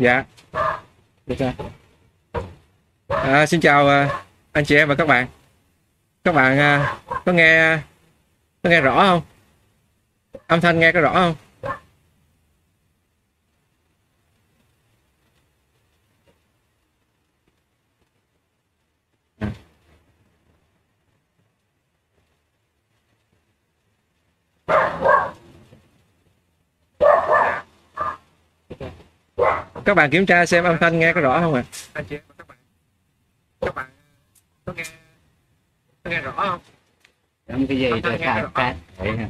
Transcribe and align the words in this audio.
dạ. 0.00 0.24
Được 1.26 1.36
rồi. 1.38 1.52
À, 3.08 3.46
xin 3.46 3.60
chào 3.60 3.88
à, 3.88 4.08
anh 4.52 4.64
chị 4.64 4.76
em 4.76 4.88
và 4.88 4.94
các 4.94 5.08
bạn. 5.08 5.26
Các 6.24 6.34
bạn 6.34 6.58
à, 6.58 6.96
có 7.24 7.32
nghe 7.32 7.78
có 8.62 8.70
nghe 8.70 8.80
rõ 8.80 9.06
không? 9.06 9.22
Âm 10.46 10.60
thanh 10.60 10.78
nghe 10.78 10.92
có 10.92 11.00
rõ 11.00 11.12
không? 11.14 11.34
Các 29.90 29.94
bạn 29.94 30.10
kiểm 30.10 30.26
tra 30.26 30.46
xem 30.46 30.64
âm 30.64 30.76
thanh 30.80 30.98
nghe 30.98 31.12
có 31.12 31.20
rõ 31.20 31.40
không 31.40 31.54
ạ 31.54 31.64
à? 31.92 32.02
các 32.38 32.46
bạn 32.48 32.58
các 33.60 33.74
bạn 33.74 33.86
có 34.64 34.72
nghe 34.72 34.84
có 36.04 36.10
nghe 36.10 36.20
rõ 36.20 36.32
không 36.36 36.60
Trong 37.48 37.66
cái 37.66 37.78
gì 37.78 37.90
Âm 37.90 38.02
thanh 38.02 38.10
rồi 38.12 38.18
nghe 38.20 38.26
khai 38.26 38.42
rõ. 38.42 38.50
phát 38.54 38.74
vậy 38.98 39.16
ha. 39.16 39.28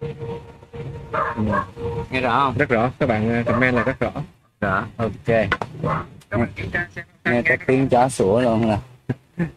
Ừ. 0.00 0.57
nghe 2.10 2.20
rõ 2.20 2.44
không? 2.44 2.58
Rất 2.58 2.68
rõ. 2.68 2.90
Các 2.98 3.06
bạn 3.06 3.30
à, 3.30 3.42
comment 3.46 3.74
là 3.74 3.82
rất 3.82 4.00
rõ. 4.00 4.12
Rõ. 4.60 4.86
Ok. 4.96 5.28
Nghe 7.24 7.42
các 7.44 7.60
tiếng 7.66 7.88
chó 7.88 8.08
sủa 8.08 8.40
luôn 8.40 8.68
nè. 8.68 8.78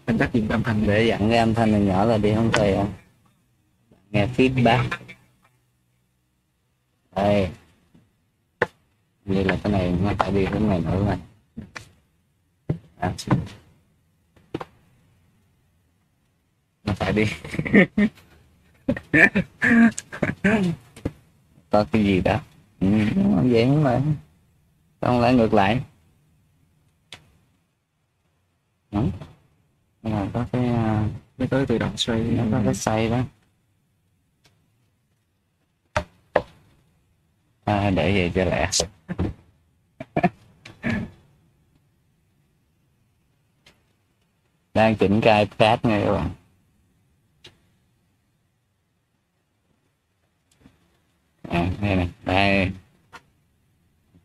Anh 0.06 0.18
tắt 0.18 0.30
dùm 0.34 0.48
âm 0.48 0.64
thanh 0.64 0.84
để 0.88 1.04
dặn 1.04 1.30
cái 1.30 1.38
âm 1.38 1.54
thanh 1.54 1.72
này 1.72 1.82
nhỏ 1.82 2.06
là 2.06 2.18
đi 2.18 2.34
không 2.36 2.52
tùy 2.52 2.76
không 2.76 2.94
nghe 4.12 4.28
feedback. 4.38 4.90
Đây. 7.16 7.50
Như 9.26 9.44
là 9.44 9.58
cái 9.64 9.74
này 9.74 9.94
nó 10.04 10.12
phải 10.20 10.32
đi 10.32 10.46
cái 10.46 10.60
này 10.60 10.80
nữa 10.80 11.06
này. 11.06 11.18
À. 13.00 13.14
nó 16.84 16.94
phải 16.94 17.14
đi 17.14 17.26
có 21.72 21.86
cái 21.92 22.04
gì 22.04 22.22
đó. 22.22 22.40
Ừ, 22.80 22.88
vậy 23.52 23.66
không? 23.66 23.84
Lại 23.84 24.02
không 25.02 25.22
lại 25.22 25.34
ngược 25.34 25.54
lại? 25.54 25.82
Đúng 28.92 29.12
nhưng 30.04 30.30
có 30.34 30.46
cái 30.52 30.66
à, 30.68 31.08
cái 31.38 31.48
tới 31.48 31.66
tự 31.66 31.78
động 31.78 31.98
xoay 31.98 32.20
nó 32.20 32.44
có 32.52 32.62
cái 32.66 32.74
xoay 32.74 33.10
đó. 33.10 33.20
À, 37.66 37.90
để 37.90 38.12
vậy 38.12 38.32
cho 38.36 38.46
lẹ. 38.46 38.70
Đang 44.74 44.96
chỉnh 44.96 45.22
cái 45.22 45.40
iPad 45.40 45.80
nha 45.84 46.02
các 46.06 46.12
bạn. 46.12 46.30
À, 51.52 51.70
đây 51.82 51.96
này 51.96 52.10
đây. 52.26 52.72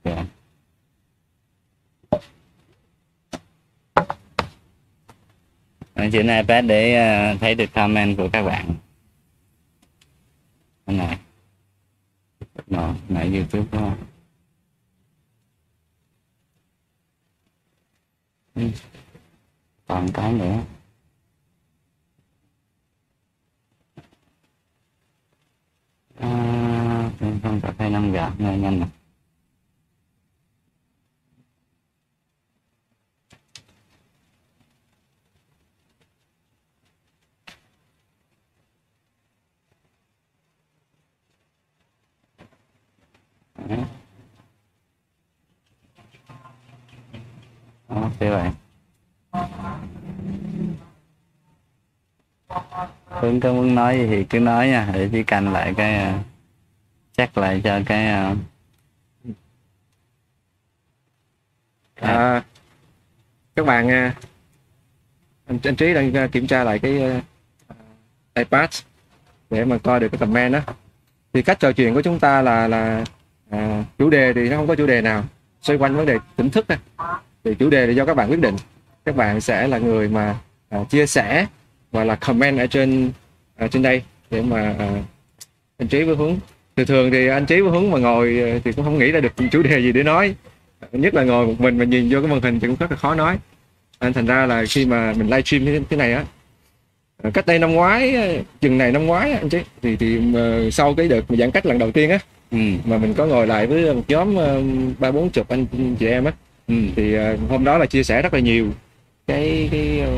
Ok. 0.04 0.26
Anh 5.94 6.10
chỉnh 6.10 6.26
iPad 6.26 6.64
để 6.66 6.94
ờ, 6.94 7.36
thấy 7.40 7.54
được 7.54 7.72
comment 7.74 8.16
của 8.16 8.28
các 8.32 8.42
bạn. 8.42 8.74
Anh 10.84 10.96
này. 10.96 11.18
Nó 12.66 12.94
nãy 13.08 13.34
youtube 13.34 13.78
đó. 13.78 13.96
Còn 19.86 20.08
cái 20.14 20.32
nữa. 20.32 20.62
À, 26.20 26.75
không 27.20 27.40
không 27.42 27.60
cà 27.60 27.72
phê 27.78 27.90
năm 27.90 28.12
gạt 28.12 28.32
nhanh 28.38 28.62
nhanh 28.62 28.80
này 28.80 28.88
Đấy. 43.68 43.78
Đó, 47.88 48.10
vậy 48.18 48.50
Hương 53.08 53.40
có 53.40 53.52
muốn 53.52 53.74
nói 53.74 53.98
gì 53.98 54.06
thì 54.06 54.24
cứ 54.24 54.40
nói 54.40 54.68
nha 54.68 54.90
để 54.94 55.08
chỉ 55.12 55.22
canh 55.22 55.52
lại 55.52 55.74
cái 55.76 55.94
à, 55.94 56.22
ờ, 57.16 57.26
lại 57.34 57.60
cho 57.64 57.80
cái 57.86 58.32
uh, 58.32 58.38
à, 61.94 62.42
các 63.56 63.66
bạn 63.66 63.90
à, 63.90 64.14
anh, 65.46 65.58
anh 65.64 65.76
trí 65.76 65.94
đang 65.94 66.16
à, 66.16 66.26
kiểm 66.26 66.46
tra 66.46 66.64
lại 66.64 66.78
cái 66.78 67.02
uh, 67.18 67.22
iPad 68.34 68.70
để 69.50 69.64
mà 69.64 69.78
coi 69.78 70.00
được 70.00 70.08
cái 70.08 70.18
comment 70.18 70.52
đó. 70.52 70.60
Thì 71.32 71.42
cách 71.42 71.60
trò 71.60 71.72
chuyện 71.72 71.94
của 71.94 72.02
chúng 72.02 72.18
ta 72.18 72.42
là 72.42 72.68
là 72.68 73.04
à, 73.50 73.84
chủ 73.98 74.10
đề 74.10 74.32
thì 74.32 74.48
nó 74.48 74.56
không 74.56 74.66
có 74.66 74.74
chủ 74.74 74.86
đề 74.86 75.02
nào 75.02 75.24
xoay 75.62 75.78
quanh 75.78 75.96
vấn 75.96 76.06
đề 76.06 76.18
tỉnh 76.36 76.50
thức 76.50 76.66
nè 76.68 76.78
thì 77.44 77.54
chủ 77.54 77.70
đề 77.70 77.86
thì 77.86 77.94
do 77.94 78.04
các 78.04 78.14
bạn 78.14 78.30
quyết 78.30 78.40
định. 78.40 78.56
Các 79.04 79.16
bạn 79.16 79.40
sẽ 79.40 79.68
là 79.68 79.78
người 79.78 80.08
mà 80.08 80.38
à, 80.68 80.84
chia 80.90 81.06
sẻ 81.06 81.46
và 81.92 82.04
là 82.04 82.16
comment 82.16 82.58
ở 82.58 82.66
trên 82.66 83.12
ở 83.56 83.68
trên 83.68 83.82
đây 83.82 84.02
để 84.30 84.42
mà 84.42 84.74
à, 84.78 85.02
anh 85.78 85.88
trí 85.88 86.02
với 86.02 86.16
hướng 86.16 86.36
thường 86.76 86.86
thường 86.86 87.10
thì 87.10 87.28
anh 87.28 87.46
trí 87.46 87.60
hướng 87.60 87.90
mà 87.90 87.98
ngồi 87.98 88.40
à, 88.44 88.58
thì 88.64 88.72
cũng 88.72 88.84
không 88.84 88.98
nghĩ 88.98 89.12
ra 89.12 89.20
được 89.20 89.32
chủ 89.52 89.62
đề 89.62 89.80
gì 89.80 89.92
để 89.92 90.02
nói. 90.02 90.34
Nhất 90.92 91.14
là 91.14 91.24
ngồi 91.24 91.46
một 91.46 91.60
mình 91.60 91.78
mà 91.78 91.84
nhìn 91.84 92.08
vô 92.10 92.20
cái 92.20 92.30
màn 92.30 92.40
hình 92.40 92.60
thì 92.60 92.66
cũng 92.66 92.76
rất 92.76 92.90
là 92.90 92.96
khó 92.96 93.14
nói. 93.14 93.38
Anh 93.98 94.12
thành 94.12 94.26
ra 94.26 94.46
là 94.46 94.64
khi 94.68 94.86
mà 94.86 95.12
mình 95.12 95.26
livestream 95.26 95.64
thế, 95.64 95.80
thế 95.90 95.96
này 95.96 96.12
á 96.12 96.24
à, 97.22 97.30
cách 97.34 97.46
đây 97.46 97.58
năm 97.58 97.72
ngoái 97.72 98.16
á, 98.16 98.28
chừng 98.60 98.78
này 98.78 98.92
năm 98.92 99.06
ngoái 99.06 99.32
anh 99.32 99.48
chứ 99.48 99.60
thì 99.82 99.96
thì 99.96 100.18
mà 100.18 100.60
sau 100.72 100.94
cái 100.94 101.08
đợt 101.08 101.30
mà 101.30 101.36
giãn 101.36 101.50
cách 101.50 101.66
lần 101.66 101.78
đầu 101.78 101.90
tiên 101.90 102.10
á 102.10 102.18
ừ, 102.50 102.58
mà 102.84 102.98
mình 102.98 103.14
có 103.14 103.26
ngồi 103.26 103.46
lại 103.46 103.66
với 103.66 103.94
một 103.94 104.02
nhóm 104.08 104.36
ờ, 104.36 104.62
ba 104.98 105.10
bốn 105.10 105.30
chục 105.30 105.48
anh 105.48 105.66
chị 105.98 106.06
em 106.06 106.24
á 106.24 106.32
ừ, 106.68 106.74
thì 106.96 107.14
ờ, 107.14 107.36
hôm 107.48 107.64
đó 107.64 107.78
là 107.78 107.86
chia 107.86 108.02
sẻ 108.02 108.22
rất 108.22 108.34
là 108.34 108.40
nhiều. 108.40 108.66
Cái 109.26 109.68
cái 109.72 110.00
ờ, 110.00 110.10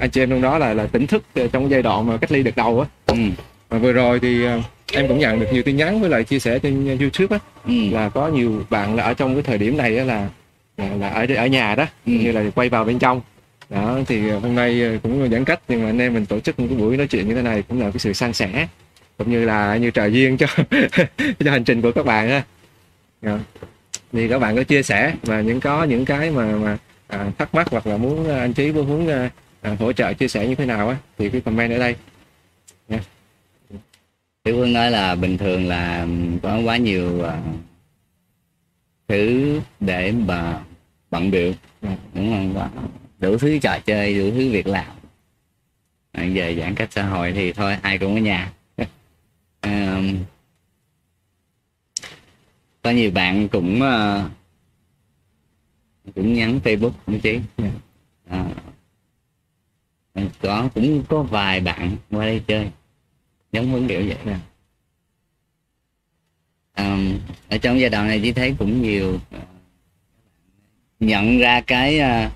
anh 0.00 0.10
chị 0.10 0.22
em 0.22 0.30
trong 0.30 0.42
đó 0.42 0.58
là 0.58 0.74
là 0.74 0.86
tỉnh 0.86 1.06
thức 1.06 1.22
ờ, 1.34 1.46
trong 1.52 1.70
giai 1.70 1.82
đoạn 1.82 2.06
mà 2.06 2.16
cách 2.16 2.32
ly 2.32 2.42
đợt 2.42 2.56
đầu 2.56 2.80
á. 2.80 2.86
Ừ, 3.06 3.16
và 3.68 3.78
vừa 3.78 3.92
rồi 3.92 4.20
thì 4.20 4.44
ờ, 4.44 4.60
em 4.92 5.08
cũng 5.08 5.18
nhận 5.18 5.40
được 5.40 5.46
nhiều 5.52 5.62
tin 5.62 5.76
nhắn 5.76 6.00
với 6.00 6.10
lại 6.10 6.24
chia 6.24 6.38
sẻ 6.38 6.58
trên 6.58 6.98
YouTube 6.98 7.36
á. 7.36 7.38
Ừ, 7.64 7.90
là 7.90 8.08
có 8.08 8.28
nhiều 8.28 8.62
bạn 8.70 8.96
là 8.96 9.02
ở 9.02 9.14
trong 9.14 9.34
cái 9.34 9.42
thời 9.42 9.58
điểm 9.58 9.76
này 9.76 9.98
á 9.98 10.04
là 10.04 10.28
là, 10.76 10.88
là 11.00 11.08
ở 11.08 11.26
ở 11.36 11.46
nhà 11.46 11.74
đó 11.74 11.86
Ừ. 12.06 12.12
như 12.12 12.32
là 12.32 12.44
quay 12.54 12.68
vào 12.68 12.84
bên 12.84 12.98
trong. 12.98 13.20
Đó 13.70 13.98
thì 14.06 14.30
hôm 14.30 14.54
nay 14.54 14.82
ờ, 14.82 14.98
cũng 15.02 15.28
giãn 15.30 15.44
cách 15.44 15.60
nhưng 15.68 15.82
mà 15.82 15.88
anh 15.88 15.98
em 15.98 16.14
mình 16.14 16.26
tổ 16.26 16.40
chức 16.40 16.60
một 16.60 16.66
cái 16.68 16.78
buổi 16.78 16.96
nói 16.96 17.06
chuyện 17.06 17.28
như 17.28 17.34
thế 17.34 17.42
này 17.42 17.62
cũng 17.68 17.80
là 17.80 17.90
cái 17.90 17.98
sự 17.98 18.12
san 18.12 18.32
sẻ 18.32 18.68
cũng 19.18 19.30
như 19.30 19.44
là 19.44 19.76
như 19.76 19.90
trợ 19.90 20.04
duyên 20.06 20.36
cho 20.36 20.46
cho 21.44 21.50
hành 21.50 21.64
trình 21.64 21.82
của 21.82 21.92
các 21.92 22.06
bạn 22.06 22.28
ha 22.28 22.42
Dạ. 23.22 23.38
thì 24.12 24.28
các 24.28 24.38
bạn 24.38 24.56
có 24.56 24.62
chia 24.62 24.82
sẻ 24.82 25.14
và 25.22 25.40
những 25.40 25.60
có 25.60 25.84
những 25.84 26.04
cái 26.04 26.30
mà 26.30 26.44
mà 26.56 26.78
à, 27.08 27.26
thắc 27.38 27.54
mắc 27.54 27.68
hoặc 27.70 27.86
là 27.86 27.96
muốn 27.96 28.28
à, 28.30 28.38
anh 28.40 28.52
trí 28.52 28.72
muốn 28.72 28.88
muốn 28.88 29.08
à, 29.08 29.30
à, 29.62 29.76
hỗ 29.78 29.92
trợ 29.92 30.12
chia 30.12 30.28
sẻ 30.28 30.46
như 30.48 30.54
thế 30.54 30.66
nào 30.66 30.88
á 30.88 30.96
thì 31.18 31.28
cứ 31.30 31.40
comment 31.40 31.72
ở 31.72 31.78
đây 31.78 31.94
Tiểu 34.44 34.56
Phương 34.56 34.72
nói 34.72 34.90
là 34.90 35.14
bình 35.14 35.38
thường 35.38 35.68
là 35.68 36.06
có 36.42 36.58
quá 36.58 36.76
nhiều 36.76 37.18
uh, 37.18 37.26
thứ 39.08 39.60
để 39.80 40.12
mà 40.12 40.64
bận 41.10 41.30
biểu 41.30 41.52
đúng 42.14 42.54
không? 42.54 42.68
Đủ 43.18 43.38
thứ 43.38 43.58
trò 43.58 43.78
chơi 43.86 44.18
đủ 44.18 44.30
thứ 44.30 44.50
việc 44.50 44.66
làm. 44.66 44.96
À, 46.12 46.24
giờ 46.24 46.54
giãn 46.58 46.74
cách 46.74 46.88
xã 46.92 47.02
hội 47.02 47.32
thì 47.32 47.52
thôi 47.52 47.76
ai 47.82 47.98
cũng 47.98 48.14
ở 48.14 48.20
nhà. 48.20 48.52
À, 49.60 50.00
có 52.82 52.90
nhiều 52.90 53.10
bạn 53.10 53.48
cũng 53.48 53.80
uh, 53.82 54.30
cũng 56.14 56.34
nhắn 56.34 56.60
Facebook 56.64 56.92
nữa 57.06 57.18
chứ 57.22 57.38
à, 58.28 58.46
có 60.40 60.68
cũng 60.74 61.04
có 61.08 61.22
vài 61.22 61.60
bạn 61.60 61.96
qua 62.10 62.26
đây 62.26 62.42
chơi 62.46 62.70
giống 63.54 63.72
hướng 63.72 63.86
điệu 63.86 64.02
vậy 64.06 64.16
nè 64.24 64.36
um, 66.76 67.18
ở 67.48 67.58
trong 67.58 67.80
giai 67.80 67.90
đoạn 67.90 68.08
này 68.08 68.20
chỉ 68.22 68.32
thấy 68.32 68.54
cũng 68.58 68.82
nhiều 68.82 69.14
uh, 69.14 69.42
nhận 71.00 71.38
ra 71.38 71.60
cái 71.60 71.94
uh, 71.98 72.32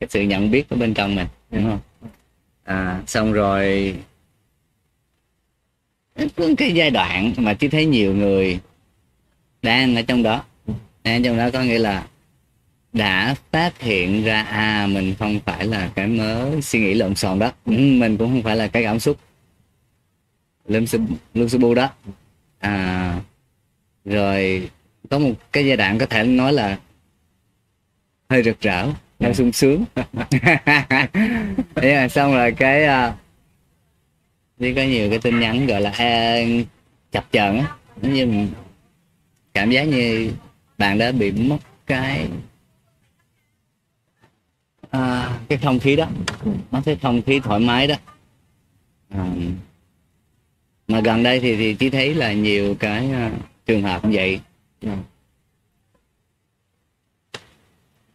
cái 0.00 0.08
sự 0.10 0.22
nhận 0.22 0.50
biết 0.50 0.68
ở 0.68 0.76
bên 0.76 0.94
trong 0.94 1.14
mình 1.14 1.26
đúng 1.50 1.64
không? 1.64 1.80
À, 2.64 3.02
xong 3.06 3.32
rồi 3.32 3.94
cái 6.58 6.72
giai 6.74 6.90
đoạn 6.90 7.32
mà 7.36 7.54
chỉ 7.54 7.68
thấy 7.68 7.86
nhiều 7.86 8.14
người 8.14 8.60
đang 9.62 9.96
ở 9.96 10.02
trong 10.02 10.22
đó. 10.22 10.44
Đang 11.04 11.22
trong 11.22 11.36
đó 11.36 11.50
có 11.52 11.62
nghĩa 11.62 11.78
là 11.78 12.06
đã 12.92 13.34
phát 13.50 13.80
hiện 13.80 14.24
ra 14.24 14.42
à 14.42 14.86
mình 14.86 15.14
không 15.18 15.40
phải 15.44 15.66
là 15.66 15.90
cái 15.94 16.06
mớ 16.06 16.60
suy 16.62 16.80
nghĩ 16.80 16.94
lộn 16.94 17.14
xộn 17.14 17.38
đó. 17.38 17.52
Ừ, 17.66 17.72
mình 17.72 18.16
cũng 18.16 18.30
không 18.30 18.42
phải 18.42 18.56
là 18.56 18.66
cái 18.66 18.82
cảm 18.82 19.00
xúc 19.00 19.16
lương 20.66 20.86
sư 20.86 20.98
lương 21.34 21.48
sư 21.48 21.58
bu 21.58 21.74
đó. 21.74 21.90
À 22.58 23.20
rồi 24.04 24.70
có 25.10 25.18
một 25.18 25.32
cái 25.52 25.66
giai 25.66 25.76
đoạn 25.76 25.98
có 25.98 26.06
thể 26.06 26.24
nói 26.24 26.52
là 26.52 26.78
hơi 28.28 28.42
rực 28.42 28.60
rỡ 28.60 28.86
hơi 29.20 29.34
sung 29.34 29.52
sướng. 29.52 29.84
Là 31.74 32.08
xong 32.08 32.32
rồi 32.32 32.52
cái 32.52 33.08
uh, 33.08 33.14
đi 34.58 34.74
có 34.74 34.82
nhiều 34.82 35.10
cái 35.10 35.18
tin 35.18 35.40
nhắn 35.40 35.66
gọi 35.66 35.80
là 35.80 35.90
à, 35.90 36.36
chập 37.12 37.24
chờn 37.32 37.58
á. 37.58 37.76
Như 38.02 38.26
mình 38.26 38.48
cảm 39.54 39.70
giác 39.70 39.82
như 39.82 40.32
bạn 40.78 40.98
đã 40.98 41.12
bị 41.12 41.30
mất 41.30 41.58
cái 41.86 42.28
à, 44.90 45.38
cái 45.48 45.58
không 45.58 45.78
khí 45.78 45.96
đó 45.96 46.08
nó 46.70 46.82
cái 46.84 46.96
không 47.02 47.22
khí 47.22 47.40
thoải 47.40 47.60
mái 47.60 47.86
đó. 47.86 47.94
À, 49.08 49.26
mà 50.88 51.00
gần 51.00 51.22
đây 51.22 51.40
thì 51.40 51.56
thì 51.56 51.74
chỉ 51.74 51.90
thấy 51.90 52.14
là 52.14 52.32
nhiều 52.32 52.74
cái 52.74 53.08
uh, 53.26 53.32
trường 53.66 53.82
hợp 53.82 54.04
như 54.04 54.10
vậy. 54.14 54.40
Dạ. 54.80 54.96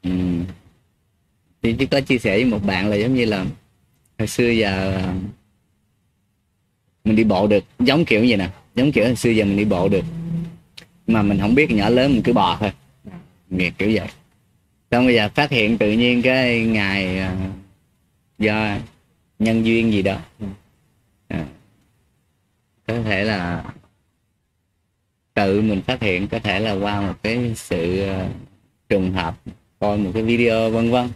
Ừ. 0.04 0.12
thì 1.62 1.76
chỉ 1.80 1.86
có 1.86 2.02
chia 2.02 2.18
sẻ 2.18 2.36
với 2.36 2.46
một 2.46 2.66
bạn 2.66 2.88
là 2.90 2.96
giống 2.96 3.16
như 3.16 3.26
là 3.26 3.46
hồi 4.18 4.28
xưa 4.28 4.50
giờ 4.50 4.96
à, 4.96 5.14
mình 7.04 7.16
đi 7.16 7.24
bộ 7.24 7.48
được 7.48 7.64
giống 7.80 8.06
kiểu 8.06 8.22
như 8.22 8.28
vậy 8.30 8.38
nè 8.38 8.50
giống 8.76 8.92
kiểu 8.92 9.06
hồi 9.06 9.16
xưa 9.16 9.30
giờ 9.30 9.46
mình 9.46 9.58
đi 9.58 9.66
bộ 9.66 9.90
được. 9.90 10.06
Mà 11.08 11.22
mình 11.22 11.38
không 11.42 11.56
biết 11.56 11.72
nhỏ 11.72 11.90
lớn 11.90 12.14
mình 12.14 12.22
cứ 12.24 12.34
bò 12.34 12.58
thôi. 12.60 12.72
Nghiệt 13.50 13.74
kiểu 13.78 13.92
vậy. 13.94 14.08
Xong 14.92 15.06
bây 15.06 15.16
giờ 15.16 15.30
phát 15.36 15.50
hiện 15.50 15.78
tự 15.78 15.92
nhiên 15.92 16.22
cái 16.22 16.62
ngày 16.62 17.20
uh, 17.20 17.52
do 18.40 18.78
nhân 19.40 19.66
duyên 19.66 19.92
gì 19.92 20.02
đó. 20.02 20.18
À, 21.28 21.46
có 22.88 23.02
thể 23.04 23.24
là 23.24 23.64
tự 25.34 25.62
mình 25.62 25.82
phát 25.82 26.02
hiện 26.02 26.28
có 26.28 26.40
thể 26.40 26.60
là 26.60 26.72
qua 26.72 27.02
một 27.02 27.14
cái 27.24 27.54
sự 27.56 28.02
ờ, 28.02 28.28
trùng 28.90 29.12
hợp 29.12 29.36
coi 29.80 29.98
một 29.98 30.12
cái 30.14 30.24
video 30.24 30.70
vân 30.70 30.92
vân. 30.92 31.10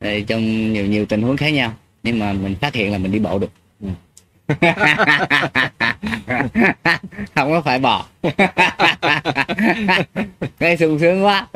Đây, 0.00 0.24
trong 0.28 0.72
nhiều 0.72 0.86
nhiều 0.86 1.06
tình 1.06 1.22
huống 1.22 1.36
khác 1.36 1.48
nhau 1.48 1.74
nhưng 2.02 2.18
mà 2.18 2.32
mình 2.32 2.54
phát 2.60 2.74
hiện 2.74 2.92
là 2.92 2.98
mình 2.98 3.12
đi 3.12 3.18
bộ 3.18 3.38
được. 3.38 3.50
Không 7.34 7.50
có 7.50 7.62
phải 7.64 7.78
bò. 7.78 8.06
Cái 10.58 10.76
sung 10.76 10.98
sướng 10.98 11.24
quá. 11.24 11.46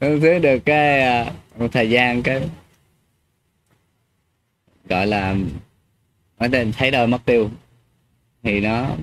Sung 0.00 0.20
sướng 0.22 0.42
được 0.42 0.58
cái 0.58 1.02
ờ, 1.02 1.26
một 1.58 1.68
thời 1.72 1.90
gian 1.90 2.22
cái 2.22 2.40
gọi 4.88 5.06
là 5.06 5.34
ở 6.40 6.48
đây 6.48 6.72
thấy 6.76 6.90
đôi 6.90 7.06
mất 7.06 7.24
tiêu. 7.24 7.50
Thì 8.42 8.60
nó 8.60 8.96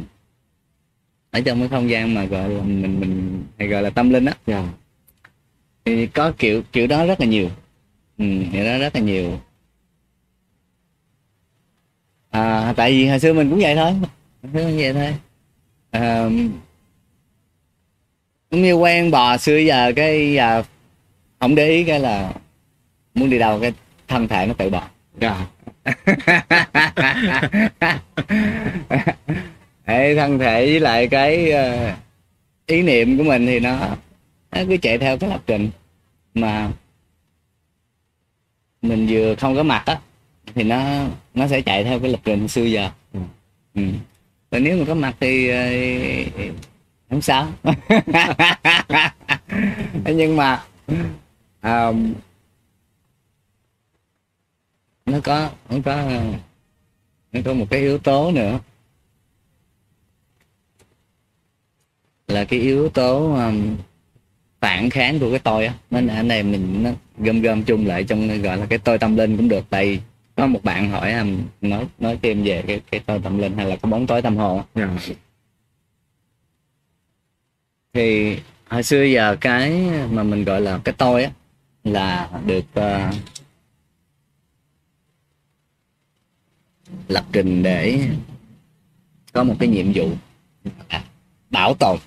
ở 1.32 1.42
trong 1.42 1.60
cái 1.60 1.68
không 1.68 1.90
gian 1.90 2.14
mà 2.14 2.26
gọi 2.26 2.50
là 2.50 2.64
mình 2.64 3.00
mình 3.00 3.44
hay 3.60 3.68
gọi 3.68 3.82
là 3.84 3.90
tâm 3.90 4.10
linh 4.10 4.26
á. 4.26 4.34
Yeah. 4.46 4.66
thì 5.86 6.08
có 6.08 6.32
kiểu 6.38 6.62
kiểu 6.72 6.88
đó 6.88 7.06
rất 7.06 7.20
là 7.20 7.26
nhiều. 7.26 7.50
Ừ, 8.18 8.26
kiểu 8.54 8.66
đó 8.66 8.78
rất 8.78 8.96
là 8.96 9.02
nhiều. 9.02 9.40
À, 12.30 12.74
tại 12.78 12.92
vì 12.92 13.08
hồi 13.08 13.20
xưa 13.20 13.34
mình 13.34 13.50
cũng 13.50 13.60
vậy 13.60 13.76
thôi. 13.76 13.92
Hồi 13.92 14.52
xưa 14.54 14.64
cũng 14.64 14.78
vậy 14.78 14.94
thôi. 14.94 15.16
À, 15.92 16.30
cũng 18.52 18.62
như 18.62 18.74
quen 18.74 19.12
bò 19.12 19.38
xưa 19.38 19.58
giờ 19.58 19.94
cái 19.96 20.34
giờ 20.34 20.64
không 21.40 21.56
để 21.56 21.70
ý 21.70 21.84
cái 21.84 22.00
là 22.00 22.34
muốn 23.16 23.30
đi 23.30 23.40
đâu 23.40 23.60
cái 23.62 23.74
thân 24.08 24.28
thể 24.28 24.46
nó 24.48 24.54
tự 24.54 24.70
bò. 24.70 24.90
Yeah. 25.20 25.38
Ê, 29.86 30.16
thân 30.16 30.40
thể 30.40 30.66
với 30.66 30.80
lại 30.80 31.08
cái 31.08 31.52
uh, 31.54 31.94
ý 32.66 32.82
niệm 32.84 33.18
của 33.18 33.24
mình 33.24 33.46
thì 33.48 33.60
nó 33.60 33.78
nó 34.52 34.62
cứ 34.70 34.78
chạy 34.78 34.98
theo 34.98 35.18
cái 35.18 35.30
lập 35.30 35.42
trình 35.48 35.70
mà 36.34 36.70
mình 38.82 39.08
vừa 39.10 39.36
không 39.36 39.56
có 39.56 39.64
mặt 39.64 39.84
á 39.86 40.00
thì 40.56 40.64
nó 40.64 41.06
nó 41.34 41.48
sẽ 41.48 41.62
chạy 41.62 41.84
theo 41.84 42.00
cái 42.00 42.12
lập 42.12 42.20
trình 42.24 42.48
xưa 42.48 42.64
giờ 42.64 42.90
Ừ. 43.14 43.20
ừ. 43.76 43.82
còn 44.52 44.64
nếu 44.64 44.78
mà 44.78 44.84
có 44.88 44.94
mặt 44.94 45.16
thì 45.20 45.52
uh, 45.52 45.56
không 47.10 47.22
sao 47.22 47.48
nhưng 50.06 50.36
mà 50.36 50.64
um, 51.64 52.14
nó 55.08 55.20
có 55.24 55.50
nó 55.70 55.78
có 55.86 56.12
nó 57.32 57.40
có 57.46 57.54
một 57.54 57.66
cái 57.70 57.80
yếu 57.80 57.98
tố 57.98 58.32
nữa 58.32 58.60
là 62.28 62.46
cái 62.46 62.60
yếu 62.60 62.90
tố 62.90 63.34
um, 63.34 63.78
phản 64.62 64.90
kháng 64.90 65.20
của 65.20 65.30
cái 65.30 65.40
tôi 65.40 65.66
á 65.66 65.74
nên 65.92 66.08
anh 66.08 66.28
này 66.28 66.44
mình 66.44 66.84
nó 66.84 66.92
gom 67.18 67.42
gom 67.42 67.64
chung 67.64 67.88
lại 67.88 68.04
trong 68.04 68.42
gọi 68.42 68.58
là 68.58 68.66
cái 68.66 68.80
tôi 68.80 68.98
tâm 68.98 69.16
linh 69.18 69.38
cũng 69.38 69.50
được 69.50 69.66
tại 69.70 70.02
có 70.36 70.48
một 70.48 70.64
bạn 70.64 70.90
hỏi 70.90 71.14
um, 71.14 71.42
nói 71.62 71.88
nói 72.00 72.20
thêm 72.22 72.44
về 72.44 72.64
cái 72.68 72.82
cái 72.92 73.00
tôi 73.06 73.20
tâm 73.24 73.38
linh 73.38 73.58
hay 73.58 73.66
là 73.66 73.76
cái 73.76 73.92
bóng 73.92 74.08
tối 74.08 74.22
tâm 74.22 74.38
hồn. 74.38 74.62
Yeah. 74.74 74.90
thì 77.94 78.38
hồi 78.70 78.84
xưa 78.84 79.04
giờ 79.04 79.36
cái 79.42 79.90
mà 80.12 80.24
mình 80.24 80.44
gọi 80.44 80.62
là 80.62 80.80
cái 80.84 80.96
tôi 80.98 81.24
á 81.24 81.32
là 81.84 82.30
được 82.46 82.66
uh, 82.80 83.16
lập 87.08 87.26
trình 87.32 87.64
để 87.64 88.00
có 89.34 89.44
một 89.44 89.56
cái 89.60 89.70
nhiệm 89.70 89.92
vụ 89.96 90.10
à, 90.88 91.04
bảo 91.50 91.74
tồn 91.74 91.98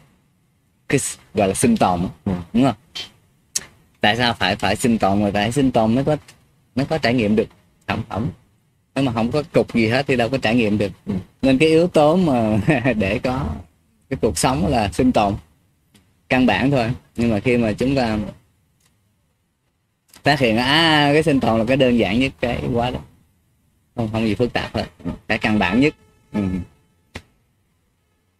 cái 0.88 1.00
gọi 1.35 1.49
là 1.49 1.54
sinh 1.54 1.76
tồn 1.76 2.00
Ừ. 2.25 2.32
đúng 2.52 2.64
không? 2.64 2.75
Tại 4.00 4.16
sao 4.16 4.35
phải 4.35 4.56
phải 4.56 4.76
sinh 4.76 4.99
tồn? 4.99 5.20
Rồi 5.23 5.32
tại 5.32 5.52
sinh 5.52 5.70
tồn 5.73 5.94
mới 5.94 6.04
có 6.04 6.16
mới 6.75 6.87
có 6.87 6.99
trải 6.99 7.14
nghiệm 7.14 7.37
được 7.37 7.49
sản 7.88 8.02
phẩm. 8.09 8.30
Nếu 8.94 9.04
mà 9.04 9.12
không 9.12 9.30
có 9.32 9.42
cục 9.52 9.75
gì 9.75 9.88
hết 9.88 10.06
thì 10.06 10.16
đâu 10.16 10.28
có 10.28 10.38
trải 10.38 10.54
nghiệm 10.54 10.78
được. 10.78 10.92
Ừ. 11.06 11.14
nên 11.42 11.59
cái 11.59 11.68
yếu 11.68 11.87
tố 11.88 12.16
mà 12.16 12.61
để 12.97 13.18
có 13.18 13.47
cái 14.11 14.16
cuộc 14.23 14.38
sống 14.38 14.66
là 14.66 14.92
sinh 14.92 15.12
tồn. 15.12 15.35
Căn 16.28 16.47
bản 16.47 16.70
thôi. 16.70 16.90
Nhưng 17.16 17.30
mà 17.30 17.40
khi 17.40 17.56
mà 17.56 17.73
chúng 17.73 17.94
ta 17.94 18.18
phát 20.23 20.40
hiện 20.40 20.56
à 20.56 21.11
cái 21.12 21.23
sinh 21.23 21.40
tồn 21.40 21.59
là 21.59 21.64
cái 21.64 21.76
đơn 21.76 21.99
giản 21.99 22.18
nhất 22.20 22.32
cái 22.40 22.62
quá 22.73 22.90
đó 22.90 22.99
không 23.94 24.09
không 24.12 24.26
gì 24.26 24.35
phức 24.35 24.52
tạp 24.52 24.75
hết. 24.75 24.87
Cái 25.28 25.38
căn 25.38 25.59
bản 25.59 25.80
nhất. 25.80 25.94
Ừ. 26.32 26.42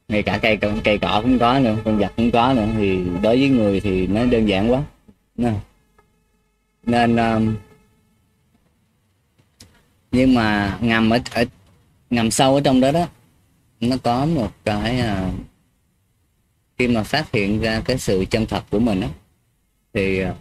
ngay 0.09 0.23
cả 0.23 0.39
cây 0.43 0.59
cây 0.85 0.99
cỏ 0.99 1.21
cũng 1.23 1.39
có 1.39 1.59
nữa 1.59 1.77
con 1.85 1.99
vật 1.99 2.13
cũng 2.17 2.31
có 2.31 2.53
nữa. 2.53 2.69
Thì 2.77 3.05
đối 3.23 3.39
với 3.39 3.49
người 3.49 3.81
thì 3.81 4.07
nó 4.07 4.25
đơn 4.25 4.47
giản 4.47 4.73
quá. 4.73 4.83
Nên 6.87 7.17
um, 7.17 7.57
nhưng 10.13 10.35
mà 10.35 10.79
ngầm 10.81 11.11
ở, 11.11 11.19
ở 11.35 11.45
ngầm 12.11 12.31
sâu 12.31 12.55
ở 12.55 12.61
trong 12.65 12.81
đó 12.81 12.93
đó 12.93 13.09
nó 13.81 13.97
có 14.03 14.27
một 14.27 14.53
cái 14.65 15.01
uh, 15.01 15.35
khi 16.79 16.89
mà 16.89 17.03
phát 17.03 17.33
hiện 17.33 17.61
ra 17.61 17.83
cái 17.85 17.99
sự 17.99 18.25
chân 18.31 18.47
thật 18.47 18.65
của 18.71 18.79
mình 18.79 19.01
á 19.01 19.09
thì 19.93 20.25
uh, 20.25 20.37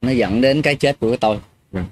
nó 0.00 0.10
dẫn 0.10 0.40
đến 0.40 0.62
cái 0.62 0.76
chết 0.76 1.00
của 1.00 1.16
tôi 1.16 1.40
Vâng 1.70 1.86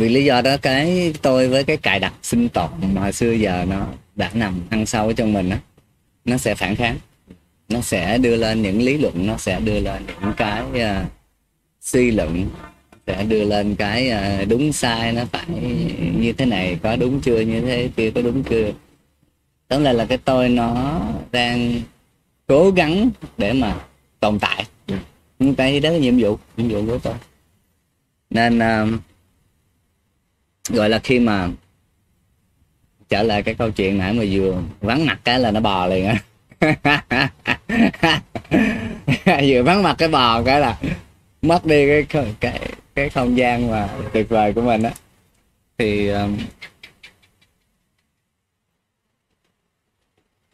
vì 0.00 0.08
lý 0.08 0.24
do 0.24 0.42
đó 0.42 0.56
cái 0.56 1.12
tôi 1.22 1.48
với 1.48 1.64
cái 1.64 1.76
cài 1.76 2.00
đặt 2.00 2.14
sinh 2.22 2.48
tồn 2.48 2.70
mà 2.94 3.00
hồi 3.00 3.12
xưa 3.12 3.32
giờ 3.32 3.66
nó 3.68 3.86
đã 4.16 4.30
nằm 4.34 4.60
ăn 4.70 4.86
sâu 4.86 5.12
trong 5.12 5.32
mình 5.32 5.50
á 5.50 5.58
nó 6.24 6.36
sẽ 6.36 6.54
phản 6.54 6.76
kháng. 6.76 6.96
Nó 7.68 7.80
sẽ 7.80 8.18
đưa 8.18 8.36
lên 8.36 8.62
những 8.62 8.82
lý 8.82 8.98
luận 8.98 9.26
nó 9.26 9.36
sẽ 9.36 9.60
đưa 9.60 9.80
lên 9.80 10.02
những 10.06 10.32
cái 10.36 10.62
uh, 10.62 11.06
suy 11.80 12.10
luận 12.10 12.46
sẽ 13.06 13.24
đưa 13.24 13.44
lên 13.44 13.74
cái 13.74 14.10
uh, 14.42 14.48
đúng 14.48 14.72
sai 14.72 15.12
nó 15.12 15.24
phải 15.32 15.46
như 16.16 16.32
thế 16.32 16.46
này 16.46 16.78
có 16.82 16.96
đúng 16.96 17.20
chưa 17.20 17.40
như 17.40 17.60
thế 17.60 17.88
kia 17.96 18.10
có 18.10 18.22
đúng 18.22 18.42
chưa. 18.44 18.70
Tóm 19.68 19.82
lại 19.82 19.94
là 19.94 20.04
cái 20.04 20.18
tôi 20.18 20.48
nó 20.48 21.00
đang 21.32 21.80
cố 22.46 22.70
gắng 22.70 23.10
để 23.38 23.52
mà 23.52 23.74
tồn 24.20 24.38
tại. 24.38 24.64
Nhưng 25.38 25.54
cái 25.54 25.80
đó 25.80 25.90
là 25.90 25.98
nhiệm 25.98 26.18
vụ 26.18 26.38
nhiệm 26.56 26.68
vụ 26.68 26.86
của 26.86 26.98
tôi. 26.98 27.14
Nên 28.30 28.58
uh, 28.58 29.00
gọi 30.72 30.88
là 30.88 30.98
khi 30.98 31.18
mà 31.18 31.48
trở 33.08 33.22
lại 33.22 33.42
cái 33.42 33.54
câu 33.54 33.70
chuyện 33.70 33.98
nãy 33.98 34.12
mà 34.12 34.24
vừa 34.30 34.62
vắng 34.80 35.06
mặt 35.06 35.20
cái 35.24 35.38
là 35.38 35.50
nó 35.50 35.60
bò 35.60 35.86
liền 35.86 36.06
á. 36.06 36.16
Vừa 39.42 39.62
vắng 39.62 39.82
mặt 39.82 39.94
cái 39.98 40.08
bò 40.08 40.42
cái 40.42 40.60
là 40.60 40.78
mất 41.42 41.66
đi 41.66 42.04
cái 42.04 42.34
cái 42.40 42.60
cái 42.94 43.10
không 43.10 43.36
gian 43.36 43.70
mà 43.70 43.88
tuyệt 44.12 44.28
vời 44.28 44.52
của 44.52 44.62
mình 44.62 44.82
á. 44.82 44.90
Thì 45.78 46.08
um, 46.08 46.38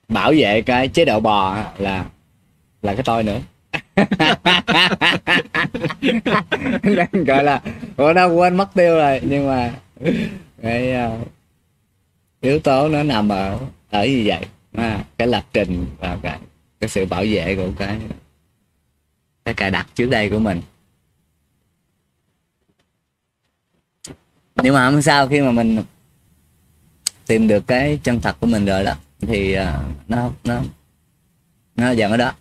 bảo 0.08 0.32
vệ 0.36 0.62
cái 0.62 0.88
chế 0.88 1.04
độ 1.04 1.20
bò 1.20 1.58
là 1.78 2.04
là 2.82 2.94
cái 2.94 3.02
tôi 3.04 3.22
nữa. 3.22 3.40
Gọi 7.12 7.44
là 7.44 7.60
ủa 7.96 8.12
đâu 8.12 8.34
quên 8.34 8.56
mất 8.56 8.74
tiêu 8.74 8.96
rồi 8.96 9.20
nhưng 9.22 9.48
mà 9.48 9.72
cái 10.62 10.94
uh, 11.06 11.28
yếu 12.40 12.58
tố 12.58 12.88
nó 12.88 13.02
nằm 13.02 13.28
ở 13.28 13.58
ở 13.90 14.06
như 14.06 14.22
vậy. 14.26 14.46
À, 14.72 15.04
cái 15.18 15.28
lập 15.28 15.44
trình 15.52 15.86
và 15.98 16.18
cái 16.22 16.38
cái 16.80 16.88
sự 16.88 17.06
bảo 17.06 17.24
vệ 17.28 17.56
của 17.56 17.70
cái 17.78 17.98
cái 19.44 19.54
cài 19.54 19.70
đặt 19.70 19.86
trước 19.94 20.10
đây 20.10 20.30
của 20.30 20.38
mình. 20.38 20.60
Nhưng 24.62 24.74
mà 24.74 24.90
không 24.90 25.02
sao 25.02 25.28
khi 25.28 25.40
mà 25.40 25.50
mình 25.50 25.82
tìm 27.26 27.48
được 27.48 27.66
cái 27.66 27.98
chân 28.02 28.20
thật 28.20 28.36
của 28.40 28.46
mình 28.46 28.64
rồi 28.64 28.84
đó 28.84 28.94
thì 29.20 29.56
uh, 29.58 29.64
nó 30.08 30.30
nó 30.44 30.62
nó 31.76 31.90
dần 31.90 32.10
ở 32.10 32.16
đó. 32.16 32.32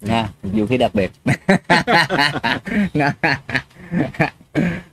Nha 0.00 0.28
dù 0.42 0.66
khí 0.66 0.76
đặc 0.76 0.94
biệt. 0.94 1.10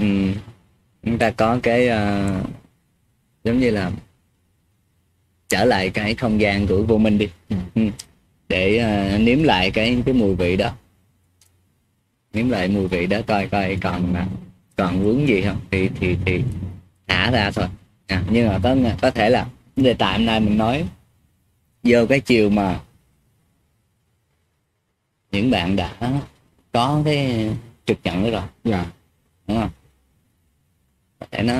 ừ, 0.00 0.06
chúng 1.02 1.18
ta 1.18 1.30
có 1.30 1.58
cái 1.62 1.88
uh, 1.88 2.46
giống 3.44 3.58
như 3.58 3.70
là 3.70 3.90
trở 5.48 5.64
lại 5.64 5.90
cái 5.90 6.14
không 6.14 6.40
gian 6.40 6.66
của 6.66 6.82
vô 6.82 6.98
minh 6.98 7.18
đi. 7.18 7.28
Ừ. 7.48 7.56
ừ. 7.74 7.82
để 8.48 8.84
uh, 9.14 9.20
nếm 9.20 9.42
lại 9.42 9.70
cái 9.70 10.02
cái 10.06 10.14
mùi 10.14 10.34
vị 10.34 10.56
đó. 10.56 10.72
Nếm 12.32 12.48
lại 12.48 12.68
mùi 12.68 12.88
vị 12.88 13.06
đó 13.06 13.18
coi 13.26 13.48
coi 13.48 13.76
còn 13.80 14.14
còn 14.76 15.04
vướng 15.04 15.28
gì 15.28 15.42
không? 15.42 15.60
Thì 15.70 15.88
thì 16.00 16.16
thì 16.26 16.42
thả 17.06 17.30
ra 17.30 17.50
thôi. 17.50 17.66
À, 18.06 18.24
nhưng 18.30 18.48
mà 18.48 18.58
có 18.62 18.76
có 19.02 19.10
thể 19.10 19.30
là 19.30 19.46
đề 19.76 19.94
tài 19.94 20.18
hôm 20.18 20.26
nay 20.26 20.40
mình 20.40 20.58
nói 20.58 20.84
vô 21.82 22.06
cái 22.06 22.20
chiều 22.20 22.50
mà 22.50 22.80
những 25.32 25.50
bạn 25.50 25.76
đã 25.76 25.96
có 26.72 27.02
cái 27.04 27.50
trực 27.86 27.98
nhận 28.04 28.22
đó 28.22 28.30
rồi. 28.30 28.42
Dạ. 28.64 28.86
Đúng 29.46 29.60
không 29.60 29.70
để 31.30 31.42
nó 31.42 31.54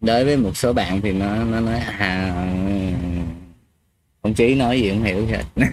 đối 0.00 0.24
với 0.24 0.36
một 0.36 0.56
số 0.56 0.72
bạn 0.72 1.00
thì 1.00 1.12
nó 1.12 1.44
nó 1.44 1.60
nói 1.60 1.80
à 1.80 2.32
ông 4.26 4.34
chí 4.34 4.54
nói 4.54 4.80
gì 4.80 4.90
không 4.90 5.02
hiểu 5.02 5.26
hết. 5.26 5.44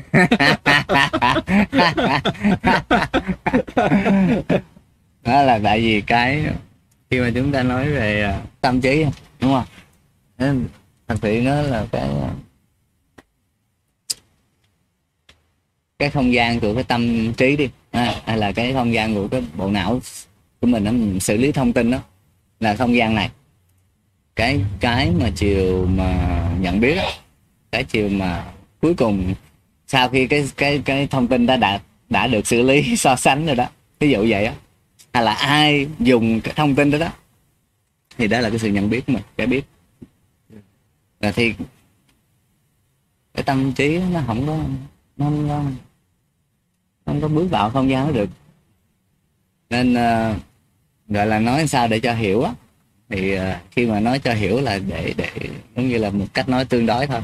Đó 5.24 5.44
là 5.44 5.60
tại 5.64 5.80
vì 5.82 6.02
cái 6.02 6.46
khi 7.10 7.20
mà 7.20 7.32
chúng 7.36 7.52
ta 7.52 7.64
nói 7.64 7.90
về 7.90 8.24
à, 8.24 8.42
tâm 8.62 8.82
trí 8.82 9.06
đúng 9.40 9.52
không? 9.54 9.66
Nên 10.38 10.68
thật 11.08 11.16
sự 11.22 11.42
nó 11.44 11.62
là 11.62 11.88
cái 11.92 12.02
à, 12.02 12.30
cái 16.00 16.10
không 16.10 16.34
gian 16.34 16.60
của 16.60 16.74
cái 16.76 16.84
tâm 16.84 17.34
trí 17.34 17.56
đi. 17.56 17.70
À, 17.92 18.16
hay 18.26 18.38
là 18.38 18.52
cái 18.52 18.74
không 18.74 18.94
gian 18.94 19.16
của 19.16 19.28
cái 19.28 19.44
bộ 19.58 19.70
não 19.70 20.02
của 20.62 20.68
mình 20.68 20.84
nó 20.84 20.92
xử 21.20 21.38
lý 21.38 21.52
thông 21.52 21.74
tin 21.74 21.92
đó 21.92 22.00
là 22.64 22.76
không 22.76 22.96
gian 22.96 23.16
này. 23.16 23.30
Cái 24.36 24.62
cái 24.80 25.12
mà 25.12 25.30
chiều 25.36 25.86
mà 25.86 26.50
nhận 26.60 26.80
biết 26.80 26.96
đó, 26.96 27.10
cái 27.72 27.84
chiều 27.84 28.10
mà 28.10 28.46
cuối 28.82 28.94
cùng 28.94 29.34
sau 29.88 30.10
khi 30.10 30.28
cái 30.28 30.50
cái 30.58 30.82
cái 30.86 31.08
thông 31.08 31.28
tin 31.28 31.46
đã 31.46 31.58
đã 31.58 31.80
đã 32.10 32.28
được 32.28 32.48
xử 32.48 32.62
lý 32.62 32.96
so 32.98 33.16
sánh 33.16 33.46
rồi 33.46 33.56
đó 33.56 33.68
ví 34.00 34.10
dụ 34.10 34.26
vậy 34.30 34.46
á 34.46 34.54
hay 35.14 35.24
là 35.24 35.34
ai 35.34 35.88
dùng 36.00 36.42
cái 36.42 36.54
thông 36.58 36.76
tin 36.76 36.92
đó 36.92 36.98
đó 36.98 37.10
thì 38.18 38.28
đó 38.28 38.40
là 38.40 38.50
cái 38.50 38.60
sự 38.60 38.70
nhận 38.70 38.90
biết 38.90 39.10
mà 39.10 39.20
cái 39.38 39.48
biết. 39.48 39.66
Và 41.20 41.32
thì 41.32 41.54
cái 43.34 43.44
tâm 43.44 43.74
trí 43.74 44.00
nó 44.14 44.22
không 44.28 44.48
có 44.48 44.58
nó 45.18 45.26
không 45.26 45.50
có, 45.50 45.64
không 47.06 47.22
có 47.22 47.28
bước 47.28 47.48
vào 47.50 47.70
không 47.70 47.90
gian 47.90 48.08
nó 48.08 48.14
được. 48.14 48.30
Nên 49.70 49.94
uh, 49.94 50.38
gọi 51.08 51.28
là 51.28 51.40
nói 51.40 51.68
sao 51.68 51.88
để 51.88 52.00
cho 52.00 52.14
hiểu 52.14 52.44
á. 52.44 52.54
Thì 53.10 53.38
uh, 53.38 53.42
khi 53.72 53.86
mà 53.86 54.00
nói 54.00 54.20
cho 54.20 54.34
hiểu 54.34 54.62
là 54.62 54.80
để 54.88 55.14
để 55.18 55.30
giống 55.76 55.88
như 55.88 55.98
là 55.98 56.10
một 56.10 56.26
cách 56.34 56.50
nói 56.50 56.66
tương 56.66 56.86
đối 56.86 57.08
thôi. 57.08 57.22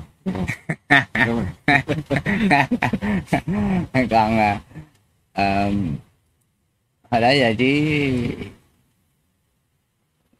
Còn 4.09 4.39
uh, 4.39 5.73
hồi 7.09 7.21
đó 7.21 7.29
giờ 7.29 7.53
chỉ 7.57 7.99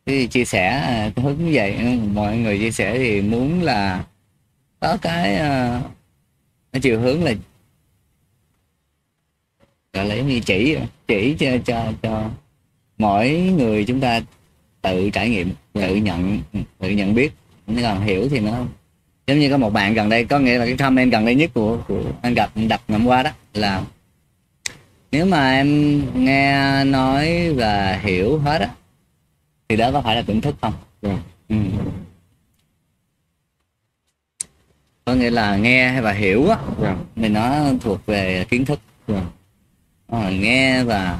thì 0.05 0.27
chia 0.27 0.45
sẻ 0.45 0.67
à, 0.69 1.11
hướng 1.15 1.51
vậy. 1.53 1.99
Mọi 2.13 2.37
người 2.37 2.59
chia 2.59 2.71
sẻ 2.71 2.97
thì 2.97 3.21
muốn 3.21 3.61
là 3.63 4.03
có 4.79 4.97
cái 5.01 5.41
uh, 6.75 6.81
chiều 6.81 6.99
hướng 6.99 7.23
là 7.23 7.33
gọi 9.93 10.05
là 10.05 10.15
như 10.15 10.39
chỉ 10.39 10.77
chỉ 11.07 11.35
cho 11.39 11.57
cho 11.65 11.91
cho 12.01 12.29
mỗi 12.99 13.29
người 13.57 13.85
chúng 13.85 13.99
ta 13.99 14.21
tự 14.81 15.09
trải 15.09 15.29
nghiệm 15.29 15.51
tự 15.73 15.95
nhận 15.95 16.39
tự 16.79 16.89
nhận 16.89 17.15
biết. 17.15 17.33
Nếu 17.67 17.83
còn 17.83 18.01
hiểu 18.01 18.29
thì 18.29 18.39
nó 18.39 18.65
giống 19.27 19.39
như 19.39 19.49
có 19.49 19.57
một 19.57 19.73
bạn 19.73 19.93
gần 19.93 20.09
đây 20.09 20.25
có 20.25 20.39
nghĩa 20.39 20.57
là 20.57 20.65
cái 20.65 20.77
comment 20.77 21.11
gần 21.11 21.25
đây 21.25 21.35
nhất 21.35 21.51
của 21.53 21.77
của 21.87 22.03
anh 22.21 22.33
gặp 22.33 22.51
đập 22.55 22.81
ngày 22.87 23.01
qua 23.05 23.23
đó 23.23 23.31
là 23.53 23.81
nếu 25.11 25.25
mà 25.25 25.51
em 25.51 26.01
nghe 26.25 26.83
nói 26.83 27.53
và 27.53 27.99
hiểu 28.03 28.39
hết 28.39 28.61
á 28.61 28.69
thì 29.69 29.75
đó 29.75 29.91
có 29.91 30.01
phải 30.01 30.15
là 30.15 30.21
tỉnh 30.21 30.41
thức 30.41 30.55
không? 30.61 30.73
Dạ. 31.01 31.17
Ừ. 31.49 31.55
có 35.05 35.15
nghĩa 35.15 35.29
là 35.29 35.57
nghe 35.57 36.01
và 36.01 36.11
hiểu 36.11 36.49
á 36.49 36.57
dạ. 36.81 36.95
thì 37.15 37.29
nó 37.29 37.65
thuộc 37.81 38.05
về 38.05 38.45
kiến 38.49 38.65
thức. 38.65 38.79
Dạ. 39.07 39.21
Ờ, 40.07 40.31
nghe 40.31 40.83
và 40.83 41.19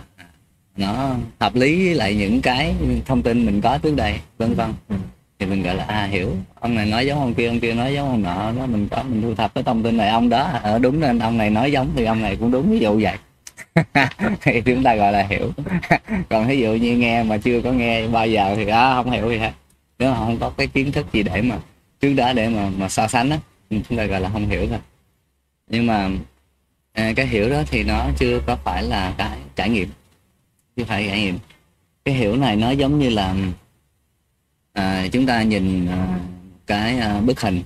nó 0.80 1.16
hợp 1.40 1.56
lý 1.56 1.86
với 1.86 1.96
lại 1.96 2.16
những 2.16 2.42
cái 2.42 2.76
thông 3.06 3.22
tin 3.22 3.46
mình 3.46 3.62
có 3.62 3.78
trước 3.78 3.96
đây 3.96 4.20
vân 4.38 4.54
vân. 4.54 4.74
Ừ. 4.90 4.96
thì 5.40 5.46
mình 5.46 5.64
gọi 5.64 5.76
là 5.76 5.84
à 5.84 6.04
hiểu. 6.04 6.32
Ông 6.60 6.76
này 6.76 6.86
nói 6.86 7.06
giống 7.06 7.20
ông 7.20 7.34
kia 7.34 7.48
ông 7.48 7.60
kia 7.60 7.74
nói 7.74 7.94
giống 7.94 8.10
ông 8.10 8.22
nọ 8.22 8.52
đó 8.58 8.66
mình 8.66 8.88
có 8.92 9.04
mình 9.04 9.22
thu 9.22 9.36
thập 9.36 9.54
cái 9.54 9.64
thông 9.64 9.84
tin 9.84 9.98
này. 9.98 10.10
Ông 10.10 10.30
đó 10.30 10.44
ở 10.64 10.80
đúng 10.80 11.00
nên 11.00 11.20
ông 11.20 11.38
này 11.38 11.50
nói 11.50 11.72
giống 11.72 11.92
thì 11.96 12.06
ông 12.06 12.22
này 12.22 12.36
cũng 12.36 12.52
đúng 12.52 12.72
ví 12.72 12.80
dụ 12.80 13.02
vậy. 13.02 13.18
Thì 14.42 14.62
chúng 14.62 14.84
ta 14.84 14.96
gọi 14.96 15.12
là 15.12 15.28
hiểu. 15.30 15.52
Còn 16.30 16.48
ví 16.48 16.60
dụ 16.60 16.74
như 16.74 16.98
nghe 16.98 17.24
mà 17.24 17.38
chưa 17.38 17.62
có 17.62 17.72
nghe 17.72 18.08
bao 18.08 18.28
giờ 18.28 18.54
thì 18.56 18.68
à, 18.68 18.94
không 18.96 19.12
hiểu 19.12 19.30
gì 19.30 19.38
hết 19.38 19.52
nếu 20.00 20.12
mà 20.12 20.18
không 20.18 20.38
có 20.40 20.50
cái 20.50 20.68
kiến 20.68 20.92
thức 20.92 21.06
gì 21.14 21.24
để 21.24 21.42
mà 21.42 21.58
trước 22.00 22.14
đó 22.14 22.34
để 22.34 22.50
mà 22.50 22.70
mà 22.78 22.90
so 22.90 23.08
sánh 23.08 23.30
á 23.30 23.38
chúng 23.70 23.98
ta 23.98 24.06
gọi 24.06 24.22
là 24.22 24.30
không 24.30 24.50
hiểu 24.50 24.68
thôi. 24.70 24.80
Nhưng 25.70 25.88
mà 25.88 26.10
à, 26.94 27.14
cái 27.16 27.28
hiểu 27.28 27.50
đó 27.50 27.64
thì 27.68 27.84
nó 27.84 28.08
chưa 28.18 28.40
có 28.46 28.56
phải 28.56 28.84
là 28.84 29.14
cái 29.18 29.38
trải 29.56 29.70
nghiệm 29.70 29.90
chứ 30.80 30.86
phải 30.86 31.08
trải 31.08 31.22
nghiệm 31.22 31.38
cái 32.06 32.16
hiểu 32.16 32.36
này 32.36 32.56
nó 32.56 32.72
giống 32.72 33.00
như 33.00 33.10
là 33.10 33.36
à, 34.74 35.08
chúng 35.12 35.26
ta 35.26 35.44
nhìn 35.44 35.88
à, 35.88 36.20
cái 36.68 37.00
à, 37.00 37.22
bức 37.22 37.42
hình. 37.42 37.64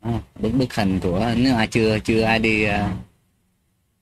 À, 0.00 0.12
bức 0.40 0.50
bức 0.50 0.74
hình 0.74 1.00
của 1.00 1.32
nếu 1.36 1.56
ai 1.56 1.66
chưa 1.66 1.98
chưa 1.98 2.22
ai 2.22 2.38
đi 2.38 2.64
à, 2.64 2.90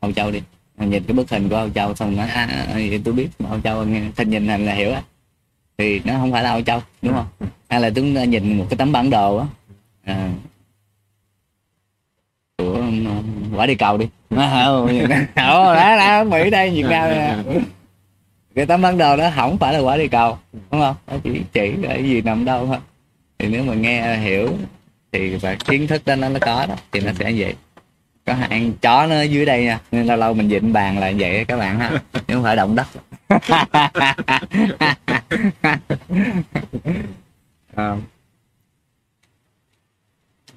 Âu 0.01 0.13
Châu 0.13 0.31
đi 0.31 0.43
nhìn 0.79 1.05
cái 1.05 1.15
bức 1.15 1.31
hình 1.31 1.49
của 1.49 1.57
Âu 1.57 1.71
Châu 1.71 1.95
xong 1.95 2.17
nói 2.17 2.29
à, 2.29 2.67
tôi 3.05 3.15
biết 3.15 3.29
mà 3.39 3.51
Âu 3.51 3.61
Châu 3.61 3.85
nghe 3.85 4.03
nhìn 4.19 4.49
hình 4.49 4.67
là 4.67 4.75
hiểu 4.75 4.93
á. 4.93 5.03
Thì 5.79 6.01
nó 6.05 6.15
không 6.15 6.33
phải 6.33 6.43
là 6.43 6.51
Âu 6.51 6.63
Châu 6.63 6.83
đúng 7.03 7.15
không? 7.15 7.51
Hay 7.69 7.81
là 7.81 7.91
chúng 7.91 8.15
ta 8.15 8.25
nhìn 8.25 8.59
một 8.59 8.67
cái 8.71 8.77
tấm 8.77 8.93
bản 8.93 9.11
đồ 9.11 9.37
á 9.37 9.47
à, 10.05 10.31
của 12.59 12.83
à, 13.07 13.23
quả 13.57 13.67
đi 13.67 13.75
cầu 13.75 13.99
đi. 13.99 14.09
Ờ, 14.31 14.87
đó 15.37 15.75
đó 15.75 15.97
đó 15.97 16.25
Mỹ 16.25 16.51
đây 16.51 16.71
Việt 16.71 16.87
Nam 16.89 17.43
cái 18.57 18.67
tấm 18.67 18.83
bản 18.83 18.99
đồ 18.99 19.17
đó 19.17 19.31
không 19.35 19.59
phải 19.59 19.73
là 19.75 19.79
quả 19.79 19.97
địa 19.97 20.09
cầu, 20.09 20.39
đúng 20.53 20.81
không? 20.81 20.97
Nó 21.07 21.17
chỉ 21.25 21.41
chỉ 21.53 21.73
cái 21.83 22.05
gì 22.05 22.23
nằm 22.23 22.45
đâu 22.45 22.67
thôi. 22.67 22.77
Thì 23.39 23.49
nếu 23.49 23.65
mà 23.65 23.75
nghe, 23.75 24.17
hiểu 24.17 24.49
thì 25.13 25.37
và 25.37 25.55
kiến 25.55 25.87
thức 25.87 26.03
đó, 26.07 26.17
nó 26.17 26.29
nó 26.29 26.39
có 26.41 26.67
đó, 26.69 26.75
thì 26.93 27.01
nó 27.01 27.13
sẽ 27.19 27.33
vậy. 27.37 27.55
Có 28.27 28.35
hạn 28.35 28.73
chó 28.83 29.07
nó 29.07 29.15
ở 29.15 29.23
dưới 29.23 29.47
đây 29.47 29.65
nha, 29.65 29.81
nên 29.93 30.07
lâu 30.07 30.17
lâu 30.17 30.35
mình 30.35 30.51
dịnh 30.51 30.73
bàn 30.73 30.99
là 30.99 31.13
vậy 31.19 31.45
các 31.45 31.57
bạn 31.57 31.79
ha, 31.79 32.03
chứ 32.13 32.35
không 32.35 32.43
phải 32.43 32.57
động 32.57 32.77
đất. 32.77 32.87
À. 37.77 37.97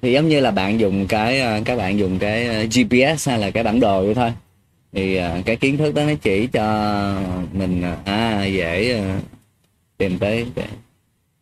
thì 0.02 0.12
giống 0.12 0.28
như 0.28 0.40
là 0.40 0.50
bạn 0.50 0.80
dùng 0.80 1.06
cái 1.06 1.40
à, 1.40 1.60
các 1.64 1.76
bạn 1.76 1.98
dùng 1.98 2.18
cái 2.18 2.48
à, 2.48 2.64
GPS 2.64 3.28
hay 3.28 3.38
là 3.38 3.50
cái 3.50 3.64
bản 3.64 3.80
đồ 3.80 4.04
vậy 4.04 4.14
thôi 4.14 4.32
thì 4.92 5.16
à, 5.16 5.42
cái 5.46 5.56
kiến 5.56 5.76
thức 5.76 5.94
đó 5.94 6.04
nó 6.04 6.12
chỉ 6.22 6.46
cho 6.46 6.64
mình 7.52 7.82
à, 7.82 7.96
à 8.04 8.44
dễ 8.44 8.98
à, 8.98 9.20
tìm 9.96 10.18
tới 10.18 10.46
cái, 10.54 10.68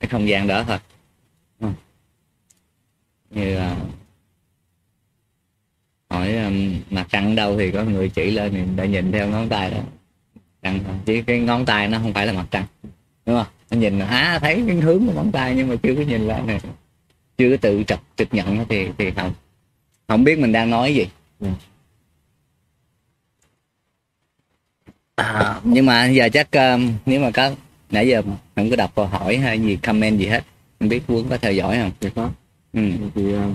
cái 0.01 0.09
không 0.09 0.29
gian 0.29 0.47
đó 0.47 0.65
thôi. 0.65 0.79
Như 3.31 3.55
là 3.55 3.77
hỏi 6.11 6.37
um, 6.37 6.75
mặt 6.91 7.07
trăng 7.11 7.35
đâu 7.35 7.59
thì 7.59 7.71
có 7.71 7.85
người 7.85 8.09
chỉ 8.09 8.31
lên 8.31 8.53
thì 8.53 8.61
đã 8.77 8.85
nhìn 8.85 9.13
theo 9.13 9.29
ngón 9.29 9.49
tay 9.49 9.71
đó. 9.71 9.79
Trăng 10.63 10.81
chỉ 11.07 11.23
cái 11.23 11.41
ngón 11.41 11.67
tay 11.67 11.89
nó 11.89 11.99
không 11.99 12.13
phải 12.13 12.27
là 12.27 12.33
mặt 12.33 12.47
trăng. 12.51 12.65
Đúng 13.27 13.37
không? 13.37 13.47
Anh 13.69 13.81
nhìn 13.81 13.99
á 13.99 14.39
thấy 14.43 14.65
cái 14.67 14.77
hướng 14.77 15.07
của 15.07 15.13
ngón 15.13 15.33
tay 15.33 15.55
nhưng 15.57 15.69
mà 15.69 15.75
chưa 15.83 15.95
có 15.95 16.03
nhìn 16.03 16.21
lại 16.21 16.43
này 16.43 16.61
chưa 17.39 17.51
có 17.51 17.57
tự 17.61 17.85
trực 17.87 17.99
trực 18.17 18.35
nhận 18.35 18.65
thì 18.69 18.89
thì 18.99 19.11
không. 19.11 19.33
Không 20.09 20.25
biết 20.25 20.39
mình 20.39 20.53
đang 20.53 20.71
nói 20.71 20.95
gì 20.95 21.07
Ừ 21.41 21.49
à, 25.19 25.61
nhưng 25.65 25.87
mà 25.87 26.07
giờ 26.07 26.29
chắc 26.33 26.49
um, 26.51 26.93
nếu 27.07 27.21
mà 27.21 27.31
có 27.31 27.51
nãy 27.91 28.09
giờ 28.09 28.23
không 28.57 28.71
có 28.71 28.77
đọc 28.77 28.93
câu 28.95 29.07
hỏi 29.07 29.37
hay 29.37 29.61
gì 29.61 29.77
comment 29.77 30.19
gì 30.19 30.27
hết 30.27 30.45
không 30.81 30.89
biết 30.89 31.03
Quân 31.09 31.27
có 31.31 31.37
theo 31.37 31.53
dõi 31.53 31.77
không? 31.77 31.91
Dạ 32.01 32.11
có. 32.15 32.31
Ừ. 32.73 32.91
thì 33.15 33.35
à, 33.35 33.47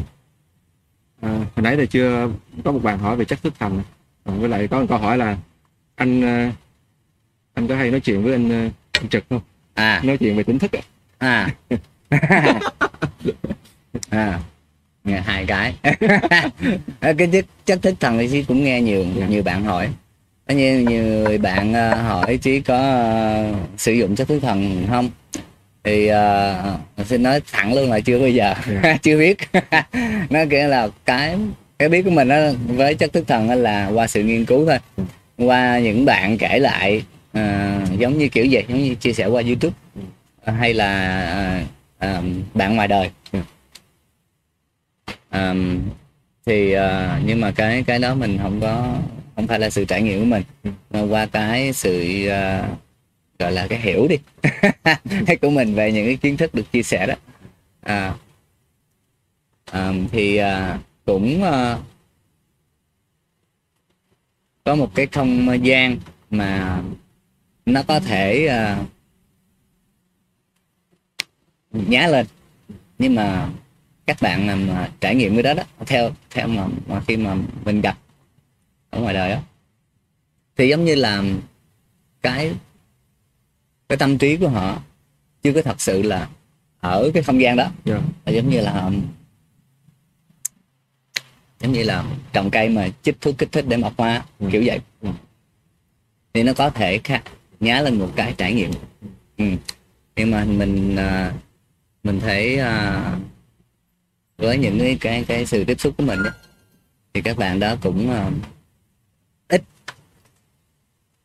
à, 1.21 1.29
hồi 1.29 1.63
nãy 1.63 1.75
thì 1.77 1.87
chưa 1.87 2.29
có 2.63 2.71
một 2.71 2.79
bạn 2.83 2.99
hỏi 2.99 3.15
về 3.15 3.25
chất 3.25 3.43
thức 3.43 3.53
thành 3.59 3.81
còn 4.25 4.39
với 4.39 4.49
lại 4.49 4.67
có 4.67 4.79
một 4.79 4.85
câu 4.89 4.97
hỏi 4.97 5.17
là 5.17 5.37
anh 5.95 6.21
à, 6.23 6.51
anh 7.53 7.67
có 7.67 7.75
hay 7.75 7.91
nói 7.91 7.99
chuyện 7.99 8.23
với 8.23 8.33
anh, 8.33 8.51
à, 8.51 8.69
anh 8.91 9.09
trực 9.09 9.23
không? 9.29 9.41
À. 9.73 10.01
Nói 10.03 10.17
chuyện 10.17 10.37
về 10.37 10.43
tính 10.43 10.59
thức 10.59 10.71
à. 11.17 11.55
À 14.09 14.39
nghe 15.03 15.21
hai 15.21 15.45
cái. 15.45 15.75
Cái 17.01 17.27
chất, 17.31 17.45
chất 17.65 17.81
thức 17.81 17.95
thần 17.99 18.17
thì 18.31 18.43
cũng 18.43 18.63
nghe 18.63 18.81
nhiều 18.81 19.05
Dạ. 19.19 19.27
nhiều 19.27 19.43
bạn 19.43 19.63
hỏi 19.63 19.89
như 20.47 20.79
nhiều 20.79 21.37
bạn 21.37 21.73
ờ, 21.73 21.95
hỏi 21.95 22.37
Chí 22.37 22.59
có 22.61 22.77
ờ, 22.77 23.53
sử 23.77 23.93
dụng 23.93 24.15
chất 24.15 24.27
thức 24.27 24.39
thần 24.39 24.85
không? 24.89 25.09
Thì 25.83 26.09
uh, 26.11 27.07
xin 27.07 27.23
nói 27.23 27.41
thẳng 27.51 27.73
luôn 27.73 27.91
là 27.91 27.99
chưa 27.99 28.19
bao 28.19 28.29
giờ. 28.29 28.53
Dạ. 28.83 28.97
chưa 29.01 29.17
biết. 29.17 29.37
Nó 30.29 30.43
nghĩa 30.43 30.67
là 30.67 30.87
cái 31.05 31.37
cái 31.79 31.89
biết 31.89 32.01
của 32.01 32.11
mình 32.11 32.27
đó 32.27 32.37
với 32.67 32.95
chất 32.95 33.13
thức 33.13 33.27
thần 33.27 33.49
đó 33.49 33.55
là 33.55 33.87
qua 33.93 34.07
sự 34.07 34.23
nghiên 34.23 34.45
cứu 34.45 34.65
thôi. 34.65 34.77
Qua 35.37 35.79
những 35.79 36.05
bạn 36.05 36.37
kể 36.37 36.59
lại 36.59 37.03
ờ, 37.33 37.79
giống 37.97 38.17
như 38.17 38.27
kiểu 38.27 38.45
gì 38.45 38.61
giống 38.67 38.83
như 38.83 38.95
chia 38.95 39.13
sẻ 39.13 39.25
qua 39.25 39.41
youtube 39.41 39.75
hay 40.45 40.73
là 40.73 41.21
ờ, 41.99 42.07
ờ, 42.13 42.23
bạn 42.53 42.75
ngoài 42.75 42.87
đời. 42.87 43.09
Ờ, 45.29 45.55
thì 46.45 46.71
ờ, 46.71 47.19
nhưng 47.25 47.41
mà 47.41 47.51
cái 47.51 47.83
cái 47.87 47.99
đó 47.99 48.15
mình 48.15 48.37
không 48.41 48.61
có 48.61 48.95
không 49.35 49.47
phải 49.47 49.59
là 49.59 49.69
sự 49.69 49.85
trải 49.85 50.01
nghiệm 50.01 50.19
của 50.19 50.25
mình 50.25 50.43
mà 50.89 51.01
qua 51.01 51.25
cái 51.25 51.73
sự 51.73 52.25
uh, 52.27 52.77
gọi 53.39 53.51
là 53.51 53.67
cái 53.67 53.79
hiểu 53.79 54.07
đi 54.07 54.17
của 55.41 55.49
mình 55.49 55.75
về 55.75 55.91
những 55.91 56.05
cái 56.05 56.15
kiến 56.15 56.37
thức 56.37 56.53
được 56.53 56.71
chia 56.71 56.83
sẻ 56.83 57.07
đó. 57.07 57.15
À, 57.81 58.15
um, 59.73 60.07
thì 60.07 60.41
uh, 60.41 60.79
cũng 61.05 61.43
uh, 61.43 61.79
có 64.63 64.75
một 64.75 64.91
cái 64.95 65.07
không 65.07 65.65
gian 65.65 65.97
mà 66.29 66.81
nó 67.65 67.83
có 67.83 67.99
thể 67.99 68.49
uh, 68.81 68.87
nhá 71.71 72.07
lên. 72.07 72.25
Nhưng 72.99 73.15
mà 73.15 73.49
các 74.05 74.17
bạn 74.21 74.47
mà, 74.47 74.55
mà 74.55 74.89
trải 74.99 75.15
nghiệm 75.15 75.33
cái 75.33 75.43
đó 75.43 75.53
đó 75.53 75.63
theo 75.85 76.11
theo 76.29 76.47
mà, 76.47 76.67
mà 76.87 77.01
khi 77.07 77.17
mà 77.17 77.35
mình 77.65 77.81
gặp 77.81 77.97
ở 78.93 78.99
ngoài 79.01 79.13
đời 79.13 79.29
đó 79.31 79.39
thì 80.57 80.67
giống 80.69 80.85
như 80.85 80.95
là 80.95 81.23
cái 82.21 82.53
cái 83.89 83.97
tâm 83.97 84.17
trí 84.17 84.37
của 84.37 84.49
họ 84.49 84.81
chưa 85.43 85.53
có 85.53 85.61
thật 85.61 85.81
sự 85.81 86.01
là 86.01 86.29
ở 86.79 87.11
cái 87.13 87.23
không 87.23 87.41
gian 87.41 87.55
đó 87.57 87.71
dạ 87.85 88.01
là 88.25 88.31
giống 88.31 88.49
như 88.49 88.61
là 88.61 88.91
giống 91.59 91.71
như 91.71 91.83
là 91.83 92.03
trồng 92.33 92.51
cây 92.51 92.69
mà 92.69 92.87
chích 93.03 93.21
thuốc 93.21 93.37
kích 93.37 93.51
thích 93.51 93.65
để 93.67 93.77
mọc 93.77 93.93
hoa 93.97 94.25
Ừ. 94.39 94.49
kiểu 94.51 94.63
vậy 94.65 94.79
Ừ. 95.01 95.09
thì 96.33 96.43
nó 96.43 96.53
có 96.53 96.69
thể 96.69 96.97
khác 97.03 97.23
nhá 97.59 97.81
lên 97.81 97.99
một 97.99 98.09
cái 98.15 98.33
trải 98.37 98.53
nghiệm 98.53 98.71
ừ. 99.37 99.45
nhưng 100.15 100.31
mà 100.31 100.45
mình 100.45 100.95
à, 100.95 101.33
mình 102.03 102.19
thấy 102.19 102.59
à, 102.59 103.01
với 104.37 104.57
những 104.57 104.79
cái 104.79 104.97
cái 105.01 105.23
cái 105.27 105.45
sự 105.45 105.63
tiếp 105.65 105.79
xúc 105.79 105.93
của 105.97 106.03
mình 106.03 106.23
đó, 106.23 106.29
thì 107.13 107.21
các 107.21 107.37
bạn 107.37 107.59
đó 107.59 107.75
cũng 107.81 108.11
à, 108.11 108.29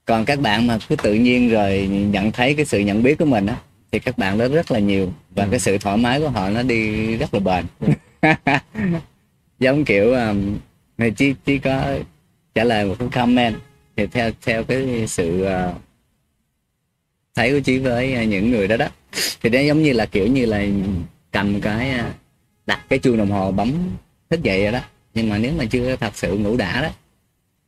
còn 0.09 0.25
các 0.25 0.41
bạn 0.41 0.67
mà 0.67 0.79
cứ 0.89 0.97
tự 0.97 1.15
nhiên 1.15 1.51
rồi 1.51 1.89
nhận 1.89 2.33
thấy 2.33 2.55
cái 2.55 2.67
sự 2.67 2.81
nhận 2.81 3.03
biết 3.03 3.19
của 3.19 3.25
mình 3.25 3.47
á 3.47 3.57
thì 3.93 3.99
các 3.99 4.19
bạn 4.19 4.39
đó 4.39 4.49
rất 4.49 4.71
là 4.71 4.79
nhiều 4.79 5.13
và 5.31 5.45
Ừ. 5.45 5.49
cái 5.51 5.61
sự 5.61 5.79
thoải 5.79 5.97
mái 5.97 6.21
của 6.21 6.29
họ 6.29 6.51
nó 6.51 6.63
đi 6.63 7.17
rất 7.17 7.35
là 7.35 7.41
bền. 7.41 7.65
Giống 9.59 9.85
kiểu 9.85 10.13
um, 10.13 10.59
này 10.99 11.11
chi 11.11 11.35
chi 11.45 11.59
có 11.59 11.99
trả 12.55 12.65
lời 12.65 12.85
một 12.85 12.95
cái 12.99 13.09
comment 13.13 13.57
thì 13.97 14.07
theo 14.07 14.31
theo 14.45 14.65
cái 14.65 15.07
sự 15.09 15.47
uh, 15.47 15.75
thấy 17.35 17.53
của 17.53 17.61
chí 17.61 17.79
với 17.79 18.27
những 18.27 18.51
người 18.51 18.69
đó 18.69 18.77
đó. 18.77 18.89
Thì 19.43 19.51
nó 19.51 19.61
giống 19.61 19.83
như 19.83 19.93
là 19.93 20.07
kiểu 20.07 20.27
như 20.27 20.47
là 20.47 20.65
cầm 21.33 21.61
cái 21.61 21.95
uh, 21.99 22.15
đặt 22.67 22.81
cái 22.89 22.99
chuông 22.99 23.17
đồng 23.17 23.31
hồ 23.31 23.53
bấm 23.53 23.73
thức 24.31 24.43
dậy 24.43 24.63
rồi 24.63 24.73
đó. 24.73 24.81
Nhưng 25.15 25.29
mà 25.29 25.39
nếu 25.39 25.53
mà 25.59 25.65
chưa 25.65 25.97
thật 25.97 26.17
sự 26.17 26.37
ngủ 26.37 26.57
đã 26.57 26.83
đó 26.83 26.89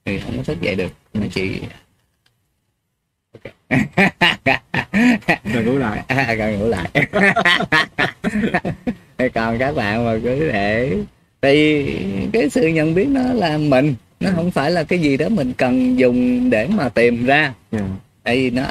thì 0.05 0.18
không 0.18 0.37
có 0.37 0.42
thức 0.42 0.61
dậy 0.61 0.74
được. 0.74 0.92
Mà 1.14 1.26
chỉ 1.33 1.61
rồi 5.45 5.65
ngủ 5.65 5.79
lại. 5.79 6.05
À, 6.09 6.35
còn 6.39 6.59
ngủ 6.59 6.67
lại. 6.67 6.89
Còn 9.35 9.59
các 9.59 9.73
bạn 9.73 10.05
mà 10.05 10.19
cứ 10.25 10.51
để 10.53 10.97
thì 11.43 11.87
cái 12.33 12.51
sự 12.51 12.67
nhận 12.67 12.95
biết 12.95 13.09
nó 13.09 13.33
là 13.33 13.59
mình 13.59 13.95
nó 14.21 14.31
không 14.35 14.51
phải 14.51 14.71
là 14.71 14.85
cái 14.85 14.99
gì 14.99 15.17
đó 15.17 15.29
mình 15.29 15.53
cần 15.57 15.99
dùng 15.99 16.51
để 16.51 16.67
mà 16.67 16.89
tìm 16.89 17.27
ra. 17.27 17.55
Dạ. 17.73 17.81
Tại 18.23 18.37
vì 18.37 18.51
nó 18.51 18.65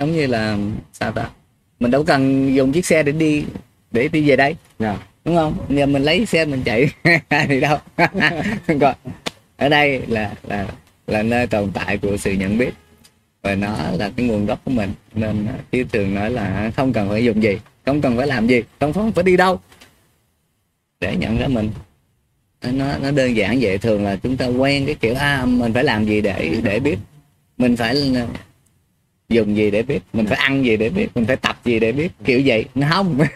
giống 0.00 0.12
như 0.12 0.26
là 0.26 0.58
sao 0.92 1.12
ta? 1.12 1.30
Mình 1.80 1.90
đâu 1.90 2.04
cần 2.04 2.54
dùng 2.54 2.72
chiếc 2.72 2.86
xe 2.86 3.02
để 3.02 3.12
đi 3.12 3.44
để 3.90 4.08
đi 4.08 4.28
về 4.28 4.36
đây. 4.36 4.56
Dạ. 4.78 4.96
Đúng 5.24 5.36
không? 5.36 5.66
Giờ 5.68 5.86
mình 5.86 6.02
lấy 6.02 6.26
xe 6.26 6.44
mình 6.44 6.62
chạy 6.64 6.90
thì 7.48 7.60
đâu? 7.60 7.78
Còn 8.80 8.94
ở 9.56 9.68
đây 9.68 10.02
là 10.08 10.34
là 10.42 10.66
là 11.06 11.22
nơi 11.22 11.46
tồn 11.46 11.70
tại 11.74 11.98
của 11.98 12.16
sự 12.16 12.32
nhận 12.32 12.58
biết 12.58 12.70
và 13.44 13.54
nó 13.54 13.76
là 13.98 14.10
cái 14.16 14.26
nguồn 14.26 14.46
gốc 14.46 14.60
của 14.64 14.70
mình. 14.70 14.92
Nên 15.14 15.46
à, 15.46 15.54
chứ 15.72 15.84
thường 15.92 16.14
nói 16.14 16.30
là 16.30 16.72
không 16.76 16.92
cần 16.92 17.08
phải 17.08 17.24
dùng 17.24 17.42
gì 17.42 17.58
không 17.86 18.00
cần 18.00 18.16
phải 18.16 18.26
làm 18.26 18.46
gì 18.46 18.62
không 18.80 18.92
phải, 18.92 19.10
phải 19.14 19.24
đi 19.24 19.36
đâu. 19.36 19.60
Để 21.00 21.16
nhận 21.16 21.38
ra 21.38 21.48
mình. 21.48 21.70
Nó 22.62 22.98
nó 22.98 23.10
đơn 23.10 23.36
giản 23.36 23.58
vậy 23.60 23.78
thường 23.78 24.04
là 24.04 24.16
chúng 24.16 24.36
ta 24.36 24.46
quen 24.46 24.86
cái 24.86 24.94
kiểu 24.94 25.14
à 25.14 25.44
mình 25.44 25.72
phải 25.72 25.84
làm 25.84 26.04
gì 26.04 26.20
để 26.20 26.60
để 26.62 26.80
biết. 26.80 26.96
Mình 27.58 27.76
phải 27.76 28.12
à, 28.16 28.26
dùng 29.28 29.56
gì 29.56 29.70
để 29.70 29.82
biết 29.82 30.02
mình 30.12 30.26
phải 30.26 30.38
ăn 30.38 30.64
gì 30.64 30.76
để 30.76 30.88
biết 30.88 31.08
mình 31.14 31.24
phải 31.26 31.36
tập 31.36 31.60
gì 31.64 31.80
để 31.80 31.92
biết 31.92 32.12
kiểu 32.24 32.42
vậy. 32.44 32.64
Nó 32.74 32.86
không. 32.90 33.18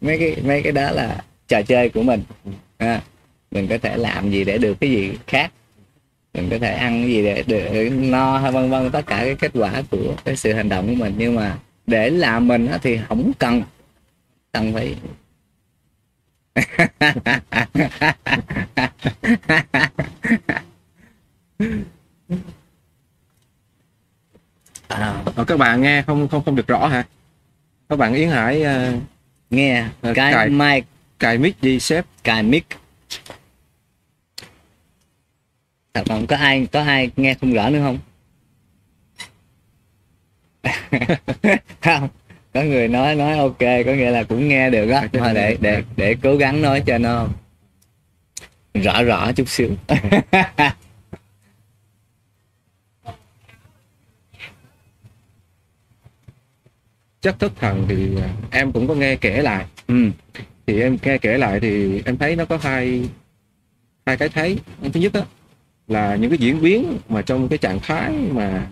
Mấy 0.00 0.18
cái 0.18 0.36
mấy 0.44 0.62
cái 0.62 0.72
đó 0.72 0.90
là 0.90 1.24
trò 1.48 1.62
chơi 1.62 1.88
của 1.88 2.02
mình. 2.02 2.22
À, 2.76 3.02
mình 3.50 3.68
có 3.68 3.78
thể 3.78 3.96
làm 3.96 4.30
gì 4.30 4.44
để 4.44 4.58
được 4.58 4.80
cái 4.80 4.90
gì 4.90 5.12
khác 5.26 5.52
mình 6.36 6.50
có 6.50 6.58
thể 6.58 6.72
ăn 6.72 7.02
cái 7.02 7.10
gì 7.10 7.22
để 7.22 7.44
để 7.46 7.90
no 7.90 8.38
hay 8.38 8.52
vân 8.52 8.70
vân 8.70 8.90
tất 8.90 9.06
cả 9.06 9.16
cái 9.24 9.34
kết 9.34 9.50
quả 9.54 9.82
của 9.90 10.14
cái 10.24 10.36
sự 10.36 10.52
hành 10.52 10.68
động 10.68 10.86
của 10.88 10.94
mình. 10.94 11.14
Nhưng 11.18 11.34
mà 11.34 11.58
để 11.86 12.10
làm 12.10 12.48
mình 12.48 12.68
thì 12.82 12.98
không 13.08 13.32
cần. 13.38 13.62
Cần 14.52 14.72
phải 14.74 14.96
à, 24.88 25.22
Ờ, 25.36 25.44
các 25.44 25.58
bạn 25.58 25.80
nghe 25.82 26.02
không 26.02 26.28
không 26.28 26.44
không 26.44 26.56
được 26.56 26.66
rõ 26.66 26.86
hả? 26.86 27.04
Các 27.88 27.96
bạn 27.98 28.14
Yến 28.14 28.28
Hải 28.28 28.62
ờ, 28.62 28.92
nghe. 29.50 29.84
Ờ, 30.00 30.12
cái 30.14 30.32
cài- 30.32 30.48
mic. 30.50 30.84
cài 31.18 31.38
mic 31.38 31.56
đi 31.62 31.80
sếp. 31.80 32.04
Cài 32.24 32.42
mic 32.42 32.66
thật 35.96 36.04
không? 36.08 36.26
Có 36.26 36.36
ai 36.36 36.66
có 36.72 36.80
ai 36.80 37.10
nghe 37.16 37.34
không 37.34 37.52
rõ 37.52 37.70
nữa 37.70 37.80
không? 37.80 37.98
Không. 41.82 42.08
Có 42.54 42.62
người 42.62 42.88
nói 42.88 43.14
nói 43.14 43.38
ok 43.38 43.58
có 43.58 43.92
nghĩa 43.92 44.10
là 44.10 44.22
cũng 44.22 44.48
nghe 44.48 44.70
được 44.70 44.90
á 44.90 45.08
thôi 45.12 45.34
để 45.34 45.56
để 45.60 45.82
để 45.96 46.16
cố 46.22 46.36
gắng 46.36 46.62
nói 46.62 46.82
cho 46.86 46.98
nó 46.98 47.28
rõ 48.74 49.02
rõ 49.02 49.32
chút 49.32 49.48
xíu. 49.48 49.70
Chất 57.20 57.38
thất 57.38 57.52
thần 57.60 57.86
thì 57.88 58.16
ờ, 58.16 58.28
em 58.50 58.72
cũng 58.72 58.88
có 58.88 58.94
nghe 58.94 59.16
kể 59.16 59.42
lại. 59.42 59.66
Ừ. 59.86 60.10
Thì 60.66 60.80
em 60.80 60.98
nghe 61.02 61.18
kể 61.18 61.38
lại 61.38 61.60
thì 61.60 62.02
em 62.04 62.16
thấy 62.18 62.36
nó 62.36 62.44
có 62.44 62.56
hai 62.56 63.08
hai 64.06 64.16
cái 64.16 64.28
thấy. 64.28 64.58
Thứ 64.92 65.00
nhất 65.00 65.12
đó 65.12 65.22
là 65.88 66.16
những 66.16 66.30
cái 66.30 66.38
diễn 66.38 66.62
biến 66.62 66.98
mà 67.08 67.22
trong 67.22 67.48
cái 67.48 67.58
trạng 67.58 67.80
thái 67.82 68.12
mà 68.32 68.66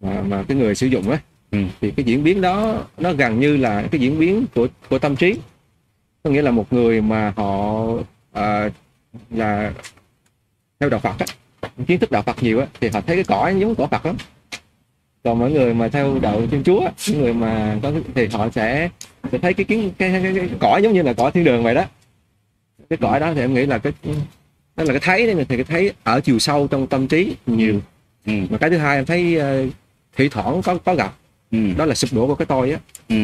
mà 0.00 0.22
mà 0.22 0.44
cái 0.48 0.56
người 0.56 0.74
sử 0.74 0.86
dụng 0.86 1.10
á. 1.10 1.18
Ừ. 1.50 1.58
thì 1.80 1.90
cái 1.90 2.04
diễn 2.04 2.24
biến 2.24 2.40
đó 2.40 2.84
nó 2.98 3.12
gần 3.12 3.40
như 3.40 3.56
là 3.56 3.82
cái 3.82 4.00
diễn 4.00 4.18
biến 4.18 4.46
của 4.54 4.68
của 4.90 4.98
tâm 4.98 5.16
trí. 5.16 5.38
Có 6.22 6.30
nghĩa 6.30 6.42
là 6.42 6.50
một 6.50 6.72
người 6.72 7.00
mà 7.00 7.32
họ 7.36 7.84
ờ, 8.32 8.70
là 9.30 9.72
theo 10.80 10.90
đạo 10.90 11.00
Phật 11.00 11.18
á 11.18 11.26
kiến 11.86 11.98
thức 11.98 12.10
đạo 12.10 12.22
Phật 12.22 12.42
nhiều 12.42 12.60
á 12.60 12.66
thì 12.80 12.88
họ 12.88 13.00
thấy 13.00 13.16
cái 13.16 13.24
cõi 13.24 13.56
giống 13.58 13.74
cõi 13.74 13.88
Phật 13.90 14.06
lắm. 14.06 14.16
Còn 15.24 15.38
mọi 15.38 15.50
người 15.50 15.74
mà 15.74 15.88
theo 15.88 16.18
đạo 16.22 16.42
Thiên 16.50 16.62
Chúa 16.64 16.90
những 17.08 17.20
người 17.20 17.34
mà 17.34 17.78
có 17.82 17.92
thì 18.14 18.26
họ 18.26 18.48
sẽ 18.50 18.88
sẽ 19.32 19.38
thấy 19.38 19.54
cái 19.54 19.64
kiến 19.64 19.90
cái, 19.98 20.10
cái, 20.10 20.22
cái, 20.22 20.34
cái 20.34 20.58
cõi 20.60 20.82
giống 20.82 20.92
như 20.92 21.02
là 21.02 21.12
cõi 21.12 21.30
thiên 21.30 21.44
đường 21.44 21.62
vậy 21.62 21.74
đó. 21.74 21.84
Cái 22.90 22.96
cõi 22.96 23.20
đó 23.20 23.32
thì 23.34 23.40
em 23.40 23.54
nghĩ 23.54 23.66
là 23.66 23.78
cái 23.78 23.92
đó 24.76 24.84
là 24.84 24.92
cái 24.92 25.00
thấy 25.00 25.26
đấy 25.26 25.46
thì 25.48 25.56
cái 25.56 25.64
thấy 25.64 25.92
ở 26.04 26.20
chiều 26.20 26.38
sâu 26.38 26.66
trong 26.66 26.86
tâm 26.86 27.06
trí 27.06 27.36
nhiều. 27.46 27.80
Ừ. 28.26 28.32
Mà 28.50 28.58
cái 28.58 28.70
thứ 28.70 28.76
hai 28.76 28.96
em 28.96 29.04
thấy 29.04 29.36
ờ, 29.36 29.66
thi 30.16 30.28
thoảng 30.28 30.62
có 30.62 30.78
có 30.84 30.94
gặp. 30.94 31.14
Ừ. 31.50 31.58
Đó 31.76 31.84
là 31.84 31.94
sụp 31.94 32.12
đổ 32.12 32.26
của 32.26 32.34
cái 32.34 32.46
tôi 32.46 32.70
á. 32.70 32.78
Ừ. 33.08 33.16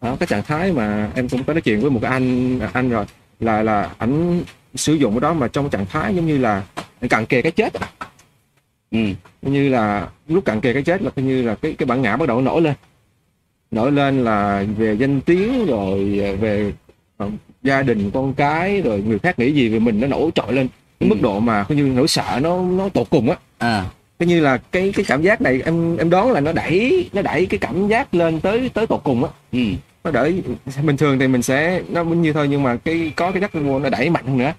Đó, 0.00 0.16
cái 0.20 0.26
trạng 0.26 0.42
thái 0.42 0.72
mà 0.72 1.10
em 1.14 1.28
cũng 1.28 1.44
có 1.44 1.52
nói 1.52 1.60
chuyện 1.60 1.80
với 1.80 1.90
một 1.90 1.98
cái 2.02 2.10
anh 2.10 2.60
anh 2.72 2.90
rồi 2.90 3.04
là 3.40 3.62
là 3.62 3.90
ảnh 3.98 4.42
sử 4.74 4.94
dụng 4.94 5.14
cái 5.14 5.20
đó 5.20 5.34
mà 5.34 5.48
trong 5.48 5.70
trạng 5.70 5.86
thái 5.86 6.16
giống 6.16 6.26
như 6.26 6.38
là 6.38 6.64
cận 7.10 7.26
kề 7.26 7.42
cái 7.42 7.52
chết. 7.52 7.72
Ừ. 8.90 8.98
Như 9.42 9.68
là 9.68 10.08
lúc 10.28 10.44
cận 10.44 10.60
kề 10.60 10.72
cái 10.72 10.82
chết 10.82 11.02
là 11.02 11.10
coi 11.10 11.24
như 11.24 11.42
là 11.42 11.54
cái 11.54 11.74
cái 11.78 11.86
bản 11.86 12.02
ngã 12.02 12.16
bắt 12.16 12.28
đầu 12.28 12.40
nổi 12.40 12.62
lên. 12.62 12.74
Nổi 13.70 13.92
lên 13.92 14.24
là 14.24 14.64
về 14.76 14.94
danh 14.94 15.20
tiếng 15.20 15.66
rồi 15.66 16.20
à, 16.24 16.32
về 16.40 16.72
ờ, 17.16 17.30
gia 17.62 17.82
đình 17.82 18.10
con 18.10 18.34
cái 18.34 18.80
rồi 18.80 19.02
người 19.06 19.18
khác 19.18 19.38
nghĩ 19.38 19.52
gì 19.52 19.68
về 19.68 19.78
mình 19.78 20.00
nó 20.00 20.06
nổi 20.06 20.30
trội 20.34 20.52
lên. 20.52 20.68
Cái 21.00 21.08
Ừ. 21.08 21.14
mức 21.14 21.22
độ 21.22 21.40
mà 21.40 21.64
coi 21.64 21.76
như 21.76 21.82
nỗi 21.82 22.08
sợ 22.08 22.38
nó 22.42 22.62
nó 22.62 22.88
tột 22.88 23.10
cùng 23.10 23.30
á. 23.30 23.36
À. 23.58 23.84
Coi 24.18 24.26
như 24.26 24.40
là 24.40 24.56
cái 24.56 24.92
cái 24.96 25.04
cảm 25.08 25.22
giác 25.22 25.40
này 25.40 25.62
em 25.64 25.96
em 25.96 26.10
đoán 26.10 26.32
là 26.32 26.40
nó 26.40 26.52
đẩy 26.52 27.10
nó 27.12 27.22
đẩy 27.22 27.46
cái 27.46 27.58
cảm 27.58 27.88
giác 27.88 28.14
lên 28.14 28.40
tới 28.40 28.68
tới 28.74 28.86
tột 28.86 29.00
cùng 29.04 29.24
á. 29.24 29.30
Ừ. 29.52 29.58
Nó 30.04 30.10
đẩy 30.10 30.42
bình 30.82 30.96
thường 30.96 31.18
thì 31.18 31.28
mình 31.28 31.42
sẽ 31.42 31.82
nó 31.88 32.04
cũng 32.04 32.22
như 32.22 32.32
thôi 32.32 32.48
nhưng 32.48 32.62
mà 32.62 32.76
cái 32.76 33.12
có 33.16 33.30
cái 33.32 33.40
giác 33.40 33.52
vô 33.52 33.78
nó 33.78 33.88
đẩy 33.90 34.10
mạnh 34.10 34.26
hơn 34.26 34.38
nữa. 34.38 34.52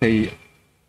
Thì 0.00 0.28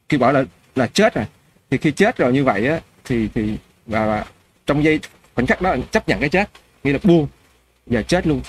khi 0.10 0.18
bảo 0.18 0.32
là 0.34 0.44
là 0.76 0.88
chết 0.88 1.16
rồi 1.16 1.26
thì 1.72 1.78
khi 1.78 1.92
chết 1.92 2.18
rồi 2.18 2.34
như 2.34 2.44
vậy 2.44 2.68
á 2.68 2.80
thì 3.06 3.28
thì 3.36 3.54
và, 3.86 4.06
và 4.06 4.26
trong 4.66 4.84
giây 4.84 5.00
khoảnh 5.36 5.48
khắc 5.48 5.62
đó 5.62 5.76
chấp 5.92 6.10
nhận 6.10 6.20
cái 6.20 6.30
chết. 6.30 6.50
Nghĩa 6.84 6.94
là 6.94 7.00
buông 7.04 7.28
và 7.86 8.02
chết 8.02 8.28
luôn. 8.28 8.42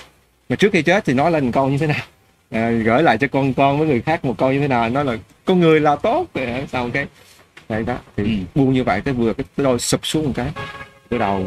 Mà 0.49 0.55
trước 0.55 0.73
khi 0.73 0.81
chết 0.81 1.05
thì 1.05 1.13
nói 1.13 1.31
lên 1.31 1.51
câu 1.51 1.69
như 1.69 1.77
thế 1.77 1.87
nào 1.87 2.03
à, 2.51 2.69
gửi 2.69 3.03
lại 3.03 3.17
cho 3.17 3.27
con 3.27 3.53
con 3.53 3.79
với 3.79 3.87
người 3.87 4.01
khác 4.01 4.25
một 4.25 4.35
câu 4.37 4.51
như 4.51 4.59
thế 4.59 4.67
nào 4.67 4.89
nói 4.89 5.05
là 5.05 5.17
con 5.45 5.59
người 5.59 5.79
là 5.79 5.95
tốt. 5.95 6.27
Sau 6.71 6.89
cái 6.93 7.05
đây 7.69 7.83
đó 7.83 7.97
thì 8.17 8.23
Ừ. 8.23 8.29
buông 8.55 8.73
như 8.73 8.83
vậy 8.83 9.01
cái 9.01 9.13
vừa 9.13 9.33
cái 9.33 9.45
đôi 9.57 9.79
sụp 9.79 10.05
xuống 10.05 10.25
một 10.25 10.31
cái 10.35 10.51
cái 11.09 11.19
đầu 11.19 11.45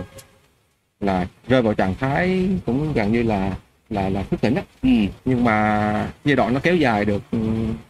là 1.00 1.26
rơi 1.48 1.62
vào 1.62 1.74
trạng 1.74 1.94
thái 2.00 2.48
cũng 2.66 2.92
gần 2.92 3.12
như 3.12 3.22
là 3.22 3.50
là 3.90 4.08
là 4.08 4.22
thức 4.30 4.40
tỉnh 4.40 4.54
á 4.54 4.62
ừ. 4.82 4.88
Nhưng 5.24 5.44
mà 5.44 6.08
giai 6.24 6.36
đoạn 6.36 6.54
nó 6.54 6.60
kéo 6.62 6.76
dài 6.76 7.04
được 7.04 7.22
ừ, 7.32 7.38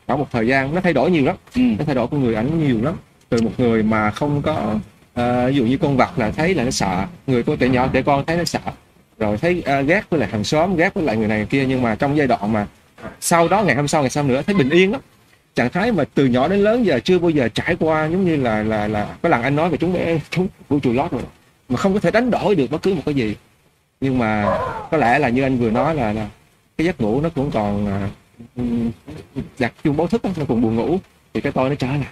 khoảng 0.07 0.19
một 0.19 0.27
thời 0.33 0.47
gian 0.47 0.75
nó 0.75 0.81
thay 0.81 0.93
đổi 0.93 1.11
nhiều 1.11 1.25
lắm. 1.25 1.37
Ừ. 1.55 1.61
Nó 1.79 1.85
thay 1.85 1.95
đổi 1.95 2.07
con 2.09 2.25
người 2.25 2.35
ảnh 2.35 2.67
nhiều 2.67 2.83
lắm. 2.83 2.95
Từ 3.29 3.43
một 3.43 3.51
người 3.59 3.83
mà 3.83 4.11
không 4.11 4.43
có 4.43 4.75
ờ, 5.15 5.49
ví 5.49 5.57
dụ 5.57 5.65
như 5.65 5.77
con 5.79 5.97
vật 5.97 6.19
là 6.19 6.31
thấy 6.31 6.55
là 6.55 6.65
nó 6.65 6.71
sợ 6.71 7.07
người 7.27 7.43
có 7.43 7.57
trẻ 7.61 7.69
nhỏ 7.69 7.89
trẻ 7.93 8.03
con 8.03 8.25
thấy 8.27 8.37
nó 8.37 8.45
sợ 8.45 8.61
rồi 9.19 9.37
thấy 9.39 9.63
ờ, 9.67 9.81
ghét 9.81 10.03
với 10.11 10.21
lại 10.21 10.29
hàng 10.33 10.45
xóm 10.45 10.77
ghét 10.77 10.95
với 10.95 11.05
lại 11.05 11.17
người 11.17 11.29
này 11.29 11.39
người 11.39 11.47
kia 11.47 11.65
nhưng 11.69 11.83
mà 11.83 11.95
trong 11.95 12.17
giai 12.17 12.27
đoạn 12.27 12.53
mà 12.53 12.67
sau 13.21 13.49
đó 13.49 13.63
ngày 13.63 13.77
hôm 13.77 13.89
sau 13.89 14.01
ngày 14.01 14.11
sau 14.11 14.25
nữa 14.25 14.43
thấy 14.43 14.55
bình 14.55 14.71
yên 14.71 14.93
lắm. 14.93 15.01
Trạng 15.55 15.71
thái 15.71 15.93
mà 15.93 16.05
từ 16.15 16.27
nhỏ 16.27 16.49
đến 16.49 16.61
lớn 16.61 16.87
giờ 16.87 17.01
chưa 17.05 17.19
bao 17.19 17.31
giờ 17.31 17.49
trải 17.49 17.77
qua 17.81 18.07
giống 18.07 18.25
như 18.25 18.37
là 18.37 18.63
là 18.63 18.89
là 18.89 19.17
có 19.23 19.29
lần 19.29 19.43
anh 19.43 19.57
nói 19.57 19.69
về 19.71 19.77
chúng 19.77 19.93
bé 19.93 20.19
chúng 20.31 20.49
vũ 20.69 20.81
trụ 20.81 20.93
lót 20.93 21.11
rồi 21.11 21.23
mà 21.69 21.77
không 21.77 21.95
có 21.95 22.01
thể 22.01 22.11
đánh 22.11 22.31
đổi 22.31 22.55
được 22.55 22.71
bất 22.71 22.83
cứ 22.83 22.95
một 22.95 23.03
cái 23.05 23.15
gì. 23.15 23.37
Nhưng 24.01 24.19
mà 24.19 24.59
có 24.91 24.97
lẽ 24.97 25.19
là 25.19 25.29
như 25.29 25.43
anh 25.43 25.59
vừa 25.59 25.71
nói 25.71 25.95
là, 25.95 26.13
là 26.13 26.29
cái 26.77 26.85
giấc 26.87 27.01
ngủ 27.01 27.21
nó 27.21 27.29
cũng 27.29 27.51
còn 27.51 27.87
à, 27.87 28.11
đặt 29.59 29.73
chung 29.85 29.97
báo 29.97 30.07
thức 30.07 30.25
nó 30.25 30.31
còn 30.49 30.63
buồn 30.63 30.77
ngủ 30.77 30.99
thì 31.35 31.41
cái 31.41 31.53
tôi 31.53 31.69
nó 31.69 31.75
trở 31.75 31.87
lại. 31.87 32.07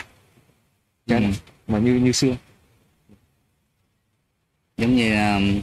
Trở 1.07 1.19
lại 1.19 1.35
Ừ. 1.67 1.73
mà 1.73 1.79
như 1.79 1.95
như 1.95 2.13
xưa. 2.13 2.35
Giống 4.77 4.97
như 4.97 5.15
um, 5.35 5.61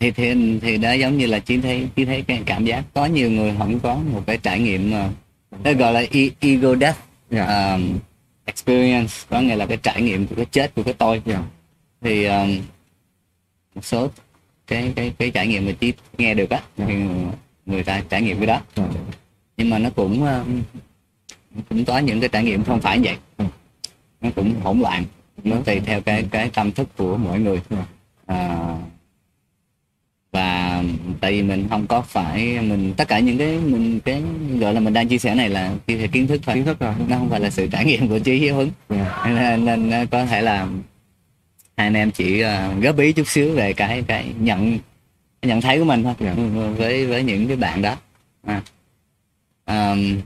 thì 0.00 0.10
thì 0.10 0.58
thì 0.62 0.78
đó 0.78 0.92
giống 0.92 1.18
như 1.18 1.26
là 1.26 1.38
chỉ 1.38 1.60
thấy 1.60 1.86
chỉ 1.96 2.04
thấy 2.04 2.22
cái 2.22 2.42
cảm 2.46 2.64
giác 2.64 2.84
có 2.94 3.06
nhiều 3.06 3.30
người 3.30 3.54
không 3.58 3.80
có 3.80 3.94
một 3.94 4.22
cái 4.26 4.38
trải 4.38 4.60
nghiệm 4.60 4.90
mà 4.90 5.10
nó 5.64 5.72
gọi 5.72 5.92
là 5.92 6.02
ego 6.40 6.74
death 6.76 6.98
Dạ. 7.30 7.72
um, 7.74 7.98
experience 8.44 9.14
có 9.30 9.40
nghĩa 9.40 9.56
là 9.56 9.66
cái 9.66 9.76
trải 9.82 10.02
nghiệm 10.02 10.26
của 10.26 10.34
cái 10.36 10.44
chết 10.44 10.74
của 10.74 10.82
cái 10.82 10.94
tôi 10.94 11.22
Dạ. 11.26 11.42
thì 12.00 12.24
um, 12.24 12.58
một 13.74 13.84
số 13.84 14.08
cái 14.66 14.92
cái 14.96 15.12
cái 15.18 15.30
trải 15.30 15.46
nghiệm 15.46 15.66
mà 15.66 15.72
chỉ 15.80 15.92
nghe 16.18 16.34
được 16.34 16.50
á 16.50 16.60
Dạ. 16.76 16.84
thì 16.88 16.94
người 17.66 17.82
ta 17.82 18.02
trải 18.08 18.22
nghiệm 18.22 18.36
cái 18.38 18.46
đó 18.46 18.60
Dạ. 18.76 18.84
nhưng 19.56 19.70
mà 19.70 19.78
nó 19.78 19.90
cũng 19.90 20.24
um, 20.26 20.62
cũng 21.68 21.84
có 21.84 21.98
những 21.98 22.20
cái 22.20 22.28
trải 22.28 22.44
nghiệm 22.44 22.64
không 22.64 22.80
phải 22.80 22.98
vậy 22.98 23.16
Ừ. 23.36 23.44
nó 24.20 24.30
cũng 24.36 24.54
hỗn 24.60 24.80
loạn 24.80 25.04
nó 25.44 25.56
tùy 25.64 25.80
theo 25.80 26.00
cái 26.00 26.24
cái 26.30 26.50
tâm 26.54 26.72
thức 26.72 26.88
của 26.96 27.16
mỗi 27.16 27.38
người 27.38 27.60
Ừ. 27.70 27.76
à, 28.26 28.58
và 30.32 30.82
tại 31.20 31.32
vì 31.32 31.42
mình 31.42 31.66
không 31.70 31.86
có 31.86 32.00
phải 32.00 32.58
mình 32.60 32.94
tất 32.96 33.08
cả 33.08 33.18
những 33.18 33.38
cái 33.38 33.58
mình 33.58 34.00
cái 34.00 34.22
gọi 34.60 34.74
là 34.74 34.80
mình 34.80 34.94
đang 34.94 35.08
chia 35.08 35.18
sẻ 35.18 35.34
này 35.34 35.48
là 35.48 35.72
chia 35.86 35.98
sẻ 35.98 36.06
kiến 36.06 36.26
thức 36.26 36.40
thôi 36.46 36.54
kiến 36.54 36.64
thức 36.64 36.78
rồi 36.80 36.94
nó 37.08 37.16
không 37.16 37.30
phải 37.30 37.40
là 37.40 37.50
sự 37.50 37.66
trải 37.72 37.84
nghiệm 37.84 38.08
của 38.08 38.18
trí 38.18 38.34
hiếu 38.38 38.54
hứng 38.54 38.70
Dạ. 38.88 39.24
nên, 39.26 39.64
nên 39.90 40.06
có 40.06 40.26
thể 40.26 40.42
là 40.42 40.58
hai 41.76 41.86
anh 41.86 41.94
em 41.94 42.10
chỉ 42.10 42.44
uh, 42.44 42.82
góp 42.82 42.98
ý 42.98 43.12
chút 43.12 43.28
xíu 43.28 43.52
về 43.52 43.72
cái 43.72 44.02
cái 44.08 44.24
nhận 44.40 44.78
nhận 45.42 45.60
thấy 45.60 45.78
của 45.78 45.84
mình 45.84 46.02
thôi 46.02 46.14
Dạ. 46.20 46.34
với 46.76 47.06
với 47.06 47.22
những 47.22 47.48
cái 47.48 47.56
bạn 47.56 47.82
đó 47.82 47.96
à. 48.46 48.62
Ờm, 49.64 50.20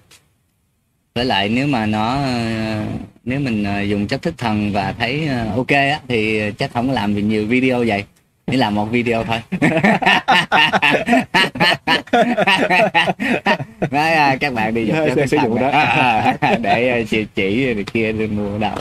với 1.14 1.24
lại 1.24 1.48
nếu 1.48 1.66
mà 1.66 1.86
nó 1.86 2.14
ờ, 2.22 2.84
nếu 3.24 3.40
mình 3.40 3.64
ờ, 3.64 3.80
dùng 3.82 4.06
chất 4.06 4.22
thức 4.22 4.34
thần 4.38 4.72
và 4.72 4.92
thấy 4.98 5.26
ờ, 5.26 5.48
ok 5.56 5.68
á 5.68 6.00
thì 6.08 6.40
chắc 6.58 6.72
không 6.72 6.86
có 6.88 6.92
làm 6.94 7.14
được 7.14 7.22
nhiều 7.22 7.46
video 7.46 7.84
vậy 7.86 8.04
chỉ 8.52 8.58
làm 8.58 8.74
một 8.74 8.84
video 8.84 9.24
thôi. 9.24 9.42
Nói, 13.90 14.12
à, 14.12 14.36
các 14.40 14.54
bạn 14.54 14.74
đi 14.74 14.86
Sẽ 14.92 15.14
thức 15.14 15.26
sử 15.26 15.36
dụng 15.42 15.60
đó. 15.60 15.68
À, 15.68 16.36
để 16.60 16.88
ờ, 16.88 17.02
chỉ 17.10 17.26
chỉ 17.34 17.74
này 17.74 17.84
kia 17.92 18.12
đi 18.12 18.26
mua 18.26 18.58
đâu 18.58 18.76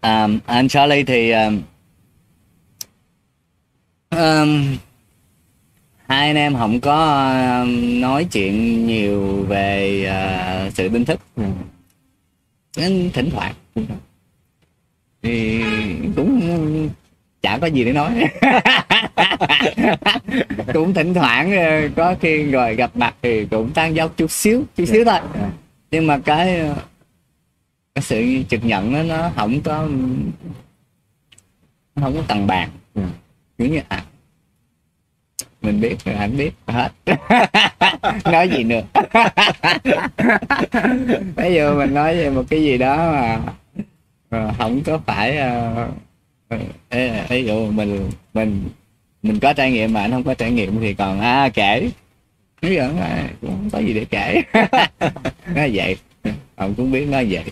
À, 0.00 0.28
anh 0.46 0.68
Charlie 0.68 1.04
thì 1.04 1.30
um, 1.30 1.62
um, 4.10 4.76
hai 6.10 6.26
anh 6.26 6.36
em 6.36 6.54
không 6.56 6.80
có 6.80 7.28
um, 7.62 8.00
nói 8.00 8.24
chuyện 8.32 8.86
nhiều 8.86 9.44
về 9.48 10.02
uh, 10.66 10.72
sự 10.74 10.88
tinh 10.88 11.04
thức. 11.04 11.20
Nên 12.76 13.10
thỉnh 13.12 13.30
thoảng 13.30 13.54
thì 15.22 15.62
cũng 16.16 16.88
chả 17.42 17.58
có 17.58 17.66
gì 17.66 17.84
để 17.84 17.92
nói 17.92 18.10
cũng 20.74 20.94
thỉnh 20.94 21.14
thoảng 21.14 21.52
ờ, 21.52 21.88
có 21.96 22.14
khi 22.20 22.42
rồi 22.42 22.74
gặp 22.74 22.96
mặt 22.96 23.14
thì 23.22 23.46
cũng 23.46 23.70
tan 23.70 23.96
dốc 23.96 24.12
chút 24.16 24.30
xíu 24.30 24.62
chút 24.76 24.84
xíu 24.86 25.04
thôi 25.04 25.18
Dạ. 25.34 25.50
nhưng 25.90 26.06
mà 26.06 26.18
cái 26.18 26.58
ờ, 26.60 26.74
cái 27.94 28.02
sự 28.02 28.42
trực 28.48 28.64
nhận 28.64 28.92
đó, 28.92 29.02
nó 29.02 29.30
không 29.36 29.60
có 29.60 29.88
không 31.94 32.16
có 32.16 32.22
tầng 32.28 32.46
bàn 32.46 32.68
Ừ. 32.94 33.02
giống 33.58 33.72
như 33.72 33.80
à 33.88 34.04
mình 35.62 35.80
biết 35.80 36.04
rồi 36.04 36.14
anh 36.14 36.36
biết 36.36 36.52
hết. 36.66 36.92
Nói 38.32 38.48
gì 38.48 38.64
nữa? 38.64 38.82
Bây 41.36 41.54
giờ 41.54 41.74
mình 41.74 41.94
nói 41.94 42.16
về 42.16 42.30
một 42.30 42.44
cái 42.50 42.62
gì 42.62 42.78
đó 42.78 42.96
mà 44.30 44.52
không 44.58 44.80
có 44.82 44.98
phải 45.06 45.36
ờ, 45.36 45.88
ờ, 46.48 46.58
ví 47.28 47.44
dụ 47.44 47.70
mình 47.70 48.10
mình 48.34 48.68
mình 49.22 49.40
có 49.40 49.52
trải 49.52 49.72
nghiệm 49.72 49.92
mà 49.92 50.00
anh 50.00 50.10
không 50.10 50.24
có 50.24 50.34
trải 50.34 50.50
nghiệm 50.50 50.80
thì 50.80 50.94
còn 50.94 51.20
à 51.20 51.48
kể 51.54 51.90
ví 52.60 52.74
dụ 52.74 52.82
à, 53.00 53.28
cũng 53.40 53.50
không 53.50 53.70
có 53.72 53.78
gì 53.78 53.94
để 53.94 54.04
kể. 54.04 54.42
Nói 55.54 55.70
vậy 55.74 55.96
ông 56.56 56.74
cũng 56.74 56.92
biết 56.92 57.06
nói 57.06 57.28
vậy 57.30 57.44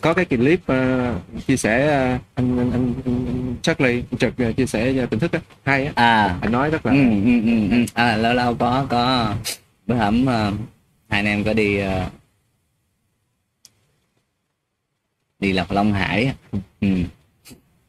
có 0.00 0.14
cái 0.14 0.24
clip 0.24 0.60
ờ, 0.66 1.14
chia 1.46 1.56
sẻ 1.56 1.86
ờ, 1.86 2.18
anh 2.34 2.58
anh 2.58 2.72
anh, 2.72 2.94
anh, 3.04 3.56
Charlie 3.62 4.02
anh 4.10 4.18
trực 4.18 4.38
ờ, 4.38 4.52
chia 4.52 4.66
sẻ 4.66 5.02
uh, 5.04 5.10
tỉnh 5.10 5.20
thức 5.20 5.32
á. 5.32 5.40
Hay 5.64 5.84
á. 5.86 5.92
À. 5.96 6.38
Anh 6.42 6.52
nói 6.52 6.70
rất 6.70 6.86
là 6.86 6.92
ừ, 6.92 6.98
ừ, 7.24 7.40
ừ, 7.44 7.70
ừ. 7.70 7.84
à 7.94 8.16
lâu 8.16 8.34
lâu 8.34 8.54
có 8.54 8.86
có 8.90 9.34
bữa 9.86 9.94
hổm 9.94 10.26
ờ, 10.26 10.52
hai 11.08 11.20
anh 11.20 11.26
em 11.26 11.44
có 11.44 11.52
đi 11.52 11.78
ờ, 11.78 12.10
đi 15.38 15.52
lọc 15.52 15.70
Long 15.70 15.92
Hải 15.92 16.24
á. 16.24 16.34
ừ. 16.80 16.88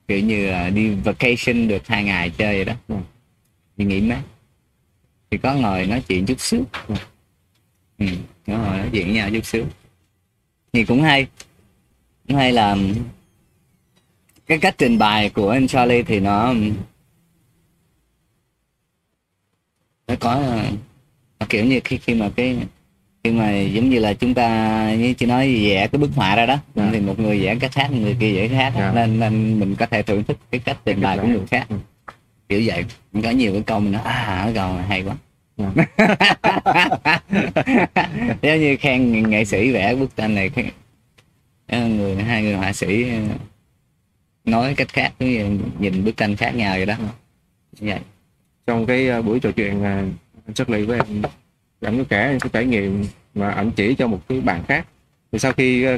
kiểu 0.08 0.20
như 0.20 0.52
là 0.52 0.70
đi 0.70 0.90
vacation 0.90 1.68
được 1.68 1.88
hai 1.88 2.04
ngày 2.04 2.30
chơi 2.30 2.56
vậy 2.56 2.66
đó. 2.66 2.74
Ừ. 2.88 2.96
đi 3.78 3.86
nghỉ 3.86 4.02
mát. 4.02 4.22
Thì 5.32 5.38
có 5.38 5.54
ngồi 5.54 5.86
nói 5.86 6.04
chuyện 6.08 6.26
chút 6.26 6.40
xíu. 6.40 6.64
Ừ, 7.98 8.06
có 8.48 8.54
ngồi 8.54 8.78
nói 8.78 8.90
chuyện 8.92 9.06
với 9.06 9.16
nhau 9.16 9.30
chút 9.34 9.46
xíu. 9.46 9.66
Thì 10.74 10.86
cũng 10.86 11.02
hay 11.02 11.28
hay 12.34 12.52
là 12.52 12.78
cái 14.48 14.58
cách 14.58 14.76
trình 14.78 14.98
bày 14.98 15.30
của 15.30 15.50
anh 15.50 15.68
Charlie 15.68 16.04
thì 16.04 16.20
nó 16.20 16.54
nó 20.08 20.16
có 20.20 20.44
nó 21.40 21.46
kiểu 21.50 21.66
như 21.66 21.80
khi 21.84 21.98
khi 21.98 22.14
mà 22.14 22.30
cái 22.36 22.58
khi 23.24 23.32
mà 23.32 23.52
giống 23.60 23.90
như 23.90 24.00
là 24.00 24.14
chúng 24.14 24.34
ta 24.34 24.90
như 24.96 25.14
chị 25.14 25.26
nói 25.26 25.62
vẽ 25.66 25.88
cái 25.88 26.00
bức 26.00 26.10
họa 26.16 26.36
ra 26.36 26.46
đó 26.46 26.58
Dạ. 26.76 26.90
thì 26.94 27.00
một 27.00 27.20
người 27.20 27.40
vẽ 27.40 27.56
cách 27.60 27.72
khác 27.72 27.92
người 27.92 28.16
kia 28.20 28.34
vẽ 28.34 28.48
khác 28.48 28.74
Dạ. 28.78 28.92
nên 28.96 29.20
nên 29.20 29.60
mình 29.60 29.76
có 29.76 29.86
thể 29.86 30.04
thưởng 30.04 30.24
thức 30.24 30.38
cái 30.52 30.62
cách 30.66 30.78
trình 30.86 31.02
bày 31.02 31.18
của 31.18 31.28
người 31.28 31.48
khác 31.52 31.66
Ừ. 31.70 31.76
kiểu 32.50 32.62
vậy 32.66 32.86
có 33.24 33.30
nhiều 33.30 33.54
cái 33.54 33.62
câu 33.62 33.80
mình 33.80 33.92
nói 33.92 34.02
à 34.06 34.42
cái 34.46 34.54
câu 34.56 34.74
này 34.74 34.86
hay 34.88 35.04
quá 35.04 35.16
Dạ. 35.58 35.72
giống 38.42 38.60
như 38.60 38.78
khen 38.80 39.30
nghệ 39.30 39.46
sĩ 39.46 39.72
vẽ 39.72 39.96
bức 39.96 40.16
tranh 40.16 40.36
này 40.36 40.52
người 41.80 42.16
hai 42.16 42.44
người 42.44 42.54
họa 42.54 42.74
sĩ 42.74 43.10
ờ, 43.10 43.18
nói 44.46 44.74
cách 44.78 44.94
khác 44.94 45.14
nhìn 45.80 46.04
bức 46.04 46.18
tranh 46.18 46.36
khác 46.36 46.56
nhau 46.56 46.74
vậy 46.76 46.86
đó. 46.86 46.96
Vậy 47.80 48.00
trong 48.68 48.86
cái 48.86 49.08
ờ, 49.08 49.22
buổi 49.22 49.40
trò 49.40 49.52
chuyện 49.52 49.84
anh 49.84 50.14
Charlie 50.54 50.86
với 50.86 51.00
em 51.00 51.22
anh 51.82 51.98
có 51.98 52.04
kể 52.10 52.38
cái 52.42 52.50
trải 52.54 52.66
nghiệm 52.66 53.06
mà 53.36 53.52
anh 53.52 53.72
chỉ 53.72 53.96
cho 53.96 54.08
một 54.08 54.20
cái 54.30 54.42
bạn 54.42 54.64
khác. 54.68 54.86
Thì 55.32 55.40
sau 55.40 55.54
khi 55.54 55.84
ờ, 55.84 55.98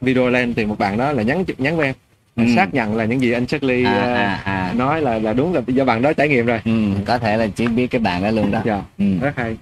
video 0.00 0.28
lên 0.28 0.54
thì 0.54 0.64
một 0.64 0.78
bạn 0.78 0.96
đó 0.96 1.12
là 1.12 1.22
nhắn 1.22 1.44
nhắn 1.58 1.76
với 1.76 1.86
em. 1.86 1.94
Ừ. 2.36 2.44
xác 2.56 2.74
nhận 2.74 2.96
là 2.96 3.04
những 3.04 3.20
gì 3.20 3.32
anh 3.32 3.46
Charlie 3.46 3.84
à, 3.84 3.92
ờ, 3.92 4.14
à, 4.14 4.34
à. 4.44 4.72
nói 4.76 5.02
là 5.02 5.18
là 5.18 5.32
đúng 5.32 5.54
là 5.54 5.60
do 5.66 5.84
bạn 5.84 6.02
đó 6.02 6.12
trải 6.12 6.28
nghiệm 6.28 6.46
rồi. 6.46 6.60
Ừ, 6.64 6.72
có 7.06 7.18
thể 7.18 7.36
là 7.36 7.46
chỉ 7.46 7.66
biết 7.66 7.86
cái 7.86 8.00
bạn 8.00 8.22
đó 8.22 8.30
luôn 8.30 8.50
đó. 8.50 8.62
Dạ. 8.64 8.82
Ừ. 8.98 9.04
rất 9.20 9.36
hay. 9.36 9.56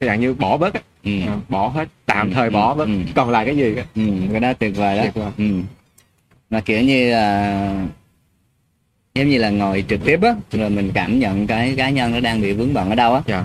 Cái 0.00 0.08
dạng 0.08 0.20
như 0.20 0.34
bỏ 0.34 0.56
bớt 0.56 0.74
á 0.74 0.80
Ừ. 1.06 1.12
à, 1.26 1.36
bỏ 1.48 1.68
hết 1.68 1.88
tạm 2.06 2.28
Ừ, 2.28 2.34
thời 2.34 2.48
ừ, 2.48 2.52
bỏ 2.52 2.74
ừ. 2.74 2.86
còn 3.14 3.30
lại 3.30 3.46
cái 3.46 3.56
gì 3.56 3.76
á 3.76 3.84
Ừ, 3.94 4.02
cái 4.32 4.40
đó 4.40 4.52
tuyệt 4.52 4.76
vời 4.76 4.96
đó 4.96 5.02
Tuyệt 5.02 5.14
vời. 5.14 5.32
ừ. 5.38 5.44
mà 6.50 6.60
kiểu 6.60 6.82
như 6.82 7.10
là 7.10 7.86
giống 9.14 9.28
như 9.28 9.38
là 9.38 9.50
ngồi 9.50 9.84
trực 9.88 10.00
tiếp 10.04 10.20
á 10.22 10.34
rồi 10.52 10.70
mình 10.70 10.90
cảm 10.94 11.18
nhận 11.18 11.46
cái 11.46 11.74
cá 11.76 11.90
nhân 11.90 12.12
nó 12.12 12.20
đang 12.20 12.40
bị 12.40 12.52
vướng 12.52 12.74
bận 12.74 12.88
ở 12.90 12.94
đâu 12.94 13.14
á 13.14 13.22
dạ 13.26 13.44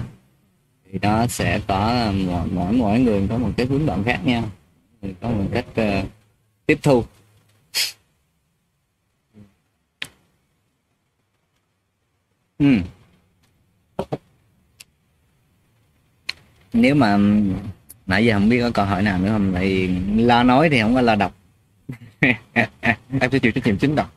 thì 0.91 0.99
nó 1.01 1.27
sẽ 1.27 1.59
có 1.67 2.11
mỗi 2.25 2.47
mỗi, 2.51 2.71
mỗi 2.73 2.99
người 2.99 3.27
có 3.29 3.37
một 3.37 3.49
cái 3.57 3.65
vướng 3.65 3.85
bận 3.85 4.03
khác 4.03 4.19
nhau 4.25 4.43
Mình 5.01 5.13
có 5.21 5.29
một 5.29 5.45
cách 5.53 5.65
ờ, 5.75 6.03
tiếp 6.65 6.79
thu 6.83 7.03
ừ. 12.59 12.65
Nếu 16.73 16.95
mà 16.95 17.17
nãy 18.07 18.25
giờ 18.25 18.33
không 18.33 18.49
biết 18.49 18.61
có 18.61 18.71
câu 18.71 18.85
hỏi 18.85 19.03
nào 19.03 19.19
nữa 19.19 19.29
không 19.31 19.51
vì 19.51 19.87
lo 20.17 20.43
nói 20.43 20.69
thì 20.69 20.81
không 20.81 20.95
có 20.95 21.01
lo 21.01 21.15
đọc 21.15 21.35
em 22.21 23.31
sẽ 23.31 23.39
chịu 23.39 23.51
trách 23.51 23.65
nhiệm 23.65 23.77
chính 23.77 23.95
đọc 23.95 24.13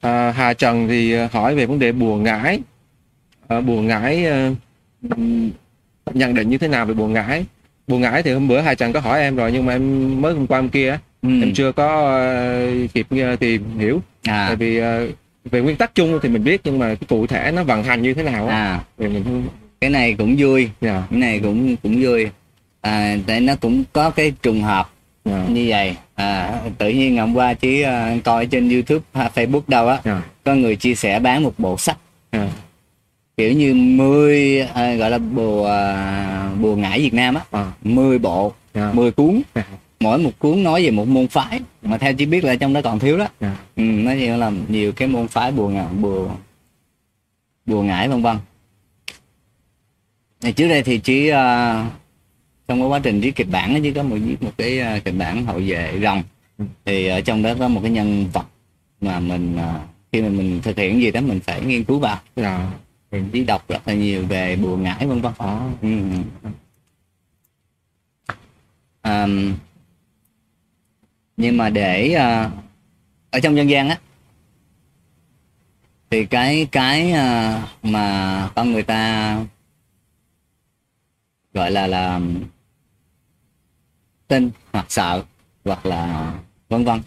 À, 0.00 0.32
Hà 0.32 0.54
Trần 0.54 0.88
thì 0.88 1.12
ờ, 1.12 1.28
hỏi 1.32 1.54
về 1.54 1.66
vấn 1.66 1.78
đề 1.78 1.92
bùa 1.92 2.16
ngải. 2.16 2.60
À, 3.48 3.60
bùa 3.60 3.80
ngải 3.80 4.24
ừm, 5.10 5.50
nhận 6.14 6.34
định 6.34 6.48
như 6.48 6.58
thế 6.58 6.68
nào 6.68 6.86
về 6.86 6.94
bùa 6.94 7.06
ngải? 7.06 7.44
Bùa 7.86 7.98
ngải 7.98 8.22
thì 8.22 8.32
hôm 8.32 8.48
bữa 8.48 8.60
Hà 8.60 8.74
Trần 8.74 8.92
có 8.92 9.00
hỏi 9.00 9.20
em 9.20 9.36
rồi 9.36 9.52
nhưng 9.52 9.66
mà 9.66 9.72
em 9.72 10.20
mới 10.22 10.34
hôm 10.34 10.46
qua 10.46 10.60
hôm 10.60 10.68
kia 10.68 10.98
ừ. 11.24 11.40
em 11.40 11.54
chưa 11.54 11.72
có 11.72 11.86
ờ, 12.16 12.68
kịp 12.94 13.06
ờ, 13.10 13.36
tìm 13.36 13.78
hiểu. 13.78 14.00
à, 14.22 14.44
Tại 14.46 14.56
vì 14.56 14.78
ờ, 14.78 15.06
về 15.44 15.60
nguyên 15.60 15.76
tắc 15.76 15.94
chung 15.94 16.18
thì 16.22 16.28
mình 16.28 16.44
biết 16.44 16.60
nhưng 16.64 16.78
mà 16.78 16.86
cái 16.86 17.06
cụ 17.08 17.26
thể 17.26 17.52
nó 17.52 17.64
vận 17.64 17.84
hành 17.84 18.02
như 18.02 18.14
thế 18.14 18.22
nào 18.22 18.46
á. 18.46 18.56
À. 18.56 18.80
Thì 18.98 19.08
mình 19.08 19.46
cái 19.80 19.90
này 19.90 20.14
cũng 20.18 20.36
vui. 20.38 20.70
Dạ. 20.80 21.06
Cái 21.10 21.18
này 21.18 21.40
cũng 21.40 21.76
cũng 21.76 22.02
vui. 22.02 22.28
À, 22.80 23.16
tại 23.26 23.40
nó 23.40 23.54
cũng 23.60 23.84
có 23.92 24.10
cái 24.10 24.32
trùng 24.42 24.62
hợp 24.62 24.90
dạ. 25.24 25.46
như 25.48 25.66
vậy. 25.68 25.96
À, 26.14 26.60
tự 26.78 26.88
nhiên 26.88 27.16
hôm 27.16 27.34
qua 27.34 27.54
chỉ 27.54 27.82
à, 27.82 28.16
coi 28.24 28.46
trên 28.46 28.68
youtube 28.68 29.04
hay 29.14 29.30
facebook 29.34 29.62
đâu 29.68 29.88
á 29.88 29.98
dạ. 30.04 30.22
có 30.44 30.54
người 30.54 30.76
chia 30.76 30.94
sẻ 30.94 31.20
bán 31.20 31.42
một 31.42 31.54
bộ 31.58 31.78
sách. 31.78 31.98
Dạ. 32.32 32.48
Kiểu 33.36 33.52
như 33.52 33.74
10 33.74 34.60
à, 34.74 34.94
gọi 34.94 35.10
là 35.10 35.18
bùa 35.18 35.66
à, 35.66 36.50
bùa 36.60 36.76
ngải 36.76 36.98
việt 36.98 37.14
nam 37.14 37.34
á. 37.34 37.40
À, 37.50 37.72
10 37.82 38.18
bộ 38.18 38.52
10 38.92 39.10
cuốn. 39.10 39.42
Dạ 39.54 39.64
mỗi 40.04 40.18
một 40.18 40.38
cuốn 40.38 40.62
nói 40.62 40.82
về 40.84 40.90
một 40.90 41.08
môn 41.08 41.28
phái 41.28 41.60
mà 41.82 41.98
theo 41.98 42.14
chỉ 42.14 42.26
biết 42.26 42.44
là 42.44 42.56
trong 42.56 42.72
đó 42.72 42.80
còn 42.84 42.98
thiếu 42.98 43.18
đó. 43.18 43.28
Dạ. 43.40 43.56
Ừ, 43.76 43.82
nó 43.82 44.12
nhiều 44.12 44.36
là 44.36 44.52
nhiều 44.68 44.92
cái 44.92 45.08
môn 45.08 45.28
phái 45.28 45.52
bùa 45.52 45.68
ngải 45.68 45.86
bùa 46.00 46.28
bùa 47.66 47.82
ngải 47.82 48.08
vân 48.08 48.22
vân. 48.22 48.36
Trước 50.56 50.68
đây 50.68 50.82
thì 50.82 50.98
chỉ 50.98 51.28
à, 51.28 51.74
trong 52.68 52.80
cái 52.80 52.88
quá 52.88 52.98
trình 52.98 53.20
viết 53.20 53.36
kịch 53.36 53.50
bản 53.50 53.80
chỉ 53.82 53.92
có 53.92 54.02
một 54.02 54.16
viết 54.24 54.42
một 54.42 54.52
cái 54.56 54.80
à, 54.80 54.98
kịch 55.04 55.14
bản 55.18 55.44
hậu 55.44 55.60
vệ 55.66 56.00
rồng. 56.02 56.22
Ừ. 56.58 56.64
thì 56.84 57.06
ở 57.06 57.20
trong 57.20 57.42
đó 57.42 57.54
có 57.58 57.68
một 57.68 57.80
cái 57.82 57.90
nhân 57.90 58.26
vật 58.32 58.46
mà 59.00 59.20
mình 59.20 59.56
à, 59.56 59.80
khi 60.12 60.22
mà 60.22 60.28
mình 60.28 60.60
thực 60.62 60.78
hiện 60.78 61.00
gì 61.00 61.10
đó 61.10 61.20
mình 61.20 61.40
phải 61.40 61.60
nghiên 61.60 61.84
cứu 61.84 61.98
vào. 61.98 62.18
Dạ. 62.36 62.70
Mình 63.10 63.28
chỉ 63.32 63.44
đọc 63.44 63.68
rất 63.68 63.88
là 63.88 63.94
nhiều 63.94 64.26
về 64.26 64.56
bùa 64.56 64.76
ngải 64.76 65.06
vân 65.06 65.20
vân. 65.20 65.32
Ờ. 65.38 65.60
ừ. 65.82 65.88
à, 69.02 69.26
nhưng 71.36 71.56
mà 71.56 71.70
để 71.70 72.14
uh, 72.14 72.52
ở 73.30 73.40
trong 73.40 73.56
dân 73.56 73.70
gian 73.70 73.88
á 73.88 73.98
thì 76.10 76.26
cái 76.26 76.66
cái 76.72 77.12
uh, 77.12 77.84
mà 77.84 78.50
con 78.54 78.72
người 78.72 78.82
ta 78.82 79.36
gọi 81.54 81.70
là 81.70 81.86
là 81.86 82.20
tin 84.28 84.50
hoặc 84.72 84.86
sợ 84.88 85.24
hoặc 85.64 85.86
là 85.86 86.32
vân 86.68 86.84
vân 86.84 87.00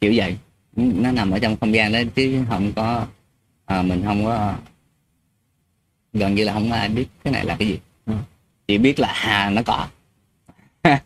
kiểu 0.00 0.12
vậy. 0.16 0.36
Nó 0.76 1.12
nằm 1.12 1.30
ở 1.30 1.38
trong 1.38 1.56
không 1.56 1.74
gian 1.74 1.92
đó 1.92 1.98
chứ 2.14 2.44
không 2.48 2.72
có 2.76 3.06
à, 3.66 3.82
mình 3.82 4.02
không 4.04 4.24
có 4.24 4.54
gần 6.12 6.34
như 6.34 6.44
là 6.44 6.52
không 6.52 6.70
có 6.70 6.76
ai 6.76 6.88
biết 6.88 7.06
cái 7.24 7.32
này 7.32 7.44
là 7.44 7.56
cái 7.58 7.68
gì. 7.68 7.78
Chỉ 8.68 8.78
biết 8.78 9.00
là 9.00 9.12
hà 9.12 9.50
nó 9.50 9.62
có. 9.66 9.88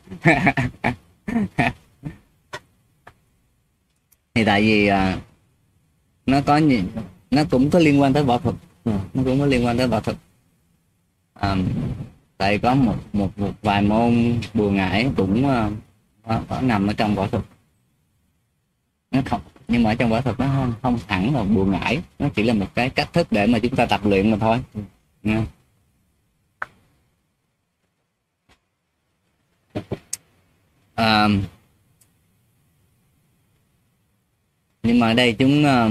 thì 4.34 4.44
tại 4.44 4.62
vì 4.62 4.86
à, 4.86 5.18
nó 6.26 6.40
có 6.40 6.56
nhiều 6.56 6.82
nó 7.30 7.42
cũng 7.50 7.70
có 7.70 7.78
liên 7.78 8.00
quan 8.00 8.12
tới 8.12 8.22
võ 8.24 8.38
thuật 8.38 8.54
Ừ. 8.84 8.92
nó 9.14 9.22
cũng 9.24 9.38
có 9.40 9.46
liên 9.46 9.64
quan 9.66 9.78
tới 9.78 9.86
võ 9.88 10.00
thuật 10.00 10.16
à, 11.34 11.56
tại 12.38 12.58
có 12.58 12.74
một 12.74 12.96
một 13.12 13.38
một 13.38 13.52
vài 13.62 13.82
môn 13.82 14.40
bùa 14.54 14.70
ngải 14.70 15.10
cũng 15.16 15.44
uh, 15.46 15.72
có, 16.26 16.42
có 16.48 16.60
nằm 16.60 16.86
ở 16.86 16.92
trong 16.92 17.14
võ 17.14 17.26
thuật 17.26 17.44
nó 19.10 19.20
không 19.26 19.40
nhưng 19.68 19.82
mà 19.82 19.90
ở 19.90 19.94
trong 19.94 20.10
võ 20.10 20.20
thuật 20.20 20.40
nó 20.40 20.46
không, 20.46 20.72
không 20.82 20.98
hẳn 21.08 21.34
là 21.34 21.42
bùa 21.42 21.64
ngải 21.64 22.02
nó 22.18 22.28
chỉ 22.34 22.42
là 22.42 22.54
một 22.54 22.66
cái 22.74 22.90
cách 22.90 23.12
thức 23.12 23.26
để 23.30 23.46
mà 23.46 23.58
chúng 23.58 23.76
ta 23.76 23.86
tập 23.86 24.00
luyện 24.04 24.30
mà 24.30 24.36
thôi 24.40 24.60
Ừ. 24.74 24.80
Nha. 25.22 25.46
À, 30.94 31.28
nhưng 34.82 35.00
mà 35.00 35.08
ở 35.08 35.14
đây 35.14 35.32
chúng 35.32 35.64
ờ, 35.64 35.90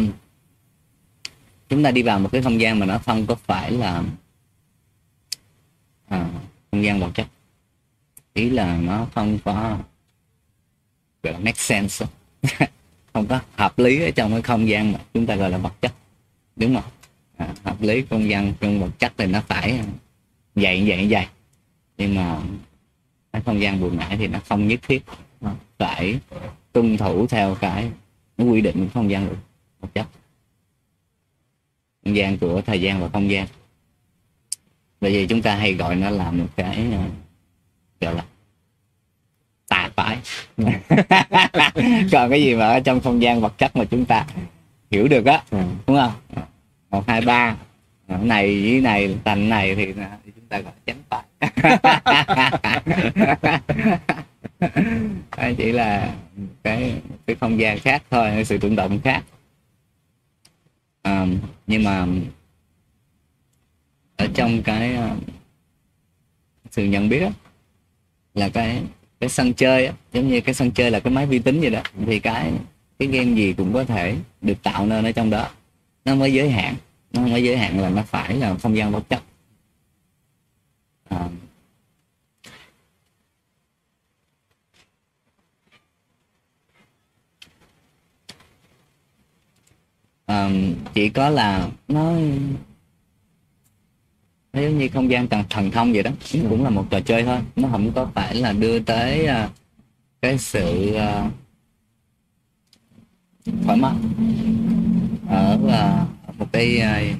chúng 1.69 1.83
ta 1.83 1.91
đi 1.91 2.03
vào 2.03 2.19
một 2.19 2.29
cái 2.31 2.41
không 2.41 2.61
gian 2.61 2.79
mà 2.79 2.85
nó 2.85 2.97
không 2.97 3.25
có 3.25 3.35
phải 3.35 3.71
là 3.71 4.03
à, 6.07 6.29
không 6.71 6.83
gian 6.83 6.99
vật 6.99 7.11
chất. 7.13 7.27
Ý 8.33 8.49
là 8.49 8.77
nó 8.77 9.07
không 9.15 9.39
có 9.45 9.77
gọi 11.23 11.33
là 11.33 11.39
make 11.39 11.57
sense. 11.57 12.05
Không 13.13 13.27
có 13.27 13.39
hợp 13.55 13.79
lý 13.79 14.01
ở 14.01 14.11
trong 14.11 14.31
cái 14.31 14.41
không 14.41 14.69
gian 14.69 14.91
mà 14.91 14.99
chúng 15.13 15.25
ta 15.25 15.35
gọi 15.35 15.49
là 15.49 15.57
vật 15.57 15.73
chất. 15.81 15.93
Đúng 16.55 16.75
không? 16.75 16.91
À, 17.37 17.53
hợp 17.63 17.81
lý 17.81 18.03
không 18.09 18.29
gian 18.29 18.53
trong 18.59 18.81
vật 18.81 18.91
chất 18.99 19.13
thì 19.17 19.25
nó 19.25 19.41
phải 19.47 19.79
vậy 20.55 20.83
vậy 20.87 21.07
vậy 21.09 21.25
nhưng 21.97 22.15
mà 22.15 22.41
cái 23.33 23.41
không 23.45 23.61
gian 23.61 23.81
buồn 23.81 23.97
ngãi 23.97 24.17
thì 24.17 24.27
nó 24.27 24.39
không 24.49 24.67
nhất 24.67 24.79
thiết. 24.87 25.03
Phải 25.77 26.19
tuân 26.71 26.97
thủ 26.97 27.27
theo 27.27 27.55
cái 27.55 27.91
quy 28.39 28.61
định 28.61 28.89
không 28.93 29.11
gian 29.11 29.29
vật 29.79 29.89
chất. 29.93 30.07
Không 32.05 32.15
gian 32.15 32.37
của 32.37 32.61
thời 32.61 32.81
gian 32.81 33.01
và 33.01 33.09
không 33.13 33.31
gian. 33.31 33.47
Bởi 35.01 35.11
vì 35.11 35.27
chúng 35.27 35.41
ta 35.41 35.55
hay 35.55 35.73
gọi 35.73 35.95
nó 35.95 36.09
là 36.09 36.31
một 36.31 36.45
cái 36.55 36.85
ờ, 36.91 36.99
gọi 38.01 38.15
là 38.15 38.25
tà 39.67 39.89
phái. 39.95 40.17
Còn 42.11 42.29
cái 42.29 42.43
gì 42.43 42.55
mà 42.55 42.67
ở 42.67 42.79
trong 42.79 42.99
không 43.01 43.21
gian 43.21 43.41
vật 43.41 43.53
chất 43.57 43.75
mà 43.75 43.85
chúng 43.85 44.05
ta 44.05 44.25
hiểu 44.91 45.07
được 45.07 45.25
á 45.25 45.43
Ừ. 45.51 45.57
đúng 45.87 45.97
không? 45.97 46.11
Một 46.89 47.03
hai 47.07 47.21
ba. 47.21 47.55
Này 48.07 48.61
với 48.61 48.81
này 48.81 49.15
thành 49.25 49.49
này 49.49 49.75
thì, 49.75 49.85
thì 50.25 50.31
chúng 50.35 50.45
ta 50.49 50.59
gọi 50.59 50.73
chánh 50.85 50.97
Đây 51.39 51.49
Ờ, 54.59 55.53
chỉ 55.57 55.71
là 55.71 56.15
cái 56.63 57.01
cái 57.27 57.35
không 57.35 57.59
gian 57.59 57.79
khác 57.79 58.03
thôi 58.09 58.43
sự 58.45 58.57
tưởng 58.57 58.75
động 58.75 58.99
khác. 59.03 59.23
À, 61.01 61.25
nhưng 61.67 61.83
mà 61.83 62.07
ở 64.17 64.27
trong 64.33 64.63
cái 64.63 64.95
ờ, 64.95 65.15
sự 66.71 66.85
nhận 66.85 67.09
biết 67.09 67.19
đó, 67.19 67.29
là 68.33 68.49
cái 68.49 68.83
cái 69.19 69.29
sân 69.29 69.53
chơi 69.53 69.87
đó, 69.87 69.93
giống 70.13 70.27
như 70.29 70.41
cái 70.41 70.55
sân 70.55 70.71
chơi 70.71 70.91
là 70.91 70.99
cái 70.99 71.13
máy 71.13 71.25
vi 71.25 71.39
tính 71.39 71.61
vậy 71.61 71.69
đó 71.69 71.81
thì 72.05 72.19
cái 72.19 72.53
cái 72.99 73.07
game 73.07 73.35
gì 73.35 73.53
cũng 73.53 73.73
có 73.73 73.83
thể 73.83 74.15
được 74.41 74.63
tạo 74.63 74.85
nên 74.85 75.05
ở 75.05 75.11
trong 75.11 75.29
đó. 75.29 75.49
Nó 76.05 76.15
mới 76.15 76.33
giới 76.33 76.49
hạn 76.49 76.75
nó 77.13 77.21
mới 77.27 77.43
giới 77.43 77.57
hạn 77.57 77.79
là 77.79 77.89
nó 77.89 78.03
phải 78.03 78.37
là 78.37 78.55
không 78.55 78.77
gian 78.77 78.91
vật 78.91 79.03
chất 79.09 79.23
à, 81.09 81.29
à, 90.29 90.49
chỉ 90.93 91.09
có 91.09 91.29
là 91.29 91.69
nó 91.87 92.13
nó 94.53 94.61
giống 94.61 94.77
như 94.77 94.89
không 94.93 95.11
gian 95.11 95.27
thần, 95.27 95.43
thần 95.49 95.71
thông 95.71 95.93
vậy 95.93 96.03
đó 96.03 96.11
nó 96.33 96.49
cũng 96.49 96.63
là 96.63 96.69
một 96.69 96.85
trò 96.89 96.99
chơi 96.99 97.23
thôi. 97.23 97.37
Nó 97.55 97.69
không 97.71 97.91
có 97.91 98.11
phải 98.15 98.35
là 98.35 98.53
đưa 98.53 98.79
tới 98.79 99.27
uh, 99.27 99.51
cái 100.21 100.37
sự 100.37 100.95
uh, 100.95 101.31
thoải 103.63 103.77
mái 103.77 103.93
ở 105.29 105.57
uh, 105.63 106.39
một 106.39 106.47
cái 106.51 106.81
uh, 106.81 107.19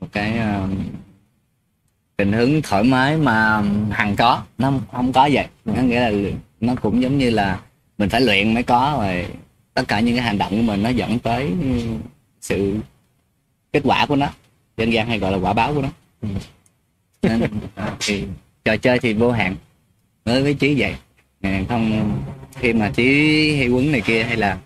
một 0.00 0.08
cái 0.12 0.38
uh, 0.38 0.70
tình 2.16 2.32
huống 2.32 2.62
thoải 2.62 2.84
mái 2.84 3.16
mà 3.16 3.62
hằng 3.90 4.16
có. 4.16 4.42
Nó 4.58 4.72
không 4.92 5.12
có 5.12 5.28
vậy. 5.32 5.46
Nó 5.64 5.82
nghĩa 5.82 6.10
là 6.10 6.30
nó 6.60 6.74
cũng 6.74 7.02
giống 7.02 7.18
như 7.18 7.30
là 7.30 7.60
mình 7.98 8.08
phải 8.08 8.20
luyện 8.20 8.54
mới 8.54 8.62
có 8.62 8.96
rồi 8.98 9.26
tất 9.80 9.88
cả 9.88 10.00
những 10.00 10.16
cái 10.16 10.24
hành 10.24 10.38
động 10.38 10.50
của 10.50 10.62
mình 10.62 10.82
nó 10.82 10.88
dẫn 10.88 11.18
tới 11.18 11.52
sự 12.40 12.76
kết 13.72 13.80
quả 13.84 14.06
của 14.06 14.16
nó. 14.16 14.28
Dân 14.76 14.92
gian 14.92 15.06
hay 15.06 15.18
gọi 15.18 15.32
là 15.32 15.38
quả 15.38 15.52
báo 15.52 15.74
của 15.74 15.82
nó. 15.82 15.88
Nên, 17.22 17.40
thì 18.00 18.24
trò 18.64 18.76
chơi 18.76 18.98
thì 18.98 19.12
vô 19.14 19.30
hạn. 19.30 19.56
Đối 20.24 20.42
với 20.42 20.54
trí 20.54 20.74
vậy. 20.78 20.94
Không 21.68 22.12
khi 22.54 22.72
mà 22.72 22.90
trí 22.90 23.56
hay 23.56 23.68
quấn 23.68 23.92
này 23.92 24.00
kia 24.00 24.22
hay 24.22 24.36
là 24.36 24.58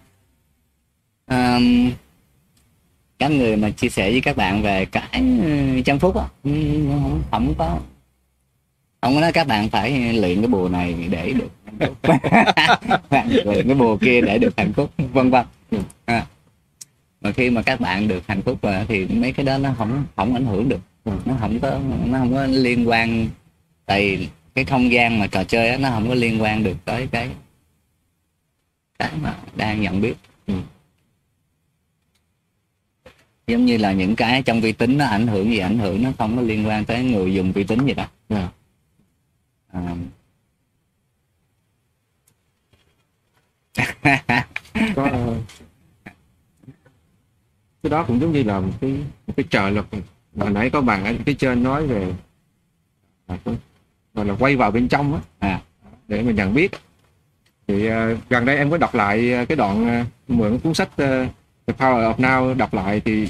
um, 1.27 1.91
các 3.19 3.31
người 3.31 3.57
mà 3.57 3.71
chia 3.71 3.89
sẻ 3.89 4.11
với 4.11 4.21
các 4.21 4.37
bạn 4.37 4.63
về 4.63 4.85
cái 4.85 5.25
trăm 5.85 5.99
phút 5.99 6.17
á 6.17 6.29
không, 6.45 7.23
không 7.31 7.55
có 7.59 7.79
không 9.05 9.15
có 9.15 9.21
nói 9.21 9.33
các 9.33 9.47
bạn 9.47 9.69
phải 9.69 10.13
luyện 10.13 10.41
cái 10.41 10.47
bùa 10.47 10.69
này 10.69 10.95
để 11.11 11.33
được 11.33 11.51
luyện 13.45 13.67
cái 13.67 13.75
bùa 13.75 13.97
kia 13.97 14.21
để 14.21 14.39
được 14.39 14.55
hạnh 14.57 14.73
phúc 14.73 14.91
vân 15.13 15.31
vân 15.31 15.45
à. 16.05 16.27
mà 17.21 17.33
khi 17.33 17.51
mà 17.51 17.63
các 17.63 17.81
bạn 17.81 18.09
được 18.09 18.27
hạnh 18.27 18.43
phúc 18.43 18.59
rồi 18.63 18.75
thì 18.89 19.07
mấy 19.07 19.33
cái 19.33 19.47
đó 19.47 19.59
nó 19.59 19.75
không 19.79 20.05
không 20.17 20.35
ảnh 20.35 20.47
hưởng 20.47 20.69
được 20.69 20.81
nó 21.05 21.35
không 21.41 21.61
có 21.61 21.81
nó 22.05 22.19
không 22.19 22.33
có 22.33 22.47
liên 22.47 22.89
quan 22.89 23.29
tại 23.87 24.29
cái 24.55 24.65
không 24.65 24.93
gian 24.93 25.19
mà 25.19 25.27
trò 25.27 25.45
chơi 25.45 25.71
đó, 25.71 25.77
nó 25.77 25.91
không 25.91 26.09
có 26.09 26.15
liên 26.15 26.43
quan 26.43 26.65
được 26.65 26.77
tới 26.85 27.09
cái 27.13 27.29
cái 28.99 29.11
mà 29.23 29.35
đang 29.57 29.81
nhận 29.81 30.01
biết 30.01 30.15
ừ. 30.47 30.55
giống 33.47 33.67
như 33.67 33.77
là 33.77 33.93
những 33.93 34.17
cái 34.17 34.43
trong 34.43 34.61
vi 34.61 34.73
tính 34.73 34.99
nó 34.99 35.05
ảnh 35.05 35.27
hưởng 35.27 35.51
gì 35.51 35.59
ảnh 35.59 35.79
hưởng 35.79 36.03
nó 36.03 36.11
không 36.19 36.37
có 36.37 36.43
liên 36.43 36.67
quan 36.67 36.85
tới 36.85 37.05
người 37.05 37.35
dùng 37.35 37.53
vi 37.53 37.65
tính 37.65 37.87
gì 37.87 37.95
đó 37.95 38.07
yeah 38.29 38.51
à. 39.75 39.97
có 44.97 45.11
cái 47.83 47.91
đó 47.91 48.05
cũng 48.09 48.21
giống 48.21 48.33
như 48.33 48.43
là 48.43 48.61
một 48.61 48.73
cái 48.81 48.91
một 49.27 49.35
cái 49.37 49.47
trợ 49.51 49.71
lực 49.71 49.87
hồi 50.37 50.51
nãy 50.51 50.71
có 50.71 50.81
bạn 50.81 51.05
ở 51.05 51.15
cái 51.27 51.35
trên 51.35 51.63
nói 51.63 51.87
về 51.87 52.15
à, 53.27 53.37
gọi 54.15 54.27
là 54.27 54.35
quay 54.39 54.57
vào 54.57 54.71
bên 54.71 54.89
trong 54.89 55.15
á 55.15 55.21
à, 55.39 55.61
để 56.09 56.23
mình 56.23 56.37
nhận 56.37 56.55
biết 56.55 56.73
thì 57.67 57.89
uh, 57.89 57.95
gần 58.29 58.45
đây 58.45 58.57
em 58.57 58.71
có 58.71 58.79
đọc 58.79 58.95
lại 58.95 59.47
cái 59.49 59.57
đoạn 59.57 60.01
uh, 60.01 60.07
mượn 60.31 60.59
cuốn 60.59 60.75
sách 60.75 60.89
uh, 60.93 61.29
The 61.67 61.75
Power 61.79 62.15
of 62.15 62.17
Now 62.17 62.57
đọc 62.57 62.75
lại 62.75 63.03
thì 63.05 63.29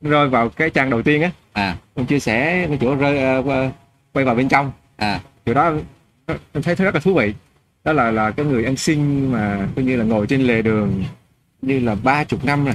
rơi 0.00 0.28
vào 0.28 0.48
cái 0.48 0.70
trang 0.70 0.90
đầu 0.90 1.02
tiên 1.02 1.22
á 1.22 1.30
à. 1.52 1.76
chia 2.08 2.18
sẻ 2.18 2.66
cái 2.68 2.78
chỗ 2.80 2.96
rơi 2.96 3.38
uh, 3.38 3.72
quay 4.12 4.24
vào 4.24 4.34
bên 4.34 4.48
trong 4.48 4.72
à. 4.96 5.20
Chỗ 5.48 5.54
đó 5.54 5.72
em 6.52 6.62
thấy 6.62 6.74
rất 6.74 6.94
là 6.94 7.00
thú 7.00 7.14
vị. 7.14 7.34
Đó 7.84 7.92
là 7.92 8.10
là 8.10 8.30
cái 8.30 8.46
người 8.46 8.64
ăn 8.64 8.76
xin 8.76 9.32
mà 9.32 9.68
coi 9.76 9.84
như 9.84 9.96
là 9.96 10.04
ngồi 10.04 10.26
trên 10.26 10.40
lề 10.40 10.62
đường 10.62 11.04
như 11.62 11.80
là 11.80 11.94
ba 11.94 12.24
chục 12.24 12.44
năm 12.44 12.64
rồi. 12.64 12.74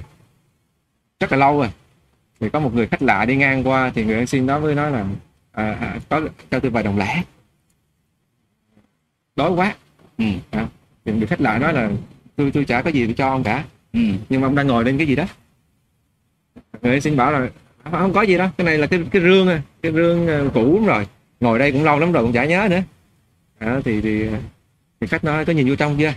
Rất 1.19 1.31
là 1.31 1.37
lâu 1.37 1.59
rồi. 1.59 1.69
Thì 2.39 2.49
có 2.49 2.59
một 2.59 2.73
người 2.73 2.87
khách 2.87 3.01
lạ 3.01 3.25
đi 3.25 3.35
ngang 3.35 3.67
qua 3.67 3.91
thì 3.95 4.03
người 4.03 4.15
ăn 4.15 4.27
xin 4.27 4.47
đó 4.47 4.59
mới 4.59 4.75
nói 4.75 4.91
là 4.91 5.05
à, 5.51 5.73
à, 5.73 5.99
có 6.09 6.21
cho 6.51 6.59
tôi 6.59 6.71
vài 6.71 6.83
đồng 6.83 6.97
lẻ. 6.97 7.23
Đói 9.35 9.51
quá. 9.51 9.75
Ừ. 10.17 10.25
à, 10.51 10.67
thì 11.05 11.11
người 11.11 11.27
khách 11.27 11.41
lạ 11.41 11.57
nói 11.59 11.73
là 11.73 11.91
tôi 12.35 12.51
tôi 12.51 12.65
chả 12.65 12.81
có 12.81 12.89
gì 12.89 13.07
để 13.07 13.13
cho 13.13 13.27
ông 13.27 13.43
cả. 13.43 13.63
Ừ. 13.93 13.99
nhưng 14.29 14.41
mà 14.41 14.47
ông 14.47 14.55
đang 14.55 14.67
ngồi 14.67 14.83
lên 14.83 14.97
cái 14.97 15.07
gì 15.07 15.15
đó. 15.15 15.25
Người 16.81 16.91
ăn 16.91 17.01
xin 17.01 17.17
bảo 17.17 17.31
là 17.31 17.49
không 17.91 18.13
có 18.13 18.21
gì 18.21 18.37
đâu 18.37 18.49
cái 18.57 18.65
này 18.65 18.77
là 18.77 18.87
cái 18.87 19.03
cái 19.11 19.21
rương 19.21 19.47
à 19.47 19.61
cái 19.81 19.91
rương 19.91 20.27
à, 20.27 20.41
cũ 20.53 20.83
rồi 20.85 21.07
ngồi 21.43 21.59
đây 21.59 21.71
cũng 21.71 21.83
lâu 21.83 21.99
lắm 21.99 22.11
rồi 22.11 22.23
cũng 22.23 22.33
chả 22.33 22.45
nhớ 22.45 22.67
nữa. 22.71 22.81
À, 23.57 23.81
thì 23.85 24.01
thì 24.01 24.27
thì 24.99 25.07
khách 25.07 25.23
nói 25.23 25.45
có 25.45 25.53
nhìn 25.53 25.67
vô 25.67 25.75
trong 25.75 25.97
chưa? 25.97 26.13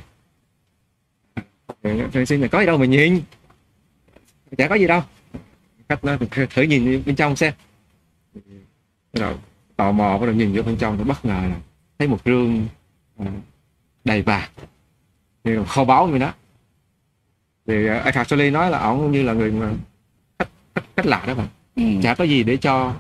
Rồi 2.12 2.26
xin 2.26 2.40
là 2.40 2.48
có 2.48 2.60
gì 2.60 2.66
đâu 2.66 2.78
mà 2.78 2.86
nhìn. 2.86 3.22
Chả 4.58 4.68
có 4.68 4.74
gì 4.74 4.86
đâu. 4.86 5.02
Khách 5.88 6.04
nói 6.04 6.18
thử 6.54 6.62
nhìn 6.62 7.02
bên 7.06 7.16
trong 7.16 7.36
xem. 7.36 7.52
Rồi 9.12 9.34
tò 9.76 9.92
mò 9.92 10.18
bắt 10.18 10.26
đầu 10.26 10.34
nhìn 10.34 10.52
vô 10.56 10.62
bên 10.62 10.76
trong 10.76 10.98
thì 10.98 11.04
bất 11.04 11.24
ngờ 11.24 11.42
là 11.48 11.56
thấy 11.98 12.08
một 12.08 12.18
rương 12.24 12.66
à, 13.18 13.26
đầy 14.04 14.22
vàng. 14.22 14.50
Như 15.44 15.64
kho 15.68 15.84
báu 15.84 16.06
vậy 16.06 16.18
đó. 16.18 16.34
Thì 17.66 17.90
uh, 17.90 18.04
Eckhart 18.04 18.30
Tolle 18.30 18.50
nói 18.50 18.70
là 18.70 18.78
ông 18.78 19.12
như 19.12 19.22
là 19.22 19.32
người 19.32 19.50
mà 19.50 19.72
khách, 20.38 20.48
khách, 20.74 20.84
khách 20.96 21.06
lạ 21.06 21.24
đó 21.26 21.34
mà 21.34 21.48
ừ. 21.76 21.82
chả 22.02 22.14
có 22.14 22.24
gì 22.24 22.42
để 22.42 22.56
cho 22.56 22.94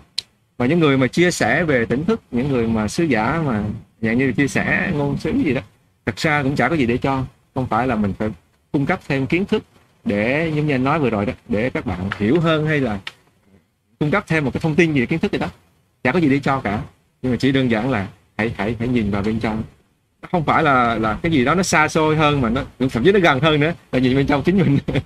mà 0.58 0.66
những 0.66 0.80
người 0.80 0.96
mà 0.96 1.06
chia 1.06 1.30
sẻ 1.30 1.64
về 1.64 1.84
tỉnh 1.84 2.04
thức, 2.04 2.20
những 2.30 2.48
người 2.48 2.66
mà 2.66 2.88
sứ 2.88 3.04
giả 3.04 3.42
mà 3.46 3.64
dạng 4.00 4.18
như 4.18 4.32
chia 4.32 4.48
sẻ 4.48 4.92
ngôn 4.94 5.18
sứ 5.18 5.30
gì 5.30 5.54
đó, 5.54 5.60
thật 6.06 6.16
ra 6.16 6.42
cũng 6.42 6.56
chả 6.56 6.68
có 6.68 6.74
gì 6.74 6.86
để 6.86 6.96
cho. 6.96 7.24
Không 7.54 7.66
phải 7.66 7.86
là 7.86 7.96
mình 7.96 8.12
phải 8.18 8.30
cung 8.72 8.86
cấp 8.86 9.00
thêm 9.08 9.26
kiến 9.26 9.44
thức 9.44 9.62
để, 10.04 10.52
giống 10.54 10.66
như 10.66 10.74
anh 10.74 10.84
nói 10.84 10.98
vừa 10.98 11.10
rồi 11.10 11.26
đó, 11.26 11.32
để 11.48 11.70
các 11.70 11.86
bạn 11.86 12.10
hiểu 12.18 12.40
hơn 12.40 12.66
hay 12.66 12.80
là 12.80 12.98
cung 13.98 14.10
cấp 14.10 14.24
thêm 14.26 14.44
một 14.44 14.50
cái 14.54 14.60
thông 14.60 14.74
tin 14.74 14.92
gì 14.92 15.06
kiến 15.06 15.18
thức 15.18 15.32
gì 15.32 15.38
đó. 15.38 15.48
Chả 16.04 16.12
có 16.12 16.18
gì 16.18 16.28
để 16.28 16.38
cho 16.38 16.60
cả. 16.60 16.82
Nhưng 17.22 17.32
mà 17.32 17.36
chỉ 17.36 17.52
đơn 17.52 17.70
giản 17.70 17.90
là 17.90 18.08
hãy 18.38 18.54
hãy 18.56 18.76
hãy 18.78 18.88
nhìn 18.88 19.10
vào 19.10 19.22
bên 19.22 19.40
trong. 19.40 19.62
Không 20.32 20.44
phải 20.44 20.62
là 20.62 20.94
là 20.98 21.18
cái 21.22 21.32
gì 21.32 21.44
đó 21.44 21.54
nó 21.54 21.62
xa 21.62 21.88
xôi 21.88 22.16
hơn 22.16 22.40
mà 22.40 22.48
nó 22.48 22.62
thậm 22.78 23.04
chí 23.04 23.12
nó 23.12 23.18
gần 23.18 23.40
hơn 23.40 23.60
nữa 23.60 23.72
là 23.92 23.98
nhìn 23.98 24.16
bên 24.16 24.26
trong 24.26 24.42
chính 24.42 24.58
mình. 24.58 24.78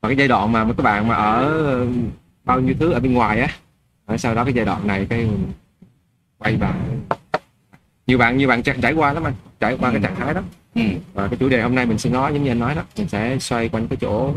Và 0.00 0.08
cái 0.08 0.16
giai 0.16 0.28
đoạn 0.28 0.52
mà 0.52 0.64
các 0.64 0.82
bạn 0.82 1.08
mà 1.08 1.14
ở 1.14 1.86
bao 2.44 2.60
nhiêu 2.60 2.74
thứ 2.80 2.92
ở 2.92 3.00
bên 3.00 3.12
ngoài 3.12 3.40
á 3.40 3.48
sau 4.18 4.34
đó 4.34 4.44
cái 4.44 4.52
giai 4.52 4.64
đoạn 4.64 4.86
này 4.86 5.06
cái 5.10 5.18
mình 5.18 5.52
quay 6.38 6.56
vào 6.56 6.74
nhiều 8.06 8.18
bạn 8.18 8.36
nhiều 8.36 8.48
bạn 8.48 8.62
trải 8.62 8.92
qua 8.92 9.12
lắm 9.12 9.24
anh 9.24 9.34
trải 9.60 9.76
qua 9.80 9.90
ừ. 9.90 9.92
cái 9.92 10.02
trạng 10.02 10.16
thái 10.16 10.34
đó 10.34 10.42
ừ. 10.74 10.82
và 11.14 11.28
cái 11.28 11.36
chủ 11.36 11.48
đề 11.48 11.62
hôm 11.62 11.74
nay 11.74 11.86
mình 11.86 11.98
sẽ 11.98 12.10
nói 12.10 12.32
giống 12.32 12.44
như 12.44 12.50
anh 12.50 12.58
nói 12.58 12.74
đó 12.74 12.82
mình 12.96 13.08
sẽ 13.08 13.38
xoay 13.38 13.68
quanh 13.68 13.88
cái 13.88 13.96
chỗ 14.00 14.34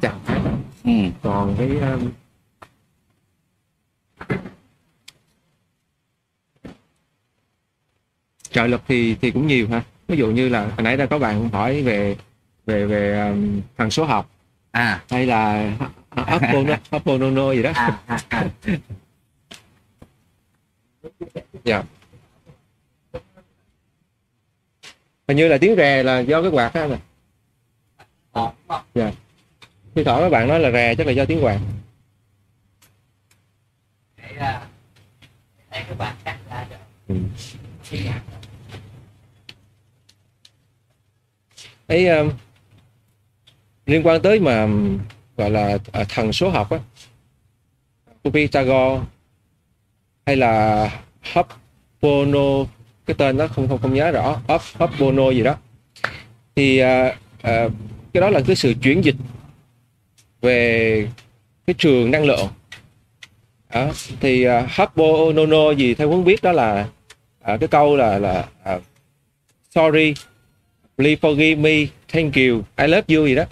trạng 0.00 0.20
thái 0.26 0.38
đó 0.44 0.50
ừ. 0.84 0.92
còn 1.22 1.56
cái 1.58 1.68
um... 1.68 2.10
trợ 8.50 8.66
lực 8.66 8.82
thì 8.88 9.14
thì 9.14 9.30
cũng 9.30 9.46
nhiều 9.46 9.68
ha 9.68 9.82
ví 10.08 10.16
dụ 10.16 10.30
như 10.30 10.48
là 10.48 10.60
hồi 10.60 10.82
nãy 10.82 10.96
đã 10.96 11.06
có 11.06 11.18
bạn 11.18 11.48
hỏi 11.48 11.82
về 11.82 12.16
về 12.66 12.86
về 12.86 13.28
um, 13.28 13.60
thằng 13.76 13.90
số 13.90 14.04
học 14.04 14.30
à 14.70 15.04
hay 15.10 15.26
là 15.26 15.72
Apple 16.14 16.78
Apple 16.90 17.18
Nono 17.18 17.52
gì 17.52 17.62
đó. 17.62 17.72
À, 17.74 18.00
à, 18.06 18.18
à. 18.28 18.46
dạ. 21.64 21.82
Hình 25.28 25.36
như 25.36 25.48
là 25.48 25.58
tiếng 25.58 25.76
rè 25.76 26.02
là 26.02 26.18
do 26.18 26.42
cái 26.42 26.50
quạt 26.50 26.72
á 26.74 26.80
anh 26.80 26.98
dạ. 28.94 29.12
Khi 29.94 30.04
thỏ 30.04 30.20
các 30.20 30.28
bạn 30.28 30.48
nói 30.48 30.60
là 30.60 30.70
rè 30.70 30.94
chắc 30.94 31.06
là 31.06 31.12
do 31.12 31.24
tiếng 31.24 31.44
quạt. 31.44 31.58
Ừ. 37.08 37.16
ấy 41.86 42.08
um, 42.08 42.30
liên 43.86 44.06
quan 44.06 44.22
tới 44.22 44.40
mà 44.40 44.68
gọi 45.36 45.50
là 45.50 45.74
uh, 45.74 46.08
thần 46.08 46.32
số 46.32 46.50
học 46.50 46.70
á. 46.70 46.78
Của 48.22 48.30
Pythagore 48.30 49.04
hay 50.26 50.36
là 50.36 50.84
Hub 51.34 51.46
cái 53.06 53.14
tên 53.18 53.36
đó 53.36 53.46
không 53.46 53.68
không 53.68 53.78
không 53.78 53.94
nhớ 53.94 54.10
rõ. 54.10 54.40
Ho'opono 54.46 55.32
gì 55.32 55.42
đó. 55.42 55.56
Thì 56.56 56.78
à, 56.78 57.16
à, 57.42 57.68
cái 58.12 58.20
đó 58.20 58.30
là 58.30 58.40
cái 58.46 58.56
sự 58.56 58.74
chuyển 58.82 59.04
dịch 59.04 59.16
về 60.42 61.08
cái 61.66 61.74
trường 61.78 62.10
năng 62.10 62.24
lượng. 62.24 62.48
Đó. 63.74 63.90
thì 64.20 64.44
à, 64.44 64.58
uh, 64.58 64.70
Ho'oponono 64.70 65.72
gì 65.76 65.94
theo 65.94 66.08
huấn 66.08 66.24
biết 66.24 66.42
đó 66.42 66.52
là 66.52 66.88
uh, 67.40 67.60
cái 67.60 67.68
câu 67.68 67.96
là 67.96 68.18
là 68.18 68.48
uh, 68.74 68.82
sorry 69.70 70.14
please 70.96 71.20
forgive 71.20 71.60
me 71.60 71.86
thank 72.08 72.34
you 72.34 72.62
I 72.76 72.86
love 72.86 73.16
you 73.16 73.26
gì 73.26 73.34
đó 73.34 73.44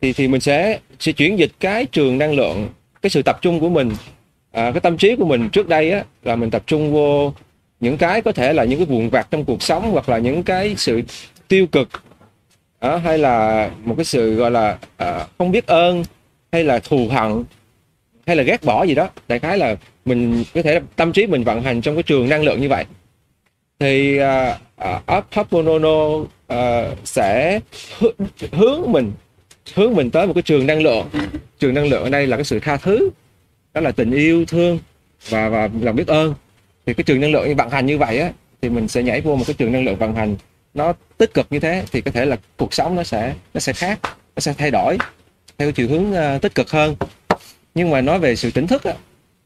thì 0.00 0.12
thì 0.12 0.28
mình 0.28 0.40
sẽ 0.40 0.78
sẽ 0.98 1.12
chuyển 1.12 1.38
dịch 1.38 1.50
cái 1.60 1.86
trường 1.86 2.18
năng 2.18 2.32
lượng 2.32 2.68
cái 3.02 3.10
sự 3.10 3.22
tập 3.22 3.38
trung 3.42 3.60
của 3.60 3.68
mình 3.68 3.90
à, 4.52 4.70
cái 4.70 4.80
tâm 4.80 4.96
trí 4.96 5.16
của 5.16 5.24
mình 5.24 5.48
trước 5.48 5.68
đây 5.68 5.90
á 5.90 6.04
là 6.22 6.36
mình 6.36 6.50
tập 6.50 6.62
trung 6.66 6.92
vô 6.92 7.34
những 7.80 7.96
cái 7.96 8.22
có 8.22 8.32
thể 8.32 8.52
là 8.52 8.64
những 8.64 8.78
cái 8.78 8.86
vụn 8.86 9.08
vặt 9.08 9.26
trong 9.30 9.44
cuộc 9.44 9.62
sống 9.62 9.90
hoặc 9.90 10.08
là 10.08 10.18
những 10.18 10.42
cái 10.42 10.74
sự 10.76 11.02
tiêu 11.48 11.66
cực 11.66 11.88
à, 12.78 12.96
hay 12.96 13.18
là 13.18 13.70
một 13.84 13.94
cái 13.96 14.04
sự 14.04 14.34
gọi 14.34 14.50
là 14.50 14.78
à, 14.96 15.26
không 15.38 15.50
biết 15.50 15.66
ơn 15.66 16.04
hay 16.52 16.64
là 16.64 16.78
thù 16.78 17.08
hận 17.10 17.44
hay 18.26 18.36
là 18.36 18.42
ghét 18.42 18.64
bỏ 18.64 18.84
gì 18.84 18.94
đó. 18.94 19.08
Đại 19.28 19.38
khái 19.38 19.58
là 19.58 19.76
mình 20.04 20.44
có 20.54 20.62
thể 20.62 20.80
tâm 20.96 21.12
trí 21.12 21.26
mình 21.26 21.44
vận 21.44 21.62
hành 21.62 21.80
trong 21.80 21.94
cái 21.94 22.02
trường 22.02 22.28
năng 22.28 22.42
lượng 22.42 22.60
như 22.60 22.68
vậy. 22.68 22.84
Thì 23.78 24.18
à, 24.18 24.58
à, 24.76 24.96
uh, 24.96 25.18
uh, 25.18 25.34
Hoponono 25.34 26.04
uh, 26.04 26.28
à, 26.46 26.90
sẽ 27.04 27.60
hướng 28.52 28.92
mình 28.92 29.12
hướng 29.74 29.94
mình 29.94 30.10
tới 30.10 30.26
một 30.26 30.32
cái 30.32 30.42
trường 30.42 30.66
năng 30.66 30.82
lượng. 30.82 31.08
Trường 31.58 31.74
năng 31.74 31.88
lượng 31.88 32.02
ở 32.02 32.10
đây 32.10 32.26
là 32.26 32.36
cái 32.36 32.44
sự 32.44 32.60
tha 32.60 32.76
thứ. 32.76 33.10
Đó 33.74 33.80
là 33.80 33.92
tình 33.92 34.10
yêu 34.10 34.44
thương 34.44 34.78
và 35.28 35.48
và 35.48 35.68
lòng 35.80 35.96
biết 35.96 36.06
ơn. 36.06 36.34
Thì 36.86 36.94
cái 36.94 37.04
trường 37.04 37.20
năng 37.20 37.32
lượng 37.32 37.56
vận 37.56 37.70
hành 37.70 37.86
như 37.86 37.98
vậy 37.98 38.18
á 38.18 38.30
thì 38.62 38.68
mình 38.68 38.88
sẽ 38.88 39.02
nhảy 39.02 39.20
vô 39.20 39.36
một 39.36 39.44
cái 39.46 39.54
trường 39.58 39.72
năng 39.72 39.84
lượng 39.84 39.96
vận 39.96 40.14
hành 40.14 40.36
nó 40.74 40.92
tích 41.18 41.34
cực 41.34 41.46
như 41.50 41.60
thế 41.60 41.84
thì 41.92 42.00
có 42.00 42.10
thể 42.10 42.24
là 42.26 42.36
cuộc 42.56 42.74
sống 42.74 42.96
nó 42.96 43.02
sẽ 43.02 43.34
nó 43.54 43.60
sẽ 43.60 43.72
khác 43.72 43.98
nó 44.36 44.40
sẽ 44.40 44.54
thay 44.58 44.70
đổi 44.70 44.98
theo 45.58 45.72
chiều 45.72 45.88
hướng 45.88 46.12
uh, 46.12 46.42
tích 46.42 46.54
cực 46.54 46.70
hơn. 46.70 46.96
Nhưng 47.74 47.90
mà 47.90 48.00
nói 48.00 48.18
về 48.18 48.36
sự 48.36 48.50
tỉnh 48.50 48.66
thức 48.66 48.84
á, 48.84 48.92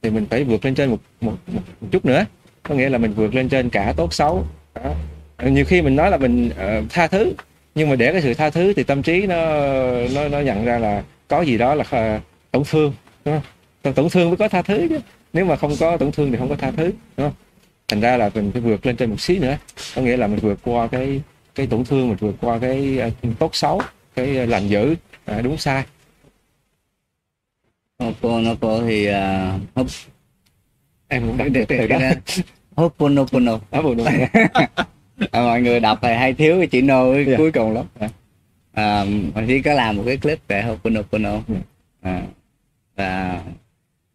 thì 0.02 0.10
mình 0.10 0.26
phải 0.30 0.44
vượt 0.44 0.64
lên 0.64 0.74
trên 0.74 0.90
một, 0.90 0.98
một, 1.20 1.32
một, 1.46 1.62
một 1.80 1.88
chút 1.90 2.04
nữa. 2.04 2.24
Có 2.62 2.74
nghĩa 2.74 2.88
là 2.88 2.98
mình 2.98 3.14
vượt 3.14 3.34
lên 3.34 3.48
trên 3.48 3.70
cả 3.70 3.94
tốt 3.96 4.14
xấu. 4.14 4.46
Đó. 4.74 4.94
nhiều 5.44 5.64
khi 5.64 5.82
mình 5.82 5.96
nói 5.96 6.10
là 6.10 6.16
mình 6.16 6.50
uh, 6.50 6.84
tha 6.90 7.06
thứ 7.06 7.32
nhưng 7.74 7.90
mà 7.90 7.96
để 7.96 8.12
cái 8.12 8.22
sự 8.22 8.34
tha 8.34 8.50
thứ 8.50 8.72
thì 8.72 8.82
tâm 8.82 9.02
trí 9.02 9.26
nó 9.26 9.36
nó 10.14 10.28
nó 10.28 10.40
nhận 10.40 10.64
ra 10.64 10.78
là 10.78 11.02
có 11.28 11.42
gì 11.42 11.58
đó 11.58 11.74
là 11.74 12.20
tổn 12.50 12.62
thương 12.70 12.92
đúng 13.24 13.40
không? 13.82 13.94
Tổn 13.94 14.10
thương 14.10 14.28
mới 14.30 14.36
có 14.36 14.48
tha 14.48 14.62
thứ 14.62 14.86
chứ. 14.90 14.98
Nếu 15.32 15.44
mà 15.44 15.56
không 15.56 15.72
có 15.80 15.96
tổn 15.96 16.12
thương 16.12 16.30
thì 16.30 16.38
không 16.38 16.48
có 16.48 16.56
tha 16.56 16.70
thứ 16.70 16.84
đúng 17.16 17.26
không? 17.26 17.32
Thành 17.88 18.00
ra 18.00 18.16
là 18.16 18.30
mình 18.34 18.52
phải 18.52 18.60
vượt 18.60 18.86
lên 18.86 18.96
trên 18.96 19.10
một 19.10 19.20
xí 19.20 19.38
nữa. 19.38 19.56
Có 19.94 20.02
nghĩa 20.02 20.16
là 20.16 20.26
mình 20.26 20.38
vượt 20.38 20.58
qua 20.64 20.86
cái 20.86 21.20
cái 21.54 21.66
tổn 21.66 21.84
thương 21.84 22.08
mình 22.08 22.16
vượt 22.20 22.34
qua 22.40 22.58
cái 22.58 23.00
uh, 23.28 23.38
tốt 23.38 23.56
xấu 23.56 23.80
cái 24.14 24.42
uh, 24.42 24.48
lành 24.48 24.68
dữ. 24.68 24.94
Uh, 25.36 25.44
đúng 25.44 25.56
sai. 25.58 25.84
Ho'oponopono 27.98 28.86
thì 28.86 29.08
uh, 29.80 29.86
em 31.08 31.26
cũng 31.26 31.36
đặt 31.36 31.48
được 31.48 31.64
từ 31.68 31.86
đó. 31.86 31.98
Ho'oponopono 32.76 33.58
à, 35.30 35.42
mọi 35.42 35.62
người 35.62 35.80
đọc 35.80 35.98
thì 36.02 36.14
hay 36.14 36.34
thiếu 36.34 36.56
cái 36.58 36.66
chữ 36.66 36.82
no 36.82 37.12
yeah. 37.12 37.38
cuối 37.38 37.52
cùng 37.52 37.72
lắm. 37.74 37.86
À, 38.72 39.04
mình 39.04 39.44
chỉ 39.46 39.62
có 39.62 39.72
làm 39.72 39.96
một 39.96 40.02
cái 40.06 40.16
clip 40.16 40.38
về 40.48 40.62
Ho'oponopono 40.62 41.40
yeah. 41.48 41.62
à, 42.00 42.22
và 42.96 43.42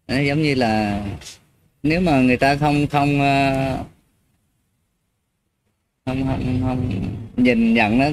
nó 0.07 0.19
giống 0.19 0.41
như 0.41 0.55
là 0.55 1.03
nếu 1.83 2.01
mà 2.01 2.21
người 2.21 2.37
ta 2.37 2.55
không 2.55 2.87
không 2.87 3.19
không 6.05 6.27
không, 6.27 6.61
không 6.61 6.89
nhìn 7.37 7.73
nhận 7.73 7.97
nó 7.97 8.09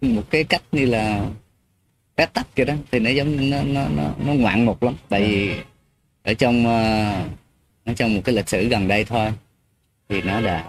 một 0.00 0.22
cái 0.30 0.44
cách 0.44 0.62
như 0.72 0.86
là 0.86 1.26
cắt 2.16 2.34
tách 2.34 2.56
kia 2.56 2.64
đó 2.64 2.74
thì 2.90 2.98
nó 2.98 3.10
giống 3.10 3.50
nó 3.50 3.62
nó 3.62 3.88
nó, 3.96 4.14
nó 4.26 4.32
ngoạn 4.32 4.64
mục 4.64 4.82
lắm. 4.82 4.94
Tại 5.08 5.22
vì 5.22 5.54
ở 6.22 6.34
trong 6.34 6.66
ở 7.84 7.94
trong 7.96 8.14
một 8.14 8.20
cái 8.24 8.34
lịch 8.34 8.48
sử 8.48 8.68
gần 8.68 8.88
đây 8.88 9.04
thôi 9.04 9.32
thì 10.14 10.22
nó 10.22 10.40
đã 10.40 10.64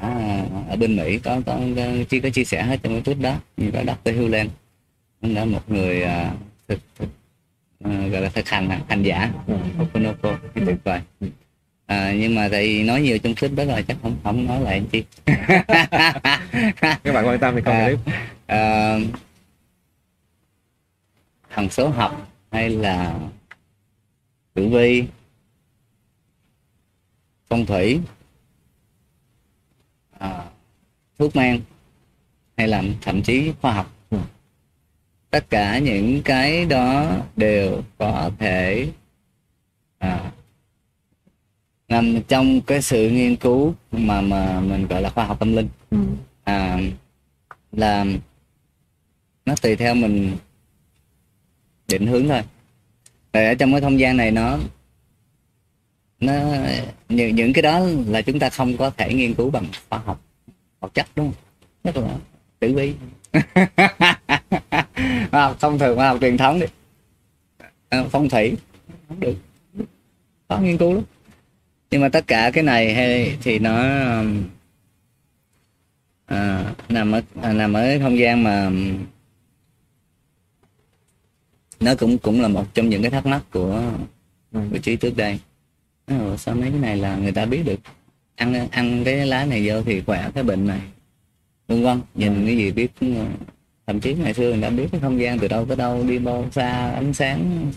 ở 0.69 0.75
bên 0.75 0.95
Mỹ 0.95 1.19
có 1.19 1.41
có, 1.45 1.59
có 1.75 1.83
chỉ 2.09 2.19
có 2.19 2.29
chia 2.29 2.43
sẻ 2.43 2.63
hết 2.63 2.79
trong 2.83 2.93
cái 2.93 3.01
clip 3.01 3.19
đó 3.19 3.35
như 3.57 3.71
có 3.73 3.83
Dr. 3.83 4.09
Hewland 4.09 4.47
nó 5.21 5.35
đã 5.35 5.45
một 5.45 5.71
người 5.71 6.03
uh, 6.03 6.37
thực, 6.67 6.79
thực 6.99 7.09
uh, 7.85 8.11
gọi 8.11 8.21
là 8.21 8.29
thực 8.29 8.49
hành 8.49 8.69
hành 8.89 9.03
giả 9.03 9.31
Ho'oponopono 9.47 10.37
tuyệt 10.53 10.77
vời. 10.83 10.99
À, 11.85 12.13
nhưng 12.13 12.35
mà 12.35 12.49
thì 12.51 12.83
nói 12.83 13.01
nhiều 13.01 13.17
trong 13.17 13.35
clip 13.35 13.51
đó 13.55 13.65
rồi 13.65 13.83
chắc 13.87 13.97
không 14.01 14.17
không 14.23 14.45
nói 14.45 14.61
lại 14.61 14.83
chi. 14.91 15.03
Các 16.81 17.13
bạn 17.13 17.27
quan 17.27 17.39
tâm 17.39 17.55
thì 17.55 17.61
không 17.61 17.75
à, 17.75 17.85
clip 17.85 17.99
à, 18.45 18.95
thần 21.49 21.69
số 21.69 21.89
học 21.89 22.31
hay 22.51 22.69
là 22.69 23.15
tử 24.53 24.67
vi 24.67 25.03
phong 27.49 27.65
thủy? 27.65 27.99
à, 27.99 28.24
thuốc 31.19 31.35
men 31.35 31.61
hay 32.57 32.67
là 32.67 32.83
thậm 33.01 33.21
chí 33.21 33.51
khoa 33.61 33.73
học. 33.73 33.91
Tất 35.29 35.49
cả 35.49 35.79
những 35.79 36.21
cái 36.23 36.65
đó 36.65 37.17
đều 37.35 37.81
có 37.97 38.31
thể 38.39 38.87
à, 39.97 40.31
nằm 41.87 42.21
trong 42.27 42.61
cái 42.61 42.81
sự 42.81 43.09
nghiên 43.09 43.35
cứu 43.35 43.75
mà 43.91 44.21
mà 44.21 44.59
mình 44.59 44.87
gọi 44.87 45.01
là 45.01 45.09
khoa 45.09 45.25
học 45.25 45.39
tâm 45.39 45.55
linh. 45.55 45.67
Ừ. 45.91 45.97
à, 46.43 46.79
là 47.71 48.05
nó 49.45 49.55
tùy 49.61 49.75
theo 49.75 49.95
mình 49.95 50.37
định 51.87 52.07
hướng 52.07 52.27
thôi. 52.27 52.41
Tại 53.31 53.45
ở 53.45 53.55
trong 53.55 53.71
cái 53.71 53.81
không 53.81 53.99
gian 53.99 54.17
này 54.17 54.31
nó 54.31 54.57
nó 56.19 56.33
những, 57.09 57.35
những 57.35 57.53
cái 57.53 57.61
đó 57.61 57.79
là 58.07 58.21
chúng 58.21 58.39
ta 58.39 58.49
không 58.49 58.77
có 58.77 58.89
thể 58.89 59.13
nghiên 59.13 59.33
cứu 59.33 59.49
bằng 59.49 59.65
khoa 59.89 59.99
học 59.99 60.21
vật 60.85 60.93
chất 60.93 61.07
đúng 61.15 61.31
không? 61.31 61.41
Nhất 61.83 61.97
là 61.97 62.17
tử 62.59 62.73
vi. 62.73 62.93
Học 65.31 65.57
thông 65.59 65.79
thường 65.79 65.95
khoa 65.95 66.07
học 66.07 66.17
truyền 66.21 66.37
thống 66.37 66.59
đi. 66.59 66.65
À, 67.89 68.03
phong 68.11 68.29
thủy. 68.29 68.55
Không 69.07 69.19
được. 69.19 69.35
Có 70.47 70.59
nghiên 70.59 70.77
cứu 70.77 70.93
lắm. 70.93 71.03
Nhưng 71.91 72.01
mà 72.01 72.09
tất 72.09 72.27
cả 72.27 72.51
cái 72.53 72.63
này 72.63 72.93
hay 72.93 73.37
thì 73.41 73.59
nó 73.59 73.75
à, 76.25 76.63
nằm 76.89 77.11
ở 77.11 77.21
à, 77.41 77.53
nằm 77.53 77.73
ở 77.73 77.99
không 78.01 78.17
gian 78.17 78.43
mà 78.43 78.71
nó 81.79 81.95
cũng 81.99 82.17
cũng 82.17 82.41
là 82.41 82.47
một 82.47 82.65
trong 82.73 82.89
những 82.89 83.01
cái 83.01 83.11
thắc 83.11 83.25
mắc 83.25 83.41
của 83.51 83.91
của 84.51 84.77
trí 84.83 84.95
trước 84.95 85.17
đây. 85.17 85.39
Ờ, 86.05 86.37
sao 86.37 86.55
mấy 86.55 86.69
cái 86.71 86.79
này 86.79 86.97
là 86.97 87.15
người 87.15 87.31
ta 87.31 87.45
biết 87.45 87.63
được? 87.65 87.79
Ăn 88.35 88.69
ăn 88.69 89.03
cái 89.05 89.25
lá 89.25 89.45
này 89.45 89.69
vô 89.69 89.81
thì 89.81 90.01
khỏe 90.01 90.31
cái 90.35 90.43
bệnh 90.43 90.67
này. 90.67 90.79
Vân 91.67 91.83
vân 91.83 92.01
nhìn 92.15 92.45
cái 92.45 92.57
gì 92.57 92.71
biết 92.71 92.91
thậm 93.87 93.99
chí 93.99 94.13
ngày 94.13 94.33
xưa 94.33 94.51
người 94.51 94.61
ta 94.61 94.69
biết 94.69 94.87
cái 94.91 95.01
không 95.01 95.19
gian 95.19 95.39
từ 95.39 95.47
đâu 95.47 95.65
tới 95.65 95.77
đâu 95.77 96.03
đi 96.07 96.19
bao 96.19 96.47
xa 96.51 96.91
ánh 96.91 97.13
sáng 97.13 97.71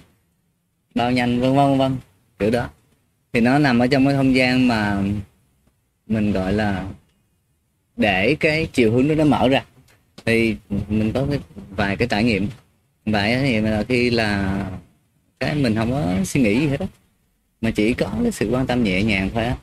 bao 0.94 1.12
nhanh 1.12 1.40
vân 1.40 1.56
vân 1.56 1.78
vân 1.78 1.96
kiểu 2.38 2.50
đó. 2.50 2.68
Thì 3.32 3.40
nó 3.40 3.58
nằm 3.58 3.78
ở 3.78 3.86
trong 3.86 4.06
cái 4.06 4.14
không 4.14 4.34
gian 4.34 4.68
mà 4.68 5.02
mình 6.06 6.32
gọi 6.32 6.52
là 6.52 6.86
để 7.96 8.36
cái 8.40 8.68
chiều 8.72 8.92
hướng 8.92 9.08
đó 9.08 9.14
nó 9.14 9.24
mở 9.24 9.48
ra. 9.48 9.64
Thì 10.24 10.56
mình 10.88 11.12
có 11.12 11.26
cái 11.30 11.38
vài 11.76 11.96
cái 11.96 12.08
trải 12.08 12.24
nghiệm. 12.24 12.48
Vậy 13.06 13.38
thì 13.40 13.60
là 13.60 13.84
khi 13.88 14.10
là 14.10 14.62
cái 15.40 15.54
mình 15.54 15.74
không 15.74 15.90
có 15.90 16.24
suy 16.24 16.40
nghĩ 16.40 16.60
gì 16.60 16.66
hết 16.66 16.80
á. 16.80 16.86
Mà 17.60 17.70
chỉ 17.70 17.94
có 17.94 18.12
cái 18.22 18.32
sự 18.32 18.50
quan 18.50 18.66
tâm 18.66 18.84
nhẹ 18.84 19.02
nhàng 19.02 19.30
thôi 19.34 19.44
á 19.44 19.56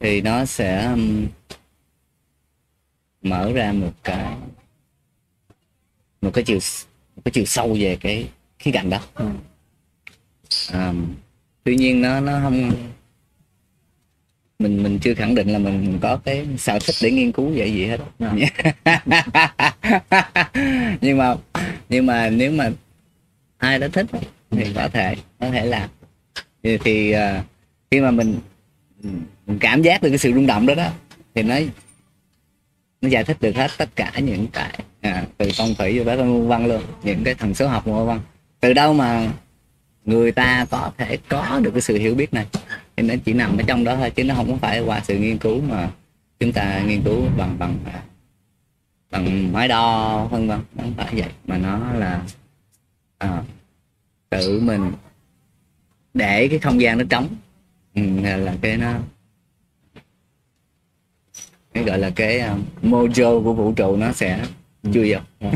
thì 0.00 0.20
nó 0.20 0.44
sẽ 0.44 0.84
um, 0.84 1.26
mở 3.22 3.52
ra 3.52 3.72
một 3.72 3.92
cái 4.04 4.36
một 6.20 6.30
cái 6.34 6.44
chiều 6.44 6.58
một 7.16 7.22
cái 7.24 7.32
chiều 7.32 7.44
sâu 7.44 7.76
về 7.80 7.96
cái 8.00 8.28
khía 8.58 8.70
cạnh 8.70 8.90
đó. 8.90 9.00
À, 10.72 10.92
tuy 11.64 11.76
nhiên 11.76 12.02
nó 12.02 12.20
nó 12.20 12.40
không 12.42 12.72
mình 14.58 14.82
mình 14.82 14.98
chưa 14.98 15.14
khẳng 15.14 15.34
định 15.34 15.48
là 15.48 15.58
mình 15.58 15.98
có 16.02 16.16
cái 16.24 16.46
sở 16.58 16.78
thích 16.78 16.96
để 17.02 17.10
nghiên 17.10 17.32
cứu 17.32 17.52
vậy 17.56 17.72
gì 17.72 17.86
hết. 17.86 18.00
Nhưng 21.00 21.18
mà 21.18 21.34
nhưng 21.88 22.06
mà 22.06 22.30
nếu 22.30 22.52
mà 22.52 22.70
ai 23.58 23.78
đã 23.78 23.88
thích 23.88 24.06
thì 24.50 24.72
có 24.74 24.88
thể 24.88 25.16
có 25.40 25.50
thể 25.50 25.66
làm. 25.66 25.90
Thì, 26.62 26.78
thì 26.78 27.14
uh, 27.14 27.18
khi 27.90 28.00
mà 28.00 28.10
mình 28.10 28.38
Ừ. 29.02 29.10
mình 29.46 29.58
cảm 29.58 29.82
giác 29.82 30.02
được 30.02 30.08
cái 30.08 30.18
sự 30.18 30.32
rung 30.32 30.46
động 30.46 30.66
đó 30.66 30.74
đó 30.74 30.90
thì 31.34 31.42
nó 31.42 31.54
nó 33.00 33.08
giải 33.08 33.24
thích 33.24 33.36
được 33.40 33.56
hết 33.56 33.70
tất 33.78 33.96
cả 33.96 34.12
những 34.18 34.46
cái 34.52 34.78
à, 35.00 35.26
từ 35.36 35.50
phong 35.56 35.74
thủy 35.74 35.94
cho 35.98 36.04
tới 36.04 36.16
văn 36.16 36.48
văn 36.48 36.66
luôn 36.66 36.82
những 37.02 37.24
cái 37.24 37.34
thần 37.34 37.54
số 37.54 37.68
học 37.68 37.82
của 37.84 38.04
văn. 38.04 38.20
Từ 38.60 38.72
đâu 38.72 38.94
mà 38.94 39.32
người 40.04 40.32
ta 40.32 40.66
có 40.70 40.90
thể 40.98 41.18
có 41.28 41.60
được 41.62 41.70
cái 41.70 41.80
sự 41.80 41.98
hiểu 41.98 42.14
biết 42.14 42.34
này? 42.34 42.46
Thì 42.96 43.02
nó 43.02 43.14
chỉ 43.24 43.32
nằm 43.32 43.58
ở 43.58 43.62
trong 43.66 43.84
đó 43.84 43.96
thôi 43.96 44.10
chứ 44.10 44.24
nó 44.24 44.34
không 44.34 44.58
phải 44.58 44.80
qua 44.80 45.00
sự 45.04 45.18
nghiên 45.18 45.38
cứu 45.38 45.60
mà 45.60 45.90
chúng 46.40 46.52
ta 46.52 46.82
nghiên 46.86 47.02
cứu 47.02 47.28
bằng 47.36 47.58
bằng 47.58 47.78
à, 47.92 48.02
bằng 49.10 49.52
máy 49.52 49.68
đo 49.68 50.24
vân 50.24 50.48
vân. 50.48 50.60
Không 50.76 50.94
phải 50.96 51.08
vậy 51.12 51.28
mà 51.46 51.58
nó 51.58 51.92
là 51.92 52.22
à, 53.18 53.42
tự 54.30 54.60
mình 54.60 54.92
để 56.14 56.48
cái 56.48 56.58
không 56.58 56.80
gian 56.80 56.98
nó 56.98 57.04
trống 57.10 57.28
là, 58.22 58.36
là 58.36 58.54
cái 58.62 58.76
nó 58.76 58.92
cái 61.72 61.84
gọi 61.84 61.98
là 61.98 62.10
cái 62.10 62.40
uh, 62.40 62.84
mojo 62.84 63.44
của 63.44 63.52
vũ 63.52 63.72
trụ 63.72 63.96
nó 63.96 64.12
sẽ 64.12 64.44
chui 64.92 65.14
vào 65.40 65.52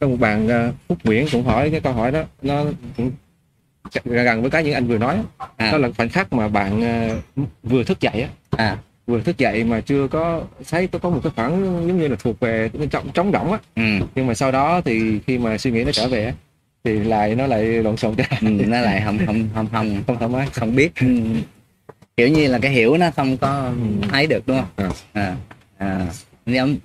có 0.00 0.08
một 0.08 0.16
bạn 0.20 0.46
uh, 0.46 0.74
Phúc 0.88 0.98
Nguyễn 1.04 1.26
cũng 1.32 1.44
hỏi 1.44 1.70
cái 1.70 1.80
câu 1.80 1.92
hỏi 1.92 2.12
đó. 2.12 2.22
Nó 2.42 2.64
cũng 2.96 3.10
gần 4.04 4.42
với 4.42 4.50
cái 4.50 4.64
những 4.64 4.74
anh 4.74 4.86
vừa 4.86 4.98
nói 4.98 5.22
À. 5.56 5.72
đó 5.72 5.78
là 5.78 5.88
khoảnh 5.96 6.08
khắc 6.08 6.32
mà 6.32 6.48
bạn 6.48 6.82
uh, 7.40 7.48
vừa 7.62 7.84
thức 7.84 8.00
dậy 8.00 8.22
á. 8.22 8.28
À. 8.50 8.78
Vừa 9.06 9.20
thức 9.20 9.38
dậy 9.38 9.64
mà 9.64 9.80
chưa 9.80 10.08
có 10.08 10.42
thấy 10.70 10.86
có 10.86 10.98
có 10.98 11.10
một 11.10 11.20
cái 11.22 11.32
khoảng 11.36 11.64
giống 11.88 11.98
như 12.00 12.08
là 12.08 12.16
thuộc 12.18 12.40
về 12.40 12.70
trống 12.90 13.08
trống 13.14 13.32
rỗng 13.32 13.52
á. 13.52 13.58
Ừ, 13.76 14.06
nhưng 14.14 14.26
mà 14.26 14.34
sau 14.34 14.52
đó 14.52 14.80
thì 14.80 15.20
khi 15.26 15.38
mà 15.38 15.58
suy 15.58 15.70
nghĩ 15.70 15.84
nó 15.84 15.92
trở 15.92 16.08
về 16.08 16.34
thì 16.86 16.98
lại 16.98 17.34
nó 17.34 17.46
lại 17.46 17.64
lộn 17.64 17.96
xộn 17.96 18.14
ra 18.16 18.24
ừ, 18.40 18.48
nó 18.48 18.80
lại 18.80 19.02
không 19.04 19.18
không 19.26 19.48
không 19.54 19.68
không 19.72 20.02
không 20.06 20.18
thoải 20.18 20.30
mái 20.30 20.48
không 20.52 20.76
biết. 20.76 20.92
Ừ. 21.00 21.06
kiểu 22.16 22.28
như 22.28 22.48
là 22.48 22.58
cái 22.62 22.70
hiểu 22.70 22.96
nó 22.96 23.10
không 23.10 23.36
có 23.36 23.72
thấy 24.10 24.26
được 24.26 24.46
đúng 24.46 24.60
không? 24.60 24.90
À. 25.12 25.36
à, 25.78 26.06
à, 26.46 26.76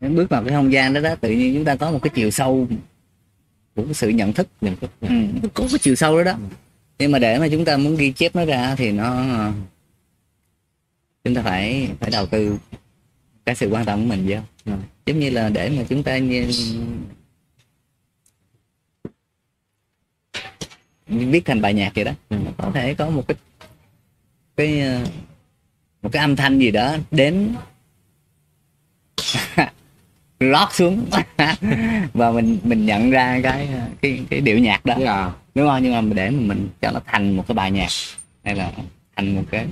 Nếu 0.00 0.10
bước 0.10 0.30
vào 0.30 0.44
cái 0.44 0.52
không 0.52 0.72
gian 0.72 0.92
đó 0.92 1.00
đó 1.00 1.14
tự 1.14 1.30
nhiên 1.30 1.54
chúng 1.54 1.64
ta 1.64 1.76
có 1.76 1.90
một 1.90 1.98
cái 2.02 2.10
chiều 2.14 2.30
sâu 2.30 2.68
của 3.74 3.84
cái 3.84 3.94
sự 3.94 4.08
nhận 4.08 4.32
thức 4.32 4.48
nhận 4.60 4.76
thức 4.76 4.90
ừ, 5.00 5.08
có 5.54 5.64
cái 5.70 5.78
chiều 5.78 5.94
sâu 5.94 6.16
đó 6.18 6.24
đó. 6.24 6.38
Nhưng 6.98 7.12
mà 7.12 7.18
để 7.18 7.38
mà 7.38 7.48
chúng 7.48 7.64
ta 7.64 7.76
muốn 7.76 7.96
ghi 7.96 8.12
chép 8.12 8.36
nó 8.36 8.44
ra 8.44 8.74
thì 8.74 8.92
nó 8.92 9.24
chúng 11.24 11.34
ta 11.34 11.42
phải 11.42 11.88
phải 12.00 12.10
đầu 12.10 12.26
tư 12.26 12.58
cái 13.46 13.54
sự 13.54 13.68
quan 13.70 13.84
tâm 13.84 14.00
của 14.00 14.06
mình 14.06 14.26
vô. 14.28 14.36
Ừ. 14.64 14.72
giống 15.06 15.18
như 15.18 15.30
là 15.30 15.48
để 15.48 15.70
mà 15.76 15.82
chúng 15.88 16.02
ta 16.02 16.18
như 16.18 16.50
viết 21.08 21.44
thành 21.44 21.60
bài 21.62 21.74
nhạc 21.74 21.92
vậy 21.94 22.04
đó 22.04 22.12
Ừ. 22.30 22.36
có 22.56 22.70
thể 22.74 22.94
có 22.94 23.10
một 23.10 23.24
cái 23.28 23.36
cái 24.56 24.80
ờ, 24.80 25.04
một 26.02 26.08
cái 26.12 26.20
âm 26.20 26.36
thanh 26.36 26.58
gì 26.58 26.70
đó 26.70 26.96
đến 27.10 27.54
lót 30.40 30.72
xuống 30.72 31.06
và 32.14 32.30
mình 32.30 32.58
mình 32.62 32.86
nhận 32.86 33.10
ra 33.10 33.40
cái 33.42 33.68
cái 34.02 34.20
cái 34.30 34.40
điệu 34.40 34.58
nhạc 34.58 34.84
đó 34.86 34.94
yeah. 34.94 35.32
đúng 35.54 35.68
không 35.68 35.82
nhưng 35.82 36.08
mà 36.08 36.14
để 36.14 36.30
mà 36.30 36.40
mình 36.40 36.68
cho 36.80 36.90
nó 36.90 37.00
thành 37.06 37.36
một 37.36 37.44
cái 37.48 37.54
bài 37.54 37.70
nhạc 37.70 37.88
hay 38.44 38.54
là 38.54 38.72
thành 39.16 39.34
một 39.34 39.42
cái 39.50 39.66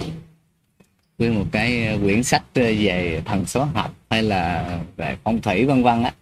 với 1.18 1.30
một 1.30 1.44
cái 1.52 1.98
quyển 2.02 2.22
sách 2.22 2.42
về 2.54 3.22
thần 3.24 3.46
số 3.46 3.64
học 3.64 3.94
hay 4.10 4.22
là 4.22 4.78
về 4.96 5.16
phong 5.24 5.40
thủy 5.40 5.64
vân 5.64 5.82
vân 5.82 6.02
á 6.02 6.12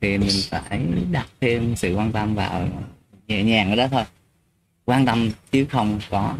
thì 0.00 0.18
mình 0.18 0.30
phải 0.50 0.80
đặt 1.10 1.26
thêm 1.40 1.76
sự 1.76 1.94
quan 1.94 2.12
tâm 2.12 2.34
vào 2.34 2.68
nhẹ 3.28 3.42
nhàng 3.42 3.70
ở 3.70 3.76
đó 3.76 3.88
thôi 3.90 4.02
quan 4.86 5.06
tâm 5.06 5.30
chứ 5.52 5.66
không 5.70 6.00
có 6.10 6.34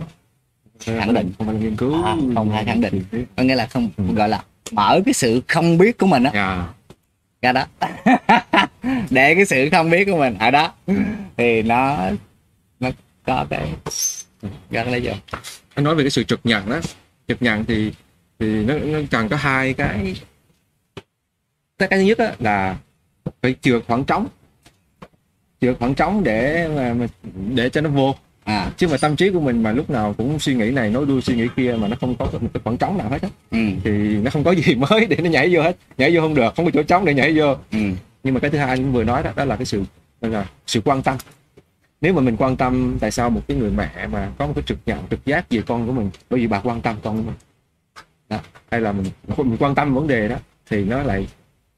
Khẳng 0.81 1.15
định. 1.15 1.33
không 1.39 1.47
phải 1.47 1.57
nghiên 1.57 1.77
cứu. 1.77 2.05
À, 2.05 2.15
không 2.35 2.51
phải 2.51 2.65
khẳng 2.65 2.81
định. 2.81 3.03
có 3.37 3.43
nghĩa 3.43 3.55
là 3.55 3.67
không 3.67 3.91
gọi 4.15 4.29
là 4.29 4.45
mở 4.73 5.01
cái 5.05 5.15
sự 5.15 5.43
không 5.49 5.79
biết 5.79 5.99
của 5.99 6.07
mình 6.07 6.25
á. 6.25 6.31
Yeah. 6.31 6.69
ra 7.43 7.53
đó. 7.53 7.67
Để 9.11 9.35
cái 9.35 9.45
sự 9.47 9.69
không 9.73 9.91
biết 9.91 10.05
của 10.05 10.17
mình. 10.17 10.39
Ở 10.39 10.51
đó. 10.51 10.75
Thì 11.37 11.63
nó 11.63 11.99
nó 12.81 12.91
có 13.27 13.47
cái 13.51 13.69
gắn 14.71 14.91
lấy 14.91 15.01
vô 15.01 15.13
anh 15.75 15.85
nói 15.85 15.95
về 15.95 16.05
cái 16.05 16.11
sự 16.11 16.23
trực 16.25 16.41
nhận 16.45 16.71
đó 16.71 16.81
trực 17.29 17.43
nhận 17.43 17.65
thì 17.65 17.93
thì 18.39 18.47
nó, 18.65 18.75
nó 18.75 18.99
cần 19.11 19.29
có 19.29 19.37
hai 19.37 19.75
cái 19.75 20.15
cái 21.79 21.89
thứ 21.91 22.01
nhất 22.01 22.19
á, 22.19 22.33
là 22.39 22.77
phải 23.43 23.55
chừa 23.61 23.81
khoảng 23.81 24.05
trống. 24.05 24.27
Chừa 25.61 25.75
khoảng 25.75 25.95
trống 25.95 26.25
để 26.25 26.69
mà 26.69 27.07
để 27.55 27.69
cho 27.69 27.81
nó 27.81 27.91
vô 27.91 28.15
à 28.47 28.73
chứ 28.77 28.89
mà 28.89 28.97
tâm 28.97 29.17
trí 29.17 29.31
của 29.31 29.41
mình 29.41 29.63
mà 29.63 29.73
lúc 29.73 29.91
nào 29.91 30.15
cũng 30.19 30.39
suy 30.39 30.55
nghĩ 30.55 30.71
này 30.71 30.91
nói 30.91 31.07
đuôi 31.07 31.21
suy 31.23 31.37
nghĩ 31.37 31.49
kia 31.57 31.77
mà 31.81 31.89
nó 31.89 31.97
không 32.01 32.15
có 32.17 32.25
một 32.25 32.49
cái 32.55 32.61
khoảng 32.65 32.77
trống 32.77 32.99
nào 32.99 33.09
hết 33.09 33.23
á 33.23 33.29
ừ. 33.51 33.59
thì 33.85 33.91
nó 34.17 34.31
không 34.31 34.45
có 34.45 34.51
gì 34.51 34.75
mới 34.91 35.07
để 35.07 35.17
nó 35.17 35.31
nhảy 35.31 35.55
vô 35.55 35.63
hết. 35.63 35.77
Nhảy 35.99 36.17
vô 36.17 36.21
không 36.21 36.35
được 36.35 36.55
không 36.57 36.65
có 36.65 36.71
chỗ 36.75 36.83
trống 36.83 37.05
để 37.05 37.15
nhảy 37.15 37.39
vô. 37.39 37.55
Ừ. 37.73 37.79
Nhưng 38.23 38.35
mà 38.35 38.41
cái 38.41 38.51
thứ 38.51 38.59
hai 38.59 38.69
anh 38.69 38.93
vừa 38.93 39.05
nói 39.05 39.23
đó 39.23 39.33
đó 39.37 39.45
là 39.45 39.57
cái 39.57 39.67
sự 39.67 39.83
là 40.21 40.47
sự 40.67 40.81
quan 40.85 41.03
tâm. 41.03 41.17
Nếu 42.01 42.13
mà 42.13 42.23
mình 42.23 42.37
quan 42.37 42.57
tâm 42.57 42.97
tại 43.01 43.11
sao 43.11 43.31
một 43.31 43.41
cái 43.49 43.57
người 43.57 43.71
mẹ 43.71 44.07
mà 44.07 44.31
có 44.39 44.47
một 44.47 44.53
cái 44.57 44.65
trực 44.67 44.79
nhận 44.87 44.99
trực 45.11 45.27
giác 45.27 45.51
về 45.51 45.63
con 45.67 45.87
của 45.87 45.93
mình 45.93 46.11
bởi 46.31 46.41
vì 46.41 46.47
bà 46.47 46.61
quan 46.61 46.81
tâm 46.81 46.97
con 47.03 47.17
của 47.17 47.23
mình. 47.23 47.35
Đó. 48.29 48.39
hay 48.71 48.81
là 48.81 48.93
mình 48.93 49.07
mình 49.37 49.57
quan 49.59 49.75
tâm 49.75 49.95
vấn 49.95 50.07
đề 50.07 50.29
đó 50.29 50.37
thì 50.71 50.85
nó 50.85 51.03
lại 51.03 51.29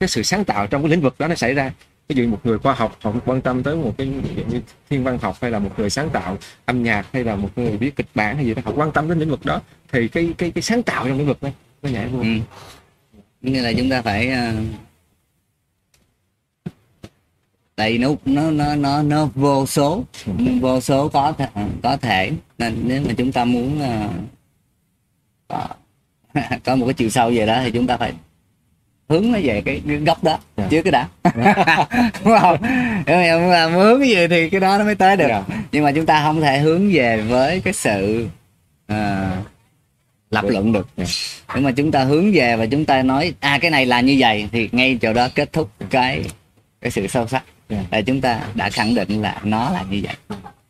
cái 0.01 0.09
sự 0.09 0.23
sáng 0.23 0.45
tạo 0.45 0.67
trong 0.67 0.83
cái 0.83 0.91
lĩnh 0.91 1.01
vực 1.01 1.15
đó 1.19 1.29
nó 1.29 1.35
xảy 1.35 1.55
ra 1.55 1.73
ví 2.09 2.17
dụ 2.17 2.29
một 2.29 2.41
người 2.45 2.59
khoa 2.59 2.75
học 2.75 2.99
họ 3.03 3.13
quan 3.27 3.41
tâm 3.41 3.63
tới 3.63 3.77
một 3.77 3.95
cái 3.99 4.07
như 4.49 4.61
thiên 4.91 5.05
văn 5.05 5.19
học 5.19 5.37
hay 5.41 5.51
là 5.51 5.59
một 5.59 5.71
người 5.77 5.91
sáng 5.91 6.11
tạo 6.11 6.39
âm 6.65 6.83
nhạc 6.83 7.07
hay 7.13 7.25
là 7.25 7.37
một 7.37 7.49
người 7.57 7.77
viết 7.77 7.97
kịch 7.97 8.07
bản 8.15 8.37
hay 8.37 8.45
gì 8.45 8.55
đó 8.55 8.63
họ 8.65 8.73
quan 8.77 8.93
tâm 8.93 9.09
đến 9.09 9.19
lĩnh 9.19 9.31
vực 9.31 9.45
đó. 9.45 9.61
Thì 9.93 10.09
cái 10.09 10.35
cái 10.39 10.51
cái 10.51 10.63
sáng 10.63 10.83
tạo 10.83 11.09
trong 11.09 11.19
lĩnh 11.19 11.27
vực 11.27 11.43
này 11.43 11.53
nó 11.83 11.91
nhảy 11.91 12.09
vô. 12.09 12.21
Ừ. 12.21 12.27
Nghĩa 13.43 13.63
là 13.63 13.73
chúng 13.73 13.91
ta 13.91 14.03
phải 14.03 14.31
ờ, 14.31 14.55
tại 17.77 17.93
vì 17.93 17.99
nó 17.99 18.11
nó 18.25 18.51
nó 18.51 18.75
nó 18.75 19.03
nó 19.03 19.29
vô 19.35 19.67
số 19.67 20.05
vô 20.61 20.81
số 20.81 21.09
có 21.09 21.33
thể, 21.39 21.49
có 21.83 21.97
thể. 21.97 22.33
Nên 22.59 22.83
nếu 22.85 23.03
mà 23.07 23.13
chúng 23.17 23.33
ta 23.33 23.45
muốn 23.45 23.79
uh, 23.79 24.11
có 25.49 25.69
có 26.65 26.77
một 26.77 26.87
cái 26.87 26.95
chiều 26.95 27.11
sâu 27.11 27.31
về 27.31 27.47
đó 27.47 27.61
thì 27.65 27.71
chúng 27.71 27.87
ta 27.87 27.97
phải 27.97 28.13
hướng 29.09 29.33
nó 29.33 29.39
về 29.43 29.63
cái, 29.65 29.83
cái 29.89 29.97
góc 29.97 30.25
đó 30.25 30.39
Dạ. 30.57 30.67
trước 30.71 30.83
cái 30.83 30.93
đã 30.93 31.09
đúng 32.25 32.39
không 32.41 32.57
nếu 33.07 33.41
mà 33.51 33.67
hướng 33.67 34.07
gì 34.09 34.27
thì 34.31 34.51
cái 34.51 34.61
đó 34.61 34.79
nó 34.79 34.85
mới 34.85 34.95
tới 34.95 35.17
được 35.17 35.27
Dạ. 35.29 35.43
nhưng 35.73 35.85
mà 35.85 35.93
chúng 35.93 36.07
ta 36.07 36.23
không 36.23 36.41
thể 36.41 36.59
hướng 36.59 36.91
về 36.93 37.21
với 37.21 37.61
cái 37.61 37.73
sự 37.73 38.27
ờ, 38.87 39.27
lập 40.31 40.45
Dạ. 40.45 40.51
luận 40.53 40.73
được 40.73 40.89
Dạ. 40.97 41.05
nhưng 41.55 41.65
mà 41.65 41.71
chúng 41.73 41.91
ta 41.93 42.05
hướng 42.05 42.33
về 42.33 42.57
và 42.57 42.67
chúng 42.67 42.85
ta 42.85 43.03
nói 43.03 43.35
à 43.41 43.59
cái 43.63 43.71
này 43.71 43.87
là 43.87 44.01
như 44.01 44.17
vậy 44.19 44.49
thì 44.53 44.69
ngay 44.73 44.99
chỗ 45.03 45.13
đó 45.13 45.29
kết 45.35 45.53
thúc 45.53 45.71
cái 45.91 46.25
cái 46.81 46.91
sự 46.91 47.07
sâu 47.07 47.27
sắc 47.29 47.43
Dạ. 47.69 47.79
là 47.91 48.01
chúng 48.01 48.21
ta 48.21 48.41
đã 48.55 48.71
khẳng 48.71 48.95
định 48.95 49.23
là 49.23 49.41
nó 49.45 49.71
là 49.71 49.85
như 49.91 50.01
vậy 50.05 50.15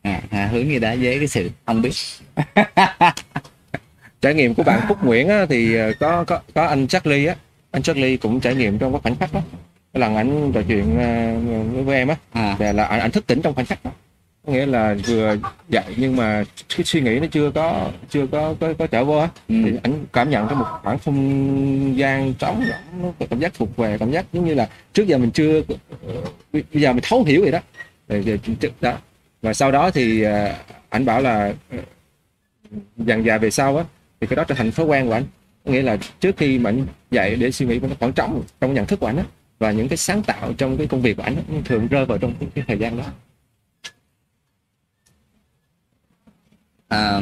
à, 0.03 0.21
à, 0.31 0.49
hướng 0.53 0.69
như 0.69 0.79
đó 0.79 0.95
với 1.01 1.19
cái 1.19 1.29
sự 1.29 1.51
không 1.67 1.83
biết 1.83 1.93
trải 4.21 4.35
nghiệm 4.35 4.55
của 4.55 4.63
bạn 4.63 4.81
Phúc 4.89 4.99
Nguyễn 5.05 5.29
á, 5.29 5.47
thì 5.49 5.75
ờ, 5.77 5.93
có 6.01 6.25
có 6.25 6.41
có 6.55 6.67
anh 6.67 6.87
Charlie 6.89 7.27
á 7.27 7.35
anh 7.71 7.83
Charlie 7.83 8.17
cũng 8.17 8.41
trải 8.41 8.55
nghiệm 8.55 8.79
trong 8.79 8.93
cái 8.93 9.01
khoảnh 9.01 9.17
khắc 9.17 9.33
đó. 9.33 9.41
Cái 9.93 10.01
lần 10.01 10.17
anh 10.17 10.53
trò 10.55 10.63
chuyện 10.69 10.99
ờ, 10.99 11.39
với, 11.75 11.83
với 11.85 11.97
em 11.97 12.09
á 12.09 12.17
à, 12.33 12.57
là, 12.59 12.73
là 12.73 12.85
anh, 12.85 13.01
anh 13.01 13.11
thức 13.11 13.27
tỉnh 13.27 13.43
trong 13.43 13.55
khoảnh 13.55 13.67
khắc 13.67 13.85
đó. 13.85 13.91
Có 14.47 14.53
nghĩa 14.53 14.67
là 14.67 14.95
vừa 15.07 15.37
dậy 15.69 15.85
nhưng 15.97 16.17
mà 16.17 16.45
cái 16.77 16.85
suy 16.85 17.01
nghĩ 17.01 17.21
nó 17.21 17.27
chưa 17.31 17.51
có 17.51 17.91
chưa 18.11 18.27
có 18.27 18.55
có, 18.61 18.73
có 18.79 18.87
trở 18.87 19.05
vô 19.05 19.17
á 19.19 19.29
ừ, 19.49 19.55
thì 19.65 19.73
anh 19.83 20.07
cảm 20.13 20.31
nhận 20.31 20.49
trong 20.49 20.59
một 20.59 20.67
khoảng 20.83 20.99
không 20.99 21.99
gian 21.99 22.35
trống 22.35 22.63
rỗng 22.69 23.03
nó 23.21 23.27
cảm 23.31 23.41
giác 23.41 23.55
thuộc 23.55 23.77
về 23.77 23.97
cảm 23.99 24.11
giác 24.11 24.27
giống 24.33 24.45
như 24.45 24.55
là 24.55 24.69
trước 24.93 25.07
giờ 25.07 25.19
mình 25.19 25.31
chưa 25.31 25.63
ờ, 26.07 26.15
bây 26.53 26.63
giờ 26.73 26.93
mình 26.93 27.05
thấu 27.09 27.25
hiểu 27.25 27.43
vậy 27.43 27.51
đó. 27.51 27.59
Thì- 28.09 28.39
đó. 28.81 28.93
Và 29.43 29.55
sau 29.55 29.73
đó 29.73 29.91
thì 29.91 30.23
ờ, 30.23 30.55
anh 30.89 31.05
bảo 31.05 31.21
là 31.21 31.53
ờ, 31.71 31.79
dần 32.97 33.25
dà 33.25 33.39
về 33.39 33.51
sau 33.51 33.77
á 33.77 33.85
thì 34.21 34.27
cái 34.27 34.37
đó 34.37 34.45
trở 34.45 34.55
thành 34.55 34.73
thói 34.73 34.87
quen 34.87 35.07
của 35.07 35.13
anh 35.13 35.25
nghĩa 35.65 35.83
là 35.83 35.97
trước 36.21 36.37
khi 36.37 36.59
mà 36.59 36.71
anh 36.71 36.87
dậy 37.11 37.37
để 37.37 37.51
suy 37.51 37.67
nghĩ 37.67 37.79
nó 37.79 37.89
khoảng 38.01 38.13
trống 38.13 38.43
trong 38.61 38.75
nhận 38.75 38.87
thức 38.87 39.01
của 39.01 39.07
anh 39.07 39.17
á 39.17 39.25
và 39.59 39.73
những 39.73 39.89
cái 39.89 39.97
sáng 39.97 40.23
tạo 40.23 40.53
trong 40.59 40.77
cái 40.79 40.87
công 40.87 41.03
việc 41.03 41.17
của 41.17 41.23
anh 41.23 41.37
á, 41.37 41.43
thường 41.65 41.87
rơi 41.89 42.07
vào 42.07 42.19
trong 42.19 42.35
cái, 42.41 42.49
cái 42.55 42.65
thời 42.69 42.79
gian 42.79 42.97
đó 42.97 43.05
à, 46.89 47.21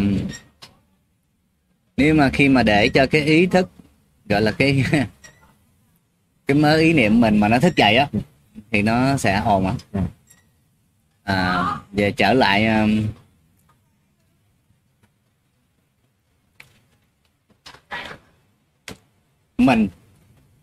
nếu 1.97 2.15
mà 2.15 2.31
khi 2.33 2.49
mà 2.49 2.63
để 2.63 2.89
cho 2.89 3.07
cái 3.07 3.21
ý 3.23 3.47
thức 3.47 3.71
gọi 4.29 4.43
là 4.43 4.51
cái 4.53 4.85
cái 6.47 6.57
mớ 6.57 6.77
ý 6.77 6.93
niệm 6.93 7.21
mình 7.21 7.41
mà 7.41 7.49
nó 7.49 7.59
thức 7.59 7.77
dậy 7.77 7.97
á 7.97 8.09
thì 8.71 8.83
nó 8.83 9.17
sẽ 9.17 9.43
ồn 9.45 9.67
á 9.67 9.75
Ừ. 9.93 10.01
à, 11.23 11.65
về 11.93 12.11
trở 12.13 12.33
lại 12.33 12.67
um, 12.67 13.03
mình 19.59 19.89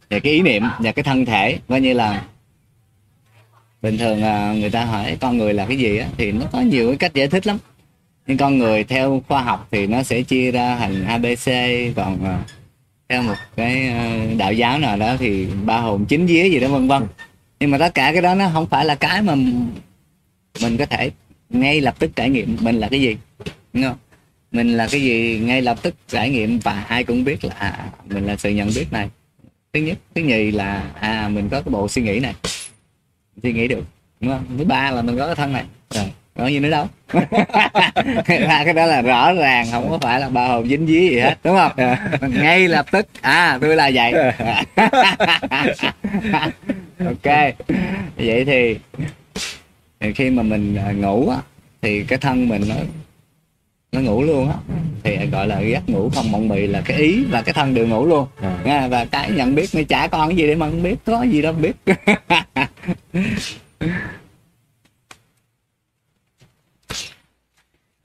về 0.09 0.19
cái 0.19 0.33
ý 0.33 0.41
niệm 0.41 0.63
và 0.79 0.91
cái 0.91 1.03
thân 1.03 1.25
thể, 1.25 1.59
coi 1.67 1.81
như 1.81 1.93
là 1.93 2.25
bình 3.81 3.97
thường 3.97 4.21
à, 4.21 4.53
người 4.53 4.69
ta 4.69 4.85
hỏi 4.85 5.17
con 5.21 5.37
người 5.37 5.53
là 5.53 5.65
cái 5.65 5.77
gì 5.77 5.97
á, 5.97 6.07
thì 6.17 6.31
nó 6.31 6.45
có 6.51 6.61
nhiều 6.61 6.87
cái 6.87 6.97
cách 6.97 7.13
giải 7.13 7.27
thích 7.27 7.47
lắm. 7.47 7.57
Nhưng 8.27 8.37
con 8.37 8.57
người 8.57 8.83
theo 8.83 9.23
khoa 9.27 9.41
học 9.41 9.67
thì 9.71 9.87
nó 9.87 10.03
sẽ 10.03 10.21
chia 10.21 10.51
ra 10.51 10.77
thành 10.77 11.05
abc 11.05 11.51
còn 11.95 12.25
à, 12.25 12.43
theo 13.09 13.21
một 13.21 13.35
cái 13.55 13.87
à, 13.87 14.25
đạo 14.37 14.53
giáo 14.53 14.79
nào 14.79 14.97
đó 14.97 15.15
thì 15.19 15.47
ba 15.65 15.77
hồn 15.77 16.05
chín 16.05 16.25
vía 16.25 16.49
gì 16.49 16.59
đó, 16.59 16.67
vân 16.67 16.87
vân. 16.87 17.03
Nhưng 17.59 17.71
mà 17.71 17.77
tất 17.77 17.93
cả 17.93 18.11
cái 18.11 18.21
đó 18.21 18.35
nó 18.35 18.49
không 18.53 18.65
phải 18.65 18.85
là 18.85 18.95
cái 18.95 19.21
mà 19.21 19.35
mình 20.61 20.77
có 20.77 20.85
thể 20.85 21.11
ngay 21.49 21.81
lập 21.81 21.95
tức 21.99 22.11
trải 22.15 22.29
nghiệm 22.29 22.57
mình 22.59 22.75
là 22.75 22.87
cái 22.87 23.01
gì, 23.01 23.17
đúng 23.73 23.83
không? 23.83 23.97
Mình 24.53 24.77
là 24.77 24.87
cái 24.91 25.01
gì? 25.01 25.39
Ngay 25.43 25.61
lập 25.61 25.77
tức 25.81 25.95
trải 26.07 26.29
nghiệm 26.29 26.59
và 26.59 26.85
ai 26.89 27.03
cũng 27.03 27.23
biết 27.23 27.45
là 27.45 27.55
à, 27.59 27.85
mình 28.09 28.25
là 28.25 28.35
sự 28.37 28.49
nhận 28.49 28.69
biết 28.75 28.85
này. 28.91 29.09
Thứ 29.73 29.79
nhất 29.79 29.97
thứ 30.15 30.21
nhì 30.21 30.51
là 30.51 30.83
à 30.99 31.29
mình 31.29 31.49
có 31.49 31.61
cái 31.61 31.71
bộ 31.71 31.87
suy 31.87 32.01
nghĩ 32.01 32.19
này. 32.19 32.33
Suy 33.43 33.53
nghĩ 33.53 33.67
được 33.67 33.83
đúng 34.19 34.31
không? 34.31 34.57
Thứ 34.57 34.63
ba 34.65 34.91
là 34.91 35.01
mình 35.01 35.17
có 35.17 35.25
cái 35.25 35.35
thân 35.35 35.53
này. 35.53 35.63
Rồi 35.89 36.05
có 36.37 36.47
gì 36.47 36.59
nữa 36.59 36.69
đâu. 36.69 36.87
Ba 38.47 38.63
cái 38.65 38.73
đó 38.73 38.85
là 38.85 39.01
rõ 39.01 39.33
ràng 39.33 39.67
không 39.71 39.89
có 39.89 39.97
phải 39.97 40.19
là 40.19 40.29
bao 40.29 40.47
hồn 40.47 40.69
dính 40.69 40.87
dí 40.87 41.09
gì 41.09 41.19
hết 41.19 41.35
đúng 41.43 41.57
không? 41.57 41.71
Ngay 42.41 42.67
lập 42.67 42.85
tức 42.91 43.07
à 43.21 43.57
tôi 43.61 43.75
là 43.75 43.91
vậy. 43.93 44.13
Ok 47.05 47.55
vậy 48.17 48.45
thì, 48.45 48.77
khi 50.15 50.29
mà 50.29 50.43
mình 50.43 50.75
à, 50.75 50.91
ngủ 50.91 51.29
á 51.29 51.37
thì 51.81 52.03
cái 52.03 52.19
thân 52.19 52.49
mình 52.49 52.61
nó 52.69 52.75
nó 53.93 54.01
ngủ 54.01 54.23
luôn 54.23 54.49
á. 54.49 54.55
Thì 55.03 55.17
gọi 55.31 55.47
là 55.47 55.59
giấc 55.59 55.89
ngủ 55.89 56.09
không 56.15 56.31
mộng 56.31 56.47
mị 56.47 56.67
là 56.67 56.81
cái 56.85 56.97
ý 56.97 57.23
và 57.23 57.41
cái 57.41 57.53
thân 57.53 57.73
đều 57.73 57.87
ngủ 57.87 58.05
luôn. 58.05 58.27
À. 58.41 58.59
Nha, 58.65 58.87
và 58.87 59.05
cái 59.05 59.31
nhận 59.31 59.55
biết 59.55 59.75
mới 59.75 59.83
chả 59.83 60.07
con 60.07 60.29
cái 60.29 60.37
gì 60.37 60.47
để 60.47 60.55
mà 60.55 60.69
không 60.69 60.83
biết 60.83 60.95
có 61.05 61.23
gì 61.23 61.41
đâu 61.41 61.53
biết. 61.53 61.75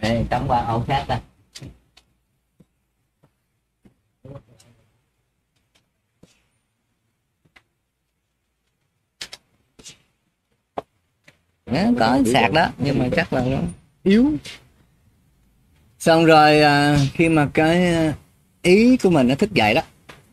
Đây 0.03 0.25
tấm 0.31 0.45
qua 0.49 0.65
ổ 0.65 0.85
khác 0.89 1.05
đây 1.09 1.19
Đó, 11.67 11.83
có 11.99 12.19
sạc 12.33 12.53
đó 12.53 12.69
nhưng 12.79 12.99
mà 12.99 13.09
chắc 13.17 13.33
là 13.33 13.45
nó 13.45 13.59
yếu 14.03 14.33
xong 15.99 16.25
rồi 16.25 16.61
à, 16.61 16.99
khi 17.13 17.29
mà 17.29 17.49
cái 17.55 17.95
à, 17.95 18.15
ý 18.63 18.97
của 18.97 19.11
mình 19.11 19.29
nó 19.29 19.35
thức 19.35 19.53
dậy 19.53 19.75
đó 19.75 19.83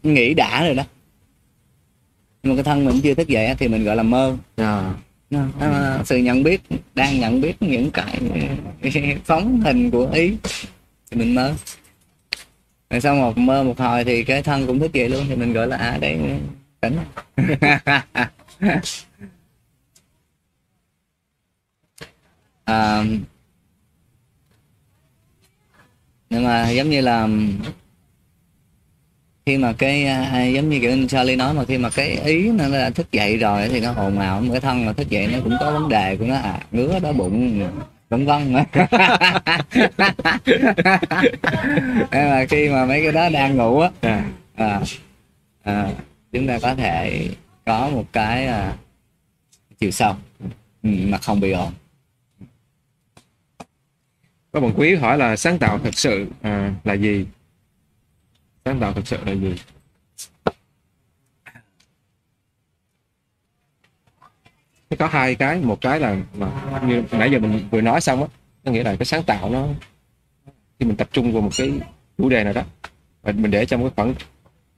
nghĩ 0.03 0.33
đã 0.33 0.63
rồi 0.65 0.75
đó. 0.75 0.83
Nhưng 2.43 2.53
mà 2.53 2.55
cái 2.55 2.63
thân 2.63 2.85
mình 2.85 3.01
chưa 3.03 3.13
thức 3.13 3.27
dậy 3.27 3.55
thì 3.59 3.67
mình 3.67 3.83
gọi 3.83 3.95
là 3.95 4.03
mơ. 4.03 4.37
À. 4.55 4.93
Đó, 5.29 5.45
đó, 5.59 5.99
sự 6.05 6.17
nhận 6.17 6.43
biết 6.43 6.61
đang 6.95 7.19
nhận 7.19 7.41
biết 7.41 7.61
những 7.61 7.91
cái 7.91 8.19
phóng 9.25 9.61
hình 9.61 9.91
của 9.91 10.09
ý 10.13 10.37
thì 11.11 11.17
mình 11.17 11.35
mơ. 11.35 11.53
Rồi 12.89 13.01
sau 13.01 13.15
một 13.15 13.37
mơ 13.37 13.63
một 13.63 13.79
hồi 13.79 14.03
thì 14.03 14.23
cái 14.23 14.43
thân 14.43 14.67
cũng 14.67 14.79
thức 14.79 14.93
dậy 14.93 15.09
luôn 15.09 15.25
thì 15.29 15.35
mình 15.35 15.53
gọi 15.53 15.67
là 15.67 15.77
à 15.77 15.97
đây 15.97 16.19
tỉnh. 16.81 16.97
À, 22.65 23.03
nhưng 26.35 26.43
mà 26.43 26.69
giống 26.69 26.89
như 26.89 27.01
là 27.01 27.27
khi 29.45 29.57
mà 29.57 29.73
cái 29.73 30.05
à, 30.05 30.45
giống 30.45 30.69
như 30.69 30.79
kiểu 30.79 31.07
Charlie 31.07 31.35
nói 31.35 31.53
mà 31.53 31.65
khi 31.65 31.77
mà 31.77 31.89
cái 31.89 32.09
ý 32.25 32.49
nó 32.51 32.69
đã 32.69 32.89
thức 32.89 33.11
dậy 33.11 33.37
rồi 33.37 33.69
thì 33.69 33.79
nó 33.79 33.93
ồn 33.93 34.19
ào 34.19 34.43
cái 34.51 34.61
thân 34.61 34.85
mà 34.85 34.93
thức 34.93 35.09
dậy 35.09 35.27
nó 35.27 35.39
cũng 35.43 35.53
có 35.59 35.71
vấn 35.71 35.89
đề 35.89 36.17
của 36.17 36.25
nó. 36.25 36.35
À 36.35 36.59
ngứa 36.71 36.99
đói 36.99 37.13
bụng 37.13 37.67
vân 38.09 38.25
vân. 38.25 38.53
Nhưng 42.11 42.29
mà 42.29 42.45
khi 42.49 42.69
mà 42.69 42.85
mấy 42.85 43.01
cái 43.03 43.11
đó 43.11 43.29
đang 43.29 43.57
ngủ 43.57 43.79
á 43.79 43.89
À. 44.01 44.25
à, 44.55 44.81
à, 45.63 45.89
chúng 46.31 46.47
ta 46.47 46.59
có 46.61 46.75
thể 46.75 47.29
có 47.65 47.89
một 47.89 48.05
cái 48.13 48.47
à, 48.47 48.73
chiều 49.79 49.91
sâu 49.91 50.15
ừ, 50.83 50.89
mà 51.07 51.17
không 51.17 51.39
bị 51.39 51.51
ồn 51.51 51.71
có 54.55 54.61
bạn 54.61 54.73
quý 54.75 54.95
hỏi 54.95 55.17
là 55.17 55.35
sáng 55.35 55.59
tạo 55.59 55.79
thật 55.83 55.93
sự 55.93 56.27
à, 56.41 56.73
là 56.83 56.93
gì? 56.93 57.25
Sáng 58.65 58.79
tạo 58.79 58.93
thật 58.93 59.07
sự 59.07 59.17
là 59.25 59.31
gì? 59.31 59.55
Nó 64.89 64.97
có 64.99 65.07
hai 65.07 65.35
cái 65.35 65.59
một 65.61 65.81
cái 65.81 65.99
là 65.99 66.17
mà 66.37 66.81
như 66.87 67.03
nãy 67.11 67.31
giờ 67.31 67.39
mình 67.39 67.67
vừa 67.71 67.81
nói 67.81 68.01
xong 68.01 68.21
á 68.21 68.27
có 68.65 68.71
nghĩa 68.71 68.83
là 68.83 68.95
cái 68.95 69.05
sáng 69.05 69.23
tạo 69.23 69.49
nó 69.49 69.67
khi 70.79 70.85
mình 70.85 70.97
tập 70.97 71.09
trung 71.11 71.33
vào 71.33 71.41
một 71.41 71.51
cái 71.57 71.71
chủ 72.17 72.29
đề 72.29 72.43
nào 72.43 72.53
đó 72.53 72.63
và 73.21 73.31
mình 73.31 73.51
để 73.51 73.65
trong 73.65 73.81
cái 73.81 73.91
khoảng 73.95 74.15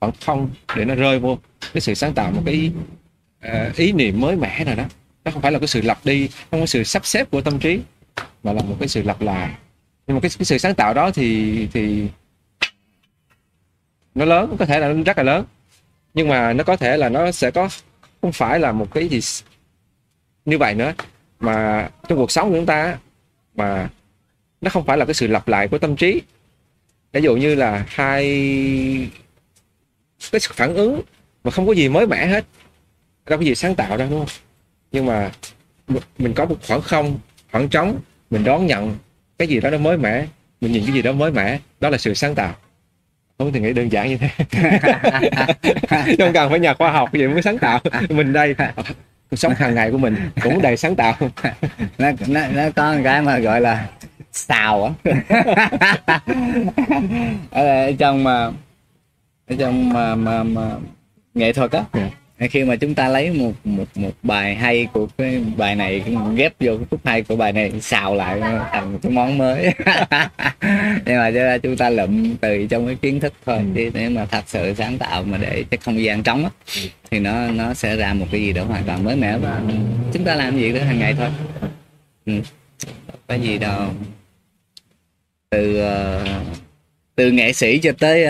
khoảng 0.00 0.12
không 0.20 0.50
để 0.76 0.84
nó 0.84 0.94
rơi 0.94 1.18
vô 1.18 1.38
cái 1.72 1.80
sự 1.80 1.94
sáng 1.94 2.14
tạo 2.14 2.30
một 2.30 2.42
cái 2.46 2.72
ờ, 3.40 3.70
ý 3.76 3.92
niệm 3.92 4.20
mới 4.20 4.36
mẻ 4.36 4.64
nào 4.64 4.76
đó. 4.76 4.84
Nó 5.24 5.30
không 5.30 5.42
phải 5.42 5.52
là 5.52 5.58
cái 5.58 5.68
sự 5.68 5.82
lặp 5.82 6.04
đi 6.04 6.28
không 6.50 6.60
có 6.60 6.66
sự 6.66 6.84
sắp 6.84 7.06
xếp 7.06 7.30
của 7.30 7.40
tâm 7.40 7.58
trí 7.58 7.80
mà 8.42 8.52
là 8.52 8.62
một 8.62 8.76
cái 8.78 8.88
sự 8.88 9.02
lặp 9.02 9.20
lại 9.20 9.54
nhưng 10.08 10.14
mà 10.14 10.20
cái, 10.20 10.30
cái 10.38 10.44
sự 10.44 10.58
sáng 10.58 10.74
tạo 10.74 10.94
đó 10.94 11.10
thì 11.10 11.68
thì 11.72 12.08
nó 14.14 14.24
lớn 14.24 14.56
có 14.58 14.66
thể 14.66 14.78
là 14.78 14.88
nó 14.88 15.02
rất 15.02 15.16
là 15.18 15.22
lớn. 15.22 15.44
Nhưng 16.14 16.28
mà 16.28 16.52
nó 16.52 16.64
có 16.64 16.76
thể 16.76 16.96
là 16.96 17.08
nó 17.08 17.32
sẽ 17.32 17.50
có 17.50 17.68
không 18.22 18.32
phải 18.32 18.60
là 18.60 18.72
một 18.72 18.88
cái 18.94 19.08
gì 19.08 19.20
như 20.44 20.58
vậy 20.58 20.74
nữa. 20.74 20.92
Mà 21.40 21.88
trong 22.08 22.18
cuộc 22.18 22.30
sống 22.30 22.50
của 22.50 22.56
chúng 22.56 22.66
ta 22.66 22.98
mà 23.54 23.88
nó 24.60 24.70
không 24.70 24.84
phải 24.84 24.98
là 24.98 25.04
cái 25.04 25.14
sự 25.14 25.26
lặp 25.26 25.48
lại 25.48 25.68
của 25.68 25.78
tâm 25.78 25.96
trí. 25.96 26.22
Ví 27.12 27.22
dụ 27.22 27.36
như 27.36 27.54
là 27.54 27.86
hai 27.88 28.22
cái 30.30 30.40
sự 30.40 30.50
phản 30.54 30.74
ứng 30.74 31.02
mà 31.44 31.50
không 31.50 31.66
có 31.66 31.72
gì 31.72 31.88
mới 31.88 32.06
mẻ 32.06 32.26
hết. 32.26 32.44
Đâu 33.26 33.38
có 33.38 33.44
gì 33.44 33.54
sáng 33.54 33.74
tạo 33.74 33.96
đâu 33.96 34.08
đúng 34.10 34.18
không? 34.18 34.28
Nhưng 34.92 35.06
mà 35.06 35.32
mình 36.18 36.34
có 36.34 36.44
một 36.44 36.56
khoảng 36.66 36.82
không 36.82 37.18
khoảng 37.52 37.68
trống 37.68 38.00
mình 38.30 38.44
đón 38.44 38.66
nhận 38.66 38.98
cái 39.38 39.48
gì 39.48 39.60
đó 39.60 39.70
nó 39.70 39.78
mới 39.78 39.96
mẻ. 39.96 40.26
Mình 40.60 40.72
nhìn 40.72 40.82
cái 40.86 40.94
gì 40.94 41.02
đó 41.02 41.12
mới 41.12 41.30
mẻ 41.30 41.58
đó 41.80 41.88
là 41.90 41.98
sự 41.98 42.14
sáng 42.14 42.34
tạo. 42.34 42.54
Không 43.38 43.52
thì 43.52 43.60
nghĩ 43.60 43.72
đơn 43.72 43.92
giản 43.92 44.08
như 44.08 44.16
thế. 44.16 44.28
Không 46.18 46.32
cần 46.32 46.50
phải 46.50 46.60
nhà 46.60 46.74
khoa 46.74 46.90
học 46.90 47.12
gì 47.12 47.26
mới 47.26 47.42
sáng 47.42 47.58
tạo. 47.58 47.80
Mình 48.08 48.32
đây 48.32 48.54
cuộc 49.30 49.36
sống 49.36 49.54
hàng 49.54 49.74
ngày 49.74 49.90
của 49.90 49.98
mình 49.98 50.30
cũng 50.42 50.62
đầy 50.62 50.76
sáng 50.76 50.96
tạo. 50.96 51.16
Nó, 51.98 52.10
nó, 52.26 52.40
nó 52.54 52.62
có 52.76 52.94
một 52.94 53.00
cái 53.04 53.22
mà 53.22 53.38
gọi 53.38 53.60
là 53.60 53.88
xào 54.32 54.94
á. 55.04 55.14
Ở 57.50 57.92
trong 57.98 58.24
mà 58.24 58.50
ở 59.48 59.56
trong 59.58 59.92
mà, 59.92 60.14
mà, 60.14 60.42
mà 60.42 60.70
nghệ 61.34 61.52
thuật 61.52 61.72
á 61.72 61.84
Dạ. 61.92 62.10
Khi 62.46 62.64
mà 62.64 62.76
chúng 62.76 62.94
ta 62.94 63.08
lấy 63.08 63.30
một 63.30 63.52
một 63.64 63.84
một 63.94 64.10
bài 64.22 64.54
hay 64.54 64.88
của 64.92 65.06
cái 65.18 65.42
bài 65.56 65.74
này 65.74 66.02
ghép 66.36 66.52
vô 66.60 66.76
cái 66.76 66.86
khúc 66.90 67.00
hay 67.04 67.22
của 67.22 67.36
bài 67.36 67.52
này 67.52 67.72
xào 67.80 68.14
lại 68.14 68.40
thành 68.72 68.92
một 68.92 68.98
cái 69.02 69.12
món 69.12 69.38
mới. 69.38 69.64
Nhưng 71.06 71.16
mà 71.16 71.58
chúng 71.62 71.76
ta 71.76 71.90
lụm 71.90 72.34
từ 72.36 72.66
trong 72.66 72.86
cái 72.86 72.94
kiến 72.94 73.20
thức 73.20 73.32
thôi. 73.46 73.58
Chứ 73.74 73.90
nếu 73.94 74.10
mà 74.10 74.26
thật 74.26 74.44
sự 74.46 74.74
sáng 74.74 74.98
tạo 74.98 75.22
mà 75.22 75.38
để 75.38 75.64
cái 75.70 75.78
không 75.78 76.02
gian 76.02 76.22
trống 76.22 76.44
á 76.44 76.50
thì 77.10 77.18
nó 77.18 77.50
nó 77.50 77.74
sẽ 77.74 77.96
ra 77.96 78.14
một 78.14 78.26
cái 78.32 78.40
gì 78.40 78.52
đó 78.52 78.64
hoàn 78.64 78.84
toàn 78.84 79.04
mới 79.04 79.16
mẻ 79.16 79.38
và 79.38 79.60
chúng 80.12 80.24
ta 80.24 80.34
làm 80.34 80.58
gì 80.58 80.72
đó 80.72 80.84
hàng 80.84 80.98
ngày 80.98 81.14
thôi. 81.18 81.28
Ừ. 82.26 82.32
Có 83.26 83.34
gì 83.34 83.58
đâu 83.58 83.90
từ 85.50 85.76
ờ, 85.80 86.24
từ 87.14 87.30
nghệ 87.30 87.52
sĩ 87.52 87.78
cho 87.78 87.92
tới 87.98 88.26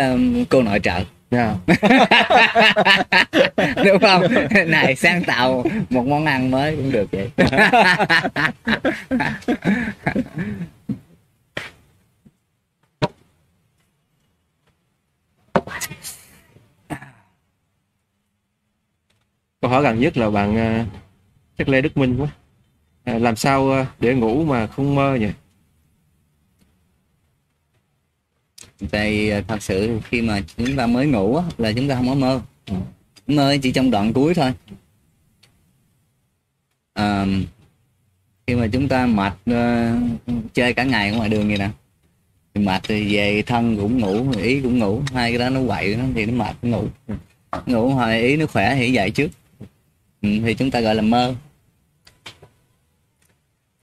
cô 0.48 0.62
nội 0.62 0.80
trợ 0.80 1.00
Yeah. 1.30 1.56
Dạ. 1.66 1.84
đúng 3.84 3.98
không? 4.00 4.22
Này, 4.66 4.96
sáng 4.96 5.24
tạo 5.24 5.64
một 5.90 6.06
món 6.06 6.26
ăn 6.26 6.50
mới 6.50 6.76
cũng 6.76 6.92
được 6.92 7.08
vậy. 7.12 7.30
Câu 19.60 19.70
hỏi 19.70 19.82
gần 19.82 20.00
nhất 20.00 20.16
là 20.16 20.30
bạn 20.30 20.56
ờ, 20.56 20.84
chắc 21.58 21.68
lê 21.68 21.80
đức 21.80 21.96
minh 21.96 22.16
quá. 22.20 22.28
À, 23.04 23.18
làm 23.18 23.36
sao 23.36 23.70
ờ, 23.70 23.86
để 24.00 24.14
ngủ 24.14 24.44
mà 24.44 24.66
không 24.66 24.94
mơ 24.94 25.14
nhỉ? 25.14 25.30
Tại 28.90 29.30
ờ, 29.30 29.42
thật 29.48 29.62
sự 29.62 30.00
khi 30.04 30.22
mà 30.22 30.40
chúng 30.56 30.76
ta 30.76 30.86
mới 30.86 31.06
ngủ 31.06 31.36
á, 31.36 31.44
là 31.58 31.72
chúng 31.72 31.88
ta 31.88 31.94
không 31.94 32.08
có 32.08 32.14
mơ. 32.14 32.40
Mơ 33.26 33.56
chỉ 33.62 33.72
trong 33.72 33.90
đoạn 33.90 34.12
cuối 34.12 34.34
thôi. 34.34 34.52
À, 36.94 37.26
khi 38.46 38.54
mà 38.54 38.66
chúng 38.72 38.88
ta 38.88 39.06
mệt 39.06 39.32
uh, 39.50 40.54
chơi 40.54 40.72
cả 40.74 40.84
ngày 40.84 41.12
ngoài 41.12 41.28
đường 41.28 41.48
vậy 41.48 41.58
nè. 41.58 41.70
Thì 42.54 42.64
mệt 42.64 42.82
thì 42.88 43.14
về 43.16 43.42
thân 43.42 43.76
cũng 43.76 43.98
ngủ 43.98 44.32
ý 44.32 44.60
cũng 44.60 44.78
ngủ. 44.78 45.02
Hai 45.14 45.30
cái 45.30 45.38
đó 45.38 45.50
nó 45.50 45.60
quậy 45.66 45.96
nó 45.96 46.04
thì 46.14 46.26
nó 46.26 46.44
mệt 46.44 46.56
nó 46.62 46.78
ngủ. 46.78 46.88
Ngủ 47.66 47.88
hồi 47.88 48.20
ý 48.20 48.36
nó 48.36 48.46
khỏe 48.46 48.74
thì 48.74 48.92
dậy 48.92 49.10
trước. 49.10 49.30
Ừ, 50.22 50.28
thì 50.44 50.54
chúng 50.54 50.70
ta 50.70 50.80
gọi 50.80 50.94
là 50.94 51.02
mơ. 51.02 51.34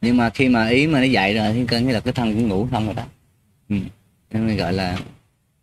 Nhưng 0.02 0.18
mà 0.18 0.30
khi 0.30 0.50
mà 0.50 0.68
ý 0.68 0.88
mà 0.88 1.00
nó 1.00 1.06
dậy 1.06 1.34
rồi 1.34 1.54
thì 1.54 1.66
coi 1.66 1.82
như 1.82 1.94
là 1.94 2.00
cái 2.00 2.14
thân 2.14 2.34
cũng 2.34 2.48
ngủ 2.48 2.68
xong 2.72 2.86
rồi 2.86 2.94
đó. 2.96 3.04
Ừ 3.70 3.76
nên 4.32 4.58
gọi 4.58 4.74
là 4.74 4.98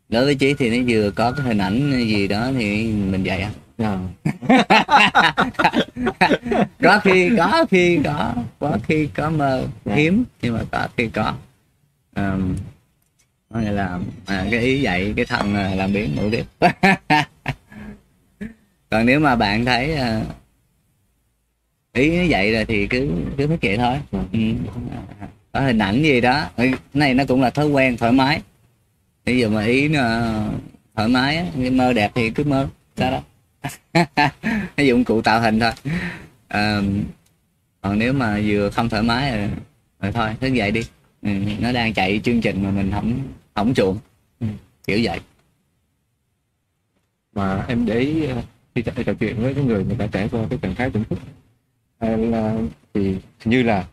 đối 0.09 0.25
với 0.25 0.35
trí 0.35 0.55
thì 0.55 0.79
nó 0.79 0.85
vừa 0.89 1.11
có 1.11 1.33
cái 1.33 1.47
hình 1.47 1.59
ảnh 1.59 1.91
gì 2.07 2.29
đó 2.29 2.51
thì 2.59 2.87
mình 2.93 3.23
dậy 3.23 3.41
à 3.43 3.51
Dạ. 3.79 3.99
có 6.83 7.01
khi 7.05 7.31
có 7.37 7.65
khi 7.71 7.99
có 8.05 8.35
có 8.59 8.79
khi 8.89 9.09
có 9.15 9.31
mơ 9.31 9.67
Dạ. 9.85 9.95
hiếm 9.95 10.25
nhưng 10.43 10.55
mà 10.55 10.61
có 10.71 10.89
khi 10.97 11.09
có. 11.09 11.35
Ờm, 12.15 12.57
có 13.55 13.61
nghĩa 13.61 13.71
là 13.71 13.99
à, 14.27 14.47
cái 14.51 14.61
ý 14.61 14.81
dạy 14.81 15.13
cái 15.17 15.25
thân 15.25 15.55
à, 15.57 15.75
làm 15.75 15.93
biến 15.93 16.15
ngủ 16.17 16.31
tiếp. 16.31 16.45
Còn 18.91 19.07
nếu 19.07 19.21
mà 19.21 19.37
bạn 19.37 19.65
thấy 19.65 19.95
à, 19.95 20.23
ý 21.93 22.17
nó 22.19 22.23
vậy 22.29 22.53
rồi 22.53 22.65
thì 22.65 22.87
cứ 22.87 23.09
cứ 23.37 23.47
thức 23.47 23.59
vậy 23.63 23.77
thôi. 23.77 23.97
Ừ. 24.33 24.39
có 25.53 25.61
hình 25.61 25.79
ảnh 25.79 26.03
gì 26.03 26.21
đó. 26.21 26.45
Cái 26.57 26.73
này 26.95 27.15
nó 27.15 27.25
cũng 27.29 27.43
là 27.43 27.51
thói 27.51 27.67
quen 27.67 27.97
thoải 27.97 28.13
mái 28.13 28.41
ví 29.25 29.41
dụ 29.41 29.49
mà 29.49 29.65
ý 29.65 29.89
nó 29.89 30.21
thoải 30.95 31.09
mái 31.09 31.37
á, 31.37 31.45
mơ 31.73 31.93
đẹp 31.93 32.13
thì 32.15 32.31
cứ 32.31 32.45
mơ 32.45 32.69
sao 32.97 33.11
đó 33.11 33.23
cái 34.77 34.87
dụng 34.87 35.05
cụ 35.05 35.23
tạo 35.23 35.41
hình 35.41 35.61
thôi. 35.61 35.71
À, 36.49 36.81
còn 37.81 37.99
nếu 37.99 38.13
mà 38.13 38.41
vừa 38.47 38.71
không 38.71 38.89
thoải 38.89 39.03
mái 39.03 39.37
rồi, 39.37 39.49
rồi 40.01 40.13
thôi 40.13 40.31
thức 40.41 40.49
dậy 40.49 40.71
đi. 40.71 40.81
Ừ, 41.23 41.31
nó 41.61 41.73
đang 41.73 41.95
chạy 41.95 42.21
chương 42.25 42.41
trình 42.41 42.63
mà 42.63 42.71
mình 42.71 42.91
không 42.93 43.23
không 43.55 43.75
chuộng. 43.75 43.99
Ừ. 44.41 44.47
kiểu 44.87 44.99
vậy. 45.03 45.21
Mà 47.35 47.65
em 47.69 47.87
để 47.87 47.99
ý 47.99 48.25
ờ, 48.25 48.43
khi 48.75 48.83
trò 48.83 49.13
chuyện 49.21 49.43
với 49.43 49.55
cái 49.55 49.65
người 49.65 49.85
người 49.85 49.97
ta 49.99 50.07
trải 50.07 50.29
qua 50.33 50.41
cái 50.51 50.59
trạng 50.63 50.75
thái 50.75 50.91
tỉnh 50.91 51.05
thức 51.05 51.19
ờ, 51.99 52.17
là 52.17 52.57
thì 52.95 53.17
như 53.45 53.63
là 53.63 53.87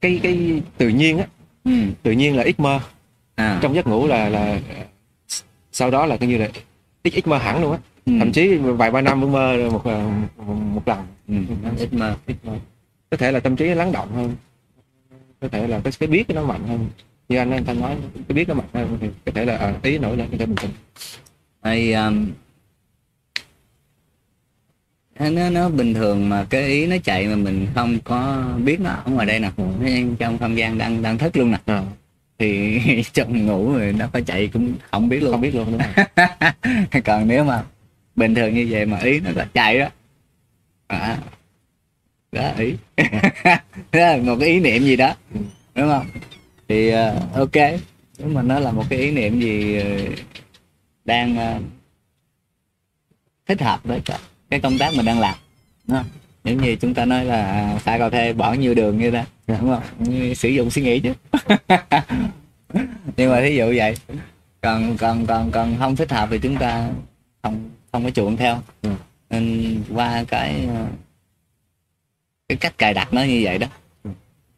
cái 0.00 0.20
cái 0.22 0.62
tự 0.78 0.88
nhiên 0.88 1.18
á 1.18 1.26
ừ. 1.64 1.70
tự 2.02 2.12
nhiên 2.12 2.36
là 2.36 2.42
ít 2.42 2.60
mơ 2.60 2.80
à. 3.40 3.58
Trong 3.62 3.74
giấc 3.74 3.86
ngủ 3.86 4.06
là 4.06 4.28
là 4.28 4.60
sau 5.72 5.90
đó 5.90 6.06
là 6.06 6.16
coi 6.16 6.28
như 6.28 6.38
là 6.38 6.48
ít 7.02 7.14
ít 7.14 7.26
mơ 7.26 7.38
hẳn 7.38 7.62
luôn 7.62 7.72
á. 7.72 7.78
Ừ. 8.06 8.12
thậm 8.18 8.32
chí 8.32 8.56
vài 8.56 8.90
ba 8.90 9.00
năm 9.00 9.20
mới 9.20 9.30
mơ 9.30 9.70
một 9.70 9.86
một, 9.86 10.54
một 10.74 10.88
lần. 10.88 11.06
Ừ. 11.28 11.34
ít 11.78 11.92
mơ 11.92 12.16
ít 12.26 12.36
mơ. 12.42 12.56
Có 13.10 13.16
thể 13.16 13.32
là 13.32 13.40
tâm 13.40 13.56
trí 13.56 13.68
nó 13.68 13.74
lắng 13.74 13.92
động 13.92 14.08
hơn. 14.14 14.36
Có 15.40 15.48
thể 15.48 15.66
là 15.66 15.80
cái 15.84 15.92
cái 15.98 16.06
biết 16.06 16.30
nó 16.30 16.42
mạnh 16.42 16.68
hơn. 16.68 16.88
Như 17.28 17.36
anh 17.36 17.50
anh 17.50 17.64
thanh 17.64 17.80
nói 17.80 17.96
cái 18.28 18.34
biết 18.34 18.48
nó 18.48 18.54
mạnh 18.54 18.66
hơn 18.74 18.98
thì 19.00 19.08
có 19.26 19.32
thể 19.34 19.44
là 19.44 19.56
ờ, 19.56 19.74
ý 19.82 19.98
nổi 19.98 20.16
lên 20.16 20.28
có 20.30 20.36
thể 20.38 20.68
hay 21.62 21.92
um, 21.92 22.30
nó 25.18 25.50
nó 25.50 25.68
bình 25.68 25.94
thường 25.94 26.28
mà 26.28 26.46
cái 26.50 26.66
ý 26.66 26.86
nó 26.86 26.96
chạy 27.04 27.26
mà 27.26 27.36
mình 27.36 27.66
không 27.74 27.98
có 28.04 28.44
biết 28.64 28.80
nó 28.80 28.90
ở 28.90 29.10
ngoài 29.10 29.26
đây 29.26 29.40
nè. 29.40 29.50
Trong 30.18 30.38
không 30.38 30.58
gian 30.58 30.78
đang 30.78 31.02
đang 31.02 31.18
thức 31.18 31.36
luôn 31.36 31.50
nè. 31.50 31.58
À, 31.66 31.82
thì 32.40 32.80
trong 33.12 33.46
ngủ 33.46 33.72
rồi 33.72 33.92
nó 33.92 34.06
có 34.12 34.20
chạy 34.26 34.48
cũng 34.52 34.74
không 34.90 35.08
biết 35.08 35.22
luôn. 35.22 35.32
Không 35.32 35.40
biết 35.40 35.54
luôn 35.54 35.72
đúng 35.72 35.80
không 35.80 37.02
còn 37.04 37.28
nếu 37.28 37.44
mà 37.44 37.62
bình 38.16 38.34
thường 38.34 38.54
như 38.54 38.66
vậy 38.70 38.86
mà 38.86 38.98
ý 38.98 39.20
nó 39.20 39.30
có 39.36 39.44
chạy 39.54 39.78
đó 39.78 39.88
à, 40.86 41.18
đó 42.32 42.52
ý. 42.58 42.74
Đó 43.92 44.00
là 44.00 44.16
một 44.16 44.36
cái 44.40 44.48
ý 44.48 44.60
niệm 44.60 44.82
gì 44.82 44.96
đó 44.96 45.14
đúng 45.74 45.88
không? 45.88 46.06
Thì 46.68 46.88
ờ, 46.88 47.16
ok. 47.34 47.80
Nếu 48.18 48.28
mà 48.28 48.42
nó 48.42 48.58
là 48.58 48.72
một 48.72 48.84
cái 48.90 48.98
ý 48.98 49.10
niệm 49.10 49.40
gì 49.40 49.76
ờ, 49.76 49.84
đang 51.04 51.36
ờ, 51.36 51.58
thích 53.46 53.62
hợp 53.62 53.80
với 53.84 54.00
cái, 54.50 54.60
công 54.60 54.78
tác 54.78 54.94
mình 54.96 55.06
đang 55.06 55.20
làm 55.20 55.34
đúng 55.86 55.96
không? 55.96 56.06
giống 56.44 56.62
như 56.62 56.76
chúng 56.76 56.94
ta 56.94 57.04
nói 57.04 57.24
là 57.24 57.74
pha 57.80 57.98
cà 57.98 58.10
phê 58.10 58.32
bỏ 58.32 58.52
nhiều 58.52 58.74
đường 58.74 58.98
như 58.98 59.10
đó 59.10 59.22
đúng 59.60 59.74
không? 59.76 60.34
Sử 60.34 60.48
dụng 60.48 60.70
suy 60.70 60.82
nghĩ 60.82 61.00
chứ. 61.00 61.12
Nhưng 63.16 63.30
mà 63.30 63.40
thí 63.40 63.56
dụ 63.56 63.72
vậy 63.76 63.94
còn 64.60 64.96
còn 64.96 65.26
còn 65.26 65.50
còn 65.50 65.76
không 65.78 65.96
thích 65.96 66.10
hợp 66.12 66.28
thì 66.32 66.38
chúng 66.38 66.56
ta 66.56 66.88
không 67.42 67.70
không 67.92 68.04
có 68.04 68.10
chuộng 68.10 68.36
theo. 68.36 68.62
Ừ. 68.82 68.90
nên 69.30 69.76
qua 69.94 70.24
cái 70.28 70.68
cái 72.48 72.56
cách 72.56 72.78
cài 72.78 72.94
đặt 72.94 73.14
nó 73.14 73.22
như 73.22 73.40
vậy 73.44 73.58
đó 73.58 73.66
Ừ. 74.04 74.10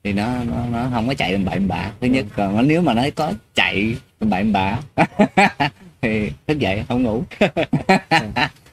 thì 0.04 0.12
nó 0.12 0.26
nó, 0.44 0.66
nó 0.72 0.88
không 0.92 1.08
có 1.08 1.14
chạy 1.14 1.32
bên 1.32 1.44
bậy 1.44 1.58
bạ. 1.58 1.90
Thứ 2.00 2.06
nhất 2.06 2.26
còn 2.36 2.68
nếu 2.68 2.82
mà 2.82 2.94
nó 2.94 3.02
có 3.14 3.32
chạy 3.54 3.96
bên 4.20 4.30
bậy 4.30 4.44
bạ 4.44 4.78
thì 6.02 6.30
thức 6.46 6.58
dậy 6.58 6.84
không 6.88 7.02
ngủ. 7.02 7.24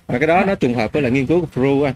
Và 0.07 0.17
cái 0.19 0.27
đó 0.27 0.45
nó 0.45 0.55
trùng 0.55 0.73
hợp 0.73 0.93
với 0.93 1.01
là 1.01 1.09
nghiên 1.09 1.25
cứu 1.25 1.41
của 1.41 1.61
Freud 1.61 1.83
anh 1.83 1.93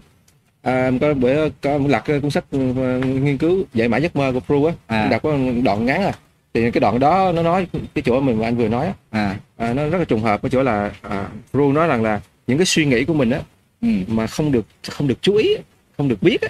à, 0.64 0.90
có 1.00 1.14
bữa 1.14 1.48
có 1.60 1.78
lật 1.88 2.02
cái 2.04 2.20
cuốn 2.20 2.30
sách 2.30 2.44
ờ, 2.52 2.58
nghiên 3.00 3.38
cứu 3.38 3.64
dạy 3.74 3.88
mãi 3.88 4.02
giấc 4.02 4.16
mơ 4.16 4.32
của 4.32 4.40
Freud 4.54 4.66
á 4.66 4.72
À. 4.86 5.08
đọc 5.10 5.22
có 5.22 5.36
đoạn 5.64 5.86
ngắn 5.86 6.02
à 6.02 6.12
thì 6.54 6.70
cái 6.70 6.80
đoạn 6.80 6.98
đó 6.98 7.32
nó 7.32 7.42
nói 7.42 7.66
cái 7.94 8.02
chỗ 8.06 8.20
mình 8.20 8.38
mà 8.38 8.46
anh 8.46 8.56
vừa 8.56 8.68
nói 8.68 8.86
á, 8.86 8.92
à 9.10 9.36
à, 9.56 9.72
nó 9.74 9.88
rất 9.88 9.98
là 9.98 10.04
trùng 10.04 10.20
hợp 10.22 10.42
với 10.42 10.50
chỗ 10.50 10.62
là 10.62 10.92
à, 11.02 11.28
Freud 11.52 11.72
nói 11.72 11.88
rằng 11.88 12.02
là 12.02 12.20
những 12.46 12.58
cái 12.58 12.66
suy 12.66 12.84
nghĩ 12.84 13.04
của 13.04 13.14
mình 13.14 13.30
á 13.30 13.40
ừ. 13.82 13.88
mà 14.08 14.26
không 14.26 14.52
được 14.52 14.64
không 14.90 15.08
được 15.08 15.18
chú 15.22 15.34
ý 15.36 15.56
không 15.96 16.08
được 16.08 16.22
biết 16.22 16.40
á 16.42 16.48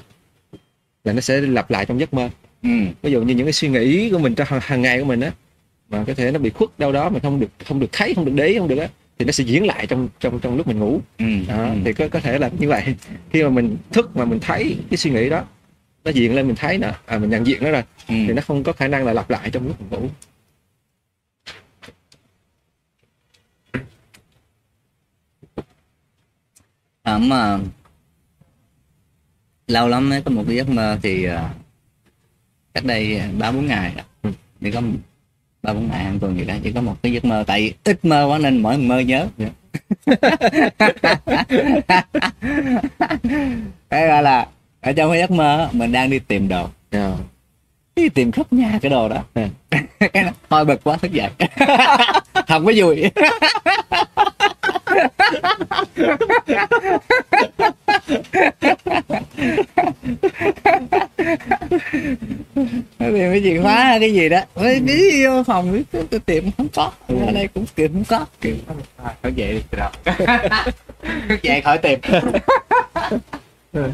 là 1.04 1.12
nó 1.12 1.20
sẽ 1.20 1.40
lặp 1.40 1.70
lại 1.70 1.86
trong 1.86 2.00
giấc 2.00 2.14
mơ 2.14 2.28
Ừ. 2.62 2.70
ví 3.02 3.12
dụ 3.12 3.22
như 3.22 3.34
những 3.34 3.46
cái 3.46 3.52
suy 3.52 3.68
nghĩ 3.68 4.10
của 4.10 4.18
mình 4.18 4.34
trong 4.34 4.46
hàng- 4.50 4.60
hàng 4.62 4.82
ngày 4.82 4.98
của 4.98 5.04
mình 5.04 5.20
á 5.20 5.30
mà 5.88 6.04
có 6.06 6.14
thể 6.14 6.30
nó 6.30 6.38
bị 6.38 6.50
khuất 6.50 6.78
đâu 6.78 6.92
đó 6.92 7.08
mà 7.08 7.18
không 7.22 7.40
được 7.40 7.48
không 7.66 7.80
được 7.80 7.86
thấy 7.92 8.14
không 8.14 8.24
được 8.24 8.32
để 8.34 8.46
ý 8.46 8.58
không 8.58 8.68
được 8.68 8.78
á 8.78 8.88
thì 9.18 9.24
nó 9.24 9.32
sẽ 9.32 9.44
diễn 9.44 9.66
lại 9.66 9.86
trong 9.86 10.08
trong 10.20 10.40
trong 10.40 10.56
lúc 10.56 10.66
mình 10.66 10.78
ngủ 10.78 11.00
Ừ. 11.18 11.24
đó, 11.48 11.64
ừ. 11.64 11.74
thì 11.84 11.92
có 11.92 12.08
có 12.08 12.20
thể 12.20 12.38
là 12.38 12.50
như 12.58 12.68
vậy 12.68 12.94
khi 13.30 13.42
mà 13.42 13.48
mình 13.48 13.76
thức 13.92 14.16
mà 14.16 14.24
mình 14.24 14.40
thấy 14.40 14.78
cái 14.90 14.96
suy 14.98 15.10
nghĩ 15.10 15.28
đó 15.28 15.44
nó 16.04 16.10
hiện 16.10 16.34
lên 16.34 16.46
mình 16.46 16.56
thấy 16.56 16.78
nó 16.78 16.88
à, 17.06 17.18
mình 17.18 17.30
nhận 17.30 17.46
diện 17.46 17.62
nó 17.64 17.70
rồi 17.70 17.82
Ừ. 18.08 18.14
thì 18.26 18.32
nó 18.32 18.42
không 18.42 18.62
có 18.64 18.72
khả 18.72 18.88
năng 18.88 19.04
là 19.04 19.12
lặp 19.12 19.30
lại 19.30 19.50
trong 19.50 19.66
lúc 19.68 19.76
mình 19.80 19.90
ngủ 20.00 20.08
à, 27.02 27.18
mà 27.18 27.58
lâu 29.66 29.88
lắm 29.88 30.08
mới 30.08 30.22
có 30.22 30.30
một 30.30 30.44
cái 30.46 30.56
giấc 30.56 30.68
mơ 30.68 30.98
thì 31.02 31.24
à, 31.24 31.54
cách 32.74 32.84
đây 32.84 33.22
ba 33.38 33.52
bốn 33.52 33.66
ngày. 33.66 33.94
Ừ. 34.22 34.30
chỉ 34.60 34.70
có 34.70 34.82
ba 35.64 35.72
bốn 35.72 35.88
ngày 35.88 36.04
hàng 36.04 36.18
tuần 36.20 36.38
gì 36.38 36.44
đó 36.44 36.54
chỉ 36.64 36.72
có 36.72 36.80
một 36.80 36.96
cái 37.02 37.12
giấc 37.12 37.24
mơ 37.24 37.44
tại 37.46 37.72
ít 37.84 38.04
mơ 38.04 38.26
quá 38.30 38.38
nên 38.38 38.62
mỗi 38.62 38.78
mơ 38.78 38.98
nhớ 38.98 39.26
Dạ. 39.38 39.48
cái 43.90 44.06
gọi 44.08 44.22
là 44.22 44.46
ở 44.80 44.92
trong 44.92 45.10
cái 45.10 45.20
giấc 45.20 45.30
mơ 45.30 45.68
mình 45.72 45.92
đang 45.92 46.10
đi 46.10 46.18
tìm 46.18 46.48
đồ 46.48 46.68
yeah. 46.90 47.12
đi 47.96 48.08
tìm 48.08 48.32
khắp 48.32 48.52
nhà 48.52 48.78
cái 48.82 48.90
đồ 48.90 49.08
đó 49.08 49.16
Ừ. 49.34 49.42
cái 50.12 50.22
nó 50.24 50.30
thôi 50.50 50.64
bực 50.64 50.84
quá 50.84 50.96
thức 50.96 51.12
dậy 51.12 51.30
không 52.48 52.64
có 52.66 52.72
vui 52.76 53.10
Nó 62.98 62.98
tìm 62.98 63.30
cái 63.30 63.40
chìa 63.44 63.62
khóa 63.62 63.84
hay 63.84 64.00
cái 64.00 64.12
gì 64.12 64.28
đó. 64.28 64.40
Mới 64.56 64.80
đi 64.80 65.26
vô 65.26 65.42
phòng 65.42 65.82
cái, 65.92 66.02
cái 66.10 66.20
tiệm 66.20 66.44
không 66.56 66.68
có. 66.74 66.92
Ở 67.08 67.32
đây 67.32 67.48
cũng 67.54 67.66
tiệm 67.74 67.92
không 67.92 68.04
có. 68.04 68.26
Kiểu 68.40 68.56
thôi 69.22 69.32
vậy 69.36 69.52
đi 69.52 69.60
từ 69.70 69.78
đầu 69.78 69.90
vậy 71.44 71.60
khỏi 71.60 71.78
tìm. 71.78 72.00
Dạ. 73.72 73.88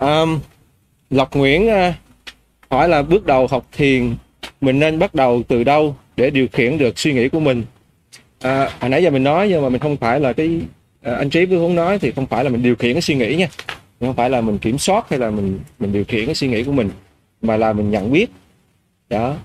Um, 0.00 0.40
Lộc 1.10 1.36
Nguyễn 1.36 1.68
uh, 1.68 1.94
hỏi 2.70 2.88
là 2.88 3.02
bước 3.02 3.26
đầu 3.26 3.46
học 3.46 3.66
thiền 3.72 4.14
mình 4.60 4.78
nên 4.78 4.98
bắt 4.98 5.14
đầu 5.14 5.42
từ 5.48 5.64
đâu 5.64 5.96
để 6.16 6.30
điều 6.30 6.46
khiển 6.52 6.78
được 6.78 6.98
suy 6.98 7.12
nghĩ 7.12 7.28
của 7.28 7.40
mình 7.40 7.64
à, 8.42 8.70
hồi 8.80 8.90
nãy 8.90 9.02
giờ 9.02 9.10
mình 9.10 9.24
nói 9.24 9.48
nhưng 9.48 9.62
mà 9.62 9.68
mình 9.68 9.80
không 9.80 9.96
phải 9.96 10.20
là 10.20 10.32
cái 10.32 10.60
à, 11.02 11.14
anh 11.14 11.30
trí 11.30 11.44
với 11.44 11.58
hướng 11.58 11.74
nói 11.74 11.98
thì 11.98 12.10
không 12.10 12.26
phải 12.26 12.44
là 12.44 12.50
mình 12.50 12.62
điều 12.62 12.76
khiển 12.76 12.92
cái 12.92 13.02
suy 13.02 13.14
nghĩ 13.14 13.36
nha. 13.36 13.48
Không 14.00 14.14
phải 14.14 14.30
là 14.30 14.40
mình 14.40 14.58
kiểm 14.58 14.78
soát 14.78 15.10
hay 15.10 15.18
là 15.18 15.30
mình 15.30 15.60
mình 15.78 15.92
điều 15.92 16.04
khiển 16.04 16.26
cái 16.26 16.34
suy 16.34 16.48
nghĩ 16.48 16.64
của 16.64 16.72
mình 16.72 16.90
mà 17.42 17.56
là 17.56 17.72
mình 17.72 17.90
nhận 17.90 18.12
biết. 18.12 18.30
Đó 19.08 19.36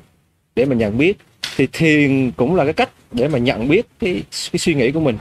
để 0.55 0.65
mình 0.65 0.77
nhận 0.77 0.97
biết 0.97 1.17
thì 1.55 1.67
thiền 1.73 2.31
cũng 2.31 2.55
là 2.55 2.63
cái 2.63 2.73
cách 2.73 2.89
để 3.11 3.27
mà 3.27 3.39
nhận 3.39 3.67
biết 3.67 3.85
cái 3.99 4.23
cái 4.51 4.59
suy 4.59 4.73
nghĩ 4.73 4.91
của 4.91 4.99
mình. 4.99 5.17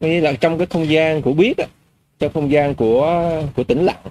Như 0.00 0.08
nghĩa 0.08 0.20
là 0.20 0.32
trong 0.32 0.58
cái 0.58 0.66
không 0.66 0.88
gian 0.88 1.22
của 1.22 1.32
biết 1.32 1.56
đó, 1.56 1.64
trong 2.18 2.32
không 2.32 2.50
gian 2.50 2.74
của 2.74 3.30
của 3.56 3.64
tĩnh 3.64 3.84
lặng. 3.84 4.02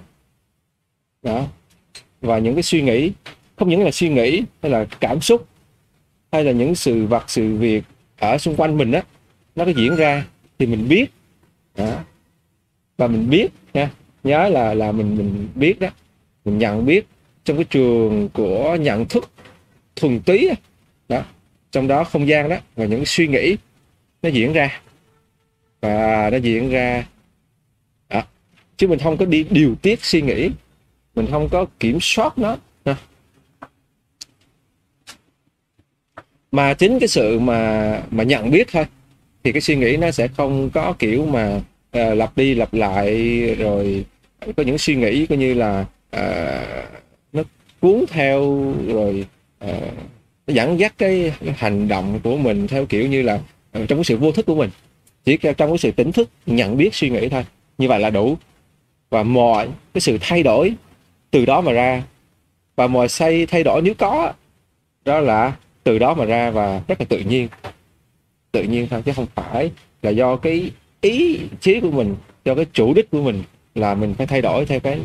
Đó 1.22 1.46
và 2.20 2.38
những 2.38 2.54
cái 2.54 2.62
suy 2.62 2.82
nghĩ 2.82 3.12
không 3.56 3.68
những 3.68 3.84
là 3.84 3.90
suy 3.90 4.08
nghĩ 4.08 4.42
hay 4.62 4.72
là 4.72 4.84
cảm 5.00 5.20
xúc 5.20 5.46
hay 6.32 6.44
là 6.44 6.52
những 6.52 6.74
sự 6.74 7.06
vật 7.06 7.24
sự 7.30 7.56
việc 7.56 7.84
ở 8.22 8.38
xung 8.38 8.56
quanh 8.56 8.76
mình 8.76 8.92
á, 8.92 9.02
nó 9.54 9.64
có 9.64 9.70
diễn 9.70 9.96
ra 9.96 10.26
thì 10.58 10.66
mình 10.66 10.88
biết. 10.88 11.06
Đó. 11.76 12.04
Và 12.96 13.06
mình 13.06 13.30
biết 13.30 13.48
nha, 13.74 13.90
nhớ 14.24 14.48
là 14.48 14.74
là 14.74 14.92
mình 14.92 15.16
mình 15.16 15.48
biết 15.54 15.80
đó. 15.80 15.88
Mình 16.44 16.58
nhận 16.58 16.86
biết 16.86 17.06
trong 17.44 17.56
cái 17.56 17.64
trường 17.64 18.28
của 18.32 18.76
nhận 18.80 19.08
thức 19.08 19.30
thuần 19.96 20.20
túy 20.20 20.50
đó. 21.08 21.22
Trong 21.70 21.88
đó 21.88 22.04
không 22.04 22.28
gian 22.28 22.48
đó, 22.48 22.56
và 22.76 22.84
những 22.84 23.04
suy 23.06 23.28
nghĩ 23.28 23.56
nó 24.22 24.28
diễn 24.28 24.52
ra. 24.52 24.80
Và 25.80 26.30
nó 26.30 26.36
diễn 26.36 26.70
ra, 26.70 27.06
đó. 28.08 28.22
chứ 28.76 28.88
mình 28.88 28.98
không 28.98 29.16
có 29.16 29.24
đi 29.24 29.46
điều 29.50 29.74
tiết 29.74 30.04
suy 30.04 30.22
nghĩ, 30.22 30.50
mình 31.14 31.26
không 31.30 31.48
có 31.48 31.66
kiểm 31.80 31.98
soát 32.00 32.38
nó 32.38 32.56
ha 32.84 32.96
mà 36.52 36.74
chính 36.74 36.98
cái 36.98 37.08
sự 37.08 37.38
mà 37.38 38.02
mà 38.10 38.24
nhận 38.24 38.50
biết 38.50 38.68
thôi 38.72 38.84
thì 39.44 39.52
cái 39.52 39.60
suy 39.60 39.76
nghĩ 39.76 39.96
nó 39.96 40.10
sẽ 40.10 40.28
không 40.28 40.70
có 40.70 40.94
kiểu 40.98 41.26
mà 41.26 41.60
uh, 41.98 42.16
lặp 42.16 42.36
đi 42.36 42.54
lặp 42.54 42.74
lại 42.74 43.40
rồi 43.58 44.04
có 44.56 44.62
những 44.62 44.78
suy 44.78 44.94
nghĩ 44.96 45.26
coi 45.26 45.38
như 45.38 45.54
là 45.54 45.84
uh, 46.16 46.88
nó 47.32 47.42
cuốn 47.80 48.04
theo 48.08 48.72
rồi 48.86 49.26
uh, 49.64 49.92
nó 50.46 50.54
dẫn 50.54 50.78
dắt 50.80 50.94
cái, 50.98 51.32
cái 51.40 51.54
hành 51.56 51.88
động 51.88 52.20
của 52.24 52.36
mình 52.36 52.68
theo 52.68 52.86
kiểu 52.86 53.06
như 53.08 53.22
là 53.22 53.34
uh, 53.34 53.88
trong 53.88 53.98
cái 53.98 54.04
sự 54.04 54.16
vô 54.16 54.32
thức 54.32 54.46
của 54.46 54.54
mình. 54.54 54.70
Chỉ 55.24 55.36
trong 55.36 55.70
cái 55.70 55.78
sự 55.78 55.90
tỉnh 55.90 56.12
thức 56.12 56.28
nhận 56.46 56.76
biết 56.76 56.94
suy 56.94 57.10
nghĩ 57.10 57.28
thôi. 57.28 57.44
Như 57.78 57.88
vậy 57.88 58.00
là 58.00 58.10
đủ. 58.10 58.36
Và 59.10 59.22
mọi 59.22 59.68
cái 59.94 60.00
sự 60.00 60.18
thay 60.20 60.42
đổi 60.42 60.74
từ 61.30 61.46
đó 61.46 61.60
mà 61.60 61.72
ra. 61.72 62.02
Và 62.76 62.86
mọi 62.86 63.08
xây 63.08 63.46
thay 63.46 63.62
đổi 63.64 63.82
nếu 63.82 63.94
có 63.94 64.32
đó 65.04 65.20
là 65.20 65.52
từ 65.84 65.98
đó 65.98 66.14
mà 66.14 66.24
ra 66.24 66.50
và 66.50 66.82
rất 66.88 67.00
là 67.00 67.06
tự 67.08 67.18
nhiên. 67.18 67.48
Tự 68.52 68.62
nhiên 68.62 68.86
thôi 68.90 69.02
chứ 69.04 69.12
không 69.16 69.26
phải 69.34 69.70
là 70.02 70.10
do 70.10 70.36
cái 70.36 70.70
ý 71.00 71.40
chí 71.60 71.80
của 71.80 71.90
mình 71.90 72.16
do 72.44 72.54
cái 72.54 72.66
chủ 72.72 72.94
đích 72.94 73.10
của 73.10 73.22
mình 73.22 73.42
là 73.74 73.94
mình 73.94 74.14
phải 74.14 74.26
thay 74.26 74.42
đổi 74.42 74.66
theo 74.66 74.80
cái 74.80 75.00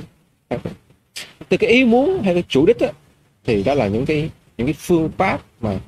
từ 1.49 1.57
cái 1.57 1.69
ý 1.69 1.85
muốn 1.85 2.21
hay 2.23 2.33
cái 2.33 2.43
chủ 2.47 2.65
đích 2.65 2.77
đó, 2.79 2.87
thì 3.45 3.63
đó 3.63 3.73
là 3.73 3.87
những 3.87 4.05
cái 4.05 4.29
những 4.57 4.67
cái 4.67 4.73
phương 4.73 5.09
pháp 5.17 5.41
mà 5.61 5.79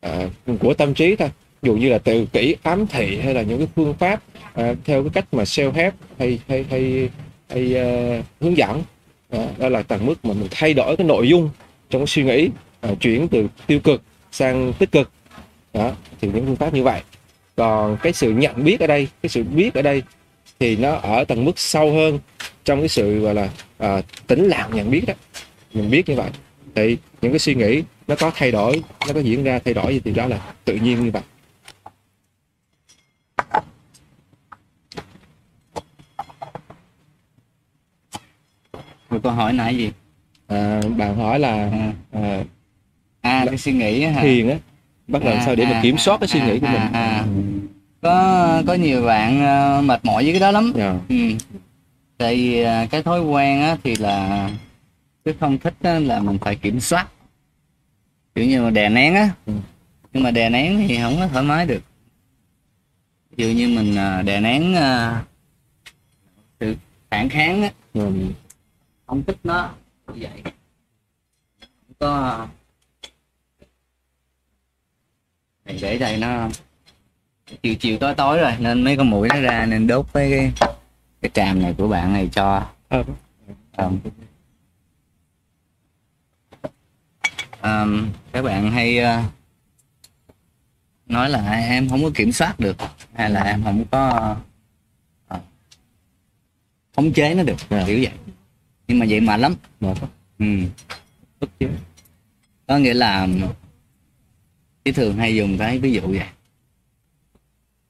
à, 0.00 0.28
của 0.60 0.74
tâm 0.74 0.94
trí 0.94 1.16
thôi. 1.16 1.30
Dù 1.62 1.74
như 1.74 1.88
là 1.88 1.98
tự 1.98 2.26
kỷ 2.26 2.56
ám 2.62 2.86
thị 2.86 3.18
hay 3.18 3.34
là 3.34 3.42
những 3.42 3.58
cái 3.58 3.68
phương 3.76 3.94
pháp 3.94 4.22
à, 4.54 4.74
theo 4.84 5.02
cái 5.02 5.10
cách 5.14 5.34
mà 5.34 5.42
self 5.42 5.72
help 5.72 5.94
hay 6.18 6.38
hay 6.48 6.64
hay, 6.70 7.08
hay 7.48 7.74
uh, 8.18 8.24
hướng 8.40 8.56
dẫn 8.56 8.82
à, 9.30 9.48
đó 9.58 9.68
là 9.68 9.82
tầng 9.82 10.06
mức 10.06 10.24
mà 10.24 10.34
mình 10.34 10.48
thay 10.50 10.74
đổi 10.74 10.96
cái 10.96 11.06
nội 11.06 11.28
dung 11.28 11.50
trong 11.90 12.00
cái 12.00 12.06
suy 12.06 12.24
nghĩ 12.24 12.48
à, 12.80 12.90
chuyển 13.00 13.28
từ 13.28 13.48
tiêu 13.66 13.80
cực 13.80 14.02
sang 14.32 14.72
tích 14.78 14.92
cực. 14.92 15.10
Đó 15.72 15.92
thì 16.20 16.28
những 16.28 16.46
phương 16.46 16.56
pháp 16.56 16.74
như 16.74 16.82
vậy. 16.82 17.02
Còn 17.56 17.96
cái 18.02 18.12
sự 18.12 18.30
nhận 18.32 18.64
biết 18.64 18.80
ở 18.80 18.86
đây 18.86 19.08
cái 19.22 19.30
sự 19.30 19.42
biết 19.42 19.74
ở 19.74 19.82
đây 19.82 20.02
thì 20.58 20.76
nó 20.76 20.94
ở 20.94 21.24
tầng 21.24 21.44
mức 21.44 21.58
sâu 21.58 21.92
hơn 21.92 22.18
trong 22.64 22.80
cái 22.80 22.88
sự 22.88 23.20
gọi 23.20 23.34
là 23.34 23.48
à, 23.78 24.02
tĩnh 24.26 24.48
lặng 24.48 24.70
nhận 24.72 24.90
biết 24.90 25.04
đó. 25.06 25.14
Mình 25.72 25.90
biết 25.90 26.08
như 26.08 26.14
vậy. 26.14 26.30
Thì 26.74 26.96
những 27.22 27.32
cái 27.32 27.38
suy 27.38 27.54
nghĩ 27.54 27.82
nó 28.08 28.14
có 28.16 28.30
thay 28.34 28.50
đổi 28.50 28.82
nó 29.06 29.12
có 29.14 29.20
diễn 29.20 29.44
ra 29.44 29.58
thay 29.58 29.74
đổi 29.74 30.00
thì 30.04 30.12
đó 30.12 30.26
là 30.26 30.40
tự 30.64 30.74
nhiên 30.74 31.04
như 31.04 31.10
vậy. 31.10 31.22
Rồi 39.10 39.20
câu 39.22 39.32
hỏi 39.32 39.52
nãy 39.52 39.76
gì? 39.76 39.92
à, 40.46 40.80
bạn 40.96 41.16
hỏi 41.16 41.38
là 41.38 41.70
À, 42.12 42.44
à, 43.26 43.38
à 43.38 43.44
cái 43.46 43.58
suy 43.58 43.72
nghĩ 43.72 44.02
hả? 44.04 44.22
thiền 44.22 44.48
á 44.48 44.56
bắt 45.08 45.22
làm 45.24 45.36
À, 45.36 45.42
sao 45.44 45.54
để 45.56 45.64
mà 45.64 45.70
à, 45.72 45.82
kiểm 45.82 45.98
soát 45.98 46.20
cái 46.20 46.28
suy 46.28 46.40
à, 46.40 46.46
nghĩ 46.46 46.58
của 46.60 46.66
à, 46.66 46.72
mình 46.72 46.92
à. 46.92 47.24
Có 48.02 48.62
có 48.66 48.74
nhiều 48.74 49.02
bạn 49.02 49.44
ờ, 49.44 49.82
mệt 49.84 50.04
mỏi 50.04 50.22
với 50.24 50.32
cái 50.32 50.40
đó 50.40 50.50
lắm. 50.50 50.72
Dạ. 50.76 50.94
Ừ. 51.08 51.16
Tại 52.18 52.36
vì 52.36 52.60
ờ, 52.62 52.86
cái 52.90 53.02
thói 53.02 53.20
quen 53.22 53.60
á 53.62 53.76
thì 53.84 53.96
là 53.96 54.50
cái 55.24 55.34
không 55.40 55.58
thích 55.58 55.74
á, 55.82 55.98
là 55.98 56.20
mình 56.20 56.38
phải 56.38 56.56
kiểm 56.56 56.80
soát. 56.80 57.06
Kiểu 58.34 58.44
như 58.46 58.62
mà 58.62 58.70
đè 58.70 58.88
nén 58.88 59.14
á. 59.14 59.30
Ừ. 59.46 59.52
Nhưng 60.12 60.22
mà 60.22 60.30
đè 60.30 60.50
nén 60.50 60.84
thì 60.88 60.96
không 61.02 61.16
có 61.20 61.28
thoải 61.28 61.44
mái 61.44 61.66
được. 61.66 61.82
Ví 63.36 63.44
dụ 63.44 63.50
như 63.58 63.68
mình 63.78 63.96
ờ, 63.96 64.22
đè 64.22 64.40
nén 64.40 64.74
sự 66.60 66.76
phản 67.10 67.28
kháng 67.28 67.62
á, 67.62 67.70
Ừ. 67.94 68.12
không 69.06 69.22
thích 69.24 69.36
nó 69.44 69.70
như 70.14 70.14
vậy. 70.20 70.42
Không 71.60 71.94
có 71.98 72.46
Này 75.66 75.78
để 75.82 75.98
đây 75.98 76.16
nó 76.16 76.48
chiều 77.62 77.74
chiều 77.74 77.98
tối 77.98 78.14
tối 78.14 78.38
rồi 78.38 78.52
nên 78.58 78.84
mấy 78.84 78.96
con 78.96 79.10
mũi 79.10 79.28
nó 79.28 79.40
ra 79.40 79.66
nên 79.66 79.86
đốt 79.86 80.12
với 80.12 80.30
cái 80.30 80.52
cái 81.22 81.30
tràm 81.34 81.62
này 81.62 81.74
của 81.78 81.88
bạn 81.88 82.12
này 82.12 82.28
cho 82.32 82.66
um, 83.76 83.98
um, 87.62 88.08
các 88.32 88.42
bạn 88.42 88.70
hay 88.70 88.98
uh, 89.04 89.24
nói 91.06 91.30
là 91.30 91.52
em 91.52 91.88
không 91.88 92.02
có 92.04 92.10
kiểm 92.14 92.32
soát 92.32 92.60
được 92.60 92.76
hay 93.14 93.30
là 93.30 93.42
em 93.42 93.64
không 93.64 93.84
có 93.90 94.36
uh, 95.34 95.40
khống 96.96 97.12
chế 97.12 97.34
nó 97.34 97.42
được 97.42 97.56
Dạ. 97.70 97.84
kiểu 97.86 97.98
vậy 98.02 98.12
nhưng 98.88 98.98
mà 98.98 99.06
vậy 99.08 99.20
mà 99.20 99.36
lắm 99.36 99.54
lắm. 99.80 99.96
ừ. 100.38 100.46
Có 102.66 102.78
nghĩa 102.78 102.94
là 102.94 103.28
chỉ 104.86 104.92
thường 104.92 105.16
hay 105.16 105.36
dùng 105.36 105.58
cái 105.58 105.78
ví 105.78 105.92
dụ 105.92 106.00
vậy 106.00 106.20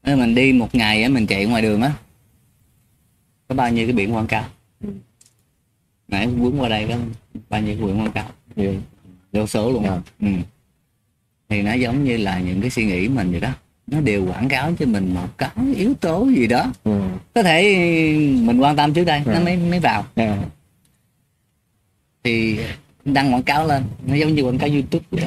Nếu 0.05 0.17
mình 0.17 0.35
đi 0.35 0.53
một 0.53 0.75
ngày 0.75 1.03
á 1.03 1.09
mình 1.09 1.27
chạy 1.27 1.47
ngoài 1.47 1.63
đường 1.63 1.83
á 1.83 1.93
có 3.49 3.55
bao 3.55 3.71
nhiêu 3.71 3.87
cái 3.87 3.93
biển 3.93 4.15
quảng 4.15 4.27
cáo 4.27 4.45
Ừ. 4.81 4.89
nãy 6.09 6.27
bước 6.27 6.53
qua 6.59 6.69
đây 6.69 6.87
có 6.89 6.95
bao 7.49 7.61
nhiêu 7.61 7.77
cái 7.79 7.87
biển 7.87 8.01
quảng 8.01 8.13
cáo 8.13 8.29
Nhiều. 8.57 8.75
vô 9.33 9.47
số 9.47 9.71
luôn 9.73 9.85
Dạ. 9.85 10.01
ừ. 10.21 10.27
thì 11.49 11.63
nó 11.63 11.73
giống 11.73 12.05
như 12.05 12.17
là 12.17 12.41
những 12.41 12.61
cái 12.61 12.71
suy 12.71 12.85
nghĩ 12.87 13.09
mình 13.09 13.31
vậy 13.31 13.41
đó 13.41 13.51
nó 13.87 14.01
đều 14.01 14.27
quảng 14.27 14.49
cáo 14.49 14.73
cho 14.79 14.87
mình 14.87 15.15
một 15.15 15.39
cái 15.39 15.51
yếu 15.77 15.95
tố 15.95 16.29
gì 16.37 16.47
đó 16.47 16.73
Ừ. 16.85 17.01
có 17.35 17.43
thể 17.43 17.63
mình 18.43 18.59
quan 18.61 18.77
tâm 18.77 18.95
trước 18.95 19.05
đây 19.05 19.23
nó 19.27 19.33
Dạ. 19.33 19.41
mới 19.41 19.57
mới 19.57 19.81
vào 19.81 20.07
Dạ. 20.17 20.39
thì 22.25 22.59
đăng 23.15 23.35
quảng 23.35 23.43
cáo 23.43 23.67
lên. 23.67 23.83
Nó 24.07 24.15
giống 24.15 24.35
như 24.35 24.43
quảng 24.43 24.59
cáo 24.59 24.69
youtube 24.69 25.05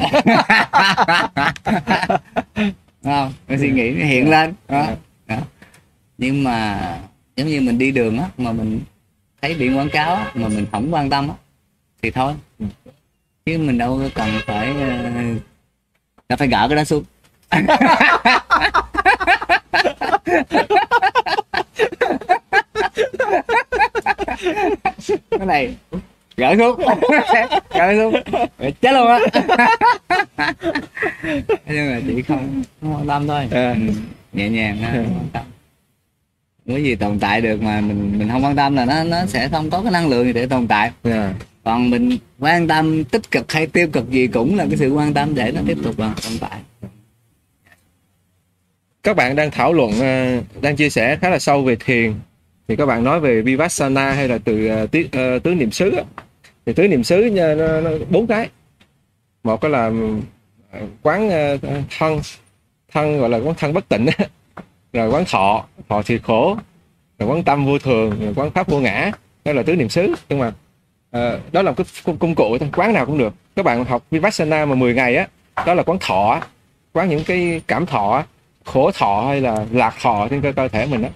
không? 3.03 3.33
Cái 3.47 3.57
suy 3.57 3.71
nghĩ 3.71 3.91
nó 3.91 4.05
hiện 4.05 4.29
lên. 4.29 4.53
Đó. 4.67 4.87
Đó. 5.27 5.37
nhưng 6.17 6.43
mà 6.43 6.79
giống 7.35 7.47
như 7.47 7.61
mình 7.61 7.77
đi 7.77 7.91
đường 7.91 8.17
á 8.17 8.25
mà 8.37 8.51
mình 8.51 8.79
thấy 9.41 9.53
biển 9.53 9.77
quảng 9.77 9.89
cáo 9.89 10.15
á, 10.15 10.31
mà 10.33 10.47
mình 10.47 10.65
không 10.71 10.93
quan 10.93 11.09
tâm 11.09 11.29
á 11.29 11.35
thì 12.01 12.11
thôi. 12.11 12.33
Chứ 13.45 13.57
mình 13.57 13.77
đâu 13.77 14.01
cần 14.15 14.29
phải 14.45 14.67
ờ, 14.67 15.23
ta 16.27 16.35
phải 16.35 16.47
gỡ 16.47 16.67
cái 16.69 16.75
đó 16.75 16.83
xuống. 16.83 17.03
Cái 25.31 25.45
này 25.47 25.75
gỡ 26.39 26.55
xuống. 26.57 26.79
Gỡ 27.73 27.93
xuống. 27.95 28.13
Chết 28.81 28.91
luôn 28.93 29.07
á. 29.07 29.19
Nhưng 31.67 31.91
mà 31.91 32.01
chỉ 32.07 32.21
không 32.21 32.63
không 32.81 32.95
quan 32.95 33.07
tâm 33.07 33.27
thôi. 33.27 33.47
À. 33.51 33.75
ừ, 33.87 33.93
nhẹ 34.33 34.49
nhàng 34.49 34.77
ha, 34.77 34.91
không 34.91 35.15
quan 35.17 35.29
tâm. 35.33 35.43
Cái 36.67 36.83
gì 36.83 36.95
tồn 36.95 37.19
tại 37.19 37.41
được 37.41 37.61
mà 37.61 37.81
mình 37.81 38.19
mình 38.19 38.29
không 38.29 38.45
quan 38.45 38.55
tâm 38.55 38.75
là 38.75 38.85
nó 38.85 39.03
nó 39.03 39.25
sẽ 39.25 39.47
không 39.47 39.69
có 39.69 39.81
cái 39.81 39.91
năng 39.91 40.07
lượng 40.07 40.25
gì 40.25 40.33
để 40.33 40.45
tồn 40.45 40.67
tại. 40.67 40.91
Dạ. 41.03 41.33
còn 41.63 41.89
mình 41.89 42.17
quan 42.39 42.67
tâm 42.67 43.03
tích 43.03 43.31
cực 43.31 43.51
hay 43.51 43.67
tiêu 43.67 43.87
cực 43.93 44.09
gì 44.09 44.27
cũng 44.27 44.57
là 44.57 44.65
cái 44.69 44.77
sự 44.77 44.93
quan 44.93 45.13
tâm 45.13 45.35
để 45.35 45.51
nó 45.51 45.61
tiếp 45.67 45.77
tục 45.83 45.97
tồn 45.97 46.37
tại. 46.39 46.59
Các 49.03 49.15
bạn 49.15 49.35
đang 49.35 49.51
thảo 49.51 49.73
luận 49.73 49.91
ờ, 49.99 50.41
đang 50.61 50.75
chia 50.75 50.89
sẻ 50.89 51.17
khá 51.21 51.29
là 51.29 51.39
sâu 51.39 51.63
về 51.63 51.75
thiền. 51.75 52.13
Thì 52.67 52.75
các 52.75 52.85
bạn 52.85 53.03
nói 53.03 53.19
về 53.19 53.41
vipassana 53.41 54.11
hay 54.11 54.27
là 54.27 54.37
từ 54.37 54.67
ờ, 54.67 54.87
ờ, 55.11 55.39
tứ 55.39 55.55
niệm 55.55 55.71
xứ 55.71 55.95
thì 56.69 56.73
tứ 56.73 56.87
niệm 56.87 57.03
xứ 57.03 57.21
nha, 57.21 57.55
nó, 57.55 57.81
nó 57.81 57.91
bốn 58.09 58.27
cái. 58.27 58.49
Một 59.43 59.61
cái 59.61 59.71
là 59.71 59.91
à, 60.71 60.79
quán 61.01 61.29
à, 61.29 61.55
thân 61.97 62.19
thân 62.91 63.19
gọi 63.19 63.29
là 63.29 63.37
quán 63.37 63.55
thân 63.57 63.73
bất 63.73 63.89
tịnh 63.89 64.05
rồi 64.93 65.09
quán 65.09 65.23
thọ 65.27 65.65
thọ 65.89 66.01
thì 66.05 66.19
khổ. 66.23 66.57
Rồi 67.19 67.29
quán 67.29 67.43
tâm 67.43 67.65
vô 67.65 67.79
thường 67.79 68.19
rồi 68.19 68.33
quán 68.35 68.51
pháp 68.51 68.67
vô 68.67 68.79
ngã. 68.79 69.11
Đó 69.45 69.53
là 69.53 69.63
tứ 69.63 69.75
niệm 69.75 69.89
xứ. 69.89 70.15
Nhưng 70.29 70.39
mà 70.39 70.47
uh, 71.17 71.53
đó 71.53 71.61
là 71.61 71.71
một 71.71 71.77
cái 71.77 72.15
công, 72.19 72.35
cụ 72.35 72.57
thôi 72.57 72.69
quán 72.75 72.93
nào 72.93 73.05
cũng 73.05 73.17
được. 73.17 73.33
Các 73.55 73.65
bạn 73.65 73.85
học 73.85 74.03
vipassana 74.11 74.65
mà 74.65 74.75
10 74.75 74.93
ngày 74.93 75.15
á 75.15 75.27
đó 75.65 75.73
là 75.73 75.83
quán 75.83 75.97
thọ 76.01 76.41
quán 76.93 77.09
những 77.09 77.23
cái 77.23 77.61
cảm 77.67 77.85
thọ 77.85 78.23
khổ 78.65 78.91
thọ 78.91 79.25
hay 79.27 79.41
là 79.41 79.65
lạc 79.71 79.95
thọ 80.01 80.27
trên 80.29 80.41
cơ, 80.41 80.51
cơ 80.51 80.67
thể 80.67 80.85
mình 80.85 81.01
đó 81.01 81.09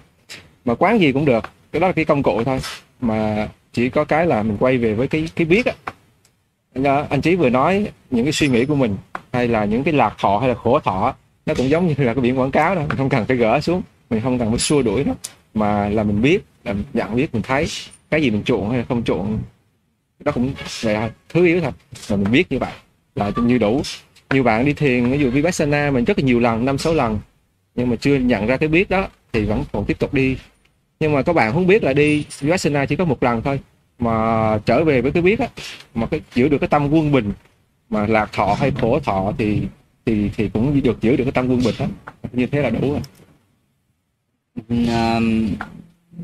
mà 0.64 0.74
quán 0.74 1.00
gì 1.00 1.12
cũng 1.12 1.24
được 1.24 1.44
cái 1.72 1.80
đó 1.80 1.86
là 1.86 1.92
cái 1.92 2.04
công 2.04 2.22
cụ 2.22 2.44
thôi. 2.44 2.60
Mà 3.00 3.48
chỉ 3.74 3.88
có 3.88 4.04
cái 4.04 4.26
là 4.26 4.42
mình 4.42 4.56
quay 4.60 4.78
về 4.78 4.94
với 4.94 5.08
cái 5.08 5.28
cái 5.36 5.46
biết 5.46 5.66
á. 5.66 5.72
À, 6.84 7.06
anh 7.10 7.20
chí 7.20 7.36
vừa 7.36 7.50
nói 7.50 7.86
những 8.10 8.24
cái 8.24 8.32
suy 8.32 8.48
nghĩ 8.48 8.64
của 8.64 8.74
mình, 8.74 8.96
hay 9.32 9.48
là 9.48 9.64
những 9.64 9.84
cái 9.84 9.94
lạc 9.94 10.14
thọ, 10.18 10.38
hay 10.38 10.48
là 10.48 10.54
khổ 10.54 10.80
thọ, 10.80 11.14
nó 11.46 11.54
cũng 11.54 11.68
giống 11.68 11.86
như 11.86 11.94
là 11.98 12.14
cái 12.14 12.22
biển 12.22 12.38
quảng 12.38 12.50
cáo 12.50 12.74
đó, 12.74 12.80
mình 12.88 12.96
không 12.96 13.08
cần 13.08 13.26
phải 13.26 13.36
gỡ 13.36 13.60
xuống, 13.60 13.82
mình 14.10 14.20
không 14.20 14.38
cần 14.38 14.50
phải 14.50 14.58
xua 14.58 14.82
đuổi 14.82 15.04
nó, 15.04 15.14
mà 15.54 15.88
là 15.88 16.02
mình 16.02 16.22
biết, 16.22 16.38
là 16.64 16.72
mình 16.72 16.84
nhận 16.92 17.16
biết, 17.16 17.34
mình 17.34 17.42
thấy 17.42 17.66
cái 18.10 18.22
gì 18.22 18.30
mình 18.30 18.42
chuộng 18.44 18.70
hay 18.70 18.78
là 18.78 18.84
không 18.88 19.04
chuộng 19.04 19.38
đó 20.18 20.32
cũng 20.32 20.52
là 20.82 21.10
thứ 21.28 21.46
yếu 21.46 21.60
thôi, 21.60 21.72
mà 22.10 22.16
mình 22.16 22.32
biết 22.32 22.52
như 22.52 22.58
vậy 22.58 22.72
là 23.14 23.32
như 23.36 23.58
đủ. 23.58 23.82
Nhiều 24.30 24.42
bạn 24.42 24.64
đi 24.64 24.72
thiền, 24.72 25.10
ví 25.10 25.18
dụ 25.18 25.30
vipassana 25.30 25.90
mình 25.90 26.04
rất 26.04 26.18
là 26.18 26.24
nhiều 26.24 26.40
lần, 26.40 26.64
năm 26.64 26.78
sáu 26.78 26.94
lần, 26.94 27.18
nhưng 27.74 27.90
mà 27.90 27.96
chưa 27.96 28.16
nhận 28.16 28.46
ra 28.46 28.56
cái 28.56 28.68
biết 28.68 28.90
đó, 28.90 29.08
thì 29.32 29.44
vẫn 29.44 29.64
còn 29.72 29.84
tiếp 29.84 29.98
tục 29.98 30.14
đi 30.14 30.36
nhưng 31.04 31.12
mà 31.12 31.22
các 31.22 31.32
bạn 31.32 31.52
không 31.52 31.66
biết 31.66 31.84
là 31.84 31.92
đi 31.92 32.24
vipassana 32.40 32.86
chỉ 32.86 32.96
có 32.96 33.04
một 33.04 33.22
lần 33.22 33.42
thôi 33.42 33.60
mà 33.98 34.58
trở 34.66 34.84
về 34.84 35.00
với 35.00 35.12
cái 35.12 35.22
biết 35.22 35.38
á 35.40 35.48
mà 35.94 36.06
cái 36.06 36.20
giữ 36.34 36.48
được 36.48 36.58
cái 36.58 36.68
tâm 36.68 36.88
quân 36.92 37.12
bình 37.12 37.32
mà 37.90 38.06
lạc 38.06 38.32
thọ 38.32 38.56
hay 38.60 38.72
khổ 38.80 39.00
thọ 39.00 39.32
thì 39.38 39.60
thì 40.06 40.30
thì 40.36 40.48
cũng 40.48 40.82
được 40.82 41.00
giữ 41.00 41.16
được 41.16 41.24
cái 41.24 41.32
tâm 41.32 41.48
quân 41.48 41.60
bình 41.64 41.74
đó 41.78 41.86
như 42.32 42.46
thế 42.46 42.60
là 42.60 42.70
đủ 42.70 42.92
rồi. 42.92 43.00
Ừm, 44.68 45.54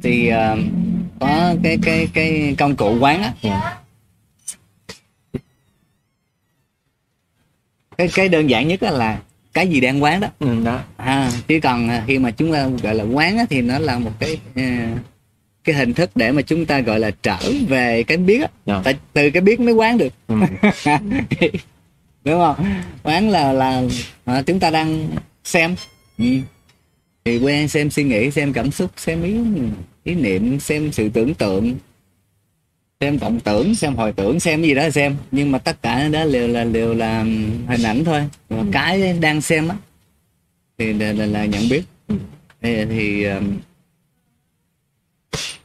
thì 0.03 0.29
ờm, 0.29 0.69
có 1.21 1.55
cái 1.63 1.79
cái 1.83 2.09
cái 2.15 2.55
công 2.59 2.77
cụ 2.77 2.99
quán 3.01 3.23
á. 3.23 3.33
Dạ. 3.43 3.81
cái 7.99 8.09
cái 8.15 8.29
đơn 8.29 8.51
giản 8.51 8.69
nhất 8.69 8.81
á 8.81 8.91
là 8.91 9.21
cái 9.53 9.69
gì 9.69 9.81
đang 9.81 10.03
quán 10.03 10.21
đó. 10.21 10.29
Ừ, 10.39 10.65
đó. 10.65 10.81
À, 10.97 11.31
chứ 11.49 11.61
còn 11.63 11.89
à, 11.89 12.05
khi 12.07 12.19
mà 12.19 12.31
chúng 12.31 12.53
ta 12.53 12.69
gọi 12.83 12.95
là 12.95 13.05
quán 13.05 13.39
á, 13.39 13.45
thì 13.51 13.63
nó 13.63 13.79
là 13.79 13.99
một 13.99 14.13
cái 14.19 14.39
à, 14.55 14.97
cái 15.65 15.75
hình 15.75 15.95
thức 15.95 16.11
để 16.15 16.33
mà 16.33 16.43
chúng 16.43 16.67
ta 16.67 16.81
gọi 16.81 17.01
là 17.01 17.11
trở 17.23 17.39
về 17.69 18.03
cái 18.03 18.17
biết 18.17 18.41
á. 18.41 18.49
Dạ. 18.67 18.81
tại 18.85 18.97
từ 19.13 19.31
cái 19.31 19.43
biết 19.43 19.61
mới 19.61 19.75
quán 19.75 19.99
được. 19.99 20.13
Ừ. 20.27 20.35
đúng 22.25 22.41
không? 22.41 22.57
Quán 23.03 23.31
là 23.31 23.53
là 23.53 23.83
à, 24.25 24.43
chúng 24.43 24.61
ta 24.61 24.71
đang 24.71 25.09
xem. 25.45 25.75
Ừ. 26.19 26.25
thì 27.25 27.39
quen 27.39 27.69
xem 27.69 27.91
suy 27.91 28.05
nghĩ 28.05 28.31
xem 28.31 28.53
cảm 28.53 28.71
xúc 28.71 28.91
xem 28.97 29.23
ý 29.23 29.37
ý 30.05 30.15
niệm 30.15 30.61
xem 30.61 30.93
sự 30.93 31.09
tưởng 31.09 31.35
tượng 31.35 31.75
xem 33.01 33.17
vọng 33.19 33.41
tưởng 33.41 33.75
xem 33.75 33.97
hồi 33.97 34.13
tưởng 34.13 34.41
xem 34.41 34.63
gì 34.63 34.75
đó 34.75 34.91
xem. 34.91 35.17
Nhưng 35.31 35.53
mà 35.53 35.59
tất 35.59 35.83
cả 35.83 36.09
đó 36.09 36.25
đều 36.33 36.49
là 36.49 36.65
đều 36.65 36.95
là 36.95 37.23
hình 37.69 37.83
ảnh 37.85 38.05
thôi. 38.05 38.23
Và 38.49 38.65
cái 38.73 39.19
đang 39.21 39.41
xem 39.41 39.69
á 39.69 39.77
thì 40.79 40.93
là, 40.93 41.13
là, 41.13 41.27
là 41.27 41.45
nhận 41.45 41.69
biết. 41.69 41.83
Thì, 42.63 42.85
thì 42.85 43.25
um, 43.25 43.59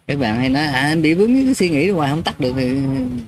các 0.07 0.19
bạn 0.19 0.39
hay 0.39 0.49
nói 0.49 0.63
à 0.63 0.71
anh 0.81 1.01
bị 1.01 1.13
vướng 1.13 1.45
cái 1.45 1.53
suy 1.53 1.69
nghĩ 1.69 1.89
hoài 1.89 2.09
không 2.09 2.23
tắt 2.23 2.39
được. 2.39 2.53
Thì 2.57 2.71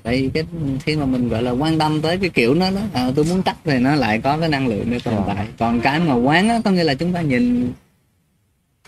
tại 0.04 0.22
vì 0.22 0.30
cái 0.34 0.44
khi 0.84 0.96
mà 0.96 1.06
mình 1.06 1.30
gọi 1.30 1.44
là 1.44 1.52
quan 1.52 1.80
tâm 1.80 2.02
tới 2.02 2.18
cái 2.18 2.30
kiểu 2.30 2.54
nó 2.54 2.72
đó 2.72 2.82
à, 2.94 3.12
tôi 3.16 3.26
muốn 3.26 3.44
tắt 3.44 3.58
thì 3.64 3.80
nó 3.80 3.96
lại 3.96 4.22
có 4.22 4.38
cái 4.38 4.50
năng 4.50 4.68
lượng 4.68 4.92
để 4.92 5.00
tồn 5.00 5.16
Ờ. 5.16 5.24
tại. 5.36 5.48
Còn 5.58 5.82
cái 5.82 6.00
mà 6.00 6.14
quán 6.14 6.50
á 6.50 6.60
có 6.66 6.72
nghĩa 6.72 6.84
là 6.84 6.94
chúng 6.94 7.14
ta 7.14 7.22
nhìn 7.22 7.72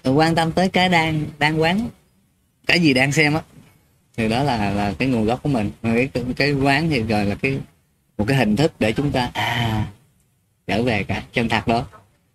quan 0.03 0.35
tâm 0.35 0.51
tới 0.51 0.69
cái 0.69 0.89
đang 0.89 1.23
đang 1.39 1.61
quán 1.61 1.87
cái 2.67 2.79
gì 2.79 2.93
đang 2.93 3.11
xem 3.11 3.33
á 3.33 3.41
thì 4.19 4.29
đó 4.29 4.43
là 4.43 4.69
là 4.69 4.93
cái 4.99 5.07
nguồn 5.07 5.25
gốc 5.25 5.43
của 5.43 5.49
mình. 5.49 5.71
Cái 5.83 6.09
cái 6.35 6.53
quán 6.53 6.89
thì 6.89 7.03
rồi 7.03 7.25
là 7.25 7.35
cái 7.35 7.57
một 8.17 8.25
cái 8.27 8.37
hình 8.37 8.55
thức 8.55 8.73
để 8.79 8.91
chúng 8.91 9.11
ta 9.11 9.29
à 9.33 9.87
trở 10.67 10.83
về 10.83 11.03
cả 11.03 11.23
chân 11.33 11.49
thật 11.49 11.67
đó. 11.67 11.85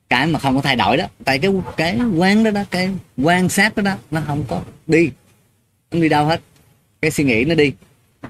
Cái 0.08 0.26
mà 0.26 0.38
không 0.38 0.54
có 0.54 0.62
thay 0.62 0.76
đổi 0.76 0.96
đó. 0.96 1.06
Tại 1.24 1.38
cái 1.38 1.50
cái 1.76 1.98
quán 2.16 2.44
đó 2.44 2.50
đó 2.50 2.64
cái 2.70 2.90
quan 3.16 3.48
sát 3.48 3.76
đó 3.76 3.82
đó 3.82 3.94
nó 4.10 4.22
không 4.26 4.44
có 4.48 4.60
đi. 4.86 5.10
Không 5.90 6.00
đi 6.00 6.08
đâu 6.08 6.24
hết. 6.26 6.40
Cái 7.02 7.10
suy 7.10 7.24
nghĩ 7.24 7.44
nó 7.44 7.54
đi. 7.54 7.72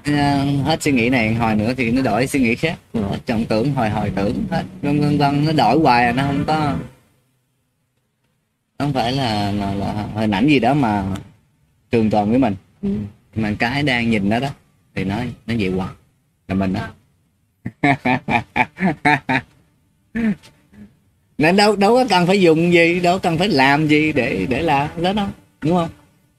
À, 0.03 0.45
hết 0.63 0.83
suy 0.83 0.91
nghĩ 0.91 1.09
này 1.09 1.33
hồi 1.33 1.55
nữa 1.55 1.73
thì 1.77 1.91
nó 1.91 2.01
đổi 2.01 2.27
suy 2.27 2.39
nghĩ 2.39 2.55
khác. 2.55 2.79
Trọng 3.25 3.45
tưởng 3.45 3.73
hồi 3.73 3.89
hồi 3.89 4.11
tưởng 4.15 4.45
hết. 4.51 4.63
Vân 4.81 5.01
vân 5.01 5.17
vân 5.17 5.45
nó 5.45 5.51
đổi 5.51 5.79
hoài 5.79 6.05
à, 6.05 6.11
nó 6.11 6.23
không 6.23 6.43
có 6.47 6.75
không 8.79 8.93
phải 8.93 9.11
là, 9.11 9.51
là, 9.51 9.73
là 9.73 10.07
hình 10.13 10.31
ảnh 10.31 10.47
gì 10.47 10.59
đó 10.59 10.73
mà 10.73 11.05
trường 11.91 12.09
tồn 12.09 12.29
với 12.29 12.39
mình. 12.39 12.55
Ừ 12.81 12.89
mà 13.35 13.53
cái 13.59 13.83
đang 13.83 14.09
nhìn 14.09 14.29
đó 14.29 14.39
đó 14.39 14.49
thì 14.95 15.03
nó 15.03 15.15
nó 15.47 15.53
vậy 15.59 15.69
hoài. 15.69 15.89
Là 16.47 16.55
mình 16.55 16.73
đó. 16.73 16.87
Nên 21.37 21.55
đâu 21.55 21.75
đâu 21.75 21.95
có 21.95 22.05
cần 22.09 22.27
phải 22.27 22.41
dùng 22.41 22.73
gì 22.73 22.99
đâu 22.99 23.19
cần 23.19 23.37
phải 23.37 23.47
làm 23.47 23.87
gì 23.87 24.13
để 24.13 24.45
để 24.49 24.61
làm 24.61 24.89
đó 25.01 25.13
đâu 25.13 25.27
đúng 25.61 25.75
không? 25.75 25.89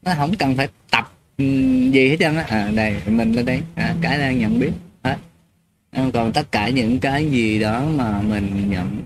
Nó 0.02 0.12
không 0.16 0.36
cần 0.36 0.56
phải 0.56 0.68
tập 0.90 1.12
ừ, 1.38 1.44
gì 1.90 2.08
hết 2.08 2.16
trơn 2.20 2.36
á. 2.36 2.44
À, 2.48 2.70
đây 2.74 2.96
mình 3.06 3.32
lên 3.32 3.44
đây. 3.46 3.60
À, 3.74 3.94
cái 4.02 4.18
đang 4.18 4.38
nhận 4.38 4.60
biết. 4.60 4.70
Hết. 5.02 5.16
À, 5.90 6.04
còn 6.12 6.32
tất 6.32 6.52
cả 6.52 6.68
những 6.68 7.00
cái 7.00 7.30
gì 7.30 7.58
đó 7.58 7.84
mà 7.96 8.22
mình 8.22 8.70
nhận 8.70 9.02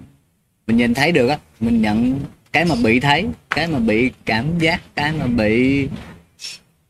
mình 0.67 0.77
nhìn 0.77 0.95
thấy 0.95 1.13
được 1.13 1.29
á 1.29 1.39
mình 1.61 1.83
nhận 1.83 2.21
cái 2.53 2.65
mà 2.65 2.75
bị 2.85 3.01
thấy 3.01 3.27
cái 3.51 3.67
mà 3.67 3.79
bị 3.79 4.11
cảm 4.27 4.59
giác 4.59 4.81
cái 4.95 5.13
mà 5.13 5.27
bị 5.27 5.89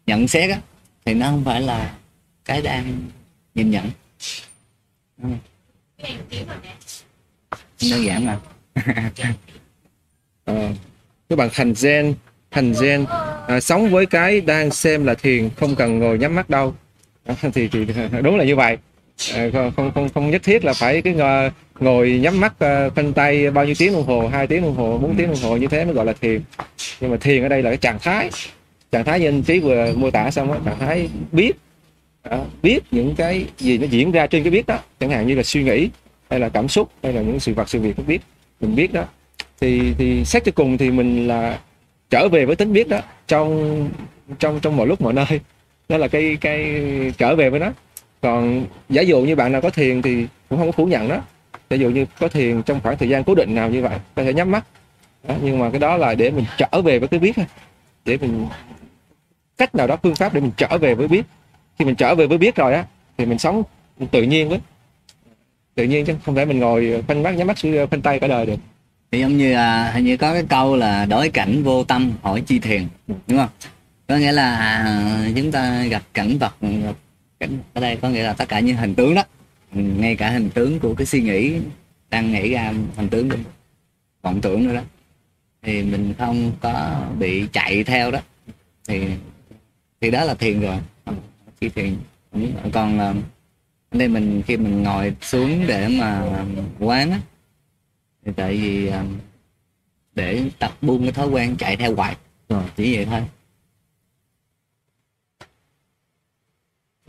nhận 0.07 0.29
xét 0.29 0.51
á 0.51 0.59
thì 1.05 1.15
nó 1.15 1.27
không 1.27 1.45
phải 1.45 1.61
là 1.61 1.95
cái 2.45 2.63
đang 2.63 2.95
nhìn 3.55 3.71
nhận. 3.71 3.91
Đơn 7.91 8.05
giản 8.05 8.27
mà. 8.27 8.39
Ờ, 10.45 10.69
các 11.29 11.37
bạn 11.37 11.49
thành 11.53 11.75
gen 11.83 12.15
thành 12.51 12.75
gen. 12.81 13.07
À, 13.49 13.61
sống 13.61 13.91
với 13.91 14.07
cái 14.07 14.41
đang 14.41 14.71
xem 14.71 15.05
là 15.05 15.15
thiền 15.15 15.51
không 15.57 15.77
cần 15.77 15.99
ngồi 15.99 16.19
nhắm 16.19 16.35
mắt 16.35 16.51
đâu. 16.51 16.75
Thì 17.43 17.69
thì 17.69 17.87
đúng 18.23 18.37
là 18.37 18.45
như 18.45 18.57
vậy. 18.57 18.79
À, 19.35 19.47
không 19.53 19.93
không 19.95 20.09
không 20.15 20.31
nhất 20.31 20.43
thiết 20.45 20.65
là 20.65 20.73
phải 20.73 21.03
cái 21.03 21.15
ngồi, 21.15 21.51
ngồi 21.81 22.11
nhắm 22.23 22.41
mắt 22.41 22.55
ờ, 22.59 22.91
phân 22.91 23.13
tay 23.13 23.51
bao 23.51 23.65
nhiêu 23.65 23.75
tiếng 23.79 23.93
đồng 23.93 24.07
hồ 24.07 24.29
hai 24.29 24.47
tiếng 24.47 24.63
đồng 24.63 24.77
hồ 24.77 24.99
bốn 24.99 25.17
tiếng 25.17 25.27
đồng 25.27 25.43
hồ 25.43 25.57
như 25.57 25.67
thế 25.67 25.85
mới 25.85 25.95
gọi 25.95 26.07
là 26.07 26.13
thiền. 26.13 26.41
Nhưng 27.01 27.11
mà 27.11 27.17
thiền 27.17 27.43
ở 27.43 27.49
đây 27.49 27.63
là 27.63 27.71
cái 27.71 27.77
trạng 27.77 27.99
thái 27.99 28.31
trạng 28.93 29.05
thái 29.05 29.21
như 29.21 29.29
anh 29.29 29.43
trí 29.43 29.61
vừa 29.61 29.93
mô 29.97 30.11
tả 30.11 30.31
xong 30.31 30.53
á 30.53 30.59
trạng 30.65 30.79
thái 30.79 31.09
biết 31.33 31.53
à, 32.23 32.39
biết 32.63 32.81
những 32.91 33.15
cái 33.15 33.47
gì 33.59 33.79
nó 33.79 33.87
diễn 33.87 34.13
ra 34.13 34.27
trên 34.27 34.43
cái 34.43 34.51
biết 34.51 34.67
đó 34.67 34.79
chẳng 35.01 35.11
hạn 35.11 35.27
như 35.27 35.35
là 35.35 35.43
suy 35.43 35.63
nghĩ 35.63 35.89
hay 36.31 36.41
là 36.41 36.49
cảm 36.49 36.69
xúc 36.69 36.91
hay 37.03 37.13
là 37.13 37.23
những 37.23 37.41
sự 37.41 37.55
vật 37.55 37.69
sự 37.69 37.81
việc 37.81 37.99
nó 37.99 38.05
biết 38.05 38.21
mình 38.61 38.75
biết 38.77 38.93
đó. 38.93 39.05
Thì 39.61 39.95
thì 39.99 40.25
xét 40.25 40.45
cho 40.45 40.53
cùng 40.55 40.79
thì 40.79 40.91
mình 40.91 41.29
là 41.29 41.59
trở 42.11 42.29
về 42.29 42.47
với 42.47 42.57
tính 42.57 42.73
biết 42.73 42.89
đó 42.89 43.01
trong 43.27 43.89
trong 44.39 44.61
trong 44.61 44.77
mọi 44.77 44.87
lúc 44.87 45.01
mọi 45.01 45.13
nơi. 45.13 45.41
Đó 45.89 45.97
là 45.97 46.09
cái 46.09 46.37
cái 46.41 46.83
trở 47.19 47.37
về 47.37 47.51
với 47.51 47.61
nó. 47.61 47.73
Còn 48.21 48.67
giả 48.89 49.03
dụ 49.03 49.21
như 49.21 49.37
bạn 49.37 49.53
nào 49.53 49.61
có 49.61 49.71
thiền 49.71 50.03
thì 50.03 50.27
cũng 50.49 50.59
không 50.59 50.69
có 50.69 50.73
phủ 50.73 50.87
nhận 50.87 51.09
đó. 51.09 51.21
Giả 51.71 51.77
dụ 51.77 51.91
như 51.91 52.07
có 52.21 52.29
thiền 52.29 52.63
trong 52.63 52.81
khoảng 52.81 52.99
thời 52.99 53.09
gian 53.09 53.25
cố 53.25 53.35
định 53.35 53.55
nào 53.55 53.71
như 53.71 53.83
vậy 53.83 53.99
có 54.15 54.25
thể 54.25 54.35
nhắm 54.35 54.51
mắt. 54.51 54.65
Đó, 55.29 55.35
nhưng 55.43 55.59
mà 55.59 55.71
cái 55.71 55.81
đó 55.81 55.97
là 55.97 56.15
để 56.15 56.31
mình 56.31 56.45
trở 56.59 56.83
về 56.83 56.99
với 56.99 57.09
cái 57.09 57.21
biết 57.21 57.33
thôi 57.37 57.47
để 58.05 58.17
mình 58.17 58.47
cách 59.61 59.75
nào 59.75 59.87
đó 59.87 59.97
phương 60.03 60.15
pháp 60.15 60.35
để 60.35 60.41
mình 60.41 60.53
trở 60.57 60.79
về 60.79 60.95
với 60.95 61.09
biết. 61.09 61.23
Khi 61.79 61.85
mình 61.85 61.95
trở 61.95 62.15
về 62.15 62.27
với 62.27 62.39
biết 62.39 62.57
rồi 62.57 62.75
á 62.75 62.85
thì 63.19 63.27
mình 63.27 63.39
sống 63.39 63.63
tự 64.11 64.23
nhiên 64.23 64.49
với. 64.49 64.61
Tự 65.75 65.85
nhiên 65.85 66.05
chứ 66.05 66.15
không 66.25 66.35
phải 66.35 66.47
mình 66.47 66.59
ngồi 66.59 67.05
phân 67.09 67.23
mắt 67.23 67.35
nhắm 67.35 67.47
mắt 67.47 67.57
phân 67.91 68.03
tay 68.03 68.19
cả 68.21 68.27
đời 68.27 68.47
được. 68.47 68.61
Thì 69.11 69.21
giống 69.21 69.37
như 69.39 69.55
là 69.55 69.91
hình 69.91 70.05
như 70.05 70.17
có 70.17 70.33
cái 70.33 70.45
câu 70.49 70.77
là 70.77 71.05
đối 71.05 71.29
cảnh 71.29 71.63
vô 71.63 71.85
tâm 71.85 72.13
hỏi 72.23 72.43
chi 72.47 72.59
thiền 72.59 72.87
đúng 73.07 73.39
không? 73.39 73.49
Có 74.09 74.17
nghĩa 74.17 74.33
là 74.33 74.57
à, 74.57 75.31
chúng 75.37 75.53
ta 75.53 75.85
gặp 75.85 76.03
cảnh 76.15 76.39
vật 76.39 76.55
cảnh 77.41 77.59
ở 77.75 77.81
đây 77.81 77.97
có 77.97 78.09
nghĩa 78.09 78.23
là 78.23 78.33
tất 78.33 78.49
cả 78.49 78.61
những 78.61 78.77
hình 78.77 78.95
tướng 78.95 79.15
đó. 79.15 79.25
Ngay 79.73 80.17
cả 80.17 80.31
hình 80.31 80.51
tướng 80.51 80.81
của 80.81 80.95
cái 80.95 81.07
suy 81.07 81.21
nghĩ 81.21 81.61
đang 82.11 82.33
nghĩ 82.33 82.51
ra 82.53 82.73
hình 82.97 83.09
tướng 83.09 83.31
của 83.31 83.37
vọng 84.23 84.41
tưởng 84.41 84.67
nữa 84.67 84.75
đó. 84.75 84.83
Thì 85.63 85.83
mình 85.83 86.15
không 86.19 86.53
có 86.61 87.03
bị 87.19 87.47
chạy 87.53 87.85
theo 87.85 88.11
đó. 88.11 88.19
Thì 88.89 89.07
thì 90.01 90.11
đó 90.11 90.25
là 90.25 90.35
thiền 90.35 90.61
rồi. 90.61 90.77
Chỉ 91.61 91.69
thiền 91.69 91.97
còn 92.73 92.99
ờ, 92.99 93.15
nên 93.93 94.13
mình 94.13 94.43
khi 94.47 94.57
mình 94.57 94.83
ngồi 94.83 95.15
xuống 95.21 95.67
để 95.67 95.89
mà 95.89 96.21
ờ, 96.21 96.45
quán 96.79 97.11
á 97.11 97.21
thì 98.25 98.33
tại 98.37 98.57
vì 98.57 98.87
ờ, 98.87 99.05
để 100.15 100.43
tập 100.59 100.73
buông 100.83 101.03
cái 101.03 101.13
thói 101.13 101.29
quen 101.29 101.57
chạy 101.59 101.77
theo 101.77 101.95
hoài 101.95 102.17
Rồi. 102.49 102.63
chỉ 102.77 102.97
vậy 102.97 103.05
thôi. 103.05 103.21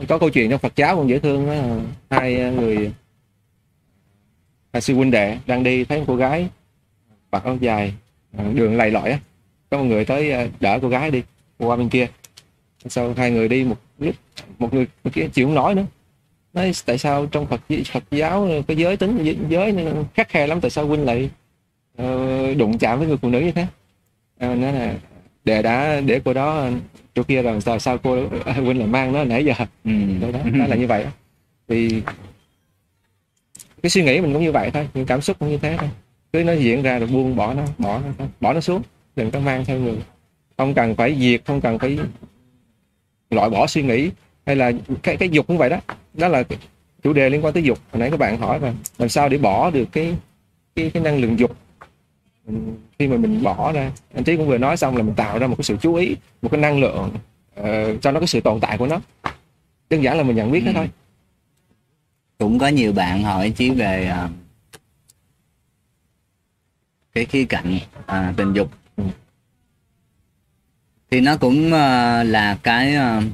Có 0.08 0.18
câu 0.18 0.30
chuyện 0.30 0.50
trong 0.50 0.60
Phật 0.60 0.76
giáo 0.76 0.96
cũng 0.96 1.08
dễ 1.08 1.18
thương 1.18 1.46
đó, 1.46 1.54
hai 2.10 2.34
người 2.34 2.92
hai 4.72 4.82
sư 4.82 4.94
huynh 4.94 5.10
đệ 5.10 5.38
đang 5.46 5.62
đi 5.62 5.84
thấy 5.84 5.98
một 5.98 6.04
cô 6.08 6.16
gái 6.16 6.48
mặc 7.30 7.44
áo 7.44 7.56
dài 7.60 7.94
đường 8.32 8.76
lầy 8.76 8.90
lội 8.90 9.10
á. 9.10 9.20
Có 9.70 9.78
một 9.78 9.84
người 9.84 10.04
tới 10.04 10.50
đỡ 10.60 10.78
cô 10.82 10.88
gái 10.88 11.10
đi 11.10 11.22
qua 11.58 11.76
bên 11.76 11.88
kia 11.88 12.08
sau 12.88 13.14
hai 13.16 13.30
người 13.30 13.48
đi 13.48 13.64
một 13.64 13.76
lúc 13.98 14.14
một 14.58 14.74
người 14.74 14.86
một 15.04 15.10
kia 15.14 15.28
chịu 15.32 15.46
không 15.46 15.54
nói 15.54 15.74
nữa 15.74 15.86
nói 16.52 16.72
tại 16.86 16.98
sao 16.98 17.26
trong 17.26 17.46
Phật 17.46 17.60
Phật 17.92 18.04
giáo 18.10 18.48
cái 18.68 18.76
giới 18.76 18.96
tính 18.96 19.36
giới 19.48 19.74
khắc 20.14 20.28
khe 20.28 20.46
lắm 20.46 20.60
tại 20.60 20.70
sao 20.70 20.86
huynh 20.86 21.04
lại 21.04 21.30
ờ, 21.96 22.54
đụng 22.54 22.78
chạm 22.78 22.98
với 22.98 23.08
người 23.08 23.16
phụ 23.16 23.28
nữ 23.28 23.40
như 23.40 23.52
thế 23.52 23.66
Ờ, 24.42 24.54
nói 24.54 24.72
là 24.72 24.94
để 25.44 25.62
đã 25.62 26.00
để 26.00 26.20
cô 26.24 26.34
đó 26.34 26.68
chỗ 27.14 27.22
kia 27.22 27.42
rồi 27.42 27.60
sao 27.60 27.78
sao 27.78 27.98
cô 27.98 28.28
huynh 28.44 28.78
lại 28.78 28.88
mang 28.88 29.12
nó 29.12 29.24
nãy 29.24 29.44
giờ 29.44 29.52
ừ. 29.84 29.90
đó, 30.20 30.28
đó, 30.32 30.40
đó 30.58 30.66
là 30.66 30.76
như 30.76 30.86
vậy 30.86 31.04
đó. 31.04 31.10
thì 31.68 32.02
cái 33.82 33.90
suy 33.90 34.04
nghĩ 34.04 34.20
mình 34.20 34.32
cũng 34.32 34.42
như 34.42 34.52
vậy 34.52 34.70
thôi 34.70 34.88
những 34.94 35.06
cảm 35.06 35.20
xúc 35.20 35.36
cũng 35.38 35.48
như 35.48 35.58
thế 35.58 35.76
thôi 35.80 35.88
cứ 36.32 36.44
nó 36.44 36.52
diễn 36.52 36.82
ra 36.82 36.98
rồi 36.98 37.08
buông 37.08 37.36
bỏ 37.36 37.54
nó 37.54 37.62
bỏ 37.78 37.98
nó 37.98 38.08
thôi. 38.18 38.28
bỏ 38.40 38.52
nó 38.52 38.60
xuống 38.60 38.82
đừng 39.16 39.30
có 39.30 39.40
mang 39.40 39.64
theo 39.64 39.78
người 39.78 39.96
không 40.58 40.74
cần 40.74 40.94
phải 40.94 41.16
diệt 41.20 41.42
không 41.44 41.60
cần 41.60 41.78
phải 41.78 41.98
loại 43.32 43.50
bỏ 43.50 43.66
suy 43.66 43.82
nghĩ 43.82 44.10
hay 44.46 44.56
là 44.56 44.72
cái 45.02 45.16
cái 45.16 45.28
dục 45.28 45.46
cũng 45.46 45.58
vậy 45.58 45.70
đó. 45.70 45.80
Đó 46.14 46.28
là 46.28 46.42
chủ 47.02 47.12
đề 47.12 47.30
liên 47.30 47.44
quan 47.44 47.54
tới 47.54 47.62
dục. 47.62 47.78
Hồi 47.92 48.00
nãy 48.00 48.10
các 48.10 48.16
bạn 48.16 48.38
hỏi 48.38 48.60
mà 48.60 48.72
làm 48.98 49.08
sao 49.08 49.28
để 49.28 49.38
bỏ 49.38 49.70
được 49.70 49.84
cái 49.92 50.14
cái, 50.76 50.90
cái 50.94 51.02
năng 51.02 51.18
lượng 51.18 51.38
dục. 51.38 51.56
Mình, 52.46 52.76
khi 52.98 53.06
mà 53.06 53.16
mình 53.16 53.42
bỏ 53.42 53.72
ra 53.72 53.92
anh 54.14 54.24
trí 54.24 54.36
cũng 54.36 54.46
vừa 54.48 54.58
nói 54.58 54.76
xong 54.76 54.96
là 54.96 55.02
mình 55.02 55.14
tạo 55.14 55.38
ra 55.38 55.46
một 55.46 55.54
cái 55.58 55.64
sự 55.64 55.76
chú 55.82 55.94
ý 55.94 56.16
một 56.42 56.48
cái 56.52 56.60
năng 56.60 56.80
lượng 56.80 57.10
ờ, 57.54 57.96
cho 57.96 58.10
nó 58.10 58.20
cái 58.20 58.26
sự 58.26 58.40
tồn 58.40 58.60
tại 58.60 58.78
của 58.78 58.86
nó. 58.86 59.00
Đơn 59.90 60.02
giản 60.02 60.16
là 60.16 60.22
mình 60.22 60.36
nhận 60.36 60.50
biết 60.52 60.62
Ừ. 60.66 60.72
thôi. 60.74 60.90
Cũng 62.38 62.58
có 62.58 62.68
nhiều 62.68 62.92
bạn 62.92 63.22
hỏi 63.22 63.52
chỉ 63.56 63.70
về 63.70 64.06
à, 64.06 64.28
cái 67.14 67.24
khía 67.24 67.44
cạnh 67.44 67.78
à, 68.06 68.34
tình 68.36 68.52
dục. 68.52 68.70
Thì 71.12 71.20
nó 71.20 71.36
cũng 71.36 71.66
uh, 71.66 72.26
là 72.26 72.58
cái 72.62 72.96
uh, 72.96 73.24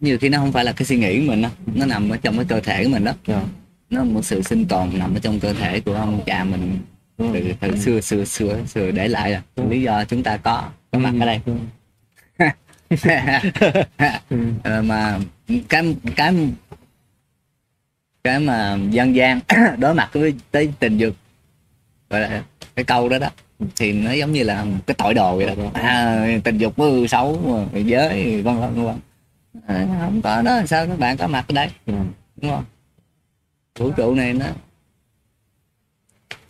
nhiều 0.00 0.18
khi 0.18 0.28
nó 0.28 0.38
không 0.38 0.52
phải 0.52 0.64
là 0.64 0.72
cái 0.72 0.86
suy 0.86 0.96
nghĩ 0.96 1.18
của 1.18 1.26
mình 1.26 1.42
đó 1.42 1.48
nó 1.74 1.86
nằm 1.86 2.10
ở 2.10 2.16
trong 2.16 2.36
cái 2.36 2.46
cơ 2.48 2.60
thể 2.60 2.84
của 2.84 2.90
mình 2.90 3.04
đó. 3.04 3.12
Dạ. 3.26 3.42
nó 3.90 4.04
một 4.04 4.24
sự 4.24 4.42
sinh 4.42 4.66
tồn 4.66 4.90
nằm 4.98 5.14
ở 5.14 5.20
trong 5.20 5.40
cơ 5.40 5.52
thể 5.52 5.80
của 5.80 5.94
ông 5.94 6.20
cha 6.26 6.44
mình 6.44 6.78
từ, 7.16 7.52
từ 7.60 7.76
xưa 7.76 8.00
xưa 8.00 8.24
xưa 8.24 8.60
xưa 8.66 8.90
để 8.90 9.08
lại 9.08 9.30
là 9.30 9.42
lý 9.68 9.82
do 9.82 10.04
chúng 10.04 10.22
ta 10.22 10.36
có 10.36 10.68
có 10.90 10.98
mặt 10.98 11.14
ở 11.20 11.26
đây. 11.26 11.40
Ờ, 14.62 14.82
mà 14.82 15.18
cái 15.68 15.96
cái 16.16 16.34
cái 18.24 18.40
mà 18.40 18.78
dân 18.90 19.14
gian 19.14 19.40
đối 19.78 19.94
mặt 19.94 20.10
với 20.12 20.34
tới 20.50 20.72
tình 20.78 20.98
dục 20.98 21.14
gọi 22.10 22.20
là 22.20 22.42
cái 22.76 22.84
câu 22.84 23.08
đó 23.08 23.18
đó 23.18 23.28
thì 23.76 23.92
nó 23.92 24.12
giống 24.12 24.32
như 24.32 24.42
là 24.42 24.64
một 24.64 24.78
cái 24.86 24.94
tội 24.94 25.14
đồ 25.14 25.36
vậy 25.36 25.46
đó. 25.46 25.52
À, 25.74 26.26
tình 26.44 26.58
dục 26.58 26.76
ừ, 26.76 27.06
xấu 27.06 27.38
mà 27.72 27.78
giới 27.78 28.42
vân 28.42 28.60
vân 28.60 28.84
vân 28.84 28.96
à, 29.66 29.86
không 30.00 30.22
có 30.22 30.42
đó 30.42 30.60
sao 30.66 30.86
các 30.86 30.98
bạn 30.98 31.16
có 31.16 31.26
mặt 31.26 31.44
ở 31.48 31.52
đây? 31.52 31.68
Dạ. 31.86 31.94
đúng 32.36 32.50
không? 32.50 32.64
Vũ 33.78 33.90
trụ 33.90 34.14
này 34.14 34.34
nó 34.34 34.46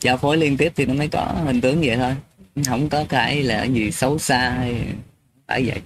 giao 0.01 0.17
phối 0.17 0.37
liên 0.37 0.57
tiếp 0.57 0.73
thì 0.77 0.87
nó 0.87 0.95
mới 0.95 1.09
có 1.09 1.35
hình 1.45 1.61
tướng 1.61 1.81
vậy 1.81 1.97
thôi. 1.97 2.17
Không 2.67 2.89
có 2.89 3.05
cái 3.09 3.43
là 3.43 3.65
gì 3.65 3.91
xấu 3.91 4.19
xa 4.19 4.51
hay 4.51 4.85
phải 5.47 5.67
vậy. 5.67 5.83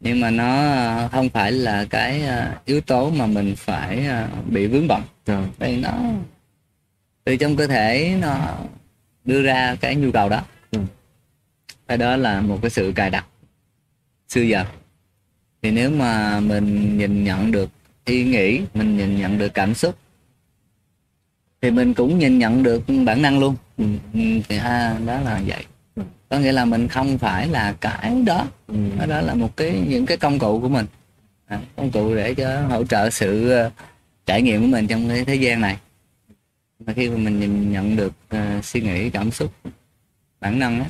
Nhưng 0.00 0.20
mà 0.20 0.30
nó 0.30 0.72
ờ, 0.72 1.08
không 1.12 1.28
phải 1.28 1.52
là 1.52 1.84
cái 1.90 2.22
ờ, 2.22 2.52
yếu 2.64 2.80
tố 2.80 3.10
mà 3.10 3.26
mình 3.26 3.54
phải 3.56 4.06
bị 4.50 4.66
vướng 4.66 4.88
bận. 4.88 5.02
Dạ. 5.26 5.46
vì 5.58 5.76
nó 5.76 5.92
từ 7.24 7.36
trong 7.36 7.56
cơ 7.56 7.66
thể 7.66 8.16
nó 8.20 8.56
đưa 9.24 9.42
ra 9.42 9.76
cái 9.80 9.96
nhu 9.96 10.12
cầu 10.12 10.28
đó. 10.28 10.42
Ừ. 10.70 10.78
cái 11.88 11.98
đó 11.98 12.16
là 12.16 12.40
một 12.40 12.58
cái 12.62 12.70
sự 12.70 12.92
cài 12.96 13.10
đặt. 13.10 13.26
Xưa 14.28 14.42
giờ 14.42 14.64
thì 15.62 15.70
nếu 15.70 15.90
mà 15.90 16.40
mình 16.40 16.98
nhìn 16.98 17.24
nhận 17.24 17.50
được 17.52 17.70
ý 18.04 18.24
nghĩ 18.24 18.60
mình 18.74 18.96
nhìn 18.96 19.16
nhận 19.16 19.38
được 19.38 19.54
cảm 19.54 19.74
xúc 19.74 19.98
thì 21.62 21.70
mình 21.70 21.94
cũng 21.94 22.18
nhìn 22.18 22.38
nhận 22.38 22.62
được 22.62 22.82
bản 23.06 23.22
năng 23.22 23.38
luôn. 23.38 23.56
Ừ. 23.78 23.84
Ừ, 24.14 24.20
thì 24.48 24.58
à, 24.58 24.96
đó 25.06 25.20
là 25.20 25.40
vậy. 25.46 25.64
Có 26.28 26.38
nghĩa 26.38 26.52
là 26.52 26.64
mình 26.64 26.88
không 26.88 27.18
phải 27.18 27.48
là 27.48 27.74
cái 27.80 28.22
đó. 28.26 28.46
Ừ. 28.66 28.74
đó, 28.98 29.06
đó 29.06 29.20
là 29.20 29.34
một 29.34 29.56
cái 29.56 29.84
những 29.88 30.06
cái 30.06 30.16
công 30.16 30.38
cụ 30.38 30.60
của 30.60 30.68
mình. 30.68 30.86
À, 31.46 31.60
công 31.76 31.90
cụ 31.90 32.14
để 32.14 32.34
cho 32.34 32.60
hỗ 32.60 32.84
trợ 32.84 33.10
sự 33.10 33.50
ờ, 33.50 33.70
trải 34.26 34.42
nghiệm 34.42 34.60
của 34.60 34.66
mình 34.66 34.86
trong 34.86 35.08
cái 35.08 35.24
thế 35.24 35.34
gian 35.34 35.60
này 35.60 35.78
mà 36.86 36.92
khi 36.92 37.10
mà 37.10 37.16
mình 37.16 37.40
nhìn 37.40 37.72
nhận 37.72 37.96
được 37.96 38.12
ờ, 38.28 38.60
suy 38.62 38.80
nghĩ 38.80 39.10
cảm 39.10 39.30
xúc 39.30 39.52
bản 40.40 40.58
năng 40.58 40.80
á 40.80 40.86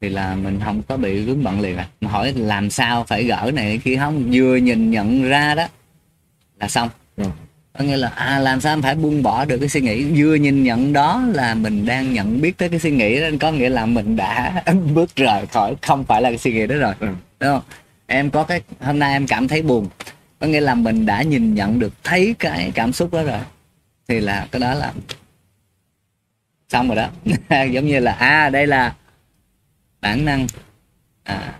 thì 0.00 0.08
là 0.08 0.34
mình 0.34 0.60
không 0.64 0.82
có 0.88 0.96
bị 0.96 1.24
vướng 1.24 1.44
bận 1.44 1.60
liền 1.60 1.76
à. 1.76 1.88
Mà 2.00 2.10
hỏi 2.10 2.32
làm 2.36 2.70
sao 2.70 3.04
phải 3.04 3.24
gỡ 3.24 3.50
này 3.54 3.78
kia 3.84 3.96
không? 3.96 4.30
Vừa 4.32 4.56
nhìn 4.56 4.90
nhận 4.90 5.22
ra 5.22 5.54
đó 5.54 5.66
là 6.60 6.68
xong. 6.68 6.88
Rồi. 7.16 7.30
có 7.78 7.84
nghĩa 7.84 7.96
là 7.96 8.08
à 8.08 8.38
làm 8.38 8.60
sao 8.60 8.72
em 8.72 8.82
phải 8.82 8.94
buông 8.94 9.22
bỏ 9.22 9.44
được 9.44 9.58
cái 9.58 9.68
suy 9.68 9.80
nghĩ? 9.80 10.04
Vừa 10.04 10.34
nhìn 10.34 10.62
nhận 10.62 10.92
đó 10.92 11.22
là 11.34 11.54
mình 11.54 11.86
đang 11.86 12.12
nhận 12.12 12.40
biết 12.40 12.58
tới 12.58 12.68
cái 12.68 12.78
suy 12.78 12.90
nghĩ 12.90 13.20
đó 13.20 13.26
có 13.40 13.52
nghĩa 13.52 13.68
là 13.68 13.86
mình 13.86 14.16
đã 14.16 14.62
bước 14.94 15.16
rời 15.16 15.46
khỏi 15.46 15.74
không 15.82 16.04
phải 16.04 16.22
là 16.22 16.30
cái 16.30 16.38
suy 16.38 16.52
nghĩ 16.52 16.66
đó 16.66 16.76
rồi. 16.76 16.94
Ừ. 17.00 17.08
đúng 17.40 17.50
không? 17.50 17.62
Em 18.06 18.30
có 18.30 18.44
cái 18.44 18.60
hôm 18.80 18.98
nay 18.98 19.12
em 19.12 19.26
cảm 19.26 19.48
thấy 19.48 19.62
buồn. 19.62 19.88
Có 20.40 20.46
nghĩa 20.46 20.60
là 20.60 20.74
mình 20.74 21.06
đã 21.06 21.22
nhìn 21.22 21.54
nhận 21.54 21.78
được 21.78 21.92
thấy 22.04 22.34
cái 22.38 22.72
cảm 22.74 22.92
xúc 22.92 23.12
đó 23.12 23.22
rồi 23.22 23.40
thì 24.08 24.20
là 24.20 24.46
cái 24.50 24.60
đó 24.60 24.74
là 24.74 24.92
xong 26.68 26.88
rồi 26.88 26.96
đó. 26.96 27.10
Giống 27.70 27.86
như 27.86 28.00
là 28.00 28.12
à 28.12 28.50
đây 28.50 28.66
là 28.66 28.94
bản 30.00 30.24
năng. 30.24 30.46
À 31.24 31.58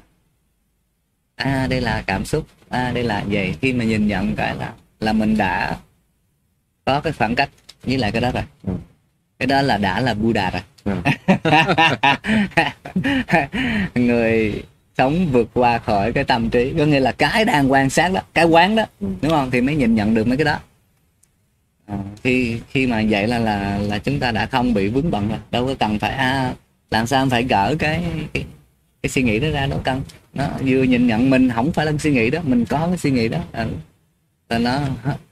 à 1.37 1.67
đây 1.71 1.81
là 1.81 2.03
cảm 2.07 2.25
xúc. 2.25 2.47
À 2.69 2.91
đây 2.95 3.05
là 3.05 3.25
vậy 3.29 3.55
khi 3.61 3.73
mà 3.73 3.85
nhìn 3.85 4.07
nhận 4.07 4.37
cái 4.37 4.57
là 4.57 4.73
là 5.01 5.13
mình 5.13 5.37
đã 5.37 5.77
có 6.85 7.01
cái 7.01 7.13
khoảng 7.13 7.35
cách 7.35 7.51
với 7.83 7.99
lại 7.99 8.13
cái 8.13 8.21
đó 8.21 8.31
rồi. 8.31 8.45
Ừ. 8.67 8.73
cái 9.39 9.47
đó 9.47 9.63
là 9.63 9.77
đã 9.77 10.01
là 10.01 10.15
Buddha 10.15 10.51
rồi. 10.51 10.63
Ừ. 10.85 10.97
người 14.01 14.63
sống 14.99 15.29
vượt 15.33 15.49
qua 15.55 15.79
khỏi 15.79 16.13
cái 16.13 16.25
tâm 16.25 16.51
trí 16.51 16.75
có 16.79 16.85
nghĩa 16.85 17.01
là 17.01 17.13
cái 17.13 17.45
đang 17.45 17.73
quan 17.73 17.91
sát 17.91 18.13
đó 18.13 18.21
cái 18.35 18.45
quán 18.45 18.77
đó 18.77 18.85
đúng 19.01 19.31
không? 19.31 19.51
Thì 19.51 19.61
mới 19.61 19.77
nhìn 19.77 19.95
nhận 19.95 20.15
được 20.15 20.27
mấy 20.27 20.37
cái 20.37 20.45
đó 20.45 20.59
à, 21.89 21.99
khi 22.23 22.61
khi 22.71 22.87
mà 22.87 23.05
vậy 23.11 23.27
là 23.27 23.39
là 23.39 23.79
là 23.79 23.99
chúng 23.99 24.21
ta 24.21 24.31
đã 24.31 24.47
không 24.47 24.75
bị 24.75 24.89
vướng 24.89 25.11
bận 25.11 25.29
rồi. 25.29 25.39
Đâu 25.51 25.67
có 25.67 25.75
cần 25.79 25.99
phải 25.99 26.13
à, 26.13 26.55
làm 26.91 27.07
sao 27.07 27.27
phải 27.31 27.43
gỡ 27.43 27.77
cái 27.79 28.05
cái, 28.33 28.45
cái 29.03 29.11
suy 29.11 29.23
nghĩ 29.23 29.39
đó 29.39 29.49
ra 29.51 29.67
đâu 29.67 29.81
cần 29.85 30.03
nó 30.35 30.49
vừa 30.65 30.83
nhìn 30.83 31.07
nhận 31.07 31.31
mình 31.31 31.51
không 31.51 31.73
phải 31.73 31.87
là 31.87 31.93
suy 31.99 32.11
nghĩ 32.11 32.31
đó 32.31 32.41
mình 32.45 32.65
có 32.65 32.87
cái 32.89 32.99
suy 32.99 33.11
nghĩ 33.11 33.29
đó. 33.29 33.39
Ừ. 33.53 33.67
Là 34.49 34.59
nó 34.59 34.81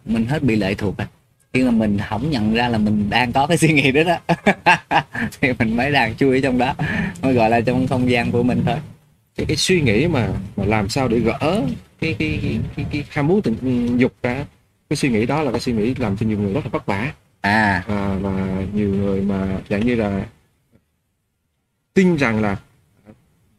mình 0.05 0.27
hết 0.27 0.43
bị 0.43 0.57
lệ 0.57 0.75
thuộc 0.75 0.99
rồi. 0.99 1.07
Khi 1.53 1.63
mà 1.63 1.71
mình 1.71 1.99
không 2.09 2.31
nhận 2.31 2.55
ra 2.55 2.69
là 2.69 2.79
mình 2.79 3.11
đang 3.11 3.33
có 3.33 3.47
cái 3.47 3.59
suy 3.59 3.73
nghĩ 3.73 3.93
đó 3.93 4.03
đó 4.03 4.35
thì 5.41 5.53
mình 5.59 5.77
mới 5.77 5.91
đang 5.91 6.17
chui 6.17 6.37
ở 6.37 6.41
trong 6.43 6.59
đó. 6.59 6.75
Mới 7.23 7.35
gọi 7.35 7.51
là 7.51 7.61
trong 7.61 7.87
không 7.87 8.11
gian 8.11 8.33
của 8.33 8.43
mình 8.43 8.63
thôi. 8.67 8.77
Cái, 9.37 9.47
cái 9.47 9.57
suy 9.57 9.81
nghĩ 9.81 10.09
mà, 10.09 10.29
mà 10.57 10.65
làm 10.65 10.89
sao 10.89 11.09
để 11.09 11.19
gỡ 11.19 11.63
cái 12.01 12.15
cái 12.19 12.39
cái, 12.43 12.61
cái, 12.77 12.87
cái 12.93 13.05
ham 13.11 13.27
muốn 13.27 13.43
tình 13.43 13.97
dục 13.99 14.13
ra 14.23 14.45
cái 14.91 14.97
suy 14.97 15.09
nghĩ 15.09 15.27
đó 15.27 15.43
là 15.43 15.51
cái 15.51 15.61
suy 15.61 15.73
nghĩ 15.73 15.95
làm 15.95 16.17
cho 16.17 16.27
nhiều 16.27 16.39
người 16.39 16.53
rất 16.53 16.61
là 16.65 16.71
vất 16.71 16.87
vả 16.87 17.13
à 17.41 17.85
à, 17.89 18.19
và 18.21 18.63
nhiều 18.75 18.89
người 18.89 19.21
mà 19.21 19.59
dạng 19.69 19.87
như 19.87 19.95
là 19.95 20.27
tin 21.95 22.17
rằng 22.17 22.43
là 22.43 22.57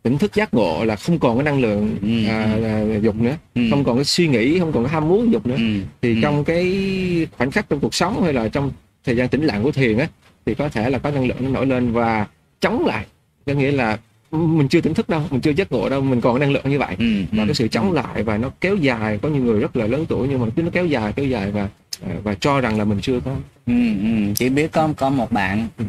tỉnh 0.04 0.18
thức 0.18 0.34
giác 0.34 0.54
ngộ 0.54 0.86
là 0.86 0.96
không 0.96 1.20
còn 1.20 1.38
cái 1.38 1.44
năng 1.44 1.60
lượng 1.60 1.98
Ừ, 2.02 2.26
à, 2.28 2.58
à, 2.64 2.98
dục 3.02 3.16
nữa 3.16 3.38
ừ. 3.56 3.62
không 3.70 3.84
còn 3.84 3.96
cái 3.96 4.06
suy 4.06 4.28
nghĩ 4.28 4.60
không 4.60 4.72
còn 4.72 4.84
cái 4.84 4.94
ham 4.94 5.08
muốn 5.10 5.32
dục 5.32 5.46
nữa 5.48 5.56
ừ. 5.56 5.82
thì 6.02 6.16
ừ. 6.16 6.20
trong 6.22 6.44
cái 6.44 7.28
khoảnh 7.38 7.52
khắc 7.52 7.70
trong 7.70 7.80
cuộc 7.80 7.94
sống 7.94 8.24
hay 8.24 8.34
là 8.34 8.48
trong 8.50 8.72
thời 9.04 9.16
gian 9.16 9.30
tĩnh 9.30 9.44
lặng 9.44 9.64
của 9.64 9.72
thiền 9.72 9.98
á 9.98 10.08
thì 10.46 10.56
có 10.56 10.70
thể 10.70 10.90
là 10.90 11.00
có 11.00 11.12
năng 11.12 11.28
lượng 11.28 11.38
nó 11.40 11.50
nổi 11.50 11.66
lên 11.66 11.92
và 11.92 12.28
chống 12.60 12.86
lại 12.86 13.06
có 13.46 13.54
nghĩa 13.54 13.72
là 13.72 13.98
mình 14.32 14.68
chưa 14.68 14.82
tỉnh 14.82 14.94
thức 14.94 15.10
đâu 15.10 15.22
mình 15.32 15.42
chưa 15.42 15.52
giác 15.52 15.72
ngộ 15.72 15.90
đâu 15.90 16.02
mình 16.02 16.22
còn 16.22 16.40
năng 16.40 16.52
lượng 16.52 16.70
như 16.70 16.80
vậy 16.80 16.96
ừ. 17.00 17.06
và 17.32 17.44
ừ. 17.44 17.48
cái 17.48 17.56
sự 17.56 17.68
chống 17.68 17.92
lại 17.92 18.24
và 18.24 18.38
nó 18.38 18.52
kéo 18.62 18.76
dài 18.76 19.20
có 19.22 19.30
nhiều 19.30 19.44
người 19.44 19.60
rất 19.60 19.76
là 19.76 19.88
lớn 19.88 20.06
tuổi 20.10 20.28
nhưng 20.28 20.40
mà 20.40 20.48
cứ 20.56 20.62
nó 20.62 20.70
kéo 20.74 20.86
dài 20.86 21.14
kéo 21.14 21.26
dài 21.26 21.52
và 21.52 21.70
à, 22.08 22.16
và 22.24 22.34
cho 22.34 22.62
rằng 22.62 22.78
là 22.78 22.86
mình 22.86 23.00
chưa 23.02 23.20
có 23.20 23.36
Ừ, 23.66 23.74
ừ. 24.04 24.34
chỉ 24.36 24.50
biết 24.50 24.72
có 24.72 24.90
có 24.98 25.10
một 25.10 25.32
bạn 25.32 25.68
ừ, 25.78 25.86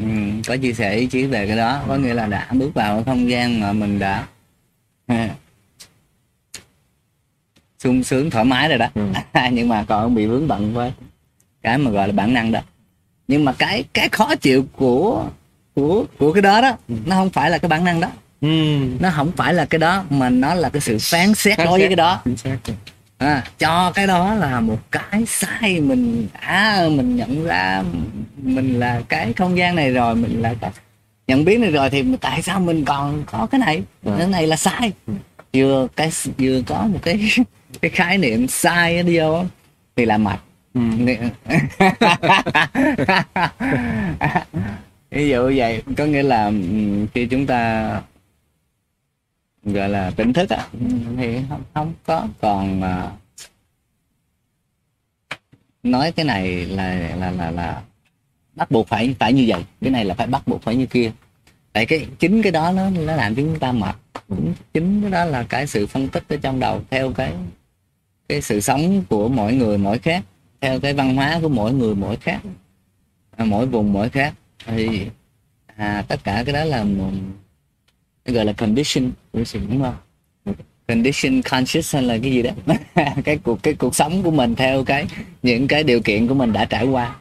có 0.47 0.57
chia 0.57 0.73
sẻ 0.73 0.95
ý 0.97 1.07
chí 1.07 1.27
về 1.27 1.47
cái 1.47 1.57
đó 1.57 1.83
có 1.89 1.97
nghĩa 1.97 2.15
là 2.15 2.27
đã 2.27 2.49
bước 2.53 2.75
vào 2.75 2.95
cái 2.95 3.05
không 3.05 3.31
gian 3.31 3.61
mà 3.61 3.73
mình 3.73 3.99
đã 3.99 4.27
ha, 5.09 5.31
sung 7.79 8.03
sướng 8.05 8.31
thoải 8.31 8.45
mái 8.45 8.69
rồi 8.69 8.79
đó 8.79 8.87
Ừ. 8.95 9.03
nhưng 9.53 9.69
mà 9.69 9.85
còn 9.89 10.15
bị 10.15 10.27
vướng 10.27 10.49
bận 10.49 10.75
với 10.75 10.93
cái 11.63 11.79
mà 11.79 11.91
gọi 11.91 12.09
là 12.09 12.13
bản 12.13 12.35
năng 12.35 12.53
đó 12.53 12.61
nhưng 13.29 13.45
mà 13.45 13.53
cái 13.53 13.85
cái 13.95 14.09
khó 14.09 14.35
chịu 14.35 14.67
của 14.77 15.25
của 15.75 16.05
của 16.19 16.33
cái 16.33 16.43
đó 16.43 16.61
đó 16.61 16.77
nó 17.07 17.17
không 17.17 17.31
phải 17.31 17.51
là 17.51 17.59
cái 17.59 17.69
bản 17.69 17.85
năng 17.85 18.01
đó 18.01 18.09
nó 19.01 19.11
không 19.11 19.33
phải 19.37 19.55
là 19.55 19.65
cái 19.65 19.79
đó 19.79 20.05
mà 20.11 20.31
nó 20.31 20.55
là 20.55 20.69
cái 20.69 20.81
sự 20.81 20.99
phán 21.01 21.35
xét 21.35 21.59
Phán 21.59 21.67
đối 21.67 21.79
với 21.79 21.89
cái 21.89 21.97
đó. 21.97 22.23
À, 23.19 23.45
cho 23.59 23.93
cái 23.95 24.07
đó 24.07 24.35
là 24.35 24.61
một 24.61 24.79
cái 24.91 25.25
sai 25.27 25.81
mình 25.81 26.29
đã 26.43 26.85
mình 26.91 27.17
nhận 27.17 27.45
ra 27.45 27.83
mình 28.43 28.81
là 28.81 29.03
cái 29.09 29.33
không 29.33 29.59
gian 29.59 29.75
này 29.77 29.91
rồi 29.91 30.15
mình 30.15 30.43
là 30.43 30.55
cái 30.61 30.71
nhận 31.29 31.45
biết 31.45 31.59
này 31.59 31.71
rồi 31.71 31.91
thì 31.91 32.05
tại 32.21 32.43
sao 32.43 32.61
mình 32.61 32.85
còn 32.85 33.23
có 33.27 33.47
cái 33.51 33.59
này? 33.59 33.83
Ừ. 34.05 34.15
cái 34.19 34.27
này 34.27 34.47
là 34.47 34.57
sai. 34.57 34.93
Vừa 35.55 35.89
cái 35.97 36.11
vừa 36.39 36.63
có 36.67 36.83
một 36.83 36.99
cái 37.03 37.31
cái 37.81 37.91
khái 37.91 38.19
niệm 38.19 38.49
sai 38.49 39.03
đi 39.03 39.19
vô 39.19 39.45
thì 39.97 40.05
là 40.05 40.19
mệt. 40.19 40.39
Ừ. 40.75 40.81
ví 45.11 45.29
dụ 45.29 45.53
vậy 45.57 45.83
có 45.97 46.05
nghĩa 46.05 46.23
là 46.23 46.53
khi 47.15 47.27
chúng 47.27 47.47
ta 47.47 47.91
gọi 49.65 49.89
là 49.89 50.11
tỉnh 50.11 50.33
thức 50.33 50.51
á. 50.51 50.69
Thì 51.17 51.39
không 51.49 51.63
không 51.75 51.93
có. 52.07 52.29
Còn 52.41 52.81
mà 52.81 53.13
nói 55.83 56.13
cái 56.13 56.25
này 56.25 56.67
là 56.67 56.95
là 57.17 57.31
là 57.31 57.51
là 57.51 57.83
bắt 58.55 58.71
buộc 58.71 58.89
phải 58.89 59.15
phải 59.19 59.33
như 59.33 59.45
vậy. 59.49 59.65
Cái 59.81 59.91
này 59.91 60.05
là 60.05 60.15
phải 60.15 60.27
bắt 60.27 60.49
buộc 60.49 60.63
phải 60.63 60.77
như 60.77 60.87
kia. 60.87 61.13
Tại 61.73 61.87
cái 61.87 62.07
chính 62.19 62.43
cái 62.43 62.53
đó 62.53 62.73
nó 62.73 62.91
nó 62.91 63.17
làm 63.17 63.35
chúng 63.35 63.59
ta 63.59 63.73
mệt. 63.73 63.97
Chính, 64.29 64.55
chính 64.75 65.03
cái 65.03 65.11
đó 65.11 65.25
là 65.25 65.43
cái 65.43 65.67
sự 65.67 65.87
phân 65.87 66.09
tích 66.09 66.25
ở 66.29 66.37
trong 66.37 66.61
đầu 66.61 66.83
theo 66.91 67.13
cái 67.13 67.33
cái 68.29 68.43
sự 68.43 68.61
sống 68.61 69.05
của 69.09 69.29
mỗi 69.29 69.55
người 69.55 69.79
mỗi 69.79 69.99
khác 69.99 70.25
theo 70.61 70.81
cái 70.81 70.95
văn 70.95 71.17
hóa 71.17 71.39
của 71.43 71.49
mỗi 71.49 71.73
người 71.73 71.95
mỗi 71.95 72.17
khác 72.17 72.41
à, 73.37 73.45
mỗi 73.45 73.67
vùng 73.67 73.93
mỗi 73.93 74.09
khác. 74.09 74.35
Thì 74.67 75.07
à, 75.77 76.05
tất 76.09 76.25
cả 76.25 76.43
cái 76.47 76.53
đó 76.53 76.65
là 76.65 76.85
một 76.85 77.11
gọi 78.35 78.45
là 78.45 78.53
condition. 78.53 79.11
Đúng 79.33 79.83
không? 79.83 79.95
Condition 80.89 81.43
conscious 81.43 81.95
hay 81.95 82.03
là 82.03 82.19
cái 82.23 82.33
gì 82.33 82.43
đó? 82.43 82.51
Cái 83.25 83.39
cuộc 83.43 83.63
cái 83.63 83.75
cuộc 83.75 83.95
sống 83.95 84.23
của 84.23 84.31
mình 84.31 84.55
theo 84.55 84.85
cái 84.85 85.07
những 85.43 85.69
cái 85.69 85.85
điều 85.85 86.01
kiện 86.01 86.27
của 86.27 86.35
mình 86.35 86.53
đã 86.53 86.65
trải 86.65 86.87
qua. 86.87 87.17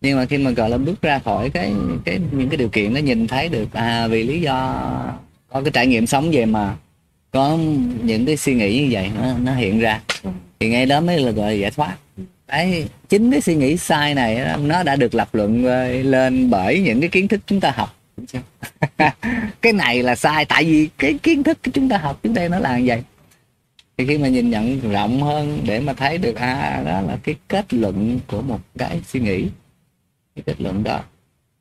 Nhưng 0.00 0.16
mà 0.16 0.24
khi 0.24 0.38
mà 0.38 0.50
gọi 0.50 0.70
là 0.70 0.78
bước 0.78 1.02
ra 1.02 1.18
khỏi 1.18 1.50
cái 1.50 1.72
cái 2.04 2.20
những 2.32 2.48
cái 2.48 2.56
điều 2.56 2.68
kiện 2.68 2.94
nó 2.94 3.00
nhìn 3.00 3.26
thấy 3.26 3.48
được 3.48 3.72
à 3.72 4.06
vì 4.06 4.22
lý 4.22 4.40
do 4.40 4.84
có 5.48 5.60
cái 5.60 5.70
trải 5.70 5.86
nghiệm 5.86 6.06
sống 6.06 6.30
về 6.30 6.46
mà 6.46 6.76
có 7.30 7.58
những 8.02 8.26
cái 8.26 8.36
suy 8.36 8.54
nghĩ 8.54 8.80
như 8.80 8.88
vậy 8.90 9.10
nó, 9.20 9.38
nó 9.38 9.54
hiện 9.54 9.80
ra. 9.80 10.00
Thì 10.60 10.68
ngay 10.68 10.86
đó 10.86 11.00
mới 11.00 11.18
là 11.18 11.30
gọi 11.30 11.50
là 11.50 11.56
giải 11.56 11.70
thoát. 11.70 11.96
Đấy 12.48 12.84
chính 13.08 13.30
cái 13.30 13.40
suy 13.40 13.54
nghĩ 13.54 13.76
sai 13.76 14.14
này 14.14 14.58
nó 14.58 14.82
đã 14.82 14.96
được 14.96 15.14
lập 15.14 15.34
luận 15.34 15.64
ờ, 15.64 15.88
lên 15.88 16.50
bởi 16.50 16.80
những 16.80 17.00
cái 17.00 17.08
kiến 17.10 17.28
thức 17.28 17.40
chúng 17.46 17.60
ta 17.60 17.70
học 17.70 17.97
cái 19.62 19.72
này 19.72 20.02
là 20.02 20.16
sai 20.16 20.44
tại 20.44 20.64
vì 20.64 20.88
cái 20.98 21.14
kiến 21.22 21.42
thức 21.42 21.58
chúng 21.72 21.88
ta 21.88 21.98
học 21.98 22.20
trước 22.22 22.32
đây 22.34 22.48
nó 22.48 22.58
là 22.58 22.78
như 22.78 22.84
vậy. 22.86 23.02
Thì 23.98 24.06
khi 24.06 24.18
mà 24.18 24.28
nhìn 24.28 24.50
nhận 24.50 24.92
rộng 24.92 25.22
hơn 25.22 25.60
để 25.66 25.80
mà 25.80 25.92
thấy 25.92 26.18
được 26.18 26.36
à 26.36 26.82
đó 26.86 27.00
là 27.00 27.18
cái 27.22 27.34
kết 27.48 27.74
luận 27.74 28.20
của 28.26 28.42
một 28.42 28.60
cái 28.78 29.00
suy 29.06 29.20
nghĩ. 29.20 29.46
Cái 30.36 30.42
kết 30.46 30.60
luận 30.60 30.84
đó 30.84 31.00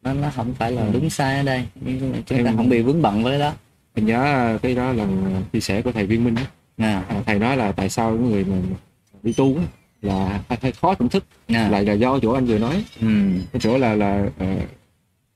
nó 0.03 0.13
nó 0.13 0.29
không 0.35 0.53
phải 0.53 0.71
là 0.71 0.83
đúng 0.93 1.09
sai 1.09 1.37
ở 1.37 1.43
đây. 1.43 1.65
Nhưng 1.81 2.11
mà 2.11 2.17
chúng 2.25 2.43
ta 2.43 2.49
Em- 2.49 2.57
không 2.57 2.69
bị 2.69 2.81
vướng 2.81 3.01
bận 3.01 3.23
với 3.23 3.39
đó. 3.39 3.53
Mình 3.95 4.05
nhớ 4.05 4.57
cái 4.61 4.75
đó 4.75 4.91
là 4.93 5.05
chia 5.53 5.59
sẻ 5.59 5.81
của 5.81 5.91
thầy 5.91 6.05
viên 6.05 6.23
minh 6.23 6.35
à, 6.77 7.03
À, 7.09 7.21
thầy 7.25 7.39
nói 7.39 7.57
là 7.57 7.71
tại 7.71 7.89
sao 7.89 8.11
những 8.11 8.31
người 8.31 8.45
mà 8.45 8.55
đi 9.23 9.33
tu 9.33 9.57
là 10.01 10.39
hay, 10.61 10.71
khó 10.71 10.93
tỉnh 10.95 11.09
thức. 11.09 11.23
À. 11.47 11.69
lại 11.69 11.85
là 11.85 11.93
do 11.93 12.19
chỗ 12.19 12.31
anh 12.31 12.45
vừa 12.45 12.57
nói. 12.59 12.83
Ừ. 13.01 13.07
cái 13.53 13.59
chỗ 13.59 13.77
là 13.77 13.95
là 13.95 14.25
ờ, 14.39 14.45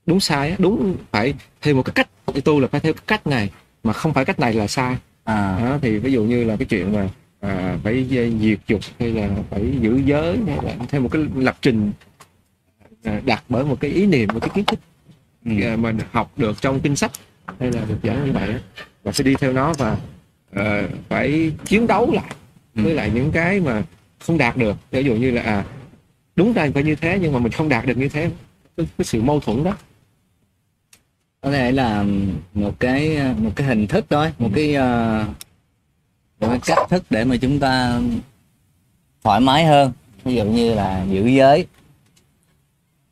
đúng 0.06 0.20
sai 0.20 0.50
á, 0.50 0.56
đúng 0.58 0.96
phải 1.10 1.34
theo 1.62 1.74
một 1.74 1.82
cái 1.82 1.92
cách 1.94 2.08
đi 2.34 2.40
tu 2.40 2.60
là 2.60 2.68
phải 2.68 2.80
theo 2.80 2.92
cái 2.92 3.02
cách 3.06 3.26
này 3.26 3.50
mà 3.84 3.92
không 3.92 4.12
phải 4.12 4.24
cách 4.24 4.40
này 4.40 4.52
là 4.54 4.66
sai 4.66 4.96
à 5.24 5.58
đó, 5.60 5.78
thì 5.82 5.98
ví 5.98 6.12
dụ 6.12 6.22
như 6.24 6.44
là 6.44 6.56
cái 6.56 6.66
chuyện 6.66 6.92
mà 6.92 7.08
à, 7.40 7.76
phải 7.84 8.06
diệt 8.40 8.58
dục 8.66 8.80
hay 8.98 9.10
là 9.10 9.28
phải 9.50 9.72
giữ 9.80 10.00
giới 10.04 10.38
hay 10.46 10.58
là 10.62 10.74
theo 10.88 11.00
một 11.00 11.08
cái 11.12 11.22
lập 11.36 11.56
trình 11.62 11.92
à, 13.04 13.20
đặt 13.24 13.44
bởi 13.48 13.64
một 13.64 13.76
cái 13.80 13.90
ý 13.90 14.06
niệm 14.06 14.28
một 14.32 14.40
cái 14.40 14.50
kiến 14.54 14.64
thức 14.64 14.80
ừ. 15.44 15.52
à, 15.62 15.76
mình 15.76 15.98
học 16.12 16.32
được 16.36 16.62
trong 16.62 16.80
kinh 16.80 16.96
sách 16.96 17.10
hay 17.60 17.72
là 17.72 17.80
được 17.88 17.98
giảng 18.02 18.24
như 18.26 18.32
vậy 18.32 18.48
á, 18.48 18.60
và 19.02 19.12
sẽ 19.12 19.24
đi 19.24 19.34
theo 19.34 19.52
nó 19.52 19.72
và 19.78 19.96
ờ, 20.54 20.88
phải 21.08 21.52
chiến 21.64 21.86
đấu 21.86 22.12
lại 22.12 22.34
Ừ. 22.76 22.82
với 22.82 22.94
lại 22.94 23.10
những 23.14 23.30
cái 23.32 23.60
mà 23.60 23.82
không 24.26 24.38
đạt 24.38 24.56
được 24.56 24.76
ví 24.90 25.02
dụ 25.04 25.14
như 25.14 25.30
là 25.30 25.42
à 25.42 25.64
đúng 26.36 26.52
ra 26.52 26.68
phải 26.74 26.82
như 26.82 26.94
thế 26.94 27.18
nhưng 27.22 27.32
mà 27.32 27.38
mình 27.38 27.52
không 27.52 27.68
đạt 27.68 27.86
được 27.86 27.96
như 27.96 28.08
thế 28.08 28.30
cái, 28.76 28.86
cái 28.98 29.04
sự 29.04 29.22
mâu 29.22 29.40
thuẫn 29.40 29.64
đó 29.64 29.76
có 31.42 31.50
thể 31.50 31.72
là 31.72 32.04
một 32.54 32.80
cái 32.80 33.18
một 33.36 33.50
cái 33.56 33.66
hình 33.66 33.86
thức 33.86 34.06
thôi 34.10 34.32
một 34.38 34.48
cái 34.54 34.74
ờ, 34.74 35.24
một 36.40 36.48
cái 36.50 36.58
cách 36.66 36.78
thức 36.90 37.04
để 37.10 37.24
mà 37.24 37.36
chúng 37.36 37.58
ta 37.60 38.00
thoải 39.24 39.40
mái 39.40 39.64
hơn. 39.64 39.92
Ví 40.24 40.34
dụ 40.34 40.44
như 40.44 40.74
là 40.74 41.04
giữ 41.10 41.26
giới. 41.26 41.66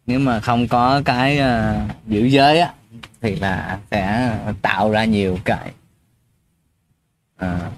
Nếu 0.06 0.18
mà 0.20 0.40
không 0.40 0.68
có 0.68 1.02
cái 1.04 1.38
ờ, 1.38 1.80
giữ 2.06 2.24
giới 2.24 2.60
á 2.60 2.74
thì 3.20 3.36
là 3.36 3.78
sẽ 3.90 4.36
tạo 4.62 4.90
ra 4.90 5.04
nhiều 5.04 5.38
cái 5.44 5.70
ờ, 7.36 7.70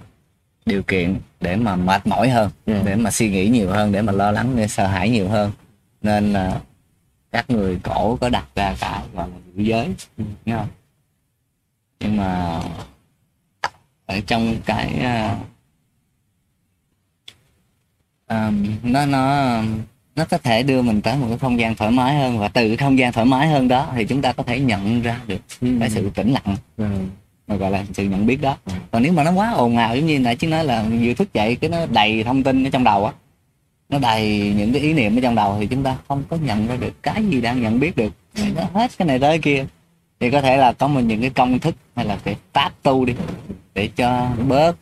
điều 0.66 0.82
kiện 0.82 1.16
để 1.40 1.56
mà 1.56 1.76
mệt 1.76 2.06
mỏi 2.06 2.28
hơn 2.28 2.50
Ừ. 2.66 2.74
để 2.84 2.96
mà 2.96 3.10
suy 3.10 3.30
nghĩ 3.30 3.48
nhiều 3.48 3.70
hơn 3.70 3.92
để 3.92 4.02
mà 4.02 4.12
lo 4.12 4.30
lắng 4.32 4.56
để 4.56 4.68
sợ 4.68 4.86
hãi 4.86 5.10
nhiều 5.10 5.28
hơn. 5.28 5.52
Nên 6.02 6.32
là 6.32 6.60
các 7.32 7.50
người 7.50 7.78
cổ 7.82 8.16
có 8.20 8.28
đặt 8.28 8.44
ra 8.56 8.76
cái 8.80 9.00
gọi 9.14 9.28
là 9.28 9.36
giữ 9.54 9.62
giới 9.64 9.94
Ừ. 10.18 10.24
nghe 10.44 10.54
không 10.56 10.66
nhưng 12.00 12.16
mà 12.16 12.60
ở 14.06 14.20
trong 14.26 14.56
cái 14.66 14.92
à, 15.00 15.36
à, 18.26 18.52
nó 18.82 19.06
nó 19.06 19.56
nó 20.16 20.24
có 20.24 20.38
thể 20.38 20.62
đưa 20.62 20.82
mình 20.82 21.00
tới 21.02 21.16
một 21.16 21.26
cái 21.28 21.38
không 21.38 21.58
gian 21.60 21.74
thoải 21.74 21.90
mái 21.90 22.16
hơn 22.16 22.38
và 22.38 22.48
từ 22.48 22.68
cái 22.68 22.76
không 22.76 22.98
gian 22.98 23.12
thoải 23.12 23.26
mái 23.26 23.48
hơn 23.48 23.68
đó 23.68 23.92
thì 23.94 24.04
chúng 24.04 24.22
ta 24.22 24.32
có 24.32 24.42
thể 24.42 24.60
nhận 24.60 25.02
ra 25.02 25.20
được 25.26 25.40
cái 25.80 25.90
sự 25.90 26.10
tĩnh 26.14 26.32
lặng 26.32 26.56
Ừ. 26.76 26.86
mà 27.46 27.56
gọi 27.56 27.70
là 27.70 27.84
sự 27.92 28.04
nhận 28.04 28.26
biết 28.26 28.40
đó 28.40 28.56
Ừ. 28.64 28.72
còn 28.90 29.02
nếu 29.02 29.12
mà 29.12 29.24
nó 29.24 29.32
quá 29.32 29.50
ồn 29.52 29.76
ào 29.76 29.96
giống 29.96 30.06
như 30.06 30.18
nãy 30.18 30.36
chứ 30.36 30.48
nói 30.48 30.64
là 30.64 30.84
vừa 31.02 31.14
thức 31.14 31.34
dậy 31.34 31.56
cái 31.56 31.70
nó 31.70 31.86
đầy 31.86 32.24
thông 32.24 32.42
tin 32.42 32.64
ở 32.66 32.70
trong 32.70 32.84
đầu 32.84 33.06
á 33.06 33.12
nó 33.92 33.98
đầy 33.98 34.54
những 34.56 34.72
cái 34.72 34.82
ý 34.82 34.92
niệm 34.92 35.18
ở 35.18 35.20
trong 35.20 35.34
đầu 35.34 35.56
thì 35.60 35.66
chúng 35.66 35.82
ta 35.82 35.96
không 36.08 36.22
có 36.28 36.36
nhận 36.36 36.66
ra 36.66 36.76
được 36.76 37.02
cái 37.02 37.24
gì 37.24 37.40
đang 37.40 37.62
nhận 37.62 37.80
biết 37.80 37.96
được. 37.96 38.12
Nó 38.54 38.62
hết 38.74 38.90
cái 38.98 39.08
này 39.08 39.18
tới 39.18 39.38
kia. 39.38 39.66
Thì 40.20 40.30
có 40.30 40.40
thể 40.40 40.56
là 40.56 40.72
có 40.72 40.88
một 40.88 41.00
những 41.00 41.20
cái 41.20 41.30
công 41.30 41.58
thức 41.58 41.74
hay 41.96 42.04
là 42.04 42.18
cái 42.24 42.36
pháp 42.52 42.72
tu 42.82 43.04
đi 43.04 43.14
để 43.74 43.88
cho 43.96 44.28
bớt 44.48 44.76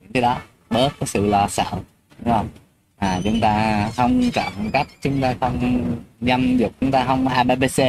những 0.00 0.12
cái 0.12 0.22
đó, 0.22 0.38
bớt 0.70 0.88
cái 1.00 1.06
sự 1.06 1.26
lo 1.26 1.48
sợ, 1.48 1.70
đúng 2.18 2.34
không? 2.34 2.48
À 2.96 3.20
chúng 3.24 3.40
ta 3.40 3.88
không 3.96 4.30
trộm 4.30 4.70
cắp 4.72 4.86
chúng 5.02 5.20
ta 5.20 5.34
không 5.40 5.84
dâm 6.20 6.56
dục, 6.56 6.72
chúng 6.80 6.90
ta 6.90 7.04
không 7.04 7.28
abc 7.28 7.82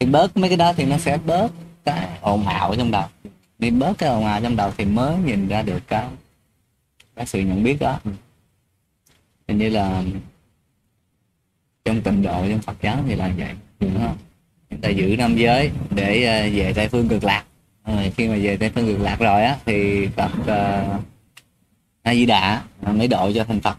thì 0.00 0.06
bớt 0.06 0.36
mấy 0.36 0.50
cái 0.50 0.56
đó 0.56 0.72
thì 0.72 0.84
nó 0.84 0.98
sẽ 0.98 1.18
bớt 1.26 1.52
cái 1.84 2.08
ồn 2.20 2.46
ào 2.46 2.70
ở 2.70 2.76
trong 2.76 2.90
đầu. 2.90 3.04
Đi 3.58 3.70
bớt 3.70 3.98
cái 3.98 4.08
ồn 4.08 4.26
ào 4.26 4.40
trong 4.40 4.56
đầu 4.56 4.70
thì 4.76 4.84
mới 4.84 5.16
nhìn 5.24 5.48
ra 5.48 5.62
được 5.62 5.82
cái 5.88 6.04
cái 7.16 7.26
sự 7.26 7.40
nhận 7.40 7.62
biết 7.62 7.76
đó 7.80 8.00
hình 9.48 9.58
như 9.58 9.68
là 9.68 10.02
trong 11.84 12.00
tịnh 12.02 12.22
độ 12.22 12.44
trong 12.48 12.58
Phật 12.58 12.76
giáo 12.82 12.96
thì 13.08 13.14
là 13.14 13.30
vậy. 13.38 13.50
Đúng 13.80 13.98
không 13.98 14.16
chúng 14.70 14.80
ta 14.80 14.88
giữ 14.88 15.16
năm 15.18 15.36
giới 15.36 15.70
để 15.90 16.24
ờ, 16.24 16.48
về 16.52 16.72
tây 16.72 16.88
phương 16.88 17.08
cực 17.08 17.24
lạc. 17.24 17.44
Rồi 17.86 18.12
khi 18.16 18.28
mà 18.28 18.36
về 18.42 18.56
tây 18.56 18.70
phương 18.74 18.86
cực 18.86 19.00
lạc 19.00 19.20
rồi 19.20 19.42
á 19.42 19.56
thì 19.66 20.06
Phật 20.06 20.30
ờ, 20.46 20.84
uh, 20.96 21.04
A 22.02 22.14
Di 22.14 22.26
Đà 22.26 22.62
mới 22.82 23.08
độ 23.08 23.32
cho 23.34 23.44
thành 23.44 23.60
Phật. 23.60 23.78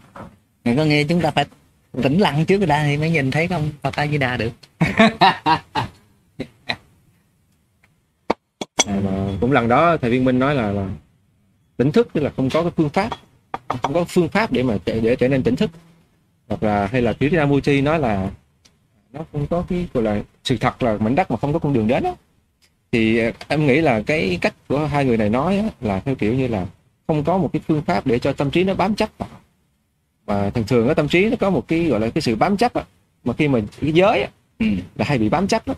Người 0.64 0.76
có 0.76 0.84
nghe 0.84 1.04
chúng 1.04 1.20
ta 1.20 1.30
phải 1.30 1.44
tĩnh 2.02 2.18
lặng 2.18 2.44
trước 2.44 2.66
đã 2.66 2.84
thì 2.84 2.96
mới 2.96 3.10
nhìn 3.10 3.30
thấy 3.30 3.48
không 3.48 3.70
Phật 3.82 3.96
A 3.96 4.06
Di 4.06 4.18
Đà 4.18 4.36
được. 4.36 4.52
À, 4.78 5.62
mà 8.86 9.28
cũng 9.40 9.52
lần 9.52 9.68
đó 9.68 9.96
thầy 9.96 10.10
viên 10.10 10.24
minh 10.24 10.38
nói 10.38 10.54
là, 10.54 10.72
là 10.72 10.88
tỉnh 11.76 11.92
thức 11.92 12.08
tức 12.12 12.20
là 12.20 12.30
không 12.36 12.50
có 12.50 12.62
cái 12.62 12.70
phương 12.76 12.88
pháp 12.88 13.10
không 13.82 13.94
có 13.94 14.04
phương 14.04 14.28
pháp 14.28 14.52
để 14.52 14.62
mà 14.62 14.76
để, 14.84 15.16
trở 15.16 15.28
nên 15.28 15.42
tỉnh 15.42 15.56
thức. 15.56 15.70
Hoặc 16.48 16.62
là 16.62 16.86
hay 16.86 17.02
là 17.02 17.12
Krishnamurti 17.12 17.80
nói 17.80 17.98
là 17.98 18.30
nó 19.12 19.20
không 19.32 19.46
có 19.46 19.64
cái 19.68 19.86
gọi 19.94 20.04
là 20.04 20.22
sự 20.44 20.56
thật 20.60 20.82
là 20.82 20.98
mảnh 20.98 21.14
đất 21.14 21.30
mà 21.30 21.36
không 21.36 21.52
có 21.52 21.58
con 21.58 21.72
đường 21.72 21.88
đến 21.88 22.02
đó 22.02 22.14
thì 22.92 23.18
ờ, 23.18 23.32
em 23.48 23.66
nghĩ 23.66 23.80
là 23.80 24.02
cái 24.02 24.38
cách 24.40 24.54
của 24.68 24.86
hai 24.86 25.04
người 25.04 25.16
này 25.16 25.30
nói 25.30 25.64
là 25.80 26.00
theo 26.00 26.14
kiểu 26.14 26.34
như 26.34 26.48
là 26.48 26.66
không 27.06 27.24
có 27.24 27.38
một 27.38 27.50
cái 27.52 27.60
phương 27.68 27.82
pháp 27.82 28.06
để 28.06 28.18
cho 28.18 28.32
tâm 28.32 28.50
trí 28.50 28.64
nó 28.64 28.74
bám 28.74 28.94
chấp 28.94 29.08
vào. 29.18 29.28
Và 30.26 30.50
thường 30.50 30.64
thường 30.66 30.86
cái 30.86 30.94
tâm 30.94 31.08
trí 31.08 31.30
nó 31.30 31.36
có 31.40 31.50
một 31.50 31.68
cái 31.68 31.84
gọi 31.84 32.00
là 32.00 32.10
cái 32.10 32.22
sự 32.22 32.36
bám 32.36 32.56
chấp 32.56 32.72
mà 33.24 33.32
khi 33.32 33.48
mình 33.48 33.66
cái 33.80 33.92
giới 33.92 34.26
ừ. 34.58 34.66
là 34.94 35.04
hay 35.04 35.18
bị 35.18 35.28
bám 35.28 35.48
chấp 35.48 35.68
lắm. 35.68 35.76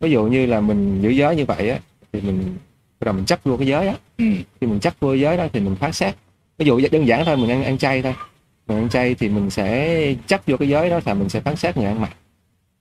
Ví 0.00 0.10
dụ 0.10 0.24
như 0.24 0.46
là 0.46 0.60
mình 0.60 1.02
giữ 1.02 1.10
giới 1.10 1.36
như 1.36 1.44
vậy 1.44 1.70
á 1.70 1.78
thì 2.12 2.20
mình 2.20 2.56
bắt 3.00 3.04
đầu 3.04 3.14
mình 3.14 3.24
chấp 3.24 3.40
vô 3.44 3.56
cái 3.56 3.66
giới 3.66 3.86
á. 3.86 3.94
Ừ. 4.18 4.24
khi 4.60 4.66
mình 4.66 4.80
chấp 4.80 4.94
vô 5.00 5.14
giới 5.14 5.36
đó 5.36 5.46
thì 5.52 5.60
mình 5.60 5.76
phán 5.76 5.92
xét 5.92 6.14
ví 6.58 6.66
dụ 6.66 6.80
đơn 6.92 7.06
giản 7.06 7.24
thôi 7.24 7.36
mình 7.36 7.50
ăn 7.50 7.64
ăn 7.64 7.78
chay 7.78 8.02
thôi. 8.02 8.14
Mình 8.66 8.78
ăn 8.78 8.88
chay 8.88 9.14
thì 9.14 9.28
mình 9.28 9.50
sẽ 9.50 10.14
chấp 10.26 10.40
vô 10.46 10.56
cái 10.56 10.68
giới 10.68 10.90
đó 10.90 11.00
là 11.04 11.14
mình 11.14 11.28
sẽ 11.28 11.40
phán 11.40 11.56
xét 11.56 11.76
người 11.76 11.86
ăn 11.86 12.00
mặn 12.00 12.10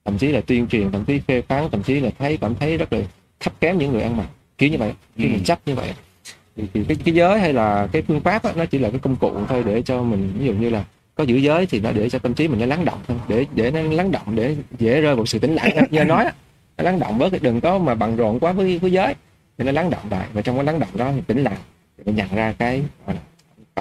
thậm 0.05 0.17
chí 0.17 0.27
là 0.27 0.41
tuyên 0.41 0.67
truyền 0.67 0.91
thậm 0.91 1.05
chí 1.05 1.19
phê 1.27 1.41
phán 1.41 1.69
thậm 1.71 1.83
chí 1.83 1.99
là 1.99 2.09
thấy 2.19 2.37
cảm 2.37 2.55
thấy 2.55 2.77
rất 2.77 2.93
là 2.93 2.99
thấp 3.39 3.53
kém 3.61 3.77
những 3.77 3.91
người 3.91 4.01
ăn 4.01 4.17
mặn 4.17 4.25
kiểu 4.57 4.69
như 4.69 4.77
vậy 4.77 4.93
khi 5.17 5.23
Ừ. 5.25 5.29
mình 5.29 5.43
chấp 5.43 5.59
như 5.65 5.75
vậy. 5.75 5.93
Thì, 6.55 6.63
thì 6.73 6.83
cái, 6.87 6.97
cái 7.05 7.13
giới 7.15 7.39
hay 7.39 7.53
là 7.53 7.87
cái 7.91 8.01
phương 8.01 8.19
pháp 8.21 8.43
á, 8.43 8.51
nó 8.55 8.65
chỉ 8.65 8.77
là 8.77 8.89
cái 8.89 8.99
công 8.99 9.15
cụ 9.15 9.31
thôi 9.49 9.63
để 9.65 9.81
cho 9.81 10.03
mình 10.03 10.33
ví 10.39 10.45
dụ 10.45 10.53
như 10.53 10.69
là 10.69 10.83
có 11.15 11.23
giữ 11.23 11.37
giới 11.37 11.65
thì 11.65 11.79
nó 11.79 11.91
để 11.91 12.09
cho 12.09 12.19
tâm 12.19 12.33
trí 12.33 12.47
mình 12.47 12.59
nó 12.59 12.65
lắng 12.65 12.85
động 12.85 12.99
thôi. 13.07 13.17
Để 13.27 13.45
để 13.55 13.71
nó 13.71 13.81
lắng 13.81 14.11
động 14.11 14.35
để 14.35 14.55
dễ 14.79 15.01
rơi 15.01 15.15
vào 15.15 15.25
sự 15.25 15.39
tĩnh 15.39 15.55
lặng 15.55 15.69
như 15.91 16.03
nói 16.03 16.25
á 16.25 16.33
nó 16.77 16.83
lắng 16.83 16.99
động 16.99 17.17
bớt 17.17 17.41
đừng 17.41 17.61
có 17.61 17.77
mà 17.77 17.95
bận 17.95 18.15
rộn 18.15 18.39
quá 18.39 18.51
với 18.51 18.79
với 18.79 18.91
giới. 18.91 19.15
Thì 19.57 19.65
nó 19.65 19.71
lắng 19.71 19.89
động 19.89 20.03
lại 20.09 20.27
và 20.33 20.41
trong 20.41 20.55
cái 20.55 20.65
lắng 20.65 20.79
động 20.79 20.89
đó 20.93 21.11
thì 21.15 21.21
tĩnh 21.27 21.43
lặng 21.43 21.57
thì 21.97 22.03
mình 22.05 22.15
nhận 22.15 22.27
ra 22.35 22.53
cái 22.59 22.83
gọi 23.05 23.15
là 23.15 23.21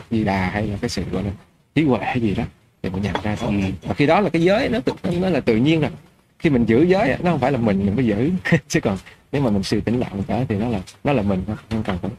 Phật 0.01 0.17
Di 0.17 0.25
Đà 0.25 0.51
hay 0.51 0.67
là 0.67 0.77
cái 0.81 0.91
sự 0.91 1.03
gọi 1.13 1.23
là 1.23 1.31
trí 1.75 1.85
huệ 1.85 2.01
hay 2.03 2.21
gì 2.21 2.35
đó 2.35 2.45
thì 2.83 2.91
mình 2.91 3.03
nhận 3.03 3.15
ra 3.23 3.37
thôi. 3.37 3.55
Ừ. 3.63 3.73
và 3.83 3.95
khi 3.95 4.07
đó 4.07 4.21
là 4.21 4.31
cái 4.31 4.43
giới 4.43 4.69
nó 4.69 4.81
tự 4.81 4.93
nó 5.21 5.29
là 5.29 5.41
tự 5.41 5.57
nhiên 5.57 5.81
rồi. 5.81 5.91
Khi 6.39 6.51
mình 6.51 6.65
giữ 6.65 6.83
giới 6.83 7.17
nó 7.23 7.31
không 7.31 7.41
phải 7.41 7.53
là 7.53 7.59
mình 7.59 7.87
mình 7.87 7.97
phải 7.97 8.07
giữ. 8.07 8.31
Chứ 8.69 8.81
còn 8.81 8.99
nếu 9.33 9.43
mà 9.43 9.51
mình 9.51 9.63
sự 9.63 9.81
tĩnh 9.81 10.01
lặng 10.01 10.23
cả 10.29 10.45
thì 10.49 10.57
nó 10.57 10.69
là 10.69 10.81
nó 11.05 11.13
là 11.13 11.23
mình 11.23 11.45
không 11.71 11.83
cần 11.83 11.99
phải 12.01 12.11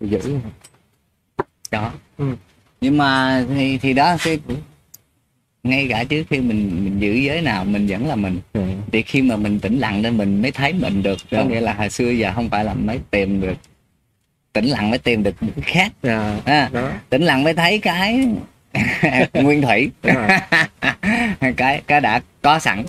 giữ. 0.00 0.38
Đó. 1.70 1.92
Ừ. 2.18 2.24
nhưng 2.80 2.98
mà 2.98 3.44
thì 3.48 3.78
thì 3.78 3.92
đó 3.92 4.16
cái 4.24 4.38
ngay 5.62 5.86
cả 5.90 6.04
trước 6.04 6.24
khi 6.30 6.40
mình 6.40 6.84
mình 6.84 6.98
giữ 7.00 7.12
giới 7.12 7.40
nào 7.40 7.64
mình 7.64 7.86
vẫn 7.86 8.06
là 8.06 8.16
mình. 8.16 8.38
Ừ. 8.52 8.62
thì 8.92 9.02
khi 9.02 9.22
mà 9.22 9.36
mình 9.36 9.60
tĩnh 9.60 9.78
lặng 9.78 10.02
nên 10.02 10.16
mình 10.16 10.42
mới 10.42 10.50
thấy 10.50 10.72
mình 10.72 11.02
được. 11.02 11.18
Có 11.30 11.44
nghĩa 11.44 11.60
là 11.60 11.72
hồi 11.72 11.90
xưa 11.90 12.10
giờ 12.10 12.32
không 12.34 12.48
phải 12.48 12.64
là 12.64 12.74
mới 12.74 13.00
tìm 13.10 13.40
được 13.40 13.56
tĩnh 14.52 14.64
lặng 14.66 14.90
mới 14.90 14.98
tìm 14.98 15.22
được 15.22 15.42
một 15.42 15.52
cái 15.56 15.64
khác. 15.74 15.92
À, 16.02 16.36
à, 16.44 16.68
đó. 16.72 16.90
Tĩnh 17.10 17.22
lặng 17.22 17.44
mới 17.44 17.54
thấy 17.54 17.78
cái 17.78 18.28
nguyên 19.34 19.62
thủy. 19.62 19.90
Cái 21.56 21.82
cái 21.86 22.00
đã 22.00 22.20
có 22.42 22.58
sẵn. 22.58 22.84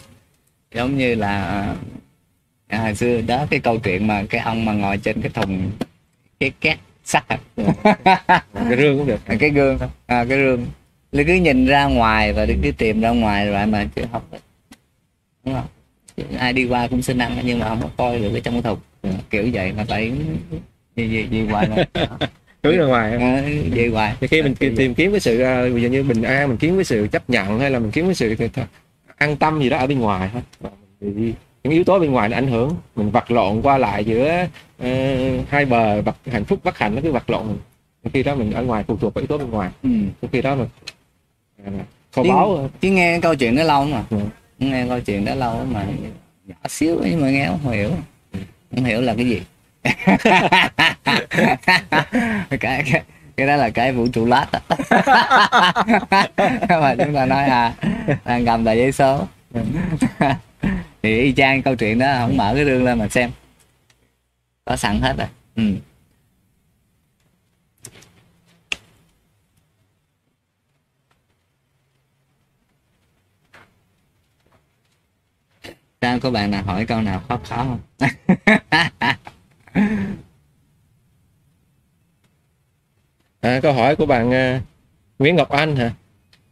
Giống 0.76 0.98
như 0.98 1.16
là 1.16 1.66
à, 2.68 2.78
hồi 2.80 2.96
xưa 2.96 3.22
đó 3.22 3.46
cái 3.50 3.60
câu 3.60 3.80
chuyện 3.80 4.08
mà 4.08 4.24
cái 4.30 4.42
ông 4.42 4.66
mà 4.66 4.74
ngồi 4.74 4.98
trên 4.98 5.22
cái 5.22 5.32
thùng 5.34 5.72
cái 6.40 6.52
két 6.62 6.78
sắt 7.06 7.24
à. 7.28 7.38
cái 8.54 8.78
rương 8.78 8.98
cũng 8.98 9.08
được. 9.08 9.20
À, 9.26 9.36
cái 9.40 9.50
gương. 9.50 9.80
À, 10.06 10.26
cái 10.30 10.38
gương 10.38 10.66
Lý 11.12 11.24
cứ 11.24 11.34
nhìn 11.34 11.66
ra 11.66 11.86
ngoài 11.86 12.34
và 12.34 12.46
đi 12.46 12.54
cứ 12.64 12.72
tìm 12.72 13.02
ra 13.02 13.10
ngoài 13.10 13.48
rồi 13.48 13.66
mà 13.66 13.88
chứ 13.96 14.02
không 14.12 14.22
có- 14.32 14.38
đúng 15.46 15.56
không? 15.56 15.68
Ai 16.38 16.54
đi 16.54 16.66
qua 16.66 16.88
cũng 16.88 17.02
xin 17.02 17.18
ăn 17.18 17.38
nhưng 17.44 17.60
mà 17.60 17.70
không 17.70 17.82
có 17.82 17.90
coi 17.98 18.20
được 18.20 18.30
cái 18.32 18.42
trong 18.42 18.54
cái 18.54 18.62
thùng. 18.62 18.80
Kiểu 19.30 19.50
vậy 19.54 19.74
mà 19.74 19.86
phải 19.90 20.12
gì 21.08 21.28
gì 21.32 21.46
hoài 21.48 21.68
này 21.68 21.88
hướng 22.64 22.78
ra 22.78 22.86
ngoài 22.86 23.12
Ờ, 23.12 23.50
gì 23.76 23.88
hoài. 23.88 24.16
Thì 24.22 24.28
khi 24.28 24.42
mình 24.42 24.56
tìm, 24.56 24.76
tìm 24.76 24.94
kiếm 24.94 25.12
cái 25.12 25.20
sự 25.20 25.42
ờ, 25.42 25.70
ví 25.70 25.82
dụ 25.82 25.90
như 25.90 26.04
bình 26.04 26.22
an 26.22 26.48
mình 26.50 26.58
kiếm 26.58 26.76
cái 26.76 26.84
sự 26.84 27.08
chấp 27.12 27.30
nhận 27.30 27.60
hay 27.60 27.70
là 27.72 27.80
mình 27.80 27.92
kiếm 27.92 28.06
cái 28.06 28.16
sự 28.16 28.36
an 29.18 29.38
tâm 29.38 29.62
gì 29.62 29.70
đó 29.70 29.78
ở 29.78 29.88
bên 29.88 30.00
ngoài 30.00 30.30
bị 31.02 31.34
những 31.64 31.74
yếu 31.74 31.84
tố 31.84 32.00
bên 32.00 32.12
ngoài 32.12 32.30
nó 32.30 32.38
ảnh 32.38 32.48
hưởng 32.48 32.76
mình 32.96 33.12
vật 33.12 33.32
lộn 33.32 33.62
qua 33.62 33.78
lại 33.78 34.06
giữa 34.06 34.48
ờ, 34.80 34.90
hai 35.50 35.66
bờ 35.66 36.02
vật 36.02 36.16
hạnh 36.32 36.46
phúc 36.46 36.60
bất 36.64 36.78
hạnh 36.78 36.96
nó 36.96 37.02
cứ 37.02 37.12
vật 37.12 37.30
lộn. 37.30 37.44
Khi 38.14 38.24
đó 38.24 38.36
mình 38.36 38.52
ở 38.52 38.64
ngoài 38.64 38.84
phụ 38.88 38.98
thuộc 38.98 39.14
vào 39.14 39.22
yếu 39.22 39.28
tố 39.28 39.38
bên 39.38 39.50
ngoài. 39.50 39.70
Ừ. 39.84 39.90
khi 40.32 40.42
đó 40.42 40.56
mình 40.56 40.68
à, 41.66 41.72
kho 42.16 42.24
báu 42.24 42.70
chứ 42.82 42.90
nghe 42.90 43.20
câu 43.22 43.36
chuyện 43.36 43.56
đó 43.56 43.64
lâu 43.64 43.86
mà. 43.86 44.04
Ừ. 44.10 44.18
nghe 44.60 44.86
câu 44.90 45.00
chuyện 45.00 45.26
đó 45.26 45.36
lâu 45.36 45.66
mà 45.72 45.86
nhỏ 46.48 46.56
xíu 46.70 47.00
nhưng 47.06 47.22
mà 47.22 47.30
nghe 47.30 47.48
không 47.48 47.72
hiểu. 47.72 47.90
Không 48.76 48.86
hiểu 48.86 49.02
là 49.02 49.14
cái 49.16 49.26
gì 49.26 49.42
cái, 52.50 52.84
cái 52.92 53.04
cái 53.38 53.48
đó 53.48 53.56
là 53.56 53.70
cái 53.70 53.94
vũ 53.94 54.08
trụ 54.08 54.26
lát 54.26 54.48
mà 56.70 56.96
chúng 56.98 57.16
ta 57.16 57.26
nói 57.26 57.44
à, 57.44 57.74
à 57.82 58.18
đang 58.26 58.46
cầm 58.46 58.66
tờ 58.66 58.72
giấy 58.72 58.92
số. 58.92 59.28
Thì 61.04 61.20
y 61.20 61.34
chang 61.34 61.62
câu 61.62 61.76
chuyện 61.76 62.00
đó 62.00 62.16
không 62.20 62.38
mở 62.38 62.54
cái 62.56 62.66
rương 62.66 62.84
lên 62.84 63.00
mà 63.00 63.08
xem. 63.08 63.32
Có 64.66 64.76
sẵn 64.76 65.02
hết 65.02 65.16
rồi. 65.18 65.28
Ừ. 65.56 65.64
sao 76.02 76.20
có 76.20 76.32
bạn 76.32 76.52
nào 76.52 76.64
hỏi 76.64 76.86
câu 76.86 77.02
nào 77.02 77.22
khó 77.28 77.40
khó 77.44 77.56
không? 77.56 77.80
À, 83.42 83.60
câu 83.62 83.74
hỏi 83.74 83.96
của 83.96 84.06
bạn 84.06 84.34
à, 84.34 84.62
Nguyễn 85.20 85.36
Ngọc 85.36 85.50
Anh 85.50 85.76
hả? 85.76 85.92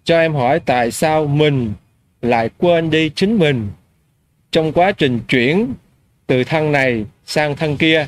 Cho 0.03 0.19
em 0.19 0.33
hỏi 0.33 0.59
tại 0.59 0.91
sao 0.91 1.27
mình 1.27 1.73
lại 2.21 2.49
quên 2.57 2.89
đi 2.89 3.09
chính 3.15 3.37
mình 3.37 3.69
trong 4.51 4.71
quá 4.71 4.91
trình 4.91 5.19
chuyển 5.27 5.73
từ 6.27 6.43
thân 6.43 6.71
này 6.71 7.05
sang 7.25 7.55
thân 7.55 7.77
kia 7.77 8.07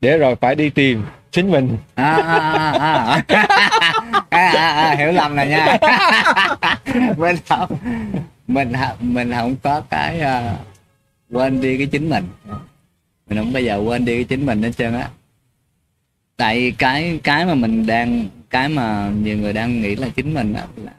để 0.00 0.18
rồi 0.18 0.36
phải 0.36 0.54
đi 0.54 0.70
tìm 0.70 1.02
chính 1.30 1.50
mình. 1.50 1.76
à, 1.94 2.14
à, 2.14 2.38
à, 2.38 3.02
à. 3.02 3.24
à, 4.30 4.50
à, 4.50 4.70
à, 4.70 4.94
hiểu 4.94 5.12
lầm 5.12 5.36
rồi 5.36 5.46
nha 5.46 5.78
mình 7.16 7.36
không 7.48 7.78
mình 8.46 8.72
không 8.72 8.96
mình 9.00 9.32
không 9.32 9.56
có 9.62 9.82
cái 9.90 10.20
uh, 10.20 10.58
quên 11.30 11.60
đi 11.60 11.78
cái 11.78 11.86
chính 11.86 12.10
mình 12.10 12.24
mình 13.28 13.38
không 13.38 13.52
bao 13.52 13.62
giờ 13.62 13.76
quên 13.76 14.04
đi 14.04 14.14
cái 14.14 14.24
chính 14.24 14.46
mình 14.46 14.62
hết 14.62 14.72
trơn 14.76 14.94
á. 14.94 15.10
Tại 16.36 16.72
cái 16.78 17.20
cái 17.22 17.46
mà 17.46 17.54
mình 17.54 17.86
đang 17.86 18.28
cái 18.50 18.68
mà 18.68 19.10
nhiều 19.22 19.38
người 19.38 19.52
đang 19.52 19.82
nghĩ 19.82 19.96
là 19.96 20.08
chính 20.08 20.34
mình 20.34 20.52
á 20.52 20.66
là 20.76 20.92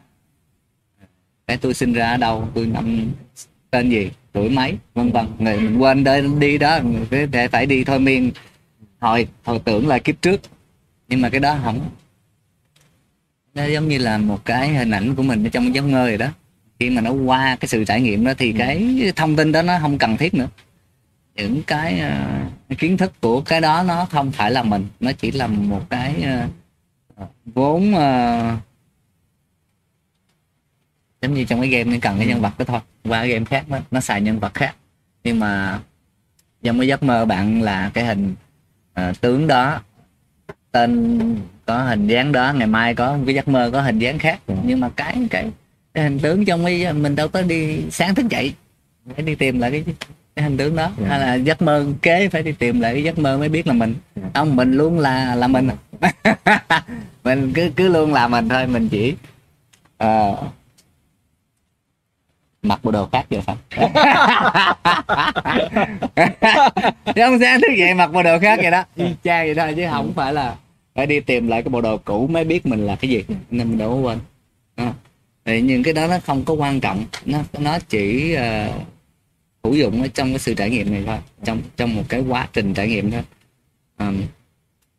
cái 1.47 1.57
tôi 1.57 1.73
sinh 1.73 1.93
ra 1.93 2.11
ở 2.11 2.17
đâu 2.17 2.47
tôi 2.53 2.65
năm 2.65 3.11
tên 3.71 3.89
gì 3.89 4.11
tuổi 4.31 4.49
mấy 4.49 4.73
vân 4.93 5.11
vân. 5.11 5.25
Người 5.39 5.59
mình 5.59 5.77
quên 5.77 6.03
đi, 6.03 6.11
đi 6.39 6.57
đó 6.57 6.79
người 6.83 7.27
để 7.27 7.47
phải 7.47 7.65
đi 7.65 7.83
thôi 7.83 7.99
miên. 7.99 8.31
Hồi 8.99 9.27
hồi 9.43 9.59
tưởng 9.59 9.87
là 9.87 9.99
kiếp 9.99 10.21
trước 10.21 10.41
nhưng 11.07 11.21
mà 11.21 11.29
cái 11.29 11.39
đó 11.39 11.57
không 11.63 11.89
nó 13.53 13.65
giống 13.65 13.87
như 13.87 13.97
là 13.97 14.17
một 14.17 14.45
cái 14.45 14.69
hình 14.69 14.91
ảnh 14.91 15.15
của 15.15 15.23
mình 15.23 15.43
ở 15.43 15.49
trong 15.49 15.75
giấc 15.75 15.85
mơ 15.85 16.07
rồi 16.07 16.17
đó. 16.17 16.27
Khi 16.79 16.89
mà 16.89 17.01
nó 17.01 17.11
qua 17.11 17.57
cái 17.59 17.67
sự 17.67 17.85
trải 17.85 18.01
nghiệm 18.01 18.23
đó 18.23 18.33
thì 18.37 18.53
cái 18.57 19.11
thông 19.15 19.35
tin 19.35 19.51
đó 19.51 19.61
nó 19.61 19.79
không 19.79 19.97
cần 19.97 20.17
thiết 20.17 20.33
nữa 20.33 20.47
những 21.39 21.63
cái 21.63 22.01
uh, 22.71 22.77
kiến 22.77 22.97
thức 22.97 23.13
của 23.21 23.41
cái 23.41 23.61
đó 23.61 23.83
nó 23.83 24.05
không 24.05 24.31
phải 24.31 24.51
là 24.51 24.63
mình 24.63 24.87
nó 24.99 25.11
chỉ 25.11 25.31
là 25.31 25.47
một 25.47 25.89
cái 25.89 26.25
uh, 27.21 27.29
vốn 27.45 27.93
uh, 27.93 28.59
giống 31.21 31.33
như 31.33 31.43
trong 31.43 31.61
cái 31.61 31.69
game 31.69 31.83
nó 31.83 31.97
cần 32.01 32.17
cái 32.17 32.27
nhân 32.27 32.41
vật 32.41 32.57
đó 32.57 32.65
thôi. 32.67 32.79
Qua 33.03 33.19
cái 33.19 33.29
game 33.29 33.45
khác 33.45 33.65
nó, 33.69 33.77
nó 33.91 33.99
xài 33.99 34.21
nhân 34.21 34.39
vật 34.39 34.53
khác. 34.53 34.75
Nhưng 35.23 35.39
mà 35.39 35.79
trong 36.63 36.79
cái 36.79 36.87
giấc 36.87 37.03
mơ 37.03 37.25
bạn 37.25 37.61
là 37.61 37.91
cái 37.93 38.05
hình 38.05 38.35
uh, 38.99 39.21
tướng 39.21 39.47
đó 39.47 39.81
tên 40.71 41.19
có 41.65 41.83
hình 41.83 42.07
dáng 42.07 42.31
đó 42.31 42.53
ngày 42.53 42.67
mai 42.67 42.95
có 42.95 43.17
một 43.17 43.23
cái 43.25 43.35
giấc 43.35 43.47
mơ 43.47 43.69
có 43.73 43.81
hình 43.81 43.99
dáng 43.99 44.19
khác. 44.19 44.39
Nhưng 44.63 44.79
mà 44.79 44.89
cái 44.95 45.15
cái, 45.29 45.51
cái 45.93 46.03
hình 46.03 46.19
tướng 46.19 46.45
trong 46.45 46.65
cái 46.65 46.93
mình 46.93 47.15
đâu 47.15 47.27
có 47.27 47.41
đi 47.41 47.81
sáng 47.91 48.15
thức 48.15 48.29
dậy 48.29 48.53
phải 49.15 49.23
đi 49.23 49.35
tìm 49.35 49.59
lại 49.59 49.71
cái 49.71 49.83
cái 50.39 50.43
hình 50.43 50.57
tướng 50.57 50.75
đó. 50.75 50.91
Dạ. 50.97 51.07
hay 51.07 51.19
là 51.19 51.35
giấc 51.35 51.61
mơ 51.61 51.85
kế 52.01 52.29
phải 52.29 52.43
đi 52.43 52.51
tìm 52.51 52.79
lại 52.79 52.93
cái 52.93 53.03
giấc 53.03 53.19
mơ 53.19 53.37
mới 53.37 53.49
biết 53.49 53.67
là 53.67 53.73
mình. 53.73 53.95
Không 54.33 54.55
mình 54.55 54.73
luôn 54.73 54.99
là 54.99 55.35
là 55.35 55.47
mình. 55.47 55.69
Mình 57.23 57.51
cứ 57.55 57.71
cứ 57.75 57.87
luôn 57.87 58.13
là 58.13 58.27
mình 58.27 58.49
thôi 58.49 58.67
mình 58.67 58.89
chỉ 58.89 59.15
ờ, 59.97 60.35
mặc 62.61 62.79
bộ 62.83 62.91
đồ 62.91 63.09
khác 63.11 63.25
vậy 63.29 63.41
phải 63.41 63.55
chứ 67.15 67.21
không 67.25 67.39
sáng 67.39 67.61
thức 67.61 67.71
dậy 67.77 67.93
mặc 67.93 68.07
bộ 68.07 68.23
đồ 68.23 68.39
khác 68.39 68.59
vậy 68.61 68.71
đó. 68.71 68.83
Y 68.95 69.05
chang 69.23 69.45
vậy 69.45 69.55
thôi 69.55 69.73
chứ 69.75 69.85
không 69.91 70.13
phải 70.15 70.33
là 70.33 70.55
phải 70.95 71.05
đi 71.05 71.19
tìm 71.19 71.47
lại 71.47 71.63
cái 71.63 71.69
bộ 71.69 71.81
đồ 71.81 71.97
cũ 71.97 72.27
mới 72.27 72.43
biết 72.43 72.65
mình 72.65 72.85
là 72.85 72.95
cái 72.95 73.09
gì. 73.09 73.23
Nên 73.51 73.69
mình 73.69 73.77
đâu 73.77 73.89
có 73.89 73.95
quên. 73.95 74.19
Đó. 74.77 74.93
thì 75.45 75.61
những 75.61 75.83
cái 75.83 75.93
đó 75.93 76.07
nó 76.07 76.19
không 76.25 76.45
có 76.45 76.53
quan 76.53 76.79
trọng. 76.79 77.05
Nó 77.25 77.39
nó 77.59 77.79
chỉ 77.89 78.35
uh, 78.35 78.41
hữu 79.63 79.73
dụng 79.73 80.01
ở 80.01 80.07
trong 80.07 80.29
cái 80.29 80.39
sự 80.39 80.53
trải 80.53 80.69
nghiệm 80.69 80.91
này 80.91 81.03
thôi 81.05 81.17
trong 81.43 81.61
trong 81.77 81.95
một 81.95 82.03
cái 82.09 82.21
quá 82.21 82.47
trình 82.53 82.73
trải 82.73 82.87
nghiệm 82.87 83.11
thôi 83.11 83.23
um, 83.97 84.21
à, 84.21 84.27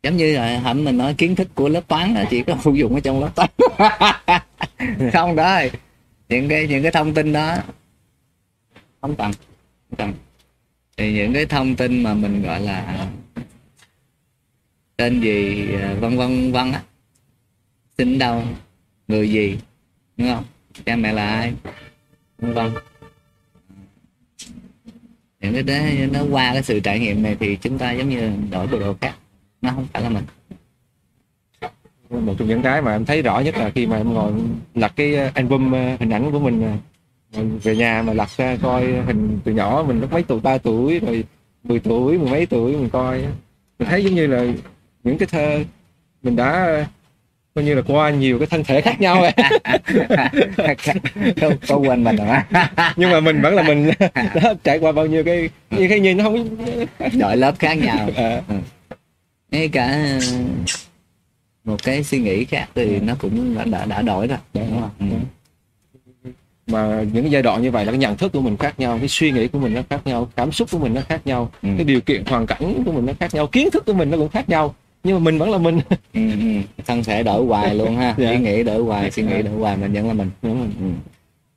giống 0.03 0.17
như 0.17 0.37
là 0.37 0.59
hẳn 0.59 0.85
mình 0.85 0.99
nói 0.99 1.15
kiến 1.15 1.37
thức 1.37 1.49
của 1.55 1.69
lớp 1.69 1.89
toán 1.89 2.15
là 2.15 2.27
chỉ 2.31 2.43
có 2.43 2.57
hữu 2.63 2.75
dụng 2.75 2.95
ở 2.95 3.01
trong 3.01 3.21
lớp 3.21 3.31
toán. 3.35 3.51
Không 5.13 5.37
đó 5.37 5.61
những 6.29 6.49
cái 6.49 6.67
những 6.67 6.83
cái 6.83 6.93
thông 6.93 7.15
tin 7.15 7.33
đó 7.33 7.57
không 9.01 9.17
cần 9.17 9.33
không 9.91 9.97
cần. 9.99 10.15
Thì 10.97 11.13
những 11.13 11.33
cái 11.33 11.47
thông 11.47 11.77
tin 11.77 12.03
mà 12.03 12.15
mình 12.15 12.43
gọi 12.43 12.61
là 12.61 13.07
tên 14.97 15.21
gì 15.21 15.69
à, 15.75 15.95
vân 16.01 16.17
vân 16.17 16.53
vân 16.53 16.73
á 16.73 16.83
sinh 17.99 18.19
đâu 18.19 18.43
người 19.09 19.31
gì 19.31 19.59
đúng 20.17 20.29
không? 20.29 20.45
Cha 20.85 20.97
mẹ 20.97 21.13
là 21.13 21.29
ai? 21.29 21.53
Vân 22.39 22.55
vân 22.55 22.71
những 25.41 25.55
cái 25.55 25.63
đó 25.63 26.07
nó 26.13 26.25
qua 26.31 26.53
cái 26.53 26.63
sự 26.63 26.81
trải 26.81 27.01
nghiệm 27.01 27.23
này 27.23 27.37
thì 27.41 27.57
chúng 27.57 27.79
ta 27.79 27.93
giống 27.93 28.09
như 28.09 28.31
đổi 28.51 28.67
bộ 28.67 28.79
đồ 28.79 28.95
khác. 29.01 29.15
Nó 29.63 29.71
không 29.75 29.87
phải 29.93 30.03
là 30.03 30.09
mình. 30.09 30.25
Một 32.11 32.35
trong 32.39 32.49
những 32.49 32.63
cái 32.63 32.83
mà 32.83 32.93
em 32.93 33.05
thấy 33.05 33.23
rõ 33.23 33.41
nhất 33.41 33.57
là 33.57 33.71
khi 33.71 33.87
mà 33.87 33.97
em 33.97 34.15
ngồi 34.15 34.33
lật 34.75 34.93
cái 34.97 35.15
ờ, 35.15 35.31
album 35.35 35.73
ờ, 35.73 35.97
hình 36.01 36.11
ảnh 36.11 36.33
của 36.33 36.39
mình 36.39 36.79
ờ, 37.33 37.43
về 37.63 37.77
nhà 37.77 38.03
mà 38.03 38.13
lật 38.13 38.29
ra 38.37 38.57
coi 38.63 38.85
hình 39.07 39.39
từ 39.45 39.53
nhỏ 39.53 39.85
mình 39.89 40.01
lúc 40.01 40.13
mấy 40.13 40.23
tuổi, 40.23 40.41
ba 40.41 40.59
tuổi 40.59 40.99
rồi 40.99 41.25
10 41.65 41.81
tuổi, 41.81 42.19
mười 42.19 42.31
mấy 42.31 42.47
tuổi 42.47 42.77
mình 42.77 42.91
coi 42.91 43.23
mình 43.79 43.89
thấy 43.89 44.05
giống 44.05 44.15
như 44.15 44.27
là 44.27 44.45
những 45.05 45.19
cái 45.19 45.29
thơ 45.31 45.65
mình 46.23 46.37
đã 46.37 46.87
coi 47.55 47.65
như 47.65 47.75
là 47.75 47.83
qua 47.87 48.11
nhiều 48.11 48.39
cái 48.39 48.47
thân 48.47 48.65
thể 48.65 48.81
khác 48.81 49.01
nhau 49.01 49.23
ấy. 49.23 49.33
có, 51.41 51.51
có 51.69 51.77
quên 51.77 52.05
mình 52.05 52.17
rồi. 52.17 52.37
Nhưng 52.97 53.11
mà 53.11 53.21
mình 53.21 53.41
vẫn 53.43 53.55
là 53.55 53.63
mình. 53.63 53.91
Đó, 54.43 54.55
trải 54.65 54.79
qua 54.79 54.93
bao 54.93 55.07
nhiêu 55.07 55.25
cái 55.25 55.49
như 55.71 55.89
cái 55.89 56.01
nhìn 56.01 56.17
nó 56.17 56.25
không 56.25 56.57
đội 57.19 57.37
lớp 57.37 57.55
khác 57.59 57.75
nhau. 57.75 58.09
Ờ, 58.17 58.41
ngay 59.51 59.69
cả 59.69 60.19
một 61.65 61.83
cái 61.83 62.05
suy 62.05 62.19
nghĩ 62.19 62.45
khác 62.45 62.67
thì 62.75 63.01
nó 63.01 63.15
cũng 63.19 63.55
đã 63.59 63.65
đã, 63.65 63.85
đã 63.85 64.03
đổi 64.03 64.27
rồi 64.27 64.39
đúng 64.55 64.81
không? 64.81 64.91
ừ. 66.25 66.31
mà 66.67 67.05
những 67.13 67.31
giai 67.33 67.43
đoạn 67.43 67.63
như 67.63 67.71
vậy 67.71 67.85
là 67.85 67.93
cái 67.93 67.99
nhận 67.99 68.17
thức 68.17 68.33
của 68.33 68.41
mình 68.41 68.57
khác 68.57 68.81
nhau 68.81 68.99
cái 68.99 69.09
suy 69.09 69.31
nghĩ 69.31 69.49
của 69.49 69.59
mình 69.59 69.75
nó 69.75 69.81
khác 69.91 70.01
nhau 70.05 70.29
cảm 70.37 70.53
xúc 70.53 70.69
của 70.71 70.79
mình 70.79 70.95
nó 70.95 71.01
khác 71.09 71.21
nhau 71.27 71.51
Ừ. 71.63 71.69
cái 71.77 71.85
điều 71.85 72.01
kiện 72.01 72.25
hoàn 72.25 72.47
cảnh 72.47 72.83
của 72.87 72.93
mình 72.93 73.07
nó 73.07 73.13
khác 73.21 73.35
nhau 73.35 73.47
kiến 73.47 73.71
thức 73.71 73.87
của 73.87 73.93
mình 73.93 74.11
nó 74.11 74.17
cũng 74.17 74.29
khác 74.29 74.49
nhau 74.49 74.75
nhưng 75.05 75.15
mà 75.17 75.21
mình 75.21 75.39
vẫn 75.39 75.51
là 75.51 75.59
mình 75.59 75.81
Ừ, 76.13 76.21
ừ. 76.41 76.61
thân 76.87 77.05
thể 77.05 77.23
đổi 77.23 77.47
hoài 77.47 77.75
luôn 77.75 77.97
ha 77.97 78.15
Dạ. 78.19 78.31
ý 78.31 78.39
nghĩ 78.39 78.63
đổi 78.63 78.83
hoài 78.83 79.11
suy 79.11 79.23
nghĩ 79.23 79.43
đổi 79.43 79.55
hoài 79.55 79.77
mình 79.77 79.93
vẫn 79.93 80.09
là 80.09 80.13
mình 80.15 80.31
Đúng 80.43 80.59
rồi. 80.59 80.69
ừ. 80.81 80.87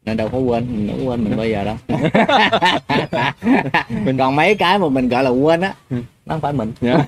nên 0.05 0.17
đâu 0.17 0.29
có 0.29 0.37
quên 0.37 0.65
mình 0.75 0.87
đâu 0.87 0.97
có 0.99 1.03
quên 1.11 1.23
mình 1.23 1.37
bao 1.37 1.47
giờ 1.47 1.63
đâu 1.63 1.77
mình 4.05 4.17
còn 4.17 4.35
mấy 4.35 4.55
cái 4.55 4.79
mà 4.79 4.89
mình 4.89 5.09
gọi 5.09 5.23
là 5.23 5.29
quên 5.29 5.61
á 5.61 5.73
Ừ. 5.89 5.97
nó 6.25 6.33
không 6.35 6.41
phải 6.41 6.53
mình 6.53 6.71
Dạ. 6.81 7.05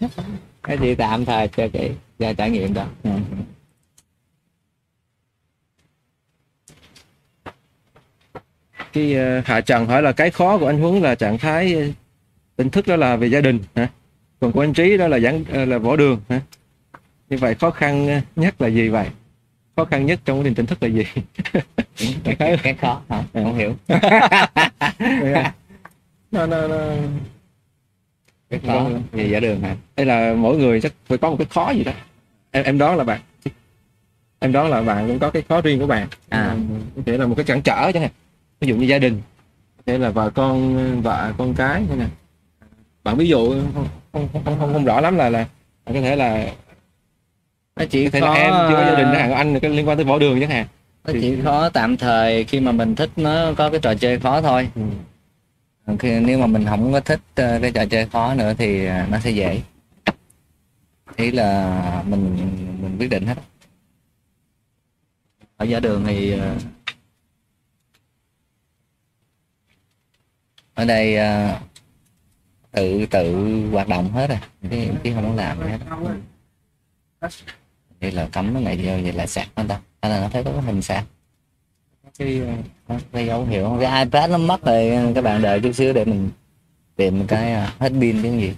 cái 0.62 0.78
gì 0.78 0.94
tạm 0.94 1.24
thời 1.24 1.48
cho 1.48 1.68
cái 1.72 1.90
cho 2.18 2.32
trải 2.32 2.50
nghiệm 2.50 2.74
đó 2.74 2.84
Ừ. 3.02 3.10
cái 8.94 9.14
ờ, 9.14 9.42
hạ 9.44 9.60
trần 9.60 9.86
hỏi 9.86 10.02
là 10.02 10.12
cái 10.12 10.30
khó 10.30 10.58
của 10.58 10.66
anh 10.66 10.80
huấn 10.80 11.02
là 11.02 11.14
trạng 11.14 11.38
thái 11.38 11.74
ờ, 11.74 11.82
tỉnh 12.56 12.70
thức 12.70 12.86
đó 12.86 12.96
là 12.96 13.16
về 13.16 13.26
gia 13.26 13.40
đình 13.40 13.58
hả? 13.76 13.88
Còn 14.40 14.52
của 14.52 14.60
anh 14.60 14.72
trí 14.72 14.96
đó 14.96 15.08
là 15.08 15.18
giảng 15.18 15.44
ờ, 15.52 15.64
là 15.64 15.78
võ 15.78 15.96
đường 15.96 16.20
hả? 16.28 16.40
Như 17.30 17.36
vậy 17.36 17.54
khó 17.54 17.70
khăn 17.70 18.20
nhất 18.36 18.60
là 18.60 18.68
gì 18.68 18.88
vậy? 18.88 19.06
Khó 19.76 19.84
khăn 19.84 20.06
nhất 20.06 20.20
trong 20.24 20.38
quá 20.38 20.42
trình 20.44 20.54
tỉnh 20.54 20.66
thức 20.66 20.82
là 20.82 20.88
gì? 20.88 21.04
Cái, 22.24 22.56
cái, 22.62 22.74
khó 22.74 23.00
hả? 23.08 23.22
Không 23.32 23.54
hiểu. 23.54 23.74
Nó 26.30 26.46
nó, 26.46 26.68
nó. 26.68 26.76
Cái 28.50 28.60
khó 28.66 28.84
Vâng. 28.84 29.02
về 29.12 29.28
giả 29.28 29.40
đường 29.40 29.60
hả? 29.60 29.76
Hay 29.96 30.06
là 30.06 30.34
mỗi 30.34 30.56
người 30.58 30.80
chắc 30.80 30.92
phải 31.06 31.18
có 31.18 31.30
một 31.30 31.36
cái 31.38 31.46
khó 31.50 31.70
gì 31.70 31.84
đó. 31.84 31.92
Em 32.50 32.64
em 32.64 32.78
đoán 32.78 32.96
là 32.96 33.04
bạn. 33.04 33.20
Em 34.38 34.52
đoán 34.52 34.70
là 34.70 34.82
bạn 34.82 35.08
cũng 35.08 35.18
có 35.18 35.30
cái 35.30 35.42
khó 35.48 35.60
riêng 35.60 35.80
của 35.80 35.86
bạn. 35.86 36.08
À. 36.28 36.56
có 36.96 37.02
thể 37.06 37.18
là 37.18 37.26
một 37.26 37.34
cái 37.34 37.44
cản 37.44 37.62
trở 37.62 37.92
chẳng 37.92 38.02
hạn 38.02 38.10
ví 38.64 38.68
dụ 38.68 38.76
như 38.76 38.86
gia 38.86 38.98
đình 38.98 39.22
thể 39.86 39.98
là 39.98 40.10
vợ 40.10 40.30
con 40.30 41.02
vợ 41.02 41.32
con 41.38 41.54
cái 41.54 41.84
hay 41.88 41.96
là 41.96 42.08
bạn 43.04 43.16
ví 43.16 43.28
dụ 43.28 43.50
không 43.74 43.88
không 44.12 44.28
không 44.32 44.58
không, 44.58 44.72
không 44.72 44.84
rõ 44.84 45.00
lắm 45.00 45.16
là 45.16 45.30
là 45.30 45.46
có 45.86 45.92
thể 45.92 46.16
là 46.16 46.52
nó 47.76 47.84
chỉ 47.90 48.04
có 48.04 48.10
thể 48.10 48.20
là 48.20 48.32
em 48.32 48.52
chưa 48.68 48.74
có 48.74 48.84
gia 48.84 48.94
đình 48.94 49.08
chẳng 49.12 49.30
hạn 49.30 49.32
anh 49.32 49.54
liên 49.76 49.88
quan 49.88 49.96
tới 49.96 50.04
võ 50.04 50.18
đường 50.18 50.40
chẳng 50.40 50.50
hạn. 50.50 50.66
Nó 51.04 51.12
chỉ 51.20 51.36
khó 51.44 51.68
tạm 51.68 51.96
thời 51.96 52.44
khi 52.44 52.60
mà 52.60 52.72
mình 52.72 52.94
thích 52.94 53.10
nó 53.16 53.52
có 53.56 53.70
cái 53.70 53.80
trò 53.80 53.94
chơi 53.94 54.18
khó 54.18 54.40
thôi. 54.40 54.68
Ừ. 55.86 55.96
khi 55.98 56.20
nếu 56.20 56.38
mà 56.38 56.46
mình 56.46 56.64
không 56.68 56.92
có 56.92 57.00
thích 57.00 57.20
ờ, 57.34 57.58
cái 57.62 57.70
trò 57.70 57.84
chơi 57.84 58.06
khó 58.06 58.34
nữa 58.34 58.54
thì 58.58 58.86
ờ, 58.86 59.06
nó 59.10 59.18
sẽ 59.18 59.30
dễ. 59.30 59.60
Ý 61.16 61.30
là 61.30 62.02
mình 62.06 62.36
mình 62.82 62.96
quyết 62.98 63.10
định 63.10 63.26
hết. 63.26 63.38
Ở 65.56 65.64
giả 65.64 65.80
đường 65.80 66.04
thì 66.06 66.38
ờ, 66.38 66.54
ở 70.74 70.84
đây 70.84 71.16
uh, 71.16 71.60
tự 72.72 73.06
tự 73.06 73.34
hoạt 73.72 73.88
động 73.88 74.12
hết 74.12 74.26
rồi 74.26 74.38
chứ, 74.70 74.86
chứ 75.04 75.12
không 75.14 75.28
có 75.28 75.34
làm 75.34 75.58
hết. 75.58 75.78
Vậy 78.00 78.12
là 78.12 78.28
cấm 78.32 78.54
cái 78.54 78.62
này 78.62 78.76
vô 78.76 78.92
vậy 79.02 79.12
là 79.12 79.26
sạc 79.26 79.48
anh 79.54 79.68
ta. 79.68 79.80
Hay 80.02 80.10
là 80.10 80.20
nó 80.20 80.28
thấy 80.28 80.44
có 80.44 80.52
cái 80.52 80.62
hình 80.62 80.82
sạc. 80.82 81.04
Cái 82.18 82.42
à, 82.88 82.98
cái 83.12 83.26
dấu 83.26 83.44
hiệu. 83.44 83.78
Cái 83.80 84.04
ipad 84.04 84.30
nó 84.30 84.38
mất 84.38 84.64
rồi 84.64 85.12
các 85.14 85.24
bạn 85.24 85.42
đợi 85.42 85.60
chút 85.60 85.72
xíu 85.72 85.92
để 85.92 86.04
mình 86.04 86.30
tìm 86.96 87.26
cái 87.26 87.64
uh, 87.64 87.80
hết 87.80 87.92
pin 88.00 88.22
cái 88.22 88.32
gì. 88.32 88.54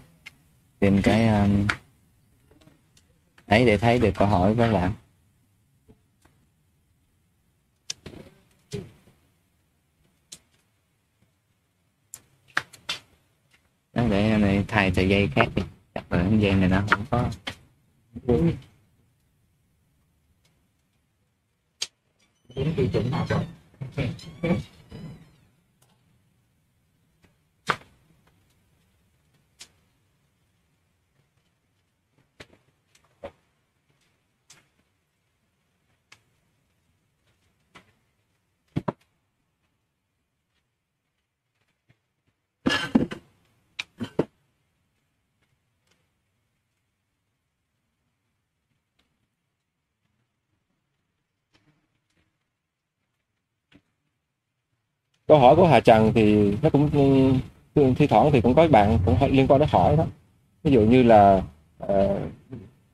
Tìm 0.79 1.03
cái 1.03 1.29
um, 1.29 1.67
ấy 3.47 3.67
để 3.67 3.79
thấy 3.79 3.99
được 3.99 4.15
câu 4.15 4.29
hỏi 4.29 4.55
của 4.55 4.63
các 4.63 4.73
bạn. 4.73 4.93
Đó, 13.97 14.03
để 14.11 14.31
em 14.31 14.41
này 14.41 14.65
thay 14.69 14.93
sợi 14.95 15.09
dây 15.09 15.29
khác 15.35 15.49
đi. 15.55 15.63
Chắc 15.95 16.13
là 16.13 16.27
cái 16.31 16.39
dây 16.39 16.55
này 16.55 16.69
nó 16.69 16.83
không 16.91 17.05
có. 17.11 17.31
Câu 55.27 55.39
hỏi 55.39 55.57
của 55.57 55.67
Hà 55.67 55.81
Trần 55.81 56.13
thì 56.15 56.55
nó 56.63 56.71
cũng 56.71 56.91
ừ, 57.75 57.93
thi 57.97 58.07
thoảng 58.07 58.31
thì 58.33 58.41
cũng 58.41 58.55
có 58.55 58.69
bạn 58.69 58.99
cũng 59.07 59.17
liên 59.31 59.47
quan 59.47 59.61
đến 59.61 59.69
hỏi 59.73 59.97
đó. 59.97 60.05
Ví 60.65 60.73
dụ 60.73 60.81
như 60.81 61.03
là 61.03 61.43
uh, 61.85 61.91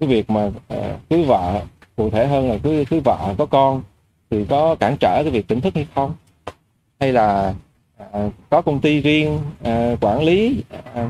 cái 0.01 0.09
việc 0.09 0.31
mà 0.31 0.45
uh, 0.47 0.55
cưới 1.11 1.25
vợ 1.25 1.63
cụ 1.97 2.11
thể 2.11 2.27
hơn 2.27 2.49
là 2.49 2.59
cưới 2.59 2.85
cưới 2.85 3.01
vợ 3.01 3.35
có 3.39 3.47
con 3.47 3.83
thì 4.31 4.45
có 4.45 4.75
cản 4.75 4.97
trở 5.01 5.23
cái 5.23 5.31
việc 5.31 5.49
tỉnh 5.49 5.61
thức 5.61 5.75
hay 5.75 5.87
không? 5.95 6.15
Hay 7.01 7.13
là 7.13 7.55
uh, 8.03 8.33
có 8.51 8.63
công 8.63 8.81
ty 8.81 9.01
riêng 9.01 9.39
uh, 9.61 10.01
quản 10.01 10.23
lý 10.23 10.63
uh, 11.03 11.09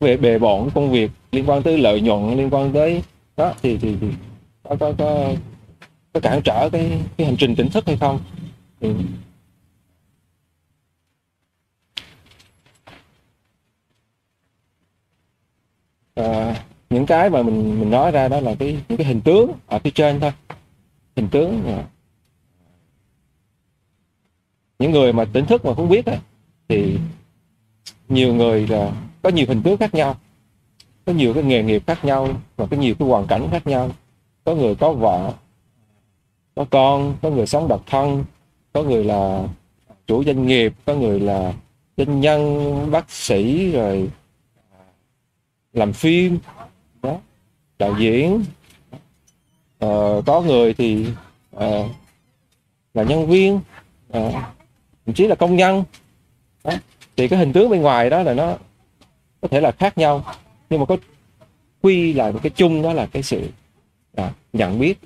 về 0.00 0.16
bề 0.16 0.38
bộn 0.38 0.70
công 0.74 0.90
việc 0.90 1.10
liên 1.32 1.44
quan 1.46 1.62
tới 1.62 1.78
lợi 1.78 2.00
nhuận 2.00 2.36
liên 2.36 2.50
quan 2.50 2.72
tới 2.72 3.02
đó 3.36 3.52
thì 3.62 3.78
thì, 3.78 3.96
thì 4.00 4.06
có 4.62 4.76
có 4.80 4.92
có 4.98 5.32
có 6.12 6.20
cản 6.20 6.40
trở 6.44 6.68
cái 6.72 7.00
cái 7.16 7.26
hành 7.26 7.36
trình 7.36 7.56
tỉnh 7.56 7.68
thức 7.68 7.84
hay 7.86 7.96
không? 7.96 8.18
Thì 8.80 8.88
à, 16.14 16.62
những 16.90 17.06
cái 17.06 17.30
mà 17.30 17.42
mình 17.42 17.80
mình 17.80 17.90
nói 17.90 18.10
ra 18.10 18.28
đó 18.28 18.40
là 18.40 18.54
cái 18.54 18.78
những 18.88 18.98
cái 18.98 19.06
hình 19.06 19.20
tướng 19.20 19.52
ở 19.66 19.78
phía 19.78 19.90
trên 19.90 20.20
thôi. 20.20 20.32
Hình 21.16 21.28
tướng 21.28 21.62
ờ, 21.66 21.84
những 24.78 24.90
người 24.90 25.12
mà 25.12 25.24
tỉnh 25.24 25.46
thức 25.46 25.64
mà 25.64 25.74
không 25.74 25.88
biết 25.88 26.06
á, 26.06 26.16
thì 26.68 26.98
nhiều 28.08 28.34
người 28.34 28.66
là 28.66 28.92
có 29.22 29.28
nhiều 29.30 29.46
hình 29.48 29.62
tướng 29.62 29.76
khác 29.76 29.94
nhau 29.94 30.16
có 31.04 31.12
nhiều 31.12 31.34
cái 31.34 31.42
nghề 31.42 31.62
nghiệp 31.62 31.82
khác 31.86 32.04
nhau 32.04 32.28
và 32.56 32.66
có 32.66 32.76
nhiều 32.76 32.94
cái 32.98 33.08
hoàn 33.08 33.26
cảnh 33.26 33.48
khác 33.50 33.66
nhau. 33.66 33.90
Có 34.44 34.54
người 34.54 34.74
có 34.74 34.92
vợ 34.92 35.32
có 36.54 36.64
con 36.70 37.16
có 37.22 37.30
người 37.30 37.46
sống 37.46 37.68
độc 37.68 37.82
thân 37.86 38.24
có 38.72 38.82
người 38.82 39.04
là 39.04 39.48
chủ 40.06 40.24
doanh 40.24 40.46
nghiệp 40.46 40.72
có 40.84 40.94
người 40.94 41.20
là 41.20 41.54
doanh 41.96 42.20
nhân 42.20 42.72
bác 42.90 43.10
sĩ 43.10 43.70
rồi 43.70 44.10
làm 45.72 45.92
phim 45.92 46.38
đó 47.02 47.18
đạo 47.78 47.94
diễn. 47.98 48.44
Ờ, 49.78 50.22
có 50.26 50.40
người 50.40 50.74
thì 50.74 51.06
ờ, 51.50 51.88
là 52.94 53.02
nhân 53.02 53.26
viên 53.26 53.60
ờ, 54.10 54.32
thậm 55.06 55.14
chí 55.14 55.26
là 55.26 55.34
công 55.34 55.56
nhân. 55.56 55.84
Đó. 56.64 56.72
thì 57.16 57.28
cái 57.28 57.38
hình 57.38 57.52
tướng 57.52 57.70
bên 57.70 57.82
ngoài 57.82 58.10
đó 58.10 58.22
là 58.22 58.34
nó 58.34 58.56
có 59.40 59.48
thể 59.48 59.60
là 59.60 59.70
khác 59.72 59.98
nhau 59.98 60.24
nhưng 60.70 60.80
mà 60.80 60.86
có 60.86 60.96
quy 61.82 62.12
lại 62.12 62.32
một 62.32 62.40
cái 62.42 62.50
chung 62.50 62.82
đó 62.82 62.92
là 62.92 63.06
cái 63.06 63.22
sự 63.22 63.48
à, 64.16 64.32
nhận 64.52 64.78
biết. 64.78 64.98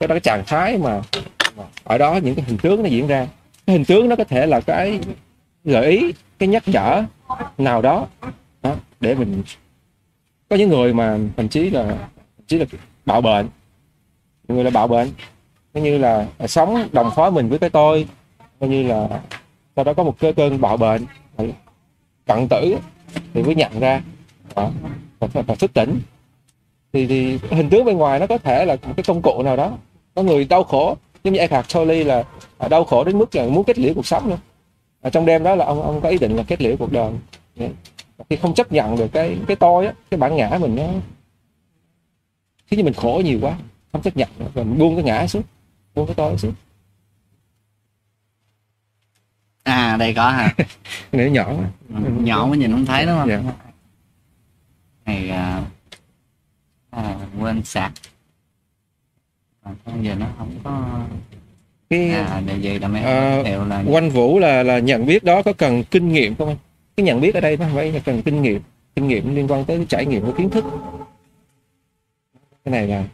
Cái 0.00 0.08
đó 0.08 0.14
cái 0.14 0.20
trạng 0.20 0.44
thái 0.46 0.78
mà, 0.78 1.02
mà 1.56 1.64
ở 1.84 1.98
đó 1.98 2.18
những 2.22 2.34
cái 2.34 2.44
hình 2.44 2.58
tướng 2.58 2.82
nó 2.82 2.88
diễn 2.88 3.06
ra. 3.06 3.26
Cái 3.66 3.76
hình 3.76 3.84
tướng 3.84 4.08
nó 4.08 4.16
có 4.16 4.24
thể 4.24 4.46
là 4.46 4.60
cái 4.60 5.00
gợi 5.64 5.90
ý 5.90 6.12
cái 6.38 6.48
nhắc 6.48 6.62
nhở 6.68 7.04
nào 7.58 7.82
đó, 7.82 8.06
đó 8.62 8.74
để 9.00 9.14
mình 9.14 9.42
có 10.52 10.56
những 10.56 10.68
người 10.68 10.92
mà 10.92 11.18
thậm 11.36 11.48
chí 11.48 11.70
là 11.70 11.84
thậm 12.36 12.46
chí 12.46 12.58
là 12.58 12.64
bạo 13.06 13.20
bệnh. 13.20 13.48
Những 14.48 14.56
người 14.56 14.64
là 14.64 14.70
bạo 14.70 14.88
bệnh. 14.88 15.10
Coi 15.74 15.82
như 15.82 15.98
là 15.98 16.26
sống 16.46 16.88
đồng 16.92 17.10
phó 17.16 17.30
mình 17.30 17.48
với 17.48 17.58
cái 17.58 17.70
tôi 17.70 18.06
coi 18.60 18.68
như 18.68 18.82
là 18.82 19.20
sau 19.76 19.84
đó 19.84 19.92
có 19.92 20.02
một 20.02 20.14
cái 20.18 20.32
cơn 20.32 20.60
bạo 20.60 20.76
bệnh 20.76 21.06
cận 22.26 22.46
tử 22.50 22.76
thì 23.34 23.42
mới 23.42 23.54
nhận 23.54 23.80
ra. 23.80 24.02
Và, 24.54 24.70
và, 25.18 25.42
và 25.42 25.54
thức 25.54 25.72
tỉnh. 25.74 26.00
Thì 26.92 27.06
thì 27.06 27.38
hình 27.50 27.70
tướng 27.70 27.84
bên 27.84 27.96
ngoài 27.96 28.20
nó 28.20 28.26
có 28.26 28.38
thể 28.38 28.64
là 28.64 28.76
một 28.82 28.92
cái 28.96 29.04
công 29.06 29.22
cụ 29.22 29.42
nào 29.42 29.56
đó. 29.56 29.72
Có 30.14 30.22
người 30.22 30.44
đau 30.44 30.64
khổ 30.64 30.96
giống 31.24 31.34
như 31.34 31.40
Eckhart 31.40 31.74
Tolle 31.74 32.04
là 32.04 32.24
à, 32.58 32.68
đau 32.68 32.84
khổ 32.84 33.04
đến 33.04 33.18
mức 33.18 33.34
là 33.34 33.46
muốn 33.46 33.64
kết 33.64 33.78
liễu 33.78 33.94
cuộc 33.94 34.06
sống 34.06 34.28
luôn 34.28 34.38
ở 35.00 35.10
trong 35.10 35.26
đêm 35.26 35.42
đó 35.42 35.54
là 35.54 35.64
ông 35.64 35.82
ông 35.82 36.00
có 36.00 36.08
ý 36.08 36.18
định 36.18 36.36
là 36.36 36.42
kết 36.42 36.62
liễu 36.62 36.76
cuộc 36.76 36.92
đời 36.92 37.12
khi 38.30 38.36
không 38.36 38.54
chấp 38.54 38.72
nhận 38.72 38.96
được 38.96 39.08
cái 39.12 39.38
cái 39.46 39.56
tôi 39.56 39.86
á 39.86 39.92
cái 40.10 40.20
bản 40.20 40.36
ngã 40.36 40.58
mình 40.60 40.76
nó 40.76 40.88
khiến 42.66 42.80
cho 42.80 42.84
mình 42.84 42.94
khổ 42.94 43.22
nhiều 43.24 43.38
quá 43.42 43.58
không 43.92 44.02
chấp 44.02 44.16
nhận 44.16 44.28
và 44.54 44.62
mình 44.62 44.78
buông 44.78 44.94
cái 44.96 45.04
ngã 45.04 45.26
xuống 45.26 45.42
buông 45.94 46.06
cái 46.06 46.14
tôi 46.14 46.38
xuống. 46.38 46.54
À 49.62 49.96
đây 49.96 50.14
có 50.14 50.30
hả? 50.30 50.54
Này 51.12 51.30
nhỏ 51.30 51.52
quá. 51.52 51.70
nhỏ 52.20 52.46
mới 52.46 52.58
nhìn 52.58 52.72
không 52.72 52.86
thấy 52.86 53.06
đúng 53.06 53.18
không? 53.18 53.28
Dạ. 53.28 53.42
này 55.04 55.30
à, 55.30 55.62
à, 56.90 57.16
quên 57.40 57.62
sạc. 57.64 57.92
À, 59.62 59.72
bây 59.86 60.04
giờ 60.04 60.14
nó 60.14 60.26
không 60.38 60.50
có 60.64 61.04
cái 61.90 62.10
à 62.10 62.42
để 62.46 62.58
vậy 62.62 62.78
là 62.78 62.88
mấy 62.88 63.02
đều 63.44 63.64
là 63.64 63.84
quanh 63.86 64.10
vũ 64.10 64.38
là 64.38 64.62
là 64.62 64.78
nhận 64.78 65.06
biết 65.06 65.24
đó 65.24 65.42
có 65.42 65.52
cần 65.52 65.84
kinh 65.90 66.12
nghiệm 66.12 66.34
không 66.34 66.48
anh 66.48 66.56
cái 66.96 67.06
nhận 67.06 67.20
biết 67.20 67.34
ở 67.34 67.40
đây 67.40 67.56
nó 67.56 67.66
phải 67.74 67.92
là 67.92 68.00
cần 68.04 68.22
kinh 68.22 68.42
nghiệm 68.42 68.62
kinh 68.94 69.08
nghiệm 69.08 69.34
liên 69.34 69.48
quan 69.48 69.64
tới 69.64 69.86
trải 69.88 70.06
nghiệm 70.06 70.22
của 70.22 70.32
kiến 70.38 70.50
thức. 70.50 70.64
Cái 72.64 72.72
này 72.72 72.88
là 72.88 73.08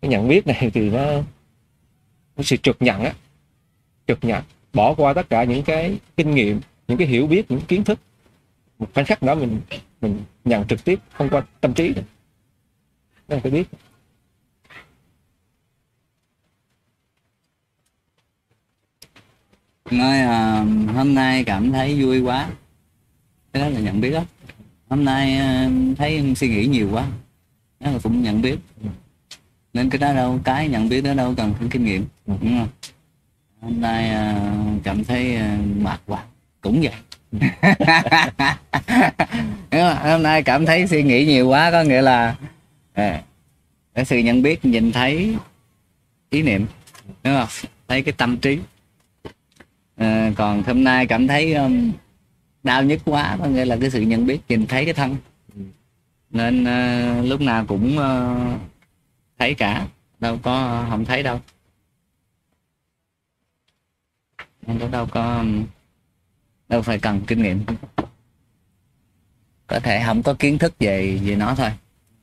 cái 0.00 0.08
nhận 0.08 0.28
biết 0.28 0.46
này 0.46 0.70
thì 0.74 0.90
nó 0.90 1.22
cái 2.36 2.44
sự 2.44 2.56
trực 2.56 2.76
nhận 2.82 3.04
á 3.04 3.14
trực 4.06 4.18
nhận, 4.22 4.44
bỏ 4.72 4.94
qua 4.94 5.12
tất 5.12 5.28
cả 5.28 5.44
những 5.44 5.62
cái 5.62 5.98
kinh 6.16 6.34
nghiệm, 6.34 6.60
những 6.88 6.98
cái 6.98 7.06
hiểu 7.06 7.26
biết, 7.26 7.50
những 7.50 7.60
kiến 7.60 7.84
thức. 7.84 7.98
Một 8.78 8.88
khoảnh 8.94 9.06
khắc 9.06 9.22
đó 9.22 9.34
mình 9.34 9.60
mình 10.00 10.20
nhận 10.44 10.66
trực 10.66 10.84
tiếp 10.84 10.98
không 11.12 11.28
qua 11.28 11.42
tâm 11.60 11.74
trí. 11.74 11.94
Nữa 11.94 12.02
đó 13.28 13.50
biết. 13.50 13.68
Nói 19.90 20.18
à, 20.18 20.64
hôm 20.94 21.14
nay 21.14 21.44
cảm 21.44 21.72
thấy 21.72 22.02
vui 22.02 22.20
quá. 22.20 22.48
Cái 23.52 23.62
đó 23.62 23.68
là 23.68 23.80
nhận 23.80 24.00
biết 24.00 24.10
đó. 24.10 24.24
Hôm 24.88 25.04
nay 25.04 25.36
à, 25.36 25.70
thấy 25.96 26.34
suy 26.36 26.48
nghĩ 26.48 26.66
nhiều 26.66 26.88
quá. 26.92 27.06
Đó 27.80 27.90
là 27.90 27.98
cũng 28.02 28.22
nhận 28.22 28.42
biết. 28.42 28.56
Nên 29.72 29.90
cái 29.90 29.98
đó 29.98 30.12
đâu 30.12 30.40
cái 30.44 30.68
nhận 30.68 30.88
biết 30.88 31.00
đó 31.00 31.14
đâu 31.14 31.34
cần 31.36 31.54
phải 31.58 31.68
kinh 31.70 31.84
nghiệm 31.84 32.06
đúng 32.26 32.58
không? 32.58 32.68
Hôm 33.60 33.80
nay 33.80 34.10
à, 34.10 34.52
cảm 34.84 35.04
thấy 35.04 35.36
à, 35.36 35.58
mệt 35.78 36.00
quá. 36.06 36.24
Cũng 36.60 36.82
vậy. 36.82 36.92
Hôm 40.02 40.22
nay 40.22 40.42
cảm 40.42 40.66
thấy 40.66 40.86
suy 40.86 41.02
nghĩ 41.02 41.26
nhiều 41.26 41.48
quá 41.48 41.70
có 41.70 41.82
nghĩa 41.82 42.02
là 42.02 42.36
à, 42.92 43.22
cái 43.94 44.04
sự 44.04 44.18
nhận 44.18 44.42
biết 44.42 44.64
nhìn 44.64 44.92
thấy 44.92 45.36
ý 46.30 46.42
niệm 46.42 46.66
đúng 47.24 47.34
không? 47.34 47.48
Thấy 47.88 48.02
cái 48.02 48.12
tâm 48.12 48.36
trí 48.36 48.58
à, 49.96 50.32
còn 50.36 50.62
hôm 50.62 50.84
nay 50.84 51.06
cảm 51.06 51.28
thấy 51.28 51.54
um, 51.54 51.92
đau 52.62 52.82
nhất 52.82 53.00
quá 53.04 53.36
có 53.40 53.46
nghĩa 53.46 53.64
là 53.64 53.76
cái 53.80 53.90
sự 53.90 54.00
nhận 54.00 54.26
biết 54.26 54.40
nhìn 54.48 54.66
thấy 54.66 54.84
cái 54.84 54.94
thân. 54.94 55.16
Nên 56.30 56.62
uh, 56.62 57.28
lúc 57.28 57.40
nào 57.40 57.64
cũng 57.66 57.98
uh, 57.98 58.60
thấy 59.38 59.54
cả 59.54 59.86
đâu 60.20 60.38
có 60.42 60.86
không 60.90 61.04
thấy 61.04 61.22
đâu. 61.22 61.40
Nên 64.66 64.78
đâu 64.78 64.88
đâu 64.88 65.06
có 65.06 65.44
đâu 66.68 66.82
phải 66.82 66.98
cần 66.98 67.20
kinh 67.26 67.42
nghiệm. 67.42 67.64
Có 69.66 69.80
thể 69.80 70.02
không 70.06 70.22
có 70.22 70.34
kiến 70.34 70.58
thức 70.58 70.74
về 70.78 71.20
về 71.24 71.36
nó 71.36 71.54
thôi 71.54 71.70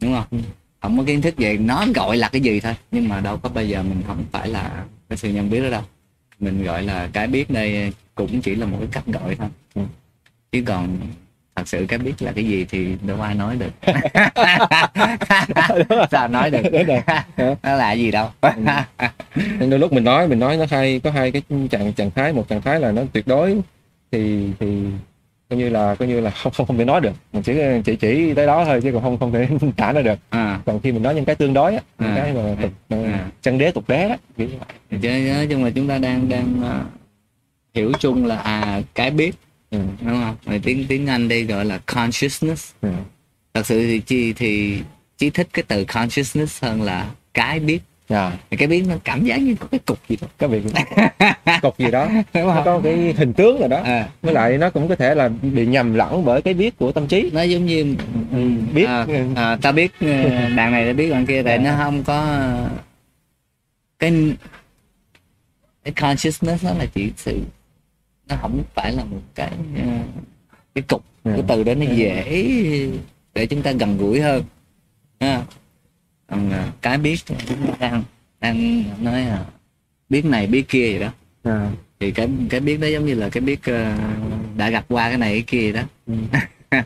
đúng 0.01 0.13
không? 0.13 0.41
Không 0.81 0.97
có 0.97 1.03
kiến 1.03 1.21
thức 1.21 1.33
về 1.37 1.57
nó 1.57 1.85
gọi 1.95 2.17
là 2.17 2.29
cái 2.29 2.41
gì 2.41 2.59
thôi 2.59 2.75
nhưng 2.91 3.09
mà 3.09 3.21
đâu 3.21 3.37
có 3.37 3.49
bây 3.49 3.69
giờ 3.69 3.83
mình 3.83 4.03
không 4.07 4.25
phải 4.31 4.47
là 4.47 4.85
cái 5.09 5.17
sự 5.17 5.29
nhận 5.29 5.49
biết 5.49 5.61
đó 5.61 5.69
đâu 5.69 5.83
mình 6.41 6.63
gọi 6.63 6.83
là 6.83 7.09
cái 7.13 7.27
biết 7.27 7.49
đây 7.49 7.91
cũng 8.15 8.41
chỉ 8.41 8.55
là 8.55 8.65
một 8.65 8.77
cái 8.79 8.87
cách 8.91 9.05
gọi 9.05 9.35
thôi. 9.35 9.47
Ừ. 9.75 9.81
chứ 10.51 10.63
còn 10.65 10.97
thật 11.55 11.67
sự 11.67 11.85
cái 11.87 11.99
biết 11.99 12.13
là 12.19 12.31
cái 12.31 12.45
gì 12.45 12.65
thì 12.69 12.95
đâu 13.07 13.21
ai 13.21 13.35
nói 13.35 13.57
được. 13.57 13.71
Sao 16.11 16.27
nói 16.27 16.51
được? 16.51 16.61
Nó 17.63 17.75
là 17.75 17.91
gì 17.91 18.11
đâu. 18.11 18.29
Nên 19.59 19.69
đôi 19.69 19.79
lúc 19.79 19.93
mình 19.93 20.03
nói 20.03 20.27
mình 20.27 20.39
nói 20.39 20.57
nó 20.57 20.65
hay 20.69 20.99
có 21.03 21.11
hai 21.11 21.31
cái 21.31 21.41
trạng 21.71 21.93
trạng 21.93 22.11
thái. 22.11 22.33
Một 22.33 22.49
trạng 22.49 22.61
thái 22.61 22.79
là 22.79 22.91
nó 22.91 23.01
tuyệt 23.13 23.27
đối 23.27 23.57
thì 24.11 24.49
thì 24.59 24.83
coi 25.51 25.57
như 25.59 25.69
là 25.69 25.95
coi 25.95 26.07
như 26.07 26.19
là 26.19 26.29
không 26.29 26.53
không 26.53 26.67
không 26.67 26.77
thể 26.77 26.85
nói 26.85 27.01
được 27.01 27.11
mình 27.33 27.43
chỉ 27.43 27.53
chỉ 27.85 27.95
chỉ 27.95 28.33
tới 28.33 28.47
đó 28.47 28.65
thôi 28.65 28.79
chứ 28.83 28.91
còn 28.93 29.01
không 29.01 29.17
không 29.19 29.31
thể 29.31 29.47
tả 29.77 29.91
nó 29.91 30.01
được 30.01 30.19
à 30.29 30.59
còn 30.65 30.79
khi 30.81 30.91
mình 30.91 31.03
nói 31.03 31.15
những 31.15 31.25
cái 31.25 31.35
tương 31.35 31.53
đối 31.53 31.75
á 31.75 31.81
những 31.99 32.09
À. 32.09 32.15
cái 32.15 32.33
mà 32.33 32.55
tục 32.61 32.71
À. 32.89 33.25
chân 33.41 33.57
đế 33.57 33.71
tục 33.71 33.83
đế 33.89 34.09
đó 34.09 34.15
kiểu 34.37 34.47
như 34.47 34.53
vậy 34.59 34.99
chứ 35.01 35.33
nói 35.35 35.47
chung 35.49 35.63
là 35.63 35.69
chúng 35.75 35.87
ta 35.87 35.97
đang 35.97 36.29
đang 36.29 36.59
ờ, 36.63 36.81
hiểu 37.73 37.91
chung 37.99 38.25
là 38.25 38.35
à 38.37 38.81
cái 38.95 39.11
biết 39.11 39.31
ừ. 39.71 39.79
đúng 40.01 40.21
không 40.21 40.35
rồi 40.45 40.59
tiếng 40.63 40.85
tiếng 40.87 41.07
anh 41.07 41.27
đây 41.27 41.43
gọi 41.43 41.65
là 41.65 41.77
consciousness 41.77 42.71
Ừ. 42.81 42.89
thật 43.53 43.65
sự 43.65 43.79
thì 43.87 43.99
chi 43.99 44.33
thì 44.33 44.81
chí 45.17 45.29
thích 45.29 45.47
cái 45.53 45.63
từ 45.67 45.85
consciousness 45.85 46.63
hơn 46.63 46.81
là 46.81 47.09
cái 47.33 47.59
biết 47.59 47.79
Dạ. 48.11 48.31
cái 48.57 48.67
biết 48.67 48.83
nó 48.87 48.95
cảm 49.03 49.25
giác 49.25 49.37
như 49.37 49.55
có 49.59 49.67
cái 49.71 49.79
cục 49.79 49.99
gì 50.07 50.17
đó 50.21 50.27
cái 50.37 50.49
việc 50.49 50.63
cục 51.61 51.77
gì 51.77 51.91
đó. 51.91 52.09
Nó 52.33 52.61
có 52.65 52.81
cái 52.83 53.13
hình 53.17 53.33
tướng 53.33 53.59
rồi 53.59 53.69
đó. 53.69 53.81
À, 53.83 54.09
với 54.21 54.33
lại 54.33 54.57
nó 54.57 54.69
cũng 54.69 54.87
có 54.87 54.95
thể 54.95 55.15
là 55.15 55.29
bị 55.41 55.65
nhầm 55.65 55.93
lẫn 55.93 56.25
bởi 56.25 56.41
cái 56.41 56.53
biết 56.53 56.77
của 56.77 56.91
tâm 56.91 57.07
trí. 57.07 57.29
Nó 57.33 57.41
giống 57.41 57.65
như 57.65 57.95
ừ. 58.31 58.49
biết. 58.73 58.85
À, 58.85 59.05
à, 59.35 59.57
ta 59.61 59.71
biết 59.71 59.91
ờ, 59.99 60.07
đàn 60.55 60.71
này 60.71 60.85
ta 60.85 60.93
biết 60.93 61.09
đàn 61.09 61.25
kia 61.25 61.43
tại 61.43 61.57
nó 61.57 61.75
không 61.77 62.03
có 62.03 62.47
cái 63.99 64.13
cái 65.83 65.93
consciousness 65.93 66.65
nó 66.65 66.73
là 66.73 66.85
chỉ 66.93 67.11
sự 67.17 67.39
nó 68.27 68.35
không 68.41 68.63
phải 68.73 68.93
là 68.93 69.03
một 69.03 69.21
cái 69.35 69.51
ờ, 69.75 69.83
cái 70.75 70.81
cục. 70.81 71.03
Ừ. 71.23 71.31
cái 71.31 71.43
từ 71.47 71.63
đó 71.63 71.73
nó 71.73 71.85
dễ 71.95 72.47
để 73.33 73.45
chúng 73.45 73.61
ta 73.61 73.71
gần 73.71 73.97
gũi 73.97 74.21
hơn. 74.21 74.43
Ha. 75.19 75.41
Còn 76.31 76.51
ờ, 76.51 76.71
cái 76.81 76.97
biết 76.97 77.17
thì 77.25 77.35
chúng 77.47 77.67
ta 77.67 77.73
đang 77.79 78.03
đang 78.39 78.83
nói 79.03 79.21
là 79.25 79.45
biết 80.09 80.25
này 80.25 80.47
biết 80.47 80.65
kia 80.69 80.91
vậy 80.91 80.99
đó 80.99 81.11
À. 81.43 81.71
thì 81.99 82.11
cái 82.11 82.29
cái 82.49 82.59
biết 82.59 82.77
đó 82.79 82.87
giống 82.87 83.05
như 83.05 83.13
là 83.13 83.29
cái 83.29 83.41
biết 83.41 83.59
ờ, 83.63 83.97
đã 84.57 84.69
gặp 84.69 84.85
qua 84.89 85.09
cái 85.09 85.17
này 85.17 85.31
cái 85.33 85.43
kia 85.47 85.71
đó 85.71 85.81
Ừ. 86.07 86.13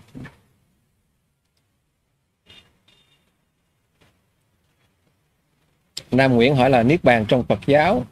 Nam 6.11 6.33
Nguyễn 6.33 6.55
hỏi 6.55 6.69
là 6.69 6.83
niết 6.83 7.03
bàn 7.03 7.25
trong 7.27 7.43
Phật 7.43 7.59
giáo 7.65 8.05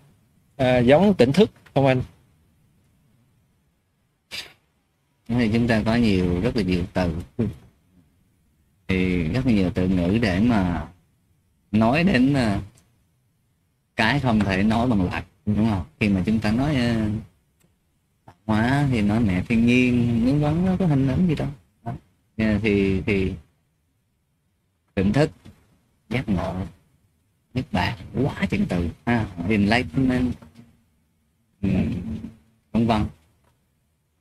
à, 0.58 0.78
giống 0.78 1.14
tỉnh 1.14 1.34
thức 1.34 1.52
không 1.74 1.86
anh? 1.86 2.02
thì 5.28 5.50
chúng 5.54 5.68
ta 5.68 5.82
có 5.86 5.96
nhiều 5.96 6.42
rất 6.42 6.56
là 6.56 6.62
nhiều 6.64 6.84
từ 6.94 7.16
Ừ. 7.38 7.46
thì 8.88 9.24
rất 9.24 9.46
là 9.46 9.52
nhiều 9.52 9.72
từ 9.74 9.88
ngữ 9.88 10.18
để 10.22 10.40
mà 10.40 10.88
nói 11.74 12.04
đến 12.04 12.34
ờ, 12.34 12.60
cái 13.96 14.20
không 14.20 14.40
thể 14.40 14.64
nói 14.64 14.88
bằng 14.88 15.12
lời 15.12 15.24
đúng 15.46 15.70
không? 15.70 15.84
Khi 16.00 16.10
mà 16.10 16.24
chúng 16.26 16.40
ta 16.40 16.52
nói 16.52 16.76
ờ, 16.76 17.10
tạo 18.26 18.36
hóa 18.46 18.88
thì 18.92 19.02
nói 19.02 19.20
mẹ 19.20 19.44
thiên 19.50 19.66
nhiên 19.66 20.26
những 20.26 20.42
vấn 20.42 20.66
nó 20.66 20.76
có 20.80 20.86
hình 20.86 21.08
ảnh 21.08 21.28
gì 21.28 21.36
đâu. 21.36 21.48
Đó. 21.84 21.94
Ờ, 22.38 22.60
thì 22.62 23.02
thì 23.02 23.34
tỉnh 24.96 25.14
thức 25.14 25.32
giác 26.10 26.30
ngộ 26.30 26.56
nhất 27.54 27.66
bạn 27.72 27.98
quá 28.14 28.46
chừng 28.50 28.66
từ. 28.66 28.90
Ha 29.06 29.28
enlightenment 29.50 30.34
ừ, 31.62 31.70
vân 32.72 32.88
vân. 32.88 33.06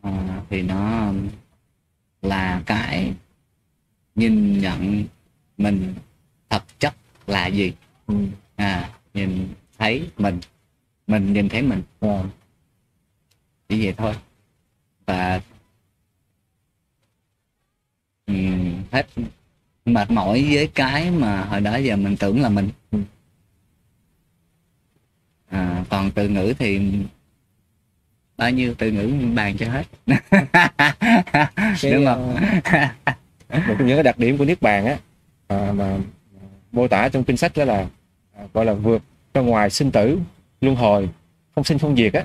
À, 0.03 0.43
thì 0.51 0.63
nó 0.63 1.13
là 2.23 2.63
cái 2.67 3.15
nhìn 4.15 4.59
nhận 4.59 5.05
mình 5.59 5.95
thật 6.49 6.63
chất 6.79 6.95
là 7.27 7.47
gì 7.47 7.73
Ừ. 8.07 8.15
à 8.57 8.91
nhìn 9.15 9.49
thấy 9.79 10.11
mình 10.19 10.41
mình 11.07 11.33
nhìn 11.33 11.49
thấy 11.49 11.63
mình 11.63 11.83
À. 12.01 12.23
chỉ 13.69 13.85
vậy 13.85 13.95
thôi 13.99 14.15
và 15.07 15.41
ừm, 18.27 18.83
hết 18.93 19.07
mệt 19.85 20.11
mỏi 20.11 20.49
với 20.53 20.67
cái 20.75 21.11
mà 21.11 21.45
hồi 21.45 21.61
đó 21.61 21.77
giờ 21.77 21.97
mình 21.97 22.17
tưởng 22.17 22.41
là 22.43 22.49
mình 22.49 22.69
Ừ. 22.91 22.99
à, 25.51 25.85
còn 25.91 26.11
từ 26.11 26.29
ngữ 26.29 26.55
thì 26.59 26.81
bao 28.37 28.51
nhiêu 28.51 28.75
từ 28.79 28.91
ngữ 28.91 29.35
bàn 29.35 29.57
cho 29.59 29.67
hết 29.71 29.85
Cái, 31.83 31.93
đúng 31.93 32.05
không 32.07 32.37
à, 32.65 32.95
một 33.69 33.75
trong 33.79 33.87
những 33.87 33.97
cái 33.97 34.03
đặc 34.03 34.19
điểm 34.19 34.39
của 34.39 34.45
niết 34.45 34.63
bàn 34.63 34.87
á 34.87 34.99
à, 35.49 35.73
mà 35.73 35.99
mô 36.73 36.89
tả 36.89 37.09
trong 37.09 37.25
kinh 37.25 37.37
sách 37.37 37.53
đó 37.57 37.65
là 37.65 37.87
à, 38.37 38.45
gọi 38.55 38.65
là 38.65 38.73
vượt 38.73 39.03
ra 39.35 39.43
ngoài 39.43 39.71
sinh 39.71 39.91
tử 39.91 40.19
luân 40.61 40.77
hồi 40.77 41.09
không 41.55 41.65
sinh 41.65 41.79
không 41.79 41.97
diệt 41.97 42.13
á. 42.13 42.25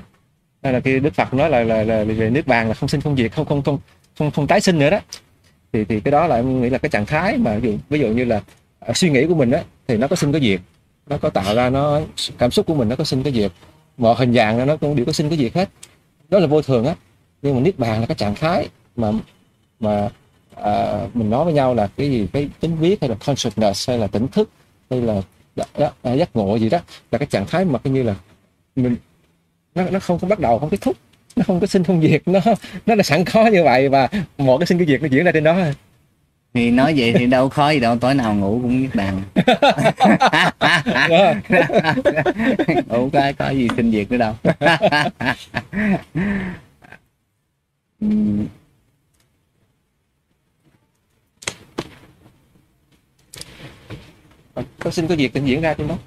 Đây 0.62 0.74
là 0.74 0.80
khi 0.80 1.00
Đức 1.00 1.14
Phật 1.14 1.34
nói 1.34 1.50
là 1.50 1.64
là, 1.64 1.84
là 1.84 2.04
về 2.04 2.30
nước 2.30 2.48
bàn 2.48 2.68
là 2.68 2.74
không 2.74 2.90
sinh 2.90 3.02
không 3.02 3.18
diệt 3.18 3.32
không 3.32 3.46
không 3.46 3.62
không 3.62 3.80
không, 4.18 4.32
không 4.32 4.48
tái 4.48 4.62
sinh 4.62 4.80
nữa 4.80 4.90
đó. 4.90 5.00
Thì 5.74 5.86
thì 5.86 6.00
cái 6.00 6.12
đó 6.12 6.28
là 6.28 6.36
em 6.36 6.62
nghĩ 6.62 6.70
là 6.70 6.78
cái 6.78 6.90
trạng 6.90 7.06
thái 7.06 7.38
mà 7.38 7.58
ví 7.58 7.72
dụ, 7.72 7.78
ví 7.90 8.00
dụ 8.00 8.08
như 8.08 8.26
là 8.26 8.42
à, 8.80 8.94
suy 8.94 9.10
nghĩ 9.10 9.26
của 9.28 9.36
mình 9.36 9.52
á 9.52 9.64
thì 9.88 9.98
nó 9.98 10.08
có 10.08 10.16
sinh 10.16 10.32
có 10.32 10.40
diệt. 10.40 10.60
Nó 11.08 11.18
có 11.18 11.30
tạo 11.30 11.56
ra 11.56 11.70
nó 11.70 12.02
cảm 12.38 12.52
xúc 12.52 12.66
của 12.66 12.76
mình 12.76 12.90
nó 12.90 12.96
có 12.96 13.04
sinh 13.04 13.24
có 13.24 13.32
diệt. 13.32 13.52
Mọi 13.98 14.16
hình 14.18 14.34
dạng 14.34 14.68
nó 14.68 14.78
cũng 14.78 14.96
đều 14.96 15.06
có 15.06 15.12
sinh 15.12 15.30
có 15.30 15.36
diệt 15.36 15.54
hết. 15.54 15.70
Đó 16.30 16.40
là 16.40 16.48
vô 16.48 16.62
thường 16.62 16.86
á. 16.86 16.96
Nhưng 17.42 17.56
mà 17.56 17.62
niết 17.62 17.80
bàn 17.80 18.00
là 18.00 18.06
cái 18.06 18.16
trạng 18.16 18.36
thái 18.36 18.70
mà 18.96 19.12
mà 19.80 20.10
à, 20.64 21.08
mình 21.14 21.30
nói 21.30 21.46
với 21.46 21.54
nhau 21.54 21.74
là 21.74 21.88
cái 21.98 22.12
gì? 22.12 22.28
Cái 22.34 22.50
tính 22.60 22.78
viết 22.80 23.02
hay 23.02 23.10
là 23.10 23.16
consciousness 23.26 23.90
hay 23.90 23.98
là 23.98 24.08
tỉnh 24.08 24.28
thức 24.28 24.50
hay 24.90 25.02
là 25.02 25.22
đó, 25.56 25.66
đó, 26.04 26.14
giác 26.14 26.36
ngộ 26.36 26.56
gì 26.56 26.70
đó 26.70 26.80
là 27.12 27.18
cái 27.18 27.28
trạng 27.32 27.46
thái 27.46 27.66
mà 27.66 27.80
coi 27.80 27.94
như 27.94 28.04
là 28.04 28.16
mình 28.76 28.96
nó 29.76 29.84
nó 29.90 30.00
không 30.00 30.20
có 30.20 30.28
bắt 30.28 30.40
đầu 30.40 30.60
không 30.60 30.70
kết 30.70 30.82
thúc 30.82 30.96
nó 31.36 31.44
không 31.48 31.60
có 31.60 31.68
sinh 31.68 31.84
không 31.84 32.02
diệt 32.02 32.22
nó 32.26 32.40
nó 32.86 32.96
là 32.96 33.04
sẵn 33.04 33.26
có 33.26 33.48
như 33.48 33.64
vậy 33.64 33.90
và 33.90 34.10
một 34.38 34.58
cái 34.58 34.68
sinh 34.68 34.78
cái 34.78 34.88
diệt 34.88 35.02
nó 35.02 35.08
diễn 35.08 35.26
ra 35.26 35.32
trên 35.32 35.44
đó. 35.44 35.58
Thì 36.54 36.72
nói 36.72 36.94
vậy 36.98 37.14
thì 37.14 37.26
đâu 37.26 37.50
khó 37.50 37.70
gì 37.70 37.80
đâu 37.80 37.98
tối 37.98 38.14
nào 38.14 38.36
ngủ 38.36 38.60
cũng 38.62 38.82
niết 38.82 38.96
bàn 38.96 39.22
Đó. 41.10 41.34
ngủ 42.88 43.10
cái 43.14 43.34
có 43.34 43.50
gì 43.50 43.68
sinh 43.78 43.92
diệt 43.92 44.12
nữa 44.12 44.18
đâu 44.18 44.34
có 54.80 54.92
sinh 54.92 55.08
có 55.08 55.16
diệt 55.16 55.32
thì 55.34 55.42
diễn 55.46 55.62
ra 55.62 55.74
trên 55.74 55.88
đó. 55.88 55.98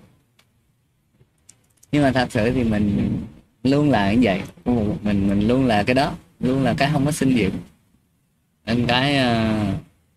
Nhưng 1.93 2.03
mà 2.03 2.13
thật 2.13 2.33
sự 2.33 2.51
thì 2.51 2.65
mình 2.65 3.19
luôn 3.63 3.91
là 3.91 4.13
như 4.13 4.21
vậy. 4.23 4.43
Ừ. 4.65 4.73
mình 5.03 5.29
mình 5.29 5.49
luôn 5.49 5.67
là 5.67 5.83
cái 5.83 5.95
đó 5.95 6.13
luôn 6.41 6.63
là 6.63 6.75
cái 6.79 6.91
không 6.93 7.05
có 7.05 7.13
sinh 7.13 7.37
diệt 7.37 7.53
nên 8.67 8.87
cái 8.87 9.17
ờ, 9.17 9.65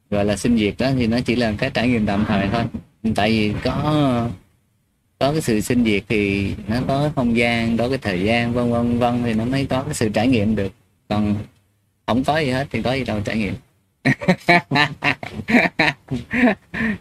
gọi 0.09 0.25
là 0.25 0.37
sinh 0.37 0.57
diệt 0.57 0.75
đó 0.77 0.91
thì 0.97 1.07
nó 1.07 1.19
chỉ 1.25 1.35
là 1.35 1.53
cái 1.57 1.69
trải 1.73 1.87
nghiệm 1.87 2.05
tạm 2.05 2.25
thời 2.27 2.47
thôi. 2.47 2.63
Tại 3.15 3.31
vì 3.31 3.53
có 3.63 4.29
có 5.19 5.31
cái 5.31 5.41
sự 5.41 5.61
sinh 5.61 5.83
diệt 5.83 6.03
thì 6.09 6.53
nó 6.67 6.81
có 6.87 7.11
không 7.15 7.37
gian 7.37 7.77
có 7.77 7.89
cái 7.89 7.97
thời 7.97 8.23
gian 8.23 8.53
vân 8.53 8.71
vân 8.71 8.99
vân 8.99 9.23
thì 9.23 9.33
nó 9.33 9.45
mới 9.45 9.65
có 9.65 9.83
cái 9.83 9.93
sự 9.93 10.09
trải 10.09 10.27
nghiệm 10.27 10.55
được. 10.55 10.71
Còn 11.09 11.35
không 12.07 12.23
có 12.23 12.37
gì 12.37 12.49
hết 12.49 12.67
thì 12.71 12.81
có 12.81 12.93
gì 12.93 13.03
đâu 13.03 13.21
trải 13.25 13.37
nghiệm 13.37 13.53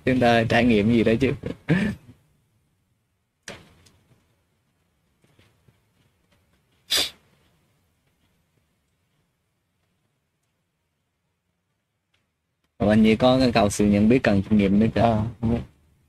chúng 0.05 0.21
ta 0.21 0.45
trải 0.49 0.65
nghiệm 0.65 0.93
gì 0.93 1.05
đó 1.05 1.13
chứ? 1.21 1.33
Anh 12.79 13.03
gì 13.03 13.17
có 13.17 13.39
cái 13.39 13.53
cầu 13.53 13.71
sự 13.71 13.87
nhận 13.87 14.09
biết 14.09 14.23
cần 14.23 14.43
kinh 14.43 14.59
nghiệm 14.59 14.81
nữa 14.81 14.87
kìa 14.95 15.01
à, 15.01 15.23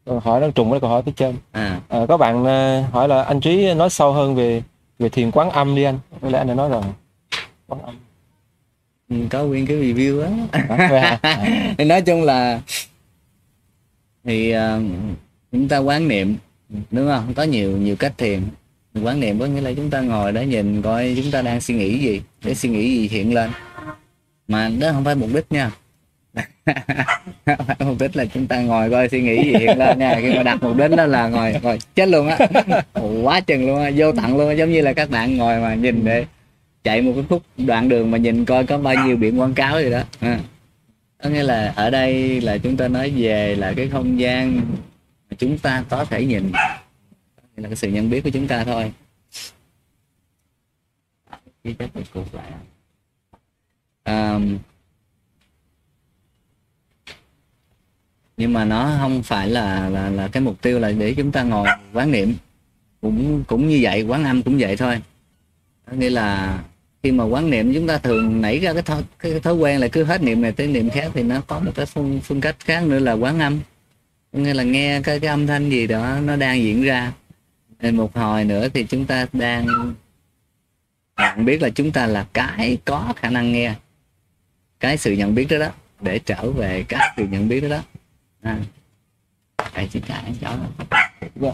câu 0.05 0.19
hỏi 0.19 0.41
nó 0.41 0.49
trùng 0.51 0.69
với 0.69 0.79
câu 0.79 0.89
hỏi 0.89 1.01
phía 1.05 1.11
trên. 1.15 1.35
À. 1.51 1.81
À, 1.89 2.05
có 2.07 2.17
bạn 2.17 2.45
ờ, 2.45 2.81
hỏi 2.81 3.07
là 3.07 3.23
anh 3.23 3.39
trí 3.39 3.73
nói 3.73 3.89
sâu 3.89 4.13
hơn 4.13 4.35
về 4.35 4.63
về 4.99 5.09
thiền 5.09 5.31
quán 5.31 5.49
âm 5.49 5.75
đi 5.75 5.83
anh. 5.83 5.99
Có 6.21 6.29
lẽ 6.29 6.37
anh 6.37 6.47
đã 6.47 6.53
nói 6.53 6.69
rồi. 6.69 6.83
Quán 7.67 7.81
âm 7.81 7.95
Ừ, 9.13 9.19
có 9.29 9.43
nguyên 9.43 9.67
cái 9.67 9.77
review 9.77 10.21
á. 10.21 10.29
À, 11.77 11.83
nói 11.85 12.01
chung 12.01 12.23
là 12.23 12.61
thì 14.23 14.55
uh, 14.55 14.83
chúng 15.51 15.67
ta 15.67 15.77
quán 15.77 16.07
niệm 16.07 16.35
đúng 16.91 17.07
không? 17.07 17.33
Có 17.33 17.43
nhiều 17.43 17.77
nhiều 17.77 17.95
cách 17.95 18.13
thiền. 18.17 18.41
Quán 19.03 19.19
niệm 19.19 19.39
có 19.39 19.45
nghĩa 19.45 19.61
là 19.61 19.73
chúng 19.73 19.89
ta 19.89 20.01
ngồi 20.01 20.31
đó 20.31 20.41
nhìn 20.41 20.81
coi 20.81 21.13
chúng 21.21 21.31
ta 21.31 21.41
đang 21.41 21.61
suy 21.61 21.75
nghĩ 21.75 21.99
gì 21.99 22.21
để 22.43 22.55
suy 22.55 22.69
nghĩ 22.69 22.97
gì 22.97 23.07
hiện 23.07 23.33
lên. 23.33 23.49
Mà 24.47 24.71
đó 24.79 24.91
không 24.91 25.03
phải 25.03 25.15
mục 25.15 25.29
đích 25.33 25.45
nha. 25.51 25.71
Mục 27.79 27.99
đích 27.99 28.15
là 28.15 28.25
chúng 28.25 28.47
ta 28.47 28.61
ngồi 28.61 28.89
coi 28.89 29.09
suy 29.09 29.21
nghĩ 29.21 29.43
gì 29.43 29.53
hiện 29.59 29.77
lên 29.77 29.99
nha. 29.99 30.19
Khi 30.21 30.33
mà 30.35 30.43
đặt 30.43 30.63
mục 30.63 30.77
đích 30.77 30.91
đó 30.91 31.05
là 31.05 31.27
ngồi 31.27 31.55
ngồi 31.63 31.77
chết 31.95 32.07
luôn 32.09 32.27
á. 32.27 32.37
Quá 33.23 33.39
chừng 33.39 33.67
luôn 33.67 33.83
á 33.83 33.91
vô 33.95 34.11
tận 34.11 34.37
luôn 34.37 34.49
á. 34.49 34.53
Giống 34.53 34.71
như 34.71 34.81
là 34.81 34.93
các 34.93 35.09
bạn 35.09 35.37
ngồi 35.37 35.59
mà 35.59 35.75
nhìn 35.75 36.05
để 36.05 36.25
chạy 36.83 37.01
một 37.01 37.11
cái 37.15 37.23
khúc 37.29 37.43
đoạn 37.57 37.89
đường 37.89 38.11
mà 38.11 38.17
nhìn 38.17 38.45
coi 38.45 38.65
có 38.65 38.77
bao 38.77 39.07
nhiêu 39.07 39.17
biển 39.17 39.39
quảng 39.39 39.53
cáo 39.53 39.81
gì 39.81 39.89
đó. 39.89 40.01
À. 40.19 40.39
có 41.23 41.29
nghĩa 41.29 41.43
là 41.43 41.73
ở 41.75 41.89
đây 41.89 42.41
là 42.41 42.57
chúng 42.57 42.77
ta 42.77 42.87
nói 42.87 43.13
về 43.15 43.55
là 43.55 43.73
cái 43.77 43.89
không 43.89 44.19
gian 44.19 44.61
mà 45.29 45.35
chúng 45.39 45.57
ta 45.59 45.83
có 45.89 46.05
thể 46.05 46.25
nhìn. 46.25 46.51
Là 47.55 47.69
cái 47.69 47.75
sự 47.75 47.89
nhận 47.89 48.09
biết 48.09 48.21
của 48.21 48.29
chúng 48.29 48.47
ta 48.47 48.63
thôi. 48.63 48.93
Ghi 51.63 51.73
chép 51.73 51.89
lại. 52.33 52.51
À. 54.03 54.39
Nhưng 58.37 58.53
mà 58.53 58.65
nó 58.65 58.97
không 59.01 59.23
phải 59.23 59.49
là 59.49 59.89
là 59.89 60.09
là 60.09 60.27
cái 60.27 60.43
mục 60.43 60.61
tiêu 60.61 60.79
là 60.79 60.91
để 60.91 61.13
chúng 61.17 61.31
ta 61.31 61.43
ngồi 61.43 61.67
quán 61.93 62.11
niệm. 62.11 62.35
Cũng 63.01 63.43
cũng 63.47 63.67
như 63.67 63.79
vậy, 63.81 64.01
quán 64.01 64.23
âm 64.23 64.41
cũng 64.41 64.57
vậy 64.59 64.77
thôi. 64.77 65.01
Nghĩa 65.91 66.09
là 66.09 66.59
khi 67.03 67.11
mà 67.11 67.23
quán 67.23 67.49
niệm 67.49 67.73
chúng 67.73 67.87
ta 67.87 67.97
thường 67.97 68.41
nảy 68.41 68.59
ra 68.59 68.73
cái 68.73 68.81
thói, 68.81 69.03
cái 69.19 69.39
thói 69.39 69.53
quen 69.53 69.79
là 69.79 69.87
cứ 69.87 70.03
hết 70.03 70.21
niệm 70.21 70.41
này 70.41 70.51
tới 70.51 70.67
niệm 70.67 70.89
khác 70.89 71.11
thì 71.13 71.23
nó 71.23 71.41
có 71.47 71.59
một 71.59 71.71
cái 71.75 71.85
phương, 71.85 72.19
phương 72.23 72.41
cách 72.41 72.55
khác 72.59 72.83
nữa 72.83 72.99
là 72.99 73.13
quán 73.13 73.39
âm. 73.39 73.59
Nghe 74.31 74.41
nghĩa 74.41 74.53
là 74.53 74.63
nghe 74.63 75.01
cái, 75.03 75.19
cái 75.19 75.29
âm 75.29 75.47
thanh 75.47 75.69
gì 75.69 75.87
đó 75.87 76.19
nó 76.23 76.35
đang 76.35 76.61
diễn 76.61 76.83
ra. 76.83 77.13
Nên 77.79 77.97
một 77.97 78.15
hồi 78.15 78.45
nữa 78.45 78.67
thì 78.73 78.83
chúng 78.83 79.05
ta 79.05 79.27
đang 79.33 79.93
nhận 81.17 81.45
biết 81.45 81.61
là 81.61 81.69
chúng 81.69 81.91
ta 81.91 82.07
là 82.07 82.27
cái 82.33 82.77
có 82.85 83.13
khả 83.15 83.29
năng 83.29 83.51
nghe. 83.51 83.73
Cái 84.79 84.97
sự 84.97 85.11
nhận 85.11 85.35
biết 85.35 85.47
đó 85.49 85.57
đó 85.57 85.69
để 86.01 86.19
trở 86.19 86.51
về 86.51 86.85
cái 86.89 87.13
sự 87.17 87.27
nhận 87.27 87.47
biết 87.47 87.61
đó 87.61 87.67
đó. 87.69 87.81
À. 88.41 88.57
đây 89.75 89.89
chị 89.91 90.01
trả 90.07 90.21
cháu 90.41 90.57
rồi 91.39 91.53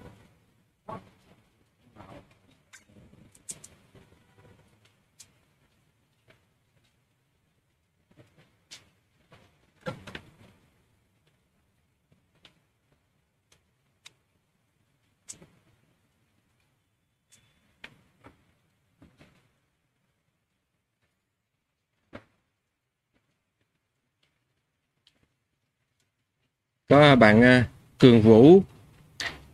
có 26.91 27.15
bạn 27.15 27.41
à, 27.41 27.65
Cường 27.97 28.21
Vũ. 28.21 28.61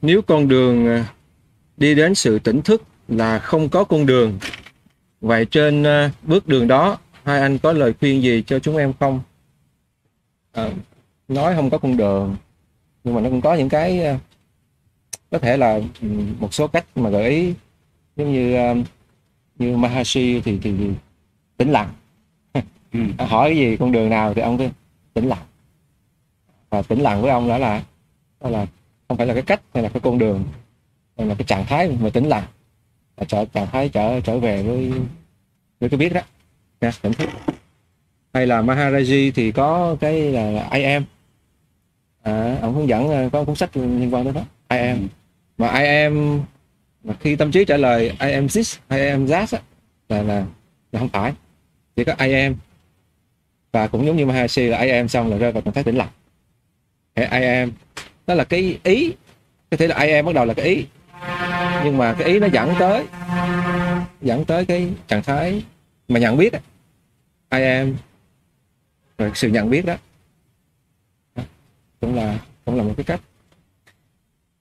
Nếu 0.02 0.22
con 0.22 0.48
đường 0.48 0.88
à, 0.88 1.06
đi 1.78 1.96
đến 1.96 2.16
sự 2.16 2.40
tỉnh 2.40 2.62
thức 2.62 2.84
là 3.08 3.40
không 3.40 3.70
có 3.70 3.84
con 3.84 4.06
đường 4.06 4.40
vậy 5.22 5.46
trên 5.46 5.84
à, 5.84 6.12
bước 6.24 6.48
đường 6.48 6.68
đó 6.68 6.98
hai 7.24 7.42
anh 7.42 7.58
có 7.58 7.74
lời 7.74 7.94
khuyên 8.00 8.24
gì 8.24 8.44
cho 8.48 8.60
chúng 8.60 8.78
em 8.78 8.94
không? 9.00 9.22
À, 10.52 10.70
nói 11.28 11.56
không 11.56 11.70
có 11.70 11.78
con 11.78 11.98
đường 11.98 12.36
nhưng 13.04 13.16
mà 13.16 13.22
nó 13.22 13.30
cũng 13.30 13.42
có 13.42 13.56
những 13.56 13.70
cái 13.70 14.18
có 15.32 15.40
thể 15.40 15.58
là 15.58 15.82
ừ, 16.02 16.08
một 16.40 16.54
số 16.54 16.68
cách 16.68 16.86
mà 16.96 17.10
gợi 17.10 17.30
ý. 17.30 17.54
Giống 18.16 18.34
như 18.34 18.76
như 19.60 19.78
Mahashi 19.78 20.42
thì 20.42 20.60
thì 20.64 20.74
tĩnh 21.58 21.72
lặng. 21.72 21.90
Ừ. 22.94 23.00
hỏi 23.26 23.50
cái 23.50 23.58
gì 23.58 23.78
con 23.78 23.92
đường 23.92 24.10
nào 24.10 24.34
thì 24.34 24.42
ông 24.42 24.58
cứ 24.58 24.70
tĩnh 25.14 25.28
lặng 25.28 25.46
và 26.70 26.82
tĩnh 26.82 27.00
lặng 27.00 27.22
với 27.22 27.32
ông 27.32 27.48
đó 27.48 27.58
là 27.58 27.84
đó 28.42 28.50
là 28.50 28.66
không 29.08 29.18
phải 29.18 29.28
là 29.28 29.34
cái 29.34 29.44
cách 29.44 29.62
hay 29.74 29.84
là 29.84 29.90
cái 29.90 30.00
con 30.00 30.18
đường 30.18 30.44
hay 31.18 31.28
là 31.28 31.36
cái 31.36 31.46
trạng 31.48 31.66
thái 31.66 31.98
mà 32.02 32.10
tĩnh 32.10 32.26
lặng. 32.26 32.44
Là 33.18 33.26
trở 33.28 33.46
trạng 33.46 33.68
thái 33.68 33.90
trở 33.90 34.20
trở 34.20 34.40
về 34.40 34.64
với 34.64 34.92
với 35.80 35.90
cái 35.90 35.98
biết 35.98 36.14
đó. 36.14 36.22
Nha 36.82 36.92
tỉnh 37.02 37.14
thức 37.14 37.30
hay 38.34 38.48
là 38.48 38.62
Maharaji 38.62 39.32
thì 39.36 39.52
có 39.52 39.96
cái 40.00 40.32
là 40.32 40.70
I 40.74 40.84
am. 40.84 41.06
À, 42.22 42.58
ông 42.62 42.76
hướng 42.76 42.88
dẫn 42.88 43.10
à, 43.12 43.30
có 43.32 43.44
cuốn 43.44 43.56
sách 43.56 43.78
liên 43.78 44.14
quan 44.14 44.26
đến 44.26 44.34
đó. 44.34 44.42
I 44.70 44.78
am. 44.78 45.08
Mà 45.58 45.80
I 45.80 45.86
am 45.86 46.42
mà 47.04 47.14
khi 47.20 47.36
tâm 47.36 47.52
trí 47.52 47.66
trả 47.66 47.78
lời 47.78 48.10
I 48.20 48.32
am 48.32 48.48
this 48.48 48.78
I 48.90 49.08
am 49.08 49.28
that 49.28 49.52
á, 49.52 49.60
là, 50.10 50.22
là 50.22 50.46
là 50.92 51.00
không 51.00 51.10
phải. 51.10 51.34
Chỉ 51.96 52.04
có 52.04 52.14
I 52.20 52.34
am. 52.34 52.56
Và 53.72 53.88
cũng 53.88 54.06
giống 54.06 54.18
như 54.18 54.26
Maharaji 54.26 54.70
là 54.70 54.78
I 54.78 54.90
am 54.90 55.08
xong 55.08 55.32
là 55.32 55.38
rơi 55.38 55.52
vào 55.52 55.62
trạng 55.62 55.74
thái 55.74 55.84
tĩnh 55.84 55.96
lặng. 55.96 56.10
Thì 57.18 57.24
I 57.24 57.44
am. 57.44 57.72
Đó 58.28 58.34
là 58.34 58.44
cái 58.44 58.80
ý. 58.84 59.14
Có 59.72 59.78
thể 59.78 59.88
là 59.88 60.00
I 60.00 60.12
am 60.12 60.26
bắt 60.26 60.36
đầu 60.36 60.46
là 60.46 60.54
cái 60.54 60.66
ý. 60.66 60.86
Nhưng 61.84 61.98
mà 61.98 62.16
cái 62.20 62.28
ý 62.28 62.40
nó 62.40 62.48
dẫn 62.48 62.74
tới 62.80 63.06
dẫn 64.22 64.46
tới 64.46 64.66
cái 64.66 64.90
trạng 65.08 65.24
thái 65.24 65.64
mà 66.08 66.20
nhận 66.20 66.38
biết. 66.38 66.54
I 67.50 67.62
am. 67.64 67.96
Rồi 69.18 69.32
sự 69.36 69.50
nhận 69.50 69.70
biết 69.70 69.86
đó. 69.86 69.96
Cũng 72.00 72.16
là 72.16 72.40
cũng 72.66 72.76
là 72.76 72.84
một 72.84 72.94
cái 72.98 73.04
cách. 73.04 73.22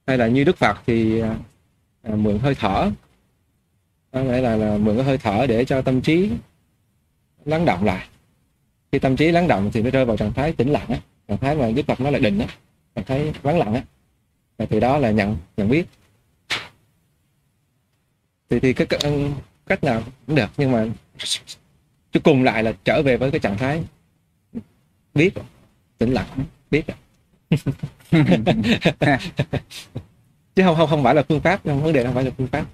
Hay 0.07 0.17
là 0.17 0.27
như 0.27 0.43
Đức 0.43 0.57
Phật 0.57 0.77
thì 0.85 1.21
à, 1.21 1.35
mượn 2.03 2.39
hơi 2.39 2.55
thở. 2.55 2.91
Có 4.11 4.19
nghĩa 4.19 4.41
là, 4.41 4.55
là 4.55 4.77
mượn 4.77 4.95
cái 4.95 5.05
hơi 5.05 5.17
thở 5.17 5.45
để 5.49 5.65
cho 5.65 5.81
tâm 5.81 6.01
trí 6.01 6.29
lắng 7.45 7.65
động 7.65 7.85
lại. 7.85 8.07
Khi 8.91 8.99
tâm 8.99 9.15
trí 9.15 9.31
lắng 9.31 9.47
động 9.47 9.71
thì 9.73 9.81
nó 9.81 9.89
rơi 9.89 10.05
vào 10.05 10.17
trạng 10.17 10.33
thái 10.33 10.51
tĩnh 10.51 10.69
lặng 10.69 10.87
ấy 10.87 10.99
trạng 11.27 11.37
thái 11.37 11.55
mà 11.55 11.71
Đức 11.71 11.85
Phật 11.85 12.01
nói 12.01 12.11
là 12.11 12.19
định 12.19 12.39
đó, 12.39 12.45
trạng 12.95 13.05
thái 13.05 13.33
vắng 13.41 13.57
lặng 13.57 13.73
á. 13.73 13.83
Và 14.57 14.65
từ 14.65 14.79
đó 14.79 14.97
là 14.97 15.11
nhận 15.11 15.37
nhận 15.57 15.69
biết. 15.69 15.85
Thì 18.49 18.59
thì 18.59 18.73
cái, 18.73 18.87
cách 19.65 19.83
nào 19.83 20.03
cũng 20.27 20.35
được 20.35 20.49
nhưng 20.57 20.71
mà 20.71 20.87
cuối 22.13 22.21
cùng 22.23 22.43
lại 22.43 22.63
là 22.63 22.73
trở 22.83 23.01
về 23.01 23.17
với 23.17 23.31
cái 23.31 23.39
trạng 23.39 23.57
thái 23.57 23.83
biết 25.13 25.33
tĩnh 25.97 26.13
lặng 26.13 26.27
biết. 26.71 26.85
Chứ 30.55 30.63
không 30.63 30.75
không 30.75 30.89
không 30.89 31.03
phải 31.03 31.15
là 31.15 31.23
phương 31.29 31.41
pháp 31.41 31.61
không 31.63 31.83
vấn 31.83 31.93
đề 31.93 32.03
không 32.03 32.13
phải 32.13 32.23
là 32.23 32.31
phương 32.37 32.47
pháp. 32.47 32.65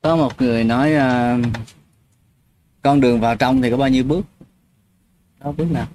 Có 0.00 0.16
một 0.16 0.40
người 0.40 0.64
nói 0.64 0.92
uh, 0.92 1.46
con 2.86 3.00
đường 3.00 3.20
vào 3.20 3.36
trong 3.36 3.62
thì 3.62 3.70
có 3.70 3.76
bao 3.76 3.88
nhiêu 3.88 4.04
bước? 4.04 4.26
Có 5.40 5.52
bước 5.52 5.70
nào? 5.70 5.86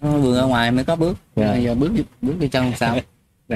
Nó 0.00 0.18
đường 0.18 0.34
ở 0.34 0.46
ngoài 0.46 0.72
mới 0.72 0.84
có 0.84 0.96
bước. 0.96 1.16
Dạ. 1.36 1.52
bây 1.52 1.64
giờ 1.64 1.74
bước 1.74 1.92
bước 2.22 2.34
vô 2.40 2.46
trong 2.46 2.72
sao? 2.76 2.98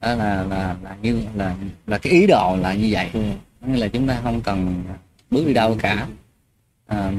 Đó 0.00 0.14
là 0.14 0.44
là 0.44 0.76
là 0.82 0.96
như 1.02 1.22
là 1.34 1.56
là 1.86 1.98
cái 1.98 2.12
ý 2.12 2.26
đồ 2.26 2.56
là 2.60 2.74
như 2.74 2.88
vậy. 2.90 3.10
Ừ. 3.12 3.20
nghĩa 3.66 3.76
là 3.76 3.88
chúng 3.88 4.08
ta 4.08 4.20
không 4.22 4.40
cần 4.40 4.84
bước 5.30 5.46
đi 5.46 5.54
đâu 5.54 5.76
cả. 5.80 6.06
À, 6.86 7.12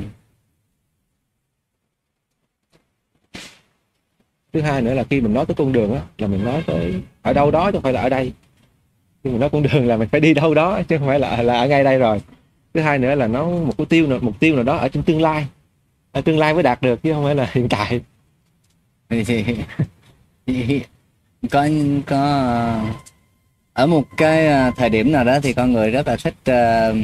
thứ 4.53 4.61
hai 4.61 4.82
nữa 4.82 4.94
là 4.94 5.03
khi 5.03 5.22
mình 5.22 5.34
nói 5.34 5.45
tới 5.45 5.56
con 5.56 5.72
đường 5.72 5.95
á 5.95 6.02
là 6.18 6.27
mình 6.27 6.45
nói 6.45 6.64
tới 6.68 7.02
ở 7.22 7.34
đâu 7.34 7.52
đó 7.52 7.72
chứ 7.72 7.76
không 7.76 7.84
phải 7.84 7.94
là 7.94 8.02
ở 8.02 8.10
đây. 8.10 8.34
Khi 9.23 9.30
mình 9.30 9.40
nói 9.40 9.49
con 9.49 9.64
đường 9.64 9.88
là 9.88 9.98
mình 9.98 10.10
phải 10.10 10.22
đi 10.22 10.34
đâu 10.34 10.53
đó 10.53 10.82
chứ 10.88 10.98
không 10.98 11.07
phải 11.07 11.19
là 11.19 11.41
là 11.41 11.60
ở 11.60 11.68
ngay 11.68 11.84
đây 11.84 11.98
rồi 11.99 12.22
thứ 12.76 12.82
hai 12.82 13.00
nữa 13.00 13.16
là 13.16 13.28
nó 13.28 13.46
một 13.46 13.74
mục 13.78 13.90
tiêu 13.90 14.08
nào 14.08 14.20
mục 14.22 14.40
tiêu 14.40 14.56
nào 14.56 14.64
đó 14.64 14.76
ở 14.78 14.88
trong 14.88 15.04
tương 15.04 15.22
lai. 15.22 15.48
Ở 16.12 16.22
tương 16.22 16.38
lai 16.38 16.54
mới 16.54 16.64
đạt 16.64 16.82
được 16.82 17.04
chứ 17.04 17.14
không 17.14 17.24
phải 17.24 17.36
là 17.36 17.50
hiện 17.54 17.70
tại. 17.70 18.02
Có 21.52 21.68
có 22.06 22.18
ờ, 22.18 22.82
ở 23.74 23.88
một 23.88 24.04
cái 24.18 24.48
ờ, 24.48 24.72
thời 24.78 24.90
điểm 24.90 25.12
nào 25.12 25.24
đó 25.24 25.40
thì 25.40 25.54
con 25.54 25.74
người 25.74 25.92
rất 25.92 26.08
là 26.08 26.16
thích 26.16 26.34
uh, 26.34 26.96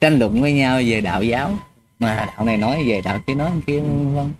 tranh 0.00 0.18
luận 0.18 0.40
với 0.42 0.52
nhau 0.52 0.80
về 0.86 1.00
đạo 1.00 1.22
giáo. 1.22 1.58
Mà 1.98 2.26
đạo 2.36 2.44
này 2.44 2.56
nói 2.56 2.84
về 2.86 3.00
đạo 3.04 3.20
kia 3.26 3.34
nói 3.34 3.50
kia 3.66 3.80
không 3.80 4.32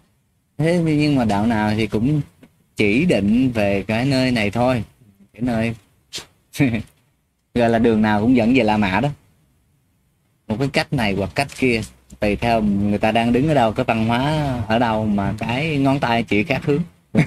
thế 0.58 0.82
nhưng 0.84 1.16
mà 1.16 1.24
đạo 1.24 1.46
nào 1.46 1.72
thì 1.76 1.86
cũng 1.86 2.20
chỉ 2.76 3.04
định 3.04 3.50
về 3.54 3.82
cái 3.82 4.04
nơi 4.04 4.30
này 4.30 4.50
thôi. 4.50 4.84
Cái 5.32 5.42
nơi 5.42 5.74
gọi 7.54 7.70
là 7.70 7.78
đường 7.78 8.02
nào 8.02 8.20
cũng 8.20 8.36
dẫn 8.36 8.54
về 8.54 8.62
La 8.62 8.76
Mã 8.76 9.00
đó 9.00 9.08
một 10.48 10.56
cái 10.58 10.68
cách 10.72 10.92
này 10.92 11.14
hoặc 11.18 11.30
cách 11.34 11.48
kia 11.58 11.80
tùy 12.20 12.36
theo 12.36 12.62
người 12.62 12.98
ta 12.98 13.12
đang 13.12 13.32
đứng 13.32 13.48
ở 13.48 13.54
đâu 13.54 13.72
cái 13.72 13.84
văn 13.84 14.06
hóa 14.06 14.52
ở 14.68 14.78
đâu 14.78 15.06
mà 15.06 15.34
cái 15.38 15.76
ngón 15.78 16.00
tay 16.00 16.22
chỉ 16.22 16.44
khác 16.44 16.60
hướng 16.64 16.82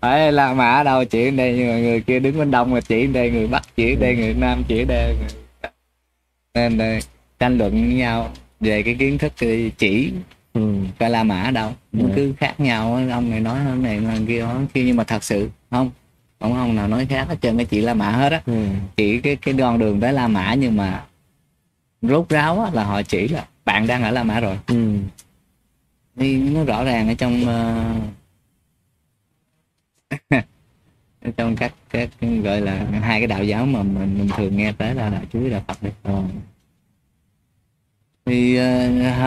phải 0.00 0.32
La 0.32 0.54
Mã 0.54 0.70
ở 0.72 0.84
đâu 0.84 1.04
chỉ 1.04 1.30
đây 1.30 1.54
nhưng 1.58 1.68
mà 1.68 1.78
người 1.78 2.00
kia 2.00 2.18
đứng 2.20 2.38
bên 2.38 2.50
đông 2.50 2.70
mà 2.70 2.80
chỉ 2.80 3.06
đây 3.06 3.30
người 3.30 3.46
bắc 3.46 3.62
chỉ 3.76 3.96
đây 3.96 4.16
người 4.16 4.34
nam 4.34 4.64
chỉ 4.68 4.84
đây 4.84 5.16
nên 6.54 6.78
là 6.78 7.00
tranh 7.38 7.58
luận 7.58 7.70
với 7.72 7.94
nhau 7.94 8.30
về 8.60 8.82
cái 8.82 8.94
kiến 8.94 9.18
thức 9.18 9.32
thì 9.38 9.70
chỉ 9.78 10.12
ừ. 10.54 10.74
coi 10.98 11.10
La 11.10 11.22
Mã 11.22 11.50
đâu 11.50 11.72
Dạ. 11.92 12.14
cứ 12.16 12.34
khác 12.40 12.60
nhau 12.60 13.00
ông 13.12 13.30
này 13.30 13.40
nói 13.40 13.58
ông 13.66 13.82
này 13.82 14.00
nói 14.00 14.18
kia 14.28 14.40
nói 14.40 14.66
kia 14.74 14.82
nhưng 14.84 14.96
mà 14.96 15.04
thật 15.04 15.24
sự 15.24 15.50
không 15.70 15.90
không 16.52 16.58
ông 16.60 16.76
nào 16.76 16.88
nói 16.88 17.06
khác 17.06 17.28
hết 17.28 17.36
trơn 17.42 17.56
cái 17.56 17.66
chỉ 17.66 17.80
La 17.80 17.94
Mã 17.94 18.10
hết 18.10 18.32
á 18.32 18.42
Ừ. 18.46 18.66
chỉ 18.96 19.20
cái 19.20 19.36
cái 19.36 19.54
con 19.58 19.78
đường 19.78 20.00
tới 20.00 20.12
La 20.12 20.28
Mã 20.28 20.54
nhưng 20.54 20.76
mà 20.76 21.04
rốt 22.02 22.28
ráo 22.28 22.60
á, 22.60 22.70
là 22.72 22.84
họ 22.84 23.02
chỉ 23.02 23.28
là 23.28 23.46
bạn 23.64 23.86
đang 23.86 24.02
ở 24.02 24.10
La 24.10 24.22
Mã 24.22 24.40
rồi 24.40 24.58
Ừ. 24.66 24.96
thì 26.16 26.36
nó 26.36 26.64
rõ 26.64 26.84
ràng 26.84 27.08
ở 27.08 27.14
trong 27.14 27.44
ờ, 27.46 27.84
ở 31.24 31.30
trong 31.36 31.56
các 31.56 31.72
các 31.90 32.08
gọi 32.44 32.60
là 32.60 32.86
hai 33.02 33.20
cái 33.20 33.26
đạo 33.26 33.44
giáo 33.44 33.66
mà 33.66 33.82
mình, 33.82 34.18
mình 34.18 34.28
thường 34.36 34.56
nghe 34.56 34.72
tới 34.72 34.94
là 34.94 35.10
đạo 35.10 35.22
chúa 35.32 35.48
đạo 35.50 35.62
Phật 35.66 35.82
đấy 35.82 35.92
Ờ. 36.02 36.22
thì 38.26 38.58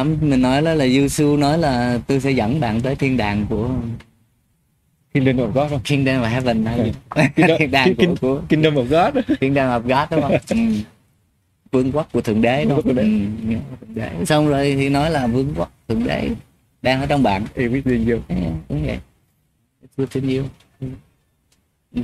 uh, 0.01 0.21
mình 0.23 0.41
nói 0.41 0.61
đó 0.61 0.73
là 0.73 0.87
Giêsu 0.87 1.37
nói 1.37 1.57
là 1.57 1.99
tôi 2.07 2.19
sẽ 2.19 2.31
dẫn 2.31 2.59
bạn 2.59 2.81
tới 2.81 2.95
thiên 2.95 3.17
đàng 3.17 3.45
của 3.49 3.69
Kingdom 5.25 5.37
of 5.37 5.51
God 5.51 5.69
không? 5.71 5.79
Kingdom 5.83 6.21
of 6.21 6.25
Heaven 6.29 6.65
hay 6.65 6.77
gì? 6.85 6.91
Kingdom- 7.35 7.57
thiên 7.57 7.71
đàng 7.71 7.95
của, 7.95 8.03
King- 8.03 8.15
của 8.21 8.41
Kingdom 8.49 8.75
of 8.75 8.83
God 8.85 9.25
Kingdom 9.39 9.65
of 9.67 9.81
God 9.81 10.11
đúng 10.11 10.21
không? 10.21 10.31
Ừ. 10.49 10.57
vương 11.71 11.91
quốc 11.91 12.07
của 12.11 12.21
thượng 12.21 12.41
đế 12.41 12.63
đúng 12.65 12.73
không? 12.81 12.83
của 12.95 13.01
Ừ. 13.01 13.57
Đế. 13.95 14.25
xong 14.25 14.47
rồi 14.47 14.75
thì 14.77 14.89
nói 14.89 15.11
là 15.11 15.27
vương 15.27 15.53
quốc 15.57 15.71
thượng 15.87 16.03
đế 16.07 16.29
đang 16.81 16.99
ở 17.01 17.05
trong 17.05 17.23
bạn 17.23 17.45
Everything 17.55 18.09
you 18.09 18.19
Ừ, 18.27 18.35
đúng 18.69 18.85
vậy 18.85 18.99
It's 19.83 20.05
within 20.05 20.37
you 20.41 20.47
Ừ. 20.79 20.87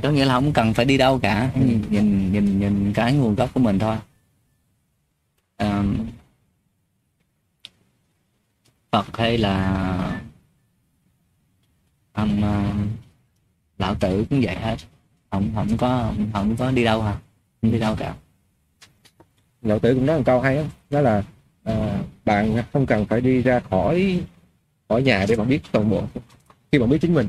có 0.02 0.10
nghĩa 0.10 0.24
là 0.24 0.34
không 0.34 0.52
cần 0.52 0.74
phải 0.74 0.84
đi 0.84 0.98
đâu 0.98 1.18
cả 1.18 1.50
Ừ. 1.54 1.60
nhìn 1.90 2.32
nhìn 2.32 2.60
nhìn 2.60 2.92
cái 2.92 3.12
nguồn 3.12 3.34
gốc 3.34 3.50
của 3.54 3.60
mình 3.60 3.78
thôi 3.78 3.96
Ờm, 5.56 5.96
Phật 8.92 9.16
hay 9.16 9.38
là 9.38 10.20
ông 12.12 12.42
ờ, 12.42 12.62
lão 13.84 13.94
tử 13.94 14.24
cũng 14.30 14.40
vậy 14.42 14.54
hết 14.56 14.76
không 15.30 15.50
không 15.54 15.76
có 15.76 16.12
không 16.32 16.56
có 16.56 16.70
đi 16.70 16.84
đâu 16.84 17.02
hả 17.02 17.16
không 17.62 17.72
đi 17.72 17.78
đâu 17.78 17.96
cả 17.98 18.14
Lão 19.62 19.78
tử 19.78 19.94
cũng 19.94 20.06
nói 20.06 20.16
một 20.16 20.22
câu 20.26 20.40
hay 20.40 20.56
lắm 20.56 20.66
đó 20.90 21.00
là 21.00 21.22
à, 21.64 21.98
bạn 22.24 22.62
không 22.72 22.86
cần 22.86 23.06
phải 23.06 23.20
đi 23.20 23.42
ra 23.42 23.60
khỏi 23.70 24.20
khỏi 24.88 25.02
nhà 25.02 25.26
để 25.28 25.36
bạn 25.36 25.48
biết 25.48 25.60
toàn 25.72 25.90
bộ 25.90 26.02
khi 26.72 26.78
bạn 26.78 26.88
biết 26.88 26.98
chính 27.00 27.14
mình 27.14 27.28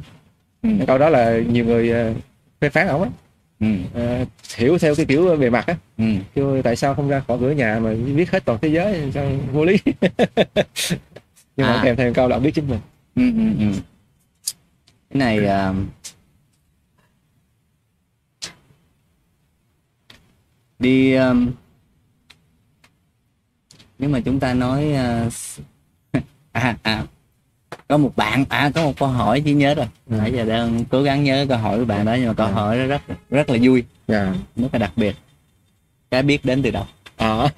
ừ. 0.62 0.70
cái 0.78 0.88
câu 0.88 0.98
đó 0.98 1.10
là 1.10 1.40
nhiều 1.40 1.66
người 1.66 1.92
à, 1.92 2.14
phê 2.62 2.70
phán 2.70 2.88
ổng 2.88 3.04
á 3.04 3.10
Ừ. 3.60 3.68
à, 3.96 4.26
hiểu 4.56 4.78
theo 4.78 4.96
cái 4.96 5.06
kiểu 5.06 5.38
bề 5.40 5.50
mặt 5.50 5.68
á 5.68 5.76
Ừ. 5.98 6.06
chứ 6.36 6.62
tại 6.64 6.76
sao 6.76 6.96
không 6.96 7.10
ra 7.10 7.20
khỏi 7.20 7.38
cửa 7.42 7.52
nhà 7.52 7.80
mà 7.80 7.94
biết 8.16 8.32
hết 8.32 8.46
toàn 8.46 8.60
thế 8.62 8.68
giới 8.70 9.12
sao 9.14 9.32
vô 9.54 9.66
lý 9.66 9.78
nhưng 11.58 11.68
mà 11.68 11.74
À. 11.74 11.82
kèm 11.84 11.96
theo 11.96 12.14
câu 12.14 12.28
là 12.28 12.36
ông 12.36 12.44
biết 12.44 12.52
chính 12.56 12.68
mình 12.68 12.80
Ừ, 13.16 13.22
ừ, 13.38 13.66
ừ. 13.66 13.80
cái 15.10 15.20
này 15.20 15.46
à, 15.48 15.74
đi 20.80 21.16
um, 21.16 21.52
nếu 24.00 24.10
mà 24.10 24.20
chúng 24.26 24.40
ta 24.40 24.54
nói 24.54 24.84
s- 24.84 25.60
à, 26.52 26.78
à, 26.84 27.04
có 27.88 27.98
một 27.98 28.16
bạn 28.16 28.46
à 28.50 28.72
có 28.76 28.84
một 28.84 28.94
câu 29.00 29.10
hỏi 29.10 29.42
chỉ 29.46 29.54
nhớ 29.54 29.76
rồi. 29.76 29.86
Ừ. 30.10 30.16
nãy 30.18 30.32
giờ 30.34 30.46
đang 30.46 30.86
cố 30.86 31.04
gắng 31.04 31.24
nhớ 31.24 31.46
câu 31.50 31.58
hỏi 31.58 31.80
của 31.80 31.86
bạn 31.86 32.06
đó 32.06 32.14
nhưng 32.20 32.28
mà 32.28 32.34
câu 32.34 32.48
hỏi 32.48 32.78
đó 32.80 32.86
rất 32.86 33.02
rất 33.30 33.50
là 33.50 33.58
vui. 33.62 33.84
Dạ. 34.08 34.34
Rất 34.56 34.68
là 34.74 34.80
đặc 34.80 34.92
biệt. 34.96 35.16
Cái 36.12 36.24
biết 36.24 36.46
đến 36.46 36.64
từ 36.64 36.72
đâu? 36.72 36.86
Ờ. 37.18 37.50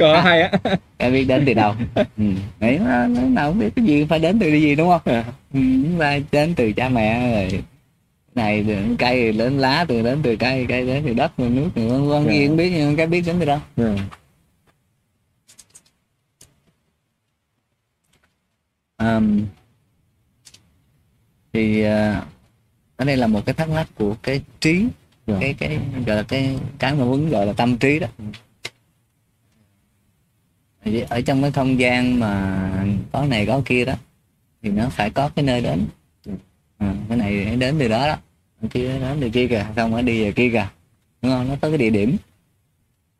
Hỏi 0.00 0.20
hay 0.22 0.42
á. 0.42 0.50
Cái 0.98 1.10
biết 1.10 1.24
đến 1.24 1.44
từ 1.46 1.54
đâu? 1.54 1.74
Ừ. 1.94 2.24
Đấy, 2.60 2.78
nào 3.28 3.50
không 3.50 3.58
biết 3.58 3.70
cái 3.76 3.84
gì 3.84 4.04
phải 4.04 4.18
đến 4.18 4.38
từ 4.38 4.50
cái 4.50 4.60
gì 4.62 4.74
đúng 4.74 4.88
không? 4.88 5.00
À. 5.04 5.24
ừ, 5.54 5.60
chúng 5.84 5.96
ta 5.98 6.18
đến 6.32 6.54
từ 6.54 6.72
cha 6.72 6.88
mẹ 6.88 7.30
rồi 7.50 7.62
này 8.34 8.64
từ 8.68 8.76
cây 8.98 9.32
đến 9.32 9.58
lá 9.58 9.84
từ 9.88 10.02
đến 10.02 10.20
từ 10.22 10.36
cây 10.36 10.66
cây 10.68 10.86
đến 10.86 11.02
từ 11.06 11.14
đất 11.14 11.32
rồi 11.38 11.50
nước 11.50 11.70
rồi 11.74 11.88
vân 11.88 12.08
vân 12.08 12.24
cái 12.26 12.34
gì 12.34 12.40
Dạ. 12.42 12.48
không 12.48 12.56
biết 12.56 12.70
nhưng 12.76 12.96
cái 12.96 13.06
biết 13.06 13.22
đến 13.26 13.36
từ 13.40 13.44
đâu 13.46 13.58
Dạ. 13.76 13.94
Ờm, 18.96 19.46
thì 21.52 21.82
ờ, 21.82 22.22
ở 22.96 23.04
đây 23.04 23.16
là 23.16 23.26
một 23.26 23.46
cái 23.46 23.54
thắc 23.54 23.68
mắc 23.70 23.86
của 23.94 24.16
cái 24.22 24.42
trí 24.60 24.86
Dạ. 25.26 25.36
cái 25.40 25.54
cái 25.58 25.78
gọi 26.06 26.16
là 26.16 26.22
cái 26.22 26.58
cái 26.78 26.94
mà 26.94 27.04
muốn 27.04 27.30
gọi 27.30 27.46
là 27.46 27.52
tâm 27.52 27.78
trí 27.78 27.98
đó 27.98 28.06
ở 31.08 31.20
trong 31.20 31.42
cái 31.42 31.50
không 31.52 31.78
gian 31.80 32.20
mà 32.20 32.86
có 33.12 33.24
này 33.24 33.46
có 33.46 33.62
kia 33.64 33.84
đó 33.84 33.94
thì 34.62 34.70
nó 34.70 34.88
phải 34.88 35.10
có 35.10 35.28
cái 35.28 35.44
nơi 35.44 35.60
đến 35.60 35.86
à, 36.78 36.94
cái 37.08 37.18
này 37.18 37.56
đến 37.56 37.76
từ 37.78 37.88
đó 37.88 38.06
đó. 38.06 38.16
Cái 38.60 38.70
kia 38.70 38.98
đến 38.98 39.18
từ 39.20 39.30
kia 39.30 39.48
kìa 39.48 39.66
xong 39.76 39.90
nó 39.90 40.02
đi 40.02 40.22
về 40.22 40.32
kia 40.32 40.50
kìa 40.50 40.68
đúng 41.22 41.32
không? 41.32 41.48
Nó 41.48 41.56
tới 41.60 41.70
cái 41.70 41.78
địa 41.78 41.90
điểm. 41.90 42.16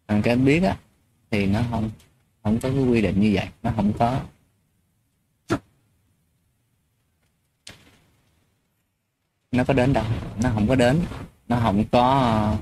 Thằng 0.08 0.22
cái 0.22 0.36
biết 0.36 0.62
á 0.62 0.76
thì 1.30 1.46
nó 1.46 1.62
không 1.70 1.90
không 2.42 2.60
có 2.60 2.68
cái 2.68 2.78
quy 2.78 3.02
định 3.02 3.20
như 3.20 3.32
vậy. 3.34 3.48
Nó 3.62 3.72
không 3.76 3.92
có. 3.98 4.20
Nó 9.52 9.64
có 9.64 9.74
đến 9.74 9.92
đâu? 9.92 10.04
Nó 10.42 10.50
không 10.54 10.68
có 10.68 10.74
đến. 10.74 11.00
Nó 11.48 11.60
không 11.62 11.84
có 11.92 12.56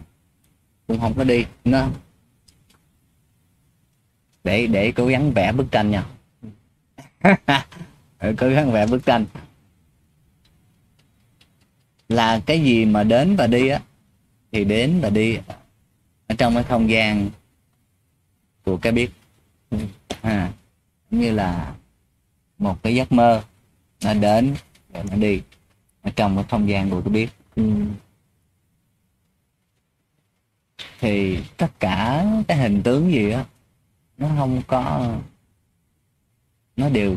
cũng 0.87 1.01
không 1.01 1.15
có 1.15 1.25
đi. 1.25 1.45
Nó 1.65 1.89
để 4.45 4.67
để 4.67 4.93
cố 4.93 5.07
gắng 5.07 5.33
vẽ 5.33 5.53
bức 5.53 5.67
tranh 5.71 5.91
nha. 5.91 6.05
Cố 8.39 8.49
gắng 8.49 8.73
vẽ 8.73 8.87
bức 8.87 9.05
tranh 9.05 9.27
là 12.13 12.41
cái 12.47 12.61
gì 12.61 12.85
mà 12.85 13.05
đến 13.05 13.37
và 13.37 13.47
đi 13.47 13.69
á 13.69 13.81
thì 14.53 14.65
đến 14.65 15.01
và 15.03 15.11
đi 15.11 15.39
ở 16.27 16.35
trong 16.39 16.55
cái 16.55 16.65
không 16.65 16.91
gian 16.91 17.31
của 18.65 18.77
cái 18.77 18.93
biết. 18.93 19.11
À, 20.23 20.53
như 21.11 21.31
là 21.31 21.75
một 22.59 22.83
cái 22.83 22.95
giấc 22.95 23.13
mơ 23.13 23.43
nó 24.05 24.15
đến 24.15 24.55
rồi 24.95 25.05
nó 25.11 25.17
đi 25.17 25.43
ở 26.03 26.11
trong 26.17 26.37
cái 26.37 26.45
không 26.51 26.69
gian 26.69 26.91
của 26.91 27.01
cái 27.01 27.13
biết. 27.13 27.29
Ừ. 27.57 27.65
thì 31.03 31.39
tất 31.57 31.81
cả 31.81 32.27
cái 32.49 32.57
hình 32.57 32.83
tướng 32.83 33.13
gì 33.13 33.31
á 33.31 33.45
nó 34.19 34.29
không 34.39 34.63
có 34.67 35.15
nó 36.77 36.89
đều 36.89 37.17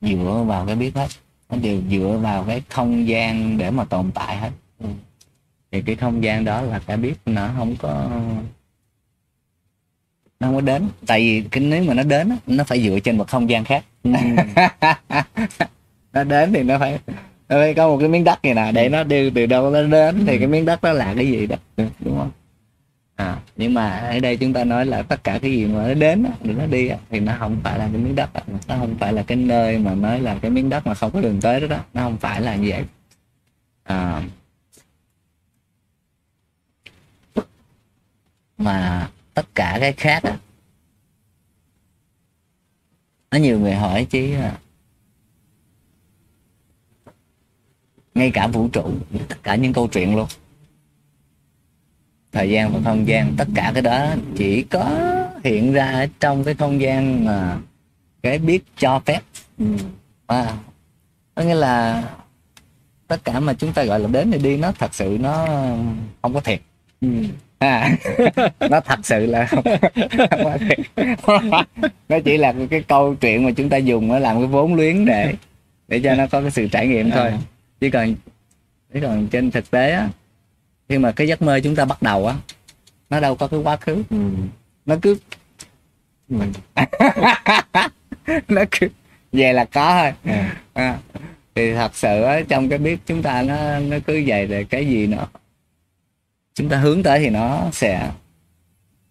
dựa 0.00 0.44
vào 0.46 0.66
cái 0.66 0.76
biết 0.76 0.94
hết 0.94 1.08
nó 1.50 1.56
đều 1.56 1.80
dựa 1.90 2.18
vào 2.22 2.44
cái 2.44 2.62
không 2.70 3.08
gian 3.08 3.58
để 3.58 3.70
mà 3.70 3.84
tồn 3.84 4.10
tại 4.14 4.36
hết. 4.36 4.50
Ừ. 4.80 4.88
thì 5.72 5.82
cái 5.82 5.96
không 5.96 6.24
gian 6.24 6.44
đó 6.44 6.62
là 6.62 6.78
cái 6.86 6.96
biết 6.96 7.14
nó 7.26 7.50
không 7.56 7.76
có 7.76 8.10
nó 10.40 10.46
không 10.46 10.54
có 10.54 10.60
đến. 10.60 10.88
Tại 11.06 11.20
vì 11.20 11.48
cái 11.50 11.64
nếu 11.64 11.84
mà 11.84 11.94
nó 11.94 12.02
đến 12.02 12.36
nó 12.46 12.64
phải 12.64 12.82
dựa 12.82 12.98
trên 12.98 13.18
một 13.18 13.28
không 13.28 13.50
gian 13.50 13.64
khác. 13.64 13.84
Ừ. 14.02 14.10
nó 16.12 16.24
đến 16.24 16.52
thì 16.52 16.62
nó 16.62 16.78
phải 16.78 16.98
nó 17.48 17.56
phải 17.56 17.74
có 17.74 17.88
một 17.88 17.96
cái 18.00 18.08
miếng 18.08 18.24
đất 18.24 18.44
này 18.44 18.54
nè 18.54 18.72
để 18.72 18.88
nó 18.88 19.04
đi 19.04 19.30
từ 19.30 19.46
đâu 19.46 19.70
nó 19.70 19.82
đến 19.82 20.24
thì 20.26 20.38
cái 20.38 20.46
miếng 20.46 20.64
đất 20.64 20.82
đó 20.82 20.92
là 20.92 21.14
cái 21.16 21.26
gì 21.26 21.46
đó. 21.46 21.56
Đúng 21.76 22.18
không 22.18 22.30
à, 23.16 23.40
nhưng 23.56 23.74
mà 23.74 23.98
ở 23.98 24.20
đây 24.20 24.36
chúng 24.36 24.52
ta 24.52 24.64
nói 24.64 24.86
là 24.86 25.02
tất 25.02 25.24
cả 25.24 25.38
cái 25.42 25.50
gì 25.50 25.66
mà 25.66 25.88
nó 25.88 25.94
đến 25.94 26.26
thì 26.40 26.52
nó 26.52 26.66
đi 26.66 26.90
thì 27.10 27.20
nó 27.20 27.36
không 27.38 27.60
phải 27.64 27.78
là 27.78 27.88
cái 27.92 28.00
miếng 28.00 28.16
đất 28.16 28.30
nó 28.68 28.76
không 28.78 28.96
phải 29.00 29.12
là 29.12 29.22
cái 29.22 29.36
nơi 29.36 29.78
mà 29.78 29.94
mới 29.94 30.20
là 30.20 30.38
cái 30.42 30.50
miếng 30.50 30.70
đất 30.70 30.86
mà 30.86 30.94
không 30.94 31.10
có 31.10 31.20
đường 31.20 31.40
tới 31.40 31.60
đó, 31.60 31.66
đó. 31.66 31.84
nó 31.94 32.02
không 32.02 32.16
phải 32.16 32.40
là 32.40 32.56
như 32.56 32.68
vậy 32.70 32.84
à, 33.82 34.22
mà 38.58 39.08
tất 39.34 39.46
cả 39.54 39.76
cái 39.80 39.92
khác 39.92 40.24
đó 40.24 40.32
có 43.30 43.38
nhiều 43.38 43.60
người 43.60 43.74
hỏi 43.74 44.06
chứ 44.10 44.34
à, 44.34 44.58
ngay 48.14 48.30
cả 48.34 48.46
vũ 48.46 48.68
trụ 48.68 48.94
tất 49.28 49.42
cả 49.42 49.54
những 49.54 49.72
câu 49.72 49.88
chuyện 49.88 50.16
luôn 50.16 50.28
thời 52.36 52.50
gian 52.50 52.72
và 52.72 52.80
không 52.84 53.08
gian 53.08 53.34
tất 53.36 53.48
cả 53.54 53.70
cái 53.74 53.82
đó 53.82 54.06
chỉ 54.36 54.62
có 54.62 54.90
hiện 55.44 55.72
ra 55.72 56.06
trong 56.20 56.44
cái 56.44 56.54
không 56.54 56.80
gian 56.80 57.24
mà 57.24 57.56
cái 58.22 58.38
biết 58.38 58.62
cho 58.78 59.00
phép 59.04 59.20
Ừ. 59.58 59.64
à, 60.26 60.52
có 61.34 61.42
nghĩa 61.42 61.54
là 61.54 62.02
tất 63.08 63.24
cả 63.24 63.40
mà 63.40 63.52
chúng 63.54 63.72
ta 63.72 63.84
gọi 63.84 64.00
là 64.00 64.08
đến 64.12 64.30
thì 64.30 64.38
đi 64.38 64.56
nó 64.56 64.72
thật 64.72 64.94
sự 64.94 65.18
nó 65.20 65.46
không 66.22 66.34
có 66.34 66.40
thiệt 66.40 66.60
Ừ. 67.00 67.08
à, 67.58 67.90
nó 68.70 68.80
thật 68.80 68.98
sự 69.02 69.26
là 69.26 69.46
không, 69.46 69.64
không 70.30 70.44
có 70.44 70.58
thiệt 70.68 70.78
nó 72.08 72.18
chỉ 72.24 72.36
là 72.36 72.54
cái 72.70 72.82
câu 72.82 73.14
chuyện 73.14 73.44
mà 73.44 73.50
chúng 73.56 73.68
ta 73.68 73.76
dùng 73.76 74.08
nó 74.08 74.18
làm 74.18 74.36
cái 74.38 74.46
vốn 74.46 74.74
luyến 74.74 75.04
để 75.04 75.34
để 75.88 76.00
cho 76.04 76.14
nó 76.14 76.26
có 76.26 76.40
cái 76.40 76.50
sự 76.50 76.68
trải 76.68 76.86
nghiệm 76.86 77.10
thôi 77.10 77.28
À. 77.28 77.38
chứ 77.80 77.90
còn 77.92 78.14
chứ 78.94 79.00
còn 79.02 79.26
trên 79.26 79.50
thực 79.50 79.70
tế 79.70 79.90
á 79.92 80.08
khi 80.88 80.98
mà 80.98 81.12
cái 81.12 81.28
giấc 81.28 81.42
mơ 81.42 81.60
chúng 81.64 81.76
ta 81.76 81.84
bắt 81.84 82.02
đầu 82.02 82.26
á 82.26 82.34
nó 83.10 83.20
đâu 83.20 83.36
có 83.36 83.46
cái 83.48 83.60
quá 83.60 83.76
khứ 83.76 84.02
Ừ. 84.10 84.16
nó 84.86 84.96
cứ 85.02 85.16
Ừ. 86.28 86.36
nó 88.48 88.62
cứ 88.70 88.88
về 89.32 89.52
là 89.52 89.64
có 89.64 90.02
thôi 90.02 90.12
À. 90.34 90.56
à, 90.74 90.98
thì 91.54 91.74
thật 91.74 91.96
sự 91.96 92.22
á, 92.22 92.40
trong 92.48 92.68
cái 92.68 92.78
biết 92.78 92.98
chúng 93.06 93.22
ta 93.22 93.42
nó 93.42 93.78
nó 93.78 93.96
cứ 94.06 94.22
vậy 94.26 94.46
rồi 94.46 94.64
cái 94.70 94.86
gì 94.86 95.06
nó 95.06 95.26
chúng 96.54 96.68
ta 96.68 96.76
hướng 96.78 97.02
tới 97.02 97.18
thì 97.20 97.30
nó 97.30 97.70
sẽ 97.72 98.10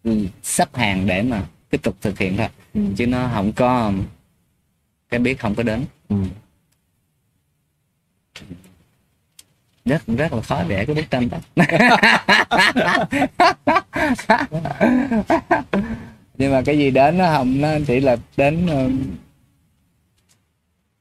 ừ, 0.04 0.26
sắp 0.44 0.76
hàng 0.76 1.08
để 1.08 1.22
mà 1.22 1.44
tiếp 1.70 1.80
tục 1.84 1.96
thực 2.02 2.20
hiện 2.20 2.38
thôi 2.38 2.48
Ừ. 2.74 2.82
chứ 2.98 3.08
nó 3.08 3.30
không 3.34 3.54
có 3.54 3.92
cái 5.10 5.20
biết 5.20 5.40
không 5.40 5.56
có 5.56 5.64
đến 5.64 5.86
Ừ. 6.10 6.16
rất 9.86 10.02
rất 10.08 10.34
là 10.34 10.42
khó 10.42 10.64
vẽ 10.68 10.86
cái 10.86 10.96
bức 10.96 11.10
tranh 11.10 11.30
đó. 11.30 11.38
Nhưng 16.38 16.52
mà 16.52 16.62
cái 16.66 16.78
gì 16.78 16.92
đến 16.92 17.18
nó 17.18 17.34
không 17.38 17.62
nó 17.62 17.70
chỉ 17.88 18.00
là 18.00 18.18
đến 18.38 18.68
ờ, 18.68 18.90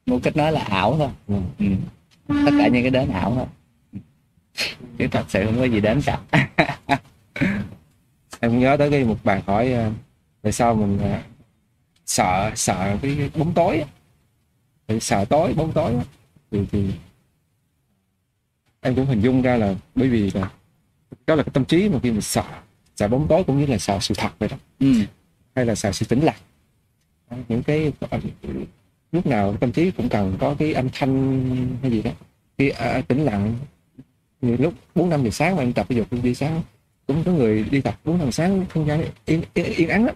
một 0.05 0.19
cách 0.23 0.37
nói 0.37 0.51
là 0.51 0.61
ảo 0.61 0.95
thôi. 0.97 1.09
Ừ. 1.27 1.35
ừ. 1.59 1.65
tất 2.45 2.51
cả 2.59 2.67
những 2.67 2.83
cái 2.83 2.91
đến 2.91 3.09
ảo 3.09 3.33
thôi. 3.35 3.45
Chứ 4.97 5.07
thật 5.11 5.25
sự 5.29 5.45
không 5.45 5.59
có 5.59 5.65
gì 5.65 5.81
đến 5.81 6.01
cả. 6.05 6.19
Em 8.39 8.59
nhớ 8.59 8.77
tới 8.77 8.91
cái 8.91 9.03
một 9.03 9.17
bạn 9.23 9.41
hỏi 9.45 9.71
ờ, 9.71 9.91
tại 10.41 10.51
sao 10.51 10.75
mình 10.75 10.99
ờ, 11.01 11.19
sợ 12.05 12.51
sợ 12.55 12.97
cái 13.01 13.29
bóng 13.35 13.53
tối 13.53 13.83
sợ 15.01 15.25
tối 15.25 15.53
bóng 15.53 15.71
tối 15.71 15.93
thì 16.51 16.65
thì 16.71 16.91
em 18.85 18.95
cũng 18.95 19.05
hình 19.05 19.21
dung 19.21 19.41
ra 19.41 19.57
là 19.57 19.75
bởi 19.95 20.09
vì 20.09 20.31
là 20.31 20.51
đó 21.27 21.35
là 21.35 21.43
cái 21.43 21.51
tâm 21.53 21.65
trí 21.65 21.89
mà 21.89 21.99
khi 22.03 22.11
mình 22.11 22.21
sợ 22.21 22.43
sợ 22.95 23.07
bóng 23.07 23.27
tối 23.27 23.43
cũng 23.43 23.59
như 23.59 23.65
là 23.65 23.77
sợ 23.77 23.97
sự 24.01 24.13
thật 24.17 24.29
vậy 24.39 24.49
đó. 24.49 24.57
Ừ. 24.79 24.93
hay 25.55 25.65
là 25.65 25.75
sợ 25.75 25.91
sự 25.91 26.05
tĩnh 26.05 26.21
lặng. 26.21 26.35
Những 27.47 27.63
cái 27.63 27.91
lúc 29.11 29.25
nào 29.25 29.57
tâm 29.57 29.71
trí 29.71 29.91
cũng 29.91 30.09
cần 30.09 30.37
có 30.39 30.55
cái 30.59 30.73
âm 30.73 30.89
thanh 30.93 31.77
hay 31.81 31.91
gì 31.91 32.01
đó. 32.01 32.11
Khi 32.57 32.69
à, 32.69 33.01
tĩnh 33.07 33.25
lặng 33.25 33.55
như 34.41 34.57
lúc 34.57 34.73
bốn 34.95 35.09
năm 35.09 35.23
giờ 35.23 35.29
sáng 35.29 35.55
mà 35.55 35.63
em 35.63 35.73
tập 35.73 35.85
thể 35.89 35.95
dục 35.95 36.07
đi 36.23 36.35
sáng 36.35 36.61
cũng 37.07 37.23
có 37.23 37.31
người 37.31 37.63
đi 37.71 37.81
tập 37.81 37.99
bốn 38.05 38.17
năm 38.17 38.31
sáng 38.31 38.65
không 38.69 38.87
gian 38.87 39.05
yên, 39.25 39.41
yên, 39.53 39.65
yên 39.65 39.89
ắng 39.89 40.05
lắm 40.05 40.15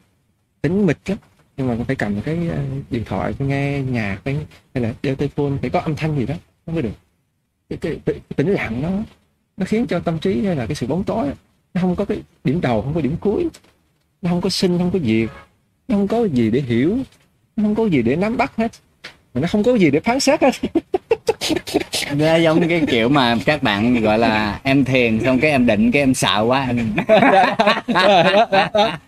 tĩnh 0.62 0.86
mịch 0.86 1.00
lắm. 1.06 1.18
Nhưng 1.58 1.68
mà 1.68 1.78
phải 1.88 1.96
cầm 1.96 2.22
cái 2.22 2.48
ờ, 2.48 2.64
điện 2.90 3.04
thoại 3.06 3.34
phải 3.34 3.48
nghe 3.48 3.82
nhạc 3.82 4.22
phải 4.24 4.36
hay 4.74 4.84
là 4.84 4.94
đeo 5.02 5.16
tay 5.16 5.28
phone 5.36 5.52
phải 5.62 5.70
có 5.70 5.80
âm 5.80 5.96
thanh 5.96 6.20
gì 6.20 6.26
đó 6.26 6.36
mới 6.66 6.82
được 6.82 7.09
cái, 7.70 7.78
cái, 7.82 7.98
cái, 8.06 8.16
tĩnh 8.36 8.48
lặng 8.48 8.82
nó 8.82 8.90
nó 9.58 9.66
khiến 9.66 9.88
cho 9.88 10.00
tâm 10.00 10.20
trí 10.20 10.46
hay 10.46 10.56
là 10.56 10.66
cái 10.66 10.76
sự 10.76 10.88
bóng 10.88 11.04
tối 11.04 11.28
nó 11.74 11.82
không 11.82 11.96
có 11.96 12.06
cái 12.06 12.22
điểm 12.44 12.62
đầu 12.62 12.82
không 12.82 12.94
có 12.94 13.02
điểm 13.02 13.16
cuối. 13.20 13.48
Nó 14.22 14.30
không 14.30 14.42
có 14.42 14.50
sinh 14.50 14.78
không 14.78 14.92
có 14.92 15.00
diệt. 15.00 15.30
Nó 15.88 15.96
không 15.96 16.08
có 16.08 16.26
gì 16.26 16.52
để 16.52 16.62
hiểu. 16.62 16.98
Nó 17.56 17.64
không 17.64 17.76
có 17.76 17.86
gì 17.86 18.02
để 18.02 18.16
nắm 18.16 18.38
bắt 18.38 18.54
hết. 18.58 18.72
Mà 19.34 19.42
nó 19.42 19.48
không 19.48 19.64
có 19.64 19.76
gì 19.76 19.92
để 19.92 20.00
phán 20.00 20.20
xét 20.20 20.42
hết. 20.42 20.52
Nó 22.14 22.36
giống 22.36 22.70
cái 22.70 22.82
kiểu 22.88 23.10
mà 23.10 23.38
các 23.46 23.64
bạn 23.64 24.02
gọi 24.02 24.20
là 24.20 24.60
em 24.64 24.86
thiền 24.86 25.20
xong 25.24 25.40
cái 25.40 25.52
em 25.52 25.66
định 25.66 25.92
cái 25.92 26.02
em 26.02 26.14
sợ 26.14 26.44
quá. 26.48 26.68
Em 26.68 26.96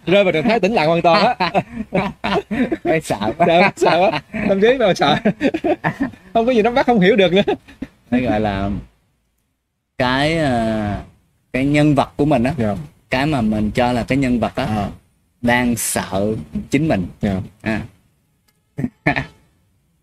rơi 0.05 0.23
vào 0.23 0.31
trạng 0.33 0.43
thái 0.43 0.59
tĩnh 0.59 0.73
lặng 0.73 0.87
hoàn 0.87 1.01
toàn 1.01 1.35
á. 1.37 1.51
Sợ 3.03 3.33
quá 3.37 3.47
sợ 3.47 3.71
sợ 3.75 3.99
quá 3.99 4.21
tâm 4.49 4.61
trí 4.61 4.77
mà 4.79 4.93
sợ 4.93 5.15
không 6.33 6.45
có 6.45 6.51
gì 6.51 6.61
nắm 6.61 6.75
bắt 6.75 6.85
không 6.85 6.99
hiểu 6.99 7.15
được 7.15 7.33
nữa 7.33 7.53
nó 8.11 8.19
gọi 8.19 8.39
là 8.39 8.69
cái 9.97 10.37
ờ, 10.37 11.03
cái 11.53 11.65
nhân 11.65 11.95
vật 11.95 12.13
của 12.17 12.25
mình 12.25 12.43
á 12.43 12.53
yeah. 12.57 12.77
cái 13.09 13.25
mà 13.25 13.41
mình 13.41 13.71
cho 13.71 13.91
là 13.91 14.03
cái 14.03 14.17
nhân 14.17 14.39
vật 14.39 14.55
á 14.55 14.65
à, 14.65 14.89
đang 15.41 15.75
sợ 15.75 16.35
chính 16.69 16.87
mình 16.87 17.07
yeah. 17.21 17.43
à. 17.61 17.85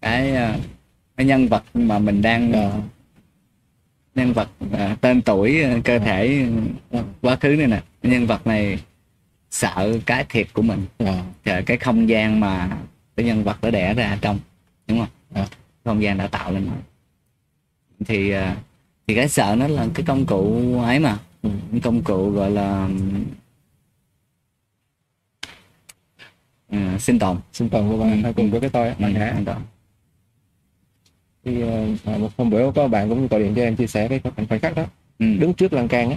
cái 0.01 0.35
ờ, 0.35 0.55
cái 1.17 1.27
nhân 1.27 1.49
vật 1.49 1.65
mà 1.75 1.99
mình 1.99 2.23
đang 2.23 2.53
Dạ. 2.53 2.71
nhân 4.15 4.33
vật 4.33 4.49
ờ, 4.73 4.97
tên 5.01 5.23
tuổi 5.23 5.65
cơ 5.85 5.99
thể 5.99 6.47
quá 7.21 7.37
khứ 7.37 7.49
này 7.49 7.67
nè 7.67 7.83
nhân 8.03 8.27
vật 8.27 8.47
này 8.47 8.79
sợ 9.51 9.99
cái 10.07 10.25
thiệt 10.29 10.47
của 10.53 10.63
mình 10.63 10.87
Yeah. 10.99 11.25
sợ 11.45 11.63
cái 11.67 11.77
không 11.77 12.09
gian 12.09 12.41
mà 12.41 12.71
cái 13.17 13.27
nhân 13.27 13.45
vật 13.45 13.61
đã 13.63 13.71
đẻ 13.71 13.95
ra 13.95 14.19
trong 14.21 14.39
đúng 14.87 14.99
không 14.99 15.09
Dạ. 15.35 15.47
không 15.85 16.03
gian 16.03 16.19
đã 16.19 16.27
tạo 16.27 16.53
lên 16.53 16.67
nó 16.67 16.73
thì 18.07 18.31
ờ, 18.31 18.55
thì 19.07 19.15
cái 19.15 19.29
sợ 19.29 19.55
nó 19.59 19.69
là 19.69 19.87
cái 19.95 20.05
công 20.07 20.27
cụ 20.27 20.75
ấy 20.83 20.99
mà 20.99 21.19
Ừ. 21.43 21.51
cái 21.73 21.81
công 21.81 22.03
cụ 22.03 22.31
gọi 22.31 22.51
là 22.51 22.89
ừ, 26.71 26.79
sinh 26.99 27.19
tồn 27.19 27.37
sinh 27.53 27.69
tồn 27.69 27.89
của 27.89 27.95
Ừ. 27.95 28.01
bạn 28.01 28.23
hay 28.23 28.33
cùng 28.33 28.51
với 28.51 28.61
cái 28.61 28.71
tôi 28.71 28.89
á, 28.89 28.95
ừ, 28.99 29.03
bạn 29.03 29.15
hả 29.15 29.41
tồn 29.47 29.57
thì 31.45 31.61
ờ, 32.05 32.19
một 32.19 32.31
hôm 32.37 32.51
bữa 32.51 32.71
có 32.75 32.89
bạn 32.89 33.09
cũng 33.09 33.29
gọi 33.29 33.41
điện 33.41 33.53
cho 33.57 33.63
em 33.63 33.77
chia 33.77 33.87
sẻ 33.87 34.09
cái 34.09 34.21
khoảnh 34.49 34.61
khắc 34.61 34.75
đó 34.77 34.85
ừ. 35.19 35.27
đứng 35.39 35.55
trước 35.55 35.73
lan 35.73 35.89
can 35.89 36.11
á 36.11 36.17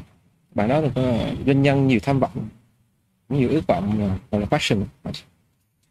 bạn 0.56 0.70
nói 0.70 0.82
là 0.82 0.90
có 0.96 1.02
doanh 1.46 1.62
nhân 1.62 1.88
nhiều 1.88 2.00
tham 2.04 2.20
vọng 2.20 2.48
nhiều 3.30 3.50
ước 3.50 3.68
vọng 3.68 4.16
gọi 4.32 4.42
là 4.42 4.48
passion 4.48 4.84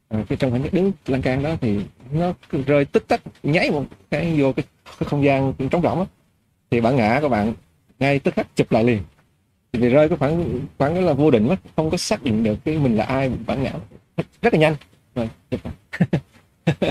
Ờ, 0.08 0.24
cái 0.28 0.38
trong 0.38 0.50
khoảnh 0.50 0.62
khắc 0.62 0.72
đứng 0.74 0.92
lan 1.06 1.22
can 1.22 1.42
đó 1.42 1.56
thì 1.60 1.80
nó 2.12 2.32
rơi 2.66 2.84
tích 2.84 3.08
tắc 3.08 3.20
nháy 3.42 3.70
một 3.70 3.84
cái 4.10 4.40
vô 4.40 4.52
cái, 4.52 4.64
cái 5.00 5.08
không 5.08 5.24
gian 5.24 5.52
trống 5.70 5.82
rỗng 5.82 6.00
á, 6.00 6.06
thì 6.70 6.80
bạn 6.80 6.96
ngã 6.96 7.18
các 7.22 7.28
bạn 7.28 7.54
ngay 7.98 8.18
tức 8.18 8.34
khắc 8.34 8.56
chụp 8.56 8.72
lại 8.72 8.84
liền. 8.84 9.02
Thì 9.72 9.80
vì 9.80 9.88
rơi 9.88 10.08
cái 10.08 10.18
khoảng 10.18 10.60
khoảng 10.78 10.94
đó 10.94 11.00
là 11.00 11.12
vô 11.12 11.30
định 11.30 11.48
mất 11.48 11.56
không 11.76 11.90
có 11.90 11.96
xác 11.96 12.22
định 12.22 12.42
được 12.44 12.58
cái 12.64 12.78
mình 12.78 12.96
là 12.96 13.04
ai 13.04 13.30
bản 13.46 13.62
ngã. 13.62 13.72
Rất 14.42 14.54
là 14.54 14.60
nhanh. 14.60 14.74
Rồi, 15.14 15.28
chụp 15.50 15.60
lại. 15.64 15.74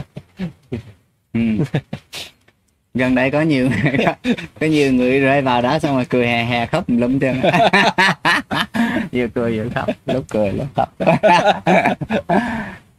Ừ. 1.33 1.39
gần 2.93 3.15
đây 3.15 3.31
có 3.31 3.41
nhiều 3.41 3.69
có 4.59 4.67
nhiều 4.67 4.93
người 4.93 5.19
rơi 5.19 5.41
vào 5.41 5.61
đó 5.61 5.79
xong 5.79 5.95
rồi 5.95 6.05
cười 6.09 6.27
hè 6.27 6.43
hè 6.43 6.65
khóc 6.65 6.83
lum 6.87 7.19
chân 7.19 7.41
vừa 9.11 9.27
cười 9.27 9.57
vừa 9.57 9.69
khóc. 9.75 9.89
Lúc 10.05 10.25
cười, 10.29 10.51
lúc 10.51 10.67
khóc. 10.75 10.93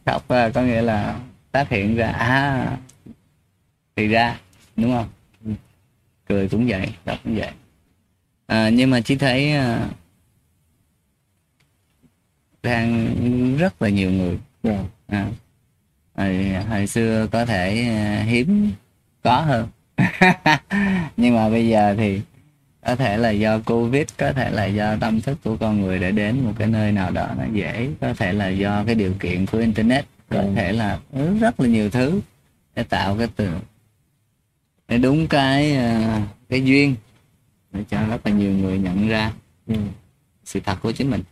Khóc 0.05 0.23
ờ, 0.27 0.51
có 0.53 0.61
nghĩa 0.61 0.81
là 0.81 1.15
phát 1.51 1.69
hiện 1.69 1.95
ra 1.95 2.07
à 2.07 2.67
thì 3.95 4.07
ra 4.07 4.37
đúng 4.81 4.91
không 4.91 5.07
cười 6.27 6.49
cũng 6.49 6.67
vậy 6.67 6.93
khóc 7.05 7.17
cũng 7.23 7.35
vậy 7.35 7.49
à, 8.47 8.69
nhưng 8.69 8.89
mà 8.89 9.01
chỉ 9.01 9.15
thấy 9.15 9.51
à, 9.51 9.89
đang 12.63 13.15
rất 13.57 13.81
là 13.81 13.89
nhiều 13.89 14.11
người 14.11 14.37
Dạ. 14.63 14.83
à. 15.07 15.27
hồi, 16.15 16.49
hồi 16.69 16.87
xưa 16.87 17.27
có 17.31 17.45
thể 17.45 17.87
à, 17.89 18.23
hiếm 18.27 18.71
có 19.23 19.41
hơn 19.41 19.67
nhưng 21.17 21.35
mà 21.35 21.49
bây 21.49 21.67
giờ 21.67 21.95
thì 21.97 22.21
có 22.85 22.95
thể 22.95 23.17
là 23.17 23.29
do 23.29 23.59
covid 23.59 24.03
có 24.17 24.33
thể 24.33 24.49
là 24.51 24.65
do 24.65 24.95
tâm 24.99 25.21
thức 25.21 25.37
của 25.43 25.57
con 25.57 25.81
người 25.81 25.99
để 25.99 26.11
đến 26.11 26.39
một 26.45 26.53
cái 26.59 26.67
nơi 26.67 26.91
nào 26.91 27.11
đó 27.11 27.27
nó 27.37 27.43
dễ 27.53 27.89
có 28.01 28.13
thể 28.13 28.33
là 28.33 28.47
do 28.49 28.83
cái 28.85 28.95
điều 28.95 29.13
kiện 29.19 29.45
của 29.45 29.57
internet 29.57 30.05
có 30.29 30.37
Ừ. 30.39 30.51
thể 30.55 30.71
là 30.71 30.99
rất 31.39 31.59
là 31.59 31.67
nhiều 31.67 31.89
thứ 31.89 32.21
để 32.75 32.83
tạo 32.83 33.17
cái 33.17 33.27
từ 33.35 33.49
để 34.91 34.97
đúng 34.97 35.27
cái 35.27 35.75
à, 35.75 36.21
cái 36.49 36.63
duyên 36.65 36.95
để 37.71 37.83
cho 37.89 37.97
rất 38.09 38.17
là 38.25 38.31
nhiều 38.31 38.51
người 38.51 38.77
nhận 38.77 39.07
ra 39.09 39.31
Ừ. 39.67 39.75
sự 40.43 40.59
thật 40.59 40.75
của 40.81 40.91
chính 40.91 41.09
mình 41.11 41.23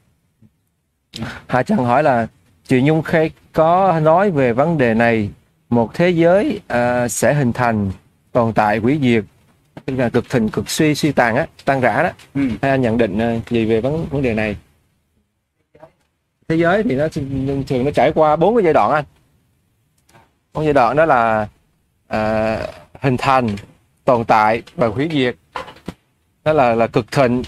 Hà 1.48 1.64
Trần 1.64 1.78
hỏi 1.78 2.04
là 2.04 2.28
chị 2.68 2.82
Nhung 2.82 3.02
Khê 3.02 3.30
có 3.54 4.00
nói 4.00 4.32
về 4.32 4.54
vấn 4.54 4.78
đề 4.78 4.94
này 4.94 5.30
một 5.70 5.92
thế 5.94 6.10
giới 6.10 6.62
à, 6.68 7.08
sẽ 7.08 7.34
hình 7.34 7.54
thành 7.54 7.92
tồn 8.32 8.54
tại 8.54 8.78
hủy 8.78 9.00
diệt 9.02 9.24
tức 9.86 9.96
là 9.96 10.10
cực 10.10 10.30
thịnh 10.30 10.50
cực 10.50 10.70
suy 10.70 10.96
suy 10.96 11.12
tàn 11.12 11.36
á 11.36 11.48
tan 11.66 11.82
rã 11.82 12.04
đó 12.04 12.10
ừ. 12.36 12.50
Hai 12.62 12.72
anh 12.72 12.82
nhận 12.82 12.98
định 12.98 13.18
à, 13.20 13.40
gì 13.50 13.66
về 13.66 13.82
vấn 13.82 14.06
vấn 14.10 14.22
đề 14.22 14.34
này 14.34 14.56
thế 16.48 16.56
giới 16.56 16.84
thì 16.84 16.96
nó 16.96 17.08
thường 17.68 17.86
nó 17.86 17.92
trải 17.92 18.12
qua 18.16 18.36
bốn 18.36 18.56
cái 18.56 18.64
giai 18.64 18.74
đoạn 18.74 18.92
anh 18.92 19.06
bốn 20.54 20.64
giai 20.66 20.74
đoạn 20.74 20.96
đó 20.96 21.06
là 21.06 21.48
à, 22.08 22.58
hình 23.02 23.18
thành 23.18 23.56
tồn 24.06 24.26
tại 24.26 24.62
và 24.76 24.88
hủy 24.88 25.10
diệt. 25.12 25.36
Đó 26.44 26.54
là 26.54 26.76
là 26.76 26.88
cực 26.88 27.12
thịnh 27.12 27.44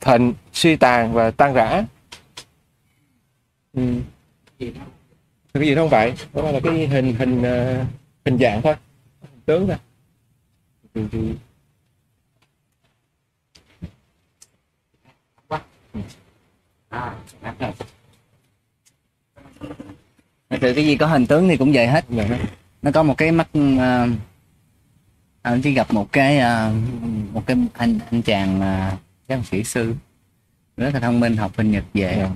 thịnh 0.00 0.34
suy 0.52 0.76
tàn 0.76 1.12
và 1.12 1.30
tan 1.30 1.54
rã. 1.54 1.84
Ừ. 3.72 3.82
cái 5.54 5.66
gì 5.66 5.74
đó 5.74 5.82
không 5.82 5.90
phải? 5.90 6.14
Đó 6.34 6.50
là 6.50 6.60
cái 6.60 6.86
hình 6.86 7.14
hình 7.14 7.42
ờ, 7.42 7.84
hình 8.24 8.38
dạng 8.38 8.62
thôi. 8.62 8.74
Hình 9.20 9.40
tướng 9.46 9.66
thôi. 9.66 9.76
Sự 20.60 20.74
cái 20.74 20.86
gì 20.86 20.96
có 20.96 21.06
hình 21.06 21.26
tướng 21.26 21.48
thì 21.48 21.56
cũng 21.56 21.72
vậy 21.72 21.86
hết. 21.86 22.04
Nó 22.82 22.90
có 22.94 23.02
một 23.02 23.14
cái 23.18 23.32
mắt 23.32 23.48
uh, 23.58 24.10
anh 25.46 25.62
chỉ 25.62 25.72
gặp 25.72 25.92
một 25.92 26.12
cái 26.12 26.38
à, 26.38 26.72
một 27.32 27.42
cái 27.46 27.56
anh 27.72 27.98
anh 28.10 28.22
chàng 28.22 28.58
uh, 28.58 28.98
cái 29.28 29.38
kỹ 29.50 29.64
sư 29.64 29.94
rất 30.76 30.94
là 30.94 31.00
thông 31.00 31.20
minh 31.20 31.36
học 31.36 31.52
bên 31.56 31.70
Nhật 31.70 31.84
về. 31.94 32.16
Dạ. 32.18 32.30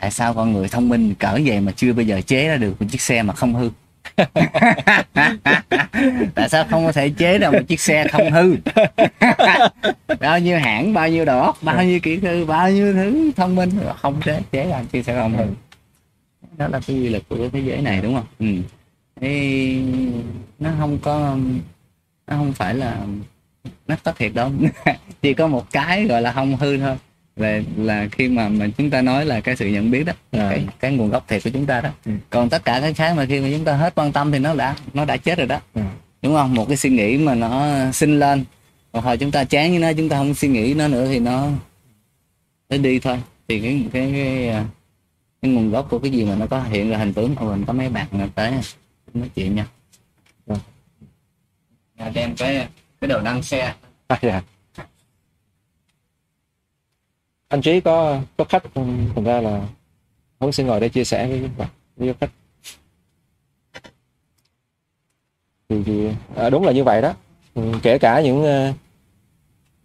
tại 0.00 0.10
sao 0.10 0.34
con 0.34 0.52
người 0.52 0.68
thông 0.68 0.88
minh 0.88 1.14
cỡ 1.14 1.38
vậy 1.44 1.60
mà 1.60 1.72
chưa 1.76 1.92
bao 1.92 2.02
giờ 2.02 2.20
chế 2.20 2.48
ra 2.48 2.56
được 2.56 2.82
một 2.82 2.86
chiếc 2.90 3.00
xe 3.00 3.22
mà 3.22 3.34
không 3.34 3.54
hư? 3.54 3.70
Tại 6.34 6.48
sao 6.48 6.64
không 6.70 6.86
có 6.86 6.92
thể 6.92 7.10
chế 7.10 7.38
ra 7.38 7.50
một 7.50 7.62
chiếc 7.68 7.80
xe 7.80 8.08
không 8.08 8.30
hư? 8.30 8.56
Bao 10.20 10.38
nhiêu 10.38 10.58
hãng 10.58 10.94
bao 10.94 11.08
nhiêu 11.08 11.24
đầu 11.24 11.40
óc 11.40 11.58
bao 11.62 11.84
nhiêu 11.84 12.00
kỹ 12.00 12.18
sư 12.22 12.44
bao 12.44 12.70
nhiêu 12.70 12.92
thứ 12.92 13.32
thông 13.36 13.56
minh 13.56 13.70
mà 13.86 13.92
không 13.92 14.20
chế 14.24 14.40
chế 14.52 14.68
ra 14.68 14.82
chiếc 14.92 15.04
xe 15.04 15.14
không 15.14 15.36
hư? 15.36 15.44
Đó 16.56 16.68
là 16.68 16.80
cái 16.86 16.96
quy 16.96 17.08
luật 17.08 17.22
của 17.28 17.48
thế 17.52 17.60
giới 17.60 17.82
này 17.82 18.00
đúng 18.02 18.14
không? 18.14 18.26
Ừ. 18.38 18.46
Thế 19.20 19.76
nó 20.58 20.70
không 20.78 20.98
có 20.98 21.36
nó 22.28 22.36
không 22.36 22.52
phải 22.52 22.74
là 22.74 22.96
nó 23.88 23.96
có 24.04 24.12
thiệt 24.12 24.34
đâu 24.34 24.50
chỉ 25.22 25.34
có 25.34 25.46
một 25.46 25.70
cái 25.72 26.04
gọi 26.04 26.22
là 26.22 26.32
không 26.32 26.56
hư 26.56 26.78
thôi 26.78 26.96
là 27.36 27.60
là 27.76 28.08
khi 28.12 28.28
mà 28.28 28.48
mà 28.48 28.66
chúng 28.78 28.90
ta 28.90 29.02
nói 29.02 29.24
là 29.26 29.40
cái 29.40 29.56
sự 29.56 29.66
nhận 29.68 29.90
biết 29.90 30.04
đó 30.04 30.12
À. 30.30 30.48
cái, 30.50 30.66
cái 30.80 30.92
nguồn 30.92 31.10
gốc 31.10 31.24
thiệt 31.28 31.44
của 31.44 31.50
chúng 31.50 31.66
ta 31.66 31.80
đó 31.80 31.90
Ừ. 32.04 32.12
còn 32.30 32.48
tất 32.48 32.64
cả 32.64 32.80
cái 32.80 32.94
khác 32.94 33.14
mà 33.16 33.24
khi 33.24 33.40
mà 33.40 33.48
chúng 33.52 33.64
ta 33.64 33.72
hết 33.76 33.94
quan 33.94 34.12
tâm 34.12 34.32
thì 34.32 34.38
nó 34.38 34.54
đã 34.54 34.76
nó 34.94 35.04
đã 35.04 35.16
chết 35.16 35.38
rồi 35.38 35.46
đó 35.46 35.60
Ừ. 35.74 35.80
đúng 36.22 36.34
không 36.34 36.54
một 36.54 36.64
cái 36.68 36.76
suy 36.76 36.90
nghĩ 36.90 37.18
mà 37.18 37.34
nó 37.34 37.66
sinh 37.92 38.18
lên 38.18 38.44
một 38.92 39.04
hồi 39.04 39.16
chúng 39.16 39.30
ta 39.30 39.44
chán 39.44 39.70
với 39.70 39.78
nó 39.78 39.92
chúng 39.92 40.08
ta 40.08 40.16
không 40.16 40.34
suy 40.34 40.48
nghĩ 40.48 40.74
nó 40.74 40.88
nữa 40.88 41.06
thì 41.08 41.18
nó 41.18 41.48
nó 42.70 42.76
đi 42.76 42.98
thôi 42.98 43.18
thì 43.48 43.60
cái 43.60 43.84
cái 43.92 44.10
cái, 44.12 44.54
cái 45.42 45.50
nguồn 45.52 45.70
gốc 45.70 45.86
của 45.90 45.98
cái 45.98 46.10
gì 46.10 46.24
mà 46.24 46.34
nó 46.34 46.46
có 46.46 46.62
hiện 46.62 46.90
ra 46.90 46.98
hình 46.98 47.14
tướng 47.14 47.34
của 47.34 47.44
mình 47.46 47.64
có 47.66 47.72
mấy 47.72 47.88
bạn 47.88 48.06
tới 48.34 48.52
nói 49.14 49.30
chuyện 49.34 49.54
nha 49.54 49.66
Ừ. 50.46 50.54
Đem 52.14 52.36
cái 52.36 52.68
cái 53.00 53.08
đầu 53.08 53.20
đăng 53.20 53.42
xe. 53.42 53.74
À, 54.08 54.18
dạ. 54.22 54.42
Anh 57.48 57.62
Trí 57.62 57.80
có 57.80 58.20
có 58.36 58.44
khách 58.44 58.62
thành 58.74 59.24
ra 59.24 59.40
là 59.40 59.62
muốn 60.40 60.52
xin 60.52 60.66
ngồi 60.66 60.80
đây 60.80 60.88
chia 60.88 61.04
sẻ 61.04 61.26
với 61.26 61.40
các 61.40 61.58
bạn 61.58 61.68
với 61.96 62.14
khách. 62.20 62.30
Thì, 65.68 65.82
thì 65.86 66.08
à, 66.36 66.50
đúng 66.50 66.64
là 66.64 66.72
như 66.72 66.84
vậy 66.84 67.02
đó. 67.02 67.14
Ừ, 67.54 67.72
kể 67.82 67.98
cả 67.98 68.20
những 68.20 68.44
ờ, 68.44 68.72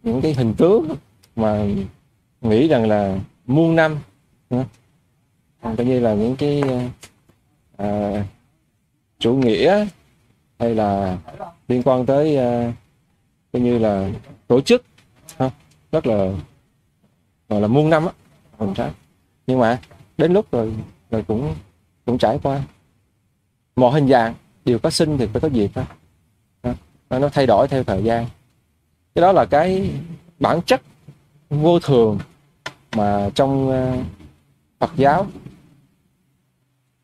những 0.04 0.22
cái 0.22 0.34
hình 0.34 0.54
tướng 0.58 0.96
mà 1.36 1.66
nghĩ 2.42 2.68
rằng 2.68 2.88
là 2.90 3.20
muôn 3.46 3.76
năm 3.76 4.00
à, 4.50 4.66
coi 5.62 5.86
như 5.86 6.00
là 6.00 6.14
những 6.14 6.36
cái 6.36 6.62
ờ, 6.62 6.80
à, 7.78 8.24
chủ 9.20 9.34
nghĩa 9.36 9.86
hay 10.60 10.76
là 10.76 11.18
liên 11.68 11.84
quan 11.84 12.06
tới 12.06 12.36
ờ, 12.36 12.72
coi 13.54 13.62
như 13.62 13.78
là 13.78 14.10
tổ 14.48 14.62
chức 14.62 14.84
ha, 15.38 15.52
rất 15.92 16.08
là 16.08 16.34
gọi 17.50 17.62
là 17.62 17.68
muôn 17.68 17.90
năm 17.90 18.06
á 18.06 18.12
trái 18.76 18.92
nhưng 19.48 19.60
mà 19.60 19.82
đến 20.18 20.34
lúc 20.34 20.52
rồi 20.52 20.74
rồi 21.12 21.24
cũng 21.28 21.56
cũng 22.06 22.18
trải 22.18 22.40
qua. 22.44 22.64
Mọi 23.76 23.94
hình 23.94 24.08
dạng 24.08 24.34
đều 24.66 24.80
có 24.80 24.90
sinh 24.90 25.18
thì 25.18 25.28
phải 25.28 25.42
có 25.42 25.50
diệt 25.50 25.72
thôi 25.74 25.86
nó 27.10 27.20
nó 27.20 27.30
thay 27.30 27.46
đổi 27.46 27.68
theo 27.68 27.84
thời 27.84 28.04
gian. 28.04 28.26
Cái 29.16 29.22
đó 29.22 29.32
là 29.32 29.46
cái 29.46 29.92
bản 30.40 30.62
chất 30.62 30.82
vô 31.50 31.80
thường 31.80 32.20
mà 32.96 33.30
trong 33.36 33.70
ờ, 33.72 33.98
Phật 34.80 34.92
giáo 34.96 35.28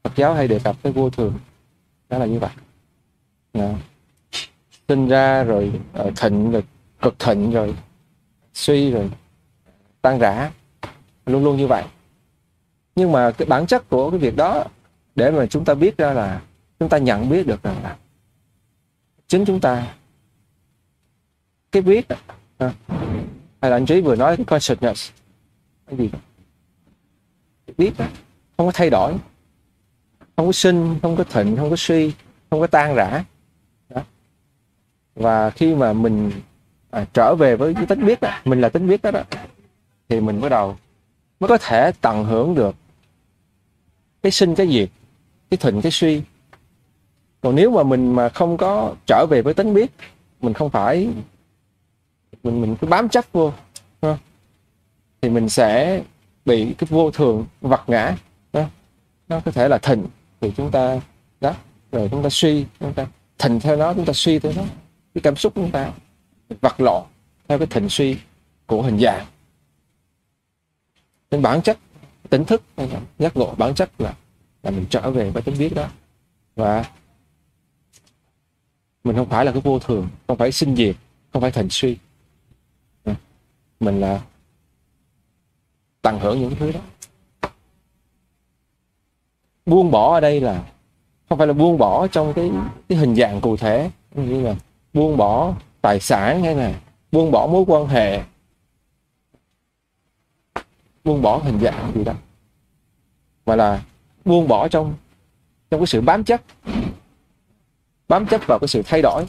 Phật 0.03 0.15
giáo 0.15 0.33
hay 0.33 0.47
đề 0.47 0.59
cập 0.59 0.75
tới 0.81 0.93
vô 0.93 1.09
thường 1.09 1.33
đó 2.09 2.17
là 2.17 2.25
như 2.25 2.39
vậy. 2.39 2.51
Dạ 3.53 3.75
sinh 4.89 5.07
ra 5.07 5.43
rồi 5.43 5.71
ờ, 5.93 6.11
thịnh 6.15 6.51
rồi 6.51 6.63
cực 7.01 7.19
thịnh 7.19 7.51
rồi 7.51 7.75
suy 8.53 8.91
rồi 8.91 9.09
tan 10.01 10.19
rã 10.19 10.51
luôn 11.25 11.43
luôn 11.43 11.57
như 11.57 11.67
vậy 11.67 11.83
nhưng 12.95 13.11
mà 13.11 13.31
cái 13.31 13.45
bản 13.45 13.67
chất 13.67 13.89
của 13.89 14.09
cái 14.09 14.19
việc 14.19 14.35
đó 14.35 14.63
để 15.15 15.31
mà 15.31 15.45
chúng 15.45 15.65
ta 15.65 15.73
biết 15.73 15.97
ra 15.97 16.13
là 16.13 16.41
chúng 16.79 16.89
ta 16.89 16.97
nhận 16.97 17.29
biết 17.29 17.47
được 17.47 17.63
rằng 17.63 17.83
là 17.83 17.97
chính 19.27 19.45
chúng 19.45 19.59
ta 19.59 19.93
cái 21.71 21.81
biết 21.81 22.07
à, 22.57 22.73
hay 23.61 23.71
là 23.71 23.77
anh 23.77 23.85
trí 23.85 24.01
vừa 24.01 24.15
nói 24.15 24.37
cái 24.37 24.45
consciousness 24.45 25.11
cái 25.87 25.97
gì 25.97 26.09
cái 27.67 27.73
biết 27.77 27.91
đó, 27.97 28.05
không 28.57 28.67
có 28.67 28.71
thay 28.71 28.89
đổi 28.89 29.13
không 30.35 30.45
có 30.45 30.51
sinh 30.51 30.99
không 31.01 31.15
có 31.15 31.23
thịnh 31.23 31.55
không 31.57 31.69
có 31.69 31.75
suy 31.75 32.13
không 32.49 32.59
có 32.59 32.67
tan 32.67 32.95
rã 32.95 33.23
và 35.19 35.49
khi 35.49 35.75
mà 35.75 35.93
mình 35.93 36.31
à, 36.89 37.05
trở 37.13 37.35
về 37.35 37.55
với 37.55 37.73
cái 37.73 37.85
tính 37.85 38.05
biết 38.05 38.21
đó, 38.21 38.29
mình 38.45 38.61
là 38.61 38.69
tính 38.69 38.87
biết 38.87 39.01
đó, 39.01 39.11
đó 39.11 39.23
thì 40.09 40.19
mình 40.19 40.41
bắt 40.41 40.49
đầu 40.49 40.77
mới 41.39 41.47
có 41.47 41.57
thể 41.57 41.91
tận 42.01 42.25
hưởng 42.25 42.55
được 42.55 42.75
cái 44.23 44.31
sinh 44.31 44.55
cái 44.55 44.67
diệt 44.67 44.89
cái 45.49 45.57
thịnh 45.57 45.81
cái 45.81 45.91
suy 45.91 46.21
còn 47.41 47.55
nếu 47.55 47.71
mà 47.71 47.83
mình 47.83 48.15
mà 48.15 48.29
không 48.29 48.57
có 48.57 48.95
trở 49.07 49.25
về 49.29 49.41
với 49.41 49.53
tính 49.53 49.73
biết 49.73 49.91
mình 50.41 50.53
không 50.53 50.69
phải 50.69 51.09
mình 52.43 52.61
mình 52.61 52.75
cứ 52.75 52.87
bám 52.87 53.09
chấp 53.09 53.25
vô 53.31 53.53
ha, 54.01 54.17
thì 55.21 55.29
mình 55.29 55.49
sẽ 55.49 56.01
bị 56.45 56.73
cái 56.77 56.87
vô 56.89 57.11
thường 57.11 57.45
vật 57.61 57.81
ngã 57.87 58.15
ha. 58.53 58.69
nó 59.27 59.39
có 59.39 59.51
thể 59.51 59.67
là 59.67 59.77
thịnh 59.77 60.07
thì 60.41 60.53
chúng 60.57 60.71
ta 60.71 60.99
đó 61.41 61.53
rồi 61.91 62.07
chúng 62.11 62.23
ta 62.23 62.29
suy 62.29 62.65
chúng 62.79 62.93
ta 62.93 63.07
thịnh 63.37 63.59
theo 63.59 63.75
nó 63.75 63.93
chúng 63.93 64.05
ta 64.05 64.13
suy 64.13 64.39
theo 64.39 64.51
nó 64.55 64.63
cái 65.13 65.21
cảm 65.21 65.35
xúc 65.35 65.53
của 65.55 65.61
chúng 65.61 65.71
ta 65.71 65.91
vật 66.61 66.79
lộn 66.79 67.03
theo 67.47 67.57
cái 67.57 67.67
thịnh 67.67 67.89
suy 67.89 68.17
của 68.65 68.81
hình 68.81 68.99
dạng. 68.99 69.25
Nên 71.31 71.41
bản 71.41 71.61
chất, 71.61 71.77
tỉnh 72.29 72.45
thức 72.45 72.63
giác 73.19 73.37
ngộ 73.37 73.55
bản 73.57 73.75
chất 73.75 74.01
là 74.01 74.13
là 74.63 74.71
mình 74.71 74.85
trở 74.89 75.11
về 75.11 75.31
với 75.31 75.43
tính 75.43 75.57
biết 75.57 75.75
đó. 75.75 75.87
Và 76.55 76.85
mình 79.03 79.15
không 79.15 79.29
phải 79.29 79.45
là 79.45 79.51
cái 79.51 79.61
vô 79.61 79.79
thường, 79.79 80.09
không 80.27 80.37
phải 80.37 80.51
sinh 80.51 80.75
diệt, 80.75 80.95
không 81.33 81.41
phải 81.41 81.51
thành 81.51 81.67
suy. 81.69 81.97
Mình 83.79 83.99
là 83.99 84.21
tận 86.01 86.19
hưởng 86.19 86.39
những 86.39 86.55
thứ 86.55 86.71
đó. 86.71 86.79
Buông 89.65 89.91
bỏ 89.91 90.13
ở 90.13 90.19
đây 90.19 90.41
là, 90.41 90.71
không 91.29 91.37
phải 91.37 91.47
là 91.47 91.53
buông 91.53 91.77
bỏ 91.77 92.07
trong 92.07 92.33
cái 92.33 92.51
cái 92.89 92.97
hình 92.97 93.15
dạng 93.15 93.41
cụ 93.41 93.57
thể 93.57 93.91
như 94.15 94.41
là 94.41 94.55
buông 94.93 95.17
bỏ 95.17 95.53
tài 95.81 95.99
sản 95.99 96.43
hay 96.43 96.55
là 96.55 96.73
buông 97.11 97.31
bỏ 97.31 97.47
mối 97.47 97.63
quan 97.67 97.87
hệ. 97.87 98.23
Buông 101.03 101.21
bỏ 101.21 101.37
hình 101.37 101.59
dạng 101.59 101.91
gì 101.95 102.03
đó. 102.03 102.13
Mà 103.45 103.55
là 103.55 103.83
buông 104.25 104.47
bỏ 104.47 104.67
trong 104.67 104.93
trong 105.71 105.79
cái 105.79 105.87
sự 105.87 106.01
bám 106.01 106.23
chấp. 106.23 106.41
Bám 108.07 108.25
chấp 108.25 108.41
vào 108.47 108.59
cái 108.59 108.67
sự 108.67 108.81
thay 108.85 109.01
đổi. 109.01 109.25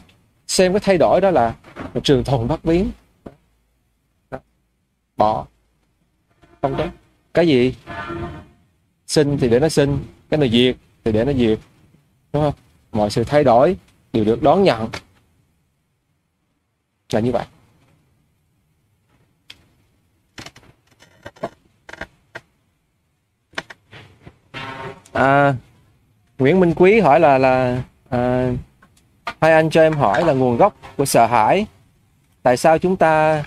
Xem 0.47 0.73
cái 0.73 0.81
thay 0.81 0.99
đổi 0.99 1.21
đó 1.21 1.31
là, 1.31 1.55
một 1.95 2.01
trường 2.05 2.25
tồn 2.25 2.49
bất 2.49 2.65
biến. 2.65 2.91
Đó. 4.31 4.39
bỏ. 5.17 5.47
Không 6.63 6.75
có. 6.79 6.87
Cái 7.35 7.49
gì? 7.49 7.75
Sinh 9.07 9.39
thì 9.41 9.49
để 9.49 9.61
nó 9.61 9.69
sinh 9.69 9.99
cái 10.31 10.41
nào 10.41 10.49
diệt 10.49 10.77
thì 11.05 11.13
để 11.13 11.25
nó 11.25 11.33
diệt. 11.33 11.59
Đúng 12.33 12.43
không? 12.43 12.55
Mọi 12.93 13.11
sự 13.11 13.25
thay 13.25 13.45
đổi 13.45 13.77
đều 14.13 14.25
được 14.25 14.43
đón 14.43 14.63
nhận 14.63 14.89
là 17.15 17.21
như 17.21 17.33
vậy. 17.33 17.45
À, 25.13 25.55
Nguyễn 26.39 26.61
Minh 26.61 26.75
Quý 26.77 27.01
hỏi 27.01 27.21
là 27.21 27.39
là 27.39 27.83
à, 28.09 28.53
hai 29.41 29.53
anh 29.53 29.71
cho 29.71 29.83
em 29.83 29.93
hỏi 29.93 30.25
là 30.25 30.33
nguồn 30.33 30.57
gốc 30.57 30.75
của 30.97 31.05
sợ 31.05 31.27
hãi. 31.27 31.67
Tại 32.43 32.57
sao 32.57 32.79
chúng 32.79 32.97
ta 32.97 33.45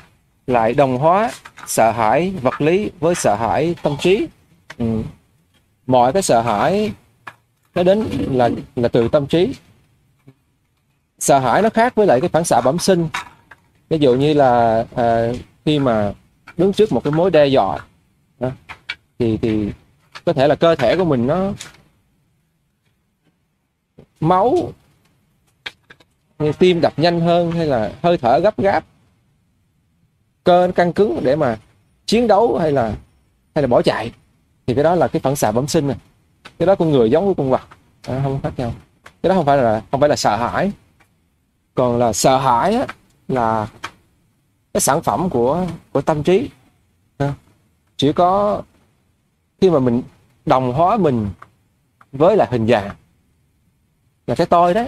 lại 0.48 0.74
đồng 0.74 0.98
hóa 0.98 1.32
sợ 1.68 1.92
hãi 1.92 2.34
vật 2.42 2.62
lý 2.62 2.92
với 3.00 3.16
sợ 3.16 3.36
hãi 3.36 3.76
tâm 3.84 3.96
trí? 4.00 4.28
Ừ. 4.78 5.02
mọi 5.88 6.14
cái 6.14 6.22
sợ 6.22 6.42
hãi 6.42 6.92
nó 7.76 7.84
đến 7.84 8.08
là 8.32 8.50
là 8.76 8.88
từ 8.88 9.08
tâm 9.08 9.28
trí. 9.28 9.56
Sợ 11.20 11.40
hãi 11.40 11.62
nó 11.62 11.70
khác 11.70 11.96
với 11.96 12.08
lại 12.08 12.22
cái 12.22 12.30
phản 12.30 12.44
xạ 12.44 12.62
bẩm 12.62 12.80
sinh 12.80 13.10
ví 13.94 14.00
dụ 14.00 14.16
như 14.16 14.34
là 14.34 14.86
à, 14.96 15.32
khi 15.66 15.80
mà 15.80 16.14
đứng 16.58 16.74
trước 16.74 16.92
một 16.92 17.04
cái 17.04 17.14
mối 17.14 17.32
đe 17.32 17.46
dọa 17.46 17.78
đó, 18.40 18.52
thì 19.20 19.38
thì 19.38 19.70
có 20.26 20.34
thể 20.34 20.48
là 20.48 20.56
cơ 20.56 20.76
thể 20.76 20.98
của 20.98 21.06
mình 21.06 21.28
nó 21.28 21.52
máu 24.20 24.58
tim 26.60 26.82
đập 26.82 26.94
nhanh 26.98 27.20
hơn 27.22 27.52
hay 27.52 27.66
là 27.66 27.92
hơi 28.04 28.18
thở 28.18 28.40
gấp 28.40 28.58
gáp 28.58 28.86
cơ 30.44 30.72
căng 30.76 30.94
cứng 30.94 31.20
để 31.24 31.36
mà 31.36 31.58
chiến 32.06 32.28
đấu 32.28 32.58
hay 32.58 32.72
là 32.72 32.96
hay 33.56 33.62
là 33.62 33.68
bỏ 33.68 33.82
chạy 33.82 34.12
thì 34.68 34.74
cái 34.74 34.84
đó 34.84 34.96
là 34.96 35.08
cái 35.08 35.20
phản 35.20 35.36
xạ 35.36 35.52
bẩm 35.52 35.68
sinh 35.68 35.88
này 35.88 35.98
cái 36.60 36.68
đó 36.68 36.76
con 36.76 36.92
người 36.92 37.12
giống 37.12 37.26
với 37.26 37.36
con 37.36 37.50
vật 37.50 37.62
à, 38.08 38.20
không 38.24 38.40
khác 38.44 38.54
nhau. 38.58 38.74
Cái 39.24 39.30
đó 39.30 39.36
không 39.36 39.46
phải 39.46 39.58
là 39.58 39.82
không 39.92 40.00
phải 40.00 40.10
là 40.10 40.16
sợ 40.16 40.36
hãi. 40.36 40.72
Còn 41.76 41.98
là 41.98 42.14
sợ 42.14 42.38
hãi 42.38 42.76
á, 42.76 42.86
là 43.28 43.68
cái 44.74 44.82
sản 44.82 45.02
phẩm 45.04 45.30
của 45.30 45.68
của 45.92 46.02
tâm 46.02 46.24
trí. 46.24 46.50
À, 47.18 47.34
chỉ 47.98 48.14
có 48.14 48.62
khi 49.62 49.70
mà 49.70 49.80
mình 49.80 50.02
đồng 50.46 50.74
hóa 50.74 50.98
mình 50.98 51.30
với 52.12 52.38
lại 52.38 52.48
hình 52.52 52.68
dạng 52.68 52.96
là 54.28 54.36
cái 54.36 54.48
tôi 54.48 54.74
đó 54.74 54.84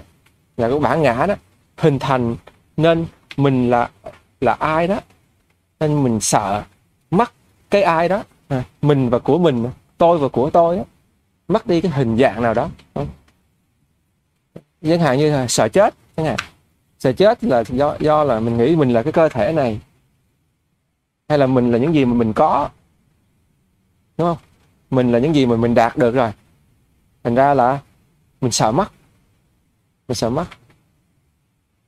là 0.58 0.70
cái 0.70 0.80
bản 0.80 1.02
ngã 1.02 1.26
đó 1.26 1.36
hình 1.78 2.00
thành 2.00 2.36
nên 2.78 3.06
mình 3.38 3.70
là 3.70 3.90
là 4.42 4.54
ai 4.54 4.88
đó. 4.88 5.00
Nên 5.80 6.04
mình 6.04 6.20
sợ 6.20 6.64
mất 7.12 7.32
cái 7.70 7.84
ai 7.84 8.10
đó 8.10 8.24
à, 8.48 8.64
mình 8.82 9.10
và 9.10 9.20
của 9.20 9.38
mình 9.38 9.70
tôi 9.98 10.18
và 10.18 10.28
của 10.28 10.50
tôi 10.50 10.78
đó, 10.78 10.84
mất 11.48 11.68
đi 11.68 11.82
cái 11.82 11.92
hình 11.92 12.18
dạng 12.18 12.44
nào 12.44 12.54
đó. 12.54 12.70
Vâng. 12.94 13.08
Chẳng 14.82 15.00
hạn 15.00 15.18
như 15.18 15.32
là 15.32 15.48
sợ 15.48 15.70
chết 15.70 15.94
chẳng 16.18 16.26
hạn 16.26 16.38
sợ 17.00 17.14
chết 17.14 17.44
là 17.44 17.64
do 17.68 17.98
do 18.00 18.24
là 18.24 18.40
mình 18.40 18.58
nghĩ 18.58 18.76
mình 18.76 18.90
là 18.90 19.04
cái 19.04 19.14
cơ 19.14 19.30
thể 19.30 19.54
này. 19.54 19.80
Hay 21.30 21.38
là 21.38 21.48
mình 21.48 21.72
là 21.72 21.78
những 21.78 21.96
gì 21.96 22.06
mà 22.06 22.14
mình 22.14 22.34
có. 22.34 22.70
Đúng 24.18 24.28
không? 24.28 24.38
Mình 24.90 25.12
là 25.12 25.20
những 25.20 25.36
gì 25.36 25.46
mà 25.46 25.56
mình 25.56 25.76
đạt 25.76 25.98
được 25.98 26.16
rồi. 26.16 26.32
Thành 27.24 27.36
ra 27.36 27.54
là 27.54 27.80
mình 28.42 28.52
sợ 28.52 28.72
mất. 28.72 28.92
Mình 30.08 30.16
sợ 30.16 30.30
mất. 30.30 30.46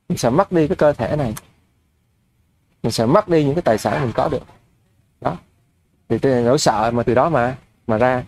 Mình 0.08 0.18
sợ 0.18 0.30
mất 0.30 0.52
đi 0.52 0.68
cái 0.68 0.76
cơ 0.76 0.92
thể 0.92 1.16
này. 1.16 1.34
Mình 2.82 2.92
sợ 2.92 3.06
mất 3.06 3.28
đi 3.28 3.44
những 3.44 3.54
cái 3.54 3.62
tài 3.62 3.78
sản 3.78 4.02
mình 4.02 4.12
có 4.14 4.28
được. 4.28 4.42
Đó. 5.20 5.36
Thì 6.08 6.18
cái 6.18 6.42
nỗi 6.42 6.58
sợ 6.58 6.90
mà 6.94 7.02
từ 7.02 7.14
đó 7.14 7.30
mà 7.30 7.56
mà 7.86 7.98
ra. 7.98 8.24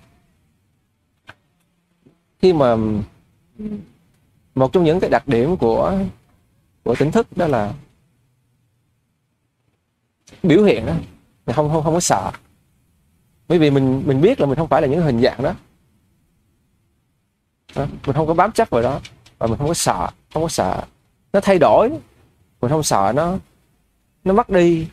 Khi 2.38 2.52
mà 2.52 2.76
một 4.54 4.72
trong 4.72 4.84
những 4.84 5.00
cái 5.00 5.10
đặc 5.10 5.28
điểm 5.28 5.56
của 5.56 5.98
của 6.84 6.94
tỉnh 6.94 7.12
thức 7.12 7.36
đó 7.36 7.46
là 7.46 7.72
biểu 10.42 10.64
hiện 10.64 10.86
đó. 10.86 10.94
Không 11.54 11.70
không 11.70 11.82
không 11.84 11.94
có 11.94 12.00
sợ. 12.00 12.30
Bởi 13.48 13.58
vì 13.58 13.70
mình 13.70 14.02
mình 14.06 14.20
biết 14.20 14.40
là 14.40 14.46
mình 14.46 14.56
không 14.56 14.68
phải 14.68 14.82
là 14.82 14.88
những 14.88 15.02
hình 15.02 15.20
dạng 15.20 15.42
đó, 15.42 15.54
đó 17.74 17.86
mình 18.06 18.16
không 18.16 18.26
có 18.26 18.34
bám 18.34 18.52
chấp 18.52 18.70
vào 18.70 18.82
đó 18.82 19.00
và 19.38 19.46
mình 19.46 19.58
không 19.58 19.68
có 19.68 19.74
sợ 19.74 20.10
không 20.32 20.42
có 20.42 20.48
sợ. 20.48 20.84
Nó 21.32 21.40
thay 21.40 21.58
đổi 21.58 21.90
mình 22.60 22.70
không 22.70 22.82
sợ 22.82 23.12
nó 23.16 23.38
nó 24.24 24.34
mất 24.34 24.48
đi. 24.48 24.88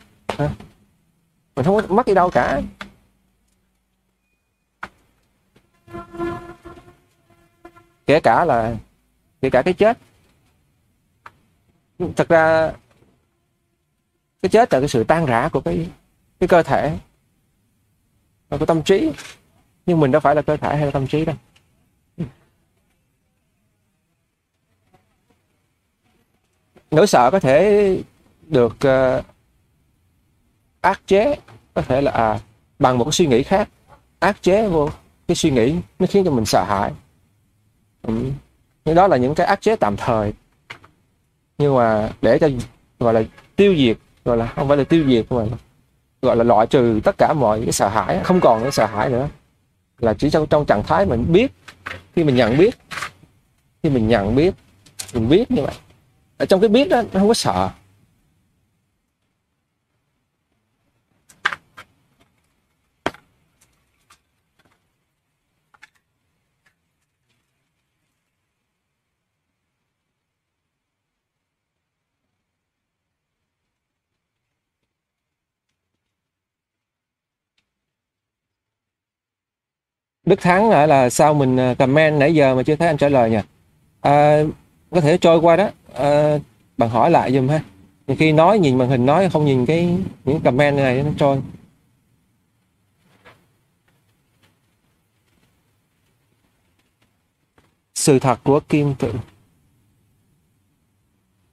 Mình 1.56 1.64
không 1.64 1.82
có 1.82 1.94
mất 1.94 2.06
đi 2.06 2.14
đâu 2.14 2.30
cả. 2.30 2.62
Kể 8.06 8.20
cả 8.20 8.44
là 8.44 8.76
kể 9.40 9.50
cả 9.50 9.62
cái 9.62 9.74
chết 9.74 9.98
thật 11.98 12.28
ra 12.28 12.72
cái 14.42 14.50
chết 14.50 14.72
là 14.72 14.80
cái 14.80 14.88
sự 14.88 15.04
tan 15.04 15.26
rã 15.26 15.48
của 15.52 15.60
cái 15.60 15.88
cái 16.40 16.48
cơ 16.48 16.62
thể 16.62 16.98
và 18.48 18.58
cái 18.58 18.66
tâm 18.66 18.82
trí. 18.82 19.12
Nhưng 19.86 20.00
mình 20.00 20.10
đâu 20.10 20.20
phải 20.20 20.34
là 20.34 20.42
cơ 20.42 20.56
thể 20.56 20.76
hay 20.76 20.84
là 20.84 20.90
tâm 20.90 21.06
trí 21.06 21.24
đâu. 21.24 21.36
Nỗi 26.90 27.06
sợ 27.06 27.30
có 27.30 27.40
thể 27.40 28.02
được 28.42 28.72
uh, 28.72 29.24
áp 30.80 30.98
chế 31.06 31.36
có 31.74 31.82
thể 31.82 32.00
là 32.02 32.10
à, 32.10 32.40
bằng 32.78 32.98
một 32.98 33.04
cái 33.04 33.12
suy 33.12 33.26
nghĩ 33.26 33.42
khác. 33.42 33.68
Áp 34.18 34.36
chế 34.42 34.68
vô 34.68 34.90
cái 35.28 35.34
suy 35.34 35.50
nghĩ 35.50 35.76
nó 35.98 36.06
khiến 36.10 36.24
cho 36.24 36.30
mình 36.30 36.44
sợ 36.44 36.64
hãi. 36.64 36.92
Ừ. 38.02 38.94
đó 38.94 39.08
là 39.08 39.16
những 39.16 39.34
cái 39.34 39.46
áp 39.46 39.60
chế 39.60 39.76
tạm 39.76 39.96
thời 39.96 40.32
nhưng 41.58 41.76
mà 41.76 42.10
để 42.22 42.38
cho, 42.38 42.48
gọi 43.00 43.14
là, 43.14 43.22
tiêu 43.56 43.74
diệt, 43.76 43.96
gọi 44.24 44.36
là, 44.36 44.46
không 44.46 44.68
phải 44.68 44.76
là 44.76 44.84
tiêu 44.84 45.04
diệt 45.08 45.32
mà, 45.32 45.44
gọi 46.22 46.36
là 46.36 46.44
loại 46.44 46.66
trừ 46.66 47.00
tất 47.04 47.18
cả 47.18 47.32
mọi 47.32 47.60
cái 47.62 47.72
sợ 47.72 47.88
hãi, 47.88 48.20
không 48.24 48.40
còn 48.40 48.62
cái 48.62 48.72
sợ 48.72 48.86
hãi 48.86 49.10
nữa. 49.10 49.28
Là 49.98 50.14
chỉ 50.14 50.30
trong 50.30 50.46
trong 50.46 50.64
trạng 50.64 50.82
thái 50.82 51.06
mình 51.06 51.24
biết, 51.32 51.52
khi 52.16 52.24
mình 52.24 52.36
nhận 52.36 52.58
biết, 52.58 52.78
khi 53.82 53.90
mình 53.90 54.08
nhận 54.08 54.34
biết, 54.34 54.54
mình 55.14 55.28
biết 55.28 55.50
như 55.50 55.62
vậy. 55.62 55.74
Ở 56.38 56.46
trong 56.46 56.60
cái 56.60 56.68
biết 56.68 56.88
đó, 56.88 57.02
nó 57.12 57.20
không 57.20 57.28
có 57.28 57.34
sợ. 57.34 57.70
Đức 80.28 80.40
Thắng 80.40 80.70
lại 80.70 80.88
là 80.88 81.10
sao 81.10 81.34
mình 81.34 81.56
à, 81.56 81.74
comment 81.74 82.18
nãy 82.18 82.34
giờ 82.34 82.54
mà 82.54 82.62
chưa 82.62 82.76
thấy 82.76 82.88
anh 82.88 82.96
trả 82.96 83.08
lời 83.08 83.30
nhỉ? 83.30 83.38
À, 84.00 84.42
có 84.90 85.00
thể 85.00 85.18
trôi 85.18 85.40
qua 85.40 85.56
đó. 85.56 85.70
À, 85.94 86.38
bạn 86.76 86.90
hỏi 86.90 87.10
lại 87.10 87.32
dùm 87.32 87.48
ha. 87.48 87.60
khi 88.18 88.32
nói 88.32 88.58
nhìn 88.58 88.78
màn 88.78 88.88
hình 88.88 89.06
nói 89.06 89.30
không 89.30 89.44
nhìn 89.44 89.66
cái 89.66 89.98
những 90.24 90.40
comment 90.40 90.76
này 90.76 91.02
nó 91.02 91.10
trôi. 91.18 91.40
Sự 97.94 98.18
thật 98.18 98.40
của 98.44 98.60
Kim 98.60 98.94
Tự. 98.94 99.12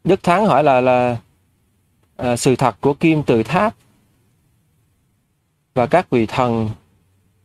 Đức 0.04 0.24
Thắng 0.24 0.46
hỏi 0.46 0.64
là 0.64 0.82
là 0.82 1.18
à, 2.16 2.36
sự 2.36 2.56
thật 2.56 2.76
của 2.82 2.94
Kim 2.94 3.24
Tự 3.24 3.44
Tháp 3.44 3.76
và 5.74 5.88
các 5.88 6.10
vị 6.10 6.26
thần 6.26 6.70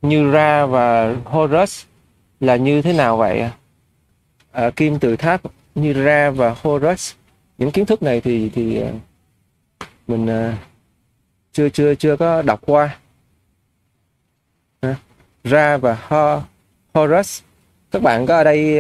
như 0.02 0.30
Ra 0.30 0.66
và 0.66 1.16
Horus 1.24 1.84
là 2.40 2.56
như 2.56 2.82
thế 2.82 2.92
nào 2.92 3.16
vậy? 3.16 3.50
À, 4.52 4.70
kim 4.70 4.98
tự 4.98 5.16
tháp 5.16 5.40
như 5.74 5.92
Ra 5.92 6.30
và 6.30 6.56
Horus 6.62 7.12
những 7.58 7.70
kiến 7.70 7.86
thức 7.86 8.02
này 8.02 8.20
thì 8.20 8.50
thì 8.54 8.80
à, 8.80 8.90
mình 10.06 10.24
uh, 10.24 10.54
chưa 11.52 11.68
chưa 11.68 11.94
chưa 11.94 12.16
có 12.16 12.42
đọc 12.42 12.60
qua 12.66 12.98
à, 14.80 14.96
Ra 15.44 15.76
và 15.76 15.98
Ho, 16.08 16.42
Horus 16.94 17.42
các 17.90 18.02
bạn 18.02 18.26
có 18.26 18.36
ở 18.36 18.44
đây 18.44 18.78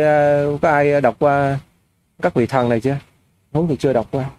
uh, 0.54 0.60
có 0.60 0.70
ai 0.70 1.00
đọc 1.00 1.16
qua 1.18 1.58
các 2.22 2.34
vị 2.34 2.46
thần 2.46 2.68
này 2.68 2.80
chưa? 2.80 2.96
Không 3.52 3.68
thì 3.68 3.76
chưa 3.76 3.92
đọc 3.92 4.06
qua. 4.10 4.30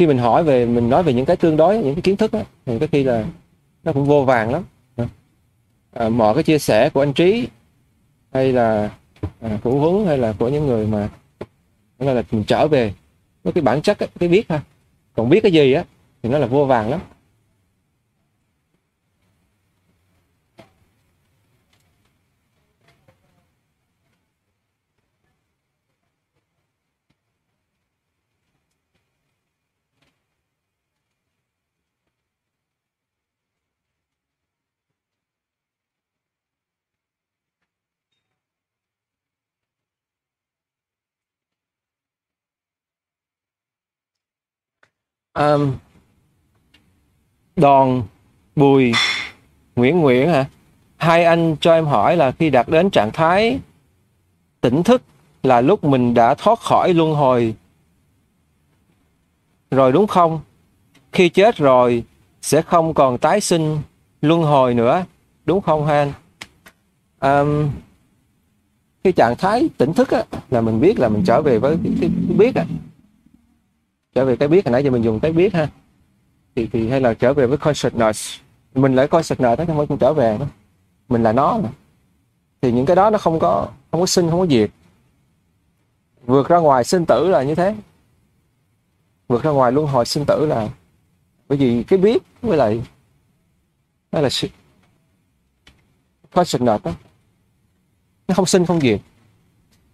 Khi 0.00 0.06
mình 0.06 0.18
hỏi 0.18 0.44
về 0.44 0.66
mình 0.66 0.90
nói 0.90 1.02
về 1.02 1.12
những 1.12 1.26
cái 1.26 1.36
tương 1.36 1.56
đối 1.56 1.78
những 1.78 1.94
cái 1.94 2.02
kiến 2.02 2.16
thức 2.16 2.32
đó, 2.32 2.40
thì 2.66 2.78
có 2.78 2.86
khi 2.92 3.04
là 3.04 3.24
nó 3.84 3.92
cũng 3.92 4.04
vô 4.04 4.24
vàng 4.24 4.52
lắm. 4.52 4.62
À, 5.92 6.08
mọi 6.08 6.34
cái 6.34 6.42
chia 6.42 6.58
sẻ 6.58 6.90
của 6.90 7.02
anh 7.02 7.12
trí 7.12 7.48
hay 8.32 8.52
là 8.52 8.90
à, 9.40 9.58
của 9.62 9.70
huấn 9.70 10.06
hay 10.06 10.18
là 10.18 10.34
của 10.38 10.48
những 10.48 10.66
người 10.66 10.86
mà 10.86 11.08
nó 11.98 12.12
là 12.12 12.22
mình 12.30 12.44
trở 12.44 12.68
về 12.68 12.94
với 13.44 13.52
cái 13.52 13.62
bản 13.62 13.82
chất 13.82 13.98
ấy, 13.98 14.08
cái 14.20 14.28
biết 14.28 14.48
ha. 14.48 14.60
Còn 15.16 15.28
biết 15.28 15.40
cái 15.42 15.52
gì 15.52 15.72
á 15.72 15.84
thì 16.22 16.28
nó 16.28 16.38
là 16.38 16.46
vô 16.46 16.64
vàng 16.64 16.90
lắm. 16.90 17.00
Um, 45.40 45.72
đòn 47.56 48.02
bùi 48.56 48.92
nguyễn 49.76 50.00
nguyễn 50.00 50.28
hả? 50.28 50.44
Hai 50.96 51.24
anh 51.24 51.56
cho 51.60 51.72
em 51.72 51.86
hỏi 51.86 52.16
là 52.16 52.30
khi 52.30 52.50
đạt 52.50 52.68
đến 52.68 52.90
trạng 52.90 53.10
thái 53.12 53.58
tỉnh 54.60 54.82
thức 54.82 55.02
là 55.42 55.60
lúc 55.60 55.84
mình 55.84 56.14
đã 56.14 56.34
thoát 56.34 56.60
khỏi 56.60 56.94
luân 56.94 57.14
hồi 57.14 57.54
rồi 59.70 59.92
đúng 59.92 60.06
không? 60.06 60.40
Khi 61.12 61.28
chết 61.28 61.56
rồi 61.56 62.04
sẽ 62.42 62.62
không 62.62 62.94
còn 62.94 63.18
tái 63.18 63.40
sinh 63.40 63.78
luân 64.22 64.42
hồi 64.42 64.74
nữa 64.74 65.04
đúng 65.44 65.60
không 65.60 65.86
han 65.86 66.12
anh? 67.18 67.48
Um, 67.48 67.70
cái 69.04 69.12
trạng 69.12 69.36
thái 69.36 69.68
tỉnh 69.78 69.92
thức 69.92 70.10
á, 70.10 70.24
là 70.50 70.60
mình 70.60 70.80
biết 70.80 70.98
là 70.98 71.08
mình 71.08 71.24
trở 71.26 71.42
về 71.42 71.58
với 71.58 71.76
cái, 71.84 71.92
cái, 72.00 72.10
cái 72.28 72.36
biết 72.36 72.54
á 72.54 72.64
trở 74.14 74.24
về 74.24 74.36
cái 74.36 74.48
biết, 74.48 74.66
hồi 74.66 74.72
nãy 74.72 74.84
giờ 74.84 74.90
mình 74.90 75.02
dùng 75.02 75.20
cái 75.20 75.32
biết 75.32 75.54
ha. 75.54 75.68
Thì 76.54 76.68
thì 76.72 76.88
hay 76.88 77.00
là 77.00 77.14
trở 77.14 77.34
về 77.34 77.46
với 77.46 77.58
consciousness. 77.58 78.40
Mình 78.74 78.94
lại 78.94 79.08
consciousness 79.08 79.58
đó 79.58 79.64
không 79.66 79.76
phải 79.76 79.86
cũng 79.86 79.98
trở 79.98 80.12
về 80.12 80.38
đó. 80.38 80.46
Mình 81.08 81.22
là 81.22 81.32
nó 81.32 81.58
mà. 81.58 81.68
thì 82.60 82.72
những 82.72 82.86
cái 82.86 82.96
đó 82.96 83.10
nó 83.10 83.18
không 83.18 83.38
có 83.38 83.68
không 83.90 84.00
có 84.00 84.06
sinh, 84.06 84.30
không 84.30 84.40
có 84.40 84.46
diệt. 84.46 84.70
Vượt 86.26 86.48
ra 86.48 86.58
ngoài 86.58 86.84
sinh 86.84 87.06
tử 87.06 87.28
là 87.28 87.42
như 87.42 87.54
thế. 87.54 87.74
Vượt 89.28 89.42
ra 89.42 89.50
ngoài 89.50 89.72
luân 89.72 89.86
hồi 89.86 90.06
sinh 90.06 90.24
tử 90.26 90.46
là 90.46 90.68
bởi 91.48 91.58
vì 91.58 91.82
cái 91.82 91.98
biết 91.98 92.22
với 92.42 92.56
lại 92.56 92.82
đó 94.12 94.20
là 94.20 94.28
sự 94.30 94.48
consciousness 96.32 96.84
đó. 96.84 96.92
Nó 98.28 98.34
không 98.34 98.46
sinh, 98.46 98.66
không 98.66 98.80
diệt. 98.80 99.00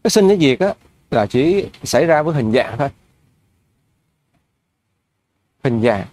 Cái 0.05 0.10
sinh, 0.10 0.28
cái 0.28 0.38
diệt 0.40 0.60
á 0.60 0.74
là 1.10 1.26
chỉ 1.26 1.68
xảy 1.84 2.06
ra 2.06 2.22
với 2.22 2.34
hình 2.34 2.52
dạng 2.52 2.78
thôi 2.78 2.88
hình 5.66 5.82
dạng. 5.82 6.06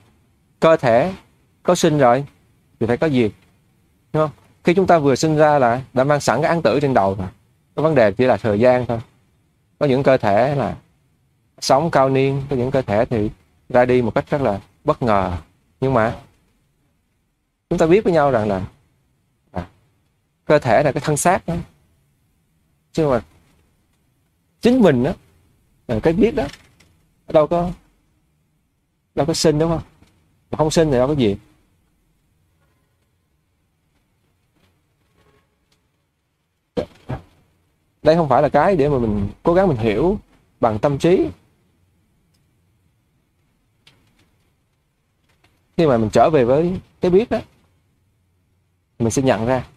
Cơ 0.59 0.77
thể 0.77 1.13
có 1.63 1.75
sinh 1.75 1.97
rồi 1.97 2.25
thì 2.79 2.87
phải 2.87 2.97
có 2.97 3.09
diệt. 3.09 3.31
Đúng 4.13 4.23
không? 4.23 4.31
Khi 4.63 4.73
chúng 4.73 4.87
ta 4.87 4.99
vừa 4.99 5.15
sinh 5.15 5.37
ra 5.37 5.59
là 5.59 5.81
đã 5.93 6.03
mang 6.03 6.19
sẵn 6.19 6.41
cái 6.41 6.49
án 6.49 6.61
tử 6.61 6.79
trên 6.79 6.93
đầu 6.93 7.15
rồi. 7.15 7.27
Cái 7.75 7.83
vấn 7.83 7.95
đề 7.95 8.11
chỉ 8.11 8.25
là 8.25 8.37
thời 8.37 8.59
gian 8.59 8.85
thôi. 8.85 8.99
Có 9.79 9.85
những 9.85 10.03
cơ 10.03 10.17
thể 10.17 10.55
là 10.55 10.75
sống 11.59 11.91
cao 11.91 12.09
niên 12.09 12.41
có 12.49 12.55
những 12.55 12.71
cơ 12.71 12.81
thể 12.81 13.05
thì 13.05 13.29
ra 13.69 13.85
đi 13.85 14.01
một 14.01 14.15
cách 14.15 14.29
rất 14.29 14.41
là 14.41 14.59
bất 14.83 15.01
ngờ. 15.01 15.37
Nhưng 15.81 15.93
mà 15.93 16.15
chúng 17.69 17.79
ta 17.79 17.85
biết 17.85 18.03
với 18.03 18.13
nhau 18.13 18.31
rằng 18.31 18.47
là 18.49 18.61
à, 19.51 19.67
cơ 20.45 20.59
thể 20.59 20.83
là 20.83 20.91
cái 20.91 21.01
thân 21.01 21.17
xác 21.17 21.47
đó. 21.47 21.55
Chứ 22.91 23.07
mà 23.07 23.21
chính 24.61 24.79
mình 24.79 25.03
đó 25.03 25.13
cái 26.03 26.13
biết 26.13 26.35
đó 26.35 26.43
đâu 27.27 27.47
có 27.47 27.71
đâu 29.15 29.25
có 29.25 29.33
sinh 29.33 29.59
đúng 29.59 29.69
không? 29.69 29.81
Mà 30.51 30.57
không 30.57 30.71
sinh 30.71 30.91
thì 30.91 30.97
đâu 30.97 31.07
có 31.07 31.13
gì. 31.13 31.37
Đây 38.03 38.15
không 38.15 38.29
phải 38.29 38.41
là 38.41 38.49
cái 38.49 38.75
để 38.75 38.89
mà 38.89 38.99
mình 38.99 39.29
cố 39.43 39.53
gắng 39.53 39.67
mình 39.67 39.77
hiểu 39.77 40.19
bằng 40.59 40.79
tâm 40.79 40.97
trí. 40.97 41.27
Khi 45.77 45.87
mà 45.87 45.97
mình 45.97 46.09
trở 46.13 46.29
về 46.29 46.45
với 46.45 46.79
cái 47.01 47.11
biết 47.11 47.29
đó 47.29 47.39
mình 48.99 49.11
sẽ 49.11 49.21
nhận 49.21 49.45
ra. 49.45 49.67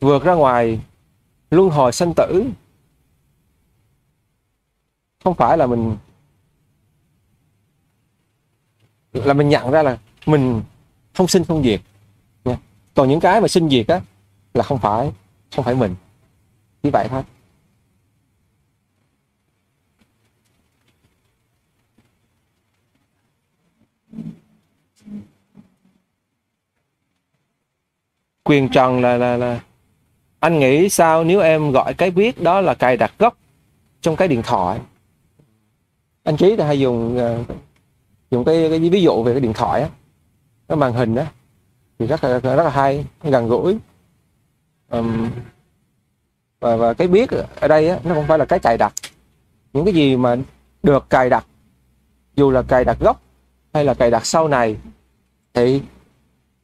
Vượt 0.00 0.24
ra 0.24 0.34
ngoài 0.34 0.80
luân 1.50 1.70
hồi 1.70 1.92
sanh 1.92 2.14
tử 2.16 2.44
không 5.26 5.34
phải 5.34 5.58
là 5.58 5.66
mình 5.66 5.96
là 9.12 9.34
mình 9.34 9.48
nhận 9.48 9.70
ra 9.70 9.82
là 9.82 9.98
mình 10.26 10.62
không 11.14 11.28
sinh 11.28 11.44
không 11.44 11.62
diệt. 11.62 11.80
Nha. 12.44 12.58
còn 12.94 13.08
những 13.08 13.20
cái 13.20 13.40
mà 13.40 13.48
sinh 13.48 13.68
diệt 13.70 13.86
á, 13.86 14.00
là 14.54 14.62
không 14.62 14.78
phải 14.78 15.12
không 15.56 15.64
phải 15.64 15.74
mình. 15.74 15.94
Như 16.82 16.90
vậy 16.92 17.08
thôi. 17.10 17.22
Quyền 28.44 28.68
trần 28.68 29.00
là 29.00 29.16
là 29.16 29.36
là 29.36 29.60
anh 30.40 30.58
nghĩ 30.58 30.88
sao 30.88 31.24
nếu 31.24 31.40
em 31.40 31.72
gọi 31.72 31.94
cái 31.94 32.10
biết 32.10 32.42
đó 32.42 32.60
là 32.60 32.74
cài 32.74 32.96
đặt 32.96 33.12
gốc 33.18 33.36
trong 34.00 34.16
cái 34.16 34.28
điện 34.28 34.42
thoại? 34.42 34.80
Anh 36.26 36.36
trí 36.36 36.56
thì 36.56 36.62
hay 36.62 36.80
dùng 36.80 37.18
ờ, 37.18 37.38
dùng 38.30 38.44
cái, 38.44 38.68
cái 38.70 38.78
ví 38.78 39.02
dụ 39.02 39.22
về 39.22 39.32
cái 39.32 39.40
điện 39.40 39.52
thoại 39.52 39.82
á 39.82 39.88
cái 40.68 40.76
màn 40.76 40.92
hình 40.92 41.14
á 41.14 41.26
thì 41.98 42.06
rất 42.06 42.24
là 42.24 42.38
rất 42.38 42.62
là 42.62 42.70
hay 42.70 43.04
gần 43.22 43.48
gũi. 43.48 43.78
Um, 44.90 45.30
và, 46.60 46.76
và 46.76 46.94
cái 46.94 47.08
biết 47.08 47.30
ở 47.60 47.68
đây 47.68 47.88
á, 47.88 47.98
nó 48.04 48.14
không 48.14 48.24
phải 48.26 48.38
là 48.38 48.44
cái 48.44 48.58
cài 48.58 48.78
đặt. 48.78 48.92
Những 49.72 49.84
cái 49.84 49.94
gì 49.94 50.16
mà 50.16 50.36
được 50.82 51.10
cài 51.10 51.30
đặt 51.30 51.46
dù 52.36 52.50
là 52.50 52.62
cài 52.62 52.84
đặt 52.84 52.98
gốc 53.00 53.20
hay 53.72 53.84
là 53.84 53.94
cài 53.94 54.10
đặt 54.10 54.26
sau 54.26 54.48
này 54.48 54.76
thì 55.54 55.82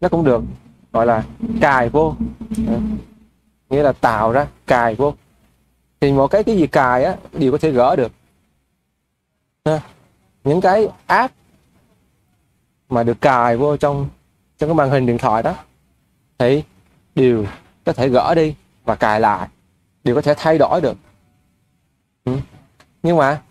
nó 0.01 0.09
cũng 0.09 0.24
được 0.24 0.43
gọi 0.93 1.06
là 1.06 1.24
cài 1.60 1.89
vô. 1.89 2.14
Ờ, 2.68 2.78
nghĩa 3.70 3.82
là 3.82 3.93
tạo 3.93 4.32
ra 4.32 4.47
cài 4.66 4.94
vô. 4.94 5.14
Thì 6.01 6.12
một 6.12 6.28
cái 6.28 6.44
cái 6.44 6.56
gì 6.56 6.66
cài 6.66 7.05
á 7.05 7.16
đều 7.32 7.52
có 7.52 7.59
thể 7.59 7.70
gỡ 7.70 7.97
được 7.97 8.12
những 10.44 10.60
cái 10.60 10.89
app 11.06 11.34
mà 12.89 13.02
được 13.02 13.20
cài 13.20 13.56
vô 13.56 13.76
trong 13.76 14.09
trong 14.59 14.68
cái 14.70 14.74
màn 14.74 14.90
hình 14.90 15.06
điện 15.06 15.18
thoại 15.18 15.43
đó, 15.43 15.55
thì 16.39 16.62
đều 17.14 17.47
có 17.84 17.93
thể 17.93 18.09
gỡ 18.09 18.34
đi 18.34 18.55
và 18.84 18.97
cài 18.97 19.20
lại, 19.20 19.48
đều 20.05 20.14
có 20.14 20.22
thể 20.22 20.34
thay 20.36 20.59
đổi 20.59 20.80
được. 20.80 20.97
Ừ. 22.24 22.36
nhưng 23.02 23.16
mà 23.16 23.43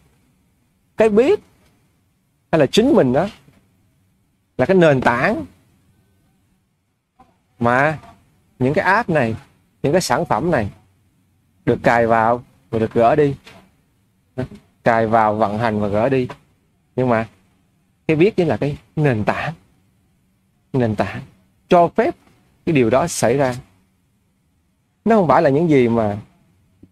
cái 0.98 1.10
biết 1.10 1.40
hay 2.52 2.60
là 2.60 2.66
chính 2.66 2.94
mình 2.96 3.14
đó 3.14 3.28
là 4.58 4.66
cái 4.66 4.78
nền 4.78 5.02
tảng 5.02 5.46
mà 7.60 8.00
những 8.60 8.74
cái 8.74 8.86
app 8.86 9.10
này, 9.10 9.36
những 9.84 9.92
cái 9.92 10.02
sản 10.02 10.26
phẩm 10.26 10.52
này 10.52 10.72
được 11.66 11.80
cài 11.84 12.08
vào 12.08 12.44
và 12.70 12.80
được 12.80 12.94
gỡ 12.94 13.16
đi. 13.16 13.36
Ừ 14.36 14.44
cài 14.84 15.08
vào, 15.08 15.36
vận 15.36 15.58
hành 15.58 15.80
và 15.80 15.88
gỡ 15.88 16.10
đi. 16.10 16.28
Nhưng 16.96 17.10
mà 17.10 17.28
cái 18.08 18.18
biết 18.18 18.36
chính 18.36 18.48
là 18.48 18.58
cái 18.58 18.78
nền 18.96 19.24
tảng. 19.24 19.54
Nền 20.74 20.96
tảng. 20.96 21.22
Cho 21.70 21.88
phép 21.88 22.16
cái 22.66 22.74
điều 22.74 22.90
đó 22.90 23.08
xảy 23.08 23.38
ra. 23.38 23.56
Nó 25.06 25.16
không 25.16 25.28
phải 25.28 25.42
là 25.42 25.50
những 25.50 25.70
gì 25.70 25.88
mà 25.88 26.18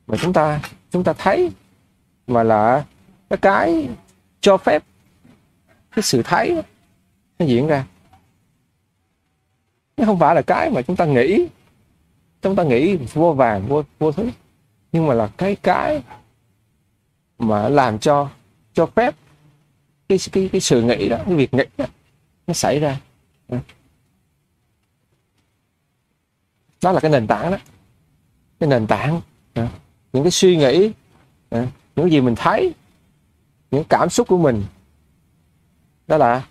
mà 0.07 0.18
chúng 0.18 0.34
ta 0.34 0.61
chúng 0.91 1.03
ta 1.03 1.14
thấy, 1.14 1.52
mà 2.28 2.44
là 2.44 2.86
cái 3.30 3.38
cái 3.41 3.90
cho 4.41 4.57
phép 4.57 4.84
cái 5.95 6.03
sự 6.03 6.22
thấy 6.24 6.61
nó 7.40 7.45
diễn 7.45 7.68
ra. 7.68 7.86
Nó 9.98 10.06
không 10.06 10.20
phải 10.20 10.36
là 10.36 10.41
cái 10.41 10.70
mà 10.70 10.82
chúng 10.82 10.95
ta 10.95 11.06
nghĩ. 11.06 11.48
Chúng 12.41 12.56
ta 12.56 12.64
nghĩ 12.64 12.95
vô 13.14 13.34
vàng 13.34 13.68
vô 13.68 13.84
vô 13.99 14.11
thứ. 14.11 14.30
Nhưng 14.91 15.07
mà 15.07 15.14
là 15.14 15.30
cái 15.38 15.56
cái 15.56 16.03
mà 17.40 17.70
làm 17.70 17.99
cho 17.99 18.30
cho 18.74 18.86
phép 18.86 19.16
cái 20.10 20.18
cái 20.32 20.49
cái 20.52 20.61
sự 20.61 20.82
nghĩ 20.82 21.10
đó, 21.10 21.18
cái 21.26 21.36
việc 21.36 21.53
nghĩ 21.53 21.64
đó, 21.78 21.86
nó 22.48 22.53
xảy 22.53 22.80
ra. 22.80 22.99
Ừ. 23.48 23.57
Đó 26.84 26.91
là 26.91 26.99
cái 26.99 27.11
nền 27.11 27.28
tảng 27.28 27.52
đó. 27.52 27.57
Cái 28.60 28.70
nền 28.70 28.88
tảng 28.88 29.22
ừ. 29.53 29.66
những 30.14 30.24
cái 30.24 30.32
suy 30.32 30.57
nghĩ 30.57 30.91
ừ. 31.49 31.66
những 31.95 32.11
gì 32.11 32.22
mình 32.22 32.36
thấy, 32.36 32.74
những 33.72 33.84
cảm 33.90 34.10
xúc 34.10 34.28
của 34.28 34.38
mình. 34.38 34.64
Đó 36.07 36.18
là 36.18 36.48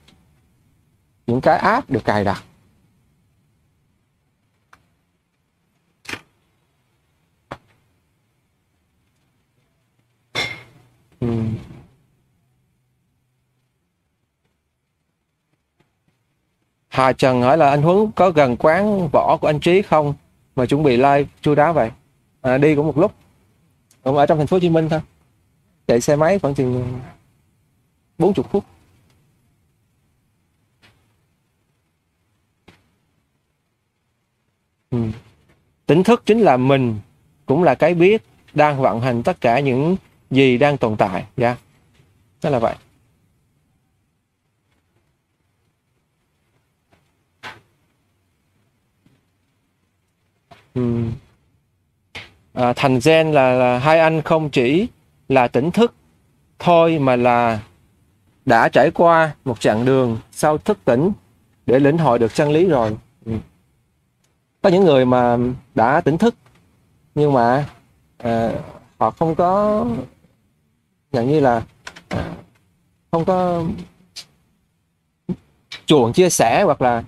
những 1.27 1.41
cái 1.41 1.59
áp 1.59 1.91
được 1.91 2.05
cài 2.05 2.25
đặt. 2.25 2.45
Ừ. 11.21 11.29
Hà 16.89 17.13
Trần 17.13 17.43
hỏi 17.43 17.57
là 17.57 17.71
anh 17.71 17.83
Huấn 17.83 18.11
có 18.17 18.31
gần 18.31 18.57
quán 18.57 19.09
võ 19.13 19.37
của 19.41 19.47
anh 19.47 19.61
Trí 19.61 19.83
không 19.83 20.15
mà 20.57 20.67
chuẩn 20.67 20.83
bị 20.83 20.97
live 20.97 21.25
chu 21.41 21.55
đáo 21.55 21.73
vậy 21.73 21.91
à, 22.41 22.59
đi 22.59 22.75
cũng 22.75 22.87
một 22.87 22.99
lúc 22.99 23.13
cũng 24.03 24.17
ở 24.17 24.27
trong 24.27 24.39
thành 24.39 24.47
phố 24.47 24.55
Hồ 24.55 24.61
Chí 24.61 24.69
Minh 24.69 24.89
thôi 24.89 25.01
chạy 25.87 26.01
xe 26.01 26.17
máy 26.17 26.39
khoảng 26.39 26.55
chừng 26.55 27.01
40 28.19 28.45
phút 28.51 28.65
ừ. 34.91 34.99
tỉnh 35.87 36.03
thức 36.03 36.23
chính 36.27 36.41
là 36.41 36.57
mình 36.57 36.97
cũng 37.47 37.63
là 37.63 37.75
cái 37.75 37.95
biết 37.95 38.23
đang 38.55 38.83
vận 38.83 39.01
hành 39.01 39.23
tất 39.23 39.41
cả 39.41 39.61
những 39.61 39.97
gì 40.31 40.59
đang 40.59 40.77
tồn 40.77 40.97
tại 40.97 41.25
dạ 41.37 41.47
yeah. 41.47 41.59
đó 42.43 42.51
là 42.51 42.59
vậy 42.59 42.75
ừ. 50.75 51.05
à, 52.53 52.73
thành 52.77 52.99
gen 53.05 53.33
là, 53.33 53.53
là 53.53 53.79
hai 53.79 53.99
anh 53.99 54.23
không 54.23 54.51
chỉ 54.51 54.89
là 55.29 55.49
tỉnh 55.49 55.71
thức 55.71 55.95
thôi 56.59 56.99
mà 56.99 57.17
là 57.17 57.61
đã 58.45 58.69
trải 58.69 58.91
qua 58.91 59.35
một 59.45 59.61
chặng 59.61 59.85
đường 59.85 60.19
sau 60.33 60.59
thức 60.59 60.79
tỉnh 60.85 61.13
để 61.67 61.79
lĩnh 61.79 61.99
hội 61.99 62.19
được 62.19 62.35
chân 62.35 62.51
lý 62.51 62.65
rồi 62.69 62.97
ừ. 63.25 63.33
có 64.63 64.71
những 64.71 64.85
người 64.85 65.07
mà 65.07 65.39
đã 65.75 66.01
tỉnh 66.01 66.19
thức 66.19 66.35
nhưng 67.15 67.33
mà 67.33 67.67
à, 68.19 68.51
họ 68.99 69.11
không 69.11 69.35
có 69.35 69.85
dạng 71.13 71.29
như 71.29 71.41
là 71.41 71.63
không 73.11 73.25
có 73.25 73.65
chuộng 75.87 76.13
chia 76.13 76.31
sẻ 76.31 76.63
hoặc 76.65 76.83
là 76.83 77.03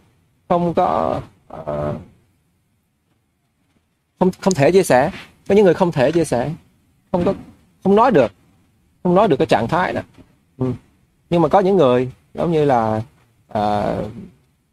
không 0.49 0.75
có 0.75 1.21
uh, 1.53 1.97
không 4.19 4.31
không 4.41 4.55
thể 4.55 4.73
chia 4.73 4.83
sẻ 4.83 5.11
có 5.49 5.55
những 5.55 5.65
người 5.65 5.75
không 5.75 5.93
thể 5.93 6.13
chia 6.13 6.25
sẻ 6.25 6.51
không 7.13 7.25
có 7.25 7.35
không 7.85 7.95
nói 7.95 8.11
được 8.11 8.33
không 9.03 9.15
nói 9.15 9.29
được 9.29 9.37
cái 9.37 9.47
trạng 9.47 9.69
thái 9.69 9.93
đó 9.93 10.01
ừ. 10.59 10.73
nhưng 11.31 11.43
mà 11.43 11.49
có 11.49 11.61
những 11.61 11.77
người 11.77 12.11
giống 12.35 12.53
như 12.53 12.65
là 12.65 13.03
à, 13.49 13.97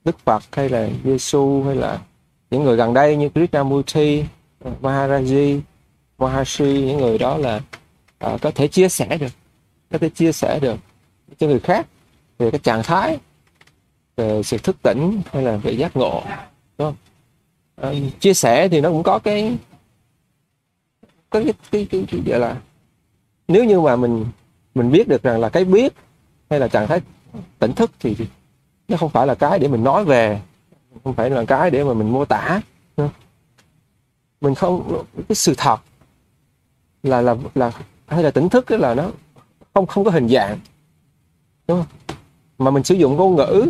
Đức 0.04 0.20
Phật 0.20 0.44
hay 0.52 0.70
là 0.70 0.90
Giêsu 1.04 1.64
hay 1.64 1.76
là 1.76 2.00
những 2.52 2.64
người 2.64 2.76
gần 2.76 2.94
đây 2.94 3.16
như 3.16 3.30
Krishnamurti, 3.30 4.24
Maharaji, 4.82 5.60
Maharshi 6.18 6.84
những 6.88 6.98
người 6.98 7.18
đó 7.18 7.38
là 7.38 7.62
à, 8.20 8.38
có 8.42 8.52
thể 8.52 8.68
chia 8.68 8.90
sẻ 8.90 9.18
được 9.18 9.32
có 9.92 9.98
thể 9.98 10.10
chia 10.10 10.32
sẻ 10.32 10.60
được 10.60 10.78
cho 11.38 11.48
người 11.48 11.60
khác 11.60 11.88
về 12.38 12.52
cái 12.52 12.60
trạng 12.60 12.84
thái 12.84 13.20
về 14.16 14.44
sự 14.44 14.58
thức 14.58 14.76
tỉnh 14.84 15.22
hay 15.32 15.44
là 15.44 15.58
về 15.58 15.72
giác 15.72 15.98
ngộ 15.98 16.24
đúng 16.78 16.88
không? 16.88 16.96
À, 17.76 17.94
chia 18.20 18.34
sẻ 18.34 18.68
thì 18.70 18.82
nó 18.82 18.90
cũng 18.90 19.04
có 19.04 19.20
cái 19.20 19.58
có 21.30 21.44
cái 21.44 21.54
cái, 21.72 21.88
cái, 21.92 22.06
cái 22.12 22.22
gọi 22.26 22.40
là 22.40 22.58
nếu 23.48 23.64
như 23.64 23.82
mà 23.82 23.96
mình 23.96 24.26
mình 24.76 24.92
biết 24.92 25.08
được 25.08 25.24
rằng 25.24 25.40
là 25.40 25.50
cái 25.50 25.66
biết 25.66 25.94
hay 26.50 26.60
là 26.60 26.68
trạng 26.68 26.88
thái 26.88 27.02
tỉnh 27.60 27.74
thức 27.74 27.92
thì 28.00 28.16
nó 28.88 28.98
không 28.98 29.10
phải 29.10 29.28
là 29.28 29.36
cái 29.36 29.60
để 29.60 29.68
mình 29.68 29.84
nói 29.84 30.06
về 30.06 30.42
không 31.04 31.14
phải 31.14 31.30
là 31.30 31.46
cái 31.46 31.72
để 31.72 31.84
mà 31.84 31.94
mình 31.94 32.10
mô 32.10 32.26
tả 32.26 32.62
mình 34.42 34.56
không 34.56 35.04
cái 35.30 35.36
sự 35.36 35.54
thật 35.58 35.78
là 37.04 37.22
là 37.22 37.36
là 37.56 37.72
hay 38.08 38.24
là 38.24 38.32
tỉnh 38.32 38.50
thức 38.50 38.72
là 38.72 38.94
nó 38.94 39.12
không 39.74 39.86
không 39.86 40.04
có 40.04 40.12
hình 40.12 40.28
dạng. 40.28 40.60
Đúng 41.68 41.78
không? 41.78 42.18
mà 42.58 42.72
mình 42.72 42.84
sử 42.84 42.96
dụng 42.96 43.16
ngôn 43.16 43.36
ngữ 43.36 43.68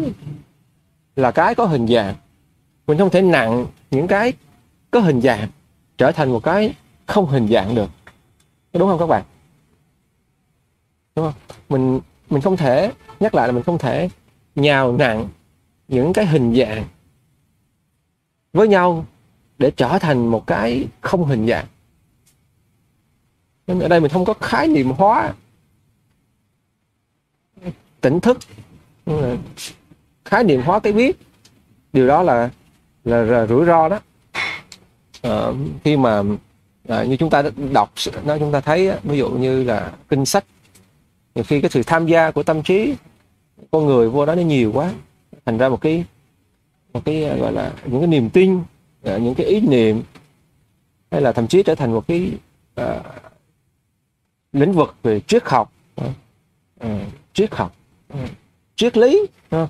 là 1.15 1.31
cái 1.31 1.55
có 1.55 1.65
hình 1.65 1.87
dạng. 1.87 2.15
Mình 2.87 2.97
không 2.97 3.09
thể 3.09 3.21
nặng 3.21 3.65
những 3.91 4.07
cái 4.07 4.33
có 4.91 4.99
hình 4.99 5.21
dạng 5.21 5.47
trở 5.97 6.11
thành 6.11 6.31
một 6.31 6.43
cái 6.43 6.73
không 7.05 7.25
hình 7.25 7.47
dạng 7.47 7.75
được. 7.75 7.89
Đúng 8.73 8.89
không 8.89 8.99
các 8.99 9.07
bạn? 9.07 9.23
Đúng 11.15 11.25
không? 11.25 11.57
Mình 11.69 11.99
mình 12.29 12.41
không 12.41 12.57
thể, 12.57 12.91
nhắc 13.19 13.35
lại 13.35 13.47
là 13.47 13.51
mình 13.51 13.63
không 13.63 13.77
thể 13.77 14.09
nhào 14.55 14.97
nặng 14.97 15.27
những 15.87 16.13
cái 16.13 16.25
hình 16.25 16.55
dạng 16.55 16.85
với 18.53 18.67
nhau 18.67 19.05
để 19.57 19.71
trở 19.71 19.99
thành 19.99 20.27
một 20.27 20.47
cái 20.47 20.87
không 21.01 21.25
hình 21.25 21.47
dạng 21.47 21.65
nên 23.67 23.79
ở 23.79 23.87
đây 23.87 23.99
mình 23.99 24.11
không 24.11 24.25
có 24.25 24.33
khái 24.33 24.67
niệm 24.67 24.89
hóa 24.89 25.33
tỉnh 28.01 28.19
thức. 28.19 28.37
Khái 30.25 30.43
niệm 30.43 30.61
hóa 30.61 30.79
cái 30.79 30.93
biết. 30.93 31.19
Điều 31.93 32.07
đó 32.07 32.23
là 32.23 32.49
là, 33.03 33.21
là 33.21 33.45
rủi 33.45 33.65
ro 33.65 33.89
đó. 33.89 33.99
À, 35.21 35.47
khi 35.83 35.97
mà 35.97 36.23
à, 36.87 37.03
như 37.03 37.17
chúng 37.17 37.29
ta 37.29 37.43
đọc 37.73 37.93
nó 38.25 38.37
chúng 38.37 38.51
ta 38.51 38.61
thấy 38.61 38.91
ví 39.03 39.17
dụ 39.17 39.29
như 39.29 39.63
là 39.63 39.91
kinh 40.09 40.25
sách. 40.25 40.45
Nhiều 41.35 41.43
khi 41.43 41.61
cái 41.61 41.69
sự 41.69 41.83
tham 41.83 42.05
gia 42.05 42.31
của 42.31 42.43
tâm 42.43 42.63
trí 42.63 42.93
con 43.71 43.85
người 43.85 44.09
vô 44.09 44.25
đó 44.25 44.35
nó 44.35 44.41
nhiều 44.41 44.71
quá. 44.73 44.93
Thành 45.45 45.57
ra 45.57 45.69
một 45.69 45.81
cái 45.81 46.05
một 46.93 47.01
cái 47.05 47.25
à, 47.25 47.35
gọi 47.35 47.51
là 47.51 47.73
những 47.85 48.01
cái 48.01 48.07
niềm 48.07 48.29
tin 48.29 48.61
à, 49.03 49.17
những 49.17 49.35
cái 49.35 49.47
ý 49.47 49.59
niệm 49.59 50.01
hay 51.11 51.21
là 51.21 51.31
thậm 51.31 51.47
chí 51.47 51.63
trở 51.63 51.75
thành 51.75 51.93
một 51.93 52.07
cái 52.07 52.31
uh, 52.81 52.85
lĩnh 54.53 54.73
vực 54.73 54.95
về 55.03 55.19
triết 55.19 55.43
học. 55.45 55.71
Uh, 56.01 56.11
triết 57.33 57.55
học. 57.55 57.75
Uh, 58.13 58.29
triết 58.75 58.97
lý. 58.97 59.27
Đó. 59.51 59.67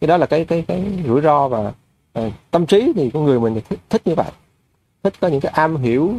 cái 0.00 0.08
đó 0.08 0.16
là 0.16 0.26
cái 0.26 0.44
cái 0.44 0.64
cái 0.68 1.02
rủi 1.06 1.20
ro 1.20 1.48
và 1.48 1.72
uh, 2.18 2.32
tâm 2.50 2.66
trí 2.66 2.92
thì 2.96 3.10
con 3.14 3.24
người 3.24 3.40
mình 3.40 3.60
thích, 3.68 3.78
thích 3.88 4.02
như 4.04 4.14
vậy. 4.14 4.30
Thích 5.02 5.14
có 5.20 5.28
những 5.28 5.40
cái 5.40 5.52
am 5.52 5.76
hiểu 5.76 6.14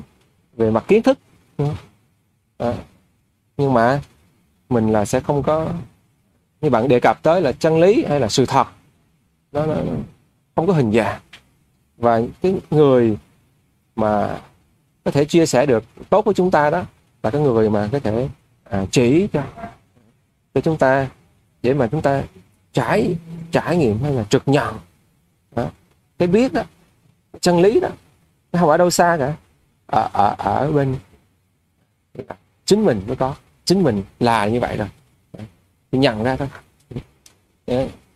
về 0.53 0.71
mặt 0.71 0.83
kiến 0.88 1.03
thức. 1.03 1.19
Nhưng 3.57 3.73
mà 3.73 4.01
mình 4.69 4.91
là 4.91 5.05
sẽ 5.05 5.19
không 5.19 5.43
có 5.43 5.67
như 6.61 6.69
bạn 6.69 6.88
đề 6.88 6.99
cập 6.99 7.23
tới 7.23 7.41
là 7.41 7.51
chân 7.51 7.79
lý 7.79 8.05
hay 8.09 8.19
là 8.19 8.27
sự 8.27 8.45
thật. 8.45 8.67
Nó, 9.51 9.65
nó 9.65 9.75
không 10.55 10.67
có 10.67 10.73
hình 10.73 10.91
dạng. 10.91 11.19
Và 11.97 12.21
cái 12.41 12.55
người 12.71 13.17
mà 13.95 14.39
có 15.03 15.11
thể 15.11 15.25
chia 15.25 15.45
sẻ 15.45 15.65
được 15.65 15.83
tốt 16.09 16.25
với 16.25 16.33
chúng 16.33 16.51
ta 16.51 16.69
đó 16.69 16.83
là 17.23 17.30
cái 17.30 17.41
người 17.41 17.69
mà 17.69 17.89
có 17.91 17.99
thể 17.99 18.30
à, 18.64 18.85
chỉ 18.91 19.27
cho 19.34 19.43
cho 20.53 20.61
chúng 20.61 20.77
ta 20.77 21.07
để 21.61 21.73
mà 21.73 21.88
chúng 21.88 22.02
ta 22.02 22.23
trải 22.73 23.15
trải 23.52 23.77
nghiệm 23.77 24.03
hay 24.03 24.14
là 24.14 24.23
trực 24.23 24.48
nhận. 24.48 24.76
Đó. 25.56 25.69
cái 26.18 26.27
biết 26.27 26.53
đó 26.53 26.64
chân 27.41 27.60
lý 27.60 27.80
đó 27.80 27.89
nó 28.52 28.60
không 28.60 28.69
ở 28.69 28.77
đâu 28.77 28.89
xa 28.89 29.18
cả. 29.19 29.34
Ở 29.85 30.10
ở 30.14 30.35
ở 30.38 30.72
bên 30.72 30.95
chính 32.65 32.85
mình 32.85 33.02
mới 33.07 33.15
có. 33.15 33.35
Chính 33.65 33.84
mình 33.84 34.03
là 34.19 34.48
như 34.48 34.60
vậy 34.60 34.77
rồi. 34.77 34.88
Thì 35.91 35.98
nhận 35.99 36.23
ra 36.23 36.35
thôi. 36.35 36.48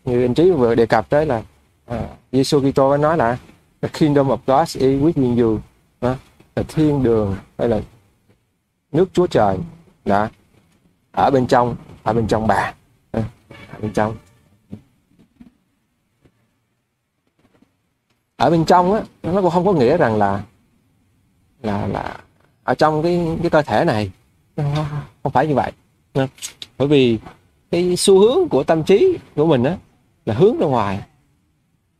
Như 0.06 0.26
anh 0.26 0.34
trí 0.34 0.52
vừa 0.52 0.76
đề 0.76 0.86
cập 0.86 1.10
tới 1.10 1.26
là 1.26 1.44
à, 1.86 2.00
uh, 2.00 2.10
Giêsu 2.32 2.72
Kitô 2.72 2.98
nói 2.98 3.18
là 3.18 3.38
the 3.82 3.90
kingdom 4.00 4.28
of 4.28 4.38
God 4.48 4.78
is 4.78 5.02
within 5.02 5.42
you. 5.44 5.60
Đó. 6.02 6.16
là 6.56 6.64
thiên 6.68 7.04
đường 7.04 7.36
hay 7.58 7.70
là 7.70 7.82
nước 8.96 9.10
Chúa 9.14 9.28
Trời. 9.28 9.58
Đó, 10.06 10.30
ở 11.12 11.32
bên 11.32 11.48
trong 11.48 11.76
ở 12.04 12.14
bên 12.14 12.28
trong 12.28 12.48
bà. 12.48 12.74
Ờ, 13.12 13.24
ở 13.50 13.80
bên 13.82 13.94
trong. 13.94 14.16
Ở 18.36 18.50
bên 18.50 18.66
trong 18.66 18.94
á 18.94 19.02
nó 19.24 19.42
cũng 19.42 19.52
không 19.52 19.66
có 19.66 19.74
nghĩa 19.74 19.98
rằng 19.98 20.18
là 20.18 20.44
là 21.62 21.88
là 21.88 22.18
ở 22.64 22.76
trong 22.76 23.04
cái 23.04 23.38
cái 23.42 23.50
cơ 23.50 23.62
thể 23.62 23.86
này. 23.86 24.12
Không 25.24 25.32
phải 25.34 25.48
như 25.48 25.56
vậy. 25.56 25.72
Ờ, 26.14 26.28
bởi 26.78 26.88
vì 26.88 27.20
cái 27.72 27.96
xu 27.96 28.20
hướng 28.20 28.50
của 28.50 28.64
tâm 28.64 28.84
trí 28.84 29.18
của 29.36 29.46
mình 29.46 29.64
á 29.64 29.78
là 30.26 30.34
hướng 30.34 30.58
ra 30.60 30.68
ngoài 30.68 31.02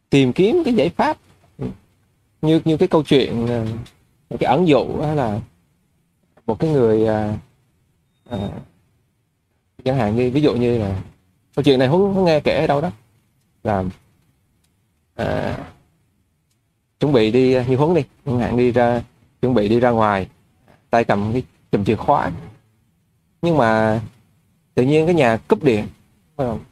tìm 0.10 0.34
kiếm 0.34 0.62
cái 0.66 0.74
giải 0.74 0.90
pháp. 0.90 1.18
Như 2.42 2.62
như 2.66 2.78
cái 2.78 2.88
câu 2.88 3.04
chuyện 3.04 3.48
ờ, 3.48 3.66
cái 4.40 4.52
ẩn 4.52 4.68
dụ 4.68 5.02
đó 5.02 5.14
là 5.14 5.40
một 6.46 6.60
cái 6.60 6.70
người 6.70 7.08
à, 7.08 7.38
à, 8.30 8.50
chẳng 9.86 9.98
hạn 9.98 10.16
như 10.16 10.32
ví 10.32 10.42
dụ 10.42 10.56
như 10.56 10.78
là 10.78 11.02
câu 11.56 11.64
chuyện 11.64 11.80
này 11.80 11.88
huấn 11.88 12.26
nghe 12.26 12.40
kể 12.40 12.62
ở 12.62 12.68
đâu 12.68 12.82
đó 12.82 12.92
là 13.64 13.84
à, 15.16 15.58
chuẩn 17.00 17.14
bị 17.14 17.32
đi 17.32 17.54
à, 17.54 17.66
như 17.68 17.76
huấn 17.76 17.94
đi 17.94 18.04
chẳng 18.26 18.40
hạn 18.40 18.58
đi 18.58 18.72
ra 18.72 19.04
chuẩn 19.42 19.54
bị 19.54 19.70
đi 19.70 19.80
ra 19.80 19.90
ngoài 19.90 20.28
tay 20.90 21.04
cầm 21.04 21.30
cái 21.34 21.44
chùm 21.72 21.84
chìa 21.84 21.96
khóa. 21.96 22.32
Nhưng 23.42 23.58
mà 23.58 24.02
tự 24.76 24.84
nhiên 24.84 25.06
cái 25.06 25.16
nhà 25.16 25.38
cúp 25.38 25.64
điện 25.64 25.88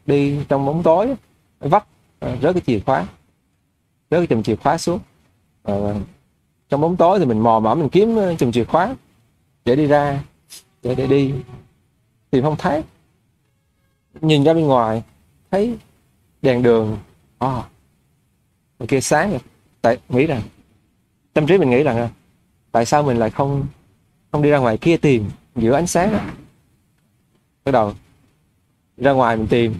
đi 0.05 0.39
trong 0.49 0.65
bóng 0.65 0.83
tối 0.83 1.15
vắt 1.59 1.85
à, 2.19 2.37
rớt 2.41 2.53
cái 2.53 2.61
chìa 2.65 2.79
khóa 2.79 3.07
rớt 4.11 4.19
cái 4.19 4.27
chùm 4.27 4.43
chìa 4.43 4.55
khóa 4.55 4.77
xuống. 4.77 4.99
À, 5.63 5.75
trong 6.69 6.81
bóng 6.81 6.95
tối 6.95 7.19
thì 7.19 7.25
mình 7.25 7.39
mò 7.39 7.59
mẫm 7.59 7.79
mình 7.79 7.89
kiếm 7.89 8.19
à, 8.19 8.33
chùm 8.39 8.51
chìa 8.51 8.63
khóa 8.63 8.95
để 9.65 9.76
đi 9.76 9.85
ra 9.85 10.23
để 10.84 10.95
để 10.95 11.07
đi. 11.07 11.34
Tìm 12.31 12.44
không 12.44 12.56
thấy. 12.57 12.84
Nhìn 14.22 14.44
ra 14.44 14.53
bên 14.53 14.68
ngoài 14.68 15.03
thấy 15.52 15.77
đèn 16.41 16.64
đường. 16.64 16.98
À, 17.40 17.64
ngoài 18.80 18.88
kia 18.88 19.02
sáng 19.02 19.30
rồi. 19.31 19.40
Tại 19.81 19.98
nghĩ 20.10 20.26
rằng 20.26 20.41
tâm 21.34 21.48
trí 21.48 21.57
mình 21.57 21.69
nghĩ 21.69 21.84
rằng 21.84 21.98
à, 21.98 22.10
tại 22.72 22.85
sao 22.85 23.03
mình 23.03 23.18
lại 23.18 23.30
không 23.30 23.65
không 24.31 24.41
đi 24.41 24.49
ra 24.49 24.57
ngoài 24.57 24.77
kia 24.77 24.98
tìm 24.98 25.30
giữa 25.56 25.73
ánh 25.73 25.88
sáng 25.88 26.11
đó 26.11 26.19
bắt 27.65 27.72
đầu 27.72 27.94
ra 28.98 29.11
ngoài 29.11 29.38
mình 29.38 29.48
tìm. 29.48 29.76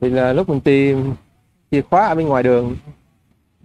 Thì 0.00 0.10
là 0.10 0.32
lúc 0.32 0.48
mình 0.48 0.60
tìm 0.60 1.14
chìa 1.70 1.82
khóa 1.82 2.06
ở 2.06 2.14
bên 2.14 2.28
ngoài 2.28 2.42
đường. 2.42 2.76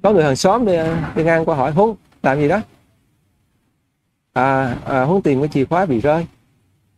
Có 0.04 0.12
người 0.12 0.24
hàng 0.24 0.36
xóm 0.36 0.66
đi, 0.66 0.74
đi 1.16 1.24
ngang 1.24 1.46
qua 1.46 1.56
hỏi 1.56 1.72
huống 1.72 1.96
làm 2.24 2.40
gì 2.40 2.48
đó? 2.48 2.62
À, 4.38 4.78
à 4.86 5.04
huống 5.04 5.22
tìm 5.22 5.40
cái 5.40 5.50
chìa 5.50 5.66
khóa 5.66 5.86
bị 5.86 6.02
rơi. 6.02 6.26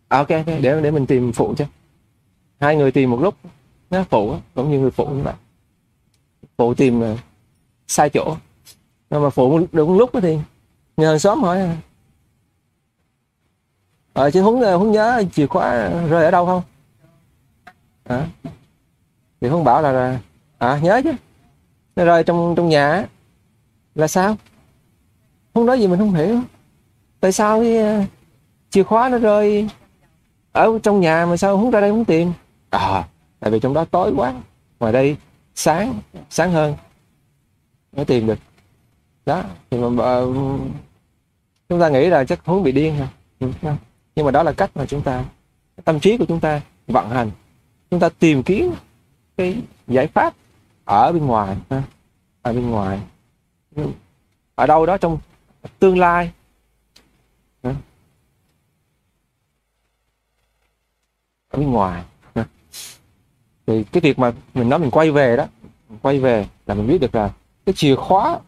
À, 0.07 0.17
ok 0.17 0.29
ok 0.29 0.45
để 0.45 0.81
để 0.81 0.91
mình 0.91 1.05
tìm 1.05 1.31
phụ 1.31 1.55
cho. 1.57 1.65
Hai 2.59 2.75
người 2.75 2.91
tìm 2.91 3.11
một 3.11 3.21
lúc 3.21 3.35
nó 3.89 4.03
phụ 4.09 4.35
cũng 4.55 4.71
như 4.71 4.79
người 4.79 4.91
phụ 4.91 5.05
như 5.05 5.23
vậy 5.23 5.33
phụ 6.57 6.73
tìm 6.73 7.03
à, 7.03 7.15
sai 7.87 8.09
chỗ. 8.09 8.37
Nhưng 9.09 9.23
mà 9.23 9.29
phụ 9.29 9.59
đúng 9.71 9.97
lúc 9.97 10.09
thì 10.21 10.39
người 10.97 11.07
hàng 11.07 11.19
xóm 11.19 11.41
hỏi 11.43 11.61
à. 11.61 11.77
ờ 14.13 14.31
chứ 14.31 14.41
huống 14.41 14.61
à, 14.61 14.73
huống 14.73 14.91
nhớ 14.91 15.23
chìa 15.33 15.47
khóa 15.47 15.89
rơi 16.09 16.25
ở 16.25 16.31
đâu 16.31 16.45
không? 16.45 16.61
À, 18.03 18.27
thì 19.41 19.49
không 19.49 19.63
bảo 19.63 19.81
là, 19.81 19.91
là 19.91 20.19
à 20.57 20.79
nhớ 20.83 21.01
chứ. 21.03 21.11
Nó 21.95 22.05
rơi 22.05 22.23
trong 22.23 22.53
trong 22.57 22.69
nhà 22.69 23.07
là 23.95 24.07
sao? 24.07 24.37
Không 25.53 25.65
nói 25.65 25.79
gì 25.79 25.87
mình 25.87 25.99
không 25.99 26.13
hiểu 26.13 26.41
tại 27.19 27.31
sao 27.31 27.59
cái 27.59 28.07
chìa 28.69 28.83
khóa 28.83 29.09
nó 29.09 29.17
rơi 29.17 29.67
ở 30.51 30.79
trong 30.83 30.99
nhà 30.99 31.25
mà 31.25 31.37
sao 31.37 31.57
không 31.57 31.71
ra 31.71 31.81
đây 31.81 31.89
không 31.89 32.05
tìm? 32.05 32.33
À 32.69 33.07
tại 33.39 33.51
vì 33.51 33.59
trong 33.59 33.73
đó 33.73 33.85
tối 33.85 34.13
quá. 34.15 34.33
Ngoài 34.79 34.93
đây 34.93 35.17
sáng 35.55 36.01
sáng 36.29 36.51
hơn. 36.51 36.75
Mới 37.91 38.05
tìm 38.05 38.27
được. 38.27 38.39
Đó 39.25 39.43
thì 39.69 39.77
mà 39.77 40.03
ờ, 40.03 40.25
chúng 41.69 41.79
ta 41.79 41.89
nghĩ 41.89 42.07
là 42.07 42.23
chắc 42.23 42.45
huống 42.45 42.63
bị 42.63 42.71
điên 42.71 42.95
ừ, 43.39 43.51
hả 43.61 43.77
nhưng 44.15 44.25
mà 44.25 44.31
đó 44.31 44.43
là 44.43 44.51
cách 44.51 44.71
mà 44.75 44.85
chúng 44.85 45.01
ta 45.01 45.25
tâm 45.85 45.99
trí 45.99 46.17
của 46.17 46.25
chúng 46.25 46.39
ta 46.39 46.61
vận 46.87 47.09
hành. 47.09 47.31
Chúng 47.91 47.99
ta 47.99 48.09
tìm 48.09 48.43
kiếm 48.43 48.71
cái 49.37 49.61
giải 49.87 50.07
pháp 50.07 50.33
ở 50.85 51.11
bên 51.11 51.25
ngoài 51.25 51.57
ở 52.41 52.53
bên 52.53 52.69
ngoài. 52.69 52.99
Ừ. 53.75 53.83
Ở 54.55 54.65
đâu 54.65 54.85
đó 54.85 54.97
trong 54.97 55.19
tương 55.79 55.97
lai 55.97 56.31
ha 57.63 57.75
ở 61.49 61.59
bên 61.59 61.71
ngoài. 61.71 62.03
Thì 63.67 63.83
cái 63.83 64.01
việc 64.01 64.19
mà 64.19 64.31
mình 64.53 64.69
nói 64.69 64.79
mình 64.79 64.91
quay 64.91 65.11
về 65.11 65.37
đó 65.37 65.45
mình 65.89 65.99
quay 66.01 66.19
về 66.19 66.47
là 66.65 66.75
mình 66.75 66.87
biết 66.87 66.97
được 67.01 67.15
là 67.15 67.31
cái 67.65 67.73
chìa 67.73 67.95
khóa 67.95 68.39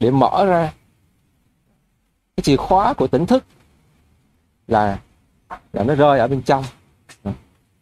để 0.00 0.10
mở 0.10 0.44
ra 0.46 0.72
cái 2.36 2.42
chìa 2.42 2.56
khóa 2.56 2.94
của 2.94 3.06
tỉnh 3.06 3.26
thức 3.26 3.44
là 4.66 4.98
là 5.72 5.84
nó 5.84 5.94
rơi 5.94 6.18
ở 6.18 6.28
bên 6.28 6.42
trong. 6.42 6.64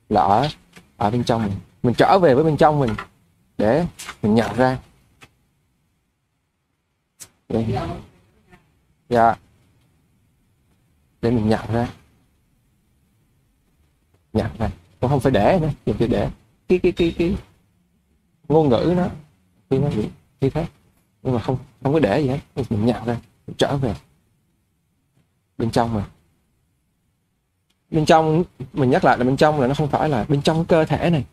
Là 0.09 0.21
ở 0.21 0.49
ở 0.97 1.11
bên 1.11 1.25
trong 1.25 1.43
mình. 1.43 1.53
Mình 1.83 1.95
trở 1.95 2.19
về 2.19 2.35
với 2.35 2.45
bên 2.45 2.57
trong 2.57 2.81
mình 2.81 2.91
để 3.59 3.87
mình 4.23 4.35
nhận 4.35 4.57
ra. 4.57 4.79
Để, 7.49 7.67
dạ. 9.09 9.37
Để 11.23 11.31
mình 11.31 11.49
nhận 11.49 11.73
ra 11.73 11.89
nhận 14.33 14.51
này, 14.59 14.71
cũng 15.01 15.11
không 15.11 15.21
phải 15.21 15.33
để 15.33 15.59
nữa 15.63 15.71
đừng 15.87 15.97
phải 15.97 16.09
để 16.09 16.31
cái 16.69 16.79
cái 16.79 16.93
cái 16.93 17.15
cái 17.19 17.37
ngôn 18.49 18.69
ngữ 18.69 18.95
nó 18.97 19.09
khi 19.71 19.79
nó 19.79 19.89
bị 19.89 20.09
như 20.41 20.51
thế. 20.51 20.67
Nhưng 21.23 21.35
mà 21.35 21.41
không 21.41 21.59
không 21.83 21.93
có 21.93 22.01
để 22.01 22.21
gì 22.21 22.29
hết. 22.29 22.41
Mình 22.71 22.87
nhận 22.87 23.05
ra 23.05 23.21
mình 23.47 23.57
trở 23.59 23.77
về. 23.77 23.95
Bên 25.59 25.71
trong 25.71 25.95
mình 25.95 26.05
bên 27.91 28.07
trong 28.07 28.45
mình 28.73 28.91
nhắc 28.91 29.05
lại 29.05 29.19
là 29.19 29.25
bên 29.25 29.37
trong 29.37 29.61
là 29.61 29.67
nó 29.67 29.75
không 29.75 29.89
phải 29.89 30.09
là 30.09 30.25
bên 30.29 30.43
trong 30.43 30.65
cơ 30.65 30.85
thể 30.85 31.11
này. 31.11 31.25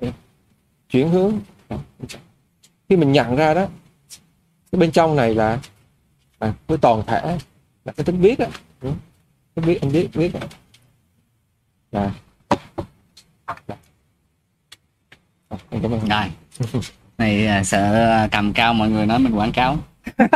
Dạ. 0.00 0.12
Chuyển 0.90 1.08
hướng. 1.08 1.38
Dạ, 1.70 1.78
khi 2.88 2.96
mình 2.96 3.12
nhận 3.12 3.36
ra 3.36 3.54
đó 3.54 3.66
cái 4.72 4.78
bên 4.80 4.92
trong 4.92 5.16
này 5.16 5.34
là 5.34 5.60
à, 6.38 6.54
cái 6.68 6.78
toàn 6.78 7.02
thể 7.06 7.38
là 7.84 7.92
cái 7.92 8.04
tính 8.04 8.22
biết 8.22 8.38
á. 8.38 8.46
Dạ. 8.82 8.90
Cái 9.56 9.64
biết 9.64 9.78
anh 9.80 9.92
biết 9.92 10.08
biết 10.14 10.32
đó. 10.32 10.40
À, 11.94 12.10
rồi 15.70 16.30
này 17.18 17.46
à, 17.46 17.64
sợ 17.64 18.28
cầm 18.32 18.52
cao 18.52 18.74
mọi 18.74 18.90
người 18.90 19.06
nói 19.06 19.18
mình 19.18 19.38
quảng 19.38 19.52
cáo. 19.52 19.76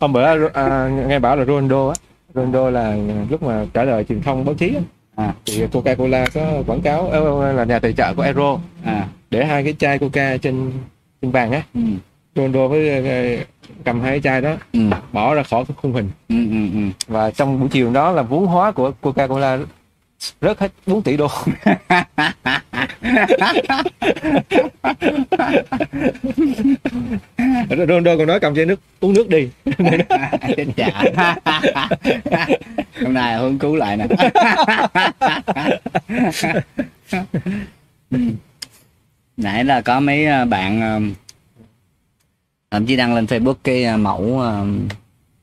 Hôm 0.00 0.12
bữa 0.12 0.48
à, 0.48 0.88
nghe 0.88 1.18
bảo 1.18 1.36
là 1.36 1.44
Ronaldo 1.44 1.88
á 1.88 1.94
Ronaldo 2.34 2.70
là 2.70 2.96
lúc 3.30 3.42
mà 3.42 3.66
trả 3.74 3.84
lời 3.84 4.04
truyền 4.04 4.22
thông 4.22 4.44
báo 4.44 4.54
chí 4.54 4.74
á, 4.74 4.80
à, 5.16 5.34
thì 5.46 5.66
Coca-Cola 5.66 6.26
có 6.34 6.62
quảng 6.66 6.80
cáo 6.82 7.08
ờ, 7.08 7.52
là 7.52 7.64
nhà 7.64 7.78
tài 7.78 7.92
trợ 7.92 8.14
của 8.14 8.22
Euro 8.22 8.58
à, 8.84 9.06
để 9.30 9.44
hai 9.44 9.64
cái 9.64 9.74
chai 9.78 9.98
Coca 9.98 10.36
trên 10.36 10.72
trên 11.22 11.32
bàn 11.32 11.52
á. 11.52 11.62
Ừ, 11.74 11.80
Ronaldo 12.34 12.68
với 12.68 12.88
ờ, 12.88 13.44
cầm 13.84 14.00
hai 14.00 14.10
cái 14.10 14.20
chai 14.20 14.40
đó 14.40 14.56
ừ, 14.72 14.80
bỏ 15.12 15.34
ra 15.34 15.42
khỏi 15.42 15.64
cái 15.68 15.74
khung 15.82 15.92
hình. 15.92 16.10
Ừ, 16.28 16.36
ừ, 16.50 16.56
ừ. 16.72 16.80
và 17.06 17.30
trong 17.30 17.60
buổi 17.60 17.68
chiều 17.68 17.92
đó 17.92 18.12
là 18.12 18.22
vốn 18.22 18.46
hóa 18.46 18.72
của 18.72 18.92
Coca-Cola 19.02 19.64
rớt 20.40 20.58
hết 20.58 20.72
4 20.86 21.02
tỷ 21.02 21.16
đô. 21.16 21.28
Ronaldo 27.70 28.16
còn 28.16 28.26
nói 28.26 28.40
cầm 28.40 28.54
chai 28.54 28.66
nước 28.66 28.80
uống 29.00 29.12
nước 29.12 29.28
đi. 29.28 29.48
Chà 30.76 31.02
hôm 33.02 33.14
nay 33.14 33.36
hương 33.36 33.58
cứu 33.58 33.76
lại 33.76 33.96
nè. 33.96 34.06
Nãy 39.36 39.64
là 39.64 39.80
có 39.80 40.00
mấy 40.00 40.26
à, 40.26 40.44
bạn 40.44 40.80
à, 40.80 40.98
thậm 42.72 42.86
chí 42.86 42.96
đăng 42.96 43.14
lên 43.14 43.24
facebook 43.24 43.54
cái 43.64 43.84
à, 43.84 43.96
mẫu 43.96 44.40
à, 44.42 44.64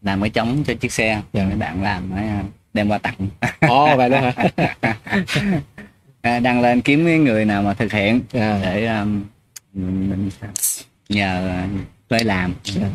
làm 0.02 0.22
cái 0.22 0.30
chống 0.30 0.64
cho 0.68 0.74
chiếc 0.74 0.92
xe 0.92 1.22
Dạ. 1.34 1.46
mấy 1.46 1.56
bạn 1.56 1.84
làm 1.84 2.10
mới 2.10 2.28
à, 2.28 2.44
đem 2.74 2.90
qua 2.90 2.98
tặng 2.98 3.16
ồ 3.60 3.98
vậy 3.98 4.10
đó 4.10 4.20
hả 6.24 6.40
đăng 6.40 6.62
lên 6.62 6.82
kiếm 6.82 7.06
cái 7.06 7.18
người 7.18 7.46
nào 7.46 7.64
mà 7.64 7.74
thực 7.74 7.92
hiện 7.92 8.22
à, 8.34 8.60
để 8.62 8.86
um, 8.88 9.24
mình 9.74 10.30
nhờ 11.10 11.64
thuê 12.10 12.20
làm 12.24 12.54
Dạ. 12.64 12.90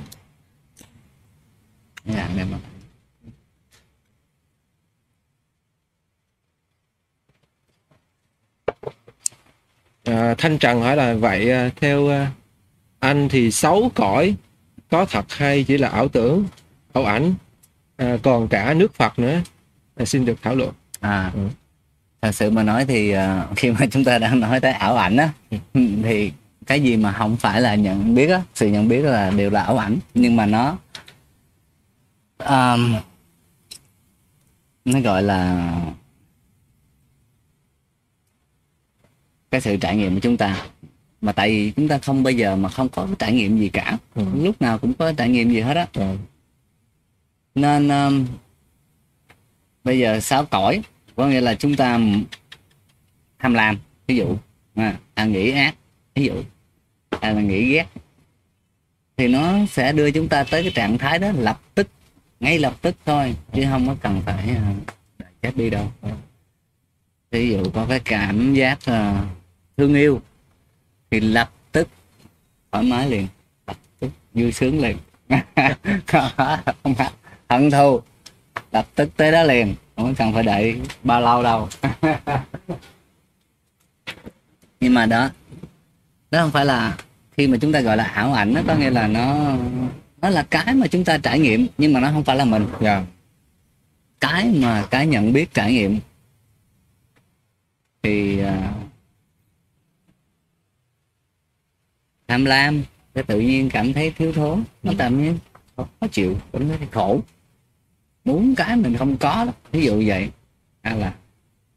Mấy 2.04 2.16
bạn 2.16 2.30
đem 2.36 2.46
qua. 2.50 2.58
à, 10.04 10.34
Thanh 10.38 10.58
Trần 10.58 10.80
hỏi 10.80 10.96
là 10.96 11.14
vậy 11.14 11.70
theo 11.76 12.10
anh 13.04 13.28
thì 13.28 13.50
xấu 13.50 13.90
cõi. 13.94 14.36
Có 14.90 15.04
thật 15.04 15.32
hay 15.32 15.64
chỉ 15.64 15.78
là 15.78 15.88
ảo 15.88 16.08
tưởng 16.08 16.44
ảo 16.92 17.04
ảnh. 17.04 17.34
À, 17.96 18.16
còn 18.22 18.48
cả 18.48 18.74
nước 18.74 18.94
Phật 18.94 19.18
nữa. 19.18 19.40
À, 19.96 20.04
xin 20.04 20.24
được 20.24 20.38
thảo 20.42 20.54
luận. 20.54 20.72
À 21.00 21.30
Ừ. 21.34 21.40
thật 22.22 22.32
sự 22.32 22.50
mà 22.50 22.62
nói 22.62 22.84
thì 22.86 23.14
uh, 23.14 23.18
khi 23.56 23.70
mà 23.70 23.86
chúng 23.90 24.04
ta 24.04 24.18
đang 24.18 24.40
nói 24.40 24.60
tới 24.60 24.72
ảo 24.72 24.96
ảnh 24.96 25.16
á 25.16 25.30
Ừ. 25.50 25.80
thì 26.02 26.32
cái 26.66 26.80
gì 26.82 26.96
mà 26.96 27.12
không 27.12 27.36
phải 27.36 27.60
là 27.60 27.74
nhận 27.74 28.14
biết 28.14 28.26
á 28.30 28.42
sự 28.54 28.68
nhận 28.68 28.88
biết 28.88 29.02
là 29.02 29.30
đều 29.30 29.50
là 29.50 29.62
ảo 29.62 29.78
ảnh. 29.78 29.98
Nhưng 30.14 30.36
mà 30.36 30.46
nó 30.46 30.78
um, 32.38 32.94
nó 34.84 35.00
gọi 35.00 35.22
là 35.22 35.70
cái 39.50 39.60
sự 39.60 39.76
trải 39.76 39.96
nghiệm 39.96 40.14
của 40.14 40.20
chúng 40.20 40.36
ta 40.36 40.66
mà 41.24 41.32
tại 41.32 41.50
vì 41.50 41.70
chúng 41.70 41.88
ta 41.88 41.98
không 41.98 42.22
bao 42.22 42.32
giờ 42.32 42.56
mà 42.56 42.68
không 42.68 42.88
có 42.88 43.06
cái 43.06 43.14
trải 43.18 43.32
nghiệm 43.32 43.58
gì 43.58 43.68
cả. 43.68 43.98
Ừ. 44.14 44.24
lúc 44.42 44.62
nào 44.62 44.78
cũng 44.78 44.94
có 44.94 45.12
trải 45.12 45.28
nghiệm 45.28 45.50
gì 45.50 45.60
hết 45.60 45.76
á. 45.76 45.86
À, 45.92 46.16
nên 47.54 47.88
um, 47.88 48.26
bây 49.84 49.98
giờ 49.98 50.20
sáu 50.20 50.44
cõi 50.44 50.82
có 51.16 51.26
nghĩa 51.26 51.40
là 51.40 51.54
chúng 51.54 51.76
ta 51.76 52.00
tham 53.38 53.54
lam 53.54 53.78
ví 54.06 54.16
dụ 54.16 54.36
à, 54.74 54.98
à, 55.14 55.24
nghĩ 55.24 55.50
ác 55.50 55.74
ví 56.14 56.24
dụ 56.24 56.34
à, 57.20 57.30
là 57.32 57.40
nghĩ 57.40 57.72
ghét 57.72 57.86
thì 59.16 59.28
nó 59.28 59.66
sẽ 59.70 59.92
đưa 59.92 60.10
chúng 60.10 60.28
ta 60.28 60.44
tới 60.44 60.62
cái 60.62 60.72
trạng 60.74 60.98
thái 60.98 61.18
đó 61.18 61.32
lập 61.38 61.60
tức 61.74 61.88
ngay 62.40 62.58
lập 62.58 62.74
tức 62.82 62.96
thôi 63.04 63.34
chứ 63.52 63.64
không 63.70 63.86
có 63.86 63.96
cần 64.00 64.22
phải 64.26 64.56
đợi 65.18 65.30
chết 65.42 65.56
đi 65.56 65.70
đâu. 65.70 65.92
Ví 67.30 67.50
dụ 67.50 67.70
có 67.74 67.86
cái 67.88 68.00
cảm 68.04 68.54
giác 68.54 68.78
uh, 68.90 69.26
thương 69.76 69.94
yêu 69.94 70.20
thì 71.14 71.20
lập 71.20 71.50
tức 71.72 71.88
thoải 72.72 72.84
mái 72.84 73.10
liền. 73.10 73.26
Lập 73.66 73.76
tức 74.00 74.10
vui 74.34 74.52
sướng 74.52 74.80
liền. 74.80 74.96
Không 76.06 76.94
hận 77.48 77.70
thù. 77.70 78.00
Lập 78.72 78.86
tức 78.94 79.10
tới 79.16 79.32
đó 79.32 79.42
liền. 79.42 79.74
Không 79.96 80.14
cần 80.14 80.32
phải 80.32 80.42
đợi 80.42 80.80
bao 81.02 81.20
lâu 81.20 81.42
đâu? 81.42 81.68
Nhưng 84.80 84.94
mà 84.94 85.06
đó 85.06 85.30
đó 86.30 86.42
không 86.42 86.50
phải 86.50 86.66
là 86.66 86.96
khi 87.36 87.46
mà 87.46 87.56
chúng 87.60 87.72
ta 87.72 87.80
gọi 87.80 87.96
là 87.96 88.04
ảo 88.04 88.32
ảnh 88.32 88.54
nó 88.54 88.60
có 88.66 88.74
nghĩa 88.74 88.90
là 88.90 89.06
nó 89.06 89.56
nó 90.22 90.28
là 90.28 90.42
cái 90.50 90.74
mà 90.74 90.86
chúng 90.86 91.04
ta 91.04 91.18
trải 91.18 91.38
nghiệm 91.38 91.66
nhưng 91.78 91.92
mà 91.92 92.00
nó 92.00 92.10
không 92.10 92.24
phải 92.24 92.36
là 92.36 92.44
mình. 92.44 92.66
Dạ. 92.80 93.04
Cái 94.20 94.44
mà 94.62 94.86
cái 94.90 95.06
nhận 95.06 95.32
biết 95.32 95.54
trải 95.54 95.72
nghiệm. 95.72 95.98
Thì 98.02 98.42
uh, 98.42 98.83
tham 102.28 102.44
lam 102.44 102.82
sẽ 103.14 103.22
tự 103.22 103.40
nhiên 103.40 103.70
cảm 103.70 103.92
thấy 103.92 104.10
thiếu 104.10 104.32
thốn, 104.32 104.64
nó 104.82 104.92
tự 104.98 105.10
nhiên 105.10 105.38
khó 105.76 106.06
chịu 106.12 106.36
cũng 106.52 106.68
thấy 106.68 106.88
khổ. 106.92 107.20
Muốn 108.24 108.54
cái 108.54 108.76
mình 108.76 108.96
không 108.96 109.16
có 109.16 109.44
đó 109.44 109.52
ví 109.72 109.84
dụ 109.84 110.02
vậy. 110.06 110.30
Hay 110.82 110.98
là 110.98 111.14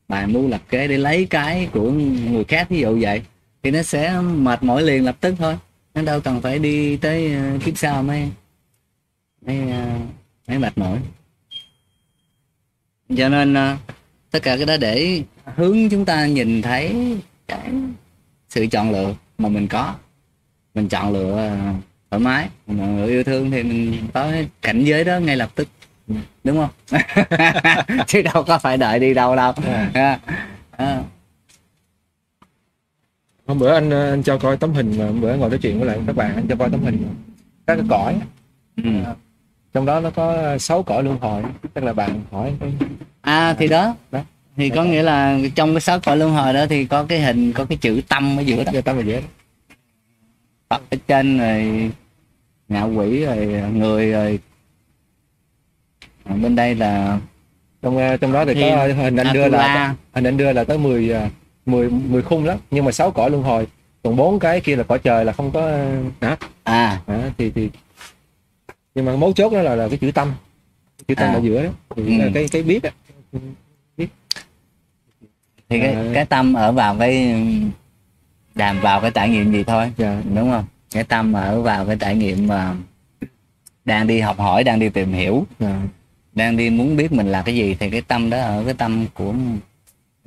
bài 0.08 0.28
mưu 0.28 0.48
lập 0.48 0.62
kế 0.70 0.88
để 0.88 0.98
lấy 0.98 1.26
cái 1.26 1.70
của 1.74 1.92
người 1.92 2.44
khác 2.44 2.70
ví 2.70 2.80
dụ 2.80 2.98
vậy, 3.02 3.22
thì 3.64 3.72
nó 3.72 3.82
sẽ 3.82 4.22
mệt 4.22 4.64
mỏi 4.64 4.84
liền 4.84 5.06
lập 5.06 5.18
tức 5.20 5.36
thôi. 5.38 5.58
Nó 5.94 6.02
đâu 6.02 6.22
cần 6.22 6.42
phải 6.42 6.60
đi 6.60 6.98
tới 6.98 7.34
ờ, 7.34 7.58
kiếp 7.66 7.78
sau 7.78 8.04
mới 8.04 8.30
mới 9.46 9.72
ờ, 9.72 10.00
mới 10.48 10.60
mệt 10.60 10.78
mỏi. 10.78 11.00
Cho 13.18 13.30
nên 13.30 13.54
ờ, 13.54 13.78
tất 14.32 14.40
cả 14.44 14.58
cái 14.58 14.66
đó 14.66 14.78
để 14.78 15.24
hướng 15.56 15.90
chúng 15.90 16.06
ta 16.06 16.26
nhìn 16.26 16.62
thấy 16.62 17.18
cái 17.48 17.72
sự 18.50 18.68
chọn 18.68 18.92
lựa 18.92 19.16
mà 19.38 19.50
mình 19.50 19.68
có 19.68 19.96
mình 20.78 20.90
chọn 20.90 21.14
lựa 21.14 21.34
uh, 21.34 21.84
thoải 22.12 22.20
mái. 22.20 22.50
Chọn 22.68 22.98
lựa 22.98 23.08
yêu 23.08 23.24
thương 23.24 23.52
thì 23.52 23.64
mình 23.64 24.08
có 24.14 24.32
cảnh 24.62 24.84
giới 24.84 25.04
đó 25.04 25.20
ngay 25.20 25.38
lập 25.38 25.50
tức. 25.56 25.68
Đúng 26.44 26.58
không? 26.58 27.00
Chứ 28.08 28.22
đâu 28.22 28.44
có 28.44 28.58
phải 28.58 28.78
đợi 28.78 29.00
đi 29.00 29.14
đâu 29.14 29.36
đâu. 29.36 29.54
À. 29.94 30.20
À. 30.72 31.00
hôm 33.48 33.60
bữa 33.60 33.74
anh 33.74 33.90
anh 33.90 34.24
cho 34.24 34.38
coi 34.38 34.58
tấm 34.58 34.74
hình 34.74 34.94
mà 35.00 35.06
hôm 35.06 35.22
bữa 35.22 35.36
ngồi 35.36 35.50
nói 35.50 35.60
chuyện 35.62 35.80
với 35.80 35.88
lại 35.88 36.00
các 36.08 36.16
bạn 36.16 36.36
anh 36.36 36.48
cho 36.48 36.56
coi 36.56 36.70
tấm 36.70 36.84
hình. 36.84 37.08
Các 37.68 37.76
cái 37.76 37.86
cõi. 37.90 38.16
Ừ. 38.84 38.90
trong 39.74 39.86
đó 39.86 40.00
nó 40.00 40.10
có 40.10 40.58
sáu 40.58 40.84
cõi 40.84 41.04
luân 41.04 41.18
hồi 41.20 41.44
tức 41.74 41.84
là 41.84 41.94
bạn 41.94 42.22
hỏi 42.32 42.54
cái 42.60 42.74
à 43.22 43.56
thì 43.60 43.68
đó. 43.68 43.96
Đó. 44.12 44.20
thì 44.58 44.70
có 44.70 44.84
nghĩa 44.84 45.04
là 45.04 45.40
trong 45.56 45.74
cái 45.74 45.82
sáu 45.82 46.00
cõi 46.00 46.18
luân 46.18 46.32
hồi 46.32 46.54
đó 46.54 46.66
thì 46.70 46.86
có 46.86 47.04
cái 47.04 47.20
hình 47.22 47.54
có 47.54 47.66
cái 47.66 47.78
chữ 47.78 48.02
tâm 48.08 48.40
ở 48.40 48.42
giữa 48.42 48.64
đó. 48.64 48.72
Cho 48.74 48.82
tâm 48.82 48.98
là 48.98 49.04
dễ 49.04 49.22
Phật 49.22 49.37
ở 50.68 50.80
trên 51.08 51.38
rồi 51.38 51.92
ngạ 52.70 52.84
quỷ 52.84 53.26
rồi 53.26 53.46
người 53.74 54.12
rồi. 54.12 54.40
Ở 56.24 56.36
bên 56.36 56.56
đây 56.56 56.76
là 56.76 57.20
trong 57.82 58.00
trong 58.22 58.32
đó 58.34 58.46
thì 58.46 58.54
có 58.62 58.88
hình 58.88 59.16
anh 59.16 59.34
đưa 59.34 59.48
là 59.48 59.96
hình 60.14 60.24
anh 60.24 60.38
đưa 60.38 60.54
là 60.54 60.64
tới 60.64 60.78
10 60.78 61.10
ờ, 61.10 61.28
10 61.66 61.90
10 61.90 62.22
khung 62.22 62.46
lắm 62.46 62.58
nhưng 62.72 62.86
mà 62.86 62.92
sáu 62.92 63.12
cõi 63.12 63.30
luân 63.30 63.44
hồi. 63.44 63.68
Còn 64.04 64.16
bốn 64.16 64.40
cái 64.40 64.62
kia 64.62 64.76
là 64.76 64.84
cõi 64.84 65.00
trời 65.00 65.26
là 65.26 65.34
không 65.34 65.52
có 65.52 65.62
hả? 66.22 66.38
À. 66.64 67.02
À, 67.06 67.32
thì 67.38 67.52
thì 67.52 67.70
nhưng 68.96 69.06
mà 69.06 69.16
mấu 69.16 69.34
chốt 69.34 69.54
đó 69.54 69.62
là, 69.62 69.76
là 69.76 69.88
cái 69.90 69.98
chữ 69.98 70.12
tâm 70.12 70.32
chữ 71.08 71.16
tâm 71.16 71.30
À. 71.30 71.34
ở 71.34 71.42
giữa 71.44 71.64
đó. 71.64 71.70
Thì 71.96 72.20
Ừ. 72.20 72.30
cái 72.34 72.48
cái 72.52 72.64
biết 72.64 72.84
á. 72.84 72.92
Thì 75.70 75.80
cái 75.80 75.94
À. 75.94 76.12
cái 76.14 76.26
tâm 76.26 76.54
ở 76.54 76.72
vào 76.72 76.96
cái 77.00 77.36
đàm 78.58 78.80
vào 78.80 79.02
cái 79.02 79.12
trải 79.12 79.30
nghiệm 79.30 79.52
gì 79.52 79.64
thôi. 79.64 79.94
Dạ 79.98 80.22
đúng 80.36 80.52
không? 80.52 80.66
Cái 80.92 81.04
tâm 81.04 81.34
ở 81.34 81.62
vào 81.62 81.86
cái 81.86 81.98
trải 82.00 82.16
nghiệm 82.16 82.48
mà 82.48 82.76
đang 83.86 84.08
đi 84.08 84.20
học 84.20 84.40
hỏi 84.40 84.64
đang 84.64 84.80
đi 84.80 84.90
tìm 84.90 85.14
hiểu. 85.14 85.46
Dạ. 85.60 85.82
Đang 86.34 86.58
đi 86.58 86.70
muốn 86.70 86.96
biết 86.96 87.12
mình 87.12 87.28
là 87.28 87.42
cái 87.42 87.56
gì 87.56 87.76
thì 87.80 87.90
cái 87.90 88.02
tâm 88.02 88.30
đó 88.30 88.38
ở 88.38 88.64
cái 88.66 88.74
tâm 88.74 89.06
của 89.14 89.34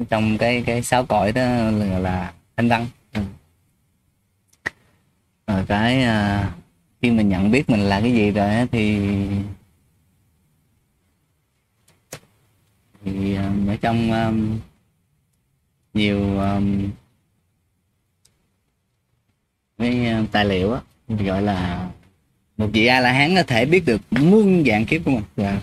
trong 0.08 0.38
cái 0.38 0.62
cái 0.66 0.82
sáu 0.82 1.06
cõi 1.06 1.32
đó 1.32 1.42
là, 1.70 1.98
là 1.98 2.32
thanh 2.56 2.68
văn. 2.68 2.86
Ừ. 3.14 3.22
rồi 5.46 5.64
cái 5.68 6.02
à, 6.02 6.52
khi 7.02 7.10
mình 7.10 7.28
nhận 7.28 7.50
biết 7.50 7.70
mình 7.70 7.80
là 7.80 8.00
cái 8.00 8.12
gì 8.12 8.30
rồi 8.30 8.48
thì 8.72 8.98
thì 13.04 13.34
à, 13.34 13.52
ở 13.68 13.76
trong 13.80 14.12
um, 14.12 14.58
nhiều 15.94 16.38
um, 16.40 16.90
cái 19.80 20.06
à, 20.06 20.22
tài 20.32 20.44
liệu 20.44 20.72
á 20.72 20.80
gọi 21.08 21.42
là 21.42 21.88
một 22.56 22.68
vị 22.72 22.86
a 22.86 23.00
la 23.00 23.12
hán 23.12 23.34
có 23.36 23.42
thể 23.42 23.64
biết 23.64 23.84
được 23.86 24.00
muôn 24.10 24.64
dạng 24.66 24.84
kiếp 24.84 25.00
của 25.04 25.10
mình. 25.10 25.22
Dạ. 25.36 25.60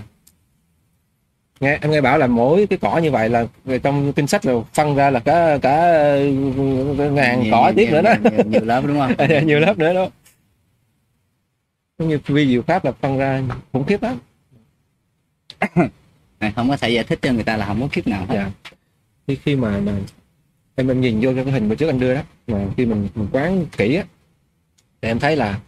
Nghe 1.60 1.77
em 1.81 1.91
nghe 1.91 2.02
bảo 2.02 2.18
là 2.18 2.27
mỗi 2.27 2.68
cái 2.68 2.77
cõi 2.80 3.02
như 3.02 3.11
vậy 3.11 3.30
là 3.30 3.45
trong 3.84 4.14
kinh 4.14 4.27
sách 4.27 4.45
là 4.45 4.53
phân 4.73 4.95
ra 4.95 5.10
là 5.10 5.19
cả 5.19 5.57
cả 5.61 5.76
ờ, 6.98 7.10
ngàn 7.11 7.41
Nhiều- 7.44 7.52
cõi 7.52 7.73
nhiều- 7.73 7.85
tiếp 7.85 7.91
nữa 7.91 8.02
đó. 8.02 8.14
nhiều, 8.23 8.31
nhiều, 8.31 8.45
nhiều 8.45 8.65
lớp 8.65 8.81
đúng 8.88 8.99
không? 8.99 9.14
Nhiều 9.48 9.60
lớp 9.60 9.77
nữa 9.77 9.94
đó. 9.94 10.10
Giống 11.99 12.10
như 12.10 12.19
vi 12.26 12.48
diệu 12.48 12.61
pháp 12.61 12.85
là 12.85 12.91
phân 12.91 13.18
ra 13.18 13.41
khủng 13.73 13.84
khiếp 13.85 14.03
lắm. 14.03 14.18
Không 16.56 16.69
có 16.69 16.77
thể 16.77 16.89
giải 16.89 17.03
thích 17.03 17.19
cho 17.22 17.31
người 17.31 17.44
ta 17.44 17.57
là 17.57 17.65
không 17.65 17.81
có 17.81 17.88
kiếp 17.91 18.07
nào 18.07 18.26
hết. 18.26 18.35
Dạ. 18.35 18.52
Khi 19.27 19.35
khi 19.35 19.56
mà 19.56 19.80
mà 19.80 19.91
em 20.77 20.87
em 20.87 21.01
nhìn 21.01 21.19
vô 21.21 21.31
cái 21.35 21.51
hình 21.51 21.69
mà 21.69 21.75
trước 21.75 21.87
anh 21.87 21.99
đưa 21.99 22.13
đó 22.13 22.21
mà 22.47 22.65
khi 22.77 22.85
mình 22.85 23.07
mình 23.15 23.27
quán 23.31 23.65
kỹ 23.77 23.95
á 23.95 24.03
thì 25.01 25.07
em 25.09 25.19
thấy 25.19 25.35
là 25.35 25.59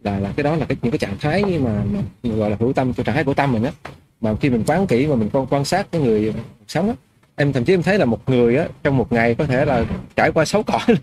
là 0.00 0.18
là 0.18 0.32
cái 0.36 0.44
đó 0.44 0.56
là 0.56 0.66
cái 0.66 0.76
những 0.82 0.90
cái 0.92 0.98
trạng 0.98 1.18
thái 1.18 1.44
mà, 1.44 1.84
mà 2.22 2.34
gọi 2.34 2.50
là 2.50 2.56
hữu 2.60 2.72
tâm 2.72 2.92
cái 2.92 3.04
trạng 3.04 3.14
thái 3.14 3.24
của 3.24 3.34
tâm 3.34 3.52
mình 3.52 3.62
á 3.62 3.72
mà 4.20 4.34
khi 4.40 4.50
mình 4.50 4.64
quán 4.66 4.86
kỹ 4.86 5.06
mà 5.06 5.14
mình 5.14 5.30
quan 5.32 5.46
quan 5.46 5.64
sát 5.64 5.86
cái 5.92 6.00
người 6.00 6.34
sống 6.68 6.88
á 6.88 6.94
em 7.36 7.52
thậm 7.52 7.64
chí 7.64 7.74
em 7.74 7.82
thấy 7.82 7.98
là 7.98 8.04
một 8.04 8.28
người 8.30 8.56
á 8.56 8.66
trong 8.82 8.96
một 8.96 9.12
ngày 9.12 9.34
có 9.34 9.46
thể 9.46 9.64
là 9.64 9.84
trải 10.16 10.32
qua 10.32 10.44
sáu 10.44 10.62
cõi 10.62 10.80
luôn 10.86 10.98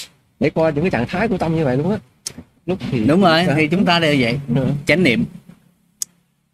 để 0.40 0.50
qua 0.50 0.70
những 0.70 0.84
cái 0.84 0.90
trạng 0.90 1.06
thái 1.08 1.28
của 1.28 1.38
tâm 1.38 1.56
như 1.56 1.64
vậy 1.64 1.76
luôn 1.76 1.90
á 1.90 1.98
lúc 2.66 2.78
thì 2.90 3.04
đúng 3.04 3.20
rồi 3.20 3.44
Dạ. 3.46 3.54
thì 3.56 3.68
chúng 3.68 3.84
ta 3.84 4.00
đều 4.00 4.16
vậy 4.20 4.40
Nữa. 4.48 4.68
chánh 4.86 5.02
niệm 5.02 5.24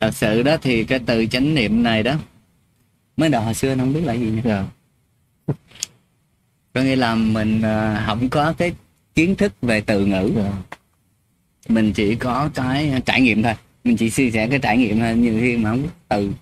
thật 0.00 0.14
sự 0.14 0.42
đó 0.42 0.56
thì 0.62 0.84
cái 0.84 0.98
từ 1.06 1.26
chánh 1.26 1.54
niệm 1.54 1.82
này 1.82 2.02
đó 2.02 2.14
mới 3.16 3.28
đầu 3.28 3.42
hồi 3.42 3.54
xưa 3.54 3.74
nó 3.74 3.84
không 3.84 3.92
biết 3.92 4.00
là 4.04 4.12
gì 4.12 4.30
nha 4.30 4.42
Dạ. 4.44 4.64
Có 6.74 6.80
nghĩa 6.80 6.96
là 6.96 7.14
mình 7.14 7.62
ờ, 7.62 8.02
không 8.06 8.28
có 8.28 8.52
cái 8.58 8.72
kiến 9.14 9.34
thức 9.36 9.52
về 9.62 9.80
từ 9.80 10.06
ngữ. 10.06 10.32
Mình 11.68 11.92
chỉ 11.92 12.14
có 12.14 12.50
cái 12.54 13.02
trải 13.06 13.20
nghiệm 13.20 13.42
thôi. 13.42 13.54
Mình 13.84 13.96
chỉ 13.96 14.10
chia 14.10 14.30
sẻ 14.30 14.48
cái 14.48 14.58
trải 14.58 14.78
nghiệm 14.78 15.00
thôi. 15.00 15.16
Nhiều 15.16 15.34
khi 15.40 15.56
mà 15.56 15.70
không 15.70 15.82
có 15.82 15.88
từ 16.08 16.32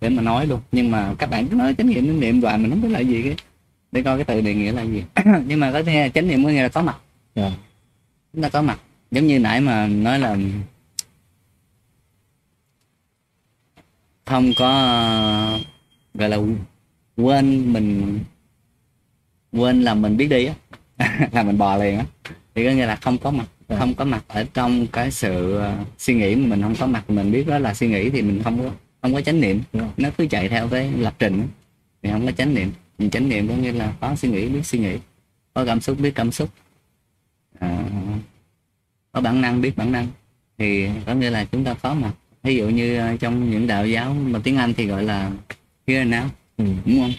để 0.00 0.08
mà 0.08 0.22
nói 0.22 0.46
luôn. 0.46 0.60
Nhưng 0.72 0.90
mà 0.90 1.14
các 1.18 1.30
bạn 1.30 1.48
cứ 1.48 1.56
nói 1.56 1.74
chánh 1.78 1.86
niệm 1.86 2.06
chánh 2.06 2.20
niệm 2.20 2.42
hoài 2.42 2.58
mình 2.58 2.70
không 2.70 2.82
biết 2.82 2.88
là 2.88 3.00
gì 3.00 3.22
cái 3.22 3.36
để 3.92 4.02
coi 4.02 4.18
cái 4.18 4.24
từ 4.24 4.42
này 4.42 4.54
nghĩa 4.54 4.72
là 4.72 4.82
gì. 4.82 5.04
Nhưng 5.46 5.60
mà 5.60 5.72
có 5.72 5.82
thể 5.82 6.10
chánh 6.14 6.28
niệm 6.28 6.44
có 6.44 6.50
nghĩa 6.50 6.62
là 6.62 6.68
có 6.68 6.82
mặt. 6.82 6.96
Dạ. 7.34 7.50
chúng 8.32 8.42
ta 8.42 8.48
có 8.48 8.62
mặt. 8.62 8.78
Giống 9.10 9.26
như 9.26 9.38
nãy 9.38 9.60
mà 9.60 9.86
nói 9.86 10.18
là 10.18 10.36
không 14.24 14.52
có 14.58 15.58
gọi 16.14 16.28
là 16.28 16.38
quên 17.16 17.72
mình 17.72 18.18
quên 19.54 19.82
là 19.82 19.94
mình 19.94 20.16
biết 20.16 20.28
đi 20.28 20.46
á. 20.46 20.54
Là 21.32 21.42
mình 21.42 21.58
bò 21.58 21.76
liền 21.76 21.98
á. 21.98 22.04
Thì 22.54 22.64
có 22.64 22.70
nghĩa 22.70 22.86
là 22.86 22.96
không 22.96 23.18
có 23.18 23.30
mặt 23.30 23.46
Dạ. 23.68 23.76
không 23.78 23.94
có 23.94 24.04
mặt 24.04 24.24
ở 24.28 24.44
trong 24.54 24.86
cái 24.86 25.10
sự 25.10 25.56
ờ, 25.58 25.76
suy 25.98 26.14
nghĩ 26.14 26.34
mà 26.34 26.46
mình 26.46 26.62
không 26.62 26.74
có 26.80 26.86
mặt. 26.86 27.10
Mình 27.10 27.32
biết 27.32 27.46
đó 27.46 27.58
là 27.58 27.74
suy 27.74 27.88
nghĩ 27.88 28.10
thì 28.10 28.22
mình 28.22 28.40
không 28.44 28.58
có 28.62 28.70
không 29.02 29.14
có 29.14 29.20
chánh 29.20 29.40
niệm. 29.40 29.60
Dạ. 29.72 29.88
nó 29.96 30.08
cứ 30.18 30.26
chạy 30.26 30.48
theo 30.48 30.68
cái 30.68 30.90
lập 30.98 31.14
trình 31.18 31.48
thì 32.02 32.10
không 32.10 32.26
có 32.26 32.32
chánh 32.32 32.54
niệm. 32.54 32.72
Mình 32.98 33.10
chánh 33.10 33.28
niệm 33.28 33.48
có 33.48 33.54
nghĩa 33.54 33.72
là 33.72 33.92
có 34.00 34.16
suy 34.16 34.28
nghĩ 34.28 34.48
biết 34.48 34.66
suy 34.66 34.78
nghĩ. 34.78 34.96
Có 35.54 35.64
cảm 35.64 35.80
xúc 35.80 35.98
biết 36.00 36.14
cảm 36.14 36.32
xúc. 36.32 36.48
À, 37.58 37.78
có 39.12 39.20
bản 39.20 39.40
năng 39.40 39.60
biết 39.60 39.76
bản 39.76 39.92
năng. 39.92 40.06
Thì 40.58 40.88
có 41.06 41.14
nghĩa 41.14 41.30
là 41.30 41.44
chúng 41.44 41.64
ta 41.64 41.74
có 41.74 41.94
mặt. 41.94 42.12
Ví 42.42 42.56
dụ 42.56 42.68
như 42.68 42.98
ờ, 42.98 43.16
trong 43.16 43.50
những 43.50 43.66
đạo 43.66 43.86
giáo 43.86 44.14
mà 44.14 44.38
tiếng 44.44 44.56
Anh 44.56 44.74
thì 44.74 44.86
gọi 44.86 45.02
là 45.02 45.30
here 45.86 46.04
now 46.04 46.24
Ừ. 46.56 46.64
đúng 46.86 47.00
không 47.00 47.12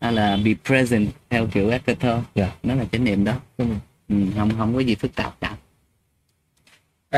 hay 0.00 0.12
là 0.12 0.38
be 0.44 0.50
present 0.64 1.08
theo 1.30 1.46
kiểu 1.46 1.70
Eckhart 1.70 1.98
Tolle 2.00 2.20
Dạ. 2.34 2.52
nó 2.62 2.74
là 2.74 2.84
chánh 2.92 3.04
niệm 3.04 3.24
đó 3.24 3.32
ừ, 3.56 3.64
không 4.36 4.50
không 4.58 4.74
có 4.74 4.80
gì 4.80 4.94
phức 4.94 5.14
tạp 5.14 5.34
cả 5.40 5.56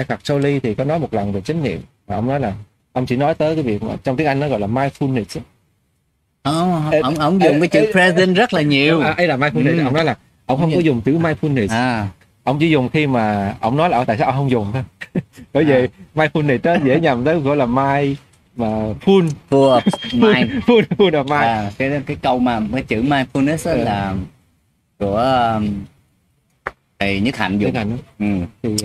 Cập 0.09 0.19
Soli 0.25 0.61
thì 0.61 0.75
có 0.75 0.85
nói 0.85 0.99
một 0.99 1.15
lần 1.15 1.33
về 1.33 1.41
chánh 1.41 1.63
niệm 1.63 1.81
và 2.07 2.17
ông 2.17 2.29
nói 2.29 2.41
là 2.41 2.53
ông 2.93 3.07
chỉ 3.07 3.17
nói 3.17 3.35
tới 3.35 3.55
cái 3.55 3.63
việc 3.65 3.83
mà 3.83 3.97
trong 4.05 4.17
tiếng 4.17 4.27
Anh 4.27 4.41
nó 4.41 4.49
gọi 4.49 4.61
là 4.61 4.67
mindfulness 4.67 5.25
á. 5.35 5.43
Ông, 7.03 7.15
ông, 7.19 7.41
dùng 7.43 7.61
cái 7.61 7.69
chữ 7.69 7.81
ê, 7.81 7.93
present 7.93 8.37
rất 8.37 8.53
là 8.55 8.63
nhiều 8.63 9.01
À, 9.01 9.11
ấy 9.17 9.27
là 9.27 9.37
mindfulness 9.37 9.79
Ừ. 9.79 9.85
ông 9.85 9.95
nói 9.95 10.05
là 10.05 10.17
ông 10.47 10.59
không 10.61 10.71
có 10.71 10.75
vậy. 10.77 10.85
dùng 10.85 11.01
chữ 11.01 11.19
mindfulness 11.19 11.71
à 11.71 12.09
ông 12.45 12.59
chỉ 12.61 12.71
dùng 12.71 12.89
khi 12.89 13.07
mà 13.07 13.55
ông 13.61 13.77
nói 13.77 13.89
là 13.91 13.97
"Ờ, 13.99 14.05
tại 14.05 14.17
sao 14.19 14.27
ông 14.27 14.37
không 14.37 14.51
dùng 14.51 14.73
thôi 14.73 14.83
bởi 15.53 15.65
vì 15.65 15.89
mindfulness 16.15 16.59
đó 16.63 16.77
dễ 16.85 17.01
nhầm 17.01 17.25
tới 17.25 17.41
gọi 17.41 17.57
là 17.57 17.67
mind 17.67 18.19
mà 18.57 18.67
full 19.05 19.29
full 19.51 19.81
of 19.81 19.83
mind 20.13 20.51
full 20.67 20.83
full 20.83 21.11
of 21.11 21.23
mind 21.25 21.33
à, 21.43 21.71
cái 21.79 22.03
cái 22.07 22.17
câu 22.23 22.39
mà 22.39 22.61
cái 22.73 22.83
chữ 22.83 23.03
mindfulness 23.03 23.71
Ừ. 23.79 23.85
là 23.85 24.15
của 24.99 25.17
um, 25.57 25.69
thầy 26.99 27.21
Nhất 27.21 27.37
Hạnh 27.37 27.59
dùng 27.59 27.73
thành 27.75 27.99
ừ. 28.19 28.27
thì 28.63 28.77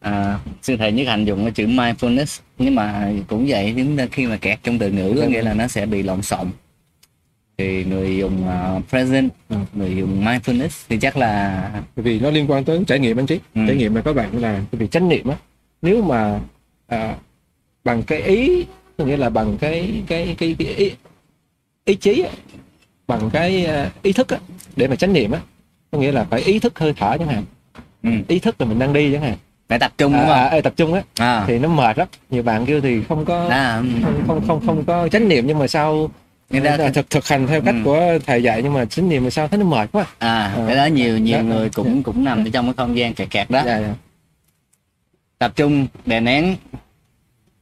à, 0.00 0.38
sư 0.62 0.76
thầy 0.76 0.92
Nhất 0.92 1.06
Hạnh 1.08 1.24
dùng 1.24 1.42
cái 1.42 1.50
chữ 1.52 1.66
mindfulness 1.66 2.40
nhưng 2.58 2.74
mà 2.74 3.12
cũng 3.28 3.44
vậy 3.48 3.74
chúng 3.76 3.96
ta 3.96 4.06
khi 4.12 4.26
mà 4.26 4.36
kẹt 4.36 4.58
trong 4.62 4.78
từ 4.78 4.90
ngữ 4.90 5.12
có 5.16 5.22
Ừ. 5.22 5.28
nghĩa 5.28 5.42
là 5.42 5.54
nó 5.54 5.66
sẽ 5.68 5.86
bị 5.86 6.02
lộn 6.02 6.22
xộn 6.22 6.46
thì 7.58 7.84
người 7.84 8.16
dùng 8.16 8.48
uh, 8.48 8.88
present 8.88 9.30
Ừ. 9.48 9.56
người 9.74 9.96
dùng 9.96 10.24
mindfulness 10.24 10.84
thì 10.88 10.98
chắc 11.00 11.16
là 11.16 11.70
bởi 11.96 12.02
vì 12.04 12.20
nó 12.20 12.30
liên 12.30 12.50
quan 12.50 12.64
tới 12.64 12.80
trải 12.86 12.98
nghiệm 12.98 13.16
anh 13.18 13.26
trí 13.26 13.38
Ừ. 13.54 13.60
trải 13.66 13.76
nghiệm 13.76 13.94
là 13.94 14.02
các 14.02 14.12
bạn 14.16 14.38
là 14.42 14.60
việc 14.72 14.90
chánh 14.90 15.08
niệm 15.08 15.28
á 15.28 15.36
nếu 15.82 16.02
mà 16.02 16.40
à, 16.86 17.16
bằng 17.84 18.02
cái 18.02 18.22
ý 18.22 18.66
có 19.02 19.08
nghĩa 19.08 19.16
là 19.16 19.30
bằng 19.30 19.58
cái 19.60 20.02
cái 20.06 20.34
cái, 20.38 20.56
cái 20.58 20.68
ý, 20.68 20.92
ý 21.84 21.94
chí 21.94 22.22
á, 22.22 22.30
bằng 23.06 23.30
cái 23.32 23.64
à, 23.66 23.90
ý 24.02 24.12
thức 24.12 24.28
á, 24.28 24.38
để 24.76 24.88
mà 24.88 24.96
chánh 24.96 25.12
niệm 25.12 25.30
á. 25.32 25.40
Có 25.90 25.98
nghĩa 25.98 26.12
là 26.12 26.24
phải 26.24 26.40
ý 26.40 26.58
thức 26.58 26.78
hơi 26.78 26.94
thở 26.96 27.16
chẳng 27.18 27.28
hạn. 27.28 27.44
Ừ, 28.02 28.10
ý 28.28 28.38
thức 28.38 28.60
là 28.60 28.66
mình 28.66 28.78
đang 28.78 28.92
đi 28.92 29.12
chẳng 29.12 29.22
hạn. 29.22 29.36
Phải 29.68 29.78
tập 29.78 29.92
trung 29.98 30.12
à, 30.14 30.18
đúng 30.20 30.28
không? 30.28 30.36
à, 30.50 30.60
tập 30.64 30.72
trung 30.76 30.94
á. 30.94 31.02
À, 31.16 31.44
thì 31.46 31.58
nó 31.58 31.68
mệt 31.68 31.98
lắm. 31.98 32.08
Nhiều 32.30 32.42
bạn 32.42 32.66
kêu 32.66 32.80
thì 32.80 33.02
không 33.08 33.24
có 33.24 33.48
à, 33.48 33.76
ừ. 33.76 33.86
không 34.04 34.22
không 34.26 34.46
không 34.46 34.66
không 34.66 34.84
có 34.84 35.08
chánh 35.08 35.28
niệm 35.28 35.46
nhưng 35.46 35.58
mà 35.58 35.66
sao 35.66 36.10
Người 36.50 36.60
ta- 36.60 36.88
thực 36.94 37.10
thực 37.10 37.26
hành 37.26 37.46
theo 37.46 37.60
cách 37.60 37.74
Ừ. 37.74 37.80
của 37.84 38.18
thầy 38.26 38.42
dạy 38.42 38.62
nhưng 38.62 38.72
mà 38.72 38.84
chánh 38.84 39.08
niệm 39.08 39.24
mà 39.24 39.30
sao 39.30 39.48
thấy 39.48 39.58
nó 39.58 39.64
mệt 39.64 39.88
quá. 39.92 40.06
À 40.18 40.52
Ờ. 40.56 40.64
cái 40.66 40.76
đó 40.76 40.86
nhiều 40.86 41.18
nhiều 41.18 41.38
Đó. 41.38 41.42
người 41.44 41.70
cũng 41.70 42.02
cũng 42.02 42.24
nằm 42.24 42.44
ở 42.44 42.50
trong 42.52 42.66
cái 42.66 42.74
không 42.76 42.96
gian 42.96 43.14
kẹt 43.14 43.30
kẹt 43.30 43.50
đó. 43.50 43.62
Dạ, 43.66 43.80
dạ. 43.80 43.94
tập 45.38 45.52
trung 45.56 45.86
đè 46.06 46.20
nén 46.20 46.56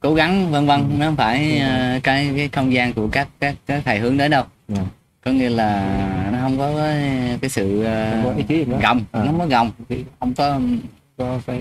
cố 0.01 0.13
gắng 0.13 0.51
vân 0.51 0.65
vân 0.65 0.99
nó 0.99 1.05
không 1.05 1.15
phải 1.15 1.59
ờ, 1.59 1.99
cái 2.03 2.33
cái 2.37 2.49
không 2.51 2.73
gian 2.73 2.93
của 2.93 3.09
các 3.11 3.27
các 3.39 3.55
các 3.65 3.81
thầy 3.85 3.99
hướng 3.99 4.17
đến 4.17 4.31
đâu. 4.31 4.43
Dạ. 4.67 4.83
có 5.23 5.31
nghĩa 5.31 5.49
là 5.49 6.29
nó 6.31 6.37
không 6.41 6.57
có 6.57 6.77
cái, 6.77 7.37
cái 7.41 7.49
sự 7.49 7.83
ờ, 7.83 8.23
nữa. 8.47 8.79
gồng 8.81 9.03
À. 9.11 9.23
nó 9.23 9.33
có 9.37 9.45
gồng. 9.45 9.71
Không 10.19 10.33
có 10.33 10.59
có 11.17 11.39
phải 11.45 11.59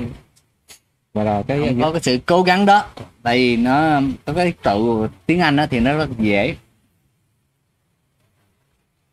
mà 1.14 1.24
là 1.24 1.42
cái 1.42 1.58
không 1.66 1.80
có 1.80 1.92
cái 1.92 2.00
sự 2.00 2.18
cố 2.26 2.42
gắng 2.42 2.66
đó. 2.66 2.84
Tại 3.22 3.38
vì 3.38 3.56
nó 3.56 4.00
có 4.24 4.32
cái 4.32 4.52
tự 4.62 5.08
tiếng 5.26 5.40
anh 5.40 5.56
đó 5.56 5.66
thì 5.70 5.80
nó 5.80 5.96
rất 5.96 6.08
dễ. 6.18 6.56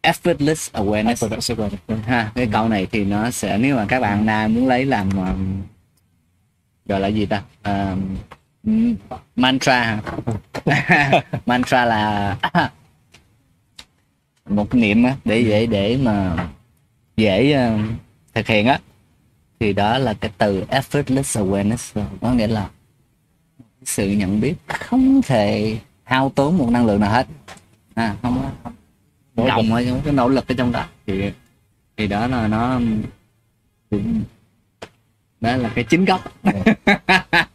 Effortless 0.03 0.71
awareness. 0.73 1.97
Ha 2.05 2.31
cái 2.35 2.47
câu 2.51 2.69
này 2.69 2.87
thì 2.91 3.05
nó 3.05 3.31
sẽ 3.31 3.57
nếu 3.57 3.75
mà 3.75 3.85
các 3.87 3.99
bạn 3.99 4.25
nào 4.25 4.49
muốn 4.49 4.67
lấy 4.67 4.85
làm 4.85 5.09
um, 5.09 5.61
gọi 6.85 6.99
là 6.99 7.07
gì 7.07 7.25
ta? 7.25 7.43
Um, 7.63 8.15
mantra 9.35 9.83
hả? 9.83 10.01
mantra 11.45 11.85
là 11.85 12.37
một 14.45 14.69
cái 14.69 14.81
niệm 14.81 15.03
để 15.25 15.43
để 15.43 15.65
để 15.65 15.97
mà 16.03 16.47
dễ 17.17 17.67
uh, 17.67 17.81
thực 18.33 18.47
hiện 18.47 18.67
á. 18.67 18.79
Thì 19.59 19.73
đó 19.73 19.97
là 19.97 20.13
cái 20.13 20.31
từ 20.37 20.65
effortless 20.69 21.45
awareness 21.45 22.05
có 22.21 22.33
nghĩa 22.33 22.47
là 22.47 22.69
sự 23.83 24.11
nhận 24.11 24.41
biết 24.41 24.55
không 24.67 25.21
thể 25.21 25.77
hao 26.03 26.29
tốn 26.29 26.57
một 26.57 26.69
năng 26.69 26.85
lượng 26.85 26.99
nào 26.99 27.11
hết. 27.11 27.27
À, 27.95 28.15
không 28.21 28.51
có 28.63 28.71
Nỗ 29.35 29.75
ở 29.75 29.83
trong 29.85 30.01
cái 30.03 30.13
nỗ 30.13 30.27
lực 30.27 30.47
ở 30.47 30.55
trong 30.57 30.71
đó. 30.71 30.85
Thì 31.07 31.31
thì 31.97 32.07
đó 32.07 32.27
là 32.27 32.47
nó 32.47 32.79
đó 35.41 35.57
là 35.57 35.71
cái 35.75 35.83
chính 35.83 36.05
gốc. 36.05 36.21
Là 36.43 37.23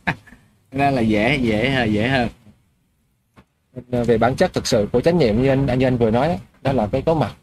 dễ 1.13 1.37
dễ 1.37 1.87
dễ 1.87 2.09
hơn. 2.09 2.29
Về 3.89 4.19
bản 4.19 4.35
chất 4.37 4.53
thực 4.53 4.67
sự 4.67 4.89
của 4.93 5.01
chánh 5.01 5.19
niệm 5.19 5.43
như 5.43 5.49
anh 5.49 5.67
anh 5.67 5.79
như 5.79 5.87
anh 5.87 5.97
vừa 5.97 6.11
nói 6.11 6.29
đó, 6.29 6.35
đó 6.63 6.73
là 6.73 6.87
cái 6.87 7.03
có 7.03 7.15
mặt. 7.15 7.35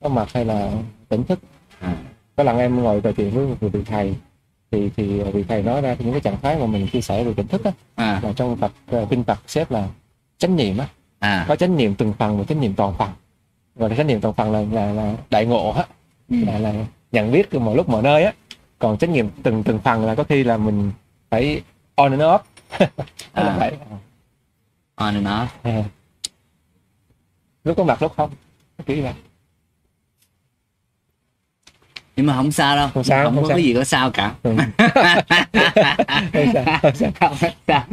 Có 0.00 0.08
mặt 0.08 0.28
hay 0.32 0.44
là 0.44 0.72
tỉnh 1.08 1.24
thức. 1.24 1.38
À, 1.80 1.96
có 2.36 2.44
lần 2.44 2.58
em 2.58 2.82
ngồi 2.82 3.00
trò 3.00 3.12
chuyện 3.12 3.30
với 3.30 3.46
một 3.46 3.56
vị 3.60 3.82
thầy 3.86 4.14
thì 4.70 4.90
thì 4.96 5.22
vị 5.22 5.44
thầy 5.48 5.62
nói 5.62 5.80
ra 5.80 5.96
những 5.98 6.12
cái 6.12 6.20
trạng 6.20 6.40
thái 6.42 6.58
mà 6.58 6.66
mình 6.66 6.86
chia 6.92 7.00
sẻ 7.00 7.24
về 7.24 7.32
tỉnh 7.34 7.46
thức 7.46 7.64
á. 7.64 7.72
À, 7.94 8.20
là 8.22 8.32
trong 8.32 8.56
Phật 8.56 8.72
ờ, 8.86 9.06
kinh 9.10 9.24
Phật 9.24 9.38
xếp 9.46 9.70
là 9.70 9.88
chánh 10.38 10.56
niệm 10.56 10.78
á. 10.78 10.88
À, 11.18 11.44
có 11.48 11.56
chánh 11.56 11.76
niệm 11.76 11.94
từng 11.94 12.12
phần 12.18 12.38
và 12.38 12.44
chánh 12.44 12.60
niệm 12.60 12.74
toàn 12.74 12.94
phần. 12.98 13.10
Và 13.74 13.88
chánh 13.88 14.06
niệm 14.06 14.20
toàn 14.20 14.34
phần 14.34 14.52
là 14.52 14.64
là, 14.72 14.92
là 14.92 15.14
đại 15.30 15.46
ngộ 15.46 15.70
á. 15.70 15.84
Ừ, 16.30 16.36
là, 16.46 16.58
là 16.58 16.74
nhận 17.12 17.32
biết 17.32 17.54
mọi 17.54 17.76
lúc 17.76 17.88
mọi 17.88 18.02
nơi 18.02 18.24
á. 18.24 18.32
Còn 18.78 18.98
chánh 18.98 19.12
niệm 19.12 19.28
từng 19.42 19.62
từng 19.62 19.78
phần 19.78 20.06
là 20.06 20.14
có 20.14 20.24
khi 20.24 20.44
là 20.44 20.56
mình 20.56 20.92
phải 21.30 21.62
on 21.94 22.10
and 22.10 22.22
off 22.22 22.38
À. 23.32 23.56
phải 23.58 23.72
on 24.94 25.14
and 25.14 25.26
off 25.26 25.46
à. 25.62 25.82
lúc 27.64 27.76
có 27.76 27.84
mặt 27.84 28.02
lúc 28.02 28.12
không 28.16 28.30
kiểu 28.86 29.02
vậy 29.02 29.12
nhưng 32.16 32.26
mà 32.26 32.36
không 32.36 32.52
sao 32.52 32.76
đâu 32.76 32.88
Không 32.94 33.04
sao, 33.04 33.24
không, 33.24 33.34
không 33.34 33.42
có 33.42 33.48
sao. 33.48 33.56
cái 33.56 33.64
gì 33.64 33.74
có 33.74 33.84
sao 33.84 34.10
cả 34.10 34.34
Ừ. 34.42 34.56
Không 36.32 36.46
sao, 36.54 36.78
không 36.82 36.94
sao. 36.94 37.10
không 37.20 37.36
có 37.40 37.48
sao 37.66 37.84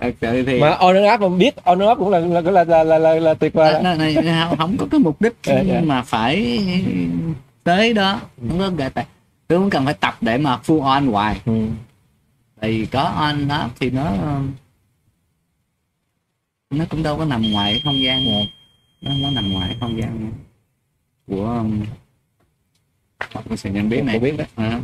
thật 0.00 0.12
sự 0.20 0.44
thì 0.46 0.60
mà 0.60 0.70
on 0.70 0.94
and 0.96 1.06
off 1.06 1.30
mà 1.30 1.36
biết 1.36 1.56
on 1.64 1.78
and 1.78 1.90
off 1.90 1.96
cũng 1.98 2.10
là 2.10 2.18
là 2.18 2.40
là 2.40 2.64
là 2.64 2.84
là, 2.84 2.98
là, 2.98 3.14
là 3.14 3.34
tuyệt 3.34 3.52
vời 3.54 3.82
nó, 3.82 3.94
đó. 3.94 4.04
nó 4.24 4.46
không, 4.48 4.58
không 4.58 4.76
có 4.76 4.86
cái 4.90 5.00
mục 5.00 5.20
đích 5.20 5.32
Dạ, 5.42 5.60
dạ. 5.60 5.80
mà 5.84 6.02
phải 6.02 6.58
tới 7.64 7.92
đó 7.92 8.20
không 8.48 8.58
có 8.58 8.70
gạt 8.70 8.92
tại 8.94 9.06
tôi 9.48 9.58
không 9.58 9.70
cần 9.70 9.84
phải 9.84 9.94
tập 9.94 10.16
để 10.20 10.38
mà 10.38 10.58
full 10.66 10.82
on 10.82 11.06
hoài 11.06 11.40
ừ. 11.44 11.66
Thì 12.66 12.86
có 12.86 13.02
on 13.02 13.48
đó 13.48 13.70
thì 13.80 13.90
nó 13.90 14.16
nó 16.70 16.84
cũng 16.90 17.02
đâu 17.02 17.18
có 17.18 17.24
nằm 17.24 17.42
ngoài 17.52 17.80
không 17.84 18.02
gian 18.02 18.24
Dạ. 18.24 18.40
nó, 19.00 19.10
nó 19.22 19.30
nằm 19.30 19.52
ngoài 19.52 19.76
không 19.80 19.98
gian 19.98 20.32
của 21.26 21.46
um, 21.46 21.82
của 23.48 23.56
sự 23.56 23.70
nhận 23.70 23.88
biết 23.88 24.02
này. 24.04 24.18
Biết 24.18 24.36
đó. 24.36 24.44
À, 24.56 24.80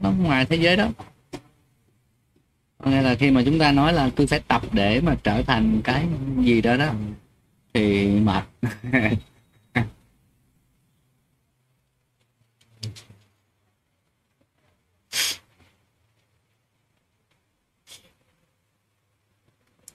nó 0.00 0.10
ngoài 0.10 0.46
thế 0.46 0.56
giới 0.56 0.76
đó. 0.76 0.88
Nghĩa 2.84 3.02
là 3.02 3.14
khi 3.14 3.30
mà 3.30 3.42
chúng 3.44 3.58
ta 3.58 3.72
nói 3.72 3.92
là 3.92 4.10
tôi 4.16 4.26
phải 4.26 4.40
tập 4.48 4.62
để 4.72 5.00
mà 5.00 5.16
trở 5.22 5.42
thành 5.42 5.80
cái 5.84 6.06
gì 6.38 6.60
đó 6.60 6.76
đó 6.76 6.92
thì 7.74 8.08
mệt 8.20 8.44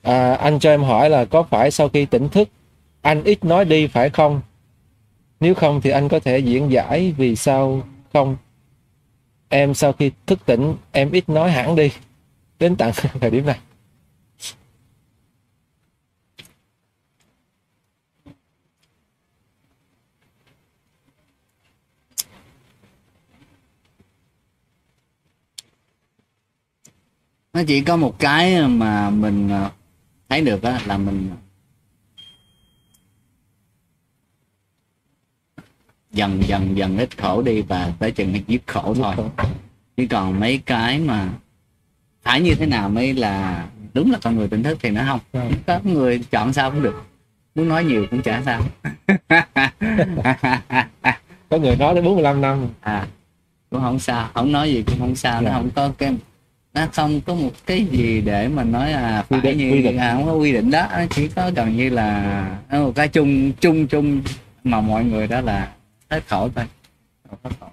à, 0.05 0.33
anh 0.33 0.59
cho 0.59 0.69
em 0.69 0.83
hỏi 0.83 1.09
là 1.09 1.25
có 1.25 1.43
phải 1.43 1.71
sau 1.71 1.89
khi 1.89 2.05
tỉnh 2.05 2.29
thức 2.29 2.49
anh 3.01 3.23
ít 3.23 3.45
nói 3.45 3.65
đi 3.65 3.87
phải 3.87 4.09
không? 4.09 4.41
Nếu 5.39 5.53
không 5.55 5.81
thì 5.81 5.89
anh 5.89 6.09
có 6.09 6.19
thể 6.19 6.39
diễn 6.39 6.71
giải 6.71 7.13
vì 7.17 7.35
sao 7.35 7.81
không? 8.13 8.37
Em 9.49 9.73
sau 9.73 9.93
khi 9.93 10.11
thức 10.25 10.39
tỉnh 10.45 10.75
em 10.91 11.11
ít 11.11 11.29
nói 11.29 11.51
hẳn 11.51 11.75
đi. 11.75 11.91
Đến 12.59 12.75
tận 12.75 12.91
thời 13.21 13.31
điểm 13.31 13.45
này. 13.45 13.59
Nó 27.53 27.61
chỉ 27.67 27.81
có 27.81 27.95
một 27.95 28.19
cái 28.19 28.67
mà 28.67 29.09
mình 29.09 29.49
à, 29.49 29.71
thấy 30.29 30.41
được 30.41 30.63
á 30.63 30.79
là 30.85 30.97
mình 30.97 31.29
dần 36.11 36.43
dần 36.47 36.77
dần 36.77 36.97
ít 36.97 37.17
khổ 37.17 37.41
đi 37.41 37.61
và 37.61 37.93
tới 37.99 38.11
chừng 38.11 38.33
dứt 38.47 38.61
khổ 38.67 38.93
thôi. 38.95 39.15
Chứ 39.97 40.07
còn 40.09 40.39
mấy 40.39 40.57
cái 40.65 40.99
mà 40.99 41.29
phải 42.21 42.41
như 42.41 42.55
thế 42.55 42.65
nào 42.65 42.89
mới 42.89 43.13
là 43.13 43.67
đúng 43.93 44.11
là 44.11 44.19
con 44.23 44.35
người 44.35 44.47
tỉnh 44.47 44.63
thức 44.63 44.77
thì 44.81 44.89
nó 44.89 45.03
không. 45.07 45.19
Có 45.67 45.79
người 45.83 46.19
chọn 46.31 46.53
sao 46.53 46.71
cũng 46.71 46.81
được. 46.83 47.03
Muốn 47.55 47.69
nói 47.69 47.83
nhiều 47.83 48.07
cũng 48.11 48.21
chả 48.21 48.41
sao. 48.45 48.61
Có 51.49 51.57
người 51.57 51.75
nói 51.75 51.95
đến 51.95 52.03
45 52.03 52.41
năm. 52.41 52.67
À 52.81 53.07
cũng 53.69 53.81
không 53.81 53.99
sao. 53.99 54.29
Không 54.33 54.51
nói 54.51 54.69
gì 54.73 54.83
cũng 54.87 54.99
không 54.99 55.15
sao. 55.15 55.41
Nó 55.41 55.49
Dạ. 55.49 55.53
không 55.57 55.69
có 55.75 55.91
cái 55.97 56.15
nó 56.75 56.87
không 56.93 57.21
có 57.21 57.35
một 57.35 57.51
cái 57.65 57.85
gì 57.85 58.21
để 58.21 58.47
mà 58.47 58.63
nói 58.63 58.93
à 58.93 59.25
Quy 59.29 59.41
định- 59.41 59.57
như 59.57 59.71
quy 59.71 59.81
định. 59.83 59.97
à, 59.97 60.13
không 60.13 60.25
có 60.25 60.33
quy 60.33 60.51
định 60.53 60.71
đó. 60.71 60.87
Nó 60.91 61.05
chỉ 61.09 61.27
có 61.27 61.51
gần 61.55 61.77
như 61.77 61.89
là 61.89 62.57
một 62.71 62.91
cái 62.95 63.07
chung 63.07 63.51
chung 63.61 63.87
chung 63.87 64.21
mà 64.63 64.81
mọi 64.81 65.03
người 65.05 65.27
đó 65.27 65.41
là 65.41 65.71
hết 66.09 66.23
khổ 66.27 66.49
thôi. 66.55 66.65
Hết 67.43 67.49
khổ 67.59 67.67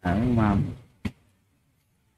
ở 0.00 0.18
mà 0.36 0.56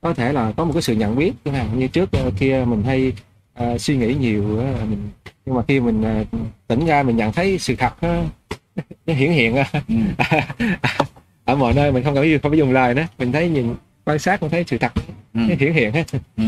có 0.00 0.14
thể 0.14 0.32
là 0.32 0.52
có 0.56 0.64
một 0.64 0.72
cái 0.72 0.82
sự 0.82 0.94
nhận 0.94 1.16
biết 1.16 1.32
như 1.76 1.88
trước 1.88 2.12
ờ, 2.12 2.30
kia 2.38 2.64
mình 2.68 2.82
hay 2.82 3.12
ờ, 3.54 3.78
suy 3.78 3.96
nghĩ 3.96 4.14
nhiều 4.14 4.42
mình 4.90 5.08
nhưng 5.46 5.54
mà 5.54 5.62
khi 5.68 5.80
mình 5.80 6.02
ờ, 6.02 6.24
tỉnh 6.66 6.86
ra 6.86 7.02
mình 7.02 7.16
nhận 7.16 7.32
thấy 7.32 7.58
sự 7.58 7.76
thật 7.76 8.02
nó, 8.02 8.14
nó 9.06 9.14
hiển 9.14 9.30
hiện 9.32 9.54
ra 9.54 9.64
ừ, 9.88 9.94
ở 11.44 11.56
mọi 11.56 11.74
nơi 11.74 11.92
mình 11.92 12.04
không 12.04 12.14
cần 12.14 12.38
không 12.42 12.50
phải 12.50 12.58
dùng 12.58 12.72
lời 12.72 12.94
nữa. 12.94 13.06
Mình 13.18 13.32
thấy 13.32 13.48
nhìn 13.48 13.74
quan 14.08 14.18
sát 14.18 14.42
mình 14.42 14.50
thấy 14.50 14.64
sự 14.66 14.78
thật 14.78 14.92
ừ, 15.34 15.40
hiển 15.40 15.72
hiện 15.72 15.92
hết 15.92 16.04
ừ. 16.36 16.44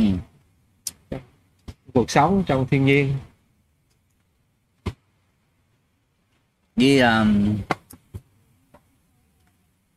cuộc 1.95 2.11
sống 2.11 2.45
trong 2.47 2.67
thiên 2.71 2.85
nhiên. 2.85 3.15
Với 6.77 7.01
um, 7.01 7.59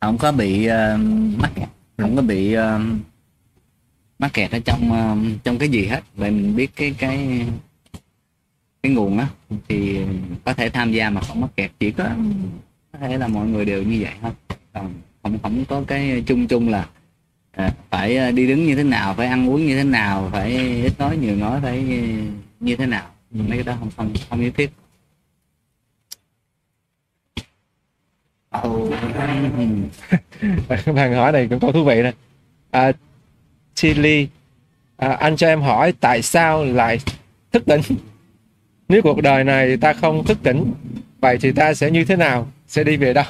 không 0.01 0.17
có 0.17 0.31
bị 0.31 0.67
uh, 0.67 0.99
mắc 1.37 1.51
kẹt 1.55 1.69
không 1.97 2.15
có 2.15 2.21
bị 2.21 2.57
uh, 2.57 2.81
mắc 4.19 4.33
kẹt 4.33 4.51
ở 4.51 4.59
trong 4.65 4.91
uh, 4.91 5.43
trong 5.43 5.57
cái 5.57 5.69
gì 5.69 5.85
hết. 5.85 6.01
Vậy 6.15 6.31
mình 6.31 6.55
biết 6.55 6.75
cái 6.75 6.95
cái 6.97 7.45
cái 8.83 8.91
nguồn 8.91 9.17
á 9.17 9.27
thì 9.67 9.99
có 10.45 10.53
thể 10.53 10.69
tham 10.69 10.91
gia 10.91 11.09
mà 11.09 11.21
không 11.21 11.41
mắc 11.41 11.49
kẹt. 11.55 11.71
Chỉ 11.79 11.91
có 11.91 12.09
có 12.91 12.99
thể 12.99 13.17
là 13.17 13.27
mọi 13.27 13.47
người 13.47 13.65
đều 13.65 13.83
như 13.83 13.99
vậy 14.01 14.13
thôi. 14.21 14.31
Còn 14.73 14.93
không 15.23 15.39
không 15.43 15.65
có 15.65 15.83
cái 15.87 16.23
chung 16.27 16.47
chung 16.47 16.69
là 16.69 16.89
à, 17.55 17.73
phải 17.89 18.17
à, 18.17 18.31
đi 18.31 18.47
đứng 18.47 18.65
như 18.65 18.75
thế 18.75 18.83
nào 18.83 19.13
phải 19.13 19.27
ăn 19.27 19.49
uống 19.49 19.65
như 19.65 19.75
thế 19.77 19.83
nào 19.83 20.29
phải 20.31 20.51
ít 20.83 20.93
nói 20.99 21.17
nhiều 21.17 21.35
nói 21.35 21.59
phải 21.61 21.83
như 22.59 22.75
thế 22.75 22.85
nào. 22.85 23.09
Mấy 23.31 23.57
cái 23.57 23.63
đó 23.63 23.75
không 23.79 23.89
không 23.97 24.13
không 24.29 24.41
nhất 24.41 24.53
thiết. 24.57 24.69
Oh. 28.67 28.93
bạn 30.95 31.13
hỏi 31.13 31.31
này 31.31 31.47
cũng 31.49 31.59
có 31.59 31.71
thú 31.71 31.83
vị 31.83 32.01
nè. 32.03 32.11
À, 32.71 32.91
Chili 33.75 34.27
à, 34.97 35.11
anh 35.11 35.35
cho 35.37 35.47
em 35.47 35.61
hỏi 35.61 35.93
tại 35.99 36.21
sao 36.21 36.65
lại 36.65 36.99
thức 37.51 37.63
tỉnh? 37.65 37.81
Nếu 38.89 39.01
cuộc 39.01 39.21
đời 39.21 39.43
này 39.43 39.77
ta 39.77 39.93
không 39.93 40.25
thức 40.25 40.37
tỉnh 40.43 40.73
vậy 41.21 41.37
thì 41.41 41.51
ta 41.51 41.73
sẽ 41.73 41.91
như 41.91 42.05
thế 42.05 42.15
nào? 42.15 42.47
Sẽ 42.67 42.83
đi 42.83 42.97
về 42.97 43.13
đâu? 43.13 43.25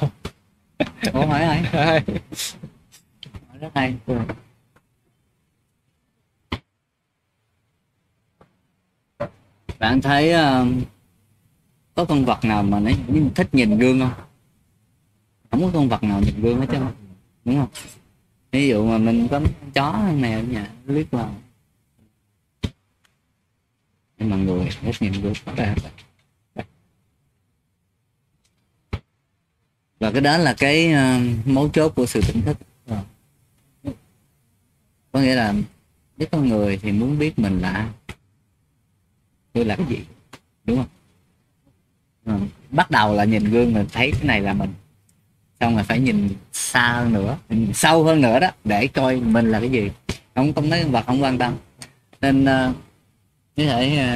Ủa 1.12 1.26
hỏi 1.26 1.46
hay 1.46 1.62
hỏi 1.62 2.02
rất 3.64 3.70
hay 3.74 3.94
ừ. 4.06 4.18
bạn 9.78 10.00
thấy 10.00 10.32
uh, 10.32 10.68
có 11.94 12.04
con 12.04 12.24
vật 12.24 12.44
nào 12.44 12.62
mà 12.62 12.80
nó 12.80 12.90
thích 13.34 13.48
nhìn 13.52 13.78
gương 13.78 14.00
không? 14.00 14.12
Không 15.50 15.62
có 15.62 15.70
con 15.74 15.88
vật 15.88 16.02
nào 16.02 16.20
nhìn 16.20 16.42
gương 16.42 16.60
hết 16.60 16.66
chứ 16.72 16.78
đúng 17.44 17.56
không? 17.56 17.68
Ví 18.52 18.68
dụ 18.68 18.86
mà 18.86 18.98
mình 18.98 19.28
có 19.30 19.40
chó 19.74 19.98
mèo 20.20 20.38
ở 20.38 20.42
nhà 20.42 20.70
liếc 20.86 21.10
vào. 21.10 21.34
Nhưng 24.18 24.30
mà 24.30 24.36
người 24.36 24.68
rất 24.82 24.92
nhìn 25.00 25.12
gương 25.12 25.34
à. 25.56 25.74
và 29.98 30.10
cái 30.10 30.20
đó 30.20 30.38
là 30.38 30.54
cái 30.58 30.92
uh, 30.92 31.46
mấu 31.46 31.68
chốt 31.68 31.92
của 31.96 32.06
sự 32.06 32.20
tỉnh 32.26 32.42
thức 32.42 32.56
có 35.14 35.20
nghĩa 35.20 35.34
là 35.34 35.54
biết 36.16 36.26
con 36.32 36.48
người 36.48 36.78
thì 36.82 36.92
muốn 36.92 37.18
biết 37.18 37.38
mình 37.38 37.60
là 37.60 37.88
tôi 39.52 39.64
là 39.64 39.76
cái 39.76 39.86
gì? 39.88 39.98
Đúng 40.64 40.76
không? 40.76 40.86
Ừ. 42.24 42.46
bắt 42.70 42.90
đầu 42.90 43.14
là 43.14 43.24
nhìn 43.24 43.44
gương 43.44 43.72
mình 43.72 43.86
thấy 43.92 44.12
cái 44.12 44.24
này 44.24 44.40
là 44.40 44.52
mình. 44.54 44.70
Xong 45.60 45.74
rồi 45.74 45.84
phải 45.84 46.00
nhìn 46.00 46.28
xa 46.52 46.92
hơn 46.92 47.12
nữa 47.12 47.38
nhìn 47.48 47.72
sâu 47.74 48.04
hơn 48.04 48.20
nữa 48.20 48.40
đó 48.40 48.50
để 48.64 48.86
coi 48.86 49.20
mình 49.20 49.50
là 49.50 49.60
cái 49.60 49.70
gì. 49.70 49.90
Không 50.34 50.52
không 50.52 50.70
nói 50.70 50.84
và 50.84 51.02
không 51.02 51.22
quan 51.22 51.38
tâm. 51.38 51.54
Nên 52.20 52.42
uh, 52.42 52.76
có 53.56 53.62
thể 53.64 54.14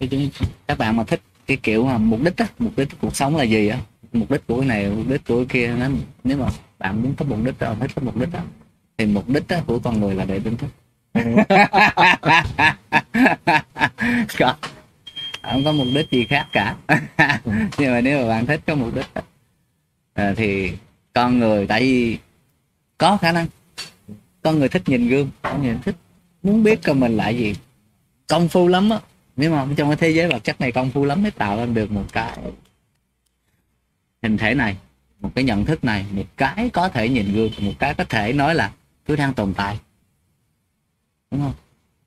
uh, 0.00 0.10
các 0.66 0.78
bạn 0.78 0.96
mà 0.96 1.04
thích 1.04 1.20
cái 1.46 1.56
kiểu 1.56 1.86
mà 1.86 1.98
mục 1.98 2.20
đích 2.22 2.36
á 2.36 2.46
mục 2.58 2.72
đích 2.76 2.88
cuộc 3.00 3.16
sống 3.16 3.36
là 3.36 3.44
gì 3.44 3.68
á? 3.68 3.78
Mục 4.12 4.30
đích 4.30 4.46
của 4.46 4.60
cái 4.60 4.68
này 4.68 4.90
mục 4.90 5.08
đích 5.08 5.26
của 5.26 5.36
cái 5.36 5.46
kia 5.48 5.74
nó 5.78 5.88
nếu 6.24 6.38
mà 6.38 6.48
bạn 6.78 7.02
muốn 7.02 7.14
có 7.14 7.24
mục 7.24 7.38
đích 7.44 7.58
rồi 7.58 7.76
thích 7.80 7.90
có 7.94 8.02
mục 8.02 8.16
đích 8.16 8.32
đó 8.32 8.40
thì 8.98 9.06
mục 9.06 9.28
đích 9.28 9.44
của 9.66 9.78
con 9.78 10.00
người 10.00 10.14
là 10.14 10.24
để 10.24 10.40
tỉnh 10.44 10.56
thức. 10.56 10.70
Còn 14.38 14.56
không 15.42 15.64
có 15.64 15.72
mục 15.72 15.86
đích 15.94 16.10
gì 16.10 16.24
khác 16.24 16.46
cả. 16.52 16.76
Nhưng 17.78 17.92
mà 17.92 18.00
nếu 18.00 18.22
mà 18.22 18.28
bạn 18.28 18.46
thích 18.46 18.60
có 18.66 18.74
mục 18.74 18.94
đích 18.94 19.06
à, 20.14 20.34
thì 20.36 20.72
con 21.12 21.38
người 21.38 21.66
tại 21.66 21.80
vì 21.80 22.18
có 22.98 23.16
khả 23.16 23.32
năng. 23.32 23.46
Con 24.42 24.58
người 24.58 24.68
thích 24.68 24.82
nhìn 24.86 25.08
gương 25.08 25.30
con 25.42 25.62
người 25.62 25.76
thích 25.84 25.96
muốn 26.42 26.62
biết 26.62 26.82
coi 26.82 26.94
mình 26.94 27.16
là 27.16 27.28
gì. 27.28 27.54
Công 28.28 28.48
phu 28.48 28.68
lắm 28.68 28.90
á. 28.90 29.00
Nếu 29.36 29.50
mà 29.50 29.66
trong 29.76 29.88
cái 29.88 29.96
thế 29.96 30.10
giới 30.10 30.28
vật 30.28 30.44
chất 30.44 30.60
này 30.60 30.72
công 30.72 30.90
phu 30.90 31.04
lắm 31.04 31.22
mới 31.22 31.30
tạo 31.30 31.56
ra 31.56 31.66
được 31.66 31.90
một 31.90 32.04
cái 32.12 32.38
hình 34.22 34.38
thể 34.38 34.54
này 34.54 34.76
một 35.20 35.30
cái 35.34 35.44
nhận 35.44 35.64
thức 35.64 35.84
này 35.84 36.06
một 36.12 36.26
cái 36.36 36.70
có 36.72 36.88
thể 36.88 37.08
nhìn 37.08 37.32
gương 37.32 37.50
một 37.58 37.72
cái 37.78 37.94
có 37.94 38.04
thể 38.04 38.32
nói 38.32 38.54
là 38.54 38.72
tôi 39.08 39.16
đang 39.16 39.34
tồn 39.34 39.54
tại. 39.54 39.78
Đúng 41.30 41.40
không? 41.40 41.54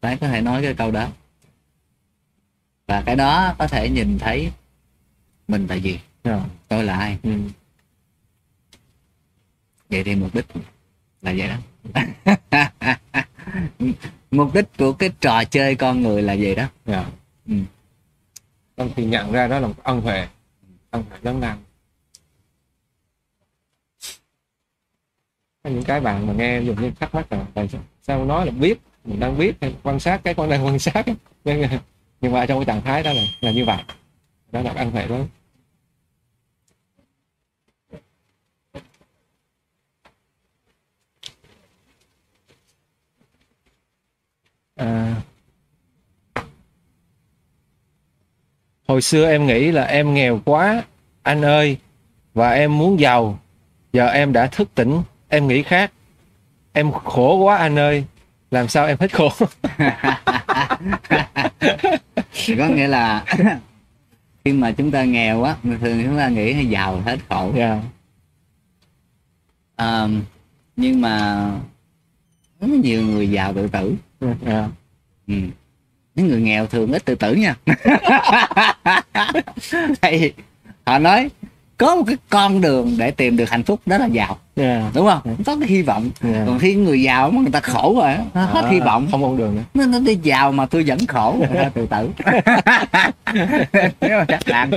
Đấy 0.01 0.17
có 0.21 0.27
thể 0.27 0.41
nói 0.41 0.61
cái 0.61 0.73
câu 0.73 0.91
đó. 0.91 1.07
Và 2.87 3.01
cái 3.01 3.15
đó 3.15 3.55
có 3.59 3.67
thể 3.67 3.89
nhìn 3.89 4.19
thấy 4.19 4.51
mình 5.47 5.67
là 5.67 5.75
gì. 5.75 5.99
Yeah. 6.23 6.41
tôi 6.67 6.83
là 6.83 6.97
ai. 6.97 7.17
Ừ. 7.23 7.31
vậy 9.89 10.03
thì 10.03 10.15
mục 10.15 10.35
đích 10.35 10.45
là 11.21 11.33
vậy 11.37 11.47
đó. 11.47 11.57
Mục 14.31 14.53
đích 14.53 14.77
của 14.77 14.93
cái 14.93 15.11
trò 15.19 15.43
chơi 15.43 15.75
con 15.75 16.01
người 16.01 16.21
là 16.21 16.33
gì 16.33 16.55
đó. 16.55 16.67
Yeah. 16.85 17.05
ừ. 17.47 17.53
thì 18.95 19.05
nhận 19.05 19.31
ra 19.31 19.47
đó 19.47 19.59
là 19.59 19.67
một 19.67 19.83
ân 19.83 20.01
huệ. 20.01 20.27
Ân 20.91 21.03
huệ 21.09 21.19
lớn 21.21 21.39
lao 21.39 21.57
những 25.69 25.83
cái 25.83 26.01
bạn 26.01 26.27
mà 26.27 26.33
nghe 26.33 26.61
dùng 26.61 26.81
như 26.81 26.91
thắc 26.99 27.15
mắc 27.15 27.31
là 27.31 27.45
tại 27.53 27.69
sao 28.01 28.25
nói 28.25 28.45
là 28.45 28.51
biết 28.51 28.79
mình 29.05 29.19
đang 29.19 29.37
biết 29.37 29.55
quan 29.83 29.99
sát 29.99 30.21
cái 30.23 30.33
con 30.33 30.49
đang 30.49 30.65
quan 30.65 30.79
sát. 30.79 31.05
Nhưng, 31.43 31.63
nhưng 32.21 32.31
mà 32.33 32.45
trong 32.45 32.59
cái 32.59 32.65
trạng 32.65 32.81
thái 32.81 33.03
đó 33.03 33.13
là 33.13 33.21
là 33.41 33.51
như 33.51 33.65
vậy. 33.65 33.83
Đó 34.51 34.61
là 34.61 34.71
ăn 34.71 34.91
hệ 34.91 35.07
đó. 35.07 35.17
À, 44.75 45.15
hồi 48.87 49.01
xưa 49.01 49.29
em 49.29 49.47
nghĩ 49.47 49.71
là 49.71 49.83
em 49.83 50.13
nghèo 50.13 50.41
quá 50.45 50.83
anh 51.23 51.45
ơi 51.45 51.77
và 52.33 52.51
em 52.51 52.77
muốn 52.77 52.99
giàu 52.99 53.39
giờ 53.93 54.07
em 54.07 54.33
đã 54.33 54.47
thức 54.47 54.69
tỉnh 54.75 55.01
em 55.31 55.47
nghĩ 55.47 55.63
khác 55.63 55.91
em 56.73 56.91
khổ 56.91 57.35
quá 57.35 57.57
anh 57.57 57.79
ơi 57.79 58.03
làm 58.51 58.67
sao 58.67 58.85
em 58.85 58.97
hết 58.99 59.13
khổ 59.13 59.29
có 62.57 62.67
nghĩa 62.67 62.87
là 62.87 63.25
khi 64.45 64.53
mà 64.53 64.71
chúng 64.71 64.91
ta 64.91 65.03
nghèo 65.03 65.43
á 65.43 65.55
thường 65.63 66.03
chúng 66.05 66.17
ta 66.17 66.27
nghĩ 66.27 66.53
hay 66.53 66.65
giàu 66.65 67.01
hết 67.05 67.19
khổ 67.29 67.53
yeah. 67.55 67.79
à, 69.75 70.07
nhưng 70.75 71.01
mà 71.01 71.45
rất 72.61 72.69
nhiều 72.69 73.01
người 73.01 73.29
giàu 73.29 73.53
tự 73.53 73.67
tử 73.67 73.95
yeah. 74.45 74.65
ừ. 75.27 75.33
những 76.15 76.27
người 76.27 76.41
nghèo 76.41 76.67
thường 76.67 76.91
ít 76.91 77.05
tự 77.05 77.15
tử 77.15 77.33
nha 77.33 77.55
thì 80.01 80.33
họ 80.85 80.99
nói 80.99 81.29
có 81.81 81.95
một 81.95 82.03
cái 82.07 82.17
con 82.29 82.61
đường 82.61 82.95
để 82.97 83.11
tìm 83.11 83.37
được 83.37 83.49
hạnh 83.49 83.63
phúc 83.63 83.79
đó 83.85 83.97
là 83.97 84.05
giàu. 84.05 84.37
Yeah. 84.55 84.83
đúng 84.95 85.07
không? 85.07 85.35
Có 85.45 85.55
cái 85.59 85.69
hy 85.69 85.81
vọng. 85.81 86.09
Yeah. 86.23 86.47
còn 86.47 86.59
khi 86.59 86.75
người 86.75 87.01
giàu 87.01 87.31
mà 87.31 87.41
người 87.41 87.51
ta 87.51 87.59
khổ 87.59 87.95
rồi 88.01 88.15
nó 88.33 88.45
hết 88.45 88.63
à, 88.65 88.69
hy 88.71 88.79
vọng. 88.79 89.07
không 89.11 89.21
con 89.21 89.37
đường 89.37 89.55
nữa. 89.55 89.61
Nó, 89.73 89.85
nó 89.85 89.99
đi 89.99 90.15
giàu 90.23 90.51
mà 90.51 90.65
tôi 90.65 90.83
vẫn 90.83 91.07
khổ 91.07 91.35
người 91.39 91.63
ta 91.63 91.69
tự 91.69 91.85
tử. 91.85 92.09
Nếu 94.01 94.19
mà 94.19 94.25
các 94.27 94.41
bạn 94.49 94.71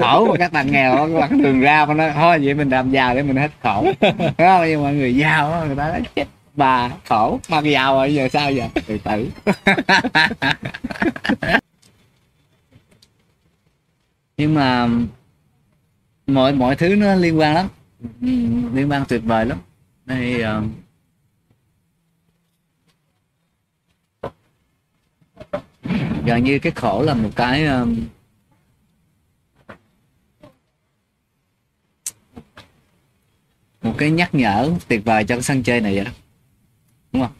khổ 0.00 0.26
mà 0.26 0.36
các 0.38 0.52
bạn 0.52 0.72
nghèo 0.72 0.96
các 0.96 1.20
bạn 1.20 1.42
đường 1.42 1.60
ra 1.60 1.86
mà 1.86 1.94
nói 1.94 2.10
thôi 2.14 2.38
vậy 2.42 2.54
mình 2.54 2.70
làm 2.70 2.90
giàu 2.90 3.14
để 3.14 3.22
mình 3.22 3.36
hết 3.36 3.50
khổ. 3.62 3.86
Đúng 4.00 4.22
không? 4.36 4.62
Nhưng 4.68 4.84
mà 4.84 4.90
người 4.90 5.16
giàu 5.16 5.64
người 5.66 5.76
ta 5.76 5.88
nói 5.88 6.02
chết 6.14 6.26
bà 6.54 6.90
khổ 7.08 7.40
mà 7.48 7.58
giàu 7.58 7.94
rồi 7.94 8.14
giờ 8.14 8.28
sao 8.32 8.52
giờ? 8.52 8.68
Tự 8.86 8.98
tử. 8.98 9.28
Nhưng 14.36 14.54
mà 14.54 14.88
mọi 16.28 16.52
mọi 16.52 16.76
thứ 16.76 16.96
nó 16.96 17.14
liên 17.14 17.38
quan 17.38 17.54
lắm. 17.54 17.68
Liên 18.74 18.90
quan 18.90 19.04
tuyệt 19.08 19.22
vời 19.24 19.46
lắm. 19.46 19.58
Đây 20.04 20.42
uh, 20.42 20.64
gần 26.26 26.44
như 26.44 26.58
cái 26.58 26.72
khổ 26.76 27.02
là 27.02 27.14
một 27.14 27.30
cái 27.36 27.66
uh, 27.82 27.88
một 33.82 33.94
cái 33.98 34.10
nhắc 34.10 34.34
nhở 34.34 34.70
tuyệt 34.88 35.04
vời 35.04 35.24
cho 35.24 35.34
cái 35.34 35.42
sân 35.42 35.62
chơi 35.62 35.80
này 35.80 35.94
vậy 35.94 36.04
đó. 36.04 36.10
Đúng 37.12 37.22
không? 37.22 37.32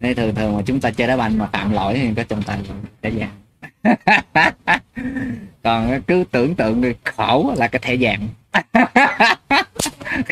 Đây 0.00 0.14
thường 0.14 0.34
thường 0.34 0.56
mà 0.56 0.62
chúng 0.66 0.80
ta 0.80 0.90
chơi 0.90 1.08
đá 1.08 1.16
banh 1.16 1.38
mà 1.38 1.46
phạm 1.52 1.72
lỗi 1.72 1.94
thì 1.94 2.14
có 2.16 2.22
trọng 2.24 2.42
tài 2.42 2.60
sẽ 3.02 3.10
vàng 3.10 3.40
còn 5.62 6.02
cứ 6.06 6.24
tưởng 6.30 6.54
tượng 6.54 6.80
được 6.80 6.96
khổ 7.16 7.54
là 7.56 7.68
cái 7.68 7.80
thẻ 7.80 7.96
vàng. 8.00 8.28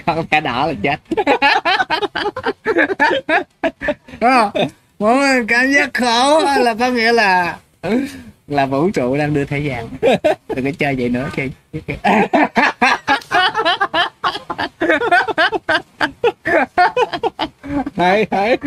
Còn 0.06 0.26
thẻ 0.26 0.40
đỏ 0.40 0.66
là 0.66 0.74
chết. 0.82 1.00
Đúng 4.20 4.30
không 4.34 4.50
mỗi 4.98 5.16
người 5.16 5.44
cảm 5.48 5.72
giác 5.72 5.90
khổ 5.94 6.40
là 6.40 6.74
có 6.74 6.90
nghĩa 6.90 7.12
là 7.12 7.56
là 8.48 8.66
vũ 8.66 8.90
trụ 8.90 9.16
đang 9.16 9.34
đưa 9.34 9.44
thế 9.44 9.58
gian 9.58 9.88
đừng 10.54 10.64
có 10.64 10.70
chơi 10.78 10.94
vậy 10.96 11.08
nữa 11.08 11.30
chơi 11.36 11.50
hay 17.96 18.26
hay 18.30 18.58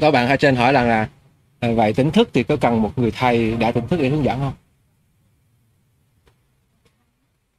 có 0.00 0.10
bạn 0.10 0.28
ở 0.28 0.36
trên 0.36 0.56
hỏi 0.56 0.72
rằng 0.72 0.88
là 0.88 1.08
à, 1.60 1.72
vậy 1.72 1.92
tỉnh 1.92 2.10
thức 2.10 2.30
thì 2.32 2.42
có 2.42 2.56
cần 2.56 2.82
một 2.82 2.98
người 2.98 3.10
thầy 3.10 3.56
đã 3.56 3.72
tỉnh 3.72 3.88
thức 3.88 4.00
để 4.00 4.08
hướng 4.08 4.24
dẫn 4.24 4.40
không? 4.40 4.52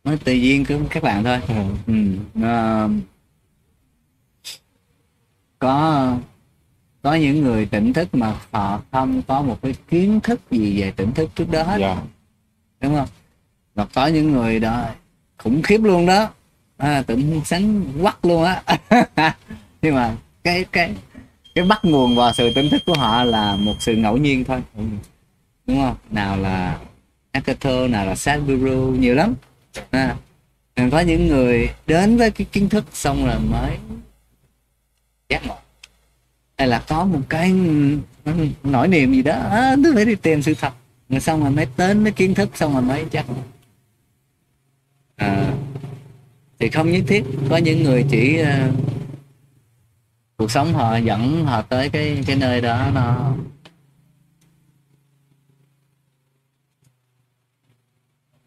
Nó 0.03 0.15
tự 0.23 0.33
nhiên 0.33 0.65
của 0.65 0.75
các 0.89 1.03
bạn 1.03 1.23
thôi. 1.23 1.39
Ừ. 1.47 1.53
ừ. 1.87 1.93
nó- 2.33 2.89
có 5.59 6.17
có 7.01 7.15
những 7.15 7.41
người 7.41 7.65
tỉnh 7.65 7.93
thức 7.93 8.15
mà 8.15 8.35
họ 8.51 8.81
không 8.91 9.21
có 9.27 9.41
một 9.41 9.61
cái 9.61 9.75
kiến 9.89 10.19
thức 10.23 10.41
gì 10.51 10.81
về 10.81 10.91
tỉnh 10.91 11.11
thức 11.11 11.29
trước 11.35 11.51
đó 11.51 11.63
hết. 11.63 11.77
Dạ. 11.79 11.97
Đúng 12.81 12.95
không? 12.95 13.07
Và 13.75 13.85
có 13.93 14.07
những 14.07 14.31
người 14.31 14.59
đó 14.59 14.85
khủng 15.37 15.61
khiếp 15.61 15.77
luôn 15.83 16.05
đó. 16.05 16.29
À, 16.77 17.01
tỉnh 17.07 17.41
sánh 17.45 17.83
quắc 18.01 18.25
luôn 18.25 18.43
á. 18.43 18.63
Nhưng 19.81 19.95
mà 19.95 20.15
cái 20.43 20.65
cái 20.71 20.95
cái 21.55 21.65
bắt 21.65 21.85
nguồn 21.85 22.15
vào 22.15 22.33
sự 22.33 22.53
tỉnh 22.53 22.69
thức 22.69 22.85
của 22.85 22.93
họ 22.93 23.23
là 23.23 23.55
một 23.55 23.75
sự 23.79 23.95
ngẫu 23.95 24.17
nhiên 24.17 24.43
thôi. 24.43 24.61
Đúng 25.67 25.81
không? 25.81 25.95
Nào 26.11 26.37
là 26.37 26.79
Akato 27.31 27.87
nào 27.87 28.05
là 28.05 28.15
Sadhguru 28.15 28.91
nhiều 28.91 29.15
lắm. 29.15 29.33
À, 29.89 30.15
có 30.91 30.99
những 30.99 31.27
người 31.27 31.69
đến 31.87 32.17
với 32.17 32.31
cái 32.31 32.47
kiến 32.51 32.69
thức 32.69 32.85
xong 32.93 33.25
rồi 33.25 33.39
mới 33.39 33.77
giác 35.29 35.47
ngộ. 35.47 35.57
Hay 36.57 36.67
là 36.67 36.83
có 36.87 37.05
một 37.05 37.21
cái 37.29 37.53
nỗi 38.63 38.87
niềm 38.87 39.13
gì 39.13 39.21
đó 39.21 39.35
à, 39.51 39.75
tôi 39.83 39.93
phải 39.95 40.05
đi 40.05 40.15
tìm 40.15 40.41
sự 40.41 40.53
thật. 40.53 40.73
Rồi 41.09 41.19
xong 41.19 41.41
rồi 41.41 41.51
mới 41.51 41.67
đến 41.77 42.03
với 42.03 42.11
kiến 42.11 42.33
thức 42.33 42.49
xong 42.53 42.73
rồi 42.73 42.81
mới 42.81 43.05
chắc 43.11 43.25
à, 45.15 45.53
thì 46.59 46.69
không 46.69 46.91
nhất 46.91 47.03
thiết 47.07 47.23
có 47.49 47.57
những 47.57 47.83
người 47.83 48.05
chỉ 48.09 48.41
uh, 48.41 48.47
cuộc 50.37 50.51
sống 50.51 50.73
họ 50.73 50.97
dẫn 50.97 51.45
họ 51.45 51.61
tới 51.61 51.89
cái 51.89 52.23
cái 52.27 52.35
nơi 52.35 52.61
đó 52.61 52.91
nó 52.93 53.33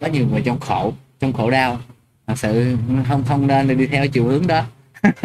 có 0.01 0.07
nhiều 0.07 0.27
người 0.27 0.43
trong 0.45 0.61
khổ 0.61 0.93
trong 1.21 1.33
khổ 1.33 1.51
đau. 1.51 1.81
Thật 2.27 2.35
sự 2.39 2.77
không 3.09 3.25
không 3.25 3.47
nên 3.47 3.79
đi 3.79 3.87
theo 3.87 4.07
chiều 4.07 4.25
hướng 4.25 4.47
đó. 4.47 4.65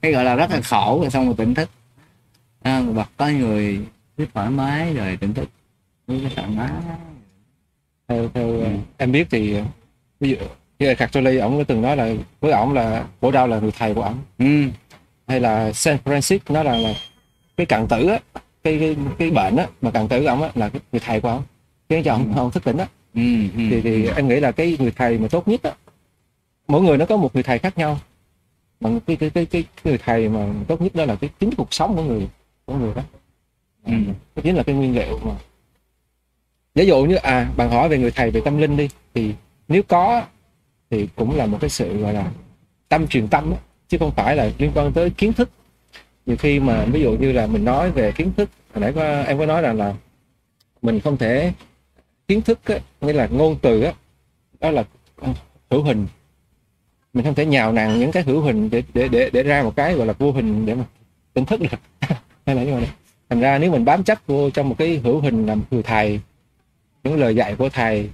Cái 0.00 0.12
gọi 0.12 0.24
là 0.24 0.34
rất 0.34 0.50
là 0.50 0.60
khổ 0.60 0.98
rồi 1.00 1.10
xong 1.10 1.24
rồi 1.26 1.34
tỉnh 1.38 1.54
thức. 1.54 1.70
À, 2.62 2.80
và 2.80 3.06
có 3.16 3.28
người 3.28 3.80
cứ 4.16 4.26
thoải 4.34 4.50
mái 4.50 4.94
rồi 4.94 5.16
tỉnh 5.16 5.34
thức. 5.34 5.48
Cứ 6.06 6.20
cái 6.22 6.32
thoải 6.36 6.48
mái. 6.50 6.70
Theo 8.08 8.28
theo 8.34 8.62
em 8.96 9.12
biết 9.12 9.26
thì 9.30 9.56
ví 10.20 10.30
dụ 10.30 10.36
như 10.78 10.94
Khạc 10.94 11.12
Tô 11.12 11.20
Ly 11.20 11.38
ổng 11.38 11.58
có 11.58 11.64
từng 11.64 11.82
nói 11.82 11.96
là 11.96 12.14
với 12.40 12.52
ổng 12.52 12.72
là 12.72 13.06
khổ 13.20 13.30
đau 13.30 13.48
là 13.48 13.58
người 13.58 13.72
thầy 13.72 13.94
của 13.94 14.02
ổng. 14.02 14.18
Ừ. 14.38 14.64
hay 15.28 15.40
là 15.40 15.72
Saint 15.72 16.04
Francis 16.04 16.38
nó 16.48 16.62
là, 16.62 16.76
là 16.76 16.94
cái 17.56 17.66
cận 17.66 17.86
tử 17.88 18.06
á 18.06 18.18
cái 18.62 18.78
cái 18.80 18.96
cái 19.18 19.30
bệnh 19.30 19.56
á 19.56 19.66
mà 19.82 19.90
cận 19.90 20.08
tử 20.08 20.20
của 20.22 20.28
ổng 20.28 20.42
á 20.42 20.50
là 20.54 20.68
cái 20.68 20.80
người 20.92 21.00
thầy 21.04 21.20
của 21.20 21.28
ổng 21.28 21.42
khiến 21.88 22.02
cho 22.04 22.12
ổng 22.12 22.34
không 22.34 22.50
thức 22.50 22.64
tỉnh 22.64 22.76
á 22.76 22.86
Ừ. 23.14 23.22
ừ. 23.56 23.62
thì 23.70 23.80
thì 23.80 24.08
em 24.16 24.28
nghĩ 24.28 24.40
là 24.40 24.52
cái 24.52 24.76
người 24.80 24.92
thầy 24.96 25.18
mà 25.18 25.28
tốt 25.28 25.48
nhất 25.48 25.62
á 25.62 25.72
mỗi 26.68 26.82
người 26.82 26.96
nó 26.98 27.06
có 27.06 27.16
một 27.16 27.34
người 27.34 27.42
thầy 27.42 27.58
khác 27.58 27.78
nhau 27.78 27.98
bằng 28.80 29.00
cái 29.00 29.16
cái 29.16 29.30
cái 29.30 29.46
cái 29.46 29.64
người 29.84 29.98
thầy 29.98 30.28
mà 30.28 30.46
tốt 30.68 30.80
nhất 30.82 30.94
đó 30.94 31.04
là 31.04 31.14
cái 31.14 31.30
chính 31.40 31.50
cuộc 31.56 31.74
sống 31.74 31.96
của 31.96 32.02
người 32.02 32.28
của 32.66 32.74
người 32.74 32.94
đó 32.94 33.02
Ừ. 33.86 33.92
chính 34.42 34.56
là 34.56 34.62
cái 34.62 34.74
nguyên 34.74 34.94
liệu 34.94 35.18
mà 35.24 35.34
ví 36.74 36.86
dụ 36.86 37.04
như 37.04 37.14
à 37.14 37.50
bạn 37.56 37.70
hỏi 37.70 37.88
về 37.88 37.98
người 37.98 38.10
thầy 38.10 38.30
về 38.30 38.40
tâm 38.44 38.58
linh 38.58 38.76
đi 38.76 38.88
thì 39.14 39.34
nếu 39.68 39.82
có 39.82 40.22
thì 40.90 41.08
cũng 41.16 41.36
là 41.36 41.46
một 41.46 41.58
cái 41.60 41.70
sự 41.70 41.96
gọi 41.98 42.12
là 42.14 42.30
tâm 42.88 43.06
truyền 43.08 43.28
tâm 43.28 43.50
á, 43.52 43.58
chứ 43.88 43.98
không 43.98 44.10
phải 44.10 44.36
là 44.36 44.50
liên 44.58 44.72
quan 44.74 44.92
tới 44.92 45.10
kiến 45.10 45.32
thức. 45.32 45.50
Nhiều 46.26 46.36
khi 46.36 46.60
mà 46.60 46.84
ví 46.84 47.00
dụ 47.02 47.12
như 47.12 47.32
là 47.32 47.46
mình 47.46 47.64
nói 47.64 47.90
về 47.90 48.12
kiến 48.12 48.32
thức 48.36 48.50
hồi 48.74 48.80
nãy 48.80 48.92
có, 48.92 49.22
em 49.22 49.38
có 49.38 49.46
nói 49.46 49.62
rằng 49.62 49.76
là 49.76 49.94
mình 50.82 51.00
không 51.00 51.16
thể 51.16 51.52
kiến 52.28 52.42
thức 52.42 52.58
á, 52.64 52.78
nghĩa 53.00 53.12
là 53.12 53.26
ngôn 53.26 53.58
từ 53.62 53.82
á 53.82 53.92
đó 54.60 54.70
là 54.70 54.84
hữu 55.70 55.82
hình. 55.82 56.06
Mình 57.12 57.24
không 57.24 57.34
thể 57.34 57.46
nhào 57.46 57.72
nặn 57.72 58.00
những 58.00 58.12
cái 58.12 58.22
hữu 58.22 58.40
hình 58.40 58.70
để 58.70 58.82
để 58.94 59.08
để 59.08 59.30
để 59.32 59.42
ra 59.42 59.62
một 59.62 59.76
cái 59.76 59.94
gọi 59.94 60.06
là 60.06 60.12
vô 60.12 60.32
hình 60.32 60.66
để 60.66 60.74
mà 60.74 60.84
tỉnh 61.32 61.44
thức 61.44 61.60
được. 61.60 61.78
Hay 62.46 62.56
là 62.56 62.62
như 62.62 62.74
vậy 62.74 62.88
thành 63.28 63.40
ra 63.40 63.58
nếu 63.58 63.72
mình 63.72 63.84
bám 63.84 64.04
chấp 64.04 64.18
vô 64.26 64.50
trong 64.50 64.68
một 64.68 64.74
cái 64.78 65.00
hữu 65.04 65.20
hình 65.20 65.46
làm 65.46 65.62
người 65.70 65.82
thầy 65.82 66.20
những 67.04 67.20
lời 67.20 67.36
dạy 67.36 67.54
của 67.54 67.68
thầy 67.68 68.10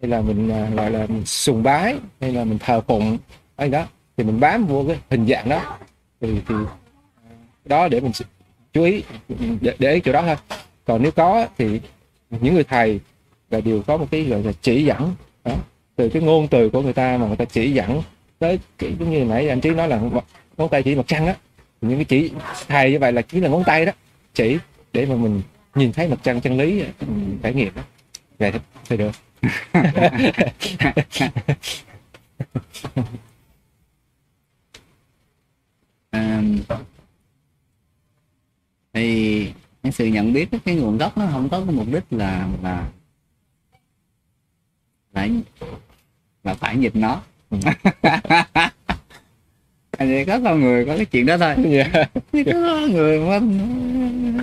hay 0.00 0.10
là 0.10 0.20
mình 0.20 0.48
à, 0.48 0.70
gọi 0.76 0.90
là 0.90 1.06
mình 1.06 1.26
sùng 1.26 1.62
bái 1.62 1.96
hay 2.20 2.32
là 2.32 2.44
mình 2.44 2.58
thờ 2.58 2.80
phụng 2.80 3.18
ấy 3.56 3.68
đó 3.68 3.86
thì 4.20 4.26
mình 4.26 4.40
bám 4.40 4.66
vô 4.66 4.84
cái 4.88 4.98
hình 5.10 5.26
dạng 5.26 5.48
đó. 5.48 5.78
Thì 6.20 6.28
thì 6.48 6.54
đó 7.64 7.88
để 7.88 8.00
mình 8.00 8.12
chú 8.72 8.82
ý 8.82 9.02
để, 9.60 9.74
để 9.78 9.94
ý 9.94 10.00
chỗ 10.00 10.12
đó 10.12 10.22
thôi. 10.22 10.36
Còn 10.84 11.02
nếu 11.02 11.10
có 11.10 11.46
thì 11.58 11.80
những 12.30 12.54
người 12.54 12.64
thầy 12.64 13.00
là 13.50 13.60
đều 13.60 13.82
có 13.82 13.96
một 13.96 14.06
cái 14.10 14.24
gọi 14.24 14.42
là 14.42 14.52
chỉ 14.62 14.84
dẫn. 14.84 15.14
Đó. 15.44 15.52
từ 15.96 16.08
cái 16.08 16.22
ngôn 16.22 16.48
từ 16.48 16.70
của 16.70 16.82
người 16.82 16.92
ta 16.92 17.16
mà 17.16 17.26
người 17.26 17.36
ta 17.36 17.44
chỉ 17.44 17.72
dẫn 17.72 18.02
tới 18.38 18.58
cái 18.78 18.92
giống 18.98 19.10
như 19.10 19.24
nãy 19.24 19.48
anh 19.48 19.60
trí 19.60 19.70
nói 19.70 19.88
là 19.88 20.00
ngón 20.56 20.68
tay 20.68 20.82
chỉ 20.82 20.94
mặt 20.94 21.06
trăng 21.06 21.26
á. 21.26 21.34
Thì 21.82 21.88
những 21.88 21.98
cái 21.98 22.04
chỉ 22.04 22.30
thầy 22.68 22.92
như 22.92 22.98
vậy 22.98 23.12
là 23.12 23.22
chỉ 23.22 23.40
là 23.40 23.48
ngón 23.48 23.64
tay 23.64 23.86
đó 23.86 23.92
chỉ 24.34 24.58
để 24.92 25.06
mà 25.06 25.14
mình 25.14 25.42
nhìn 25.74 25.92
thấy 25.92 26.08
mặt 26.08 26.18
trăng 26.22 26.40
chân 26.40 26.58
lý 26.58 26.82
trải 27.42 27.54
nghiệm 27.54 27.74
đó. 27.74 27.82
Vậy 28.38 28.52
thì 28.88 28.96
được 28.96 29.12
à, 36.10 36.42
thì 38.92 39.52
cái 39.82 39.92
sự 39.92 40.06
nhận 40.06 40.32
biết 40.32 40.48
cái 40.64 40.74
nguồn 40.74 40.98
gốc 40.98 41.18
nó 41.18 41.26
không 41.32 41.48
có 41.48 41.60
cái 41.66 41.74
mục 41.74 41.86
đích 41.92 42.04
là 42.10 42.48
là 42.62 42.88
là 45.12 45.28
là 46.44 46.54
phải 46.54 46.78
dịch 46.78 46.96
nó. 46.96 47.22
Ừ. 47.50 47.58
thì 49.98 50.24
có 50.24 50.40
con 50.44 50.60
người 50.60 50.86
có 50.86 50.96
cái 50.96 51.04
chuyện 51.04 51.26
đó 51.26 51.38
thôi. 51.38 51.54
Dạ. 51.68 52.04
chứ 52.32 52.42
có 52.52 52.86
người 52.90 53.20
mà 53.20 53.40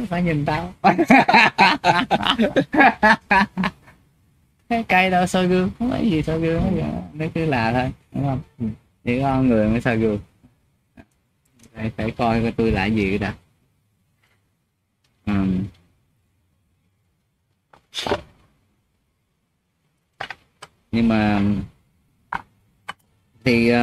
phải 0.10 0.24
nhìn 0.24 0.46
tao. 0.46 0.74
Cái 4.70 4.84
cây 4.84 5.10
đâu 5.10 5.28
soi 5.28 5.48
gương. 5.48 5.70
Không 5.80 5.92
có 5.92 5.98
gì 5.98 6.24
soi 6.24 6.40
gương 6.40 6.82
nó 7.14 7.26
cứ 7.34 7.46
là 7.46 7.74
thôi 7.74 7.92
đúng 8.12 8.24
không? 8.24 8.40
Ừ. 8.60 8.66
chỉ 9.04 9.22
có 9.22 9.42
người 9.42 9.70
mới 9.70 9.82
soi 9.82 9.98
gương 9.98 10.20
phải, 11.78 11.92
phải 11.98 12.12
coi 12.12 12.42
coi 12.42 12.52
tôi 12.52 12.72
lại 12.72 12.92
gì 12.92 13.18
đã. 13.18 13.34
Um. 15.26 15.64
nhưng 20.92 21.08
mà 21.08 21.42
thì 23.44 23.74
uh, 23.74 23.78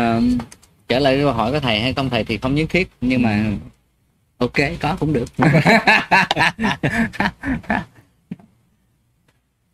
trả 0.88 0.98
lời 0.98 1.20
câu 1.22 1.32
hỏi 1.32 1.52
có 1.52 1.60
thầy 1.60 1.80
hay 1.80 1.94
không 1.94 2.10
thầy 2.10 2.24
thì 2.24 2.38
không 2.38 2.54
nhất 2.54 2.66
thiết 2.70 2.90
nhưng 3.00 3.22
mà 3.22 3.44
ok 4.38 4.52
có 4.80 4.96
cũng 5.00 5.12
được. 5.12 5.28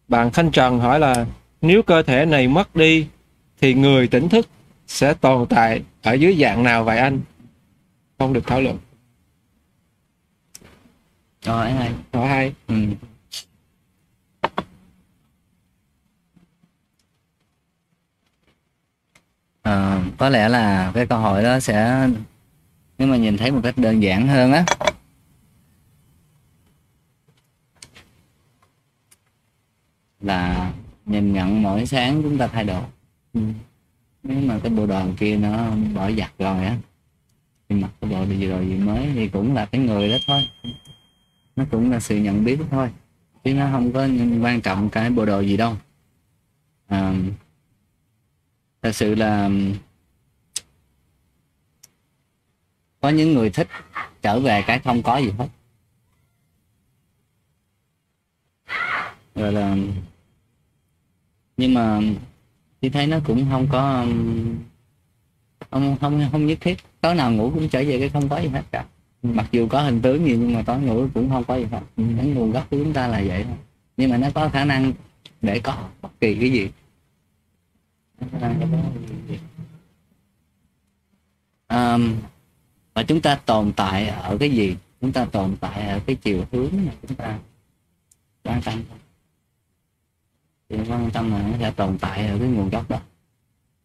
Bạn 0.08 0.30
Thanh 0.32 0.50
Trần 0.50 0.80
hỏi 0.80 1.00
là 1.00 1.26
nếu 1.60 1.82
cơ 1.82 2.02
thể 2.02 2.26
này 2.26 2.48
mất 2.48 2.76
đi 2.76 3.06
thì 3.60 3.74
người 3.74 4.08
tỉnh 4.08 4.28
thức 4.28 4.48
sẽ 4.86 5.14
tồn 5.14 5.46
tại 5.48 5.82
ở 6.02 6.12
dưới 6.12 6.36
dạng 6.40 6.62
nào 6.62 6.84
vậy 6.84 6.98
anh? 6.98 7.20
Không 8.20 8.32
được 8.32 8.46
thảo 8.46 8.60
luận. 8.60 8.78
Rồi 11.42 11.70
hay. 11.70 11.92
Hỏi 12.12 12.28
hay. 12.28 12.54
Ừ. 12.66 12.74
Ờ, 19.62 20.00
có 20.18 20.28
lẽ 20.28 20.48
là 20.48 20.92
cái 20.94 21.06
câu 21.06 21.18
hỏi 21.18 21.42
đó 21.42 21.60
sẽ 21.60 22.08
nếu 22.98 23.08
mà 23.08 23.16
nhìn 23.16 23.36
thấy 23.36 23.50
một 23.50 23.60
cách 23.62 23.78
đơn 23.78 24.02
giản 24.02 24.28
hơn 24.28 24.52
á. 24.52 24.64
Là 30.20 30.72
nhìn 31.06 31.32
nhận 31.32 31.62
mỗi 31.62 31.86
sáng 31.86 32.22
chúng 32.22 32.38
ta 32.38 32.46
thay 32.46 32.64
đồ 32.64 32.82
ừ. 33.34 33.40
nếu 34.22 34.40
mà 34.40 34.58
cái 34.62 34.72
bộ 34.72 34.86
đồ 34.86 35.02
kia 35.18 35.36
nó 35.36 35.70
bỏ 35.94 36.10
giặt 36.10 36.32
rồi 36.38 36.64
á 36.64 36.76
thì 37.70 37.76
mặc 37.76 37.90
cái 38.00 38.10
bộ 38.10 38.24
gì 38.24 38.46
rồi 38.46 38.66
gì 38.66 38.74
mới 38.74 39.10
thì 39.14 39.28
cũng 39.28 39.54
là 39.54 39.66
cái 39.66 39.80
người 39.80 40.10
đó 40.10 40.16
thôi. 40.26 40.48
Nó 41.56 41.64
cũng 41.70 41.90
là 41.90 42.00
sự 42.00 42.16
nhận 42.16 42.44
biết 42.44 42.58
thôi. 42.70 42.90
Chứ 43.44 43.54
nó 43.54 43.68
không 43.72 43.92
có 43.92 44.08
quan 44.42 44.60
trọng 44.60 44.90
cái 44.90 45.10
bộ 45.10 45.26
đồ 45.26 45.40
gì 45.40 45.56
đâu. 45.56 45.76
À, 46.86 47.14
thật 48.82 48.92
sự 48.92 49.14
là 49.14 49.50
có 53.00 53.08
những 53.08 53.34
người 53.34 53.50
thích 53.50 53.68
trở 54.22 54.40
về 54.40 54.64
cái 54.66 54.78
không 54.78 55.02
có 55.02 55.18
gì 55.18 55.30
hết. 55.38 55.48
Rồi 59.34 59.52
là 59.52 59.76
nhưng 61.56 61.74
mà 61.74 62.00
tôi 62.80 62.90
thấy 62.90 63.06
nó 63.06 63.18
cũng 63.26 63.46
không 63.50 63.68
có 63.72 64.06
không 65.70 65.96
không 66.00 66.28
không 66.32 66.46
nhất 66.46 66.58
thiết. 66.60 66.78
Tối 67.00 67.14
nào 67.14 67.32
ngủ 67.32 67.50
cũng 67.54 67.68
trở 67.68 67.84
về 67.84 67.98
cái 67.98 68.08
không 68.08 68.28
có 68.28 68.38
gì 68.38 68.48
hết 68.48 68.62
cả. 68.70 68.84
Mặc 69.22 69.46
dù 69.52 69.68
có 69.68 69.82
hình 69.82 70.02
tướng 70.02 70.26
gì 70.26 70.36
nhưng 70.36 70.54
mà 70.54 70.62
tối 70.62 70.80
ngủ 70.80 71.06
cũng 71.14 71.30
không 71.30 71.44
có 71.44 71.56
gì 71.56 71.64
hết. 71.64 71.80
Cái 71.96 72.26
nguồn 72.26 72.50
gốc 72.50 72.70
của 72.70 72.76
chúng 72.78 72.92
ta 72.92 73.06
là 73.06 73.22
vậy 73.26 73.44
thôi. 73.44 73.56
Nhưng 73.96 74.10
mà 74.10 74.16
nó 74.16 74.30
có 74.34 74.48
khả 74.48 74.64
năng 74.64 74.92
để 75.40 75.60
có 75.60 75.88
bất 76.02 76.20
kỳ 76.20 76.34
cái 76.34 76.52
gì. 76.52 76.70
Um, 81.68 82.16
và 82.94 83.02
chúng 83.02 83.20
ta 83.20 83.34
tồn 83.34 83.72
tại 83.72 84.08
ở 84.08 84.36
cái 84.40 84.50
gì? 84.50 84.76
Chúng 85.00 85.12
ta 85.12 85.24
tồn 85.24 85.56
tại 85.60 85.88
ở 85.88 86.00
cái 86.06 86.16
chiều 86.16 86.44
hướng 86.52 86.70
mà 86.86 86.92
chúng 87.02 87.16
ta 87.16 87.38
quan 88.44 88.62
tâm. 88.62 88.82
Thì 90.68 90.76
quan 90.88 91.10
tâm 91.10 91.30
là 91.30 91.42
nó 91.42 91.58
sẽ 91.60 91.70
tồn 91.70 91.98
tại 91.98 92.26
ở 92.26 92.38
cái 92.38 92.48
nguồn 92.48 92.70
gốc 92.70 92.90
đó 92.90 93.00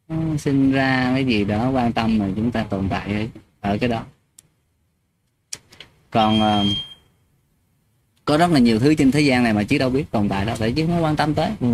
nó 0.08 0.38
sinh 0.38 0.72
ra 0.72 1.12
cái 1.14 1.26
gì 1.26 1.46
đó 1.46 1.70
quan 1.70 1.94
tâm 1.94 2.18
mà 2.18 2.30
chúng 2.36 2.52
ta 2.52 2.64
tồn 2.64 2.90
tại 2.90 3.14
ở, 3.14 3.28
ở 3.72 3.78
cái 3.78 3.90
đó. 3.90 4.04
Còn 6.12 6.40
ờ, 6.42 6.66
có 8.26 8.38
rất 8.38 8.52
là 8.52 8.60
nhiều 8.60 8.80
thứ 8.80 8.96
trên 8.96 9.12
thế 9.12 9.22
gian 9.22 9.44
này 9.44 9.54
mà 9.54 9.64
chứ 9.64 9.78
đâu 9.78 9.90
biết 9.90 10.12
tồn 10.12 10.30
tại 10.30 10.46
đâu 10.46 10.56
tại 10.60 10.72
chứ 10.72 10.88
nó 10.88 11.00
quan 11.00 11.16
tâm 11.16 11.34
tới. 11.34 11.52
Ừ. 11.60 11.68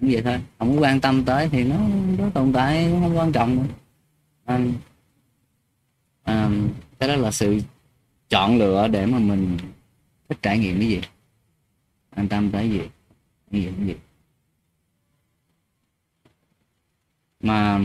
vậy 0.00 0.22
thôi. 0.22 0.38
Không 0.58 0.76
có 0.76 0.82
quan 0.82 1.00
tâm 1.00 1.24
tới 1.24 1.48
thì 1.48 1.64
nó 1.64 1.76
nó 2.18 2.30
tồn 2.34 2.52
tại 2.52 2.88
cũng 2.90 3.00
không 3.00 3.18
quan 3.18 3.32
trọng 3.32 3.56
nữa. 3.56 3.66
À, 4.44 4.58
à, 6.24 6.50
cái 6.98 7.08
đó 7.08 7.16
là 7.16 7.30
sự 7.30 7.60
chọn 8.28 8.58
lựa 8.58 8.88
để 8.88 9.06
mà 9.06 9.18
mình 9.18 9.58
thích 10.28 10.38
trải 10.42 10.58
nghiệm 10.58 10.78
cái 10.78 10.88
gì. 10.88 11.00
Quan 12.16 12.28
tâm 12.28 12.50
tới 12.50 12.70
gì 12.70 12.78
trải 13.50 13.60
nghiệm 13.60 13.74
cái 13.76 13.86
gì 13.86 13.94
mà 17.40 17.80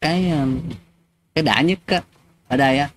cái 0.00 0.30
ờ, 0.30 0.48
cái 1.34 1.44
đã 1.44 1.60
nhất 1.60 1.78
á 1.86 2.02
ở 2.48 2.56
đây 2.56 2.78
á 2.78 2.90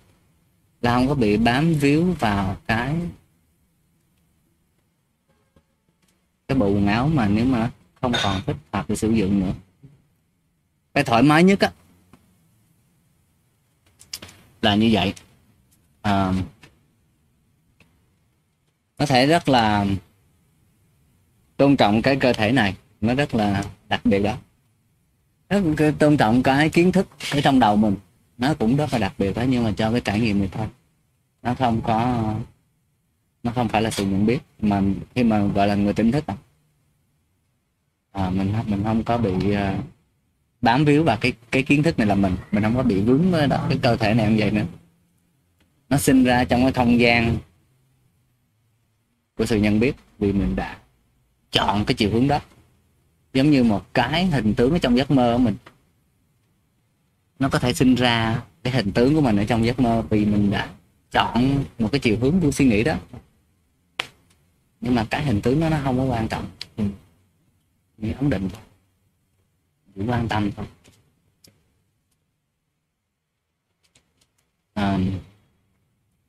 là 0.82 0.95
không 0.95 1.08
có 1.08 1.16
bị 1.16 1.38
bám 1.38 1.74
víu 1.74 2.16
vào 2.19 2.58
cái 2.68 2.95
cái 6.48 6.58
bộ 6.58 6.68
quần 6.68 6.88
áo 6.88 7.08
mà 7.08 7.27
nếu 7.27 7.45
mà 7.45 7.72
không 8.01 8.14
còn 8.24 8.42
thích 8.45 8.56
hợp 8.74 8.85
để 8.90 8.95
sử 8.95 9.11
dụng 9.11 9.40
nữa. 9.40 9.53
Cái 10.93 11.03
thoải 11.03 11.24
mái 11.24 11.43
nhất 11.43 11.60
á 11.60 11.72
là 14.61 14.76
như 14.76 14.90
vậy. 14.92 15.14
À, 16.01 16.34
có 18.98 19.06
thể 19.06 19.27
rất 19.27 19.50
là 19.50 19.85
tôn 21.61 21.77
trọng 21.77 22.01
cái 22.01 22.15
cơ 22.15 22.33
thể 22.33 22.51
này 22.51 22.75
nó 23.01 23.15
rất 23.15 23.35
là 23.35 23.64
đặc 23.90 24.06
biệt 24.06 24.19
đó. 24.19 24.38
Rất 25.49 25.93
tôn 25.99 26.17
trọng 26.17 26.43
cái 26.43 26.69
kiến 26.69 26.91
thức 26.91 27.07
ở 27.31 27.41
trong 27.41 27.59
đầu 27.59 27.75
mình 27.75 27.95
nó 28.38 28.53
cũng 28.53 28.75
rất 28.75 28.93
là 28.93 28.99
đặc 28.99 29.14
biệt 29.17 29.35
đó 29.35 29.43
nhưng 29.49 29.64
mà 29.64 29.72
cho 29.77 29.91
cái 29.91 30.01
trải 30.01 30.19
nghiệm 30.19 30.40
này 30.40 30.49
thôi. 30.51 30.67
Nó 31.43 31.53
không 31.53 31.81
có 31.81 32.33
nó 33.43 33.51
không 33.51 33.67
phải 33.67 33.81
là 33.81 33.91
sự 33.91 34.06
nhận 34.06 34.25
biết 34.25 34.40
mà 34.61 34.81
khi 35.15 35.23
mà 35.23 35.45
gọi 35.45 35.67
là 35.67 35.75
người 35.75 35.93
tỉnh 35.93 36.11
thức 36.11 36.23
à, 36.27 36.35
à 38.11 38.30
mình 38.30 38.53
mình 38.65 38.83
không 38.83 39.03
có 39.03 39.17
bị 39.17 39.33
uh, 39.33 39.57
bám 40.61 40.85
víu 40.85 41.03
vào 41.03 41.17
cái 41.22 41.33
cái 41.51 41.64
kiến 41.64 41.83
thức 41.83 41.98
này 41.98 42.07
là 42.07 42.15
mình 42.15 42.35
mình 42.51 42.64
không 42.64 42.75
có 42.75 42.83
bị 42.83 43.01
vướng 43.01 43.31
với 43.31 43.48
đó 43.48 43.65
cái 43.69 43.80
cơ 43.81 43.95
thể 43.95 44.14
này 44.14 44.31
như 44.31 44.35
vậy 44.40 44.51
nữa. 44.51 44.65
Nó 45.90 45.98
sinh 45.98 46.23
ra 46.23 46.43
trong 46.43 46.61
cái 46.61 46.72
không 46.72 46.99
gian 46.99 47.38
của 49.38 49.45
sự 49.45 49.57
nhận 49.57 49.80
biết 49.80 49.95
vì 50.19 50.31
mình 50.31 50.56
đã 50.56 50.81
chọn 51.51 51.85
cái 51.85 51.95
chiều 51.95 52.09
hướng 52.09 52.27
đó. 52.27 52.39
Giống 53.33 53.51
như 53.51 53.63
một 53.63 53.93
cái 53.93 54.25
hình 54.25 54.53
tướng 54.53 54.71
ở 54.71 54.80
trong 54.80 54.97
giấc 54.97 55.11
mơ 55.11 55.33
của 55.38 55.43
mình. 55.43 55.55
Nó 57.39 57.49
có 57.49 57.59
thể 57.59 57.73
sinh 57.73 57.95
ra 57.95 58.41
cái 58.63 58.73
hình 58.73 58.91
tướng 58.91 59.15
của 59.15 59.21
mình 59.21 59.38
ở 59.38 59.45
trong 59.45 59.65
giấc 59.65 59.80
mơ 59.80 60.03
vì 60.09 60.25
mình 60.25 60.51
đã 60.51 60.69
chọn 61.11 61.63
một 61.80 61.89
cái 61.91 61.99
chiều 61.99 62.17
hướng 62.21 62.39
của 62.41 62.51
suy 62.51 62.65
nghĩ 62.65 62.83
đó. 62.83 62.95
Nhưng 64.81 64.95
mà 64.95 65.05
cái 65.09 65.23
hình 65.23 65.41
tướng 65.41 65.59
đó 65.59 65.69
nó 65.69 65.80
không 65.83 65.97
có 65.97 66.03
quan 66.03 66.27
trọng. 66.27 66.45
Ừ. 66.77 66.83
ổn 68.19 68.30
định 68.30 68.49
chỉ 69.95 70.01
quan 70.07 70.27
tâm 70.27 70.51
thôi. 70.51 70.65
À, 74.73 74.99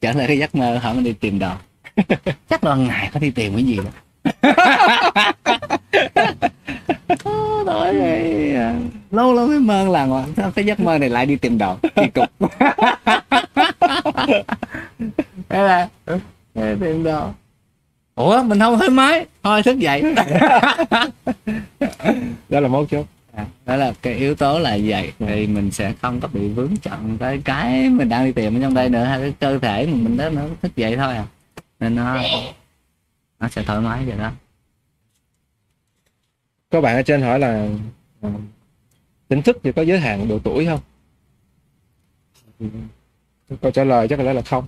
trở 0.01 0.13
lại 0.13 0.27
cái 0.27 0.39
giấc 0.39 0.55
mơ 0.55 0.79
hỏi 0.79 0.95
mình 0.95 1.05
đi 1.05 1.13
tìm 1.13 1.39
đồ 1.39 1.57
chắc 2.49 2.65
là 2.65 2.75
ngày 2.75 3.11
có 3.13 3.21
đi 3.21 3.31
tìm 3.31 3.55
cái 3.55 3.65
gì 3.65 3.77
đó. 3.77 3.91
Thôi, 7.65 8.01
à, 8.57 8.75
lâu 9.11 9.35
lâu 9.35 9.47
mới 9.47 9.61
mơ 9.61 9.89
là 9.89 10.05
ngồi 10.05 10.23
sao 10.37 10.51
cái 10.51 10.67
giấc 10.67 10.81
mơ 10.81 10.99
này 10.99 11.09
lại 11.09 11.27
đi 11.27 11.37
tìm 11.37 11.59
đồ 11.59 11.77
kỳ 11.95 12.03
cục. 12.15 12.29
Thế 15.49 15.63
là 15.63 15.89
đi 16.55 16.63
tìm 16.81 17.03
đồ. 17.05 17.29
Ủa 18.15 18.43
mình 18.43 18.61
không 18.61 18.79
thoải 18.79 18.91
mái 18.91 19.27
thôi 19.43 19.63
thức 19.63 19.79
dậy. 19.79 20.03
Đó 22.49 22.61
là 22.61 22.69
mấu 22.69 22.87
chốt. 22.87 23.07
À, 23.37 23.47
đó 23.67 23.77
là 23.77 23.93
cái 24.03 24.15
yếu 24.15 24.35
tố 24.35 24.59
là 24.59 24.79
vậy. 24.85 25.13
Thì 25.19 25.47
mình 25.47 25.71
sẽ 25.71 25.93
không 26.03 26.21
có 26.21 26.29
bị 26.33 26.49
vướng 26.49 26.77
chọn 26.83 27.19
tới 27.19 27.41
cái 27.45 27.89
mình 27.89 28.09
đang 28.09 28.25
đi 28.25 28.33
tìm 28.33 28.57
ở 28.57 28.63
trong 28.63 28.75
đây 28.75 28.89
nữa 28.89 29.05
hay 29.05 29.21
cái 29.21 29.33
cơ 29.41 29.59
thể 29.59 29.87
mình 29.87 30.17
đó 30.17 30.29
nó 30.29 30.43
thức 30.63 30.77
dậy 30.77 30.97
thôi 30.97 31.15
à. 31.15 31.25
Nên 31.81 31.95
nó 31.97 32.19
nó 33.43 33.49
sẽ 33.49 33.63
thoải 33.63 33.81
mái 33.81 34.05
vậy 34.05 34.19
đó. 34.19 34.33
Có 36.71 36.81
bạn 36.81 36.97
ở 36.97 37.03
trên 37.03 37.23
hỏi 37.23 37.39
là 37.39 37.69
ờ, 38.21 38.31
tính 38.31 38.41
tỉnh 39.29 39.43
thức 39.43 39.59
thì 39.63 39.73
có 39.73 39.83
giới 39.83 40.01
hạn 40.01 40.29
độ 40.29 40.39
tuổi 40.39 40.67
không? 40.67 40.81
Câu 43.61 43.71
trả 43.71 43.85
lời 43.85 44.09
chắc 44.09 44.19
là 44.19 44.25
lẽ 44.25 44.33
là 44.33 44.43
không. 44.43 44.67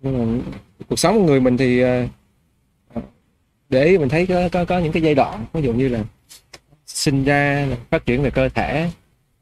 Nhưng 0.00 0.38
mà 0.38 0.42
cuộc 0.88 0.98
sống 0.98 1.18
của 1.18 1.24
người 1.24 1.40
mình 1.40 1.56
thì 1.56 1.80
ờ, 1.80 2.06
để 3.68 3.98
mình 3.98 4.08
thấy 4.08 4.26
có, 4.26 4.48
có 4.52 4.64
có 4.64 4.78
những 4.78 4.92
cái 4.92 5.02
giai 5.02 5.14
đoạn 5.14 5.44
ví 5.52 5.62
dụ 5.62 5.72
như 5.72 5.88
là 5.88 6.04
sinh 6.86 7.24
ra 7.24 7.68
phát 7.90 8.06
triển 8.06 8.22
về 8.22 8.30
cơ 8.30 8.48
thể 8.48 8.90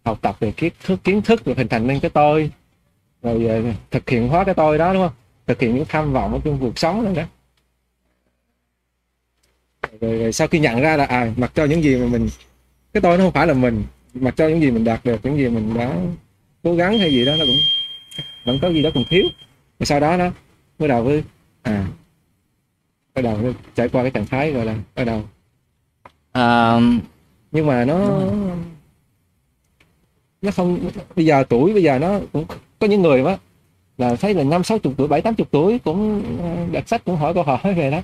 học 0.04 0.18
tập 0.22 0.36
về 0.40 0.52
kiến 0.52 0.72
thức 0.84 1.00
kiến 1.04 1.22
thức 1.22 1.44
rồi 1.44 1.54
hình 1.58 1.68
thành 1.68 1.86
nên 1.86 2.00
cái 2.00 2.10
tôi 2.10 2.50
rồi 3.22 3.46
ờ, 3.46 3.62
thực 3.90 4.10
hiện 4.10 4.28
hóa 4.28 4.44
cái 4.44 4.54
tôi 4.54 4.78
đó 4.78 4.92
đúng 4.92 5.02
không? 5.02 5.16
Thực 5.46 5.60
hiện 5.60 5.74
những 5.74 5.84
tham 5.88 6.12
vọng 6.12 6.32
ở 6.32 6.40
trong 6.44 6.58
cuộc 6.60 6.78
sống 6.78 7.04
này 7.04 7.14
đó. 7.14 7.22
Rồi, 10.02 10.18
rồi 10.18 10.32
sau 10.32 10.48
khi 10.48 10.58
nhận 10.58 10.80
ra 10.80 10.96
là 10.96 11.04
à 11.04 11.32
mặc 11.36 11.52
cho 11.54 11.64
những 11.64 11.82
gì 11.82 11.96
mà 11.96 12.06
mình 12.06 12.28
cái 12.92 13.00
tôi 13.00 13.18
nó 13.18 13.24
không 13.24 13.32
phải 13.32 13.46
là 13.46 13.54
mình 13.54 13.82
mặc 14.14 14.34
cho 14.36 14.48
những 14.48 14.60
gì 14.60 14.70
mình 14.70 14.84
đạt 14.84 15.04
được 15.04 15.20
những 15.22 15.36
gì 15.36 15.48
mình 15.48 15.74
đã 15.74 15.96
cố 16.62 16.74
gắng 16.74 16.98
hay 16.98 17.10
gì 17.10 17.24
đó 17.24 17.32
nó 17.38 17.44
cũng 17.44 17.56
vẫn 18.44 18.58
có 18.62 18.68
gì 18.68 18.82
đó 18.82 18.90
còn 18.94 19.04
thiếu. 19.10 19.24
Rồi 19.78 19.86
sau 19.86 20.00
đó 20.00 20.16
nó 20.16 20.30
bắt 20.78 20.86
đầu 20.86 21.02
với 21.02 21.22
à 21.62 21.86
bắt 23.14 23.22
đầu 23.22 23.36
mới 23.36 23.54
trải 23.74 23.88
qua 23.88 24.02
cái 24.02 24.10
trạng 24.10 24.26
thái 24.26 24.52
gọi 24.52 24.64
là 24.64 24.74
bắt 24.94 25.04
đầu. 25.04 25.22
À, 26.32 26.76
nhưng 27.52 27.66
mà 27.66 27.84
nó 27.84 28.20
nó 30.42 30.50
không 30.50 30.90
bây 31.16 31.24
giờ 31.26 31.44
tuổi 31.48 31.72
bây 31.72 31.82
giờ 31.82 31.98
nó 31.98 32.20
cũng 32.32 32.44
có 32.78 32.86
những 32.86 33.02
người 33.02 33.22
đó 33.22 33.38
là 33.98 34.16
thấy 34.16 34.34
là 34.34 34.44
năm 34.44 34.64
sáu 34.64 34.78
chục 34.78 34.94
tuổi 34.96 35.08
bảy 35.08 35.20
tám 35.20 35.34
chục 35.34 35.48
tuổi 35.50 35.78
cũng 35.78 36.22
ờ, 36.42 36.66
đặt 36.72 36.88
sách 36.88 37.04
cũng 37.04 37.16
hỏi 37.16 37.34
câu 37.34 37.42
hỏi 37.42 37.74
về 37.74 37.90
đó 37.90 38.02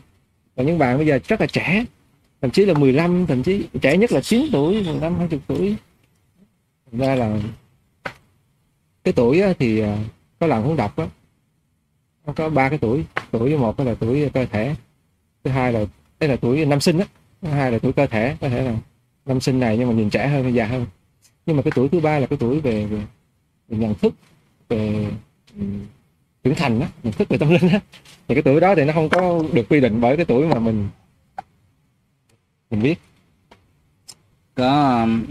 và 0.59 0.65
những 0.65 0.79
bạn 0.79 0.97
bây 0.97 1.07
giờ 1.07 1.19
rất 1.29 1.41
là 1.41 1.47
trẻ 1.47 1.85
thậm 2.41 2.51
chí 2.51 2.65
là 2.65 2.75
15 2.75 3.27
thậm 3.27 3.43
chí 3.43 3.69
trẻ 3.81 3.97
nhất 3.97 4.13
là 4.13 4.21
9 4.21 4.47
tuổi 4.53 4.85
15 4.85 5.19
20 5.19 5.41
tuổi. 5.47 5.77
Thành 6.91 7.01
ra 7.01 7.15
là 7.15 7.41
cái 9.05 9.13
tuổi 9.13 9.43
thì 9.59 9.81
à, 9.81 9.99
có 10.39 10.47
lần 10.47 10.65
cũng 10.65 10.77
đọc 10.77 10.97
á. 10.97 11.07
Nó 12.27 12.33
có 12.33 12.49
ba 12.49 12.69
cái 12.69 12.79
tuổi 12.79 13.05
tuổi 13.31 13.57
một 13.57 13.81
là 13.81 13.95
tuổi 13.95 14.31
cơ 14.35 14.47
thể 14.47 14.75
thứ 15.45 15.51
hai 15.51 15.73
là 15.73 15.85
đây 16.21 16.29
là 16.29 16.37
tuổi 16.37 16.65
năm 16.65 16.81
sinh 16.81 16.99
á 16.99 17.07
thứ 17.43 17.49
hai 17.49 17.73
là 17.73 17.79
tuổi 17.79 17.93
cơ 17.93 18.07
thể 18.07 18.37
có 18.41 18.49
thể 18.49 18.63
là 18.63 18.77
năm 19.27 19.41
sinh 19.41 19.61
này 19.61 19.79
nhưng 19.79 19.89
mà 19.89 19.95
nhìn 19.95 20.11
trẻ 20.11 20.29
hơn 20.29 20.43
hay 20.43 20.55
già 20.55 20.67
hơn. 20.67 20.87
Nhưng 21.47 21.57
mà 21.57 21.63
cái 21.63 21.73
tuổi 21.75 21.89
thứ 21.89 22.01
ba 22.01 22.19
là 22.19 22.27
cái 22.27 22.39
tuổi 22.41 22.61
về, 22.61 22.87
về, 22.87 23.01
về 23.69 23.79
nhận 23.79 23.95
thức 23.95 24.15
về 24.69 25.11
trưởng 26.45 26.55
thành 26.55 26.81
á 26.81 26.89
nhận 27.03 27.13
thức 27.13 27.29
về 27.29 27.39
tâm 27.39 27.51
linh 27.51 27.69
á. 27.69 27.81
Thì 28.29 28.35
cái 28.35 28.43
tuổi 28.43 28.61
đó 28.61 28.75
thì 28.75 28.85
nó 28.85 28.93
không 28.93 29.09
có 29.09 29.43
được 29.53 29.67
quy 29.69 29.81
định 29.81 30.01
bởi 30.01 30.17
cái 30.17 30.25
tuổi 30.25 30.47
mà 30.47 30.59
mình 30.59 30.89
mình 32.71 32.83
biết. 32.83 32.99
Có 34.55 35.01
um, 35.03 35.25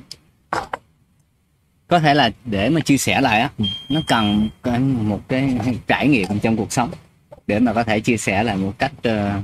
có 1.88 2.00
thể 2.00 2.14
là 2.14 2.32
để 2.46 2.70
mà 2.70 2.82
chia 2.82 2.98
sẻ 2.98 3.22
lại 3.22 3.42
á 3.42 3.50
nó 3.90 4.02
cần 4.08 4.50
một 5.10 5.22
cái 5.28 5.58
trải 5.88 6.08
nghiệm 6.08 6.40
trong 6.40 6.58
cuộc 6.58 6.72
sống 6.72 6.92
để 7.48 7.60
mà 7.60 7.74
có 7.74 7.84
thể 7.84 8.00
chia 8.00 8.18
sẻ 8.18 8.44
lại 8.44 8.58
một 8.58 8.74
cách 8.78 8.92
ờ, 9.04 9.42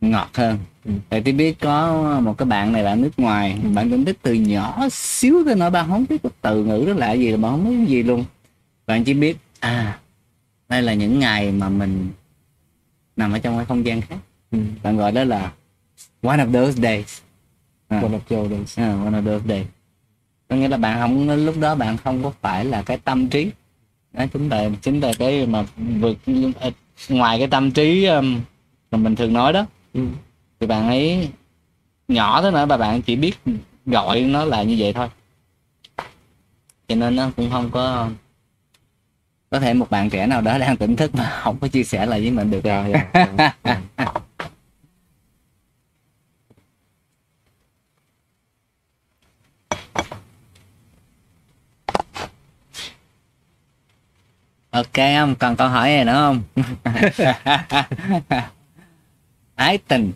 ngọt 0.00 0.30
hơn. 0.34 0.58
Ừ. 0.84 0.92
tại 1.08 1.22
tôi 1.24 1.32
biết 1.32 1.60
có 1.60 2.20
một 2.22 2.38
cái 2.38 2.46
bạn 2.46 2.72
này 2.72 2.84
bạn 2.84 3.02
nước 3.02 3.10
ngoài 3.16 3.58
bạn 3.74 3.90
cũng 3.90 4.04
thích 4.04 4.16
từ 4.22 4.32
nhỏ 4.32 4.88
xíu 4.90 5.42
tới 5.46 5.54
nỗi 5.54 5.70
bạn 5.70 5.88
không 5.88 6.04
biết 6.08 6.16
cái 6.22 6.32
từ 6.40 6.64
ngữ 6.64 6.84
đó 6.86 6.92
là 6.92 7.12
gì 7.12 7.32
bạn 7.32 7.52
không 7.52 7.70
biết 7.70 7.88
gì 7.88 8.02
luôn. 8.02 8.24
Bạn 8.86 9.04
chỉ 9.04 9.14
biết 9.14 9.36
à 9.60 9.98
đây 10.68 10.82
là 10.82 10.94
những 10.94 11.18
ngày 11.18 11.52
mà 11.52 11.68
mình 11.68 12.08
nằm 13.16 13.32
ở 13.32 13.38
trong 13.38 13.56
cái 13.56 13.64
không 13.66 13.86
gian 13.86 14.00
khác. 14.00 14.18
Ừ. 14.50 14.58
bạn 14.82 14.96
gọi 14.96 15.12
đó 15.12 15.24
là 15.24 15.52
one 16.22 16.36
of 16.38 16.52
those 16.52 16.82
days. 16.82 17.20
À, 17.88 18.00
One 18.00 18.10
of 18.18 18.36
your 18.36 18.50
days. 18.50 18.78
à, 18.78 18.88
one 19.04 19.12
of 19.12 19.24
those 19.24 19.44
days. 19.48 19.66
Có 20.48 20.56
nghĩa 20.56 20.68
là 20.68 20.76
bạn 20.76 20.98
không 21.00 21.30
lúc 21.44 21.58
đó 21.60 21.74
bạn 21.74 21.96
không 21.96 22.22
có 22.22 22.32
phải 22.40 22.64
là 22.64 22.82
cái 22.82 22.98
tâm 22.98 23.28
trí. 23.28 23.50
Đó 24.12 24.26
chính 24.32 24.48
là 24.48 24.70
chính 24.82 25.00
là 25.00 25.12
cái 25.18 25.46
mà 25.46 25.64
vượt 26.00 26.16
ờ, 26.60 26.70
ngoài 27.08 27.38
cái 27.38 27.48
tâm 27.48 27.70
trí 27.70 28.04
um, 28.04 28.40
mà 28.90 28.98
mình 28.98 29.16
thường 29.16 29.32
nói 29.32 29.52
đó. 29.52 29.66
Ừ. 29.94 30.06
thì 30.60 30.66
bạn 30.66 30.88
ấy 30.88 31.28
nhỏ 32.08 32.42
thế 32.42 32.50
nữa 32.50 32.66
mà 32.66 32.76
bạn 32.76 33.02
chỉ 33.02 33.16
biết 33.16 33.34
gọi 33.86 34.20
nó 34.20 34.44
là 34.44 34.62
như 34.62 34.76
vậy 34.78 34.92
thôi. 34.92 35.08
Cho 36.88 36.94
nên 36.94 37.16
nó 37.16 37.30
cũng 37.36 37.50
không 37.50 37.70
có 37.70 38.10
có 39.50 39.60
thể 39.60 39.74
một 39.74 39.90
bạn 39.90 40.10
trẻ 40.10 40.26
nào 40.26 40.40
đó 40.40 40.58
đang 40.58 40.76
tỉnh 40.76 40.96
thức 40.96 41.14
mà 41.14 41.30
không 41.30 41.58
có 41.60 41.68
chia 41.68 41.84
sẻ 41.84 42.06
lại 42.06 42.20
với 42.20 42.30
mình 42.30 42.50
được 42.50 42.60
Dạ, 42.64 42.86
dạ, 43.14 43.28
dạ, 43.38 43.54
dạ. 43.64 43.80
ok 54.70 54.94
không 55.18 55.34
còn 55.38 55.56
câu 55.56 55.68
hỏi 55.68 55.90
gì 55.98 56.04
nữa 56.04 56.12
không 56.14 56.42
ái 59.54 59.78
tình 59.88 60.12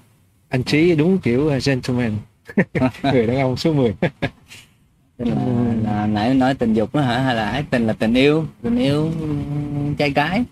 Anh 0.48 0.62
Trí 0.64 0.94
đúng 0.94 1.18
kiểu 1.18 1.50
gentleman. 1.64 2.12
Người 3.02 3.26
đàn 3.26 3.40
ông 3.40 3.56
số 3.56 3.72
10. 3.72 3.94
Tức 5.16 5.24
là, 5.24 5.34
là 5.82 6.06
nãy 6.06 6.34
nói 6.34 6.54
tình 6.54 6.74
dục 6.74 6.94
đó 6.94 7.00
hả 7.00 7.18
hay 7.18 7.34
là 7.34 7.50
ái 7.50 7.64
tình 7.70 7.86
là 7.86 7.92
tình 7.92 8.14
yêu 8.14 8.46
tình 8.62 8.78
yêu 8.78 9.10
trai 9.98 10.10
gái 10.10 10.44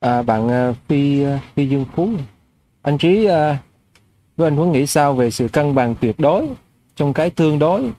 À, 0.00 0.22
bạn 0.22 0.70
uh, 0.70 0.76
Phi 0.88 1.24
uh, 1.24 1.40
Phi 1.54 1.68
Dương 1.68 1.84
Phú. 1.94 2.10
Anh 2.82 2.98
Trí 2.98 3.26
uh, 3.26 3.30
với 4.36 4.46
anh 4.46 4.56
Huấn 4.56 4.72
nghĩ 4.72 4.86
sao 4.86 5.14
về 5.14 5.30
sự 5.30 5.48
cân 5.48 5.74
bằng 5.74 5.94
tuyệt 6.00 6.20
đối 6.20 6.48
trong 6.96 7.12
cái 7.12 7.30
tương 7.30 7.58
đối 7.58 7.90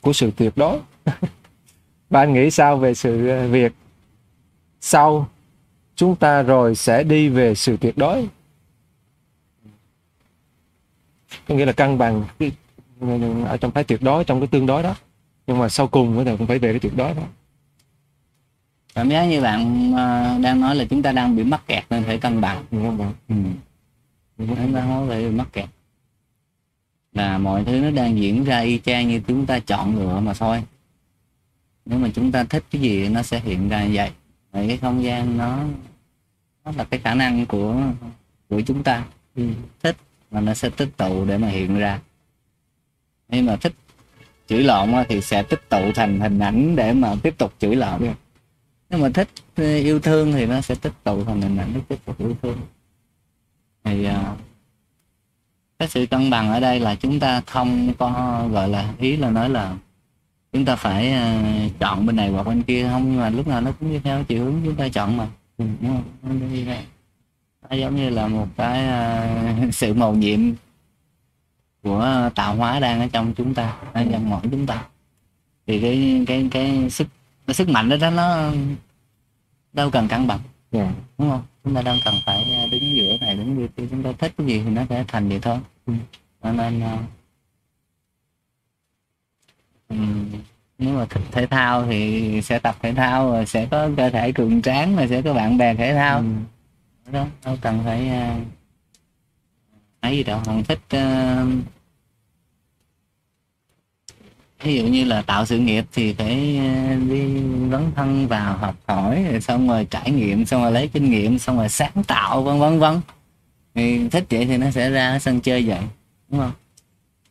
của 0.00 0.12
sự 0.12 0.30
tuyệt 0.36 0.52
đối? 0.56 0.78
bạn 2.10 2.34
nghĩ 2.34 2.50
sao 2.50 2.76
về 2.76 2.94
sự 2.94 3.30
việc 3.50 3.72
sau 4.80 5.28
chúng 5.96 6.16
ta 6.16 6.42
rồi 6.42 6.74
sẽ 6.74 7.02
đi 7.02 7.28
về 7.28 7.54
sự 7.54 7.76
tuyệt 7.80 7.98
đối? 7.98 8.28
Có 11.48 11.54
nghĩa 11.54 11.64
là 11.66 11.72
cân 11.72 11.98
bằng 11.98 12.24
ở 13.46 13.56
trong 13.56 13.70
cái 13.72 13.84
tuyệt 13.84 14.02
đối 14.02 14.24
trong 14.24 14.40
cái 14.40 14.46
tương 14.46 14.66
đối 14.66 14.82
đó. 14.82 14.94
Nhưng 15.46 15.58
mà 15.58 15.68
sau 15.68 15.88
cùng 15.88 16.24
thì 16.24 16.36
cũng 16.38 16.46
phải 16.46 16.58
về 16.58 16.72
cái 16.72 16.80
tuyệt 16.80 16.96
đối 16.96 17.14
đó. 17.14 17.22
cảm 18.94 19.08
giác 19.08 19.24
như 19.24 19.40
bạn 19.40 19.92
ờ, 19.96 20.38
đang 20.42 20.60
nói 20.60 20.74
là 20.76 20.84
chúng 20.90 21.02
ta 21.02 21.12
đang 21.12 21.36
bị 21.36 21.44
mắc 21.44 21.62
kẹt 21.66 21.84
nên 21.90 22.04
phải 22.04 22.18
cân 22.18 22.40
bằng 22.40 22.64
Đúng 22.70 22.84
không 22.84 22.98
bạn? 22.98 23.12
ừ. 23.28 23.34
chúng 24.38 24.74
ta 24.74 24.80
không 24.80 25.08
phải 25.08 25.24
bị 25.24 25.30
mắc 25.30 25.48
kẹt 25.52 25.68
là 27.12 27.38
mọi 27.38 27.64
thứ 27.64 27.80
nó 27.80 27.90
đang 27.90 28.18
diễn 28.18 28.44
ra 28.44 28.60
y 28.60 28.78
chang 28.78 29.08
như 29.08 29.20
chúng 29.28 29.46
ta 29.46 29.58
chọn 29.58 29.96
lựa 29.98 30.20
mà 30.20 30.34
thôi 30.34 30.62
nếu 31.86 31.98
mà 31.98 32.08
chúng 32.14 32.32
ta 32.32 32.44
thích 32.44 32.64
cái 32.70 32.80
gì 32.82 33.08
nó 33.08 33.22
sẽ 33.22 33.40
hiện 33.40 33.68
ra 33.68 33.84
như 33.84 33.90
vậy 33.94 34.10
Vậy 34.52 34.68
cái 34.68 34.76
không 34.76 35.02
gian 35.02 35.36
nó 35.36 35.58
nó 36.64 36.72
là 36.76 36.84
cái 36.84 37.00
khả 37.00 37.14
năng 37.14 37.46
của 37.46 37.82
của 38.48 38.60
chúng 38.60 38.82
ta 38.82 39.04
Ừ. 39.36 39.48
thích 39.82 39.96
mà 40.30 40.40
nó 40.40 40.54
sẽ 40.54 40.70
tích 40.70 40.88
tụ 40.96 41.24
để 41.24 41.38
mà 41.38 41.48
hiện 41.48 41.78
ra 41.78 42.00
nhưng 43.28 43.46
mà 43.46 43.56
thích 43.56 43.72
chửi 44.48 44.62
lộn 44.64 44.88
thì 45.08 45.20
sẽ 45.20 45.42
tích 45.42 45.68
tụ 45.68 45.92
thành 45.94 46.20
hình 46.20 46.38
ảnh 46.38 46.76
để 46.76 46.92
mà 46.92 47.14
tiếp 47.22 47.34
tục 47.38 47.54
chửi 47.58 47.76
lộn 47.76 48.02
Yeah. 48.02 48.16
nếu 48.90 49.00
mà 49.00 49.08
thích 49.14 49.28
ờ, 49.56 49.64
yêu 49.76 50.00
thương 50.00 50.32
thì 50.32 50.46
nó 50.46 50.60
sẽ 50.60 50.74
tích 50.74 50.92
tụ 51.04 51.24
thành 51.24 51.40
hình 51.40 51.56
ảnh 51.56 51.72
để 51.74 51.80
tiếp 51.88 51.98
tục 52.06 52.18
yêu 52.18 52.36
thương 52.42 52.58
thì 53.84 54.04
à, 54.04 54.34
cái 55.78 55.88
sự 55.88 56.06
cân 56.06 56.30
bằng 56.30 56.52
ở 56.52 56.60
đây 56.60 56.80
là 56.80 56.94
chúng 56.94 57.20
ta 57.20 57.40
không 57.46 57.92
có 57.98 58.42
gọi 58.52 58.68
là 58.68 58.94
ý 58.98 59.16
là 59.16 59.30
nói 59.30 59.50
là 59.50 59.76
chúng 60.52 60.64
ta 60.64 60.76
phải 60.76 61.12
ờ, 61.12 61.34
chọn 61.78 62.06
bên 62.06 62.16
này 62.16 62.28
hoặc 62.30 62.42
bên 62.46 62.62
kia 62.62 62.88
không 62.92 63.04
nhưng 63.10 63.20
mà 63.20 63.30
lúc 63.30 63.46
nào 63.48 63.60
nó 63.60 63.72
cũng 63.80 63.90
đi 63.90 63.98
theo 63.98 64.24
chiều 64.24 64.44
hướng 64.44 64.60
chúng 64.64 64.74
ta 64.76 64.88
chọn 64.88 65.16
mà 65.16 65.26
Ừ. 65.58 65.64
đúng 65.80 65.90
không 65.92 66.02
Nó 66.40 66.46
đi 66.54 66.64
theo. 66.64 66.76
nó 67.70 67.76
giống 67.76 67.96
như 67.96 68.10
là 68.10 68.26
một 68.28 68.46
cái 68.56 68.86
ờ, 68.86 69.26
sự 69.72 69.94
mầu 69.94 70.14
nhiệm 70.14 70.40
của 71.82 72.30
tạo 72.34 72.54
hóa 72.56 72.80
đang 72.80 73.00
ở 73.00 73.08
trong 73.12 73.34
chúng 73.36 73.54
ta 73.54 73.76
ở 73.92 74.04
trong 74.12 74.30
mỗi 74.30 74.40
chúng 74.50 74.66
ta 74.66 74.84
thì 75.66 75.80
cái 75.80 76.24
cái 76.26 76.48
cái 76.50 76.90
sức 76.90 77.08
cái 77.46 77.54
sức 77.54 77.68
mạnh 77.68 77.88
đó, 77.88 77.96
đó 77.96 78.10
nó 78.10 78.50
đâu 79.72 79.90
cần 79.90 80.08
cân 80.08 80.26
bằng 80.26 80.40
Dạ. 80.72 80.92
đúng 81.18 81.30
không 81.30 81.42
chúng 81.64 81.74
ta 81.74 81.82
đang 81.82 81.98
cần 82.04 82.14
phải 82.26 82.54
ờ, 82.54 82.66
đứng 82.70 82.96
giữa 82.96 83.16
này 83.20 83.36
đứng 83.36 83.56
giữa 83.58 83.66
kia 83.76 83.82
chúng 83.90 84.02
ta 84.02 84.12
thích 84.18 84.32
cái 84.38 84.46
gì 84.46 84.62
thì 84.64 84.70
nó 84.70 84.82
sẽ 84.88 85.04
thành 85.08 85.28
vậy 85.28 85.38
thôi 85.42 85.58
Ừ. 85.86 85.92
cho 86.42 86.52
nên 86.52 86.82
nếu 90.78 90.94
mà 90.94 91.06
thích 91.10 91.22
thể 91.32 91.46
thao 91.46 91.86
thì 91.86 92.40
sẽ 92.42 92.58
tập 92.58 92.76
thể 92.82 92.92
thao 92.94 93.30
rồi 93.30 93.46
sẽ 93.46 93.66
có 93.70 93.88
cơ 93.96 94.10
thể 94.10 94.32
cường 94.32 94.62
tráng 94.62 94.96
rồi 94.96 95.08
sẽ 95.08 95.22
có 95.22 95.34
bạn 95.34 95.58
bè 95.58 95.74
thể 95.74 95.94
thao. 95.94 96.18
Ừ. 96.18 96.24
đó 97.12 97.26
đâu 97.44 97.56
cần 97.60 97.80
phải 97.84 98.08
ờ, 98.08 98.34
ấy 100.00 100.16
gì 100.16 100.24
đâu 100.24 100.40
còn 100.46 100.64
thích 100.64 100.80
ờ, 100.90 101.46
ví 104.62 104.76
dụ 104.76 104.84
như 104.86 105.04
là 105.04 105.22
tạo 105.22 105.46
sự 105.46 105.58
nghiệp 105.58 105.84
thì 105.92 106.12
phải 106.12 106.58
ờ, 106.58 106.94
đi 106.94 107.34
dấn 107.70 107.92
thân 107.96 108.28
vào 108.28 108.56
học 108.56 108.76
hỏi 108.86 109.24
rồi 109.30 109.40
xong 109.40 109.68
rồi 109.68 109.86
trải 109.90 110.10
nghiệm 110.10 110.46
xong 110.46 110.62
rồi 110.62 110.72
lấy 110.72 110.88
kinh 110.88 111.10
nghiệm 111.10 111.38
xong 111.38 111.56
rồi 111.56 111.68
sáng 111.68 112.04
tạo 112.06 112.42
vân 112.42 112.58
vân 112.58 112.78
vân. 112.78 113.00
Thì 113.74 114.08
thích 114.08 114.24
vậy 114.30 114.44
thì 114.46 114.56
nó 114.56 114.70
sẽ 114.70 114.90
ra 114.90 115.18
sân 115.18 115.40
chơi 115.40 115.62
vậy 115.68 115.80
đúng 116.28 116.40
không? 116.40 116.52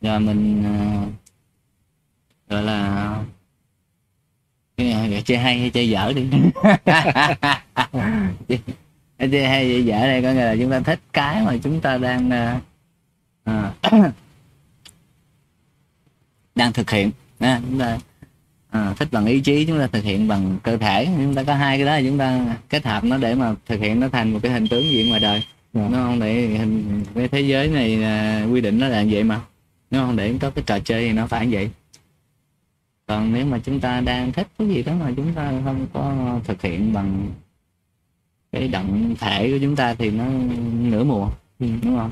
Rồi 0.00 0.20
mình 0.20 0.64
gọi 2.48 2.62
là 2.62 3.24
chơi 5.24 5.38
hay 5.38 5.58
hay 5.58 5.70
chơi 5.70 5.88
dở 5.88 6.12
đi. 6.16 6.28
Chơi 9.18 9.46
hay 9.46 9.68
chơi 9.68 9.84
dở 9.84 10.00
đây 10.00 10.22
có 10.22 10.32
nghĩa 10.32 10.44
là 10.44 10.56
chúng 10.60 10.70
ta 10.70 10.80
thích 10.80 11.00
cái 11.12 11.42
mà 11.44 11.56
chúng 11.62 11.80
ta 11.80 11.98
đang 11.98 12.30
ờ, 12.30 12.56
ờ, 13.44 13.72
đang 16.54 16.72
thực 16.72 16.90
hiện. 16.90 17.10
À, 17.38 17.60
chúng 17.70 17.78
ta 17.78 17.98
à, 18.70 18.94
thích 18.98 19.08
bằng 19.12 19.26
ý 19.26 19.40
chí 19.40 19.66
chúng 19.66 19.78
ta 19.78 19.86
thực 19.86 20.04
hiện 20.04 20.28
bằng 20.28 20.58
cơ 20.62 20.76
thể. 20.76 21.08
Chúng 21.16 21.34
ta 21.34 21.42
có 21.42 21.54
hai 21.54 21.78
cái 21.78 21.86
đó 21.86 22.08
chúng 22.08 22.18
ta 22.18 22.56
kết 22.68 22.86
hợp 22.86 23.04
nó 23.04 23.16
để 23.16 23.34
mà 23.34 23.54
thực 23.66 23.80
hiện 23.80 24.00
nó 24.00 24.08
thành 24.08 24.32
một 24.32 24.38
cái 24.42 24.52
hình 24.52 24.68
tướng 24.68 24.90
diện 24.90 25.08
ngoài 25.08 25.20
đời. 25.20 25.44
Dạ. 25.72 25.88
nó 25.90 25.98
không? 25.98 26.20
Để 26.20 26.46
hình 26.46 27.04
cái 27.14 27.28
thế 27.28 27.40
giới 27.40 27.68
này 27.68 28.02
à, 28.02 28.44
quy 28.52 28.60
định 28.60 28.78
nó 28.78 28.88
là 28.88 29.04
vậy 29.10 29.24
mà. 29.24 29.40
Nếu 29.90 30.06
không? 30.06 30.16
Để 30.16 30.34
có 30.40 30.50
cái 30.50 30.64
trò 30.66 30.78
chơi 30.78 31.08
thì 31.08 31.12
nó 31.12 31.26
phải 31.26 31.48
vậy 31.50 31.70
còn 33.08 33.32
nếu 33.32 33.46
mà 33.46 33.58
chúng 33.58 33.80
ta 33.80 34.00
đang 34.00 34.32
thích 34.32 34.46
cái 34.58 34.68
gì 34.68 34.82
đó 34.82 34.92
mà 35.00 35.12
chúng 35.16 35.32
ta 35.34 35.52
không 35.64 35.86
có 35.92 36.14
thực 36.44 36.62
hiện 36.62 36.92
bằng 36.92 37.28
cái 38.52 38.68
động 38.68 39.14
thể 39.20 39.50
của 39.50 39.58
chúng 39.62 39.76
ta 39.76 39.94
thì 39.94 40.10
nó 40.10 40.24
nửa 40.82 41.04
mùa 41.04 41.28
Ừ. 41.58 41.66
đúng 41.82 41.96
không 41.96 42.10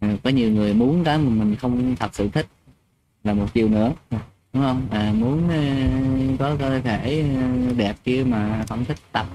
Ừ, 0.00 0.08
có 0.24 0.30
nhiều 0.30 0.50
người 0.50 0.74
muốn 0.74 1.04
cái 1.04 1.18
mà 1.18 1.30
mình 1.44 1.56
không 1.56 1.96
thật 1.96 2.14
sự 2.14 2.28
thích 2.28 2.46
là 3.24 3.34
một 3.34 3.46
chiều 3.54 3.68
nữa 3.68 3.92
đúng 4.52 4.62
không 4.62 4.86
à, 4.90 5.12
muốn 5.18 5.48
ờ, 5.48 5.56
có 6.38 6.56
cơ 6.58 6.80
thể 6.80 7.24
ờ, 7.36 7.72
đẹp 7.76 7.96
kia 8.04 8.24
mà 8.26 8.64
không 8.68 8.84
thích 8.84 8.96
tập 9.12 9.26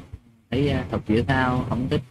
thể 0.52 0.68
ờ, 0.68 0.84
tập 0.92 1.02
thể 1.08 1.24
thao 1.28 1.66
không 1.70 1.88
thích 1.90 2.02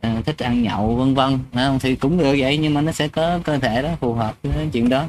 ờ, 0.00 0.22
thích 0.22 0.42
ăn 0.42 0.62
nhậu 0.62 0.96
vân 0.96 1.14
vân 1.14 1.38
không? 1.54 1.78
thì 1.78 1.96
cũng 1.96 2.18
được 2.18 2.34
vậy 2.38 2.58
nhưng 2.58 2.74
mà 2.74 2.80
nó 2.80 2.92
sẽ 2.92 3.08
có 3.08 3.38
cơ 3.44 3.58
thể 3.58 3.82
đó 3.82 3.90
phù 4.00 4.14
hợp 4.14 4.36
với 4.42 4.68
chuyện 4.72 4.88
đó. 4.88 5.08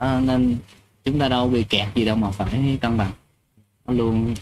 Đó, 0.00 0.20
nên 0.20 0.56
chúng 1.04 1.18
ta 1.18 1.28
đâu 1.28 1.48
bị 1.48 1.64
kẹt 1.64 1.88
gì 1.94 2.04
đâu 2.04 2.16
mà 2.16 2.30
phải 2.30 2.78
cân 2.80 2.98
bằng 2.98 3.12
nó 3.86 3.92
luôn 3.92 4.34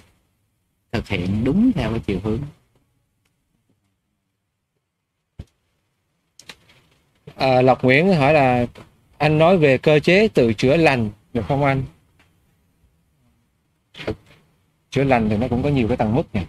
thực 0.93 1.09
hiện 1.09 1.45
đúng 1.45 1.73
theo 1.73 1.91
cái 1.91 2.01
chiều 2.07 2.21
hướng 2.25 2.41
À, 7.39 7.63
Lộc 7.63 7.85
Nguyễn 7.85 8.15
hỏi 8.15 8.33
là 8.35 8.67
anh 9.19 9.39
nói 9.39 9.57
về 9.59 9.79
cơ 9.79 10.01
chế 10.01 10.29
tự 10.29 10.53
chữa 10.53 10.77
lành 10.77 11.11
được 11.33 11.43
không 11.49 11.65
anh? 11.65 11.83
Chữa 14.91 15.05
lành 15.05 15.29
thì 15.29 15.37
nó 15.37 15.49
cũng 15.49 15.63
có 15.63 15.69
nhiều 15.69 15.89
cái 15.89 15.97
tầng 15.97 16.15
mức 16.15 16.23
nhỉ. 16.33 16.41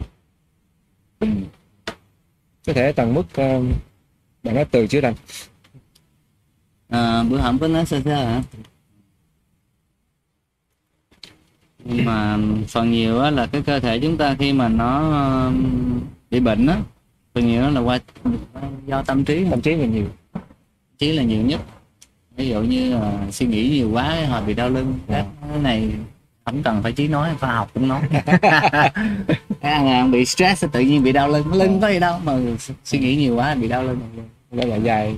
Có 2.66 2.74
thể 2.74 2.92
tầng 2.92 3.14
mức 3.14 3.22
uh, 3.22 3.66
bạn 4.44 4.56
nói 4.56 4.66
tự 4.66 4.88
chữa 4.88 5.02
lành. 5.02 5.14
à, 6.88 7.24
bữa 7.24 7.38
hổm 7.38 7.60
có 7.60 7.68
nói 7.68 7.86
sơ 7.86 8.02
sơ 8.06 8.16
hả 8.16 8.44
nhưng 11.86 12.06
mà 12.06 12.38
phần 12.68 12.92
nhiều 12.92 13.20
á 13.20 13.30
là 13.30 13.46
cái 13.46 13.62
cơ 13.62 13.80
thể 13.80 14.00
chúng 14.00 14.18
ta 14.18 14.36
khi 14.40 14.54
mà 14.54 14.68
nó 14.68 15.12
um, 15.48 16.00
bị 16.32 16.40
bệnh 16.40 16.68
á 16.68 16.78
phần 17.34 17.48
nhiều 17.48 17.62
đó 17.62 17.70
là 17.70 17.80
qua 17.82 18.00
do 18.86 19.02
tâm 19.02 19.24
trí 19.24 19.46
tâm 19.52 19.62
trí 19.62 19.76
mình 19.76 19.94
nhiều 19.94 20.06
trí 21.00 21.12
là 21.12 21.24
nhiều 21.24 21.42
nhất. 21.42 21.62
Ví 22.36 22.50
dụ 22.50 22.62
như 22.62 22.94
là 22.94 23.32
suy 23.32 23.46
nghĩ 23.46 23.70
nhiều 23.70 23.90
quá 23.94 24.16
hoặc 24.30 24.42
bị 24.48 24.54
đau 24.54 24.70
lưng 24.70 25.00
Dạ. 25.08 25.26
cái 25.50 25.60
này 25.60 25.92
không 26.46 26.64
cần 26.64 26.84
phải 26.84 26.92
trí 26.92 27.08
nói 27.08 27.30
khoa 27.40 27.54
học 27.54 27.72
cũng 27.74 27.88
nói. 27.88 28.02
Cái 29.62 29.74
ăn 29.74 30.12
bị 30.12 30.26
stress 30.26 30.66
tự 30.72 30.80
nhiên 30.80 31.04
bị 31.04 31.12
đau 31.12 31.28
lưng 31.28 31.54
lưng 31.54 31.82
có 31.82 31.88
gì 31.90 32.00
đâu 32.00 32.20
mà 32.24 32.38
suy 32.84 33.00
nghĩ 33.00 33.16
nhiều 33.16 33.36
quá 33.36 33.56
bị 33.56 33.68
đau 33.68 33.84
lưng. 33.84 34.00
Nó 34.52 34.64
là 34.66 34.76
dài. 34.76 35.16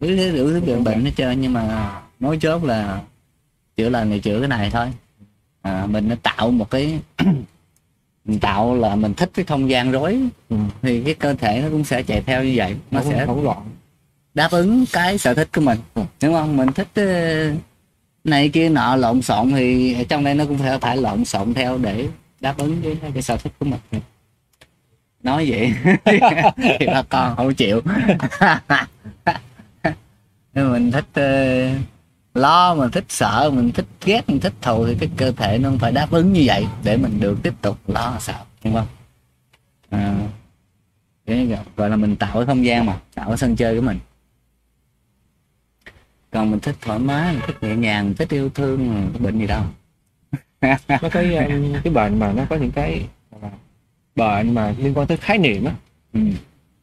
Đủ 0.00 0.06
thứ 0.08 0.60
thứ 0.66 0.76
bệnh 0.84 1.04
hết 1.04 1.12
trơn 1.16 1.40
nhưng 1.40 1.52
mà 1.52 1.92
mấu 2.20 2.36
chốt 2.36 2.64
là 2.64 3.00
chữa 3.76 3.88
lần 3.88 4.10
này 4.10 4.20
chữa 4.20 4.38
cái 4.38 4.48
này 4.48 4.70
thôi 4.70 4.86
à, 5.62 5.86
mình 5.86 6.08
nó 6.08 6.14
tạo 6.22 6.50
một 6.50 6.70
cái 6.70 6.98
mình 8.24 8.38
tạo 8.40 8.74
là 8.74 8.94
mình 8.96 9.14
thích 9.14 9.30
cái 9.34 9.44
không 9.44 9.70
gian 9.70 9.92
rối. 9.92 10.18
Ừ. 10.48 10.56
thì 10.82 11.02
cái 11.04 11.14
cơ 11.14 11.34
thể 11.34 11.60
nó 11.62 11.68
cũng 11.70 11.84
sẽ 11.84 12.02
chạy 12.02 12.22
theo 12.22 12.44
như 12.44 12.52
vậy. 12.56 12.76
Nó 12.90 13.00
không, 13.00 13.12
sẽ 13.12 13.26
không 13.26 13.44
loạn. 13.44 13.58
đáp 14.34 14.50
ứng 14.50 14.84
cái 14.92 15.18
sở 15.18 15.34
thích 15.34 15.48
của 15.54 15.60
mình. 15.60 15.78
Đúng 16.22 16.34
không? 16.34 16.56
Mình 16.56 16.72
thích 16.72 16.88
ờ, 16.94 17.50
này 18.24 18.48
kia 18.48 18.68
nọ 18.68 18.96
lộn 18.96 19.22
xộn 19.22 19.50
thì 19.50 19.94
ở 19.94 20.04
trong 20.08 20.24
đây 20.24 20.34
nó 20.34 20.44
cũng 20.44 20.58
phải 20.58 20.78
phải 20.78 20.96
lộn 20.96 21.24
xộn 21.24 21.54
theo 21.54 21.78
để 21.78 22.08
đáp 22.40 22.58
ứng 22.58 22.82
với 22.82 22.96
cái 23.14 23.22
sở 23.22 23.36
thích 23.36 23.52
của 23.58 23.66
mình. 23.66 23.80
Nói 25.22 25.50
vậy. 25.50 25.72
Thì 26.78 26.86
bà 26.86 27.02
con 27.08 27.36
không 27.36 27.54
chịu. 27.54 27.80
Mình 30.54 30.92
thích 30.92 31.04
ờ, 31.14 31.68
lo 32.34 32.74
mình 32.74 32.90
thích 32.90 33.04
sợ 33.08 33.50
mình 33.54 33.72
thích 33.72 33.86
ghét 34.04 34.28
mình 34.28 34.40
thích 34.40 34.52
thù 34.62 34.86
thì 34.86 34.96
cái 35.00 35.10
cơ 35.16 35.32
thể 35.32 35.58
nó 35.58 35.70
phải 35.80 35.92
đáp 35.92 36.10
ứng 36.10 36.32
như 36.32 36.42
vậy 36.46 36.66
để 36.84 36.96
mình 36.96 37.20
được 37.20 37.38
tiếp 37.42 37.54
tục 37.62 37.78
lo 37.86 38.16
sợ 38.20 38.34
đúng 38.64 38.74
không? 38.74 38.86
À, 39.90 40.16
cái 41.26 41.46
gọi- 41.76 41.90
là 41.90 41.96
mình 41.96 42.16
tạo 42.16 42.32
cái 42.34 42.46
không 42.46 42.64
gian 42.64 42.86
mà 42.86 42.96
tạo 43.14 43.28
cái 43.28 43.36
sân 43.38 43.56
chơi 43.56 43.76
của 43.76 43.82
mình. 43.82 43.98
Còn 46.30 46.50
mình 46.50 46.60
thích 46.60 46.76
thoải 46.80 46.98
mái 46.98 47.32
mình 47.32 47.42
thích 47.46 47.56
nhẹ 47.62 47.76
nhàng 47.76 48.04
mình 48.04 48.14
thích 48.14 48.28
yêu 48.30 48.50
thương 48.50 48.94
mà 48.94 49.06
có 49.12 49.18
bệnh 49.18 49.38
gì 49.38 49.46
đâu. 49.46 49.62
Nó 50.88 51.08
cái 51.10 51.36
um, 51.36 51.72
cái 51.84 51.92
bệnh 51.92 52.18
mà 52.18 52.32
nó 52.32 52.44
có 52.50 52.56
những 52.56 52.70
cái 52.70 53.06
là 53.42 53.50
bệnh 54.16 54.54
mà 54.54 54.74
liên 54.78 54.94
quan 54.94 55.06
tới 55.06 55.16
khái 55.16 55.38
niệm 55.38 55.64
á. 55.64 55.72
Ừ. 56.12 56.20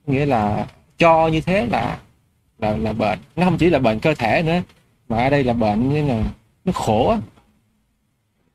nghĩa 0.08 0.26
là 0.26 0.68
cho 0.98 1.28
như 1.28 1.42
thế 1.42 1.66
là 1.66 2.00
là 2.58 2.78
là 2.78 2.94
bệnh. 2.94 3.19
Nó 3.36 3.45
không 3.45 3.58
chỉ 3.58 3.69
là 3.69 3.80
bệnh 3.80 4.00
cơ 4.00 4.14
thể 4.16 4.44
nữa 4.44 4.61
mà 5.10 5.18
ở 5.18 5.30
đây 5.30 5.44
là 5.44 5.54
bệnh 5.54 5.90
như 5.90 6.08
là 6.08 6.24
nó 6.66 6.72
khổ 6.72 7.16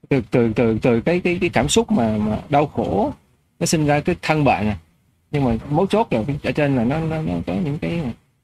từ 0.08 0.22
từ 0.30 0.52
từ 0.52 0.78
từ 0.82 1.00
cái 1.00 1.20
cái 1.20 1.38
cái 1.40 1.50
cảm 1.50 1.68
xúc 1.68 1.90
mà 1.90 2.18
mà 2.18 2.38
đau 2.48 2.66
khổ 2.66 3.12
nó 3.58 3.66
sinh 3.66 3.86
ra 3.86 4.00
cái 4.00 4.16
thân 4.22 4.44
bệnh 4.44 4.68
à. 4.68 4.78
Nhưng 5.30 5.44
mà 5.44 5.56
mấu 5.70 5.86
chốt 5.86 6.08
là 6.10 6.22
ở 6.42 6.52
trên 6.52 6.76
là 6.76 6.84
nó 6.84 7.00
nó, 7.00 7.22
nó 7.22 7.32
có 7.46 7.54
những 7.64 7.78
cái 7.78 8.00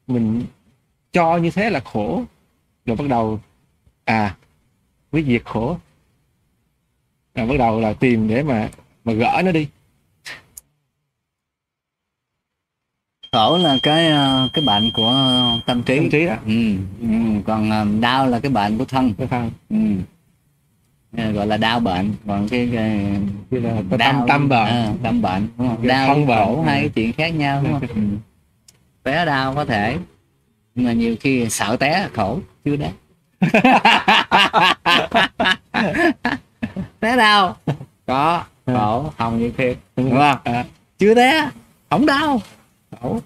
mình 0.07 0.43
cho 1.13 1.37
như 1.37 1.51
thế 1.51 1.71
là 1.71 1.81
khổ. 1.81 2.23
Rồi 2.87 2.97
bắt 2.97 3.09
đầu 3.09 3.41
à 4.05 4.37
quyết 5.13 5.27
diệt 5.27 5.45
khổ. 5.45 5.77
Rồi 7.35 7.47
bắt 7.47 7.59
đầu 7.59 7.81
là 7.81 7.93
tìm 7.93 8.29
để 8.29 8.43
mà 8.43 8.71
mà 9.05 9.13
gỡ 9.13 9.43
nó 9.45 9.53
đi. 9.53 9.69
Khổ 13.33 13.59
là 13.59 13.79
cái 13.83 14.09
ờ, 14.09 14.49
cái 14.53 14.65
bệnh 14.65 14.91
của 14.91 15.15
tâm 15.67 15.83
trí, 15.83 15.97
tâm 15.97 16.11
trí 16.11 16.27
đó. 16.27 16.35
Ừ. 16.47 16.75
ừ. 17.01 17.07
còn 17.47 17.71
ờ, 17.71 17.87
đau 18.01 18.27
là 18.27 18.41
cái 18.41 18.53
bệnh 18.53 18.79
của 18.79 18.85
thân. 18.85 19.15
Cái 19.19 19.27
thân. 19.27 19.51
Ừ. 19.71 19.77
Ờ, 21.17 21.31
gọi 21.33 21.47
là 21.47 21.57
đau 21.57 21.81
bệnh 21.81 22.15
còn 22.27 22.49
cái, 22.49 22.69
cái 23.51 23.61
là 23.61 23.83
đau 23.99 23.99
tâm 23.99 24.29
tâm 24.29 24.49
bệnh. 24.49 24.67
à, 24.67 24.93
tâm 25.03 25.23
bệnh 25.23 25.49
đúng 25.59 25.69
không? 25.69 25.87
Đau 25.89 26.15
thân 26.15 26.27
bệnh. 26.27 26.63
hai 26.65 26.81
cái 26.81 26.89
chuyện 26.89 27.13
khác 27.13 27.29
nhau 27.29 27.63
đúng 27.63 27.73
không? 27.73 27.89
Ừ. 27.89 28.03
té 29.03 29.25
đau 29.25 29.55
có 29.55 29.65
thể 29.65 29.97
nhưng 30.75 30.87
mà 30.87 30.93
nhiều 30.93 31.17
khi 31.21 31.51
sợ 31.51 31.77
té 31.81 32.09
khổ 32.15 32.39
chưa 32.65 32.77
đáng 32.77 32.93
té 37.01 37.17
đau. 37.17 37.57
Có 38.07 38.45
khổ 38.67 39.11
không 39.19 39.39
như 39.39 39.53
thiệt 39.59 39.79
đúng 39.97 40.11
không? 40.11 40.39
À. 40.45 40.65
chưa 40.99 41.15
té 41.15 41.51
không 41.91 42.07
đau 42.07 42.41
khác. 43.01 43.21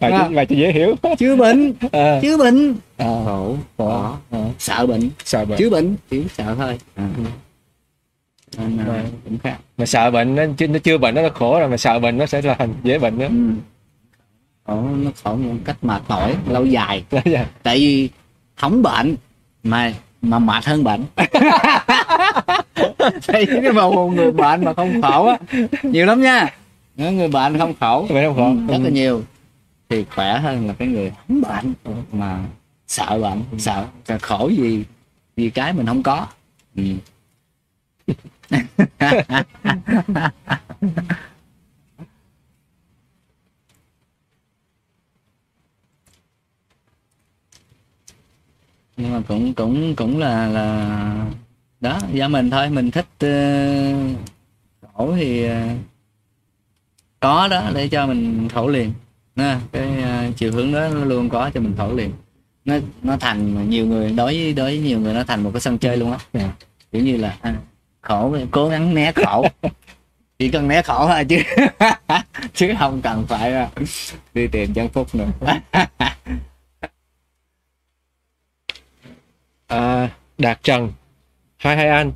bài 0.00 0.10
cho, 0.10 0.28
bài 0.34 0.46
cho 0.46 0.56
dễ 0.56 0.72
hiểu. 0.72 0.94
Chưa 1.18 1.36
bệnh. 1.36 1.72
À, 1.92 2.18
chưa 2.22 2.36
bệnh. 2.36 2.74
À, 2.96 3.06
khổ 3.06 3.56
khổ. 3.78 4.16
khổ 4.30 4.50
sợ 4.58 4.86
bệnh. 4.86 5.10
Sợ 5.24 5.44
bệnh. 5.44 5.58
Chứ 5.58 5.70
bệnh. 5.70 5.96
Chỉ 6.10 6.24
sợ 6.36 6.54
thôi. 6.58 6.78
Nên 8.58 8.76
là 8.76 8.84
Rồi. 8.84 8.98
cũng 9.24 9.38
khác. 9.38 9.56
Mà 9.78 9.86
sợ 9.86 10.10
bệnh 10.10 10.34
nó 10.34 10.42
chứ 10.56 10.68
nó 10.68 10.78
chưa 10.78 10.98
bệnh 10.98 11.14
nó 11.14 11.22
là 11.22 11.28
khổ 11.28 11.58
rồi 11.58 11.68
mà 11.68 11.76
sợ 11.76 11.98
bệnh 11.98 12.18
nó 12.18 12.26
sẽ 12.26 12.42
là 12.42 12.54
thành 12.54 12.74
dễ 12.82 12.98
bệnh 12.98 13.18
nữa 13.18 13.28
ừ. 13.28 13.50
khổ 14.64 14.82
nó 14.96 15.10
khổ 15.24 15.36
một 15.36 15.54
cách 15.64 15.84
mệt 15.84 16.02
mỏi 16.08 16.36
lâu 16.48 16.66
dài. 16.66 17.04
Đó 17.10 17.20
tại 17.62 17.78
vì 17.78 18.08
không 18.56 18.82
bệnh 18.82 19.16
mà 19.62 19.92
mà 20.22 20.38
mệt 20.38 20.64
hơn 20.64 20.84
bệnh. 20.84 21.04
Vì 23.26 23.46
cái 23.46 23.72
một 23.72 24.08
người 24.08 24.32
bệnh 24.32 24.64
mà 24.64 24.74
không 24.74 25.02
khổ 25.02 25.26
á. 25.26 25.38
Nhiều 25.82 26.06
lắm 26.06 26.22
nha. 26.22 26.46
Những 26.96 27.16
người 27.16 27.28
bệnh 27.28 27.58
không 27.58 27.74
khổ 27.80 28.06
không 28.08 28.36
khổ. 28.36 28.44
Ừ, 28.44 28.56
rất 28.68 28.78
là 28.82 28.90
nhiều 28.90 29.22
thì 29.88 30.04
khỏe 30.14 30.38
hơn 30.38 30.66
là 30.66 30.74
cái 30.78 30.88
người 30.88 31.12
không 31.28 31.40
bệnh. 31.40 31.72
Mà 32.12 32.38
sợ 32.86 33.18
bệnh 33.22 33.42
sợ 33.58 33.84
sợ 34.04 34.18
khổ 34.22 34.48
gì 34.48 34.84
vì 35.36 35.50
cái 35.50 35.72
mình 35.72 35.86
không 35.86 36.02
có. 36.02 36.26
Ừ. 36.76 36.82
nhưng 49.02 49.12
mà 49.12 49.22
cũng 49.28 49.54
cũng 49.54 49.94
cũng 49.96 50.18
là 50.18 50.46
là 50.46 51.26
đó 51.80 52.00
do 52.12 52.28
mình 52.28 52.50
thôi 52.50 52.70
mình 52.70 52.90
thích 52.90 53.06
ờ, 53.18 53.28
khổ 54.92 55.12
thì 55.16 55.46
uh, 55.46 55.52
có 57.20 57.48
đó 57.48 57.70
để 57.74 57.88
cho 57.88 58.06
mình 58.06 58.48
khổ 58.48 58.68
liền. 58.68 58.92
Nha, 59.36 59.60
cái 59.72 59.88
uh, 59.98 60.36
chiều 60.36 60.52
hướng 60.52 60.72
đó 60.72 60.88
nó 60.88 61.04
luôn 61.04 61.28
có 61.28 61.50
cho 61.54 61.60
mình 61.60 61.74
khổ 61.78 61.92
liền. 61.92 62.12
Nó 62.64 62.74
nó 63.02 63.16
thành 63.16 63.70
nhiều 63.70 63.86
người 63.86 64.10
đối 64.10 64.34
với 64.34 64.52
đối 64.52 64.76
với 64.76 64.78
nhiều 64.78 65.00
người 65.00 65.14
nó 65.14 65.24
thành 65.24 65.42
một 65.42 65.50
cái 65.52 65.60
sân 65.60 65.78
chơi 65.78 65.96
luôn 65.96 66.12
á. 66.12 66.18
Yeah. 66.32 66.50
kiểu 66.92 67.02
như 67.02 67.16
là 67.16 67.36
à, 67.40 67.54
khổ 68.00 68.36
cố 68.50 68.68
gắng 68.68 68.94
né 68.94 69.12
khổ. 69.12 69.46
Chỉ 70.38 70.50
cần 70.50 70.68
né 70.68 70.82
khổ 70.82 71.06
thôi 71.08 71.24
chứ 71.24 71.36
chứ 72.54 72.74
không 72.78 73.00
cần 73.02 73.26
phải 73.28 73.52
ờ, 73.52 73.68
đi 74.34 74.46
tìm 74.46 74.74
chân 74.74 74.88
phúc 74.88 75.14
nữa. 75.14 75.28
à, 79.70 80.10
Đạt 80.38 80.62
Trần. 80.62 80.92
Hai 81.56 81.76
hai 81.76 81.88
anh. 81.88 82.12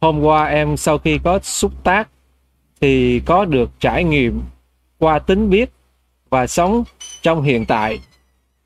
Hôm 0.00 0.20
qua 0.20 0.44
em 0.44 0.76
sau 0.76 0.98
khi 0.98 1.18
có 1.24 1.38
xúc 1.42 1.84
tác 1.84 2.08
thì 2.80 3.20
có 3.20 3.44
được 3.44 3.70
trải 3.80 4.04
nghiệm 4.04 4.42
qua 4.98 5.18
tính 5.18 5.50
biết 5.50 5.70
và 6.30 6.46
sống 6.46 6.84
trong 7.22 7.42
hiện 7.42 7.66
tại. 7.66 7.98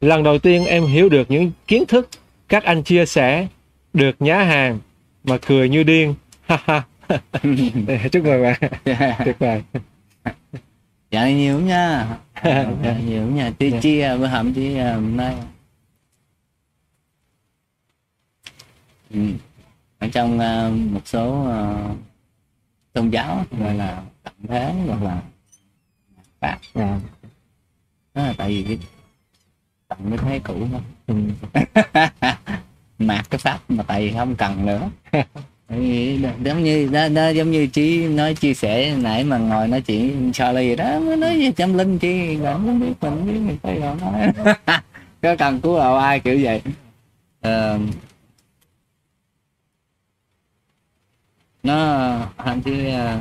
Lần 0.00 0.22
đầu 0.22 0.38
tiên 0.38 0.64
em 0.64 0.84
hiểu 0.84 1.08
được 1.08 1.30
những 1.30 1.50
kiến 1.66 1.86
thức 1.86 2.08
các 2.48 2.64
anh 2.64 2.82
chia 2.82 3.06
sẻ 3.06 3.46
được 3.92 4.16
nhá 4.18 4.42
hàng 4.42 4.78
mà 5.24 5.38
cười 5.46 5.68
như 5.68 5.82
điên. 5.82 6.14
Ha 6.46 6.58
ha. 6.64 6.82
chúc 8.12 8.24
mừng 8.24 8.42
bạn. 8.42 8.60
Tuyệt 9.24 9.38
vời 9.38 9.62
dạ 11.10 11.30
nhiều 11.30 11.60
nha. 11.60 12.06
Dạ, 12.84 12.96
nhiều 13.06 13.22
nha. 13.22 13.50
Chi 13.58 13.72
chi 13.80 14.00
bữa 14.00 14.26
hầm 14.26 14.54
chi 14.54 14.76
à, 14.76 14.94
hôm 14.94 15.16
nay 15.16 15.34
ừ. 19.10 19.20
ở 19.98 20.08
trong 20.12 20.34
uh, 20.38 20.92
một 20.92 21.00
số 21.04 21.46
uh, 21.48 21.96
tôn 22.92 23.10
giáo 23.10 23.44
gọi 23.58 23.74
là 23.74 24.02
tận 24.22 24.34
thế 24.48 24.74
hoặc 24.86 25.02
là 25.02 25.22
pháp 26.40 26.58
à, 26.74 26.82
ờ, 26.84 26.98
đó 28.14 28.22
là 28.22 28.34
tại 28.38 28.48
vì 28.48 28.62
cái 28.62 28.78
tận 29.88 29.98
cái 30.10 30.18
thế 30.18 30.40
cũ 30.44 30.54
mà 30.72 30.80
ừ. 31.06 31.14
mạt 32.98 33.30
cái 33.30 33.38
pháp 33.38 33.60
mà 33.68 33.82
tại 33.82 34.00
vì 34.00 34.12
không 34.16 34.34
cần 34.34 34.66
nữa 34.66 34.90
giống 36.44 36.64
như 36.64 36.88
đó, 36.92 37.08
đó 37.08 37.28
giống 37.28 37.50
như 37.50 37.66
chí 37.66 38.06
nói 38.08 38.34
chia 38.34 38.54
sẻ 38.54 38.96
nãy 38.96 39.24
mà 39.24 39.38
ngồi 39.38 39.68
nói 39.68 39.80
chuyện 39.80 40.30
cho 40.32 40.52
là 40.52 40.60
gì 40.60 40.76
đó 40.76 41.00
mới 41.00 41.16
nói 41.16 41.40
về 41.40 41.52
tâm 41.56 41.78
linh 41.78 41.98
chi 41.98 42.36
là 42.36 42.52
không 42.52 42.80
biết 42.80 42.92
mình 43.00 43.26
biết 43.26 43.40
người 43.40 43.58
ta 43.62 43.72
rồi 43.72 43.96
nói 44.00 44.32
có 45.22 45.36
cần 45.36 45.60
cứu 45.60 45.78
đầu 45.78 45.96
ai 45.96 46.20
kiểu 46.20 46.38
vậy 46.42 46.62
uh, 47.48 47.80
nó 51.62 52.16
hình 52.36 52.62
như 52.64 52.88
ờ, 52.94 53.18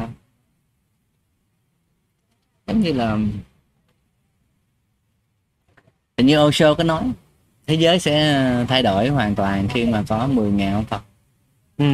giống 2.67 2.81
như 2.81 2.93
là 2.93 3.17
hình 6.17 6.27
như 6.27 6.39
Osho 6.39 6.73
có 6.73 6.83
nói 6.83 7.03
thế 7.67 7.75
giới 7.75 7.99
sẽ 7.99 8.45
thay 8.67 8.83
đổi 8.83 9.07
hoàn 9.07 9.35
toàn 9.35 9.67
khi 9.67 9.85
mà 9.85 10.03
có 10.07 10.27
10.000 10.27 10.73
ông 10.73 10.85
Phật. 10.85 11.01
Ừ. 11.77 11.85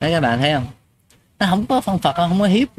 đấy 0.00 0.12
các 0.12 0.20
bạn 0.20 0.38
thấy 0.38 0.54
không? 0.54 0.66
Nó 1.38 1.46
không 1.50 1.66
có 1.66 1.80
phân 1.80 1.98
Phật 1.98 2.16
không 2.16 2.40
có 2.40 2.46
hiếp. 2.46 2.68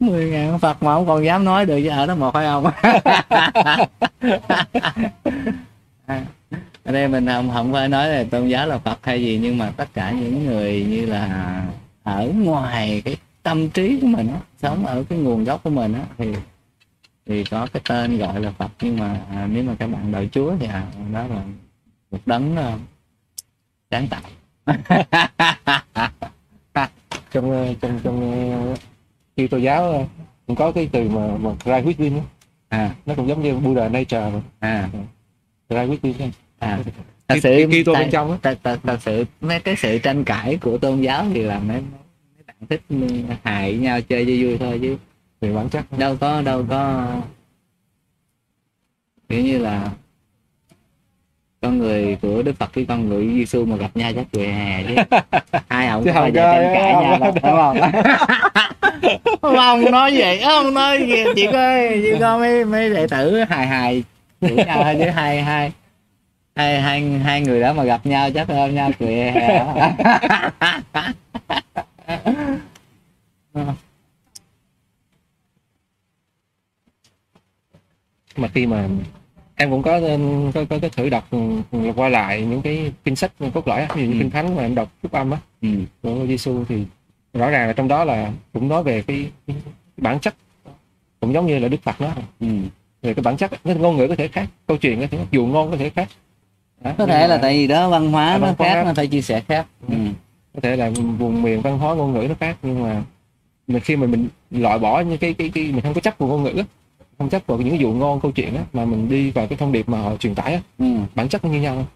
Mười 0.00 0.30
ngàn 0.30 0.58
Phật 0.58 0.82
mà 0.82 0.94
không 0.94 1.06
còn 1.06 1.24
dám 1.24 1.44
nói 1.44 1.66
được 1.66 1.84
ở 1.86 2.06
đó 2.06 2.14
một 2.14 2.34
phải 2.34 2.46
không 2.46 2.70
ở 6.86 6.92
đây 6.92 7.08
mình 7.08 7.26
không 7.26 7.50
không 7.50 7.72
phải 7.72 7.88
nói 7.88 8.08
là 8.08 8.24
tôn 8.30 8.48
giáo 8.48 8.66
là 8.66 8.78
Phật 8.78 8.98
hay 9.02 9.22
gì 9.22 9.38
nhưng 9.42 9.58
mà 9.58 9.70
tất 9.76 9.94
cả 9.94 10.10
những 10.10 10.46
người 10.46 10.86
như 10.88 11.06
là 11.06 11.62
ở 12.02 12.32
ngoài 12.36 13.02
cái 13.04 13.16
tâm 13.42 13.68
trí 13.70 14.00
của 14.00 14.06
mình 14.06 14.28
á, 14.28 14.40
sống 14.62 14.86
ở 14.86 15.04
cái 15.08 15.18
nguồn 15.18 15.44
gốc 15.44 15.62
của 15.62 15.70
mình 15.70 15.92
á, 15.92 16.02
thì 16.18 16.32
thì 17.26 17.44
có 17.44 17.66
cái 17.72 17.82
tên 17.88 18.18
gọi 18.18 18.40
là 18.40 18.50
Phật. 18.50 18.70
Nhưng 18.80 18.96
mà 18.96 19.20
à, 19.30 19.48
nếu 19.52 19.64
mà 19.64 19.74
các 19.78 19.86
bạn 19.86 20.12
đợi 20.12 20.28
Chúa 20.32 20.56
thì 20.60 20.66
à, 20.66 20.86
đó 21.12 21.26
là 21.26 21.42
một 22.10 22.18
đấng 22.26 22.54
uh, 22.54 22.80
sáng 23.90 24.08
tạo. 24.08 24.22
Trong 27.32 27.50
ờ, 27.50 27.74
trong 27.80 28.00
trong 28.04 28.42
ờ, 28.52 28.74
khi 29.36 29.48
tôn 29.48 29.62
giáo 29.62 29.92
ờ, 29.92 30.04
cũng 30.46 30.56
có 30.56 30.72
cái 30.72 30.88
từ 30.92 31.08
mà 31.08 31.36
mà 31.36 31.50
cry 31.64 31.72
within 31.72 32.20
à. 32.68 32.94
Nó 33.06 33.14
cũng 33.14 33.28
giống 33.28 33.42
như 33.42 33.56
Buddha 33.56 33.88
nature 33.88 34.30
mà. 34.30 34.40
À. 34.58 34.88
Cry 35.68 35.76
within. 35.76 36.30
À 36.66 36.78
thật 37.28 37.36
sự 37.42 37.66
khi- 37.70 37.84
tôi 37.84 37.94
bên 37.94 38.10
trong 38.10 38.38
thật, 38.42 38.58
thật, 38.64 38.78
thật 38.82 38.98
sự 39.02 39.24
mấy 39.40 39.60
cái 39.60 39.76
sự 39.76 39.98
tranh 39.98 40.24
cãi 40.24 40.58
của 40.62 40.78
tôn 40.78 41.00
giáo 41.00 41.24
thì 41.34 41.42
là 41.42 41.58
mấy 41.58 41.76
mấy 41.80 42.44
bạn 42.46 42.56
thích 42.68 42.82
hại 43.44 43.74
nhau 43.74 44.00
chơi 44.00 44.24
cho 44.24 44.32
vui 44.46 44.58
thôi 44.58 44.78
chứ. 44.82 44.96
Về 45.40 45.52
bản 45.52 45.68
chất 45.68 45.98
đâu 45.98 46.16
có 46.20 46.42
đâu 46.42 46.64
có 46.68 47.06
kiểu 49.28 49.40
như 49.40 49.58
là 49.58 49.90
con 51.62 51.78
người 51.78 52.16
của 52.22 52.42
Đức 52.42 52.56
Phật 52.58 52.74
với 52.74 52.84
con 52.88 53.08
người 53.08 53.28
Giêsu 53.34 53.64
mà 53.64 53.76
gặp 53.76 53.90
nhau 53.94 54.12
chắc 54.16 54.26
cười 54.32 54.46
hè 54.48 54.82
chứ. 54.88 54.94
Hai 55.68 55.86
ông 55.88 56.04
Chứ 56.04 56.10
không 56.14 56.24
có- 56.34 56.40
tranh 56.40 56.70
cãi 56.74 56.92
nhau 56.92 57.18
đâu. 57.20 57.32
đúng 57.34 57.42
không? 57.42 57.78
Không 59.42 59.90
nói 59.90 60.14
vậy 60.18 60.40
không 60.44 60.74
nói 60.74 60.98
gì 61.06 61.24
chỉ 61.36 61.46
có 61.52 61.76
chỉ 61.92 62.12
có 62.20 62.38
mấy 62.38 62.64
mấy 62.64 62.90
đệ 62.90 63.06
tử 63.06 63.40
hài 63.48 63.66
hài 63.66 64.02
chửi 64.40 64.56
nhau 64.56 64.80
thôi 64.82 64.96
chứ 64.98 65.08
hai 65.10 65.42
hai 65.42 65.72
hai 66.56 66.80
hai 66.80 67.02
hai 67.18 67.40
người 67.40 67.60
đó 67.60 67.72
mà 67.72 67.84
gặp 67.84 68.06
nhau 68.06 68.30
chắc 68.34 68.48
ôm 68.48 68.74
nhau 68.74 68.90
cười 68.98 69.14
hè 69.14 69.64
mà 78.36 78.48
khi 78.48 78.66
mà 78.66 78.88
em 79.56 79.70
cũng 79.70 79.82
có 79.82 80.00
có 80.54 80.64
có 80.70 80.78
cái 80.80 80.90
thử 80.90 81.08
đọc 81.08 81.28
ừ, 81.30 81.38
qua 81.96 82.08
lại 82.08 82.42
những 82.42 82.62
cái 82.62 82.92
kinh 83.04 83.16
sách 83.16 83.32
cốt 83.54 83.68
lõi 83.68 83.80
á, 83.80 83.88
ví 83.94 84.02
dụ 84.02 84.08
như 84.08 84.14
Ừ. 84.14 84.18
kinh 84.18 84.30
thánh 84.30 84.56
mà 84.56 84.62
em 84.62 84.74
đọc 84.74 84.88
phúc 85.02 85.12
âm 85.12 85.30
á 85.30 85.38
ừ. 85.62 85.68
của 86.02 86.26
Giêsu 86.28 86.64
thì 86.68 86.84
rõ 87.32 87.50
ràng 87.50 87.66
là 87.66 87.72
trong 87.72 87.88
đó 87.88 88.04
là 88.04 88.32
cũng 88.52 88.68
nói 88.68 88.82
về 88.82 89.02
cái, 89.06 89.30
cái 89.46 89.56
bản 89.96 90.20
chất 90.20 90.34
cũng 91.20 91.32
giống 91.32 91.46
như 91.46 91.58
là 91.58 91.68
Đức 91.68 91.82
Phật 91.82 92.00
nói 92.00 92.10
Ừ. 92.40 92.46
về 93.02 93.14
cái 93.14 93.22
bản 93.22 93.36
chất 93.36 93.50
cái 93.64 93.74
ngôn 93.74 93.96
ngữ 93.96 94.08
có 94.08 94.16
thể 94.16 94.28
khác 94.28 94.46
câu 94.66 94.76
chuyện 94.76 95.00
có 95.00 95.06
thể 95.10 95.18
khác, 95.18 95.24
dụ 95.30 95.46
ngôn 95.46 95.70
có 95.70 95.76
thể 95.76 95.90
khác 95.90 96.08
Đó, 96.80 96.92
có 96.98 97.06
thể 97.06 97.28
là 97.28 97.38
tại 97.38 97.56
vì 97.58 97.66
đó 97.66 97.88
văn 97.90 98.12
hóa 98.12 98.26
À, 98.32 98.38
nó 98.38 98.46
hóa. 98.46 98.54
khác 98.58 98.82
nó 98.86 98.94
phải 98.94 99.06
chia 99.06 99.22
sẻ 99.22 99.40
khác 99.40 99.66
ừ. 99.88 99.94
có 100.54 100.60
thể 100.60 100.76
là 100.76 100.90
vùng 101.18 101.42
miền 101.42 101.60
văn 101.62 101.78
hóa 101.78 101.94
ngôn 101.94 102.12
ngữ 102.12 102.26
nó 102.28 102.34
khác 102.40 102.56
nhưng 102.62 102.82
mà 102.82 103.02
mình 103.66 103.80
khi 103.82 103.96
mà 103.96 104.06
mình 104.06 104.28
loại 104.50 104.78
bỏ 104.78 105.00
những 105.00 105.18
cái 105.18 105.34
cái 105.34 105.48
cái 105.54 105.64
mình 105.72 105.80
không 105.80 105.94
có 105.94 106.00
chấp 106.00 106.18
vào 106.18 106.28
ngôn 106.28 106.42
ngữ 106.42 106.52
á, 106.58 106.64
không 107.18 107.28
chấp 107.28 107.42
vào 107.46 107.58
những 107.58 107.70
cái 107.70 107.78
dụ 107.78 107.92
ngôn 107.92 108.20
câu 108.20 108.32
chuyện 108.32 108.54
á 108.56 108.64
mà 108.72 108.84
mình 108.84 109.08
đi 109.08 109.30
vào 109.30 109.46
cái 109.46 109.58
thông 109.58 109.72
điệp 109.72 109.88
mà 109.88 110.00
họ 110.02 110.16
truyền 110.16 110.34
tải 110.34 110.54
á 110.54 110.60
Ừ. 110.78 110.86
bản 111.14 111.28
chất 111.28 111.44
nó 111.44 111.50
như 111.50 111.60
nhau 111.60 111.86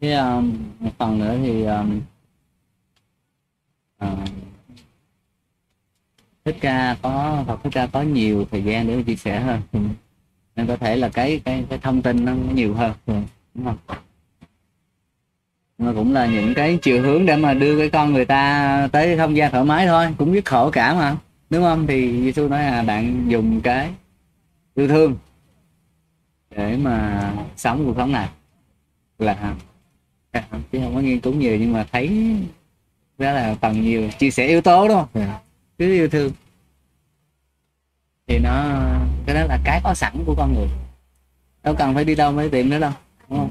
Với 0.00 0.12
um, 0.14 0.52
một 0.80 0.90
phần 0.98 1.18
nữa 1.18 1.36
thì 1.42 1.64
um, 1.64 2.00
uh, 4.04 4.28
thích 6.44 6.56
ca 6.60 6.96
có 7.02 7.44
Phật 7.46 7.60
thích 7.64 7.70
ca 7.72 7.86
có 7.86 8.02
nhiều 8.02 8.44
thời 8.50 8.62
gian 8.64 8.86
để 8.86 9.02
chia 9.06 9.16
sẻ 9.16 9.40
hơn 9.40 9.60
Ừ. 9.72 9.78
nên 10.56 10.66
có 10.66 10.76
thể 10.76 10.96
là 10.96 11.08
cái 11.08 11.40
cái 11.44 11.64
cái 11.70 11.78
thông 11.78 12.02
tin 12.02 12.24
nó 12.24 12.32
nhiều 12.54 12.74
hơn 12.74 12.92
Ừ. 13.06 13.14
đúng 13.54 13.64
không? 13.64 13.78
Nhưng 15.78 15.88
mà 15.88 15.92
cũng 15.94 16.12
là 16.12 16.26
những 16.26 16.54
cái 16.54 16.78
chiều 16.82 17.02
hướng 17.02 17.26
để 17.26 17.36
mà 17.36 17.54
đưa 17.54 17.78
cái 17.78 17.90
con 17.90 18.12
người 18.12 18.24
ta 18.24 18.88
tới 18.92 19.16
không 19.16 19.36
gian 19.36 19.52
thoải 19.52 19.64
mái 19.64 19.86
thôi 19.86 20.14
cũng 20.18 20.32
biết 20.32 20.44
khổ 20.44 20.70
cả 20.70 20.94
mà. 20.94 21.16
Đúng 21.50 21.62
không? 21.62 21.86
Thì 21.86 22.22
Giêsu 22.22 22.48
nói 22.48 22.62
là 22.62 22.82
bạn 22.82 23.24
dùng 23.28 23.60
cái 23.60 23.90
yêu 24.74 24.88
thương 24.88 25.16
để 26.50 26.76
mà 26.76 27.32
sống 27.56 27.84
cuộc 27.86 27.94
sống 27.96 28.12
này. 28.12 28.28
Là 29.18 29.54
chứ 30.72 30.78
không 30.82 30.94
có 30.94 31.00
nghiên 31.00 31.20
cứu 31.20 31.34
nhiều 31.34 31.56
nhưng 31.56 31.72
mà 31.72 31.86
thấy 31.92 32.36
đó 33.18 33.32
là 33.32 33.54
phần 33.60 33.82
nhiều 33.82 34.10
chia 34.18 34.30
sẻ 34.30 34.46
yếu 34.46 34.60
tố 34.60 34.88
đúng 34.88 34.96
không? 34.96 35.08
Dạ. 35.14 35.40
cứ 35.78 35.92
yêu 35.92 36.08
thương. 36.08 36.32
Thì 38.26 38.38
nó 38.38 38.80
cái 39.26 39.34
đó 39.34 39.44
là 39.48 39.58
cái 39.64 39.80
có 39.84 39.94
sẵn 39.94 40.12
của 40.26 40.34
con 40.34 40.54
người. 40.54 40.68
Đâu 41.62 41.74
cần 41.74 41.94
phải 41.94 42.04
đi 42.04 42.14
đâu 42.14 42.32
mới 42.32 42.50
tìm 42.50 42.70
nữa 42.70 42.78
đâu 42.78 42.92
đúng 43.28 43.38
không? 43.38 43.50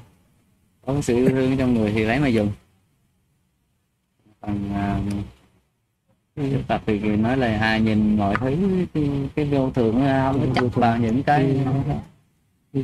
Có 0.86 1.02
sự 1.02 1.16
yêu 1.16 1.30
thương 1.30 1.58
trong 1.58 1.74
người 1.74 1.92
thì 1.92 2.04
lấy 2.04 2.20
mà 2.20 2.28
dùng. 2.28 2.52
Còn 4.42 4.74
à, 4.74 5.00
Phật 6.68 6.82
thì 6.86 7.00
nói 7.00 7.38
là 7.38 7.58
à, 7.58 7.78
nhìn 7.78 8.18
mọi 8.18 8.36
thứ 8.36 8.56
cái, 8.94 9.10
cái 9.36 9.46
vô 9.46 9.70
thường 9.70 9.94
không 9.94 10.40
có 10.40 10.62
chấp 10.62 10.76
vào 10.76 10.98
những 10.98 11.24
cái 11.24 11.58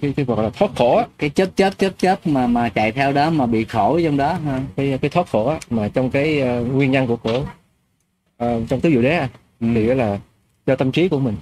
cái 0.01 0.14
cái, 0.16 0.26
gọi 0.26 0.43
là 0.43 0.50
thoát 0.50 0.72
khổ 0.76 1.01
cái 1.18 1.30
chớp 1.30 1.50
chớp 1.56 1.77
chớp 1.77 1.93
chớp 1.98 2.27
mà 2.27 2.48
mà 2.48 2.69
chạy 2.69 2.92
theo 2.92 3.14
đó 3.14 3.30
mà 3.30 3.45
bị 3.45 3.66
khổ 3.66 4.00
trong 4.03 4.18
đó 4.18 4.34
ha. 4.34 4.61
Cái 4.76 4.98
cái 5.01 5.09
thoát 5.09 5.30
khổ 5.30 5.53
mà 5.69 5.88
trong 5.88 6.09
cái 6.09 6.42
ờ, 6.42 6.64
nguyên 6.64 6.92
nhân 6.92 7.08
của 7.08 7.16
khổ 7.16 7.43
ờ, 8.38 8.61
trong 8.69 8.82
tứ 8.82 8.90
diệu 8.90 9.01
đế 9.01 9.18
ừ. 9.59 9.68
thì 9.76 9.85
là 9.85 10.19
do 10.66 10.76
tâm 10.76 10.92
trí 10.92 11.09
của 11.09 11.19
mình 11.19 11.35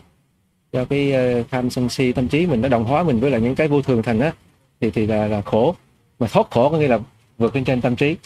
do 0.71 0.85
cái 0.85 1.11
ờ, 1.11 1.43
tham 1.51 1.69
sân 1.69 1.89
si 1.89 2.11
tâm 2.11 2.27
trí 2.27 2.45
mình 2.45 2.61
nó 2.61 2.69
đồng 2.69 2.83
hóa 2.83 3.03
mình 3.03 3.19
với 3.19 3.31
lại 3.31 3.41
những 3.41 3.55
cái 3.55 3.67
vô 3.67 3.81
thường 3.81 4.03
thành 4.03 4.19
á 4.19 4.33
thì 4.81 4.91
thì 4.91 5.07
là 5.07 5.27
là 5.27 5.41
khổ 5.41 5.75
mà 6.19 6.27
thoát 6.27 6.47
khổ 6.51 6.69
có 6.69 6.77
nghĩa 6.77 6.87
là 6.87 6.99
vượt 7.37 7.55
lên 7.55 7.63
trên 7.63 7.81
tâm 7.81 7.95
trí 7.95 8.17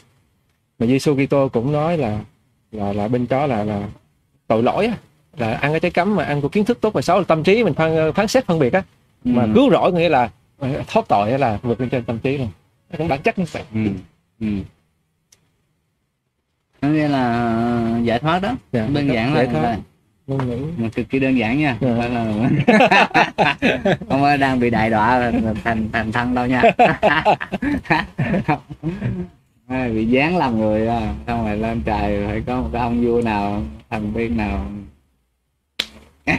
mà 0.80 0.86
Giêsu 0.88 1.16
Kitô 1.16 1.50
cũng 1.50 1.72
nói 1.72 1.98
là 1.98 2.20
là 2.72 2.94
là 2.94 3.08
bên 3.08 3.28
đó 3.30 3.46
là 3.46 3.64
là 3.64 3.90
tội 4.48 4.64
lỗi 4.64 4.86
á 4.86 4.98
là 5.38 5.54
ăn 5.54 5.72
cái 5.72 5.80
trái 5.80 5.92
cấm 5.92 6.16
mà 6.16 6.24
ăn 6.24 6.42
của 6.42 6.50
kiến 6.50 6.66
thức 6.66 6.82
tốt 6.82 6.94
và 6.94 7.02
xấu 7.02 7.18
là 7.18 7.24
tâm 7.24 7.44
trí 7.44 7.64
mình 7.64 7.74
phán 7.74 8.12
phán 8.16 8.28
xét 8.28 8.46
phân 8.46 8.60
biệt 8.60 8.74
á 8.74 8.84
mà 9.24 9.44
Ừ. 9.44 9.50
cứu 9.56 9.72
rỗi 9.72 9.92
nghĩa 9.94 10.10
là 10.10 10.30
thoát 10.88 11.08
tội 11.08 11.40
là 11.40 11.60
vượt 11.64 11.80
lên 11.82 11.90
trên 11.90 12.04
tâm 12.04 12.20
trí 12.20 12.38
rồi 12.38 12.50
nó 12.92 12.98
cũng 12.98 13.08
bản 13.08 13.22
chất 13.22 13.40
như 13.40 13.46
vậy 13.52 13.64
ừ. 13.74 13.80
Ừ. 14.40 14.48
có 16.82 16.88
nghĩa 16.88 17.08
là 17.08 18.00
giải 18.04 18.20
thoát 18.20 18.40
đó 18.42 18.56
Dạ, 18.72 18.88
đơn 18.94 19.08
giản 19.14 19.34
là, 19.34 19.42
giải 19.44 19.54
thoát. 19.54 19.62
là 19.62 19.78
mà 20.78 20.90
cực 20.96 21.10
kỳ 21.10 21.20
đơn 21.20 21.38
giản 21.38 21.60
nha. 21.60 21.78
Dạ. 21.82 22.10
không? 24.10 24.40
Đang 24.40 24.60
bị 24.60 24.70
đại 24.70 24.90
đọa 24.90 25.32
thành 25.64 25.90
thành 25.94 26.12
thân 26.12 26.36
đâu 26.36 26.46
nha. 26.46 26.64
Bị 29.94 30.06
dán 30.06 30.38
làm 30.38 30.60
người 30.60 30.88
à. 30.88 31.14
xong 31.28 31.46
rồi 31.46 31.58
lên 31.58 31.82
trời 31.86 32.28
phải 32.28 32.44
có 32.48 32.62
một 32.62 32.70
cái 32.74 32.82
ông 32.82 33.06
vua 33.06 33.22
nào 33.22 33.64
thần 33.90 34.12
tiên 34.16 34.38
nào. 34.38 34.66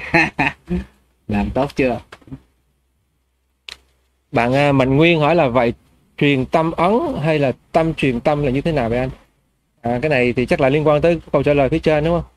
Làm 1.29 1.51
tốt 1.51 1.71
chưa? 1.77 2.01
Bạn 4.33 4.55
à, 4.55 4.73
Mạnh 4.73 4.97
Nguyên 4.97 5.21
hỏi 5.21 5.35
là 5.35 5.49
vậy 5.49 5.73
truyền 6.19 6.45
tâm 6.45 6.73
ấn 6.73 6.93
hay 7.23 7.39
là 7.39 7.53
tâm 7.73 7.95
truyền 7.95 8.21
tâm 8.21 8.43
là 8.43 8.51
như 8.51 8.61
thế 8.61 8.73
nào 8.73 8.89
vậy 8.89 8.99
anh? 8.99 9.11
À, 9.81 9.99
cái 10.03 10.09
này 10.09 10.33
thì 10.33 10.47
chắc 10.47 10.61
là 10.61 10.69
liên 10.69 10.87
quan 10.87 11.03
tới 11.03 11.21
câu 11.33 11.43
trả 11.43 11.55
lời 11.55 11.69
phía 11.69 11.79
trên 11.79 12.05
đúng 12.05 12.21
không 12.21 12.32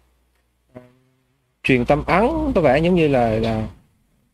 truyền 1.65 1.85
tâm 1.85 2.03
ấn 2.05 2.27
có 2.55 2.61
vẻ 2.61 2.79
giống 2.79 2.95
như 2.95 3.07
là 3.07 3.29
là 3.29 3.67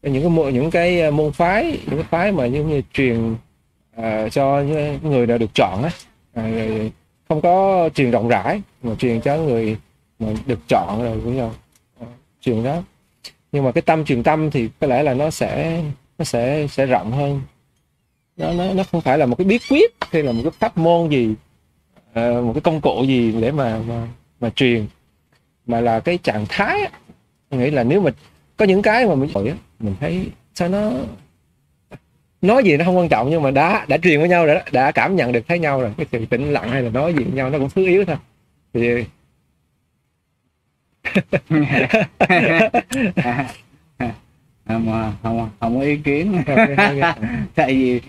những 0.02 0.22
cái 0.22 0.30
môn 0.30 0.54
những 0.54 0.72
cái 0.72 1.02
ờ, 1.02 1.12
môn 1.12 1.32
phái 1.32 1.80
những 1.86 1.96
cái 1.96 2.04
phái 2.10 2.32
mà 2.32 2.46
giống 2.46 2.70
như 2.70 2.82
truyền 2.94 3.36
à, 3.96 4.30
cho 4.30 4.62
những 4.62 5.00
người 5.04 5.26
đã 5.26 5.38
được 5.38 5.50
chọn 5.56 5.82
ấy 5.82 5.92
à, 6.34 6.44
ờ, 6.44 6.50
rồi 6.52 6.92
không 7.30 7.42
có 7.42 7.90
truyền 7.96 8.12
rộng 8.12 8.28
rãi 8.28 8.62
mà 8.84 8.96
truyền 8.96 9.22
cho 9.22 9.38
người 9.38 9.78
mà 10.20 10.28
được 10.46 10.60
chọn 10.68 11.04
rồi 11.04 11.22
cũng 11.24 11.38
nhau 11.38 11.54
à, 12.00 12.08
truyền 12.42 12.64
đó. 12.64 12.84
Nhưng 13.52 13.64
mà 13.64 13.72
cái 13.72 13.82
tâm 13.82 14.06
truyền 14.06 14.24
tâm 14.24 14.52
thì 14.52 14.70
có 14.80 14.88
lẽ 14.88 15.04
là 15.04 15.14
nó 15.14 15.30
sẽ 15.30 15.84
nó 16.18 16.26
sẽ 16.26 16.68
sẽ 16.68 16.86
rộng 16.86 17.12
hơn. 17.12 17.42
Nó 18.38 18.54
nó 18.54 18.74
nó 18.74 18.84
không 18.92 19.02
phải 19.02 19.18
là 19.18 19.26
một 19.26 19.36
cái 19.36 19.46
bí 19.46 19.60
quyết 19.70 19.92
hay 20.12 20.24
là 20.24 20.32
một 20.32 20.42
cái 20.44 20.52
pháp 20.60 20.78
môn 20.78 21.10
gì 21.10 21.36
một 22.16 22.52
cái 22.54 22.62
công 22.62 22.82
cụ 22.82 23.04
gì 23.04 23.32
để 23.42 23.52
mà 23.52 23.80
mà 23.88 24.08
mà 24.40 24.50
truyền 24.50 24.86
mà 25.66 25.82
là 25.82 26.00
cái 26.00 26.18
trạng 26.18 26.46
thái. 26.50 26.92
Tôi 27.52 27.60
nghĩ 27.60 27.72
là 27.72 27.84
nếu 27.84 28.02
mà 28.02 28.12
có 28.58 28.66
những 28.66 28.82
cái 28.82 29.08
mà 29.08 29.16
mình 29.16 29.30
mình 29.80 29.96
thấy 30.00 30.28
sao 30.54 30.70
nó 30.70 30.92
nói 32.42 32.64
gì 32.64 32.78
nó 32.78 32.86
không 32.86 32.98
quan 32.98 33.10
trọng 33.10 33.30
nhưng 33.30 33.44
mà 33.44 33.52
đã 33.52 33.86
đã 33.88 33.98
truyền 33.98 34.20
với 34.20 34.30
nhau 34.30 34.46
rồi 34.46 34.56
đó 34.56 34.62
đã 34.72 34.92
cảm 34.92 35.16
nhận 35.16 35.32
được 35.32 35.48
thấy 35.48 35.60
nhau 35.60 35.82
rồi 35.82 35.94
cái 35.98 36.06
sự 36.12 36.26
tĩnh 36.26 36.54
lặng 36.54 36.70
hay 36.70 36.82
là 36.82 36.90
nói 36.90 37.14
gì 37.14 37.24
với 37.24 37.34
nhau 37.34 37.50
nó 37.50 37.60
cũng 37.60 37.70
thứ 37.70 37.86
yếu 37.86 38.06
thôi. 38.06 38.18
Thì 38.74 39.06
mà 44.86 45.14
không 45.24 45.50
không 45.60 45.78
có 45.78 45.82
ý 45.82 45.98
kiến. 45.98 46.44
Tại 47.56 47.74
vì 47.74 48.02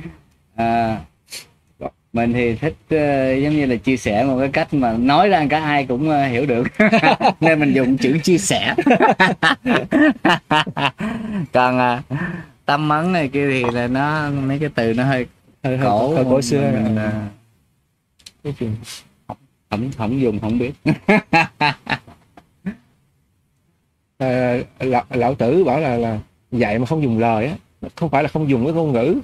à, 0.54 1.00
mình 2.12 2.32
thì 2.32 2.54
thích 2.56 2.74
ờ, 2.90 3.32
giống 3.34 3.56
như 3.56 3.66
là 3.66 3.76
chia 3.76 3.96
sẻ 3.96 4.24
một 4.24 4.38
cái 4.38 4.48
cách 4.48 4.74
mà 4.74 4.92
nói 4.92 5.28
ra 5.28 5.46
cả 5.50 5.60
ai 5.60 5.86
cũng 5.86 6.10
ờ, 6.10 6.26
hiểu 6.26 6.46
được. 6.46 6.66
Nên 7.40 7.60
mình 7.60 7.72
dùng 7.72 7.96
chữ 7.98 8.18
chia 8.22 8.38
sẻ. 8.38 8.74
Còn 11.52 11.78
à, 11.78 12.02
tâm 12.64 12.88
ấn 12.88 13.12
này 13.12 13.28
kia 13.28 13.50
thì 13.50 13.64
là 13.72 13.86
nó 13.86 14.30
mấy 14.30 14.58
cái 14.58 14.68
từ 14.74 14.92
nó 14.94 15.04
hơi 15.04 15.26
hơi 15.64 15.76
hơi 15.76 15.86
cổ 15.88 16.14
hơi 16.14 16.24
cổ 16.24 16.42
xưa. 16.42 16.70
mình, 16.72 16.96
à. 16.96 17.04
à, 17.04 17.12
Cái 18.44 18.54
chuyện- 18.58 18.76
không 19.70 19.90
không 19.98 20.20
dùng 20.20 20.40
không 20.40 20.58
biết. 20.58 20.72
Ờ, 24.18 24.62
lão, 24.80 25.04
lão 25.10 25.34
tử 25.34 25.64
bảo 25.64 25.80
là 25.80 25.96
là 25.96 26.18
dạy 26.52 26.78
mà 26.78 26.86
không 26.86 27.02
dùng 27.02 27.18
lời 27.18 27.46
á 27.46 27.54
không 27.96 28.10
phải 28.10 28.22
là 28.22 28.28
không 28.28 28.48
dùng 28.50 28.64
cái 28.64 28.74
ngôn 28.74 28.92
ngữ 28.92 29.14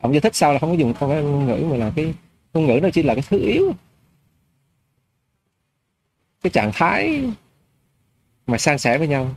ông 0.00 0.12
giải 0.12 0.20
thích 0.20 0.34
sau 0.34 0.52
là 0.52 0.58
không 0.58 0.70
có 0.70 0.76
dùng 0.76 0.94
không 0.94 1.10
phải 1.10 1.22
ngôn 1.22 1.46
ngữ 1.46 1.66
mà 1.70 1.76
là 1.76 1.92
cái 1.96 2.14
ngôn 2.54 2.66
ngữ 2.66 2.80
nó 2.82 2.88
chỉ 2.92 3.02
là 3.02 3.14
cái 3.14 3.24
thứ 3.28 3.38
yếu. 3.38 3.72
Cái 6.42 6.50
trạng 6.50 6.70
thái 6.74 7.22
mà 8.46 8.58
san 8.58 8.78
sẻ 8.78 8.98
với 8.98 9.08
nhau. 9.08 9.36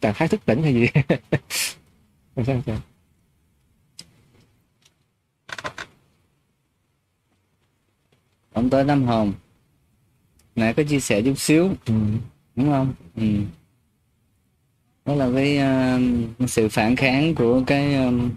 Trạng 0.00 0.14
thái 0.14 0.28
thức 0.28 0.40
tỉnh 0.44 0.62
hay 0.62 0.74
gì? 0.74 0.88
Mà 2.36 2.44
san 2.44 2.62
sẻ. 2.66 2.76
Ông 8.52 8.70
tới 8.70 8.84
tâm 8.88 9.04
hồn 9.04 9.32
nãy 10.56 10.74
có 10.74 10.82
chia 10.82 11.00
sẻ 11.00 11.22
chút 11.22 11.38
xíu 11.38 11.68
ừ. 11.86 11.94
đúng 12.56 12.70
không? 12.70 12.94
Ừ. 13.16 13.22
đó 15.04 15.14
là 15.14 15.30
cái 15.34 15.56
ờ, 15.58 16.00
sự 16.48 16.68
phản 16.68 16.96
kháng 16.96 17.34
của 17.34 17.62
cái 17.66 17.94
ờm, 17.94 18.30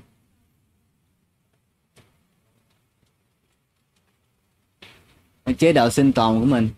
cái 5.39 5.39
chế 5.54 5.74
độ 5.74 5.90
sinh 5.90 6.12
tồn 6.14 6.40
của 6.40 6.46
mình 6.46 6.70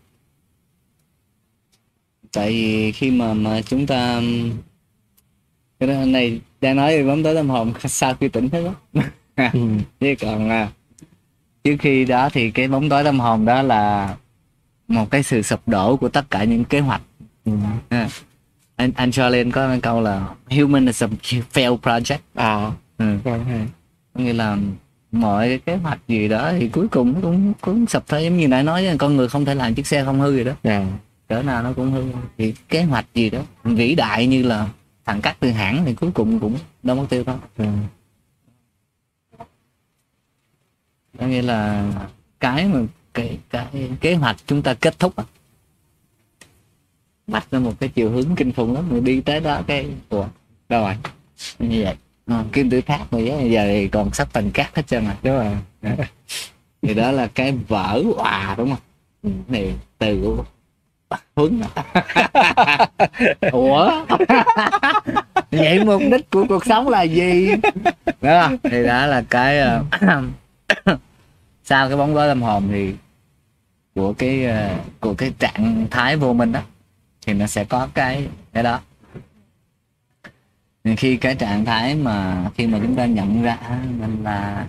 tại 2.34 2.50
vì 2.50 2.92
khi 2.92 3.12
mà 3.12 3.34
mà 3.34 3.62
chúng 3.62 3.88
ta 3.88 4.22
cái 5.80 5.90
đó 5.90 6.06
này 6.06 6.42
đang 6.62 6.76
nói 6.76 6.98
về 6.98 7.04
bóng 7.08 7.24
tối 7.24 7.36
tâm 7.36 7.50
hồn 7.50 7.74
sau 7.86 8.14
khi 8.14 8.28
tỉnh 8.28 8.50
thức 8.50 8.64
đó 8.94 9.02
Ừ. 9.54 9.60
chứ 10.00 10.16
còn 10.22 10.50
à, 10.50 10.70
trước 11.64 11.76
khi 11.80 12.06
đó 12.06 12.30
thì 12.30 12.52
cái 12.52 12.68
bóng 12.68 12.90
tối 12.90 13.04
tâm 13.04 13.20
hồn 13.20 13.46
đó 13.46 13.62
là 13.62 14.16
một 14.88 15.12
cái 15.12 15.24
sự 15.24 15.42
sụp 15.42 15.68
đổ 15.68 15.98
của 15.98 16.10
tất 16.10 16.26
cả 16.30 16.44
những 16.44 16.64
kế 16.66 16.80
hoạch 16.80 17.02
Ừ. 17.46 17.52
À, 17.90 18.10
anh 18.76 18.92
anh 18.96 19.12
cho 19.12 19.30
lên 19.30 19.52
có 19.52 19.76
câu 19.82 20.02
là 20.02 20.36
human 20.50 20.86
is 20.86 21.04
a 21.04 21.08
failed 21.54 21.78
project 21.80 22.18
à 22.36 22.72
ừ. 22.98 23.18
có 23.24 24.22
nghĩa 24.22 24.34
là 24.34 24.58
mọi 25.12 25.48
cái 25.48 25.60
kế 25.60 25.76
hoạch 25.76 26.00
gì 26.08 26.28
đó 26.28 26.52
thì 26.60 26.70
cuối 26.70 26.88
cùng 26.88 27.14
nó 27.14 27.20
cũng 27.22 27.54
cũng 27.62 27.86
sập 27.88 28.08
thôi. 28.08 28.24
Giống 28.24 28.38
như 28.38 28.48
nãy 28.48 28.64
nói 28.64 28.96
con 29.00 29.16
người 29.16 29.28
không 29.30 29.46
thể 29.46 29.56
làm 29.56 29.74
chiếc 29.74 29.88
xe 29.88 30.06
không 30.06 30.20
hư 30.20 30.36
gì 30.36 30.44
đó. 30.44 30.54
À 30.64 30.88
cỡ 31.32 31.44
nào 31.44 31.64
nó 31.64 31.74
cũng 31.74 31.92
hư. 31.92 32.04
Thì 32.38 32.54
kế 32.70 32.84
hoạch 32.84 33.06
gì 33.14 33.30
đó 33.30 33.42
vĩ 33.64 33.96
đại 33.96 34.28
như 34.28 34.44
là 34.44 34.70
thằng 35.06 35.22
cắt 35.22 35.38
từ 35.40 35.52
hãng 35.52 35.86
thì 35.86 35.94
cuối 35.94 36.12
cùng 36.14 36.40
cũng 36.40 36.56
đâu 36.84 36.96
mất 36.96 37.06
tiêu 37.10 37.24
đâu. 37.24 37.40
Ừ. 37.58 37.66
có 41.20 41.28
nghĩa 41.28 41.42
là 41.42 41.92
cái 42.40 42.68
mà 42.68 42.80
cái 43.14 43.40
cái 43.50 43.90
kế 44.02 44.16
hoạch 44.16 44.38
chúng 44.46 44.62
ta 44.62 44.74
kết 44.74 45.00
thúc 45.00 45.14
bắt 47.28 47.48
ra 47.52 47.60
một 47.60 47.80
cái 47.80 47.90
chiều 47.90 48.12
hướng 48.12 48.36
kinh 48.36 48.52
khủng 48.52 48.74
lắm. 48.74 48.90
Rồi 48.90 49.02
đi 49.02 49.22
tới 49.22 49.40
đó 49.40 49.62
cái 49.68 49.88
ủa 50.10 50.28
đâu 50.70 50.84
rồi? 50.84 50.96
Như 51.60 51.84
vậy 51.84 51.96
à, 52.32 52.44
kim 52.54 52.70
tự 52.70 52.82
tháp 52.82 53.14
mà 53.14 53.20
giờ 53.20 53.66
thì 53.68 53.88
còn 53.88 54.14
sắp 54.14 54.28
thành 54.34 54.52
cát 54.52 54.76
hết 54.76 54.88
trơn 54.88 55.06
rồi 55.06 55.16
đúng 55.24 55.36
rồi 55.36 56.08
thì 56.82 56.94
đó 56.94 57.12
là 57.12 57.28
cái 57.28 57.52
vỡ 57.68 58.04
hòa 58.18 58.56
đúng 58.58 58.70
không? 58.70 59.44
Này 59.48 59.74
từ 59.98 60.22
của 60.24 60.44
huấn 61.36 61.62
ủa? 63.52 64.06
Vậy 65.52 65.84
mục 65.84 66.02
đích 66.12 66.30
của 66.30 66.46
cuộc 66.50 66.66
sống 66.66 66.88
là 66.88 67.02
gì? 67.02 67.50
Đó 68.22 68.52
thì 68.64 68.84
đó 68.84 69.06
là 69.06 69.24
cái 69.30 69.60
ờ, 69.60 69.84
sau 71.64 71.88
cái 71.88 71.98
bóng 71.98 72.14
tối 72.14 72.28
tâm 72.28 72.42
hồn 72.42 72.68
thì 72.72 72.94
của 73.96 74.14
cái 74.14 74.46
ờ, 74.46 74.70
của 75.00 75.14
cái 75.14 75.34
trạng 75.40 75.88
thái 75.92 76.18
vô 76.18 76.34
minh 76.34 76.52
đó 76.52 76.60
thì 77.26 77.34
nó 77.34 77.48
sẽ 77.48 77.64
có 77.64 77.88
cái 77.94 78.28
cái 78.54 78.64
đó 78.64 78.80
khi 80.84 81.18
cái 81.18 81.36
trạng 81.36 81.66
thái 81.66 81.96
mà 81.96 82.50
khi 82.56 82.68
mà 82.68 82.80
chúng 82.82 82.96
ta 82.96 83.06
nhận 83.06 83.42
ra 83.42 83.58
mình 84.00 84.24
là 84.24 84.68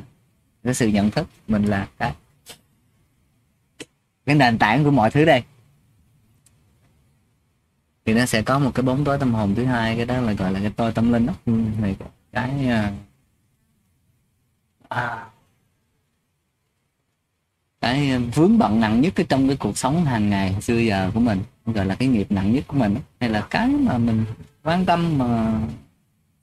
cái 0.62 0.74
sự 0.74 0.88
nhận 0.88 1.10
thức 1.10 1.28
mình 1.48 1.64
là 1.64 1.88
cái 1.98 2.12
cái 4.26 4.36
nền 4.36 4.58
tảng 4.58 4.84
của 4.84 4.90
mọi 4.90 5.10
thứ 5.10 5.24
đây 5.24 5.42
thì 8.04 8.14
nó 8.14 8.26
sẽ 8.26 8.42
có 8.42 8.58
một 8.58 8.70
cái 8.74 8.82
bóng 8.82 9.04
tối 9.04 9.18
tâm 9.18 9.34
hồn 9.34 9.54
thứ 9.54 9.64
hai 9.64 9.96
cái 9.96 10.06
đó 10.06 10.20
là 10.20 10.32
gọi 10.32 10.52
là 10.52 10.60
cái 10.60 10.72
tôi 10.76 10.92
tâm 10.92 11.12
linh 11.12 11.26
đó. 11.26 11.34
Ừ, 11.46 11.52
này 11.80 11.96
cái 12.32 12.68
à, 12.68 12.92
à 14.88 15.26
cái 17.80 18.10
à, 18.10 18.18
vướng 18.34 18.58
bận 18.58 18.80
nặng 18.80 19.00
nhất 19.00 19.12
cái 19.16 19.26
trong 19.28 19.48
cái 19.48 19.56
cuộc 19.56 19.78
sống 19.78 20.04
hàng 20.04 20.30
ngày 20.30 20.56
xưa 20.60 20.78
giờ 20.78 21.10
của 21.14 21.20
mình 21.20 21.42
gọi 21.66 21.86
là 21.86 21.94
cái 21.94 22.08
nghiệp 22.08 22.26
nặng 22.32 22.52
nhất 22.52 22.64
của 22.66 22.76
mình 22.76 22.96
hay 23.20 23.30
là 23.30 23.46
cái 23.50 23.68
mà 23.68 23.98
mình 23.98 24.24
quan 24.62 24.84
tâm 24.84 25.18
mà 25.18 25.60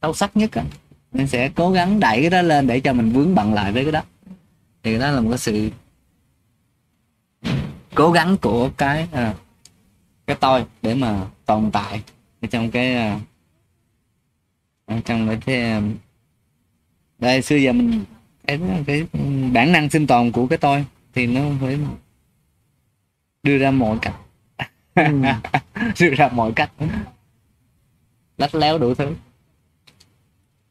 sâu 0.01 0.13
sắc 0.13 0.37
nhất 0.37 0.51
á 0.51 0.63
mình 1.11 1.27
sẽ 1.27 1.49
cố 1.55 1.71
gắng 1.71 1.99
đẩy 1.99 2.21
cái 2.21 2.29
đó 2.29 2.41
lên 2.41 2.67
để 2.67 2.79
cho 2.79 2.93
mình 2.93 3.11
vướng 3.11 3.35
bận 3.35 3.53
lại 3.53 3.71
với 3.71 3.83
cái 3.83 3.91
đó. 3.91 4.03
Thì 4.83 4.99
đó 4.99 5.11
là 5.11 5.21
một 5.21 5.29
cái 5.29 5.37
sự 5.37 5.69
cố 7.95 8.11
gắng 8.11 8.37
của 8.41 8.69
cái 8.77 9.07
à, 9.11 9.33
cái 10.27 10.37
tôi 10.39 10.65
để 10.81 10.95
mà 10.95 11.25
tồn 11.45 11.71
tại 11.71 12.03
ở 12.41 12.47
trong 12.51 12.71
cái 12.71 12.95
à, 12.95 13.19
trong 15.05 15.39
cái 15.45 15.61
à, 15.61 15.81
đây 17.19 17.41
xưa 17.41 17.55
giờ 17.55 17.73
mình 17.73 18.03
cái, 18.47 18.59
cái 18.87 19.05
bản 19.53 19.71
năng 19.71 19.89
sinh 19.89 20.07
tồn 20.07 20.31
của 20.31 20.47
cái 20.47 20.57
tôi 20.57 20.85
thì 21.13 21.27
nó 21.27 21.41
phải 21.61 21.77
đưa 23.43 23.57
ra 23.57 23.71
mọi 23.71 23.97
cách. 24.01 24.15
Đưa 25.99 26.09
ra 26.09 26.29
mọi 26.33 26.51
cách. 26.55 26.71
Lách 28.37 28.55
léo 28.55 28.77
đủ 28.77 28.93
thứ 28.93 29.13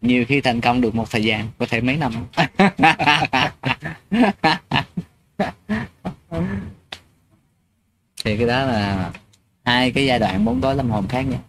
nhiều 0.01 0.25
khi 0.29 0.41
thành 0.41 0.61
công 0.61 0.81
được 0.81 0.95
một 0.95 1.11
thời 1.11 1.25
gian, 1.25 1.49
có 1.59 1.67
thể 1.69 1.81
mấy 1.81 1.97
năm. 1.97 2.13
Thì 8.25 8.37
cái 8.37 8.47
đó 8.47 8.65
là 8.65 9.13
hai 9.65 9.93
cái 9.93 10.07
giai 10.07 10.19
đoạn 10.19 10.45
bóng 10.45 10.61
tối 10.61 10.77
tâm 10.77 10.91
hồn 10.91 11.09
khác 11.09 11.23
nhau 11.23 11.41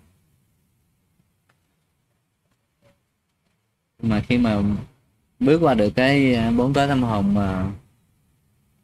mà 4.01 4.21
khi 4.21 4.37
mà 4.37 4.61
bước 5.39 5.59
qua 5.61 5.73
được 5.73 5.89
cái 5.95 6.35
à, 6.35 6.51
bốn 6.51 6.73
tối 6.73 6.87
tâm 6.87 7.03
hồn 7.03 7.33
mà 7.33 7.71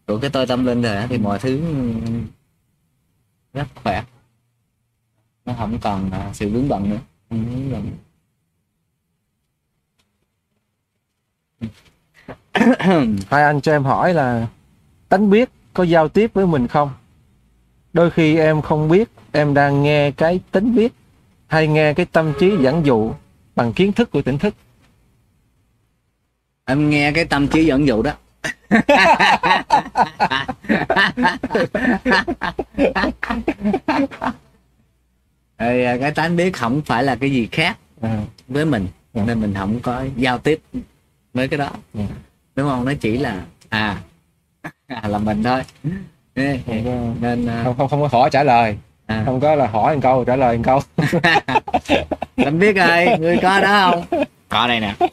của 0.07 0.19
cái 0.19 0.29
tôi 0.29 0.47
tâm 0.47 0.65
linh 0.65 0.81
rồi 0.81 1.07
thì 1.09 1.17
mọi 1.17 1.39
thứ 1.39 1.61
rất 3.53 3.67
khỏe. 3.75 4.03
Nó 5.45 5.53
không 5.57 5.79
còn 5.79 6.11
à, 6.11 6.33
sự 6.33 6.49
vướng 6.49 6.69
bận 6.69 6.89
nữa, 6.89 6.99
không 7.29 7.45
vướng 7.45 7.71
bận. 7.71 7.91
hai 13.29 13.43
anh 13.43 13.61
cho 13.61 13.71
em 13.71 13.83
hỏi 13.83 14.13
là 14.13 14.47
tánh 15.09 15.29
biết 15.29 15.49
có 15.73 15.83
giao 15.83 16.07
tiếp 16.07 16.31
với 16.33 16.47
mình 16.47 16.67
không? 16.67 16.91
Đôi 17.93 18.11
khi 18.11 18.37
em 18.37 18.61
không 18.61 18.89
biết 18.89 19.09
em 19.31 19.53
đang 19.53 19.83
nghe 19.83 20.11
cái 20.11 20.39
tính 20.51 20.75
biết 20.75 20.93
hay 21.47 21.67
nghe 21.67 21.93
cái 21.93 22.05
tâm 22.05 22.33
trí 22.39 22.57
dẫn 22.61 22.85
dụ 22.85 23.11
bằng 23.55 23.73
kiến 23.73 23.93
thức 23.93 24.11
của 24.11 24.21
tỉnh 24.21 24.37
thức. 24.37 24.55
Em 26.65 26.89
nghe 26.89 27.11
cái 27.11 27.25
tâm 27.25 27.47
trí 27.47 27.65
dẫn 27.65 27.87
dụ 27.87 28.01
đó. 28.01 28.11
À, 35.57 35.97
cái 35.99 36.11
tánh 36.11 36.35
biết 36.35 36.53
không 36.53 36.81
phải 36.85 37.03
là 37.03 37.15
cái 37.15 37.31
gì 37.31 37.47
khác 37.51 37.77
à, 38.01 38.23
với 38.47 38.65
mình 38.65 38.87
Ừ. 39.15 39.21
nên 39.27 39.41
mình 39.41 39.53
không 39.57 39.79
có 39.79 40.05
giao 40.17 40.37
tiếp 40.37 40.59
với 41.35 41.47
cái 41.47 41.57
đó. 41.57 41.69
Ừ. 41.93 41.99
đúng 42.55 42.69
không? 42.69 42.85
Nó 42.85 42.91
chỉ 43.01 43.17
là 43.17 43.41
à, 43.69 43.97
à 44.87 45.07
là 45.07 45.17
mình 45.17 45.43
thôi. 45.43 45.61
Có, 46.35 46.41
nên 47.21 47.45
à, 47.47 47.61
không 47.63 47.77
không 47.77 47.89
không 47.89 48.01
có 48.01 48.07
hỏi 48.11 48.29
trả 48.29 48.43
lời. 48.43 48.77
À, 49.05 49.23
không 49.25 49.39
có 49.39 49.55
là 49.55 49.67
hỏi 49.67 49.95
một 49.95 49.99
câu 50.03 50.23
trả 50.25 50.35
lời 50.35 50.57
một 50.57 50.63
câu. 50.65 50.81
Lâm 52.37 52.59
biết 52.59 52.75
ơi 52.75 53.17
ngươi 53.19 53.37
có 53.41 53.61
đó 53.61 53.91
không? 53.91 54.23
Có 54.49 54.67
đây 54.67 54.79
nè. 54.79 54.95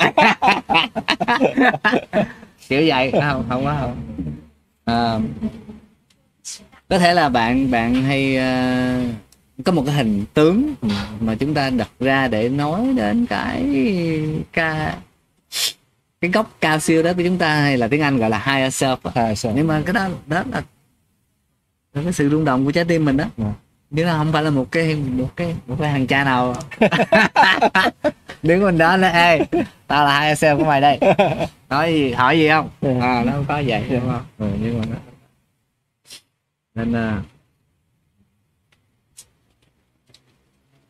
Kiểu 2.69 2.83
vậy 2.87 3.11
không 3.13 3.45
không 3.49 3.65
có 3.65 3.77
không. 3.81 3.97
À, 4.85 5.19
có 6.89 6.99
thể 6.99 7.15
là 7.15 7.29
bạn 7.29 7.71
bạn 7.71 7.95
hay 7.95 8.37
ờ, 8.37 9.01
có 9.65 9.73
một 9.73 9.83
cái 9.87 9.95
hình 9.95 10.25
tướng 10.35 10.75
Ừ. 10.81 10.89
mà 11.21 11.35
chúng 11.35 11.55
ta 11.55 11.71
đặt 11.71 11.89
ra 12.01 12.29
để 12.29 12.49
nói 12.49 12.87
đến 12.97 13.27
cái 13.27 13.65
ca 14.53 14.97
cái 16.23 16.31
gốc 16.31 16.51
cao 16.61 16.79
siêu 16.79 17.03
đó 17.03 17.13
của 17.17 17.23
chúng 17.25 17.39
ta 17.39 17.55
hay 17.61 17.79
là 17.79 17.89
tiếng 17.89 18.01
Anh 18.03 18.19
gọi 18.19 18.31
là 18.31 18.39
higher 18.47 18.83
self 18.85 18.97
à, 19.15 19.35
nhưng 19.55 19.67
mà 19.67 19.83
cái 19.87 19.93
đó 19.93 20.09
đó 20.27 20.43
là, 20.51 20.63
là 21.95 22.03
cái 22.03 22.13
sự 22.13 22.29
rung 22.31 22.45
động 22.45 22.65
của 22.65 22.73
trái 22.73 22.85
tim 22.85 23.05
mình 23.05 23.17
đó. 23.17 23.25
Ừ. 23.37 23.45
chứ 23.97 24.05
nó 24.05 24.13
không 24.17 24.33
phải 24.33 24.43
là 24.43 24.51
một 24.51 24.73
cái 24.73 24.95
một 24.97 25.29
cái 25.37 25.57
một 25.67 25.77
cái 25.81 25.93
thằng 25.93 26.07
cha 26.07 26.25
nào. 26.25 26.55
Đứng 28.43 28.63
mình 28.63 28.79
đó 28.79 28.97
nói 28.97 29.11
ê 29.13 29.41
tao 29.87 30.05
là 30.05 30.21
higher 30.21 30.45
self 30.45 30.59
của 30.59 30.65
mày 30.65 30.81
đây. 30.81 30.99
Nói 31.69 31.93
gì 31.95 32.13
hỏi 32.13 32.39
gì 32.39 32.49
không? 32.49 32.71
Ừ. 32.81 33.01
à, 33.01 33.25
nó 33.27 33.33
không 33.33 33.45
có 33.49 33.63
vậy 33.67 33.85
Ừ. 33.89 33.95
đúng 33.95 34.11
không? 34.11 34.25
Ừ, 34.39 34.47
nhưng 34.63 34.79
mà 34.81 34.85
nó 34.91 34.97
nên 36.75 36.93
à, 36.97 37.23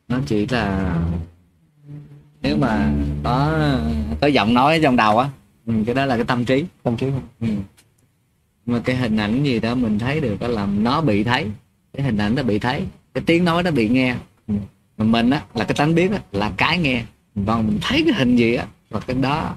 nó 0.09 0.19
chỉ 0.27 0.47
là 0.47 0.95
nếu 2.43 2.57
mà 2.57 2.93
có 3.25 3.59
có 4.21 4.27
giọng 4.27 4.55
nói 4.55 4.81
trong 4.83 4.97
đầu 4.97 5.19
á 5.19 5.29
ừ, 5.67 5.75
cái 5.87 5.95
đó 5.95 6.05
là 6.05 6.17
cái 6.17 6.25
tâm 6.25 6.45
trí. 6.45 6.65
Tâm 6.83 6.97
trí. 6.97 7.07
Ừ. 7.41 7.47
mà 8.67 8.81
cái 8.85 8.97
hình 8.97 9.17
ảnh 9.17 9.43
gì 9.43 9.61
đó 9.61 9.75
mình 9.75 9.99
thấy 9.99 10.21
được 10.21 10.41
đó 10.41 10.49
là 10.49 10.67
nó 10.67 11.01
bị 11.01 11.25
thấy. 11.25 11.47
Cái 11.93 12.07
hình 12.07 12.19
ảnh 12.19 12.35
nó 12.35 12.43
bị 12.43 12.59
thấy. 12.59 12.83
Cái 13.15 13.25
tiếng 13.27 13.45
nói 13.45 13.63
nó 13.63 13.71
bị 13.71 13.89
nghe. 13.89 14.17
Ừ. 14.49 14.55
mà 14.97 15.05
mình 15.05 15.31
á 15.31 15.43
là 15.55 15.65
cái 15.65 15.75
tánh 15.75 15.95
biết 15.95 16.11
á 16.11 16.19
là 16.33 16.53
cái 16.57 16.79
nghe. 16.79 17.05
Còn 17.47 17.67
mình 17.67 17.79
thấy 17.83 18.03
cái 18.05 18.15
hình 18.15 18.37
gì 18.37 18.55
á 18.55 18.67
là 18.91 19.01
cái 19.01 19.17
đó 19.17 19.55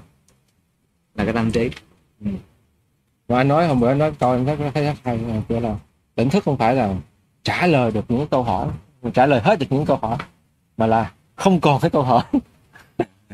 là 1.14 1.24
cái 1.24 1.32
tâm 1.32 1.50
trí. 1.50 1.70
Và 3.28 3.36
anh 3.36 3.48
nói 3.48 3.66
hôm 3.66 3.80
bữa 3.80 3.88
anh 3.88 3.98
nói 3.98 4.12
coi 4.18 4.36
em 4.36 4.46
thấy 4.46 4.56
thấy 4.74 4.84
rất 4.84 4.94
hay 5.04 5.20
kiểu 5.48 5.60
là 5.60 5.76
tỉnh 6.14 6.30
thức 6.30 6.44
không 6.44 6.56
phải 6.56 6.74
là 6.74 6.94
trả 7.42 7.66
lời 7.66 7.90
được 7.90 8.04
những 8.08 8.26
câu 8.26 8.42
hỏi 8.42 8.68
trả 9.14 9.26
lời 9.26 9.40
hết 9.40 9.58
được 9.58 9.66
những 9.70 9.84
câu 9.84 9.96
hỏi 9.96 10.16
mà 10.76 10.86
là 10.86 11.12
không 11.34 11.60
còn 11.60 11.80
cái 11.80 11.90
câu 11.90 12.02
hỏi 12.02 12.22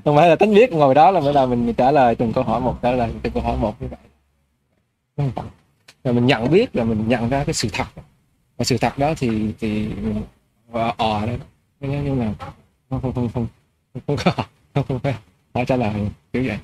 không 0.04 0.16
phải 0.16 0.28
là 0.28 0.36
tính 0.36 0.54
biết 0.54 0.72
ngồi 0.72 0.94
đó 0.94 1.10
là 1.10 1.20
mới 1.20 1.34
là 1.34 1.46
mình 1.46 1.74
trả 1.74 1.90
lời 1.90 2.14
từng 2.14 2.32
câu 2.32 2.44
hỏi 2.44 2.60
một 2.60 2.78
trả 2.82 2.92
lời 2.92 3.10
từng 3.22 3.32
câu 3.32 3.42
hỏi 3.42 3.56
một 3.56 3.82
như 3.82 3.88
vậy. 3.88 3.98
Là 6.04 6.12
mình 6.12 6.26
nhận 6.26 6.50
biết 6.50 6.76
là 6.76 6.84
mình 6.84 7.08
nhận 7.08 7.28
ra 7.28 7.44
cái 7.44 7.54
sự 7.54 7.68
thật. 7.72 7.84
Và 8.56 8.64
sự 8.64 8.78
thật 8.78 8.98
đó 8.98 9.14
thì 9.16 9.52
thì 9.60 9.88
mình 9.88 10.22
ờ 10.72 10.92
ờ 10.96 11.26
đấy. 11.26 11.38
Nhưng 11.80 12.18
mà 12.18 12.34
không 12.90 13.00
không 13.00 13.12
không 13.14 13.28
không 13.34 13.46
không 14.06 14.16
có 14.24 14.32
không 14.74 14.84
không 14.88 14.98
phải 15.52 15.64
trả 15.66 15.76
lời 15.76 15.94
kiểu 16.32 16.44
vậy. 16.46 16.58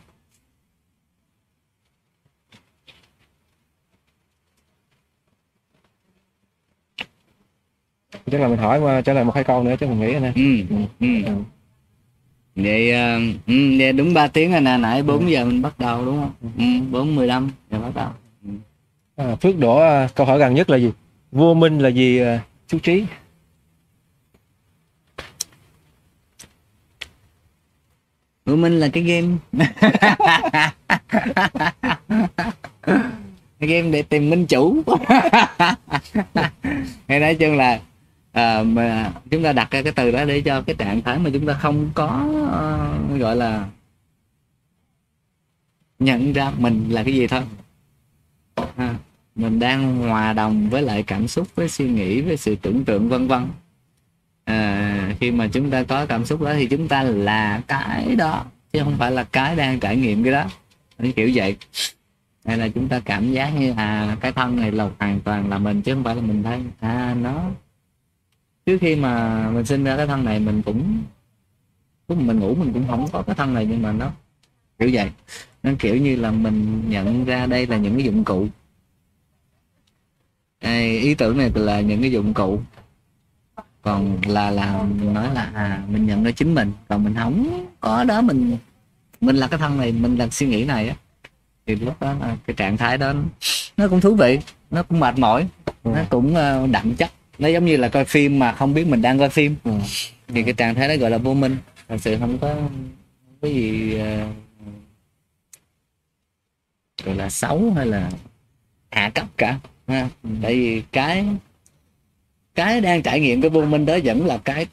Chắc 8.31 8.41
là 8.41 8.49
mình 8.49 8.59
hỏi 8.59 8.81
mà 8.81 9.01
trả 9.01 9.13
lời 9.13 9.25
một 9.25 9.35
hai 9.35 9.45
câu 9.45 9.63
nữa 9.63 9.75
chứ 9.81 9.87
mình 9.87 10.01
nghĩ 10.01 10.19
nè 10.19 10.33
ừ. 10.37 10.77
Ừ. 11.01 11.07
vậy 12.63 12.91
ờ, 12.93 13.19
ừ, 13.47 13.55
vậy 13.79 13.93
đúng 13.93 14.15
3 14.15 14.27
tiếng 14.27 14.53
rồi 14.53 14.61
nè 14.61 14.77
nãy 14.77 15.03
4 15.03 15.31
giờ 15.31 15.45
mình 15.45 15.63
bắt 15.63 15.79
đầu 15.79 16.05
đúng 16.05 16.21
không? 16.21 16.33
Ừ, 16.59 16.65
4 16.91 17.17
15 17.17 17.51
giờ 17.71 17.79
bắt 17.79 17.95
đầu. 17.95 18.09
À, 19.17 19.37
Phước 19.37 19.59
đổ 19.59 19.79
à, 19.79 20.09
câu 20.15 20.27
hỏi 20.27 20.39
gần 20.39 20.55
nhất 20.55 20.71
là 20.71 20.77
gì? 20.77 20.91
Vô 21.33 21.55
minh 21.55 21.79
là 21.79 21.89
gì 21.89 22.19
à, 22.19 22.41
chú 22.67 22.79
trí? 22.79 23.05
Của 28.47 28.57
mình 28.57 28.81
là 28.81 28.89
cái 28.89 29.03
game. 29.03 29.29
Cái 33.61 33.69
game 33.69 33.91
để 33.91 34.03
tìm 34.03 34.31
minh 34.31 34.47
chủ. 34.47 34.83
Hay 37.09 37.21
nói 37.21 37.35
chung 37.35 37.57
là 37.57 37.81
à, 38.33 38.63
mà 38.63 39.13
chúng 39.31 39.43
ta 39.43 39.53
đặt 39.53 39.71
ra 39.71 39.83
cái 39.83 39.93
từ 39.93 40.11
đó 40.11 40.25
để 40.25 40.41
cho 40.41 40.63
cái 40.63 40.77
trạng 40.79 41.03
thái 41.03 41.19
mà 41.19 41.31
chúng 41.33 41.47
ta 41.47 41.53
không 41.53 41.91
có 41.95 42.27
uh, 43.13 43.21
gọi 43.21 43.37
là 43.37 43.69
nhận 45.99 46.33
ra 46.33 46.53
mình 46.59 46.87
là 46.91 47.03
cái 47.03 47.15
gì 47.15 47.27
thôi. 47.27 47.43
À, 48.77 48.95
mình 49.35 49.59
đang 49.59 49.97
hòa 49.97 50.33
đồng 50.33 50.69
với 50.71 50.83
lại 50.83 51.03
cảm 51.03 51.29
xúc 51.29 51.49
với 51.55 51.69
suy 51.69 51.89
nghĩ 51.89 52.21
với 52.21 52.37
sự 52.37 52.57
tưởng 52.57 52.85
tượng 52.85 53.09
vân 53.09 53.29
vân. 53.29 53.47
À, 54.45 55.15
khi 55.21 55.31
mà 55.31 55.49
chúng 55.53 55.71
ta 55.71 55.83
có 55.83 56.07
cảm 56.07 56.25
xúc 56.25 56.43
đó 56.43 56.55
thì 56.55 56.67
chúng 56.67 56.89
ta 56.89 57.03
là 57.03 57.63
cái 57.67 58.17
đó 58.17 58.45
chứ 58.73 58.81
không 58.85 58.97
phải 58.99 59.11
là 59.11 59.25
cái 59.25 59.57
đang 59.57 59.81
trải 59.81 59.97
nghiệm 59.97 60.25
cái 60.25 60.33
đó. 60.33 60.45
Cái 60.99 61.13
kiểu 61.13 61.31
vậy. 61.35 61.57
Hay 62.45 62.57
là 62.57 62.69
chúng 62.69 62.89
ta 62.89 63.01
cảm 63.01 63.33
giác 63.33 63.51
như 63.51 63.75
là 63.75 64.17
cái 64.21 64.33
thân 64.33 64.57
này 64.57 64.73
là 64.73 64.89
hoàn 64.99 65.21
toàn 65.21 65.51
là 65.51 65.59
mình 65.59 65.83
chứ 65.83 65.95
không 65.95 66.05
phải 66.05 66.15
là 66.15 66.23
mình 66.23 66.43
thấy 66.43 66.59
à 66.81 67.15
nó 67.21 67.51
trước 68.69 68.79
khi 68.81 68.97
mà 68.97 69.45
mình 69.51 69.65
sinh 69.65 69.85
ra 69.85 69.97
cái 69.97 70.07
thân 70.07 70.25
này 70.25 70.41
mình 70.41 70.63
cũng 70.63 71.03
lúc 72.09 72.19
mình 72.19 72.41
ngủ 72.41 72.55
mình 72.55 72.73
cũng 72.73 72.87
không 72.89 73.09
có 73.13 73.23
cái 73.23 73.35
thân 73.35 73.55
này 73.55 73.67
nhưng 73.71 73.83
mà 73.83 73.93
nó 73.93 74.11
kiểu 74.79 74.91
vậy. 74.93 75.11
Nó 75.63 75.71
kiểu 75.79 75.97
như 75.97 76.17
là 76.17 76.31
mình 76.31 76.83
nhận 76.89 77.25
ra 77.25 77.47
đây 77.47 77.67
là 77.67 77.77
những 77.77 77.95
cái 77.95 78.05
dụng 78.05 78.25
cụ. 78.25 78.47
À, 80.61 80.79
ý 80.79 81.15
tưởng 81.15 81.39
này 81.39 81.51
là 81.55 81.81
những 81.81 82.01
cái 82.01 82.13
dụng 82.13 82.35
cụ. 82.35 82.61
Còn 83.83 84.19
là 84.27 84.51
là 84.51 84.83
mình 84.83 85.15
nói 85.15 85.35
là 85.35 85.51
à 85.55 85.83
mình 85.89 86.07
nhận 86.07 86.25
ra 86.25 86.31
chính 86.31 86.55
mình. 86.55 86.73
Còn 86.89 87.05
mình 87.05 87.15
không 87.15 87.67
có 87.81 88.05
đó 88.05 88.21
mình 88.21 88.57
mình 89.21 89.37
là 89.37 89.47
cái 89.47 89.59
thân 89.59 89.79
này 89.79 89.93
mình 89.93 90.17
là 90.17 90.29
suy 90.31 90.47
nghĩ 90.47 90.65
này 90.65 90.89
á. 90.89 90.97
Thì 91.67 91.77
lúc 91.77 92.01
đó 92.01 92.15
là 92.21 92.37
cái 92.47 92.57
trạng 92.57 92.77
thái 92.77 92.99
đó 92.99 93.13
nó 93.77 93.89
cũng 93.89 94.01
thú 94.01 94.15
vị 94.15 94.39
nó 94.71 94.83
cũng 94.83 95.01
mệt 95.01 95.19
mỏi 95.19 95.49
nó 95.85 96.01
cũng 96.11 96.35
ờ, 96.35 96.67
đậm 96.67 96.95
chất 96.95 97.11
nó 97.39 97.49
giống 97.49 97.65
như 97.65 97.77
là 97.77 97.89
coi 97.89 98.05
phim 98.05 98.39
mà 98.39 98.53
không 98.53 98.75
biết 98.75 98.87
mình 98.87 99.03
đang 99.03 99.19
coi 99.19 99.31
phim. 99.31 99.57
Ừ. 99.65 99.73
thì 100.29 100.43
cái 100.43 100.55
trạng 100.55 100.75
thái 100.75 100.89
đó 100.89 100.95
gọi 100.97 101.11
là 101.11 101.19
vô 101.19 101.35
minh. 101.35 101.57
Thật 101.89 101.97
sự 102.01 102.17
không 102.21 102.39
có 102.39 102.55
không 102.55 102.89
có 103.43 103.49
gì 103.49 103.95
ờ, 103.99 104.27
gọi 107.05 107.15
là 107.15 107.31
xấu 107.31 107.73
hay 107.77 107.87
là 107.87 108.11
hạ 108.91 109.11
cấp 109.15 109.27
cả 109.37 109.59
ha. 109.89 110.09
tại 110.43 110.55
vì 110.55 110.83
cái 110.93 111.27
cái 112.55 112.81
đang 112.81 113.03
trải 113.03 113.21
nghiệm 113.21 113.41
cái 113.41 113.51
vô 113.51 113.65
minh 113.65 113.87
đó 113.87 113.99
vẫn 114.05 114.27
là 114.27 114.39
cái 114.39 114.67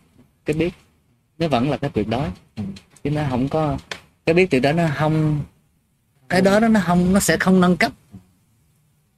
cái 0.46 0.54
biết. 0.54 0.74
Nó 1.38 1.48
vẫn 1.48 1.70
là 1.70 1.78
cái 1.78 1.90
tuyệt 1.94 2.08
đối. 2.08 2.28
Chứ 3.04 3.10
nó 3.10 3.22
không 3.30 3.50
có 3.50 3.78
cái 4.26 4.34
biết 4.34 4.50
tuyệt 4.50 4.62
đối 4.62 4.74
nó 4.74 4.88
không 4.96 5.40
cái 6.30 6.42
đó 6.42 6.60
nó 6.60 6.80
không 6.86 7.14
nó 7.14 7.20
sẽ 7.20 7.38
không 7.38 7.62
nâng 7.62 7.78
cấp. 7.78 7.92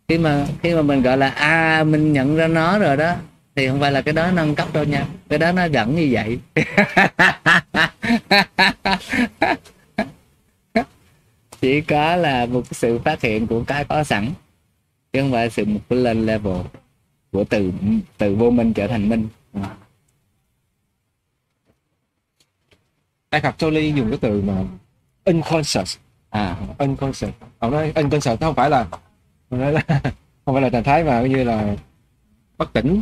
Khi 0.07 0.17
mà 0.17 0.47
khi 0.63 0.73
mà 0.75 0.81
mình 0.81 1.01
gọi 1.01 1.17
là 1.17 1.29
a 1.29 1.83
mình 1.83 2.13
nhận 2.13 2.35
ra 2.35 2.47
nó 2.47 2.79
rồi 2.79 2.97
đó 2.97 3.15
thì 3.57 3.67
không 3.67 3.79
phải 3.79 3.91
là 3.91 4.01
cái 4.01 4.13
đó 4.13 4.31
nâng 4.31 4.55
cấp 4.55 4.73
đâu 4.73 4.83
nha. 4.83 5.05
Cái 5.29 5.39
đó 5.39 5.51
nó 5.51 5.67
vẫn 5.73 5.95
như 5.95 6.09
vậy. 6.11 6.39
Chỉ 11.61 11.81
có 11.81 12.15
là 12.15 12.45
một 12.45 12.63
sự 12.71 12.99
phát 12.99 13.21
hiện 13.21 13.47
của 13.47 13.63
cái 13.63 13.85
có 13.85 14.03
sẵn. 14.03 14.29
Chứ 15.13 15.21
không 15.21 15.31
phải 15.31 15.49
sự 15.49 15.65
một 15.65 15.79
cái 15.89 15.99
lên 15.99 16.25
level 16.25 16.57
của 17.31 17.43
từ 17.43 17.71
từ 18.17 18.35
vô 18.35 18.49
minh 18.49 18.73
trở 18.73 18.87
thành 18.87 19.09
minh. 19.09 19.27
Ai 23.29 23.41
Cập 23.41 23.57
Jolie 23.57 23.95
dùng 23.95 24.09
cái 24.09 24.19
từ 24.21 24.41
mà 24.41 24.63
unconscious. 25.25 25.97
À. 26.29 26.57
Unconscious. 26.77 27.33
Ông 27.59 27.71
nói 27.71 27.91
unconscious 27.95 28.41
nó 28.41 28.47
không 28.47 28.55
phải 28.55 28.69
là 28.69 28.87
nói 29.49 29.73
là 29.73 29.81
không 30.45 30.55
phải 30.55 30.61
là 30.61 30.69
trạng 30.69 30.83
thái 30.83 31.03
mà 31.03 31.21
như 31.21 31.43
là 31.43 31.75
bất 32.57 32.73
tỉnh 32.73 33.01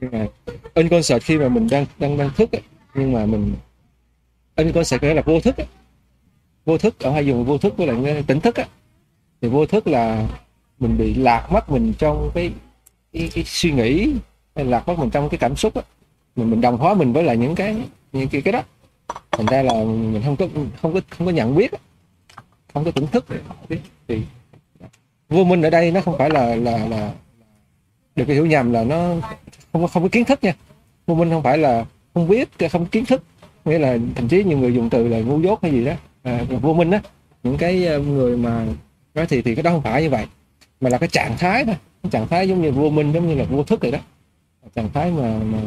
Ờ, 0.00 0.08
nhưng 0.10 0.10
mà 0.12 0.26
unconscious 0.74 1.22
khi 1.22 1.38
mà 1.38 1.48
mình 1.48 1.68
đang 1.70 1.86
đang 1.98 2.16
đang 2.16 2.30
thức 2.36 2.52
ấy, 2.52 2.62
nhưng 2.94 3.12
mà 3.12 3.26
mình 3.26 3.54
in 4.56 4.66
unconscious 4.66 5.02
nghĩa 5.02 5.14
là 5.14 5.22
vô 5.22 5.40
thức 5.40 5.56
ấy. 5.56 5.66
vô 6.64 6.78
thức 6.78 6.98
ở 6.98 7.10
hay 7.10 7.26
dùng 7.26 7.44
vô 7.44 7.58
thức 7.58 7.76
với 7.76 7.86
lại 7.86 8.24
tỉnh 8.26 8.40
thức 8.40 8.56
á 8.56 8.66
thì 9.40 9.48
vô 9.48 9.66
thức 9.66 9.86
là 9.86 10.28
mình 10.78 10.98
bị 10.98 11.14
lạc 11.14 11.48
mất 11.52 11.70
mình 11.70 11.92
trong 11.98 12.30
cái 12.34 12.52
cái, 13.12 13.30
cái 13.34 13.44
suy 13.44 13.72
nghĩ 13.72 14.14
hay 14.56 14.64
lạc 14.64 14.88
mất 14.88 14.98
mình 14.98 15.10
trong 15.10 15.28
cái 15.28 15.38
cảm 15.38 15.56
xúc 15.56 15.74
ấy. 15.74 15.84
mình 16.36 16.50
mình 16.50 16.60
đồng 16.60 16.76
hóa 16.76 16.94
mình 16.94 17.12
với 17.12 17.24
lại 17.24 17.36
những 17.36 17.54
cái 17.54 17.76
những 18.12 18.28
cái 18.28 18.42
cái 18.42 18.52
đó 18.52 18.62
thành 19.30 19.46
ra 19.46 19.62
là 19.62 19.72
mình 19.84 20.22
không 20.24 20.36
có 20.36 20.48
không 20.82 20.94
có 20.94 21.00
không 21.10 21.26
có 21.26 21.32
nhận 21.32 21.56
biết 21.56 21.70
không 22.74 22.84
có 22.84 22.90
tỉnh 22.90 23.06
thức 23.06 23.26
thì 24.08 24.22
vô 25.28 25.44
minh 25.44 25.62
ở 25.62 25.70
đây 25.70 25.90
nó 25.90 26.00
không 26.00 26.18
phải 26.18 26.30
là 26.30 26.56
là 26.56 26.88
là 26.88 27.12
được 28.16 28.28
hiểu 28.28 28.46
nhầm 28.46 28.72
là 28.72 28.84
nó 28.84 29.14
không 29.76 29.82
có 29.82 29.88
không 29.88 30.02
có 30.02 30.08
kiến 30.08 30.24
thức 30.24 30.44
nha. 30.44 30.54
Vô 31.06 31.14
minh 31.14 31.30
không 31.30 31.42
phải 31.42 31.58
là 31.58 31.84
không 32.14 32.28
biết 32.28 32.48
không 32.72 32.86
kiến 32.86 33.04
thức. 33.06 33.22
Nghĩa 33.64 33.78
là 33.78 33.98
thậm 34.14 34.28
chí 34.28 34.44
nhiều 34.44 34.58
người 34.58 34.74
dùng 34.74 34.90
từ 34.90 35.08
là 35.08 35.18
ngu 35.18 35.40
dốt 35.40 35.62
hay 35.62 35.72
gì 35.72 35.84
đó. 35.84 35.92
À, 36.22 36.44
vô 36.62 36.74
minh 36.74 36.90
á. 36.90 37.00
Những 37.42 37.56
cái 37.56 37.86
ờ, 37.86 37.98
người 37.98 38.36
mà 38.36 38.66
nói 39.14 39.26
thì 39.26 39.42
thì 39.42 39.54
cái 39.54 39.62
đó 39.62 39.70
không 39.70 39.82
phải 39.82 40.02
như 40.02 40.10
vậy. 40.10 40.26
Mà 40.80 40.90
là 40.90 40.98
cái 40.98 41.08
trạng 41.08 41.36
thái 41.38 41.64
thôi. 41.64 41.74
Cái 42.02 42.10
trạng 42.10 42.28
thái 42.28 42.48
giống 42.48 42.62
như 42.62 42.72
vô 42.72 42.90
minh 42.90 43.12
giống 43.12 43.28
như 43.28 43.34
là 43.34 43.44
vô 43.44 43.62
thức 43.62 43.80
vậy 43.80 43.90
đó. 43.90 43.98
Trạng 44.74 44.92
thái 44.94 45.10
mà, 45.10 45.38
mà 45.38 45.58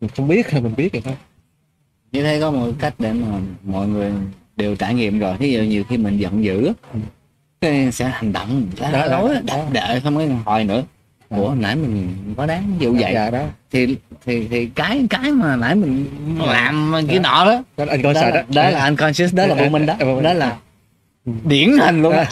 mình 0.00 0.10
không 0.16 0.28
biết 0.28 0.52
là 0.52 0.60
mình 0.60 0.74
biết 0.76 0.92
vậy 0.92 1.02
thôi. 1.04 1.14
Như 2.12 2.22
thế 2.22 2.40
có 2.40 2.50
một 2.50 2.72
cách 2.78 2.94
để 2.98 3.12
mà 3.12 3.40
mọi 3.64 3.88
người 3.88 4.12
đều 4.56 4.76
trải 4.76 4.94
nghiệm 4.94 5.18
rồi. 5.18 5.36
Ví 5.36 5.52
dụ 5.52 5.62
nhiều 5.62 5.84
khi 5.88 5.96
mình 5.96 6.16
giận 6.16 6.44
dữ 6.44 6.72
cái 7.60 7.92
sẽ 7.92 8.08
hành 8.08 8.32
động 8.32 8.66
Đó, 8.80 8.90
đó, 8.92 9.08
đó, 9.08 9.34
đó. 9.46 9.64
đợi 9.72 10.00
không 10.00 10.16
có 10.16 10.52
hồi 10.52 10.64
nữa 10.64 10.82
ủa 11.36 11.48
hồi 11.48 11.56
nãy 11.60 11.76
mình 11.76 12.14
có 12.36 12.46
đáng 12.46 12.62
ví 12.78 12.84
dụ 12.84 12.92
vậy. 13.00 13.10
dạ 13.14 13.30
đó. 13.30 13.42
Thì 13.72 13.96
thì 14.26 14.48
thì 14.50 14.66
cái 14.66 15.06
cái 15.10 15.30
mà 15.32 15.56
nãy 15.56 15.74
mình 15.74 16.06
Dạ. 16.40 16.52
làm 16.52 16.94
cái 17.08 17.18
nọ 17.18 17.44
đó. 17.44 17.62
Đó 17.76 17.84
là 17.84 17.92
anh 17.92 18.02
đó, 18.02 18.12
đó. 18.48 18.70
là 18.70 18.86
unconscious 18.88 19.34
đó 19.34 19.46
là 19.46 19.54
vô 19.54 19.68
minh 19.68 19.86
đó. 19.86 19.96
đó 20.22 20.32
là 20.32 20.56
điển 21.44 21.70
hình 21.78 22.02
luôn. 22.02 22.14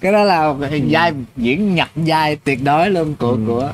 Cái 0.00 0.12
đó 0.12 0.24
là 0.24 0.52
vai 0.90 1.12
diễn 1.36 1.74
nhập 1.74 1.88
vai 1.94 2.36
tuyệt 2.36 2.64
đối 2.64 2.90
luôn 2.90 3.14
của 3.18 3.28
Ừ. 3.30 3.38
của 3.46 3.70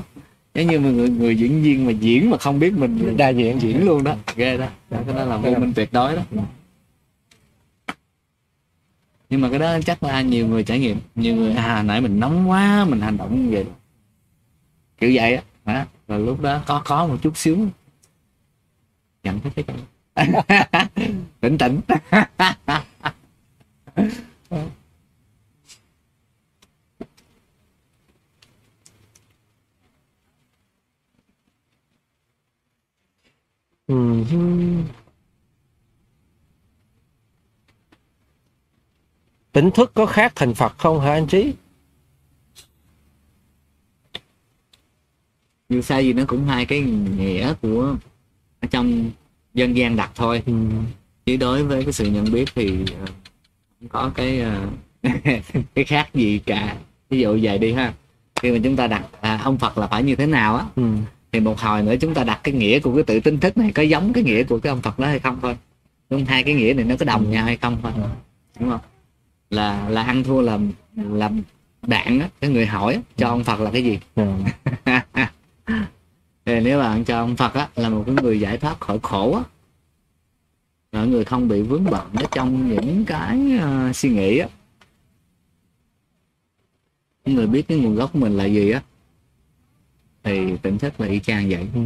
giống 0.55 0.67
như 0.67 0.81
mà 0.81 0.89
người 0.89 1.09
người 1.09 1.37
diễn 1.37 1.63
viên 1.63 1.87
mà 1.87 1.93
diễn 1.93 2.31
mà 2.31 2.37
không 2.39 2.61
biết 2.61 2.73
mình 2.77 3.17
đa 3.17 3.29
diện 3.29 3.59
diễn 3.63 3.85
luôn 3.87 4.05
đó. 4.05 4.15
Ghê 4.37 4.57
đó. 4.57 4.67
Đó 4.91 4.99
cái 5.07 5.15
đó 5.17 5.25
là 5.25 5.37
vô 5.37 5.51
minh 5.51 5.73
tuyệt 5.75 5.93
đối 5.93 6.17
đó 6.17 6.23
nhưng 9.31 9.41
mà 9.41 9.49
cái 9.51 9.59
đó 9.59 9.79
chắc 9.87 10.03
là 10.03 10.23
nhiều 10.23 10.47
người 10.47 10.65
trải 10.65 10.79
nghiệm. 10.79 11.01
Nhiều 11.15 11.35
người 11.37 11.53
à 11.53 11.83
nãy 11.83 12.01
mình 12.01 12.21
nóng 12.21 12.51
quá, 12.51 12.85
mình 12.89 13.01
hành 13.01 13.17
động 13.17 13.43
như 13.47 13.51
vậy. 13.55 13.67
Kiểu 15.01 15.11
vậy 15.15 15.35
á 15.37 15.43
hả 15.67 15.87
rồi 16.09 16.21
lúc 16.21 16.41
đó 16.41 16.63
có 16.67 16.83
có 16.85 17.07
một 17.07 17.17
chút 17.23 17.37
xíu. 17.37 17.59
Nhận 19.23 19.41
thấy 19.41 19.65
cái 20.17 20.87
tỉnh 21.41 21.59
tỉnh. 21.59 21.81
Ừ. 33.89 34.25
tỉnh 39.59 39.71
thức 39.71 39.93
có 39.95 40.07
khác 40.07 40.33
thành 40.35 40.55
Phật 40.55 40.79
không 40.79 41.01
hả 41.01 41.13
anh 41.13 41.27
Trí? 41.27 41.53
dù 45.69 45.83
sao 45.83 46.03
gì 46.03 46.13
nó 46.13 46.25
cũng 46.27 46.45
hai 46.47 46.67
cái 46.67 46.81
nghĩa 47.19 47.55
của 47.63 47.97
ở 48.61 48.69
trong 48.71 49.11
dân 49.55 49.77
gian 49.77 49.97
đặt 49.97 50.11
thôi. 50.15 50.43
Ừ. 50.47 50.53
chứ 51.27 51.37
đối 51.37 51.65
với 51.65 51.83
cái 51.85 51.93
sự 51.93 52.07
nhận 52.07 52.33
biết 52.33 52.45
thì 52.55 52.85
ờ, 53.01 53.07
không 53.81 53.89
có 53.89 54.11
cái 54.15 54.41
ờ, 54.41 54.69
cái 55.75 55.85
khác 55.85 56.09
gì 56.15 56.39
cả. 56.39 56.77
Ví 57.11 57.21
dụ 57.21 57.39
vậy 57.43 57.59
đi 57.59 57.73
ha. 57.73 57.95
Khi 58.43 58.53
mà 58.53 58.59
chúng 58.65 58.77
ta 58.77 58.87
đặt 58.87 59.05
à, 59.21 59.41
ông 59.45 59.59
Phật 59.59 59.79
là 59.79 59.87
phải 59.87 60.03
như 60.03 60.17
thế 60.17 60.27
nào 60.27 60.57
á 60.57 60.65
Ừ. 60.77 60.83
thì 61.33 61.41
một 61.41 61.59
hồi 61.61 61.83
nữa 61.83 61.95
chúng 62.01 62.15
ta 62.15 62.25
đặt 62.25 62.41
cái 62.45 62.55
nghĩa 62.55 62.79
của 62.81 62.95
cái 62.95 63.03
tự 63.03 63.21
tinh 63.21 63.41
thức 63.41 63.57
này 63.57 63.73
có 63.75 63.83
giống 63.83 64.13
cái 64.13 64.25
nghĩa 64.25 64.43
của 64.43 64.59
cái 64.59 64.71
ông 64.71 64.83
Phật 64.83 64.99
đó 64.99 65.07
hay 65.07 65.19
không 65.19 65.39
thôi. 65.43 65.57
Đúng 66.11 66.25
hai 66.25 66.43
cái 66.43 66.55
nghĩa 66.55 66.73
này 66.75 66.85
nó 66.85 66.95
có 66.99 67.05
đồng 67.05 67.31
nhau 67.31 67.45
hay 67.45 67.57
không 67.57 67.79
thôi. 67.83 67.93
Đúng 68.61 68.71
không 68.71 68.81
là 69.51 69.89
là 69.89 70.03
ăn 70.03 70.25
thua 70.25 70.41
là 70.43 70.59
là 70.97 71.31
bạn 71.87 72.21
á 72.21 72.29
cái 72.41 72.51
người 72.51 72.67
hỏi 72.67 72.95
á, 72.95 73.01
cho 73.17 73.29
ông 73.29 73.45
Phật 73.45 73.61
là 73.61 73.71
cái 73.71 73.85
gì 73.85 73.99
Ừ. 74.15 74.33
thì 76.45 76.61
nếu 76.61 76.79
bạn 76.79 77.05
cho 77.05 77.19
ông 77.19 77.37
Phật 77.37 77.55
á 77.55 77.69
là 77.77 77.89
một 77.89 78.03
cái 78.07 78.15
người 78.23 78.41
giải 78.41 78.59
thoát 78.59 78.81
khỏi 78.81 78.99
khổ 79.03 79.35
á 79.37 79.43
là 80.93 81.05
người 81.05 81.25
không 81.25 81.49
bị 81.49 81.63
vướng 81.63 81.85
bận 81.85 82.07
ở 82.15 82.23
trong 82.31 82.69
những 82.75 83.05
cái 83.05 83.41
ờ, 83.61 83.93
suy 83.93 84.09
nghĩ 84.11 84.39
á 84.39 84.49
người 87.25 87.47
biết 87.47 87.69
cái 87.69 87.79
nguồn 87.79 87.95
gốc 87.95 88.11
của 88.13 88.19
mình 88.19 88.37
là 88.37 88.45
gì 88.45 88.71
á 88.71 88.83
thì 90.23 90.57
tỉnh 90.63 90.79
thức 90.79 91.01
là 91.01 91.07
y 91.07 91.21
chang 91.21 91.49
vậy 91.49 91.67
Ừ. 91.75 91.81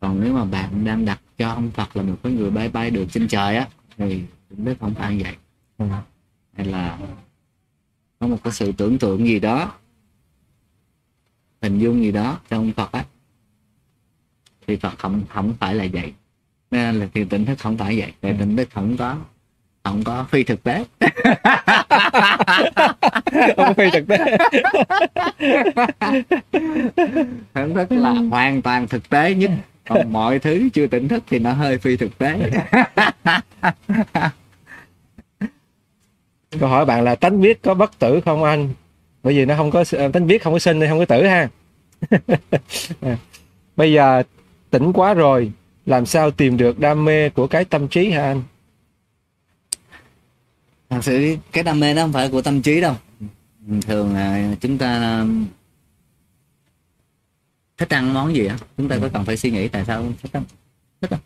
còn 0.00 0.20
nếu 0.24 0.32
mà 0.32 0.44
bạn 0.44 0.84
đang 0.84 1.04
đặt 1.04 1.20
cho 1.38 1.48
ông 1.48 1.70
Phật 1.70 1.96
là 1.96 2.02
một 2.02 2.16
cái 2.22 2.32
người 2.32 2.50
bay 2.50 2.68
bay 2.68 2.90
được 2.90 3.06
trên 3.12 3.28
trời 3.28 3.56
á 3.56 3.68
thì 3.96 4.22
tỉnh 4.48 4.64
thức 4.64 4.76
không 4.80 4.94
phải 4.94 5.18
vậy 5.22 5.34
Ừ. 5.78 5.86
hay 6.56 6.66
là 6.66 6.98
có 8.18 8.26
một 8.26 8.38
cái 8.44 8.52
sự 8.52 8.72
tưởng 8.72 8.98
tượng 8.98 9.26
gì 9.26 9.40
đó 9.40 9.74
hình 11.62 11.78
dung 11.78 12.02
gì 12.02 12.12
đó 12.12 12.40
cho 12.50 12.56
ông 12.56 12.72
Phật 12.72 12.92
á 12.92 13.04
thì 14.66 14.76
Phật 14.76 14.98
không 14.98 15.22
không 15.28 15.54
phải 15.60 15.74
là 15.74 15.86
vậy. 15.92 16.12
Nên 16.70 16.94
là 16.94 17.06
thì 17.14 17.24
tỉnh 17.24 17.44
thức 17.44 17.58
không 17.58 17.76
phải 17.78 17.98
vậy. 17.98 18.12
Thì 18.22 18.32
tỉnh 18.38 18.56
thức 18.56 18.68
không 18.74 18.96
có 18.96 19.16
không 19.84 20.04
có 20.04 20.26
phi 20.30 20.44
thực 20.44 20.62
tế. 20.62 20.84
Không 23.56 23.74
phi 23.74 23.90
thực 23.90 24.08
tế. 24.08 24.36
Tỉnh 27.52 27.74
thức 27.74 27.92
là 27.92 28.10
hoàn 28.30 28.62
toàn 28.62 28.88
thực 28.88 29.08
tế 29.08 29.34
nhất. 29.34 29.50
Còn 29.88 30.12
mọi 30.12 30.38
thứ 30.38 30.68
chưa 30.72 30.86
tỉnh 30.86 31.08
thức 31.08 31.22
thì 31.30 31.38
nó 31.38 31.52
hơi 31.52 31.78
phi 31.78 31.96
thực 31.96 32.18
tế 32.18 32.50
câu 36.60 36.68
hỏi 36.68 36.84
bạn 36.84 37.04
là 37.04 37.14
tánh 37.14 37.40
biết 37.40 37.62
có 37.62 37.74
bất 37.74 37.98
tử 37.98 38.20
không 38.24 38.44
anh? 38.44 38.72
Bởi 39.22 39.34
vì 39.34 39.44
nó 39.44 39.56
không 39.56 39.70
có 39.70 39.84
à, 39.98 40.08
tánh 40.12 40.26
biết 40.26 40.42
không 40.42 40.52
có 40.52 40.58
sinh 40.58 40.78
nên 40.78 40.88
không 40.88 40.98
có 40.98 41.04
tử 41.04 41.26
ha. 41.26 41.48
À, 43.00 43.16
bây 43.76 43.92
giờ 43.92 44.22
tỉnh 44.70 44.92
quá 44.92 45.14
rồi, 45.14 45.52
làm 45.86 46.06
sao 46.06 46.30
tìm 46.30 46.56
được 46.56 46.78
đam 46.78 47.04
mê 47.04 47.30
của 47.30 47.46
cái 47.46 47.64
tâm 47.64 47.88
trí 47.88 48.10
hả 48.10 48.22
anh? 48.22 48.42
Thật 50.90 51.00
sự 51.02 51.36
cái 51.52 51.64
đam 51.64 51.80
mê 51.80 51.94
đó 51.94 52.02
không 52.02 52.12
phải 52.12 52.28
của 52.28 52.42
tâm 52.42 52.62
trí 52.62 52.80
đâu. 52.80 52.94
Thường 53.82 54.14
là 54.14 54.54
chúng 54.60 54.78
ta 54.78 55.20
um, 55.20 55.46
thích 57.78 57.94
ăn 57.94 58.14
món 58.14 58.34
gì 58.34 58.46
á, 58.46 58.58
chúng 58.76 58.88
ta 58.88 58.98
có 59.00 59.08
cần 59.12 59.24
phải 59.24 59.36
suy 59.36 59.50
nghĩ 59.50 59.68
tại 59.68 59.84
sao 59.86 60.04
thích 60.22 60.32
ăn? 60.32 60.44
thích 61.00 61.10
ăn 61.10 61.20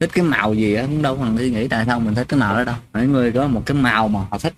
thích 0.00 0.10
cái 0.12 0.24
màu 0.24 0.54
gì 0.54 0.74
á 0.74 0.82
cũng 0.82 1.02
đâu 1.02 1.16
cần 1.16 1.38
suy 1.38 1.50
nghĩ 1.50 1.68
tại 1.68 1.84
sao 1.86 2.00
mình 2.00 2.14
thích 2.14 2.26
cái 2.28 2.40
màu 2.40 2.56
đó 2.56 2.64
đâu. 2.64 2.76
Mỗi 2.92 3.06
người 3.06 3.32
có 3.32 3.46
một 3.48 3.62
cái 3.66 3.76
màu 3.76 4.08
mà 4.08 4.20
họ 4.30 4.38
thích. 4.38 4.54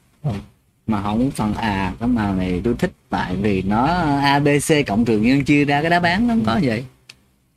Mà 0.86 1.00
họ 1.00 1.14
muốn 1.14 1.30
phần 1.30 1.54
à 1.54 1.94
cái 2.00 2.08
màu 2.08 2.34
này 2.34 2.60
tôi 2.64 2.74
thích 2.78 2.92
tại 3.08 3.36
vì 3.36 3.62
nó 3.62 3.86
abc 4.20 4.86
cộng 4.86 5.04
trừ 5.04 5.18
nhân 5.18 5.44
chia 5.44 5.64
ra 5.64 5.80
cái 5.80 5.90
đáp 5.90 6.02
án 6.02 6.26
nó 6.26 6.34
không 6.34 6.44
có 6.44 6.60
vậy. 6.62 6.84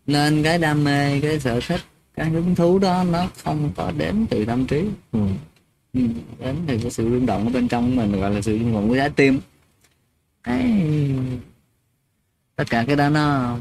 Nên 0.07 0.43
cái 0.43 0.57
đam 0.57 0.83
mê 0.83 1.21
cái 1.21 1.39
sở 1.39 1.59
thích 1.67 1.81
cái 2.15 2.29
hứng 2.29 2.55
thú 2.55 2.79
đó 2.79 3.03
nó 3.03 3.27
không 3.43 3.71
có 3.75 3.91
đến 3.97 4.25
từ 4.29 4.45
tâm 4.45 4.65
trí. 4.65 4.85
Ừ. 5.11 5.19
Ừ, 5.93 6.01
đến 6.39 6.55
thì 6.67 6.77
cái 6.81 6.91
sự 6.91 7.03
rung 7.03 7.25
động 7.25 7.45
ở 7.45 7.49
bên 7.49 7.67
trong 7.67 7.95
mình 7.95 8.19
gọi 8.19 8.31
là 8.31 8.41
sự 8.41 8.59
rung 8.59 8.73
động 8.73 8.89
của 8.89 8.95
trái 8.95 9.09
tim. 9.09 9.39
Cái 10.43 10.83
tất 12.55 12.63
cả 12.69 12.83
cái 12.87 12.95
đó 12.95 13.09
nó 13.09 13.57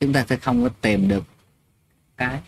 chúng 0.00 0.12
ta 0.12 0.24
sẽ 0.28 0.36
không 0.36 0.62
có 0.62 0.68
tìm 0.80 1.08
được 1.08 1.24
cái 2.16 2.40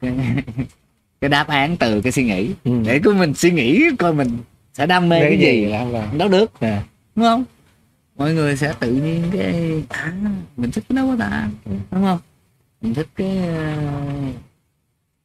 cái, 0.00 0.12
cái 1.20 1.30
đáp 1.30 1.48
án 1.48 1.76
từ 1.76 2.00
cái 2.00 2.12
suy 2.12 2.24
nghĩ. 2.24 2.50
Ừ. 2.64 2.72
để 2.86 3.00
của 3.04 3.12
mình 3.12 3.34
suy 3.34 3.50
nghĩ 3.50 3.82
coi 3.98 4.14
mình 4.14 4.38
sẽ 4.74 4.86
đam 4.86 5.08
mê 5.08 5.20
cái 5.20 5.38
gì. 5.38 5.64
là 5.64 5.78
không 5.78 5.92
là 5.92 6.12
đó 6.18 6.28
được. 6.28 6.60
À. 6.60 6.84
đúng 7.14 7.24
không? 7.24 7.44
Mọi 8.16 8.34
người 8.34 8.56
sẽ 8.56 8.74
tự 8.80 8.92
nhiên 8.92 9.22
cái 9.32 9.82
à 9.88 10.12
mình 10.56 10.70
thích 10.70 10.84
cái 10.88 10.96
đó 10.96 11.04
quá 11.04 11.16
ta. 11.18 11.48
Ừ. 11.64 11.72
đúng 11.90 12.02
không? 12.02 12.18
Mình 12.80 12.94
thích 12.94 13.08
cái 13.16 13.38
ờ, 13.38 13.76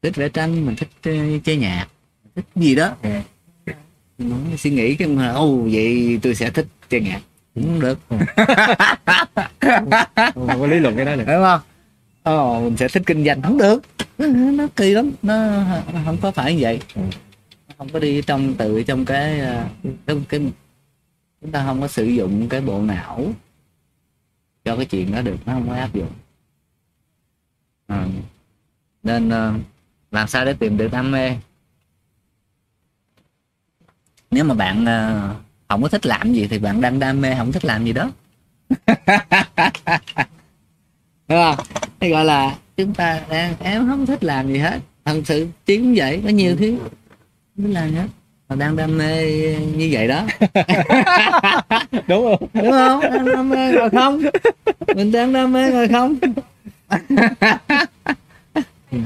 thích 0.01 0.15
vẽ 0.15 0.29
tranh 0.29 0.65
mình 0.65 0.75
thích 0.75 0.89
ờ, 1.03 1.11
chơi 1.43 1.57
nhạc 1.57 1.87
mình 2.23 2.31
thích 2.35 2.45
gì 2.55 2.75
đó. 2.75 2.95
Ừ. 3.01 3.09
Nó 4.17 4.35
suy 4.57 4.69
nghĩ 4.69 4.95
cái 4.95 5.07
mà 5.07 5.31
ô 5.31 5.67
vậy 5.71 6.19
tôi 6.21 6.35
sẽ 6.35 6.49
thích 6.49 6.67
chơi 6.89 7.01
nhạc 7.01 7.21
cũng 7.63 7.79
được. 7.79 7.99
Không 10.35 10.59
có 10.59 10.67
lý 10.67 10.79
luận 10.79 10.95
cái 10.95 11.05
đó 11.05 11.15
nữa 11.15 11.23
đúng 11.27 11.43
không? 11.43 11.61
Ồ, 12.23 12.61
mình 12.61 12.77
sẽ 12.77 12.87
thích 12.87 13.03
kinh 13.05 13.25
doanh. 13.25 13.41
Không 13.41 13.57
được. 13.57 13.81
Nó 14.53 14.67
kỳ 14.75 14.91
lắm. 14.91 15.11
Nó 15.21 15.63
không 16.05 16.17
có 16.21 16.31
phải 16.31 16.55
như 16.55 16.59
vậy. 16.61 16.79
Ừ. 16.95 17.01
không 17.77 17.89
có 17.89 17.99
đi 17.99 18.21
trong 18.21 18.53
tự 18.53 18.83
trong 18.83 19.05
cái 19.05 19.39
ờ, 19.39 19.65
cái, 20.05 20.15
cái 20.29 20.41
chúng 21.41 21.51
ta 21.51 21.63
không 21.65 21.81
có 21.81 21.87
sử 21.87 22.05
dụng 22.05 22.49
cái 22.49 22.61
bộ 22.61 22.81
não 22.81 23.33
cho 24.65 24.75
cái 24.75 24.85
chuyện 24.85 25.11
đó 25.11 25.21
được. 25.21 25.37
Nó 25.45 25.53
không 25.53 25.67
có 25.67 25.73
áp 25.75 25.93
dụng. 25.93 26.11
Ờ. 27.87 28.07
nên 29.03 29.29
ờ, 29.29 29.53
làm 30.11 30.27
sao 30.27 30.45
để 30.45 30.53
tìm 30.53 30.77
được 30.77 30.91
đam 30.91 31.11
mê? 31.11 31.35
Nếu 34.31 34.43
mà 34.43 34.53
bạn 34.53 34.85
không 35.67 35.81
có 35.81 35.89
thích 35.89 36.05
làm 36.05 36.33
gì 36.33 36.47
thì 36.47 36.59
bạn 36.59 36.81
đang 36.81 36.99
đam 36.99 37.21
mê 37.21 37.35
không 37.37 37.51
thích 37.51 37.65
làm 37.65 37.85
gì 37.85 37.93
đó. 37.93 38.11
Đúng 41.27 41.39
không? 41.43 41.55
Cái 41.99 42.09
gọi 42.09 42.25
là 42.25 42.55
chúng 42.77 42.93
ta 42.93 43.21
đang 43.29 43.53
em 43.59 43.87
không 43.87 44.05
thích 44.05 44.23
làm 44.23 44.47
gì 44.47 44.57
hết. 44.57 44.79
Thật 45.05 45.21
sự 45.25 45.47
cũng 45.67 45.93
vậy 45.95 46.21
có 46.23 46.29
nhiều 46.29 46.55
thứ 46.55 46.77
không 47.57 47.71
làm 47.73 47.93
hết. 47.93 48.07
Mà 48.49 48.55
đang 48.55 48.75
đam 48.75 48.97
mê 48.97 49.25
như 49.75 49.89
vậy 49.91 50.07
đó. 50.07 50.25
Đúng 52.07 52.25
không? 52.25 52.49
Đúng 52.53 52.71
không? 52.71 53.01
Đang 53.01 53.25
đam 53.25 53.49
mê 53.49 53.71
rồi 53.71 53.89
không? 53.89 54.21
Mình 54.95 55.11
đang 55.11 55.33
đam 55.33 55.53
mê 55.53 55.71
rồi 55.71 55.87
không? 55.87 56.15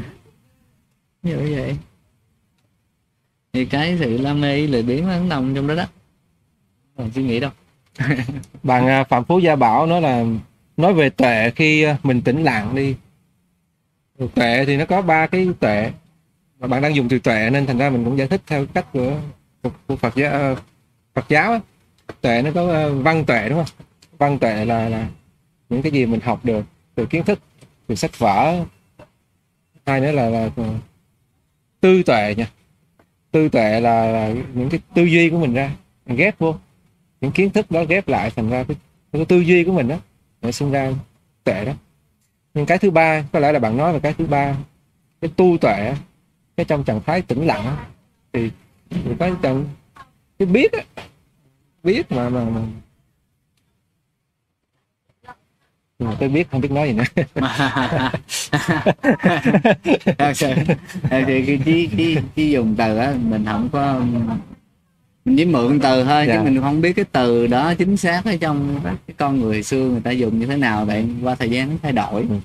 Như 1.23 1.37
vậy. 1.37 1.77
Thì 3.53 3.65
cái 3.65 3.97
sự 3.99 4.17
đam 4.23 4.41
mê 4.41 4.67
lười 4.67 4.83
biếng 4.83 5.07
nó 5.07 5.19
nằm 5.19 5.55
trong 5.55 5.67
đó 5.67 5.75
đó 5.75 5.85
còn 7.01 7.11
suy 7.11 7.23
nghĩ 7.23 7.39
đâu. 7.39 7.51
Bạn 8.63 8.87
à, 8.87 9.03
phạm 9.03 9.25
phú 9.25 9.39
gia 9.39 9.55
bảo 9.55 9.85
nói 9.85 10.01
là 10.01 10.25
nói 10.77 10.93
về 10.93 11.09
tuệ 11.09 11.51
khi 11.55 11.83
à, 11.83 11.97
mình 12.03 12.21
tĩnh 12.21 12.43
lặng 12.43 12.75
đi. 12.75 12.95
Tuệ 14.35 14.65
thì 14.65 14.77
nó 14.77 14.85
có 14.85 15.01
ba 15.01 15.27
cái 15.27 15.47
tuệ. 15.59 15.91
Mà 16.59 16.67
bạn 16.67 16.81
đang 16.81 16.95
dùng 16.95 17.09
từ 17.09 17.19
tuệ 17.19 17.49
nên 17.49 17.65
thành 17.65 17.77
ra 17.77 17.89
mình 17.89 18.05
cũng 18.05 18.17
giải 18.17 18.27
thích 18.27 18.41
theo 18.47 18.65
cách 18.73 18.85
của 18.93 19.13
của, 19.87 19.95
Phật 19.95 20.15
giáo 20.15 20.31
ờ, 20.31 20.55
Phật 21.13 21.25
giáo 21.29 21.59
tuệ 22.21 22.41
nó 22.41 22.51
có 22.55 22.67
ờ, 22.67 22.93
văn 22.93 23.25
tuệ 23.25 23.49
đúng 23.49 23.57
không? 23.57 23.87
Văn 24.17 24.39
tuệ 24.39 24.65
là 24.65 24.89
là 24.89 25.07
những 25.69 25.81
cái 25.81 25.91
gì 25.91 26.05
mình 26.05 26.19
học 26.19 26.45
được 26.45 26.65
từ 26.95 27.05
kiến 27.05 27.23
thức 27.23 27.39
từ 27.87 27.95
sách 27.95 28.19
vở. 28.19 28.63
Hai 29.85 30.01
nữa 30.01 30.11
là 30.11 30.29
là 30.29 30.49
tư 31.81 32.03
tuệ 32.03 32.35
nha. 32.37 32.47
Tư 33.31 33.49
tuệ 33.49 33.79
là, 33.79 34.05
là 34.05 34.33
những 34.53 34.69
cái 34.69 34.79
tư 34.95 35.03
duy 35.03 35.29
của 35.29 35.39
mình 35.39 35.53
ra 35.53 35.71
mình 36.05 36.17
ghép 36.17 36.39
vô 36.39 36.55
những 37.21 37.31
kiến 37.31 37.49
thức 37.49 37.71
đó 37.71 37.83
ghép 37.83 38.07
lại 38.07 38.31
thành 38.35 38.49
ra 38.49 38.63
cái, 38.63 38.77
cái 39.11 39.25
tư 39.25 39.39
duy 39.39 39.63
của 39.63 39.71
mình 39.71 39.87
đó 39.87 39.97
để 40.41 40.51
sinh 40.51 40.71
ra 40.71 40.91
tuệ 41.43 41.65
đó. 41.65 41.73
Nhưng 42.53 42.65
cái 42.65 42.77
thứ 42.77 42.91
ba 42.91 43.23
có 43.31 43.39
lẽ 43.39 43.51
là 43.51 43.59
bạn 43.59 43.77
nói 43.77 43.93
về 43.93 43.99
cái 43.99 44.13
thứ 44.17 44.25
ba 44.25 44.55
cái 45.21 45.31
tu 45.35 45.57
tuệ 45.61 45.93
cái 46.57 46.65
trong 46.65 46.83
trạng 46.83 47.01
thái 47.05 47.21
tĩnh 47.21 47.47
lặng 47.47 47.75
thì 48.33 48.51
thì 48.89 49.01
cái 49.19 49.31
trạng 49.41 49.65
cái 50.39 50.45
biết 50.45 50.71
á, 50.71 50.79
biết 51.83 52.11
mà 52.11 52.29
mà, 52.29 52.43
mà. 52.43 52.61
Mà 55.99 56.15
tôi 56.19 56.29
biết 56.29 56.51
không 56.51 56.61
biết 56.61 56.71
nói 56.71 56.87
gì 56.87 56.93
nữa. 56.93 57.03
Thì 61.27 61.45
cái 61.45 61.59
chỉ, 61.65 62.17
chỉ 62.35 62.51
dùng 62.51 62.75
từ 62.77 62.97
á 62.97 63.13
mình 63.21 63.45
không 63.45 63.69
có 63.71 64.01
mình 65.25 65.37
chỉ 65.37 65.45
mượn 65.45 65.79
từ 65.79 66.03
thôi 66.03 66.25
Dạ. 66.27 66.35
chứ 66.37 66.43
mình 66.43 66.61
không 66.61 66.81
biết 66.81 66.93
cái 66.93 67.05
từ 67.11 67.47
đó 67.47 67.73
chính 67.73 67.97
xác 67.97 68.25
ở 68.25 68.35
trong 68.41 68.79
các 68.83 68.95
cái 69.07 69.15
con 69.17 69.39
người 69.39 69.63
xưa 69.63 69.89
người 69.89 70.01
ta 70.01 70.11
dùng 70.11 70.39
như 70.39 70.45
thế 70.45 70.57
nào 70.57 70.85
tại 70.87 71.07
qua 71.23 71.35
thời 71.35 71.49
gian 71.49 71.69
nó 71.69 71.75
thay 71.81 71.91
đổi 71.91 72.21
Ừ. 72.29 72.35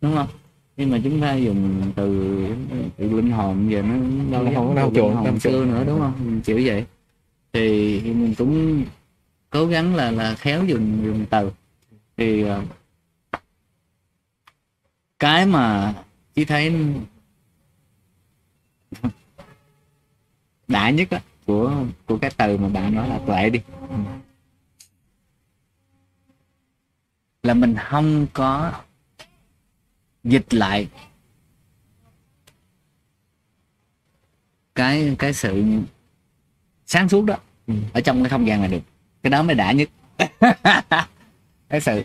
đúng 0.00 0.14
không? 0.16 0.28
Nhưng 0.76 0.90
mà 0.90 0.98
chúng 1.04 1.20
ta 1.20 1.34
dùng 1.34 1.92
từ 1.96 2.36
từ 2.96 3.10
linh 3.10 3.30
hồn 3.30 3.70
giờ 3.70 3.82
nó 3.82 3.94
đâu 4.32 4.42
Nó 4.44 4.50
không 4.54 4.74
từ 4.76 4.96
chuộng, 5.00 5.14
hồn 5.14 5.40
xưa 5.40 5.64
nữa 5.64 5.84
đúng 5.86 5.98
không? 5.98 6.12
Mình 6.24 6.40
kiểu 6.40 6.60
vậy. 6.64 6.84
Thì 7.52 8.00
mình 8.00 8.34
cũng 8.38 8.84
cố 9.50 9.66
gắng 9.66 9.94
là 9.94 10.10
là 10.10 10.34
khéo 10.34 10.64
dùng 10.64 11.04
dùng 11.04 11.26
từ. 11.30 11.50
Thì 12.16 12.42
ờ, 12.42 12.62
cái 15.18 15.46
mà 15.46 15.94
chỉ 16.34 16.44
thấy 16.44 16.72
đã 20.68 20.90
nhất 20.90 21.10
á 21.10 21.20
của 21.48 21.84
của 22.06 22.18
cái 22.18 22.30
từ 22.36 22.56
mà 22.56 22.68
bạn 22.68 22.94
nói 22.94 23.08
là 23.08 23.18
tuệ 23.26 23.50
đi. 23.50 23.60
Là 27.42 27.54
mình 27.54 27.74
không 27.90 28.26
có 28.32 28.72
dịch 30.24 30.54
lại 30.54 30.88
cái 34.74 35.16
cái 35.18 35.32
sự 35.32 35.64
sáng 36.86 37.08
suốt 37.08 37.24
đó 37.24 37.36
Ừ. 37.66 37.74
ở 37.92 38.00
trong 38.00 38.22
cái 38.22 38.30
không 38.30 38.46
gian 38.46 38.60
này 38.60 38.70
được. 38.70 38.80
Cái 39.22 39.30
đó 39.30 39.42
mới 39.42 39.54
đã 39.54 39.72
nhất. 39.72 39.88
Cái 41.68 41.80
sự. 41.80 42.04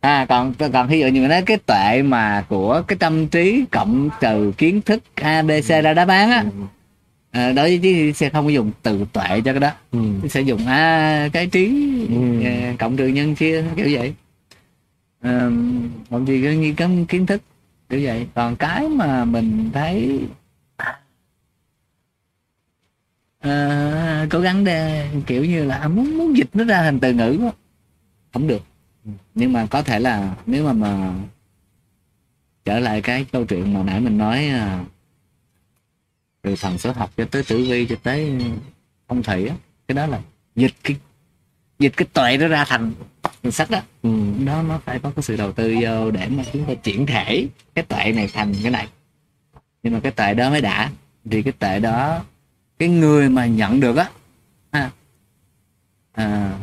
À 0.00 0.26
còn 0.28 0.54
còn 0.72 0.88
ví 0.88 1.00
dụ 1.00 1.06
như 1.06 1.28
nói 1.28 1.42
cái 1.46 1.56
tuệ 1.56 2.02
mà 2.02 2.46
của 2.48 2.82
cái 2.88 2.98
tâm 2.98 3.28
trí 3.28 3.64
cộng 3.70 4.10
trừ 4.20 4.52
kiến 4.58 4.80
thức 4.82 5.02
abc 5.14 5.68
ra 5.68 5.94
đáp 5.94 6.08
án 6.08 6.30
á 6.30 6.44
à, 7.36 7.52
đối 7.52 7.68
với 7.68 7.78
chứ 7.78 8.12
sẽ 8.14 8.30
không 8.30 8.44
có 8.44 8.50
dùng 8.50 8.70
từ 8.82 9.04
tuệ 9.12 9.40
cho 9.44 9.52
cái 9.52 9.60
đó 9.60 9.70
ừ. 9.92 9.98
sẽ 10.30 10.40
dùng 10.40 10.66
à, 10.66 11.28
cái 11.32 11.46
trí 11.46 11.66
Ừ. 12.10 12.44
à, 12.44 12.74
cộng 12.78 12.96
trừ 12.96 13.06
nhân 13.06 13.34
chia 13.34 13.64
kiểu 13.76 13.88
vậy 13.90 14.14
à, 15.20 15.50
còn 16.10 16.26
gì 16.26 16.42
cái 16.42 16.74
cứu 16.76 16.88
kiến 17.08 17.26
thức 17.26 17.42
kiểu 17.88 18.00
vậy 18.02 18.26
còn 18.34 18.56
cái 18.56 18.88
mà 18.88 19.24
mình 19.24 19.70
thấy 19.72 20.20
à, 23.40 24.26
cố 24.30 24.40
gắng 24.40 24.64
để 24.64 25.08
kiểu 25.26 25.44
như 25.44 25.64
là 25.64 25.88
muốn 25.88 26.18
muốn 26.18 26.36
dịch 26.36 26.48
nó 26.54 26.64
ra 26.64 26.82
thành 26.82 27.00
từ 27.00 27.12
ngữ 27.12 27.38
á, 27.44 27.50
không 28.32 28.46
được 28.46 28.62
Ừ. 29.04 29.10
nhưng 29.34 29.52
mà 29.52 29.66
có 29.70 29.82
thể 29.82 29.98
là 30.00 30.34
nếu 30.46 30.64
mà 30.66 30.72
mà 30.72 31.12
trở 32.64 32.78
lại 32.78 33.02
cái 33.02 33.26
câu 33.32 33.44
chuyện 33.44 33.74
mà 33.74 33.82
nãy 33.82 34.00
mình 34.00 34.18
nói 34.18 34.46
à, 34.46 34.84
từ 36.46 36.56
thần 36.56 36.78
số 36.78 36.92
học 36.92 37.10
cho 37.16 37.24
tới 37.24 37.42
tử 37.42 37.66
vi 37.68 37.86
cho 37.86 37.96
tới 38.02 38.32
phong 39.08 39.22
thủy 39.22 39.48
á 39.48 39.54
cái 39.88 39.94
đó 39.94 40.06
là 40.06 40.20
dịch 40.56 40.72
cái 40.82 40.96
dịch 41.78 41.92
cái 41.96 42.08
tuệ 42.12 42.36
nó 42.36 42.48
ra 42.48 42.64
thành 42.64 42.92
thành 43.42 43.52
sách 43.52 43.70
đó 43.70 43.80
Ừ. 44.02 44.10
đó 44.44 44.62
nó 44.62 44.80
phải 44.84 44.98
có 44.98 45.10
cái 45.16 45.22
sự 45.22 45.36
đầu 45.36 45.52
tư 45.52 45.76
vô 45.82 46.10
để 46.10 46.28
mà 46.28 46.42
chúng 46.52 46.64
ta 46.64 46.74
chuyển 46.74 47.06
thể 47.06 47.48
cái 47.74 47.84
tuệ 47.84 48.12
này 48.12 48.28
thành 48.32 48.54
cái 48.62 48.70
này. 48.70 48.88
Nhưng 49.82 49.92
mà 49.92 50.00
cái 50.00 50.12
tuệ 50.12 50.34
đó 50.34 50.50
mới 50.50 50.60
đã. 50.60 50.90
Thì 51.30 51.42
cái 51.42 51.52
tuệ 51.52 51.80
đó 51.80 52.24
cái 52.78 52.88
người 52.88 53.28
mà 53.28 53.46
nhận 53.46 53.80
được 53.80 53.96
á 53.96 54.10
ha, 54.72 54.90
à, 56.12 56.58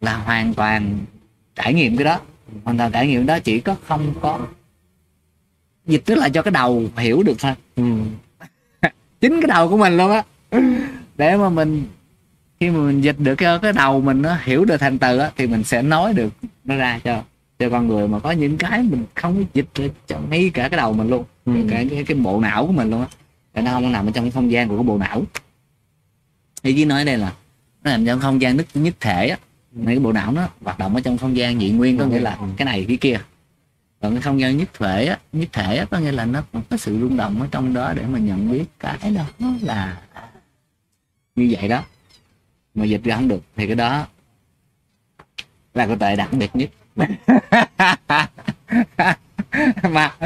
là 0.00 0.16
hoàn 0.16 0.54
toàn 0.54 0.98
trải 1.54 1.74
nghiệm 1.74 1.96
cái 1.96 2.04
đó. 2.04 2.20
Hoàn 2.64 2.78
toàn 2.78 2.92
trải 2.92 3.06
nghiệm 3.06 3.26
đó 3.26 3.38
chỉ 3.38 3.60
có 3.60 3.76
không 3.86 4.14
có 4.20 4.46
dịch 5.88 6.02
tức 6.04 6.14
là 6.14 6.28
cho 6.28 6.42
cái 6.42 6.52
đầu 6.52 6.84
hiểu 6.96 7.22
được 7.22 7.36
thôi 7.38 7.52
Ừ. 7.76 7.84
chính 9.20 9.40
cái 9.40 9.48
đầu 9.48 9.68
của 9.68 9.76
mình 9.76 9.96
luôn 9.96 10.10
á. 10.10 10.22
Để 11.16 11.36
mà 11.36 11.48
mình 11.48 11.84
khi 12.60 12.70
mà 12.70 12.78
mình 12.78 13.00
dịch 13.00 13.16
được 13.18 13.34
cái, 13.34 13.58
cái 13.62 13.72
đầu 13.72 14.00
mình 14.00 14.22
nó 14.22 14.36
hiểu 14.44 14.64
được 14.64 14.76
thành 14.76 14.98
từ 14.98 15.18
á 15.18 15.30
thì 15.36 15.46
mình 15.46 15.62
sẽ 15.64 15.82
nói 15.82 16.12
được 16.14 16.32
nó 16.64 16.76
ra 16.76 17.00
cho 17.04 17.22
cho 17.58 17.70
con 17.70 17.88
người. 17.88 18.08
Mà 18.08 18.18
có 18.18 18.30
những 18.30 18.56
cái 18.58 18.82
mình 18.82 19.04
không 19.14 19.44
dịch 19.54 19.66
cho 20.06 20.20
ngay 20.30 20.50
cả 20.54 20.68
cái 20.68 20.76
đầu 20.76 20.92
mình 20.92 21.08
luôn. 21.08 21.24
Ừ. 21.44 21.52
cả 21.70 21.84
cái, 21.90 22.04
cái 22.04 22.16
bộ 22.16 22.40
não 22.40 22.66
của 22.66 22.72
mình 22.72 22.90
luôn 22.90 23.00
á. 23.00 23.06
Tại 23.52 23.64
nó 23.64 23.72
không 23.72 23.92
nằm 23.92 24.06
ở 24.06 24.10
trong 24.14 24.24
cái 24.24 24.30
không 24.30 24.50
gian 24.50 24.68
của 24.68 24.76
cái 24.76 24.84
bộ 24.84 24.98
não. 24.98 25.22
Ý 26.62 26.72
chí 26.72 26.84
nói 26.84 27.04
đây 27.04 27.18
là 27.18 27.32
nó 27.84 27.90
nằm 27.90 28.06
trong 28.06 28.20
không 28.20 28.40
gian 28.42 28.56
nhất 28.56 28.66
nhất 28.74 28.94
thể 29.00 29.28
á. 29.28 29.38
Nên 29.72 29.86
cái 29.86 29.98
bộ 29.98 30.12
não 30.12 30.32
nó 30.32 30.48
hoạt 30.62 30.78
động 30.78 30.94
ở 30.94 31.00
trong 31.00 31.18
không 31.18 31.36
gian 31.36 31.58
nhị 31.58 31.70
nguyên 31.70 31.98
có 31.98 32.04
nghĩa 32.06 32.20
là 32.20 32.38
cái 32.56 32.66
này 32.66 32.84
cái 32.88 32.96
kia 32.96 33.20
còn 34.00 34.12
cái 34.12 34.22
không 34.22 34.40
gian 34.40 34.56
nhất 34.56 34.68
thể 34.74 35.06
á 35.06 35.18
nhất 35.32 35.48
thể 35.52 35.76
á 35.76 35.84
có 35.90 35.98
nghĩa 35.98 36.12
là 36.12 36.24
nó 36.24 36.42
có 36.70 36.76
sự 36.76 36.98
rung 37.00 37.16
động 37.16 37.40
ở 37.40 37.48
trong 37.50 37.74
đó 37.74 37.92
để 37.96 38.06
mà 38.06 38.18
nhận 38.18 38.50
biết 38.50 38.64
cái 38.78 39.10
đó 39.10 39.24
là 39.62 40.02
như 41.36 41.56
vậy 41.58 41.68
đó. 41.68 41.84
Mà 42.74 42.84
dịch 42.84 43.04
ra 43.04 43.16
không 43.16 43.28
được 43.28 43.42
thì 43.56 43.66
cái 43.66 43.76
đó 43.76 44.06
là 45.74 45.86
cái 45.86 45.96
tệ 46.00 46.16
đặc 46.16 46.32
biệt 46.32 46.50
nhất. 46.54 46.70
Mà 49.90 50.16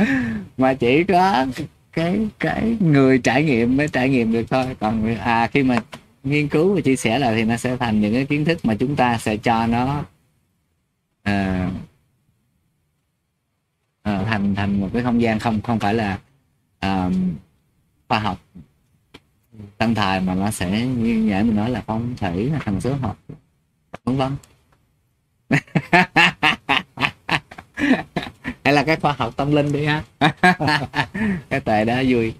mà 0.56 0.74
chỉ 0.74 1.04
có 1.04 1.46
cái 1.92 2.28
cái 2.38 2.76
người 2.80 3.18
trải 3.18 3.44
nghiệm 3.44 3.76
mới 3.76 3.88
trải 3.88 4.08
nghiệm 4.08 4.32
được 4.32 4.44
thôi. 4.50 4.76
Còn 4.80 5.14
à 5.16 5.46
khi 5.46 5.62
mà 5.62 5.78
nghiên 6.24 6.48
cứu 6.48 6.74
và 6.74 6.80
chia 6.80 6.96
sẻ 6.96 7.18
lại 7.18 7.34
thì 7.36 7.44
nó 7.44 7.56
sẽ 7.56 7.76
thành 7.76 8.00
những 8.00 8.14
cái 8.14 8.24
kiến 8.24 8.44
thức 8.44 8.64
mà 8.64 8.74
chúng 8.74 8.96
ta 8.96 9.18
sẽ 9.18 9.36
cho 9.36 9.66
nó 9.66 10.04
uh, 11.28 11.72
à, 14.02 14.24
thành 14.24 14.54
thành 14.54 14.80
một 14.80 14.90
cái 14.92 15.02
không 15.02 15.22
gian 15.22 15.38
không 15.38 15.60
không 15.62 15.78
phải 15.78 15.94
là 15.94 16.18
à, 16.78 17.10
khoa 18.08 18.18
học. 18.18 18.38
Tân 19.78 19.94
thời 19.94 20.20
mà 20.20 20.34
nó 20.34 20.50
sẽ 20.50 20.86
như 20.86 21.26
vậy 21.28 21.44
mình 21.44 21.56
nói 21.56 21.70
là 21.70 21.82
phong 21.86 22.16
thủy 22.16 22.50
là 22.50 22.58
thần 22.58 22.80
số 22.80 22.94
học 22.94 23.18
vân 24.04 24.16
vân. 24.16 24.36
Hay 28.64 28.74
là 28.74 28.84
cái 28.84 28.96
khoa 28.96 29.12
học 29.12 29.36
tâm 29.36 29.52
linh 29.52 29.72
đi 29.72 29.84
ha. 29.84 30.04
Cái 31.48 31.60
tệ 31.60 31.84
đó 31.84 32.02
vui. 32.08 32.34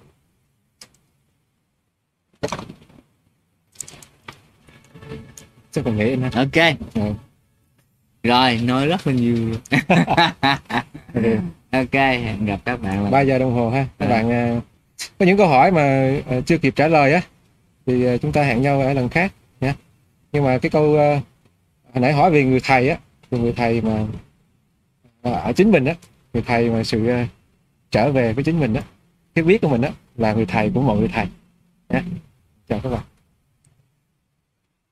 Chắc 5.73 5.85
còn 5.85 5.97
nghĩ 5.97 6.17
ha 6.17 6.31
ok. 6.35 6.77
Ừ. 6.95 7.15
rồi 8.23 8.61
nói 8.65 8.87
rất 8.87 9.07
là 9.07 9.13
nhiều 9.13 9.37
luôn. 9.37 9.61
Ok. 11.73 11.93
hẹn 11.93 12.45
gặp 12.47 12.61
các 12.65 12.81
bạn 12.83 13.11
ba 13.11 13.21
giờ 13.21 13.39
đồng 13.39 13.53
hồ 13.55 13.71
ha 13.71 13.87
các 13.99 14.07
À. 14.07 14.09
bạn 14.09 14.61
có 15.19 15.27
những 15.27 15.37
câu 15.37 15.49
hỏi 15.49 15.71
mà 15.73 16.15
ờ, 16.27 16.41
chưa 16.41 16.59
kịp 16.59 16.73
trả 16.77 16.89
lời 16.89 17.13
á 17.13 17.21
thì 17.87 18.05
ờ, 18.05 18.19
chúng 18.19 18.33
ta 18.33 18.43
hẹn 18.43 18.63
nhau 18.63 18.81
ở 18.81 18.93
lần 18.93 19.09
khác 19.09 19.33
nhé 19.61 19.75
nhưng 20.33 20.45
mà 20.45 20.59
cái 20.59 20.71
câu 20.71 20.97
ờ, 20.97 21.15
hồi 21.93 22.01
nãy 22.01 22.13
hỏi 22.13 22.31
về 22.31 22.45
người 22.45 22.61
thầy 22.61 22.89
á 22.89 22.97
thì 23.31 23.39
người 23.39 23.53
thầy 23.53 23.81
mà 23.81 24.07
ở 25.23 25.53
chính 25.53 25.71
mình 25.71 25.85
á 25.85 25.95
người 26.33 26.43
thầy 26.47 26.71
mà 26.71 26.85
sự 26.85 27.11
trở 27.91 28.13
về 28.13 28.33
với 28.33 28.45
chính 28.45 28.61
mình 28.61 28.75
á 28.75 28.83
cái 29.35 29.45
biết 29.45 29.61
của 29.61 29.69
mình 29.69 29.83
á 29.83 29.91
là 30.17 30.33
người 30.33 30.47
thầy 30.47 30.71
của 30.75 30.83
mọi 30.83 30.99
người 30.99 31.09
thầy 31.09 31.27
nhé 31.89 32.03
chào 32.69 32.81
các 32.81 32.89
bạn 32.91 33.03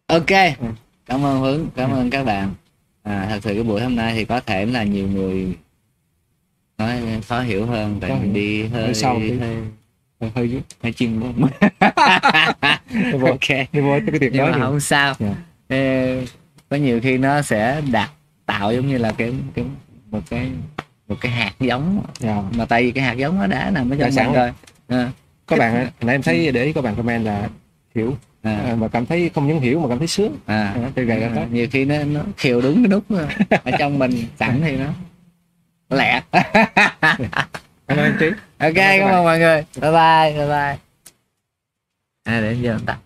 ok 0.06 0.58
Ừ. 0.60 0.66
cảm 1.06 1.24
ơn 1.24 1.40
hướng 1.40 1.66
cảm 1.76 1.90
ơn 1.90 2.10
các 2.10 2.24
bạn 2.24 2.54
à, 3.02 3.26
thật 3.30 3.40
sự 3.42 3.54
cái 3.54 3.62
buổi 3.62 3.80
hôm 3.82 3.96
nay 3.96 4.14
thì 4.14 4.24
có 4.24 4.40
thể 4.40 4.66
là 4.66 4.82
nhiều 4.82 5.08
người 5.08 5.56
nói 6.78 7.00
khó 7.28 7.40
hiểu 7.40 7.66
hơn 7.66 7.98
tại 8.00 8.10
mình 8.10 8.32
đi 8.32 8.62
hơi 8.62 8.84
Hơi 8.84 8.94
sâu 8.94 9.18
tí. 9.20 9.30
hơi, 9.38 9.56
Ờ, 10.18 10.28
hơi 10.34 10.62
hơi 10.82 10.92
chuyên 10.92 11.16
môn 11.20 11.32
đi 12.90 13.18
vô 13.18 13.26
ok. 13.26 13.48
Đi 13.72 13.80
vô 13.80 13.98
cái 14.06 14.18
nhưng 14.20 14.36
đó 14.36 14.50
thì 14.54 14.60
không 14.60 14.80
sao. 14.80 15.14
Dạ. 15.18 15.34
Ê, 15.68 16.24
có 16.68 16.76
nhiều 16.76 17.00
khi 17.02 17.18
nó 17.18 17.42
sẽ 17.42 17.80
đặt 17.92 18.10
tạo 18.46 18.72
giống 18.72 18.88
như 18.88 18.98
là 18.98 19.12
cái 19.18 19.32
cái 19.54 19.64
một 20.10 20.20
cái 20.30 20.50
một 21.08 21.16
cái 21.20 21.32
hạt 21.32 21.52
giống. 21.60 22.02
Dạ. 22.18 22.42
mà 22.56 22.64
tại 22.64 22.82
vì 22.82 22.92
cái 22.92 23.04
hạt 23.04 23.12
giống 23.12 23.38
nó 23.38 23.46
đã 23.46 23.70
nằm 23.70 23.90
ở 23.90 23.96
Đã 23.96 24.04
trong 24.06 24.12
sẵn 24.12 24.26
mình 24.26 24.34
rồi. 24.36 24.52
À, 24.88 25.10
các 25.46 25.58
bạn 25.58 25.74
hồi 25.74 25.86
nãy 26.00 26.14
em 26.14 26.22
thấy 26.22 26.50
để 26.52 26.64
ý 26.64 26.72
các 26.72 26.84
bạn 26.84 26.96
comment 26.96 27.24
là 27.24 27.48
hiểu 27.94 28.16
à, 28.42 28.56
à, 28.66 28.74
mà 28.74 28.88
cảm 28.88 29.06
thấy 29.06 29.30
không 29.34 29.48
những 29.48 29.60
hiểu 29.60 29.80
mà 29.80 29.88
cảm 29.88 29.98
thấy 29.98 30.06
sướng. 30.06 30.36
À, 30.46 30.74
à, 30.76 30.90
thì 30.96 31.04
ra 31.04 31.30
tốt 31.34 31.44
nhiều 31.50 31.66
khi 31.70 31.84
nó 31.84 31.96
nó 32.04 32.20
khiều 32.36 32.60
đúng 32.60 32.82
cái 32.82 32.88
nút 32.88 33.04
ở 33.64 33.70
trong 33.78 33.98
mình 33.98 34.24
sẵn 34.38 34.60
thì 34.64 34.76
nó 34.76 34.86
lẹ. 35.90 36.22
Cảm 37.86 37.98
ơn 37.98 38.16
trí. 38.20 38.30
Ok 38.58 38.74
cảm 38.74 39.10
ơn 39.10 39.24
mọi 39.24 39.38
người. 39.38 39.64
Bye 39.80 39.90
bye 39.92 40.32
bye 40.38 40.48
bye. 40.48 40.76
À 42.24 42.40
để 42.40 42.56
giờ 42.60 42.78
tắt 42.86 42.98